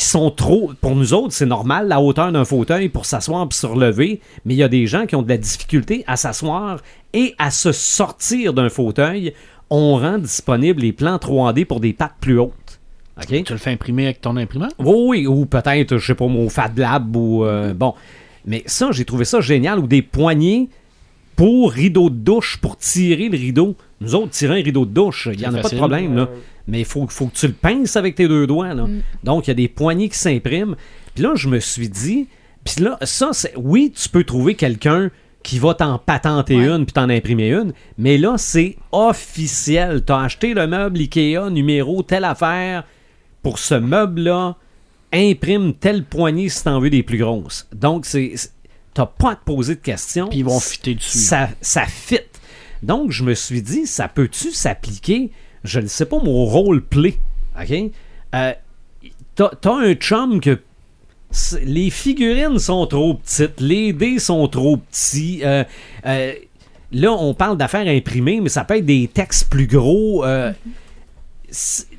qui 0.00 0.06
sont 0.06 0.30
trop. 0.30 0.72
Pour 0.80 0.96
nous 0.96 1.12
autres, 1.12 1.34
c'est 1.34 1.44
normal, 1.44 1.86
la 1.86 2.00
hauteur 2.00 2.32
d'un 2.32 2.46
fauteuil 2.46 2.88
pour 2.88 3.04
s'asseoir 3.04 3.46
et 3.50 3.54
se 3.54 3.66
relever, 3.66 4.20
mais 4.46 4.54
il 4.54 4.56
y 4.56 4.62
a 4.62 4.68
des 4.68 4.86
gens 4.86 5.04
qui 5.04 5.14
ont 5.14 5.20
de 5.20 5.28
la 5.28 5.36
difficulté 5.36 6.04
à 6.06 6.16
s'asseoir 6.16 6.78
et 7.12 7.34
à 7.36 7.50
se 7.50 7.70
sortir 7.70 8.54
d'un 8.54 8.70
fauteuil. 8.70 9.34
On 9.68 9.98
rend 9.98 10.16
disponible 10.16 10.80
les 10.80 10.92
plans 10.92 11.16
3D 11.16 11.66
pour 11.66 11.80
des 11.80 11.92
pattes 11.92 12.14
plus 12.18 12.38
hautes. 12.38 12.80
OK? 13.18 13.44
Tu 13.44 13.52
le 13.52 13.58
fais 13.58 13.72
imprimer 13.72 14.04
avec 14.04 14.22
ton 14.22 14.38
imprimante? 14.38 14.72
Oui, 14.78 14.94
oui, 15.06 15.26
ou 15.26 15.44
peut-être, 15.44 15.98
je 15.98 16.06
sais 16.06 16.14
pas, 16.14 16.26
mon 16.28 16.48
Fab 16.48 16.78
Lab 16.78 17.14
ou. 17.14 17.44
euh, 17.44 17.74
bon. 17.74 17.92
Mais 18.46 18.62
ça, 18.64 18.92
j'ai 18.92 19.04
trouvé 19.04 19.26
ça 19.26 19.42
génial. 19.42 19.80
Ou 19.80 19.86
des 19.86 20.00
poignées 20.00 20.70
pour 21.36 21.72
rideau 21.72 22.08
de 22.08 22.16
douche, 22.16 22.56
pour 22.56 22.78
tirer 22.78 23.28
le 23.28 23.36
rideau. 23.36 23.76
Nous 24.00 24.14
autres, 24.14 24.30
tirer 24.30 24.60
un 24.60 24.64
rideau 24.64 24.86
de 24.86 24.92
douche, 24.92 25.28
il 25.30 25.38
n'y 25.38 25.46
en 25.46 25.54
a 25.54 25.60
pas 25.60 25.68
de 25.68 25.76
problème. 25.76 26.16
Là. 26.16 26.28
Mais 26.68 26.80
il 26.80 26.84
faut, 26.84 27.06
faut 27.08 27.26
que 27.26 27.36
tu 27.36 27.46
le 27.46 27.52
pinces 27.52 27.96
avec 27.96 28.14
tes 28.14 28.28
deux 28.28 28.46
doigts. 28.46 28.74
Là. 28.74 28.86
Donc, 29.24 29.46
il 29.46 29.50
y 29.50 29.52
a 29.52 29.54
des 29.54 29.68
poignées 29.68 30.08
qui 30.08 30.18
s'impriment. 30.18 30.76
Puis 31.14 31.24
là, 31.24 31.32
je 31.34 31.48
me 31.48 31.58
suis 31.60 31.88
dit. 31.88 32.28
Puis 32.64 32.82
là, 32.84 32.98
ça, 33.02 33.30
c'est. 33.32 33.52
Oui, 33.56 33.92
tu 33.96 34.08
peux 34.08 34.24
trouver 34.24 34.54
quelqu'un 34.54 35.10
qui 35.42 35.58
va 35.58 35.72
t'en 35.74 35.98
patenter 35.98 36.56
Ouais. 36.56 36.66
une 36.68 36.84
puis 36.84 36.92
t'en 36.92 37.08
imprimer 37.08 37.48
une. 37.48 37.72
Mais 37.96 38.18
là, 38.18 38.34
c'est 38.36 38.76
officiel. 38.92 40.04
Tu 40.04 40.12
as 40.12 40.18
acheté 40.20 40.54
le 40.54 40.66
meuble 40.66 40.98
Ikea 40.98 41.48
numéro 41.50 42.02
telle 42.02 42.24
affaire 42.24 42.84
pour 43.42 43.58
ce 43.58 43.74
meuble-là, 43.74 44.56
imprime 45.12 45.72
telle 45.74 46.04
poignée 46.04 46.48
si 46.50 46.62
t'en 46.64 46.78
veux 46.78 46.90
des 46.90 47.02
plus 47.02 47.18
grosses. 47.18 47.66
Donc, 47.74 48.04
c'est, 48.04 48.32
c'est- 48.34 48.52
t'as 48.92 49.06
pas 49.06 49.32
à 49.32 49.36
te 49.36 49.44
poser 49.44 49.76
de 49.76 49.80
questions. 49.80 50.28
Puis 50.28 50.40
ils 50.40 50.44
vont 50.44 50.60
fitter 50.60 50.94
dessus. 50.94 51.18
Ça, 51.18 51.48
ça 51.62 51.86
fit. 51.86 52.18
Donc, 52.82 53.10
je 53.10 53.24
me 53.24 53.34
suis 53.34 53.62
dit, 53.62 53.86
ça 53.86 54.08
peut-tu 54.08 54.50
s'appliquer, 54.52 55.30
je 55.64 55.80
ne 55.80 55.86
sais 55.86 56.06
pas, 56.06 56.18
mon 56.22 56.44
roleplay. 56.44 57.18
OK? 57.60 57.72
Euh, 58.34 58.52
t'as, 59.34 59.50
t'as 59.60 59.74
un 59.74 59.94
chum 59.94 60.40
que 60.40 60.60
les 61.62 61.90
figurines 61.90 62.58
sont 62.58 62.86
trop 62.86 63.14
petites, 63.14 63.60
les 63.60 63.92
dés 63.92 64.18
sont 64.18 64.48
trop 64.48 64.78
petits. 64.78 65.40
euh, 65.44 65.64
euh, 66.06 66.32
là, 66.92 67.12
on 67.12 67.34
parle 67.34 67.56
d'affaires 67.56 67.86
imprimées, 67.86 68.40
mais 68.40 68.48
ça 68.48 68.64
peut 68.64 68.78
être 68.78 68.86
des 68.86 69.08
textes 69.08 69.48
plus 69.48 69.66
gros. 69.66 70.24
euh, 70.24 70.52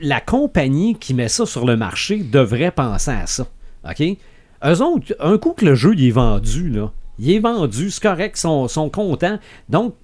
la 0.01 0.21
compagnie 0.21 0.95
qui 0.95 1.13
met 1.13 1.27
ça 1.27 1.45
sur 1.45 1.65
le 1.65 1.75
marché 1.75 2.17
devrait 2.17 2.71
penser 2.71 3.11
à 3.11 3.27
ça. 3.27 3.47
OK? 3.89 4.01
Eux 4.63 4.81
autres, 4.81 5.15
un 5.19 5.37
coup 5.37 5.53
que 5.53 5.65
le 5.65 5.75
jeu 5.75 5.93
il 5.95 6.07
est 6.07 6.11
vendu, 6.11 6.69
là, 6.69 6.91
il 7.19 7.31
est 7.31 7.39
vendu, 7.39 7.89
c'est 7.91 8.01
correct, 8.01 8.37
ils 8.37 8.41
sont, 8.41 8.67
sont 8.67 8.89
contents. 8.89 9.39
Donc, 9.69 9.95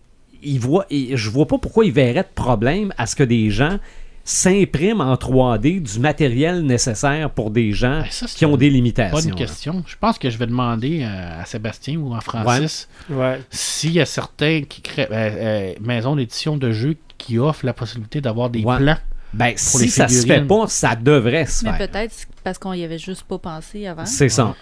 ils 0.51 0.59
voient, 0.59 0.85
et 0.89 1.15
je 1.17 1.29
vois 1.29 1.45
pas 1.47 1.57
pourquoi 1.57 1.85
ils 1.85 1.91
verraient 1.91 2.23
de 2.23 2.33
problème 2.35 2.93
à 2.97 3.05
ce 3.05 3.15
que 3.15 3.23
des 3.23 3.49
gens 3.49 3.77
s'impriment 4.23 4.99
en 5.01 5.15
3D 5.15 5.81
du 5.81 5.99
matériel 5.99 6.61
nécessaire 6.65 7.29
pour 7.29 7.49
des 7.49 7.71
gens 7.71 8.01
Ben, 8.01 8.05
ça, 8.09 8.25
qui 8.25 8.45
ont 8.45 8.57
des 8.57 8.67
Pas 8.67 8.73
limitations. 8.73 9.19
une 9.19 9.29
là. 9.29 9.35
question. 9.35 9.83
Je 9.87 9.95
pense 9.97 10.17
que 10.19 10.29
je 10.29 10.37
vais 10.37 10.47
demander 10.47 11.03
euh, 11.03 11.41
à 11.41 11.45
Sébastien 11.45 11.95
ou 11.97 12.13
à 12.13 12.19
Francis 12.19 12.89
Ouais. 13.09 13.39
s'il 13.49 13.93
y 13.93 14.01
a 14.01 14.05
certains 14.05 14.63
qui 14.67 14.81
créent 14.81 15.07
euh, 15.09 15.13
euh, 15.13 15.73
maisons 15.79 16.15
d'édition 16.17 16.57
de 16.57 16.71
jeux 16.71 16.97
qui 17.17 17.37
offrent 17.39 17.65
la 17.65 17.71
possibilité 17.73 18.19
d'avoir 18.19 18.49
des 18.49 18.63
Ouais. 18.63 18.77
plans. 18.77 18.97
Ben, 19.33 19.51
Pour 19.51 19.59
si 19.59 19.83
les 19.83 19.87
ça 19.87 20.07
se 20.09 20.13
fait 20.15 20.21
figurines. 20.21 20.47
pas, 20.47 20.67
ça 20.67 20.95
devrait 20.95 21.45
se 21.45 21.63
Mais 21.65 21.77
faire. 21.77 21.89
peut-être 21.89 22.13
parce 22.43 22.57
qu'on 22.57 22.73
y 22.73 22.83
avait 22.83 22.97
juste 22.97 23.23
pas 23.23 23.37
pensé 23.37 23.87
avant. 23.87 24.05
C'est 24.05 24.29
ça. 24.29 24.55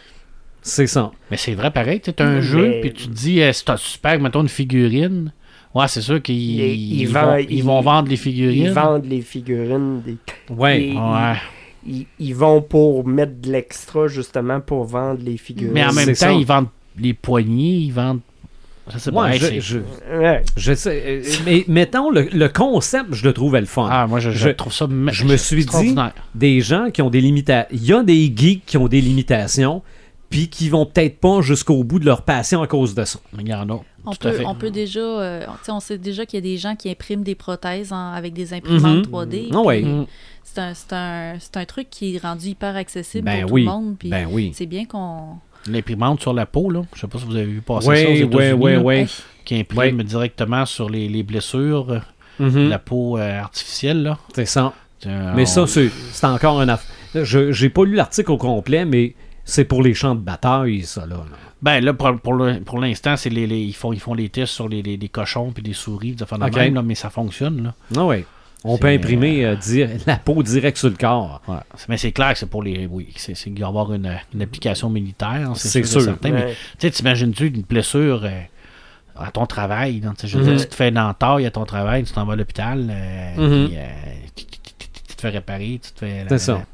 C'est 0.61 0.87
ça. 0.87 1.11
Mais 1.31 1.37
c'est 1.37 1.53
vrai 1.53 1.69
pareil, 1.71 2.01
tu 2.01 2.11
un 2.19 2.35
Mais- 2.35 2.41
jeu, 2.41 2.79
puis 2.81 2.93
tu 2.93 3.07
te 3.07 3.13
dis, 3.13 3.41
euh, 3.41 3.51
c'est 3.53 3.69
un 3.69 3.77
super, 3.77 4.19
mettons 4.19 4.41
une 4.41 4.49
figurine. 4.49 5.31
Ouais, 5.75 5.87
c'est 5.89 6.01
sûr 6.01 6.21
qu'ils 6.21 6.35
Ils- 6.35 6.61
ils 6.61 7.01
ils 7.01 7.07
vendent- 7.09 7.25
vont, 7.25 7.37
ils 7.37 7.51
ils- 7.57 7.63
vont 7.63 7.81
vendre 7.81 8.07
les 8.09 8.15
figurines. 8.17 8.63
Ils 8.63 8.71
vendent 8.71 9.05
les 9.05 9.21
figurines. 9.21 10.01
Des... 10.05 10.15
Ouais. 10.49 10.81
Et- 10.83 10.93
Ouais. 10.97 11.33
Ils, 11.87 12.05
ils 12.17 12.33
vont 12.33 12.61
pour 12.63 13.05
mettre 13.07 13.39
de 13.41 13.51
l'extra 13.51 14.07
justement 14.07 14.59
pour 14.59 14.85
vendre 14.85 15.19
les 15.23 15.37
figurines. 15.37 15.73
Mais 15.73 15.85
en 15.85 15.93
même 15.93 16.07
temps, 16.07 16.13
ça. 16.15 16.31
ils 16.31 16.45
vendent 16.45 16.67
les 16.97 17.13
poignées, 17.13 17.75
ils 17.75 17.91
vendent. 17.91 18.21
Je 18.91 18.97
sais 18.99 19.11
pas. 19.11 19.15
Moi, 19.15 19.33
hey, 19.33 19.39
je, 19.39 19.45
c'est- 19.45 19.61
je, 19.61 19.79
Ouais. 20.17 20.43
je 20.55 20.73
sais. 20.73 21.03
euh, 21.05 21.23
mais 21.45 21.65
mettons, 21.67 22.09
le, 22.11 22.29
le 22.31 22.49
concept, 22.49 23.13
je 23.13 23.23
le 23.25 23.33
trouvais 23.33 23.59
le 23.59 23.65
fun. 23.65 23.87
Ah, 23.91 24.07
moi, 24.07 24.19
je, 24.19 24.29
je 24.31 24.37
Je- 24.37 24.49
trouve 24.49 24.71
ça. 24.73 24.87
je 25.11 25.25
me 25.25 25.37
suis 25.37 25.65
dit-. 25.65 25.95
Des 26.35 26.61
gens 26.61 26.89
qui 26.91 27.01
ont 27.01 27.09
des 27.09 27.21
limitations. 27.21 27.67
Il 27.71 27.83
y 27.85 27.93
a 27.93 28.01
des 28.03 28.31
geeks 28.35 28.63
qui 28.65 28.77
ont 28.77 28.87
des 28.87 29.01
limitations, 29.01 29.81
puis 30.35 30.49
qui 30.49 30.67
vont 30.69 30.85
peut-être 30.85 31.19
pas 31.19 31.39
jusqu'au 31.41 31.83
bout 31.85 31.97
de 31.99 32.05
leur 32.05 32.23
passion 32.23 32.61
à 32.61 32.67
cause 32.67 32.93
de 32.93 33.05
ça. 33.05 33.19
Il 33.39 33.47
y 33.47 33.53
en 33.53 33.69
a. 33.69 33.79
On 34.05 34.13
peut, 34.13 34.31
fait. 34.33 34.45
on 34.45 34.53
peut 34.53 34.69
déjà, 34.69 34.99
euh, 34.99 35.39
tu 35.45 35.47
sais, 35.63 35.71
on 35.71 35.79
sait 35.79 35.97
déjà 35.97 36.25
qu'il 36.25 36.37
y 36.37 36.39
a 36.39 36.41
des 36.41 36.57
gens 36.57 36.75
qui 36.75 36.89
impriment 36.89 37.23
des 37.23 37.35
prothèses 37.35 37.93
en- 37.93 38.11
avec 38.11 38.33
des 38.33 38.53
imprimantes 38.53 38.97
Mhm. 38.97 39.01
3D. 39.05 39.49
Ah 39.53 39.61
ouais. 39.61 39.81
puis 39.81 39.89
Mm. 39.91 40.05
C'est 40.43 40.59
un, 40.59 40.73
c'est 40.73 40.93
un, 40.93 41.33
c'est 41.39 41.57
un 41.57 41.65
truc 41.65 41.87
qui 41.89 42.15
est 42.15 42.19
rendu 42.21 42.47
hyper 42.49 42.75
accessible 42.75 43.23
Ben 43.25 43.43
pour 43.43 43.53
oui. 43.53 43.63
tout 43.63 43.69
le 43.69 43.75
monde. 43.75 43.95
Ben 44.05 44.27
oui. 44.29 44.51
C'est 44.53 44.65
bien 44.65 44.85
qu'on. 44.85 45.37
L'imprimante 45.67 46.21
sur 46.21 46.33
la 46.33 46.45
peau, 46.45 46.69
là. 46.69 46.81
Je 46.93 46.99
sais 47.01 47.07
pas 47.07 47.17
si 47.17 47.25
vous 47.25 47.35
avez 47.35 47.45
vu 47.45 47.61
passer 47.61 47.85
ça 47.85 47.91
aux 47.91 47.95
Oui, 47.95 48.05
oui, 48.05 48.19
États-Unis, 48.21 48.59
oui, 48.61 48.75
oui. 49.03 49.05
qui 49.45 49.55
imprime 49.59 50.03
directement 50.03 50.65
sur 50.67 50.89
les, 50.89 51.07
les 51.07 51.23
blessures, 51.23 51.89
euh, 51.91 51.99
Mhm. 52.39 52.67
la 52.69 52.77
peau 52.77 53.17
euh, 53.17 53.39
artificielle, 53.39 54.03
là. 54.03 54.19
C'est 54.35 54.45
ça. 54.45 54.73
Euh, 55.07 55.33
Mais 55.35 55.43
on- 55.43 55.45
ça, 55.45 55.65
c'est 55.67 55.89
c'est 56.11 56.27
encore 56.27 56.59
un 56.59 56.67
aff- 56.67 56.85
Je 57.15 57.51
J'ai 57.53 57.69
pas 57.69 57.85
lu 57.85 57.95
l'article 57.95 58.31
au 58.31 58.37
complet, 58.37 58.83
mais 58.85 59.15
c'est 59.45 59.63
pour 59.63 59.81
les 59.83 59.93
champs 59.93 60.15
de 60.15 60.19
bataille, 60.19 60.81
ça, 60.83 61.05
là. 61.05 61.15
là. 61.15 61.23
Ben 61.61 61.83
là, 61.83 61.93
pour, 61.93 62.19
pour 62.19 62.37
pour 62.65 62.79
l'instant, 62.79 63.15
c'est 63.15 63.29
les, 63.29 63.47
les- 63.47 63.61
ils, 63.63 63.73
font, 63.75 63.93
ils 63.93 63.99
font 63.99 64.13
les 64.13 64.27
tests 64.29 64.53
sur 64.53 64.67
les, 64.67 64.81
les, 64.81 64.97
les 64.97 65.09
cochons 65.09 65.51
puis 65.51 65.63
des 65.63 65.73
souris, 65.73 66.11
des 66.13 66.23
affaires 66.23 66.37
de 66.39 66.49
même, 66.55 66.73
là, 66.75 66.81
mais 66.83 66.95
ça 66.95 67.09
fonctionne. 67.09 67.63
Là. 67.63 67.73
Ah 67.95 68.05
ouais. 68.05 68.25
On 68.67 68.77
peut 68.79 68.87
imprimer 68.87 69.45
euh, 69.45 69.55
dire- 69.55 69.89
la 70.07 70.17
peau 70.17 70.41
direct 70.43 70.77
sur 70.77 70.89
le 70.89 70.95
corps. 70.95 71.41
Ouais. 71.47 71.57
Mais 71.87 71.97
c'est 71.97 72.11
clair 72.11 72.33
que 72.33 72.39
c'est 72.39 72.49
pour 72.49 72.63
les. 72.63 72.87
Oui, 72.87 73.09
c'est 73.15 73.33
qu'il 73.35 73.53
va 73.53 73.59
y 73.59 73.63
avoir 73.63 73.93
une, 73.93 74.11
une 74.33 74.41
application 74.41 74.89
militaire, 74.89 75.51
c'est 75.55 75.67
C'est 75.69 75.83
sûr. 75.83 76.01
sûr. 76.01 76.11
certain, 76.11 76.31
mais 76.31 76.43
Ouais. 76.45 76.55
tu 76.79 76.87
sais, 76.87 76.91
t'imagines-tu 76.91 77.47
une 77.47 77.61
blessure 77.61 78.21
euh, 78.25 78.41
à 79.15 79.29
ton 79.31 79.45
travail? 79.45 79.99
donc, 80.01 80.15
je 80.23 80.37
Mhm. 80.37 80.43
dire, 80.43 80.57
tu 80.61 80.67
te 80.67 80.75
fais 80.75 80.89
une 80.89 80.97
entaille 80.97 81.45
à 81.45 81.51
ton 81.51 81.65
travail, 81.65 82.03
tu 82.03 82.13
t'en 82.13 82.25
vas 82.25 82.33
à 82.33 82.35
l'hôpital, 82.35 82.87
euh, 82.89 83.35
Mhm. 83.37 83.69
euh, 83.73 83.87
tu- 84.35 84.45
tu 84.45 85.15
te 85.15 85.21
fais 85.21 85.29
réparer, 85.29 85.79
tu 85.83 85.91
te 85.91 85.99
fais. 85.99 86.25
C'est 86.27 86.39
ça. 86.39 86.65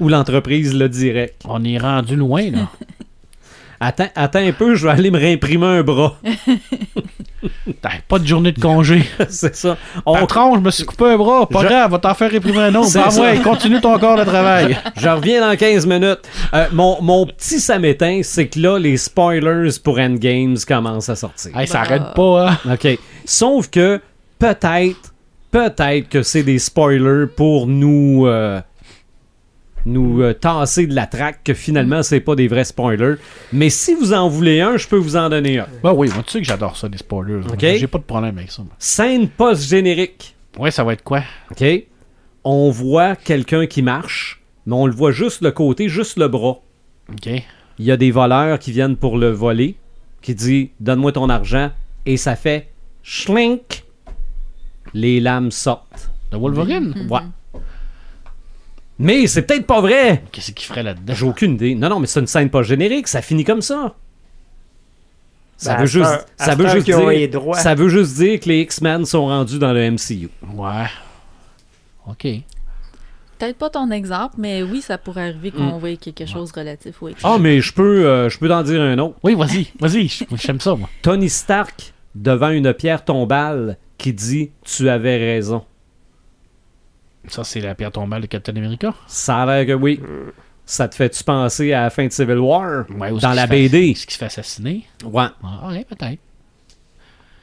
Ou 0.00 0.08
l'entreprise 0.08 0.74
le 0.74 0.88
direct. 0.88 1.42
On 1.46 1.62
est 1.64 1.78
rendu 1.78 2.16
loin, 2.16 2.50
là. 2.50 2.68
Attends, 3.80 4.08
attends 4.14 4.38
un 4.38 4.52
peu, 4.52 4.76
je 4.76 4.84
vais 4.86 4.92
aller 4.92 5.10
me 5.10 5.18
réimprimer 5.18 5.66
un 5.66 5.82
bras. 5.82 6.16
T'as 7.82 7.90
pas 8.08 8.18
de 8.18 8.26
journée 8.26 8.52
de 8.52 8.60
congé. 8.60 9.02
c'est 9.28 9.54
ça. 9.54 9.76
On- 10.06 10.14
Patron, 10.14 10.54
je 10.54 10.60
me 10.60 10.70
suis 10.70 10.84
coupé 10.84 11.04
un 11.06 11.16
bras. 11.18 11.46
Pas 11.46 11.62
Je- 11.62 11.66
grave, 11.66 11.90
va 11.90 11.98
t'en 11.98 12.14
faire 12.14 12.30
réprimer 12.30 12.58
un 12.60 12.74
autre. 12.76 12.90
Ben 12.94 13.10
ça. 13.10 13.20
ouais, 13.20 13.38
continue 13.42 13.80
ton 13.82 13.98
corps 13.98 14.16
de 14.16 14.24
travail. 14.24 14.78
Je 14.96 15.08
reviens 15.08 15.46
dans 15.46 15.54
15 15.54 15.86
minutes. 15.86 16.20
Euh, 16.54 16.66
mon, 16.72 17.02
mon 17.02 17.26
petit 17.26 17.60
samétain, 17.60 18.20
c'est 18.22 18.46
que 18.48 18.58
là, 18.58 18.78
les 18.78 18.96
spoilers 18.96 19.70
pour 19.82 19.98
Endgames 19.98 20.56
commencent 20.66 21.10
à 21.10 21.16
sortir. 21.16 21.54
Hey, 21.58 21.66
ça 21.66 21.80
Bah. 21.80 21.84
arrête 21.86 22.14
pas, 22.14 22.50
hein. 22.52 22.72
OK. 22.72 22.98
Sauf 23.26 23.68
que 23.68 24.00
peut-être, 24.38 25.12
peut-être 25.50 26.08
que 26.08 26.22
c'est 26.22 26.42
des 26.44 26.58
spoilers 26.58 27.26
pour 27.36 27.66
nous, 27.66 28.26
euh, 28.26 28.60
nous 29.86 30.22
euh, 30.22 30.32
tasser 30.32 30.86
de 30.86 30.94
la 30.94 31.06
traque, 31.06 31.42
que 31.44 31.54
finalement, 31.54 32.02
c'est 32.02 32.20
pas 32.20 32.34
des 32.34 32.48
vrais 32.48 32.64
spoilers. 32.64 33.16
Mais 33.52 33.70
si 33.70 33.94
vous 33.94 34.12
en 34.12 34.28
voulez 34.28 34.60
un, 34.60 34.76
je 34.76 34.88
peux 34.88 34.96
vous 34.96 35.16
en 35.16 35.28
donner 35.28 35.58
un. 35.58 35.66
Ben 35.82 35.92
oui, 35.92 36.08
moi, 36.14 36.22
tu 36.24 36.32
sais 36.32 36.38
que 36.40 36.46
j'adore 36.46 36.76
ça, 36.76 36.88
les 36.88 36.98
spoilers. 36.98 37.40
Ok. 37.46 37.60
J'ai 37.60 37.86
pas 37.86 37.98
de 37.98 38.04
problème 38.04 38.38
avec 38.38 38.50
ça. 38.50 38.62
moi. 38.62 38.72
Scène 38.78 39.28
post-générique. 39.28 40.34
Ouais, 40.58 40.70
ça 40.70 40.84
va 40.84 40.92
être 40.94 41.02
quoi? 41.04 41.22
OK? 41.50 41.64
On 42.44 42.70
voit 42.70 43.16
quelqu'un 43.16 43.66
qui 43.66 43.82
marche, 43.82 44.42
mais 44.66 44.74
on 44.74 44.86
le 44.86 44.92
voit 44.92 45.12
juste 45.12 45.42
le 45.42 45.50
côté, 45.50 45.88
juste 45.88 46.16
le 46.18 46.28
bras. 46.28 46.60
OK. 47.12 47.26
Il 47.78 47.84
y 47.84 47.90
a 47.90 47.96
des 47.96 48.10
voleurs 48.10 48.58
qui 48.58 48.70
viennent 48.72 48.96
pour 48.96 49.18
le 49.18 49.30
voler, 49.30 49.76
qui 50.22 50.34
dit 50.34 50.70
Donne-moi 50.80 51.12
ton 51.12 51.28
argent, 51.28 51.70
et 52.06 52.16
ça 52.16 52.36
fait 52.36 52.68
schlink. 53.02 53.84
Les 54.92 55.20
lames 55.20 55.50
sortent. 55.50 56.10
De 56.30 56.36
Wolverine? 56.36 56.94
Mhm. 56.96 57.10
Ouais. 57.10 57.20
Mais 58.98 59.26
c'est 59.26 59.42
peut-être 59.42 59.66
pas 59.66 59.80
vrai. 59.80 60.22
Qu'est-ce 60.30 60.52
qu'il 60.52 60.66
ferait 60.66 60.82
là-dedans? 60.82 61.14
J'ai 61.14 61.26
aucune 61.26 61.54
idée. 61.54 61.74
Non, 61.74 61.88
non, 61.88 62.00
mais 62.00 62.06
c'est 62.06 62.20
une 62.20 62.26
scène 62.26 62.48
pas 62.50 62.62
générique, 62.62 63.08
ça 63.08 63.22
finit 63.22 63.44
comme 63.44 63.62
ça. 63.62 63.94
Ça 65.56 65.74
Ben, 65.74 65.80
veut 65.80 65.86
juste, 65.86 66.26
ça 66.36 66.54
veut 66.54 66.64
dire, 66.82 67.54
ça 67.54 67.74
veut 67.74 67.88
juste 67.88 68.14
dire 68.16 68.40
que 68.40 68.48
les 68.48 68.60
X-Men 68.62 69.04
sont 69.04 69.26
rendus 69.26 69.58
dans 69.58 69.72
le 69.72 69.90
MCU. 69.90 70.28
Ouais. 70.54 70.86
OK. 72.06 72.26
peut-être 73.38 73.56
pas 73.58 73.70
ton 73.70 73.90
exemple, 73.90 74.34
mais 74.38 74.62
oui, 74.62 74.80
ça 74.80 74.96
pourrait 74.98 75.28
arriver 75.28 75.50
qu'on 75.50 75.76
Mm. 75.76 75.78
voit 75.78 75.96
quelque 75.96 76.24
chose 76.26 76.52
relatif 76.52 77.02
au 77.02 77.10
Ah, 77.24 77.36
mais 77.38 77.60
je 77.60 77.72
peux, 77.72 78.06
euh, 78.06 78.28
je 78.28 78.38
peux 78.38 78.48
t'en 78.48 78.62
dire 78.62 78.80
un 78.80 78.98
autre. 78.98 79.16
Oui, 79.22 79.34
vas-y, 79.34 79.68
vas-y, 79.80 80.08
j'aime 80.36 80.60
ça, 80.60 80.74
moi. 80.76 80.88
Tony 81.02 81.28
Stark 81.28 81.92
devant 82.14 82.50
une 82.50 82.72
pierre 82.74 83.04
tombale 83.04 83.76
qui 83.98 84.12
dit 84.12 84.50
Tu 84.64 84.88
avais 84.88 85.16
raison. 85.16 85.64
Ça, 87.28 87.44
c'est 87.44 87.60
la 87.60 87.74
pierre 87.74 87.92
tombale 87.92 88.22
de 88.22 88.26
Captain 88.26 88.54
America. 88.56 88.94
Ça 89.06 89.38
a 89.42 89.46
l'air 89.46 89.66
que 89.66 89.72
oui. 89.80 90.00
Ça 90.66 90.88
te 90.88 90.94
fait-tu 90.94 91.22
penser 91.24 91.72
à 91.72 91.82
la 91.82 91.90
fin 91.90 92.06
de 92.06 92.12
Civil 92.12 92.38
War? 92.38 92.84
Ouais, 92.98 93.10
ou 93.10 93.18
ce 93.18 93.22
Dans 93.22 93.32
la 93.32 93.46
fait- 93.46 93.68
BD. 93.68 93.94
Ce 93.94 94.06
qui 94.06 94.14
se 94.14 94.18
fait 94.18 94.26
assassiner. 94.26 94.84
Ouais. 95.04 95.24
Ah, 95.42 95.68
ouais, 95.68 95.84
peut-être. 95.88 96.18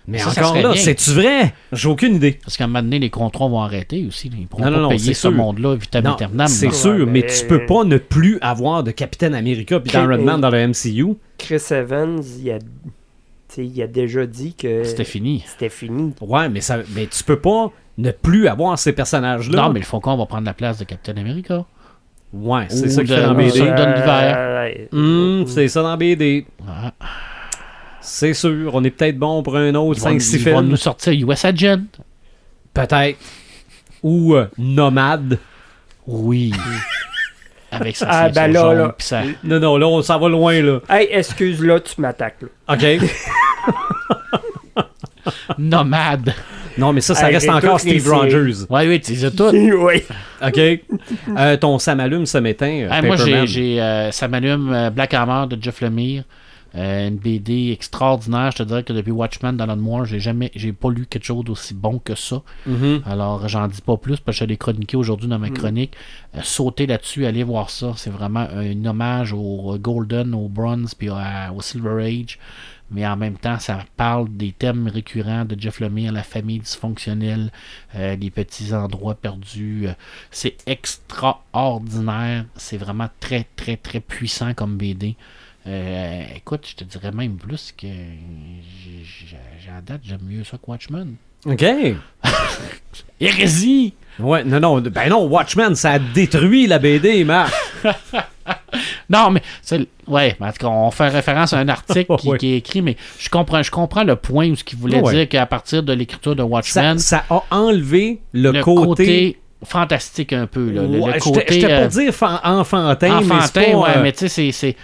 Mais 0.08 0.18
Ça, 0.18 0.32
encore 0.32 0.56
là, 0.56 0.76
c'est-tu 0.76 1.12
vrai? 1.12 1.54
J'ai 1.72 1.88
aucune 1.88 2.16
idée. 2.16 2.40
Parce 2.44 2.58
qu'à 2.58 2.64
un 2.64 2.68
moment 2.68 2.82
donné, 2.82 2.98
les 2.98 3.12
contrats 3.12 3.48
vont 3.48 3.62
arrêter 3.62 4.04
aussi. 4.08 4.32
Ils 4.36 4.48
pourront 4.48 4.64
Non, 4.66 4.72
pas 4.72 4.78
non, 4.78 4.84
non, 4.84 4.90
payer 4.90 5.14
c'est 5.14 5.14
ce 5.14 5.28
monde-là 5.28 5.76
vitam 5.76 6.06
aeternam. 6.08 6.48
c'est 6.48 6.72
sûr, 6.72 6.92
Ouais, 6.92 7.06
mais 7.06 7.22
mais- 7.22 7.26
tu 7.28 7.46
peux 7.46 7.66
pas 7.68 7.84
ne 7.84 7.98
plus 7.98 8.40
avoir 8.42 8.84
de 8.84 8.90
Captain 8.92 9.34
America 9.34 9.80
puis 9.80 9.92
d'Iron 9.92 10.18
Man 10.24 10.42
dans 10.42 10.50
le 10.50 10.58
MCU. 10.58 11.16
Chris 11.38 11.62
Evans, 11.70 12.20
il 12.40 12.50
a, 12.52 12.58
tu 12.58 12.66
sais, 13.50 13.66
il 13.66 13.82
a 13.84 13.88
déjà 13.88 14.26
dit 14.26 14.56
que 14.56 14.84
C'était 14.84 15.04
fini. 15.04 15.44
c'était 15.46 15.70
fini. 15.70 16.14
Ouais, 16.20 16.50
mais 16.50 16.62
ça, 16.62 16.80
mais 16.96 17.06
tu 17.06 17.24
peux 17.24 17.40
pas 17.40 17.72
ne 17.98 18.12
plus 18.12 18.48
avoir 18.48 18.78
ces 18.80 18.94
personnages-là. 18.94 19.64
Non, 19.64 19.70
mais 19.70 19.80
le 19.80 19.86
Faucon 19.86 20.18
va 20.18 20.26
prendre 20.26 20.46
la 20.46 20.54
place 20.54 20.78
de 20.80 20.86
Captain 20.86 21.16
America. 21.18 21.66
Ouais, 22.34 22.66
c'est 22.70 22.90
ça 22.90 23.02
qu'il 23.04 23.12
de- 23.12 23.16
fait 23.16 23.24
dans 23.28 23.34
BD. 23.34 25.48
c'est 25.52 25.68
ça 25.68 25.82
dans 25.84 25.98
BD. 25.98 26.46
Ah, 26.68 26.94
C'est 28.00 28.34
sûr, 28.34 28.74
on 28.74 28.84
est 28.84 28.90
peut-être 28.90 29.18
bon 29.20 29.44
pour 29.44 29.58
un 29.58 29.76
autre 29.76 30.00
ils 30.00 30.04
vont, 30.04 30.10
5-6 30.18 30.38
ils 30.38 30.50
vont 30.52 30.58
films. 30.60 30.70
nous 30.72 30.78
sortir 30.78 31.14
US 31.14 31.46
Agent. 31.46 31.82
Peut-être. 32.74 33.20
Ou 34.02 34.34
euh, 34.36 34.48
Nomade. 34.58 35.38
Oui. 36.08 36.52
Avec 37.72 37.96
sa 37.96 38.08
Ah, 38.10 38.30
ben 38.30 38.52
là, 38.52 38.60
jaune, 38.62 38.78
là. 38.80 38.90
pis 38.98 39.06
ça- 39.06 39.22
Non, 39.44 39.60
non, 39.60 39.78
là, 39.78 39.88
on 39.88 40.02
s'en 40.02 40.20
va 40.20 40.28
loin, 40.30 40.60
là. 40.62 40.80
Hey, 40.90 41.08
excuse, 41.12 41.64
là, 41.64 41.80
tu 41.80 42.02
m'attaques. 42.02 42.42
là. 42.42 42.76
OK. 42.76 42.84
Nomade. 45.58 46.34
Non, 46.78 46.94
mais 46.94 47.02
ça, 47.02 47.16
ça 47.16 47.28
reste 47.28 47.50
encore 47.50 47.80
Steve 47.80 48.08
Rogers. 48.10 48.66
Ouais, 48.70 48.88
oui, 48.88 49.00
tu 49.02 49.12
les 49.12 49.26
as 49.26 49.32
toutes. 49.32 49.54
oui. 49.54 50.04
OK. 50.46 50.60
Euh, 51.38 51.58
ton 51.58 51.80
Sam 51.80 52.00
allume, 52.00 52.26
ça 52.26 52.42
m'éteint. 52.42 52.84
euh, 52.84 52.88
Ah, 52.92 53.02
moi, 53.02 53.16
j'ai, 53.16 53.48
j'ai, 53.48 53.82
euh, 53.82 54.12
ça 54.12 54.28
m'allume 54.28 54.72
euh, 54.74 54.90
Black 54.90 55.14
Hammer 55.14 55.48
de 55.48 55.62
Jeff 55.62 55.82
Lemire. 55.82 56.24
Euh, 56.74 57.10
une 57.10 57.18
BD 57.18 57.72
extraordinaire. 57.74 58.52
Je 58.52 58.58
te 58.60 58.64
dirais 58.64 58.84
que 58.84 58.94
depuis 58.94 59.12
Watchmen 59.12 59.58
d'Alan 59.58 59.76
Moore, 59.76 60.06
j'ai 60.06 60.22
jamais, 60.22 60.52
j'ai 60.56 60.72
pas 60.72 60.90
lu 60.90 61.06
quelque 61.06 61.26
chose 61.26 61.44
d'aussi 61.44 61.74
bon 61.74 62.00
que 62.00 62.16
ça. 62.16 62.42
Mhm. 62.66 63.02
Alors, 63.06 63.46
j'en 63.50 63.68
dis 63.68 63.82
pas 63.82 63.98
plus 63.98 64.22
parce 64.22 64.38
que 64.40 64.46
je 64.46 64.50
l'ai 64.50 64.56
chroniqué 64.56 64.96
aujourd'hui 64.96 65.28
dans 65.28 65.38
ma 65.38 65.50
chronique. 65.50 65.92
Euh, 66.34 66.40
sautez 66.44 66.88
là-dessus, 66.88 67.26
allez 67.26 67.44
voir 67.44 67.70
ça. 67.70 67.92
C'est 67.98 68.10
vraiment 68.10 68.48
un 68.56 68.86
hommage 68.86 69.34
au 69.34 69.78
Golden, 69.82 70.34
au 70.34 70.48
Bronze 70.48 70.94
puis 70.96 71.10
à- 71.10 71.52
au 71.54 71.62
Silver 71.62 72.06
Age. 72.06 72.40
Mais 72.92 73.08
en 73.08 73.16
même 73.16 73.38
temps, 73.38 73.58
ça 73.58 73.86
parle 73.96 74.28
des 74.30 74.52
thèmes 74.52 74.88
récurrents 74.88 75.46
de 75.46 75.60
Jeff 75.60 75.80
Lemire, 75.80 76.12
la 76.12 76.24
famille 76.24 76.60
dysfonctionnelle, 76.60 77.52
euh, 77.96 78.16
les 78.18 78.30
petits 78.30 78.74
endroits 78.74 79.16
perdus. 79.16 79.88
Euh, 79.88 79.94
c'est 80.30 80.58
extraordinaire. 80.68 82.46
C'est 82.56 82.78
vraiment 82.78 83.08
très, 83.22 83.48
très, 83.56 83.78
très 83.78 84.02
puissant 84.02 84.54
comme 84.54 84.76
BD. 84.78 85.16
Euh, 85.68 86.24
écoute, 86.36 86.68
je 86.68 86.76
te 86.76 86.84
dirais 86.84 87.12
même 87.12 87.38
plus 87.38 87.74
que 87.78 87.88
à 87.88 89.82
date, 89.82 90.02
j'aime 90.04 90.24
mieux 90.28 90.44
ça 90.44 90.58
que 90.58 90.64
Watchmen. 90.68 91.16
OK. 91.46 91.64
Hérésie! 93.20 93.94
Ouais, 94.20 94.44
non, 94.44 94.60
non. 94.60 94.82
Ben 94.82 95.10
non, 95.10 95.28
Watchmen, 95.28 95.76
ça 95.76 95.92
a 95.92 96.00
détruit 96.00 96.68
la 96.68 96.78
BD, 96.78 97.24
Marc. 97.24 97.54
Non, 99.12 99.30
mais 99.32 99.42
c'est 99.62 99.86
ouais, 100.08 100.36
mais 100.40 100.48
en 100.48 100.52
tout 100.52 100.60
cas, 100.60 100.68
on 100.68 100.90
fait 100.92 101.10
référence 101.10 101.54
à 101.54 101.58
un 101.60 101.68
article 101.70 102.16
qui, 102.40 102.54
est 102.54 102.58
écrit, 102.58 102.82
mais 102.82 102.96
je 103.20 103.30
comprends, 103.30 103.62
je 103.62 103.72
comprends 103.72 104.04
le 104.04 104.16
point 104.16 104.50
où 104.50 104.56
ce 104.56 104.64
qu'il 104.64 104.80
voulait 104.80 105.02
dire 105.02 105.28
qu'à 105.30 105.46
partir 105.46 105.84
de 105.84 105.94
l'écriture 105.94 106.36
de 106.36 106.44
Watchmen, 106.44 106.98
ça 107.00 107.24
a 107.30 107.44
enlevé 107.52 108.22
le, 108.34 108.52
le 108.52 108.64
côté. 108.64 108.86
côté, 108.86 109.38
fantastique 109.64 110.34
un 110.34 110.48
peu, 110.48 110.72
là, 110.72 110.82
le- 110.84 111.20
côté 111.20 111.46
j'étais 111.50 111.72
euh, 111.72 111.82
pour 111.82 111.88
dire 111.90 112.14
fan- 112.14 112.40
enfantin, 112.44 113.22
mais 113.22 113.32
enfantin, 113.36 113.62
pas, 113.62 113.78
ouais, 113.78 113.90
euh, 113.98 114.04
mais 114.04 114.12
tu 114.12 114.28
sais, 114.28 114.52
c'est, 114.52 114.76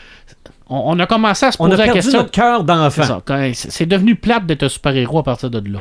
on, 0.70 0.94
on 0.96 1.00
a 1.00 1.08
commencé 1.08 1.46
à 1.46 1.52
se 1.52 1.58
on 1.60 1.66
a 1.66 1.70
poser 1.70 1.78
la 1.80 1.86
perdu 1.86 2.00
question. 2.02 2.20
notre 2.20 2.32
cœur 2.32 2.64
d'enfant. 2.64 3.22
c'est 3.54 3.86
devenu 3.86 4.16
plate 4.16 4.46
d'être 4.46 4.64
un 4.64 4.70
super-héros 4.70 5.20
à 5.20 5.24
partir 5.24 5.50
de 5.50 5.72
là. 5.72 5.80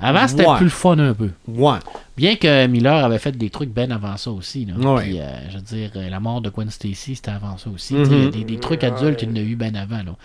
Avant, 0.00 0.26
c'était 0.28 0.46
Ouais. 0.46 0.56
plus 0.56 0.64
le 0.64 0.70
fun 0.70 0.98
un 0.98 1.14
peu. 1.14 1.30
Ouais. 1.48 1.78
Bien 2.16 2.36
que 2.36 2.66
Miller 2.66 3.04
avait 3.04 3.18
fait 3.18 3.32
des 3.32 3.48
trucs 3.48 3.70
bien 3.72 3.90
avant 3.90 4.16
ça 4.16 4.30
aussi. 4.30 4.64
Là. 4.66 4.74
Ouais. 4.74 5.02
Puis, 5.02 5.20
euh, 5.20 5.26
je 5.50 5.56
veux 5.56 5.62
dire, 5.62 5.90
euh, 5.96 6.08
la 6.10 6.20
mort 6.20 6.40
de 6.40 6.50
Gwen 6.50 6.68
Stacy, 6.70 7.14
c'était 7.16 7.30
avant 7.30 7.56
ça 7.58 7.70
aussi. 7.70 7.94
Mhm. 7.94 8.28
A 8.28 8.30
des, 8.30 8.44
des 8.44 8.58
trucs 8.58 8.84
adultes, 8.84 9.22
il 9.22 9.28
y 9.30 9.32
en 9.32 9.36
a 9.36 9.40
eu 9.40 9.56
bien 9.56 9.74
avant. 9.74 10.02
Là. 10.02 10.16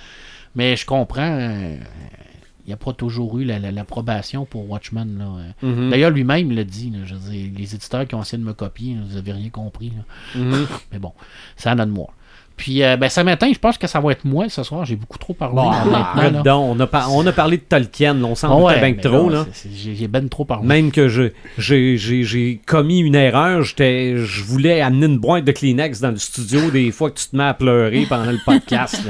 Mais 0.55 0.75
je 0.75 0.85
comprends, 0.85 1.21
euh, 1.39 1.75
il 2.65 2.67
n'y 2.67 2.73
a 2.73 2.77
pas 2.77 2.93
toujours 2.93 3.37
eu 3.39 3.45
la- 3.45 3.59
la- 3.59 3.71
l'approbation 3.71 4.45
pour 4.45 4.69
Watchmen. 4.69 5.17
Là. 5.17 5.25
Euh, 5.25 5.67
Mhm. 5.67 5.89
D'ailleurs, 5.91 6.11
lui-même 6.11 6.51
l'a 6.51 6.63
dit. 6.63 6.89
là, 6.89 6.99
je 7.05 7.13
veux 7.15 7.31
dire, 7.31 7.51
les 7.55 7.75
éditeurs 7.75 8.07
qui 8.07 8.15
ont 8.15 8.21
essayé 8.21 8.41
de 8.41 8.47
me 8.47 8.53
copier, 8.53 8.95
là, 8.95 9.01
vous 9.07 9.15
n'avez 9.15 9.31
rien 9.31 9.49
compris. 9.49 9.93
Mhm. 10.35 10.67
Mais 10.91 10.99
bon, 10.99 11.13
ça 11.55 11.73
en 11.73 11.79
a 11.79 11.85
de 11.85 11.91
moi. 11.91 12.07
Puis, 12.59 12.83
euh, 12.83 12.97
ben, 12.97 13.07
ça 13.07 13.23
matin, 13.23 13.49
je 13.53 13.57
pense 13.57 13.77
que 13.77 13.87
ça 13.87 14.01
va 14.01 14.11
être 14.11 14.25
moi 14.25 14.49
ce 14.49 14.63
soir. 14.63 14.83
J'ai 14.83 14.97
beaucoup 14.97 15.17
trop 15.17 15.33
parlé. 15.33 15.55
Bon, 15.55 15.71
là, 15.71 16.29
donc, 16.43 16.75
on, 16.75 16.79
a 16.81 16.87
par- 16.87 17.15
on 17.15 17.25
a 17.25 17.31
parlé 17.31 17.55
de 17.55 17.61
Tolkien, 17.63 18.15
là, 18.15 18.25
on 18.25 18.35
s'en 18.35 18.49
doutait 18.59 18.81
ouais, 18.81 18.95
que 18.95 19.07
trop. 19.07 19.29
Là. 19.29 19.45
J'ai 19.73 20.09
ben 20.09 20.27
trop 20.27 20.43
parlé. 20.43 20.67
Même 20.67 20.91
que 20.91 21.07
je- 21.07 21.29
j'ai 21.57 22.59
commis 22.65 22.99
une 22.99 23.15
erreur, 23.15 23.63
je 23.63 24.43
voulais 24.43 24.81
amener 24.81 25.05
une 25.05 25.19
boîte 25.19 25.45
de 25.45 25.53
Kleenex 25.53 26.01
dans 26.01 26.11
le 26.11 26.17
studio 26.17 26.69
des 26.69 26.91
fois 26.91 27.11
que 27.11 27.17
tu 27.19 27.29
te 27.29 27.35
mets 27.37 27.45
à 27.45 27.53
pleurer 27.53 28.05
pendant 28.09 28.29
le 28.29 28.39
podcast. 28.45 29.01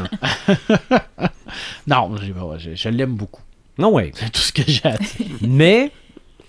Non, 1.87 2.11
je, 2.17 2.75
je 2.75 2.89
l'aime 2.89 3.15
beaucoup. 3.15 3.41
Non, 3.79 3.91
ouais. 3.93 4.11
C'est 4.13 4.31
tout 4.31 4.41
ce 4.41 4.53
que 4.53 4.61
j'ai. 4.67 4.81
Mais 5.41 5.91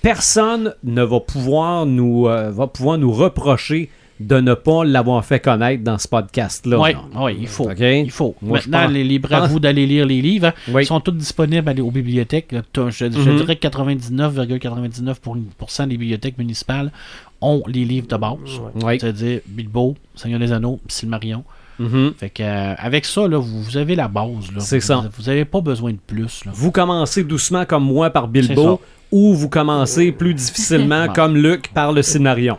personne 0.03 0.75
ne 0.85 1.03
va 1.03 1.21
pouvoir 1.21 1.87
nous, 1.87 2.29
euh, 2.29 2.51
va 2.51 2.67
pouvoir 2.67 2.99
nous 2.99 3.11
reprocher 3.13 3.89
de 4.21 4.39
ne 4.39 4.53
pas 4.55 4.85
l'avoir 4.85 5.25
fait 5.25 5.41
connaître 5.41 5.83
dans 5.83 5.97
ce 5.99 6.07
podcast-là. 6.07 6.79
Oui, 6.79 6.93
là. 6.93 7.31
il 7.31 7.49
faut. 7.49 7.71
OK? 7.71 7.81
Il 7.81 8.11
faut. 8.11 8.35
Moi, 8.43 8.59
Maintenant, 8.59 8.87
les 8.89 9.03
libre 9.03 9.33
à 9.33 9.41
pense- 9.41 9.51
vous 9.51 9.61
d'aller 9.61 9.87
lire 9.87 10.05
les 10.05 10.21
livres. 10.21 10.49
hein. 10.49 10.53
Oui. 10.69 10.83
Ils 10.83 10.87
sont 10.87 11.01
tous 11.01 11.13
disponibles 11.13 11.67
à- 11.69 11.83
aux 11.83 11.91
bibliothèques. 11.91 12.55
T'as- 12.73 12.91
Je, 12.91 13.07
Mhm. 13.07 13.37
dirais 13.39 13.57
que 13.57 13.61
99,99% 13.61 15.87
des 15.87 15.97
bibliothèques 15.97 16.39
municipales 16.39 16.93
ont 17.41 17.63
les 17.67 17.85
livres 17.85 18.07
de 18.09 18.17
base. 18.17 18.37
Oui. 18.83 18.99
C'est-à-dire 19.01 19.41
Bilbo, 19.47 19.97
Seigneur 20.15 20.39
des 20.39 20.53
Anneaux, 20.53 20.79
Silmarion. 20.89 21.45
Mhm. 21.81 22.13
Fait 22.19 22.29
que, 22.31 22.43
euh, 22.43 22.75
avec 22.79 23.05
ça, 23.07 23.27
là, 23.27 23.39
vous, 23.39 23.63
vous 23.63 23.77
avez 23.79 23.95
la 23.97 24.07
base. 24.07 24.29
C'est 24.59 24.79
Vous- 24.81 24.87
ça. 24.87 25.11
Vous 25.17 25.23
n'avez 25.25 25.45
pas 25.47 25.61
besoin 25.63 25.93
de 25.93 25.99
plus. 26.07 26.45
là. 26.45 26.53
Vous 26.55 26.71
commencez 26.71 27.25
doucement 27.25 27.65
comme 27.65 27.85
moi 27.85 28.11
par 28.11 28.29
Bilbo, 28.29 28.81
ou 29.11 29.35
vous 29.35 29.49
commencez 29.49 30.13
plus 30.13 30.35
difficilement 30.35 31.09
comme 31.09 31.37
Luc 31.37 31.73
par 31.73 31.93
le 31.93 32.03
Scénarion. 32.03 32.57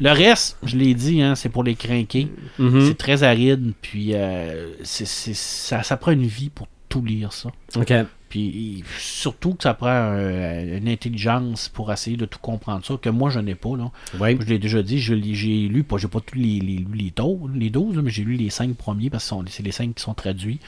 Le 0.00 0.10
reste, 0.10 0.58
je 0.64 0.76
l'ai 0.76 0.92
dit, 0.94 1.22
hein, 1.22 1.34
c'est 1.36 1.48
pour 1.48 1.62
les 1.64 1.74
crinqués. 1.76 2.28
Mhm. 2.58 2.86
C'est 2.88 2.98
très 2.98 3.22
aride. 3.22 3.72
Puis 3.80 4.10
euh, 4.14 4.72
ça, 4.82 5.82
ça 5.82 5.96
prend 5.96 6.10
une 6.12 6.26
vie 6.26 6.50
pour 6.50 6.66
tout 6.88 7.04
lire 7.04 7.32
ça. 7.32 7.50
OK. 7.76 7.92
Puis 8.28 8.82
surtout 8.98 9.54
que 9.54 9.62
ça 9.62 9.74
prend 9.74 9.88
euh, 9.88 10.78
une 10.78 10.88
intelligence 10.88 11.68
pour 11.68 11.92
essayer 11.92 12.16
de 12.16 12.26
tout 12.26 12.40
comprendre 12.40 12.84
ça, 12.84 12.96
que 13.00 13.08
moi 13.08 13.30
je 13.30 13.38
n'ai 13.38 13.54
pas. 13.54 13.76
Là. 13.76 13.90
Je 14.14 14.46
l'ai 14.46 14.58
déjà 14.58 14.82
dit, 14.82 14.98
j'ai 14.98 15.68
lu, 15.68 15.84
pas, 15.84 15.96
j'ai 15.96 16.08
pas 16.08 16.20
tous 16.20 16.36
les, 16.36 16.58
les, 16.58 16.84
les, 16.92 17.12
12, 17.14 17.52
les 17.54 17.70
12 17.70 17.96
là, 17.96 18.02
mais 18.02 18.10
j'ai 18.10 18.24
lu 18.24 18.34
les 18.34 18.50
5 18.50 18.74
premiers 18.74 19.10
parce 19.10 19.30
que 19.30 19.36
c'est 19.48 19.62
les 19.62 19.72
5 19.72 19.94
qui 19.94 20.02
sont 20.02 20.14
traduits. 20.14 20.58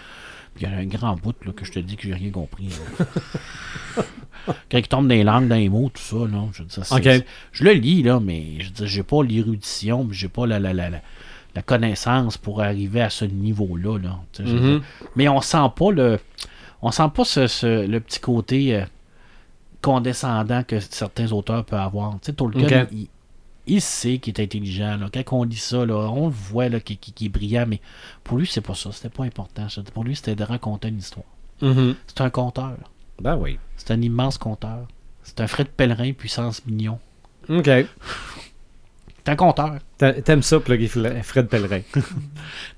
Puis 0.55 0.65
il 0.65 0.71
y 0.71 0.73
a 0.73 0.77
un 0.77 0.87
grand 0.87 1.17
bout 1.17 1.35
là, 1.45 1.53
que 1.53 1.65
je 1.65 1.73
te 1.73 1.79
dis 1.81 1.97
que 1.97 2.05
j'ai 2.05 2.15
rien 2.15 2.31
compris. 2.31 2.69
Quand 4.71 4.79
il 4.79 4.89
tombe 4.89 5.09
dans 5.09 5.15
les 5.15 5.25
langues, 5.25 5.49
dans 5.49 5.57
les 5.57 5.69
mots, 5.69 5.91
tout 5.93 6.01
ça, 6.01 6.17
là, 6.17 6.45
je 6.53 6.63
dire, 6.63 7.23
je 7.53 7.65
le 7.65 7.73
lis, 7.73 8.03
là, 8.03 8.21
mais 8.21 8.61
je 8.61 8.67
veux 8.67 8.71
dire, 8.71 8.87
j'ai 8.87 9.03
pas 9.03 9.23
l'érudition, 9.23 10.09
j'ai 10.11 10.29
pas 10.29 10.47
la, 10.47 10.59
la, 10.59 10.73
la, 10.73 10.91
la, 10.91 11.03
la 11.59 11.63
connaissance 11.63 12.37
pour 12.39 12.63
arriver 12.63 13.01
à 13.01 13.11
ce 13.11 13.25
niveau-là. 13.25 13.99
Là, 13.99 14.19
Mhm. 14.39 14.81
Mais 15.17 15.29
on 15.29 15.41
sent 15.41 15.67
pas 15.77 15.91
le. 15.91 16.19
On 16.83 16.93
sent 16.93 17.09
pas 17.13 17.25
ce, 17.25 17.47
ce- 17.49 17.87
le 17.87 17.99
petit 18.01 18.21
côté 18.21 18.77
euh, 18.77 18.85
condescendant 19.83 20.63
que 20.63 20.79
certains 20.81 21.31
auteurs 21.33 21.65
peuvent 21.65 21.81
avoir. 21.81 22.13
Tu 22.15 22.27
sais, 22.27 22.33
Tolkien, 22.33 22.87
il, 22.93 23.09
il 23.67 23.81
sait 23.81 24.19
qu'il 24.19 24.35
est 24.35 24.43
intelligent. 24.43 24.97
Là. 24.97 25.09
Quand 25.13 25.39
on 25.39 25.45
lit 25.45 25.57
ça, 25.57 25.85
là, 25.85 25.95
on 26.11 26.27
le 26.27 26.33
voit 26.33 26.71
qu'il 26.81 27.27
est 27.27 27.29
brillant, 27.29 27.65
mais 27.67 27.81
pour 28.25 28.39
lui, 28.39 28.47
c'est 28.47 28.61
pas 28.61 28.75
ça. 28.75 28.93
C'était 28.93 29.09
pas 29.09 29.25
important. 29.25 29.69
ça. 29.69 29.83
Pour 29.93 30.05
lui, 30.05 30.15
c'était 30.17 30.37
de 30.37 30.45
raconter 30.45 30.89
une 30.89 30.99
histoire. 30.99 31.27
Mhm. 31.61 31.97
C'est 32.07 32.21
un 32.21 32.31
conteur. 32.31 32.77
Ben 33.21 33.37
oui. 33.37 33.59
C'est 33.77 33.91
un 33.93 34.01
immense 34.01 34.39
conteur. 34.39 34.87
C'est 35.25 35.41
un 35.41 35.47
Fred 35.49 35.69
Pellerin 35.69 36.13
puissance 36.13 36.65
mignon. 36.67 36.99
OK. 37.49 37.65
C'est 37.65 37.87
un 39.27 39.37
conteur. 39.37 39.79
T'a- 39.99 40.13
T'aimes 40.13 40.43
ça, 40.43 40.61
plugger 40.61 40.87
Fred 41.23 41.49
Pellerin? 41.49 41.81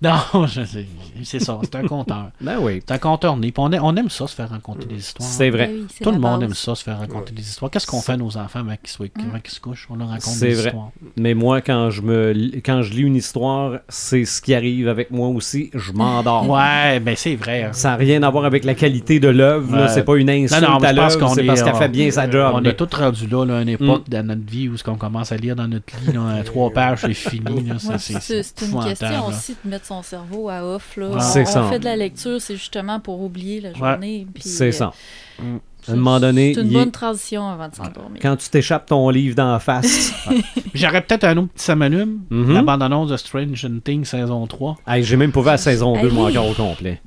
Non, 0.02 0.46
je 0.46 0.64
sais, 0.64 0.86
c'est 1.22 1.38
ça, 1.40 1.58
c'est 1.62 1.74
un 1.76 1.86
conteur. 1.86 2.30
ben 2.40 2.56
oui. 2.60 2.80
C'est 2.86 2.94
un 2.94 2.98
conteur 2.98 3.36
né. 3.36 3.52
On, 3.58 3.70
aime- 3.70 3.82
on 3.84 3.94
aime 3.96 4.08
ça, 4.08 4.26
se 4.26 4.34
faire 4.34 4.48
raconter 4.48 4.86
des 4.86 4.96
histoires. 4.96 5.28
C'est 5.28 5.50
vrai. 5.50 5.66
Ben 5.66 5.80
oui, 5.82 5.86
Tout 6.02 6.10
le 6.12 6.18
monde 6.18 6.42
aime 6.42 6.54
ça, 6.54 6.74
se 6.74 6.82
faire 6.82 6.98
raconter 6.98 7.32
des 7.34 7.42
histoires. 7.42 7.70
Qu'est-ce 7.70 7.86
qu'on 7.86 8.00
fait 8.00 8.12
à 8.12 8.16
nos 8.16 8.34
enfants 8.38 8.60
avant 8.60 8.74
qu'ils, 8.82 8.88
soient, 8.90 9.06
avant 9.28 9.38
qu'ils 9.40 9.52
se 9.52 9.60
couchent? 9.60 9.86
On 9.90 9.96
leur 9.96 10.08
raconte 10.08 10.22
C'est 10.32 10.48
des 10.48 10.54
vrai. 10.54 10.66
histoires. 10.68 10.90
Mais 11.18 11.34
moi, 11.34 11.60
quand 11.60 11.90
je 11.90 12.00
me 12.00 12.32
quand 12.64 12.80
je 12.82 12.92
lis 12.94 13.02
une 13.02 13.16
histoire, 13.16 13.80
c'est 13.90 14.24
ce 14.24 14.40
qui 14.40 14.54
arrive 14.54 14.88
avec 14.88 15.10
moi 15.10 15.28
aussi. 15.28 15.70
Je 15.74 15.92
m'endors. 15.92 16.48
Ouais, 16.50 16.98
ben 17.00 17.14
c'est 17.16 17.36
vrai. 17.36 17.64
hein. 17.64 17.72
Ça 17.72 17.90
n'a 17.90 17.96
rien 17.96 18.22
à 18.22 18.30
voir 18.30 18.44
avec 18.46 18.64
la 18.64 18.74
qualité 18.74 19.20
de 19.20 19.28
l'œuvre. 19.28 19.88
C'est 19.90 20.04
pas 20.04 20.16
une 20.16 20.30
insulte 20.30 20.62
Non, 20.62 20.78
non, 20.78 20.84
à 20.84 20.92
l'œuvre, 20.94 21.18
qu'on 21.18 21.28
c'est 21.28 21.44
est- 21.44 21.46
parce 21.46 21.62
qu'elle 21.62 21.74
fait 21.74 21.88
bien 21.88 22.10
sa 22.10 22.30
job. 22.30 22.52
On 22.54 22.64
est 22.64 22.74
tous 22.74 22.96
rendus 22.96 23.26
là, 23.26 23.44
là, 23.44 23.58
à 23.58 23.62
une 23.62 23.68
Mm. 23.70 23.82
époque 23.82 24.08
dans 24.08 24.26
notre 24.26 24.50
vie 24.50 24.68
où 24.70 24.76
ce 24.78 24.84
qu'on 24.84 24.96
commence 24.96 25.30
à 25.32 25.36
lire 25.36 25.54
dans 25.54 25.68
notre 25.68 25.92
lit, 26.06 26.12
là, 26.14 26.42
trois 26.44 26.70
pages, 26.70 27.04
c'est 27.14 27.30
fini. 27.30 27.62
là. 27.68 27.76
C'est- 27.98 28.62
une 28.62 28.82
question 28.82 29.08
là. 29.08 29.24
aussi 29.28 29.56
de 29.64 29.70
mettre 29.70 29.86
son 29.86 30.02
cerveau 30.02 30.48
à 30.48 30.64
off. 30.64 30.96
Là. 30.96 31.08
Ouais. 31.10 31.44
On, 31.56 31.68
fait 31.70 31.78
de 31.78 31.84
la 31.84 31.96
lecture, 31.96 32.40
c'est 32.40 32.56
justement 32.56 33.00
pour 33.00 33.20
oublier 33.22 33.60
la 33.60 33.72
journée. 33.74 34.26
puis, 34.32 34.42
C'est 34.44 34.68
euh, 34.68 34.72
ça. 34.72 34.92
Mm. 35.38 35.56
À 35.88 35.92
un 35.92 35.96
moment 35.96 36.20
donné, 36.20 36.52
C'est 36.54 36.60
une 36.60 36.68
est- 36.68 36.72
bonne 36.74 36.90
transition 36.90 37.48
avant 37.48 37.68
de 37.68 37.74
s'endormir. 37.74 38.20
quand 38.20 38.36
tu 38.36 38.50
t'échappes 38.50 38.84
ton 38.86 39.08
livre 39.08 39.34
d'en 39.34 39.58
face, 39.58 40.12
J'aurais 40.74 41.00
peut-être 41.00 41.24
un 41.24 41.36
autre 41.38 41.52
petit 41.54 41.64
samalume. 41.64 42.20
Mhm. 42.30 42.52
La 42.52 42.62
bande-annonce 42.62 43.08
de 43.10 43.16
Strange 43.16 43.66
Things 43.82 44.04
saison 44.04 44.46
3. 44.46 44.76
hey, 44.86 45.02
j'ai 45.02 45.16
même 45.16 45.32
pas 45.32 45.40
vu 45.40 45.46
la 45.46 45.56
saison 45.56 45.94
2, 46.00 46.08
Hey. 46.08 46.12
moi, 46.14 46.28
encore 46.30 46.48
au 46.50 46.54
complet. 46.54 47.00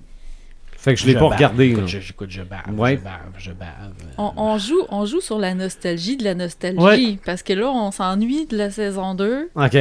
Fait 0.84 0.94
que 0.96 1.00
je 1.00 1.08
l'ai 1.08 1.14
pas 1.14 1.22
bave. 1.22 1.32
regardé. 1.34 1.70
Écoute, 1.70 1.88
je, 1.88 2.00
j'écoute, 2.00 2.30
je 2.30 2.42
bave, 2.42 2.60
Ouais. 2.78 2.98
je 2.98 3.04
bave, 3.04 3.34
je 3.38 3.52
bave. 3.54 3.94
On, 4.18 4.34
on 4.36 4.58
joue, 4.58 4.82
on 4.90 5.06
joue 5.06 5.22
sur 5.22 5.40
la 5.40 5.54
nostalgie 5.54 6.18
de 6.18 6.26
la 6.26 6.36
nostalgie. 6.36 6.78
Ouais. 6.80 7.20
Parce 7.26 7.42
que 7.42 7.54
là, 7.54 7.70
on 7.72 7.90
s'ennuie 7.92 8.46
de 8.48 8.58
la 8.58 8.70
saison 8.70 9.16
2. 9.16 9.50
OK. 9.56 9.72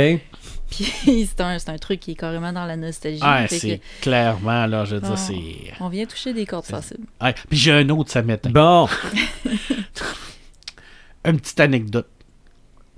Puis 0.71 0.93
c'est 1.27 1.41
un, 1.41 1.59
c'est 1.59 1.71
un 1.71 1.77
truc 1.79 1.99
qui 2.01 2.13
est 2.13 2.15
carrément 2.15 2.53
dans 2.53 2.65
la 2.67 2.77
nostalgie. 2.77 3.19
Ah, 3.21 3.47
c'est 3.49 3.79
que 3.79 3.85
clairement, 4.01 4.67
là, 4.67 4.85
je 4.85 4.95
veux 4.95 5.01
dire, 5.01 5.11
Ah. 5.13 5.17
c'est. 5.17 5.73
on 5.81 5.89
vient 5.89 6.07
toucher 6.07 6.33
des 6.33 6.47
cordes 6.47 6.67
sensibles. 6.67 7.05
Ouais. 7.21 7.35
Puis 7.51 7.59
j'ai 7.59 7.73
un 7.73 7.89
autre, 7.89 8.11
ça 8.11 8.23
m'éteint. 8.23 8.51
Bon. 8.51 8.87
Une 11.25 11.39
petite 11.41 11.61
anecdote. 11.61 12.09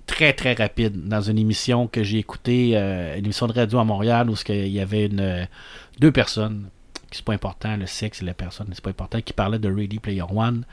Très, 0.07 0.33
très 0.35 0.53
rapide. 0.53 1.09
Dans 1.09 1.23
une 1.23 1.39
émission 1.39 1.87
que 1.87 2.03
j'ai 2.03 2.19
écoutée, 2.19 2.73
euh, 2.75 3.17
une 3.17 3.25
émission 3.25 3.47
de 3.47 3.53
radio 3.55 3.79
à 3.79 3.85
Montréal, 3.85 4.29
où 4.29 4.37
ce 4.37 4.45
qu'il 4.45 4.69
y 4.69 4.81
avait 4.81 5.07
une, 5.07 5.49
deux 5.99 6.13
personnes, 6.13 6.69
qui 7.15 7.19
c'est 7.19 7.25
pas 7.25 7.33
important, 7.33 7.77
le 7.77 7.87
sexe 7.87 8.23
et 8.23 8.25
la 8.25 8.35
personne, 8.35 8.67
c'est 8.73 8.83
pas 8.83 8.91
important, 8.91 9.21
qui 9.21 9.33
parlaient 9.33 9.59
de 9.59 9.73
Ready 9.73 9.99
Player 9.99 10.25
One, 10.35 10.65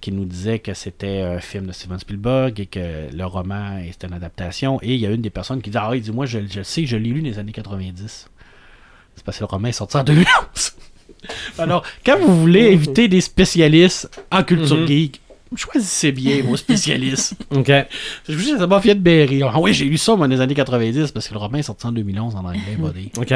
qui 0.00 0.12
nous 0.12 0.24
disait 0.24 0.58
que 0.58 0.74
c'était 0.74 1.20
un 1.20 1.40
film 1.40 1.66
de 1.66 1.72
Steven 1.72 1.98
Spielberg 1.98 2.58
et 2.60 2.66
que 2.66 3.14
le 3.14 3.24
roman 3.24 3.78
était 3.78 4.06
une 4.06 4.14
adaptation. 4.14 4.78
Et 4.82 4.94
il 4.94 5.00
y 5.00 5.06
a 5.06 5.10
une 5.10 5.22
des 5.22 5.30
personnes 5.30 5.62
qui 5.62 5.70
dit 5.70 5.76
Ah, 5.78 5.90
il 5.94 6.02
dit, 6.02 6.10
moi, 6.12 6.26
je, 6.26 6.40
je 6.50 6.58
le 6.58 6.64
sais, 6.64 6.86
je 6.86 6.96
l'ai 6.96 7.10
lu 7.10 7.20
dans 7.22 7.28
les 7.28 7.38
années 7.38 7.52
90. 7.52 8.28
C'est 9.14 9.24
parce 9.24 9.38
que 9.38 9.42
le 9.42 9.46
roman 9.46 9.68
est 9.68 9.72
sorti 9.72 9.96
en 9.96 10.04
2011. 10.04 10.72
Alors, 11.58 11.84
quand 12.04 12.18
vous 12.18 12.40
voulez 12.40 12.72
inviter 12.74 13.06
des 13.08 13.20
spécialistes 13.20 14.20
en 14.32 14.42
culture 14.42 14.76
Mhm. 14.76 14.86
geek, 14.88 15.20
choisissez 15.54 16.10
bien 16.10 16.42
vos 16.42 16.56
spécialistes. 16.56 17.34
OK. 17.50 17.70
Je 18.28 18.34
vous 18.34 18.42
dis, 18.42 18.58
ça 18.58 18.66
m'a 18.66 18.80
fait 18.80 18.94
de 18.94 19.00
berry. 19.00 19.42
Ah 19.44 19.60
oui, 19.60 19.72
j'ai 19.74 19.84
lu 19.84 19.98
ça 19.98 20.16
moi, 20.16 20.26
dans 20.26 20.34
les 20.34 20.40
années 20.40 20.54
90 20.54 21.12
parce 21.12 21.28
que 21.28 21.34
le 21.34 21.38
roman 21.38 21.58
est 21.58 21.62
sorti 21.62 21.86
en 21.86 21.92
2011 21.92 22.34
en 22.34 22.44
anglais, 22.44 22.60
buddy. 22.78 23.10
OK. 23.16 23.32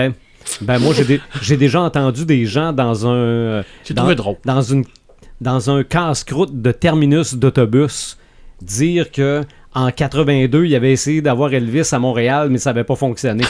Ben 0.61 0.79
moi, 0.79 0.95
j'ai 0.95 1.05
dé- 1.05 1.21
j'ai 1.43 1.57
déjà 1.57 1.81
entendu 1.83 2.25
des 2.25 2.47
gens 2.47 2.73
dans 2.73 3.07
un... 3.07 3.15
euh, 3.15 3.63
dans- 3.91 4.15
drôle. 4.15 4.37
Dans, 4.45 4.63
une, 4.63 4.85
dans 5.41 5.71
un 5.71 5.83
casse-croûte 5.85 6.61
de 6.63 6.73
terminus 6.73 7.35
d'autobus 7.35 8.17
dire 8.63 9.11
que 9.11 9.43
en 9.75 9.91
82, 9.91 10.65
il 10.65 10.75
avait 10.75 10.93
essayé 10.93 11.21
d'avoir 11.21 11.53
Elvis 11.53 11.89
à 11.93 11.99
Montréal, 11.99 12.49
mais 12.51 12.57
ça 12.59 12.71
n'avait 12.71 12.85
pas 12.85 12.97
fonctionné. 12.97 13.45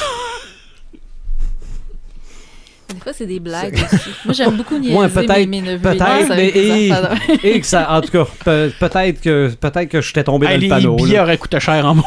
Des 2.88 3.00
fois, 3.00 3.12
c'est 3.12 3.26
des 3.26 3.40
blagues 3.40 3.74
aussi. 3.74 4.10
Moi, 4.24 4.32
j'aime 4.34 4.56
beaucoup 4.56 4.78
niaiser 4.78 4.96
Ouais, 4.96 5.08
peut-être- 5.08 5.36
mes, 5.38 5.46
mes 5.46 5.60
neveux 5.62 5.76
et 5.92 5.96
peut-être, 5.96 6.28
mais- 6.30 6.52
de- 6.52 7.46
Et 7.46 7.60
que 7.60 7.66
ça, 7.66 7.90
en 7.92 8.00
tout 8.00 8.10
cas, 8.10 8.24
pe- 8.44 8.70
peut-être 8.78 9.20
que, 9.20 9.50
peut-être 9.54 9.88
que 9.88 10.00
j'étais 10.00 10.24
tombé 10.24 10.46
Hey, 10.46 10.54
dans 10.54 10.60
les 10.60 10.68
le 10.68 10.74
panneau. 10.74 10.96
billets 10.96 11.16
là. 11.16 11.22
auraient 11.24 11.38
coûté 11.38 11.58
cher 11.60 11.84
en 11.84 11.96
mots. 11.96 12.04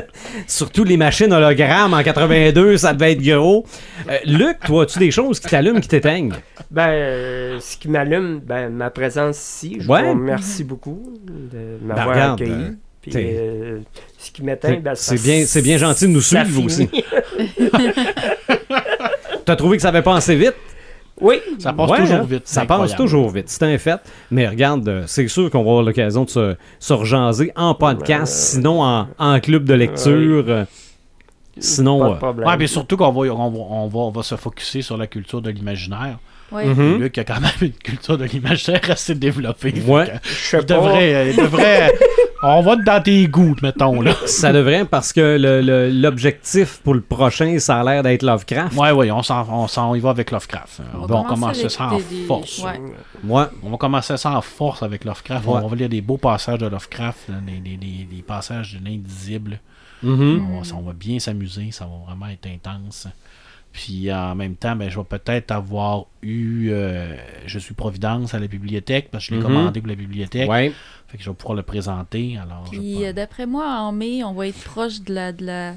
Surtout 0.46 0.84
les 0.84 0.96
machines 0.96 1.32
hologrammes 1.32 1.94
en 1.94 2.02
82, 2.02 2.76
ça 2.78 2.92
devait 2.92 3.12
être 3.12 3.22
gros. 3.22 3.64
Euh, 4.08 4.18
Luc, 4.24 4.58
toi, 4.64 4.82
as-tu 4.84 4.98
des 4.98 5.10
choses 5.10 5.40
qui 5.40 5.48
t'allument, 5.48 5.80
qui 5.80 5.88
t'éteignent? 5.88 6.32
Ben, 6.70 6.88
euh, 6.88 7.58
ce 7.60 7.76
qui 7.76 7.88
m'allume, 7.88 8.40
ben, 8.40 8.68
ma 8.70 8.90
présence 8.90 9.38
ici. 9.38 9.78
Je 9.80 9.88
Ouais. 9.88 10.02
vous 10.02 10.10
remercie 10.10 10.64
beaucoup 10.64 11.02
de 11.26 11.78
Ben, 11.80 11.86
m'avoir 11.94 12.08
regarde, 12.14 12.40
accueilli. 12.42 12.52
euh, 12.62 12.70
Puis, 13.02 13.12
euh, 13.16 13.78
ce 14.18 14.30
qui 14.32 14.42
m'éteint, 14.42 14.78
ben, 14.82 14.94
C'est 14.94 15.22
bien, 15.22 15.44
c'est 15.46 15.62
bien 15.62 15.78
gentil 15.78 16.06
de 16.06 16.12
nous 16.12 16.20
suivre 16.20 16.64
aussi. 16.64 16.88
T'as 19.44 19.56
trouvé 19.56 19.76
que 19.76 19.82
ça 19.82 19.88
avait 19.88 20.02
passé 20.02 20.34
vite? 20.34 20.54
Oui, 21.20 21.36
Ça 21.58 21.72
passe 21.72 21.90
Ouais, 21.90 21.98
toujours 22.00 22.16
hein? 22.16 22.26
vite. 22.28 22.42
Ça 22.46 22.66
passe 22.66 22.94
toujours 22.94 23.30
vite, 23.30 23.48
c'est 23.48 23.62
un 23.62 23.78
fait. 23.78 24.00
Mais 24.30 24.46
regarde, 24.48 24.86
euh, 24.88 25.04
c'est 25.06 25.26
sûr 25.28 25.50
qu'on 25.50 25.62
va 25.64 25.70
avoir 25.70 25.82
l'occasion 25.82 26.24
de 26.24 26.30
se, 26.30 26.56
se 26.78 26.92
rejaser 26.92 27.52
en 27.56 27.74
podcast, 27.74 28.32
sinon 28.34 28.82
en, 28.82 29.08
en 29.18 29.40
club 29.40 29.64
de 29.64 29.74
lecture. 29.74 30.44
euh, 30.48 30.64
sinon, 31.58 32.00
pas 32.00 32.08
de 32.08 32.12
euh, 32.12 32.16
problème. 32.16 32.48
Ouais, 32.48 32.56
mais 32.58 32.66
surtout 32.66 32.96
qu'on 32.96 33.10
va, 33.12 33.20
on 33.32 33.50
va, 33.50 33.58
on 33.58 33.88
va, 33.88 33.98
on 33.98 34.10
va 34.10 34.22
se 34.22 34.34
focuser 34.36 34.82
sur 34.82 34.96
la 34.96 35.06
culture 35.06 35.40
de 35.40 35.50
l'imaginaire. 35.50 36.18
Ouais. 36.52 36.66
mhm. 36.66 36.98
Luc 37.00 37.18
a 37.18 37.24
quand 37.24 37.40
même 37.40 37.50
une 37.60 37.72
culture 37.72 38.16
de 38.16 38.24
l'imaginaire 38.24 38.80
assez 38.88 39.14
développée. 39.14 39.74
Ouais. 39.86 40.06
Que 40.06 40.28
Je 40.30 40.56
pas. 40.58 40.62
devrait, 40.62 41.14
euh, 41.14 41.30
il 41.30 41.36
devrait. 41.36 41.92
on 42.42 42.60
va 42.62 42.76
dans 42.76 43.02
tes 43.02 43.26
goûts, 43.26 43.56
mettons, 43.62 44.00
là. 44.00 44.12
ça 44.26 44.52
devrait 44.52 44.84
parce 44.84 45.12
que 45.12 45.36
le- 45.38 45.60
le- 45.60 45.90
l'objectif 45.90 46.80
pour 46.84 46.94
le 46.94 47.00
prochain, 47.00 47.58
ça 47.58 47.80
a 47.80 47.84
l'air 47.84 48.02
d'être 48.04 48.22
Lovecraft. 48.22 48.76
Ouais, 48.76 48.92
ouais, 48.92 49.10
on 49.10 49.22
s'en, 49.22 49.44
on 49.50 49.66
s'en 49.66 49.94
y 49.94 50.00
va 50.00 50.10
avec 50.10 50.30
Lovecraft. 50.30 50.82
On 50.94 51.06
va 51.06 51.24
commencer 51.28 51.68
ça 51.68 51.88
en 51.92 51.98
force. 52.26 52.62
ouais. 52.62 52.80
Ouais. 53.24 53.44
On 53.62 53.70
va 53.70 53.76
commencer 53.76 54.16
ça 54.16 54.30
en 54.30 54.40
force 54.42 54.82
avec 54.82 55.04
Lovecraft. 55.04 55.46
Ouais. 55.46 55.60
On 55.64 55.66
va 55.66 55.76
lire 55.76 55.88
des 55.88 56.00
beaux 56.00 56.16
passages 56.18 56.58
de 56.58 56.66
Lovecraft, 56.66 57.28
des, 57.44 57.58
des- 57.58 57.76
des- 57.76 58.04
des 58.04 58.22
passages 58.22 58.74
de 58.80 58.84
l'indisible. 58.88 59.58
On, 60.04 60.14
va, 60.60 60.76
on 60.76 60.82
va 60.82 60.92
bien 60.92 61.18
s'amuser, 61.18 61.68
ça 61.72 61.86
va 61.86 61.92
vraiment 62.06 62.26
être 62.30 62.46
intense. 62.46 63.08
Puis 63.76 64.10
en 64.10 64.34
même 64.34 64.56
temps, 64.56 64.74
ben, 64.74 64.88
je 64.88 64.98
vais 64.98 65.04
peut-être 65.04 65.50
avoir 65.50 66.06
eu 66.22 66.70
euh, 66.70 67.14
Je 67.44 67.58
suis 67.58 67.74
Providence 67.74 68.32
à 68.32 68.38
la 68.38 68.46
bibliothèque, 68.46 69.10
parce 69.10 69.24
que 69.28 69.34
je 69.34 69.34
l'ai 69.34 69.40
Mhm. 69.46 69.46
commandé 69.54 69.80
pour 69.80 69.88
la 69.90 69.94
bibliothèque. 69.96 70.48
Ouais. 70.48 70.72
Fait 71.08 71.18
que 71.18 71.22
je 71.24 71.30
vais 71.30 71.36
pouvoir 71.36 71.54
le 71.56 71.62
présenter. 71.62 72.36
Alors, 72.36 72.64
Puis, 72.70 73.04
euh, 73.04 73.12
d'après 73.12 73.46
moi, 73.46 73.64
en 73.80 73.92
mai, 73.92 74.24
on 74.24 74.32
va 74.32 74.48
être 74.48 74.58
proche 74.64 75.00
de 75.02 75.14
la 75.14 75.32
de 75.32 75.44
la 75.46 75.72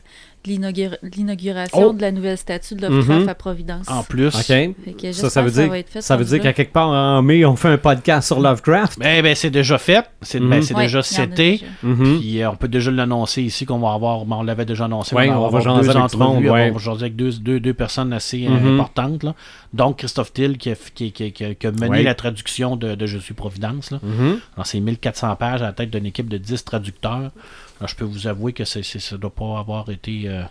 de 0.46 0.52
l'inauguration 1.18 1.88
Oh! 1.90 1.92
de 1.94 2.00
la 2.02 2.14
nouvelle 2.14 2.38
statue 2.38 2.74
de 2.76 2.82
Lovecraft 2.88 3.24
Mhm. 3.24 3.30
à 3.30 3.36
Providence. 3.36 3.90
en 3.90 4.04
plus. 4.04 4.32
Que 4.32 5.12
Ça, 5.12 5.42
veut 5.42 5.50
ça 5.50 5.62
dire, 5.64 5.70
va 5.70 5.80
être 5.80 5.90
fait 5.90 6.02
ça 6.02 6.16
veut 6.16 6.24
dire 6.24 6.40
qu'à 6.42 6.54
quelque 6.54 6.72
part 6.72 6.88
en 6.88 7.22
mai, 7.22 7.44
on 7.46 7.58
fait 7.58 7.68
un 7.68 7.78
podcast 7.78 8.28
sur 8.28 8.40
Lovecraft? 8.40 9.00
Ben, 9.00 9.22
ben, 9.22 9.36
c'est 9.36 9.50
déjà 9.50 9.78
fait. 9.78 10.06
C'est 10.22 10.40
ben, 10.40 10.62
c'est 10.62 10.74
Ouais, 10.74 10.84
déjà 10.84 11.02
seté. 11.04 11.58
déjà. 11.58 11.66
Mhm. 11.84 12.20
Puis 12.20 12.42
euh, 12.42 12.50
on 12.52 12.56
peut 12.56 12.70
déjà 12.70 12.90
l'annoncer 12.90 13.42
ici 13.44 13.66
qu'on 13.66 13.80
va 13.80 13.92
avoir, 13.92 14.26
ben, 14.26 14.38
on 14.38 14.44
l'avait 14.44 14.66
déjà 14.66 14.86
annoncé, 14.86 15.14
Ouais, 15.14 15.30
on 15.30 15.34
va 15.34 15.38
on 15.40 15.50
va 15.50 15.58
avoir 15.60 15.82
deux 15.82 15.90
avec 15.90 16.02
entrevues, 16.02 16.24
on 16.50 16.54
ouais. 16.54 16.72
va 16.72 16.78
jaser 16.78 17.02
avec 17.02 17.16
deux, 17.18 17.34
deux, 17.34 17.60
deux 17.60 17.74
personnes 17.74 18.14
assez 18.14 18.46
euh, 18.48 18.50
Mhm. 18.52 18.76
importantes. 18.80 19.24
Là. 19.24 19.36
Donc 19.74 19.98
Christophe 19.98 20.32
Till 20.32 20.58
qui 20.58 20.72
a, 20.72 20.76
qui, 20.96 21.12
qui- 21.12 21.34
qui 21.34 21.44
a- 21.46 21.54
qui 21.54 21.68
a 21.68 21.72
mené 21.72 21.90
Ouais. 21.90 22.04
la 22.04 22.16
traduction 22.16 22.78
de, 22.78 22.96
de 22.96 23.06
Je 23.06 23.18
suis 23.20 23.34
Providence. 23.34 23.92
Là. 23.92 24.00
Alors, 24.56 24.66
c'est 24.66 24.80
1400 24.80 25.19
pages 25.36 25.62
à 25.62 25.66
la 25.66 25.74
tête 25.74 25.90
d'une 25.92 26.06
équipe 26.06 26.30
de 26.30 26.38
10 26.38 26.64
traducteurs. 26.66 27.32
Alors, 27.80 27.88
je 27.88 27.96
peux 27.96 28.06
vous 28.06 28.28
avouer 28.28 28.54
que 28.54 28.66
c'est, 28.66 28.84
ça 28.84 29.16
ne 29.16 29.22
doit 29.22 29.34
pas 29.34 29.60
avoir 29.60 29.90
été 29.90 30.24
euh, 30.28 30.44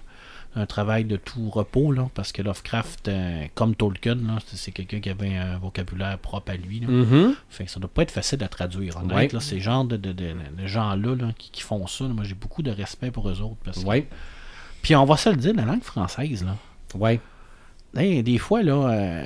un 0.57 0.67
travail 0.67 1.05
de 1.05 1.17
tout 1.17 1.51
repos, 1.51 1.93
là, 1.93 2.09
parce 2.15 2.33
que 2.33 2.43
Lovecraft, 2.43 3.09
euh, 3.09 3.45
comme 3.55 3.75
Tolkien, 3.75 4.17
c'est, 4.47 4.73
quelqu'un 4.73 5.01
qui 5.01 5.11
avait 5.11 5.37
un 5.37 5.59
vocabulaire 5.59 6.19
propre 6.19 6.53
à 6.53 6.57
lui. 6.57 6.81
là. 6.81 6.89
Mhm. 6.89 7.35
Fait 7.51 7.65
que 7.67 7.71
ça 7.71 7.79
doit 7.81 7.91
pas 7.93 8.03
être 8.03 8.11
facile 8.11 8.43
à 8.43 8.49
traduire. 8.49 8.97
honnête, 8.97 9.17
Ouais. 9.17 9.29
là, 9.33 9.41
ces 9.41 9.61
genres 9.61 9.85
de, 9.85 9.97
de- 9.97 10.13
de- 10.13 10.35
de 10.59 10.67
gens-là 10.67 11.15
là, 11.15 11.33
qui, 11.39 11.51
qui 11.51 11.63
font 11.63 11.87
ça, 11.87 12.05
moi 12.05 12.25
j'ai 12.25 12.35
beaucoup 12.35 12.63
de 12.63 12.71
respect 12.71 13.11
pour 13.11 13.29
eux 13.29 13.41
autres. 13.43 13.59
Parce 13.65 13.83
que- 13.83 13.87
Ouais. 13.89 14.09
Puis 14.83 14.95
on 14.97 15.05
va 15.05 15.17
se 15.17 15.29
le 15.29 15.37
dire, 15.37 15.55
la 15.55 15.65
langue 15.65 15.83
française, 15.83 16.45
là. 16.45 16.57
Ouais. 16.95 17.21
Hey, 17.97 18.23
des 18.23 18.39
fois, 18.39 18.63
là, 18.63 18.75
euh, 18.91 19.25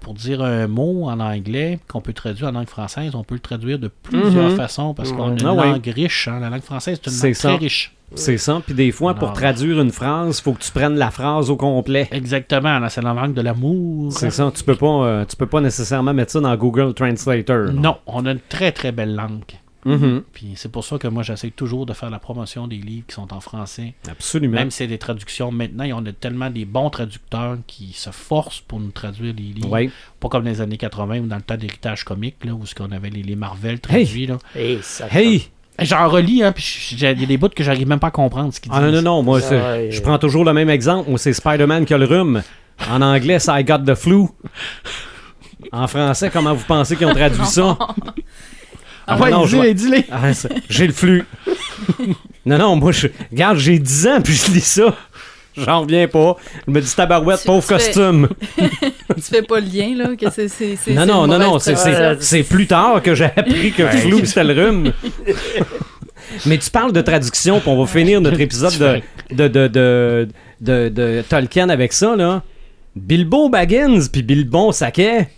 pour 0.00 0.14
dire 0.14 0.42
un 0.42 0.66
mot 0.66 1.04
en 1.08 1.20
anglais 1.20 1.78
qu'on 1.88 2.00
peut 2.00 2.12
traduire 2.12 2.48
en 2.48 2.52
langue 2.52 2.68
française, 2.68 3.14
on 3.14 3.22
peut 3.22 3.36
le 3.36 3.40
traduire 3.40 3.78
de 3.78 3.88
plusieurs 3.88 4.50
Mhm. 4.50 4.56
façons 4.56 4.94
parce 4.94 5.12
qu'on 5.12 5.28
a 5.28 5.32
une 5.32 5.46
Ah 5.46 5.54
ouais. 5.54 5.66
langue 5.70 5.86
riche. 5.94 6.26
hein. 6.28 6.40
La 6.40 6.50
langue 6.50 6.62
française, 6.62 6.98
c'est 7.02 7.10
une 7.10 7.22
langue 7.22 7.34
ça. 7.34 7.48
très 7.50 7.58
riche. 7.58 7.94
C'est 8.16 8.38
ça. 8.38 8.60
Puis 8.66 8.74
des 8.74 8.90
fois, 8.90 9.14
pour 9.14 9.32
traduire 9.32 9.80
une 9.80 9.92
phrase, 9.92 10.40
faut 10.40 10.52
que 10.54 10.60
tu 10.62 10.72
prennes 10.72 10.96
la 10.96 11.12
phrase 11.12 11.48
au 11.48 11.56
complet. 11.56 12.08
Exactement, 12.10 12.80
c'est 12.88 13.02
la 13.02 13.14
langue 13.14 13.34
de 13.34 13.40
l'amour. 13.40 14.12
C'est 14.12 14.30
ça. 14.30 14.50
Tu 14.52 14.64
peux 14.64 14.74
pas, 14.74 15.04
euh, 15.04 15.24
tu 15.24 15.36
peux 15.36 15.46
pas 15.46 15.60
nécessairement 15.60 16.12
mettre 16.12 16.32
ça 16.32 16.40
dans 16.40 16.56
Google 16.56 16.92
Translator. 16.92 17.72
Non, 17.72 17.98
on 18.06 18.26
a 18.26 18.32
une 18.32 18.40
très 18.48 18.72
très 18.72 18.90
belle 18.90 19.14
langue. 19.14 19.44
Mhm. 19.84 20.22
Puis 20.32 20.52
c'est 20.56 20.70
pour 20.70 20.84
ça 20.84 20.98
que 20.98 21.08
moi 21.08 21.22
j'essaie 21.22 21.50
toujours 21.50 21.86
de 21.86 21.92
faire 21.92 22.10
la 22.10 22.18
promotion 22.18 22.66
des 22.66 22.76
livres 22.76 23.06
qui 23.08 23.14
sont 23.14 23.32
en 23.32 23.40
français. 23.40 23.94
Absolument. 24.10 24.54
Même 24.54 24.70
si 24.70 24.78
c'est 24.78 24.86
des 24.86 24.98
traductions, 24.98 25.50
maintenant, 25.50 25.86
on 25.94 26.04
a 26.06 26.12
tellement 26.12 26.50
des 26.50 26.64
bons 26.64 26.90
traducteurs 26.90 27.56
qui 27.66 27.92
se 27.94 28.10
forcent 28.10 28.60
pour 28.60 28.80
nous 28.80 28.90
traduire 28.90 29.34
les 29.36 29.42
livres. 29.42 29.70
Ouais. 29.70 29.90
Pas 30.18 30.28
comme 30.28 30.44
dans 30.44 30.50
les 30.50 30.60
années 30.60 30.76
80 30.76 31.20
ou 31.20 31.26
dans 31.26 31.36
le 31.36 31.42
temps 31.42 31.56
d'héritage 31.56 32.04
comique, 32.04 32.36
là, 32.44 32.52
où 32.52 32.66
ce 32.66 32.74
qu'on 32.74 32.92
avait 32.92 33.10
les, 33.10 33.22
les 33.22 33.36
Marvel 33.36 33.80
traduits. 33.80 34.26
Là. 34.26 34.38
Et 34.54 34.78
ça 34.82 35.06
Hey! 35.10 35.48
J'en 35.82 36.08
relis, 36.08 36.42
hein, 36.42 36.52
puis 36.52 36.94
j'ai 36.96 37.14
des 37.14 37.36
bouts 37.38 37.48
que 37.48 37.64
j'arrive 37.64 37.88
même 37.88 38.00
pas 38.00 38.08
à 38.08 38.10
comprendre 38.10 38.52
ce 38.52 38.60
qu'ils 38.60 38.70
disent. 38.70 38.80
Ah 38.82 38.86
non, 38.86 38.92
non, 38.92 39.02
non, 39.02 39.22
moi, 39.22 39.40
je 39.40 40.00
prends 40.02 40.18
toujours 40.18 40.44
le 40.44 40.52
même 40.52 40.68
exemple. 40.68 41.08
Moi, 41.08 41.18
c'est 41.18 41.32
Spider-Man 41.32 41.86
qui 41.86 41.94
a 41.94 41.98
le 41.98 42.04
rhume. 42.04 42.42
En 42.90 43.00
anglais, 43.00 43.38
c'est 43.38 43.60
I 43.60 43.64
got 43.64 43.78
the 43.78 43.94
flu. 43.94 44.26
En 45.72 45.86
français, 45.86 46.30
comment 46.30 46.54
vous 46.54 46.64
pensez 46.64 46.96
qu'ils 46.96 47.06
ont 47.06 47.14
traduit 47.14 47.44
ça? 47.46 47.76
Ah 49.12 49.18
ouais, 49.18 49.30
non, 49.30 49.44
dis-les, 49.44 49.74
dis-les. 49.74 50.06
Ah, 50.10 50.30
j'ai 50.68 50.86
le 50.86 50.92
flux. 50.92 51.24
non, 52.46 52.58
non, 52.58 52.76
moi, 52.76 52.92
je, 52.92 53.08
regarde, 53.30 53.58
j'ai 53.58 53.78
10 53.78 54.06
ans, 54.06 54.20
puis 54.22 54.34
je 54.34 54.50
lis 54.52 54.60
ça. 54.60 54.94
J'en 55.56 55.80
reviens 55.80 56.06
pas. 56.06 56.36
Je 56.66 56.72
me 56.72 56.80
dis 56.80 56.94
tabarouette, 56.94 57.40
Tu- 57.40 57.46
pauvre 57.46 57.60
tu 57.62 57.68
fais- 57.68 57.74
costume. 57.74 58.28
tu 58.56 59.20
fais 59.22 59.42
pas 59.42 59.58
le 59.60 59.66
lien, 59.66 59.94
là, 59.96 60.14
que 60.16 60.30
c'est. 60.30 60.46
c'est- 60.48 60.76
c'est- 60.76 60.92
Non, 60.94 61.00
c'est 61.02 61.06
non, 61.08 61.24
une 61.24 61.30
non, 61.32 61.38
non, 61.38 61.58
c'est, 61.58 61.74
c'est, 61.76 62.22
c'est 62.22 62.42
plus 62.44 62.66
tard 62.68 63.02
que 63.02 63.14
j'ai 63.16 63.24
appris 63.24 63.72
que 63.72 63.86
flou, 63.88 64.24
c'était 64.24 64.44
le 64.44 64.54
rhume. 64.64 64.92
Mais 66.46 66.56
tu 66.58 66.70
parles 66.70 66.92
de 66.92 67.00
traduction, 67.00 67.58
puis 67.58 67.68
on 67.68 67.80
va 67.82 67.86
finir 67.90 68.20
notre 68.20 68.40
épisode 68.40 68.78
de, 68.78 69.00
de, 69.34 69.48
de, 69.48 69.66
de, 69.68 70.28
de, 70.60 70.88
de 70.88 71.24
Tolkien 71.28 71.68
avec 71.68 71.92
ça, 71.92 72.14
là. 72.14 72.42
Bilbo 72.94 73.48
Baggins, 73.48 74.00
puis 74.12 74.22
Bilbon 74.22 74.70
Saquet. 74.72 75.28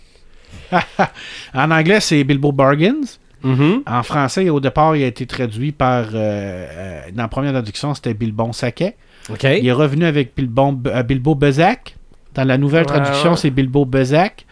En 1.53 1.71
anglais, 1.71 1.99
c'est 1.99 2.23
Bilbo 2.23 2.51
Bargains. 2.51 3.01
Mhm. 3.43 3.83
En 3.87 4.03
français, 4.03 4.49
au 4.49 4.59
départ, 4.59 4.95
il 4.95 5.03
a 5.03 5.07
été 5.07 5.25
traduit 5.25 5.71
par. 5.71 6.05
euh, 6.13 6.15
euh, 6.15 7.01
dans 7.13 7.23
la 7.23 7.27
première 7.27 7.51
traduction, 7.51 7.93
c'était 7.93 8.13
Bilbon 8.13 8.53
Saquet. 8.53 8.95
Il 9.43 9.67
est 9.67 9.71
revenu 9.71 10.05
avec 10.05 10.35
Bilbon, 10.35 10.79
euh, 10.87 11.03
Bilbo 11.03 11.35
Bezac. 11.35 11.95
Dans 12.35 12.43
la 12.45 12.57
nouvelle 12.57 12.81
Ouais, 12.81 12.87
traduction, 12.87 13.31
ouais. 13.31 13.37
c'est 13.37 13.49
Bilbo 13.51 13.85
Bezac. 13.85 14.45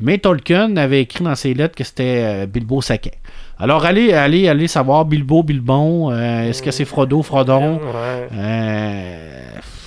Mais 0.00 0.18
Tolkien 0.18 0.76
avait 0.76 1.00
écrit 1.02 1.24
dans 1.24 1.34
ses 1.34 1.54
lettres 1.54 1.74
que 1.74 1.82
c'était 1.84 2.46
Bilbo 2.46 2.82
Saquet. 2.82 3.14
Alors, 3.58 3.84
allez, 3.86 4.12
allez, 4.12 4.46
allez 4.48 4.68
savoir 4.68 5.06
Bilbo, 5.06 5.42
Bilbon. 5.42 6.10
euh, 6.12 6.48
Est-ce 6.50 6.62
que 6.62 6.70
c'est 6.70 6.84
Frodo, 6.84 7.22
Frodon? 7.22 7.76
Ouais. 7.78 8.28
Euh, 8.34 9.42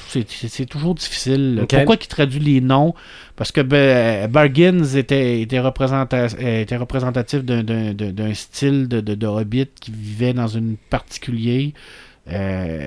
c'est- 0.08 0.66
toujours 0.66 0.96
difficile. 0.96 1.64
Pourquoi 1.70 1.96
qu'il 1.98 2.08
traduit 2.10 2.40
les 2.40 2.62
noms? 2.62 2.96
Parce 3.40 3.54
que 3.54 3.62
ben, 3.62 4.30
Bargains 4.30 4.84
était, 4.84 5.40
était, 5.40 5.60
représenta- 5.62 6.28
euh, 6.42 6.62
était 6.62 6.76
représentatif 6.76 7.42
d'un- 7.42 7.64
d'un 7.64 7.94
d'un- 7.94 8.12
d'un 8.12 8.34
style 8.34 8.90
de, 8.90 9.00
de, 9.00 9.16
de 9.16 9.26
hobbit 9.28 9.70
qui 9.80 9.92
vivait 9.92 10.34
dans 10.34 10.48
une 10.50 10.76
particulier. 10.90 11.74
Euh, 12.30 12.86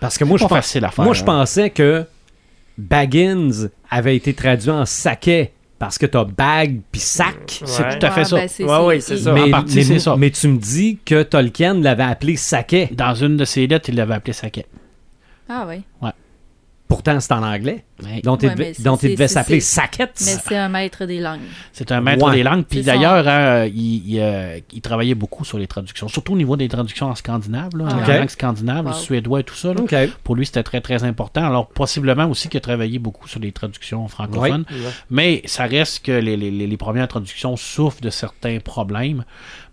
Parce 0.00 0.18
que 0.18 0.24
moi, 0.24 0.36
je 0.36 0.42
pas 0.44 0.48
pense, 0.50 0.58
facile 0.58 0.84
à 0.84 0.90
faire. 0.90 1.02
moi, 1.02 1.14
je 1.14 1.22
hein. 1.22 1.24
pensais 1.24 1.70
que 1.70 2.04
Baggins 2.76 3.68
avait 3.90 4.14
été 4.16 4.34
traduit 4.34 4.70
en 4.70 4.84
saquet. 4.84 5.52
Parce 5.78 5.96
que 5.96 6.04
t'as 6.06 6.24
bag 6.24 6.80
puis 6.92 7.00
sac. 7.00 7.62
C'est 7.64 7.82
Ouais. 7.84 7.98
tout 7.98 8.04
à 8.06 8.10
fait 8.10 8.20
Ouais, 8.20 8.24
ça. 8.26 8.36
ben, 8.36 8.48
c'est- 8.48 8.64
Ouais, 8.64 8.84
ouais, 8.84 9.00
c'est 9.00 9.16
ça. 9.16 9.32
Mais, 9.32 9.42
En 9.44 9.50
partie, 9.50 9.76
mais- 9.76 9.82
c'est 9.84 9.98
ça. 10.00 10.16
mais 10.16 10.30
tu 10.30 10.46
me 10.48 10.58
dis 10.58 10.98
que 11.06 11.22
Tolkien 11.22 11.74
l'avait 11.80 12.02
appelé 12.02 12.36
saquet. 12.36 12.88
Dans 12.92 13.14
une 13.14 13.36
de 13.38 13.44
ses 13.46 13.66
lettres, 13.66 13.88
il 13.88 13.94
l'avait 13.94 14.14
appelé 14.14 14.32
Saquet. 14.34 14.66
Ah 15.48 15.66
oui. 15.68 15.82
Pourtant, 16.88 17.20
c'est 17.20 17.32
en 17.32 17.42
anglais. 17.42 17.84
Ouais. 18.02 18.22
Donc, 18.22 18.42
il 18.42 18.48
Ouais, 18.48 18.54
devait, 18.54 19.28
s'appeler 19.28 19.60
Saquette. 19.60 20.20
Mais 20.24 20.32
c'est 20.42 20.56
un 20.56 20.70
maître 20.70 21.04
des 21.04 21.20
langues. 21.20 21.40
C'est 21.72 21.92
un 21.92 22.00
maître 22.00 22.24
Ouais. 22.26 22.36
des 22.36 22.42
langues. 22.42 22.64
Puis 22.64 22.80
son- 22.80 22.86
d'ailleurs, 22.86 23.28
hein, 23.28 23.66
il, 23.66 24.08
il, 24.08 24.18
euh, 24.20 24.58
il 24.72 24.80
travaillait 24.80 25.14
beaucoup 25.14 25.44
sur 25.44 25.58
les 25.58 25.66
traductions, 25.66 26.08
surtout 26.08 26.32
au 26.32 26.36
niveau 26.36 26.56
des 26.56 26.66
traductions 26.66 27.08
en 27.10 27.14
scandinave, 27.14 27.76
là, 27.76 27.88
Ah. 27.90 27.94
en 27.94 28.06
langue 28.20 28.30
scandinave, 28.30 28.86
Wow. 28.86 28.92
le 28.92 28.96
suédois 28.96 29.40
et 29.40 29.44
tout 29.44 29.54
ça. 29.54 29.74
là. 29.74 30.06
Pour 30.24 30.34
lui, 30.34 30.46
c'était 30.46 30.62
très, 30.62 30.80
très 30.80 31.04
important. 31.04 31.44
Alors, 31.44 31.68
possiblement 31.68 32.24
aussi 32.24 32.48
qu'il 32.48 32.56
a 32.56 32.62
travaillé 32.62 32.98
beaucoup 32.98 33.28
sur 33.28 33.40
les 33.40 33.52
traductions 33.52 34.08
francophones. 34.08 34.64
Ouais. 34.70 34.76
Mais 35.10 35.42
ça 35.44 35.64
reste 35.66 36.06
que 36.06 36.12
les, 36.12 36.38
les- 36.38 36.50
les- 36.50 36.66
les 36.66 36.76
premières 36.78 37.08
traductions 37.08 37.54
souffrent 37.56 38.00
de 38.00 38.08
certains 38.10 38.60
problèmes. 38.60 39.24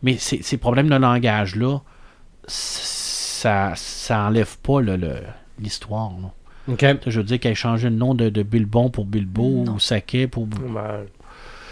Mais 0.04 0.18
ces, 0.18 0.42
ces 0.44 0.58
problèmes 0.58 0.90
de 0.90 0.96
langage-là, 0.98 1.80
ça, 2.48 3.72
ça 3.76 4.20
enlève 4.22 4.58
pas 4.58 4.82
le- 4.82 4.98
le- 4.98 5.22
Je 6.68 7.18
veux 7.18 7.24
dire 7.24 7.40
qu'elle 7.40 7.56
changé 7.56 7.90
le 7.90 7.96
nom 7.96 8.14
de, 8.16 8.30
de 8.30 8.44
Bilbon 8.44 8.90
pour 8.90 9.06
Bilbo 9.06 9.64
Non. 9.66 9.74
ou 9.74 9.80
Saquet 9.80 10.28
pour. 10.28 10.48
Ben, 10.48 11.04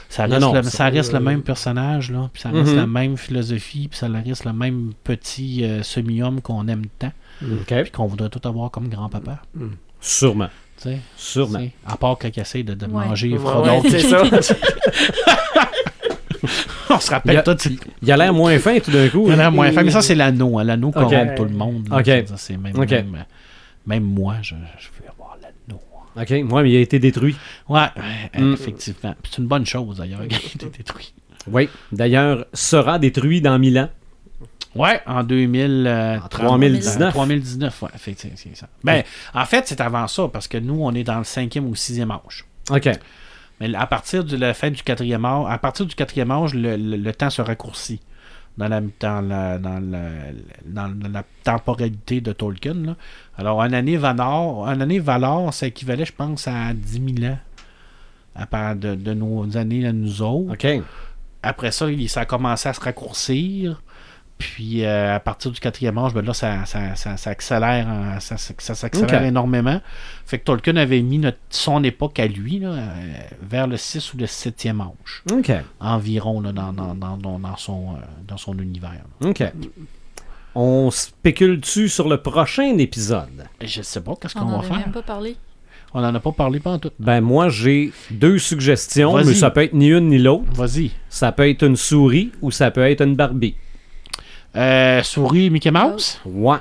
Ça 0.09 0.25
reste, 0.27 0.39
non, 0.41 0.53
le, 0.53 0.61
ça- 0.63 0.89
reste 0.89 1.11
le 1.13 1.19
même 1.19 1.41
personnage, 1.41 2.11
là, 2.11 2.29
puis 2.31 2.41
ça 2.43 2.49
reste 2.49 2.71
Mhm. 2.71 2.77
la 2.77 2.85
même 2.87 3.17
philosophie, 3.17 3.87
puis 3.87 3.97
ça 3.97 4.07
reste 4.07 4.45
le 4.45 4.53
même 4.53 4.91
petit 5.03 5.63
euh, 5.65 5.81
semi-homme 5.81 6.39
qu'on 6.41 6.67
aime 6.67 6.83
tant, 6.99 7.11
puis 7.39 7.89
qu'on 7.91 8.05
voudrait 8.05 8.29
tout 8.29 8.47
avoir 8.47 8.69
comme 8.69 8.89
grand-papa. 8.89 9.41
Sûrement. 9.99 10.49
sais. 10.77 10.99
Sûrement. 11.17 11.59
Sais, 11.59 11.71
À 11.87 11.97
part 11.97 12.17
quand 12.19 12.27
il 12.35 12.39
essaie 12.39 12.61
de, 12.61 12.73
de 12.75 12.85
Ouais. 12.85 13.05
manger 13.07 13.35
Frodon. 13.37 13.81
ouais, 13.81 13.89
c'est 13.89 13.99
ça. 14.01 14.21
On 16.89 16.99
se 16.99 17.09
rappelle 17.09 17.31
Il 17.33 17.35
y 17.35 17.39
a- 17.39 17.43
tout. 17.43 17.55
c'est- 17.57 17.71
Il 18.01 18.11
a 18.11 18.17
l'air 18.17 18.33
moins 18.33 18.57
fin 18.59 18.77
tout 18.79 18.91
d'un 18.91 19.07
coup. 19.07 19.25
Il 19.27 19.39
a 19.39 19.47
hein. 19.47 19.49
moins 19.49 19.71
fin, 19.71 19.81
mais 19.83 19.91
ça, 19.91 20.01
c'est 20.01 20.13
l'anneau. 20.15 20.59
hein. 20.59 20.63
L'anneau 20.65 20.91
corrompt 20.91 21.35
tout 21.35 21.45
le 21.45 21.51
monde. 21.51 21.87
là. 21.89 21.97
Ok. 21.97 22.05
Je 22.05 22.11
veux 22.11 22.21
dire, 22.23 22.35
C'est 22.37 22.57
même, 22.57 22.77
Ok. 22.77 22.91
même, 22.91 23.15
euh, 23.15 23.23
même 23.85 24.03
moi, 24.03 24.35
je, 24.41 24.55
je 24.79 24.87
veux 25.01 25.09
avoir 25.09 25.37
l'anneau. 25.41 25.81
OK. 26.15 26.31
Moi, 26.49 26.63
mais 26.63 26.71
il 26.71 26.77
a 26.77 26.79
été 26.79 26.99
détruit. 26.99 27.35
Ouais, 27.69 27.87
euh, 28.37 28.39
Mm. 28.41 28.53
effectivement. 28.53 29.15
C'est 29.23 29.37
une 29.39 29.47
bonne 29.47 29.65
chose, 29.65 29.97
d'ailleurs, 29.97 30.21
qu'il 30.27 30.37
ait 30.37 30.55
été 30.55 30.69
détruit. 30.69 31.13
Oui. 31.47 31.69
D'ailleurs, 31.91 32.45
sera 32.53 32.99
détruit 32.99 33.41
dans 33.41 33.57
mille 33.59 33.79
ans. 33.79 33.89
Ouais, 34.75 35.01
en 35.05 35.23
2000, 35.23 35.85
euh, 35.87 36.17
En 36.19 36.27
3019. 36.27 37.13
3019, 37.13 37.81
ouais, 37.83 37.89
effectivement, 37.93 38.35
ça. 38.55 38.67
Ben, 38.83 39.03
en 39.33 39.45
fait, 39.45 39.67
c'est 39.67 39.81
avant 39.81 40.07
ça, 40.07 40.27
parce 40.31 40.47
que 40.47 40.57
nous, 40.57 40.79
on 40.81 40.93
est 40.95 41.03
dans 41.03 41.17
le 41.19 41.23
cinquième 41.23 41.67
ou 41.67 41.75
sixième 41.75 42.09
âge. 42.11 42.45
OK. 42.71 42.89
Mais 43.59 43.73
à 43.75 43.85
partir 43.85 44.23
de 44.23 44.35
la 44.35 44.53
fin 44.55 44.71
du 44.71 44.81
quatrième 44.81 45.25
âge, 45.25 45.45
à 45.47 45.57
partir 45.59 45.85
du 45.85 45.93
quatrième 45.93 46.31
âge, 46.31 46.55
le, 46.55 46.75
le- 46.75 46.97
le 46.97 47.13
temps 47.13 47.29
se 47.29 47.41
raccourcit 47.41 47.99
dans 48.57 48.67
la, 48.67 48.81
dans 48.81 49.21
la, 49.21 49.57
dans 49.57 49.79
la, 49.79 50.87
dans 50.87 51.11
la 51.11 51.23
temporalité 51.43 52.21
de 52.21 52.31
Tolkien. 52.33 52.73
là. 52.75 52.95
Alors, 53.37 53.61
une 53.61 53.73
année 53.73 53.97
Valar, 53.97 54.65
une 54.73 54.81
année 54.81 54.99
Valar, 54.99 55.53
ça 55.53 55.67
équivalait, 55.67 56.05
je 56.05 56.13
pense, 56.13 56.47
à 56.47 56.73
10 56.73 57.15
000 57.19 57.31
ans 57.33 57.37
à 58.35 58.47
part 58.47 58.75
de, 58.75 58.95
de 58.95 59.13
nos 59.13 59.55
années 59.57 59.85
à 59.87 59.93
nous 59.93 60.21
autres. 60.23 60.53
Après 61.43 61.71
ça, 61.71 61.91
il- 61.91 62.09
ça 62.09 62.21
a 62.21 62.25
commencé 62.25 62.67
à 62.69 62.73
se 62.73 62.79
raccourcir. 62.79 63.82
Puis 64.55 64.83
euh, 64.85 65.15
à 65.15 65.19
partir 65.19 65.51
du 65.51 65.59
quatrième 65.59 65.97
âge, 65.97 66.13
ben 66.13 66.23
là, 66.25 66.33
ça, 66.33 66.65
ça, 66.65 66.95
ça, 66.95 67.15
ça 67.17 67.29
accélère, 67.29 67.87
en- 67.87 68.19
ça, 68.19 68.37
ça- 68.37 68.53
ça 68.57 68.75
s'accélère 68.75 69.23
énormément. 69.23 69.79
Fait 70.25 70.37
que 70.39 70.43
Tolkien 70.43 70.75
avait 70.75 71.01
mis 71.01 71.17
notre- 71.17 71.37
son 71.49 71.83
époque 71.83 72.19
à 72.19 72.27
lui 72.27 72.59
là, 72.59 72.69
euh, 72.73 73.13
vers 73.41 73.67
le 73.67 73.77
6 73.77 74.13
ou 74.13 74.17
le 74.17 74.25
7e 74.27 74.81
âge, 74.81 75.23
OK. 75.31 75.51
environ 75.79 76.41
là, 76.41 76.51
dans, 76.51 76.73
dans, 76.73 76.93
dans, 76.93 77.17
dans- 77.17 77.55
son, 77.57 77.91
euh, 77.95 77.99
dans 78.27 78.37
son 78.37 78.57
univers. 78.59 79.01
OK. 79.23 79.43
On 80.55 80.91
spécule-tu 80.91 81.89
sur 81.89 82.07
le 82.07 82.17
prochain 82.21 82.77
épisode? 82.77 83.47
Je 83.63 83.81
sais 83.81 84.01
pas 84.01 84.13
qu'est-ce 84.21 84.37
On 84.37 84.41
qu'on 84.41 84.47
n'en 84.49 84.59
va 84.59 84.65
a 84.65 84.69
faire? 84.69 84.77
même 84.79 84.91
pas 84.91 85.01
parlé. 85.01 85.35
On 85.95 86.01
n'en 86.01 86.13
a 86.13 86.19
pas 86.19 86.31
parlé 86.31 86.59
en 86.65 86.79
tout. 86.79 86.91
Ben, 86.99 87.21
moi, 87.21 87.49
j'ai 87.49 87.91
deux 88.11 88.39
suggestions, 88.39 89.15
mais 89.15 89.33
ça 89.35 89.51
peut 89.51 89.63
être 89.63 89.73
ni 89.73 89.89
une 89.91 90.09
ni 90.09 90.17
l'autre. 90.17 90.51
Vas-y. 90.53 90.91
Ça 91.09 91.31
peut 91.31 91.47
être 91.49 91.63
une 91.63 91.75
souris 91.75 92.31
ou 92.41 92.49
ça 92.51 92.71
peut 92.71 92.81
être 92.87 93.01
une 93.01 93.15
Barbie. 93.15 93.55
Euh, 94.55 95.01
souris 95.03 95.49
Mickey 95.49 95.71
Mouse? 95.71 96.19
Ouais. 96.25 96.57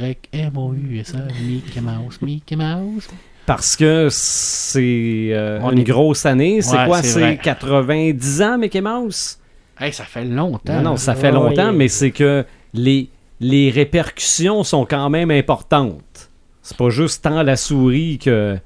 M-I-C-K-Y-M-O-U-S-A. 0.00 1.18
Mickey 1.42 1.80
Mouse. 1.80 2.18
Mickey 2.22 2.56
Mouse. 2.56 3.08
Parce 3.46 3.74
que 3.76 4.08
c'est 4.10 5.30
euh, 5.32 5.58
On 5.62 5.72
une 5.72 5.78
est- 5.80 5.84
grosse 5.84 6.24
année. 6.26 6.62
C'est 6.62 6.76
Ouais, 6.76 6.86
quoi? 6.86 7.02
c'est 7.02 7.08
C'est 7.08 7.20
vrai. 7.20 7.38
90 7.42 8.42
ans, 8.42 8.58
Mickey 8.58 8.80
Mouse? 8.80 9.38
Hey, 9.80 9.92
ça 9.92 10.04
fait 10.04 10.24
longtemps. 10.24 10.74
Non, 10.74 10.90
non, 10.90 10.96
ça 10.96 11.14
fait 11.14 11.28
Ouais. 11.28 11.32
longtemps, 11.32 11.72
mais 11.72 11.88
c'est 11.88 12.10
que 12.10 12.44
les, 12.74 13.08
les 13.40 13.70
répercussions 13.70 14.62
sont 14.62 14.84
quand 14.86 15.08
même 15.10 15.30
importantes. 15.30 16.28
C'est 16.62 16.76
pas 16.76 16.90
juste 16.90 17.24
tant 17.24 17.42
la 17.42 17.56
souris 17.56 18.18
que 18.18 18.58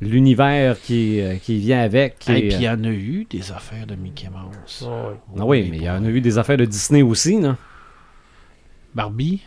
l'univers 0.00 0.80
qui, 0.80 1.20
euh, 1.20 1.36
qui 1.36 1.58
vient 1.58 1.80
avec. 1.80 2.28
Et 2.28 2.48
puis 2.48 2.54
il 2.56 2.62
y 2.62 2.66
euh, 2.66 2.74
en 2.74 2.84
a 2.84 2.88
eu 2.88 3.26
des 3.28 3.52
affaires 3.52 3.86
de 3.86 3.94
Mickey 3.94 4.28
Mouse. 4.28 4.88
Ouais. 4.88 5.16
ah 5.38 5.44
oui, 5.44 5.68
mais 5.70 5.78
il 5.78 5.84
y 5.84 5.90
en 5.90 6.04
a 6.04 6.08
eu 6.08 6.20
des 6.20 6.38
affaires 6.38 6.56
de 6.56 6.64
Disney 6.64 7.02
aussi, 7.02 7.36
non? 7.36 7.56
Barbie? 8.94 9.42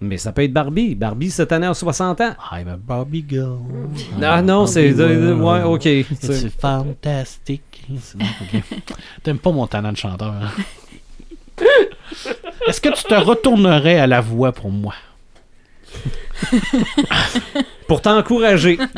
Mais 0.00 0.16
ça 0.16 0.32
peut 0.32 0.42
être 0.42 0.52
Barbie. 0.52 0.94
Barbie 0.94 1.30
cette 1.30 1.52
année 1.52 1.66
a 1.66 1.74
60 1.74 2.20
ans. 2.22 2.34
I'm 2.52 2.68
a 2.68 2.76
Barbie 2.76 3.24
girl. 3.28 3.58
Ah 4.22 4.40
non, 4.40 4.66
c'est... 4.66 4.98
Euh, 4.98 5.36
ouais, 5.36 5.62
ok. 5.62 5.84
It's 5.84 6.18
C'est-. 6.20 6.64
Ok. 6.64 8.62
T'aimes 9.22 9.38
pas 9.38 9.52
mon 9.52 9.66
talent 9.66 9.92
de 9.92 9.98
chanteur. 9.98 10.32
hein? 10.32 10.50
Est-ce 12.66 12.80
que 12.80 12.88
tu 12.88 13.04
te 13.04 13.14
retournerais 13.14 13.98
à 13.98 14.06
la 14.06 14.22
voix 14.22 14.52
pour 14.52 14.70
moi? 14.70 14.94
Pour 17.86 18.00
t'encourager. 18.00 18.78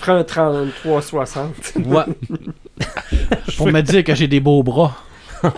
Ferai 0.00 0.12
un 0.12 0.22
33-60. 0.22 1.84
Ouais. 1.84 2.02
Pour 3.56 3.66
me 3.70 3.80
dire 3.82 4.02
que 4.04 4.14
j'ai 4.14 4.26
des 4.28 4.40
beaux 4.40 4.62
bras. 4.62 4.96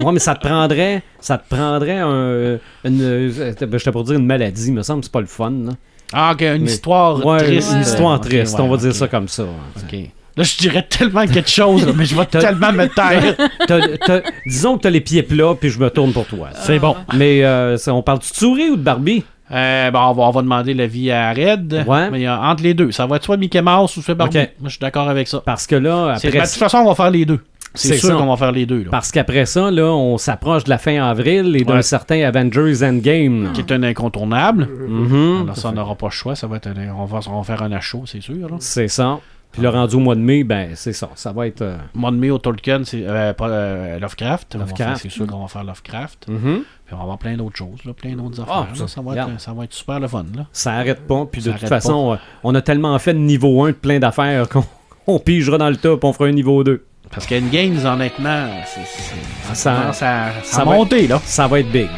Ouais, 0.00 0.10
mais 0.12 0.18
ça 0.18 0.34
te 0.34 0.40
prendrait, 0.44 1.00
ça 1.20 1.38
te 1.38 1.48
prendrait 1.54 1.98
un, 2.00 2.58
une, 2.84 3.00
euh, 3.02 3.30
j'étais 3.30 3.92
pour 3.92 4.02
dire 4.02 4.16
une 4.18 4.26
maladie, 4.26 4.72
me 4.72 4.82
semble 4.82 4.98
que 5.00 5.04
c'est 5.06 5.12
pas 5.12 5.20
le 5.20 5.26
fun. 5.28 5.52
là. 5.64 5.72
Ah, 6.12 6.32
ok, 6.32 6.40
une 6.40 6.62
Mais- 6.64 6.70
histoire 6.72 7.24
Ouais, 7.24 7.38
triste. 7.38 7.70
une 7.72 7.82
histoire 7.82 8.20
triste, 8.20 8.54
ouais, 8.58 8.64
on 8.64 8.68
va 8.68 8.76
dire 8.78 8.92
ça 8.92 9.06
comme 9.06 9.28
ça. 9.28 9.44
Ok. 9.44 9.96
Là, 10.36 10.42
je 10.42 10.56
dirais 10.56 10.84
tellement 10.88 11.24
quelque 11.28 11.50
chose, 11.50 11.86
mais 11.96 12.04
je 12.04 12.16
vais 12.16 12.26
tellement 12.26 12.72
me 12.72 12.86
taire. 12.86 13.36
T'as- 13.68 14.22
disons 14.44 14.76
que 14.76 14.82
t'as 14.82 14.90
les 14.90 15.00
pieds 15.02 15.22
plats, 15.22 15.54
puis 15.60 15.70
je 15.70 15.78
me 15.78 15.88
tourne 15.88 16.12
pour 16.12 16.26
toi. 16.26 16.48
C'est 16.54 16.80
bon. 16.80 16.96
Mais 17.14 17.44
euh, 17.44 17.76
ça, 17.76 17.94
on 17.94 18.02
parle 18.02 18.18
de 18.18 18.24
souris 18.24 18.70
ou 18.70 18.76
de 18.76 18.82
Barbie? 18.82 19.22
Euh, 19.50 19.90
bon, 19.90 19.98
on 20.00 20.12
va, 20.12 20.22
on 20.24 20.30
va 20.30 20.42
demander 20.42 20.74
l'avis 20.74 21.10
à 21.10 21.30
Red. 21.32 21.84
Ouais. 21.86 22.10
Mais 22.10 22.26
euh, 22.28 22.36
entre 22.36 22.62
les 22.62 22.74
deux, 22.74 22.90
ça 22.92 23.06
va 23.06 23.16
être 23.16 23.24
soit 23.24 23.36
Mickey 23.36 23.62
Mouse 23.62 23.96
ou 23.96 24.02
soit 24.02 24.14
Barbie. 24.14 24.36
Moi, 24.38 24.46
je 24.64 24.68
suis 24.70 24.78
d'accord 24.80 25.08
avec 25.08 25.26
ça. 25.28 25.40
Parce 25.44 25.66
que 25.66 25.74
là, 25.76 26.12
après, 26.14 26.30
ben, 26.30 26.40
de 26.42 26.46
toute 26.46 26.54
façon, 26.58 26.78
on 26.78 26.88
va 26.88 26.94
faire 26.94 27.10
les 27.10 27.24
deux. 27.24 27.40
C'est 27.74 27.96
sûr 27.98 28.16
qu'on 28.16 28.26
va 28.26 28.36
faire 28.36 28.50
les 28.52 28.66
deux. 28.66 28.82
Là. 28.84 28.88
parce 28.90 29.12
qu'après 29.12 29.46
ça, 29.46 29.70
là, 29.70 29.84
on 29.92 30.16
s'approche 30.18 30.64
de 30.64 30.70
la 30.70 30.78
fin 30.78 31.00
avril 31.02 31.54
et 31.54 31.64
d'un 31.64 31.76
Ouais. 31.76 31.82
certain 31.82 32.20
Avengers 32.22 32.82
Endgame. 32.82 33.44
là. 33.44 33.50
Qui 33.52 33.60
est 33.60 33.70
un 33.72 33.82
incontournable. 33.82 34.66
Mhm. 34.88 35.42
Alors, 35.42 35.56
ça, 35.56 35.68
on 35.68 35.72
n'aura 35.72 35.94
pas 35.94 36.06
le 36.06 36.12
choix. 36.12 36.34
Ça 36.34 36.46
va 36.46 36.56
être 36.56 36.66
un- 36.68 36.94
on, 36.98 37.04
va, 37.04 37.20
on 37.28 37.38
va 37.38 37.42
faire 37.44 37.62
un 37.62 37.70
achat, 37.72 37.98
c'est 38.06 38.20
sûr. 38.22 38.34
C'est 38.58 38.88
ça. 38.88 39.18
Puis 39.52 39.62
le 39.62 39.70
rendu 39.70 39.96
au 39.96 40.00
mois 40.00 40.14
de 40.14 40.20
mai, 40.20 40.44
ben 40.44 40.70
c'est 40.74 40.92
ça. 40.92 41.08
Ça 41.14 41.32
va 41.32 41.46
être. 41.46 41.62
euh, 41.62 41.76
Mois 41.94 42.10
de 42.10 42.16
mai 42.16 42.30
au 42.30 42.36
Tolkien, 42.38 42.82
c'est 42.84 43.02
euh, 43.06 43.32
pas 43.32 43.48
euh, 43.48 43.98
Lovecraft. 43.98 44.54
Lovecraft. 44.56 45.00
C'est 45.02 45.08
sûr 45.10 45.26
qu'on 45.26 45.40
va 45.40 45.48
faire 45.48 45.64
Lovecraft. 45.64 46.26
mhm. 46.28 46.62
Puis 46.88 46.94
on 46.94 46.96
va 46.96 47.02
avoir 47.02 47.18
plein 47.18 47.36
d'autres 47.36 47.56
choses, 47.56 47.84
là, 47.84 47.92
plein 47.92 48.16
d'autres 48.16 48.42
Ah, 48.48 48.60
affaires. 48.62 48.76
ça, 48.76 48.82
là. 48.84 48.88
ça, 48.88 49.00
va 49.02 49.14
être, 49.14 49.40
ça 49.40 49.52
va 49.52 49.64
être 49.64 49.74
super 49.74 50.00
le 50.00 50.08
fun. 50.08 50.24
Là. 50.34 50.46
Ça 50.52 50.72
arrête 50.72 51.06
pas. 51.06 51.26
Puis 51.30 51.42
de 51.42 51.50
Ça 51.52 51.58
toute 51.58 51.68
façon, 51.68 52.12
euh, 52.12 52.16
on 52.42 52.54
a 52.54 52.62
tellement 52.62 52.98
fait 52.98 53.12
de 53.12 53.18
niveau 53.18 53.62
1 53.62 53.68
de 53.68 53.72
plein 53.72 53.98
d'affaires 53.98 54.48
qu'on 54.48 54.64
on 55.06 55.18
pigera 55.18 55.58
dans 55.58 55.68
le 55.68 55.76
top, 55.76 56.02
on 56.04 56.12
fera 56.14 56.30
un 56.30 56.32
niveau 56.32 56.64
2. 56.64 56.82
Parce 57.10 57.26
qu'Endgames, 57.26 57.84
honnêtement, 57.86 58.46
c'est, 58.66 58.80
c'est- 58.86 59.54
ça, 59.54 59.92
Ça- 59.92 60.32
ça 60.42 60.64
va 60.64 60.76
monter. 60.76 61.06
Là. 61.06 61.20
Ça 61.24 61.46
va 61.46 61.60
être 61.60 61.70
big. 61.70 61.88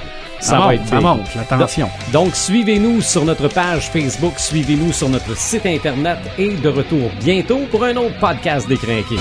Ça, 0.41 0.59
va 0.59 0.65
monte, 0.67 0.73
être 0.75 0.87
ça 0.87 0.97
big. 0.97 1.05
monte, 1.07 1.37
attention. 1.39 1.89
Donc, 2.13 2.35
suivez-nous 2.35 3.01
sur 3.03 3.25
notre 3.25 3.47
page 3.49 3.91
Facebook, 3.91 4.39
suivez-nous 4.39 4.93
sur 4.93 5.09
notre 5.09 5.37
site 5.37 5.67
internet 5.67 6.19
et 6.39 6.57
de 6.57 6.69
retour 6.69 7.11
bientôt 7.23 7.61
pour 7.71 7.85
un 7.85 7.95
autre 7.97 8.19
podcast 8.19 8.67
décrinqué. 8.69 9.17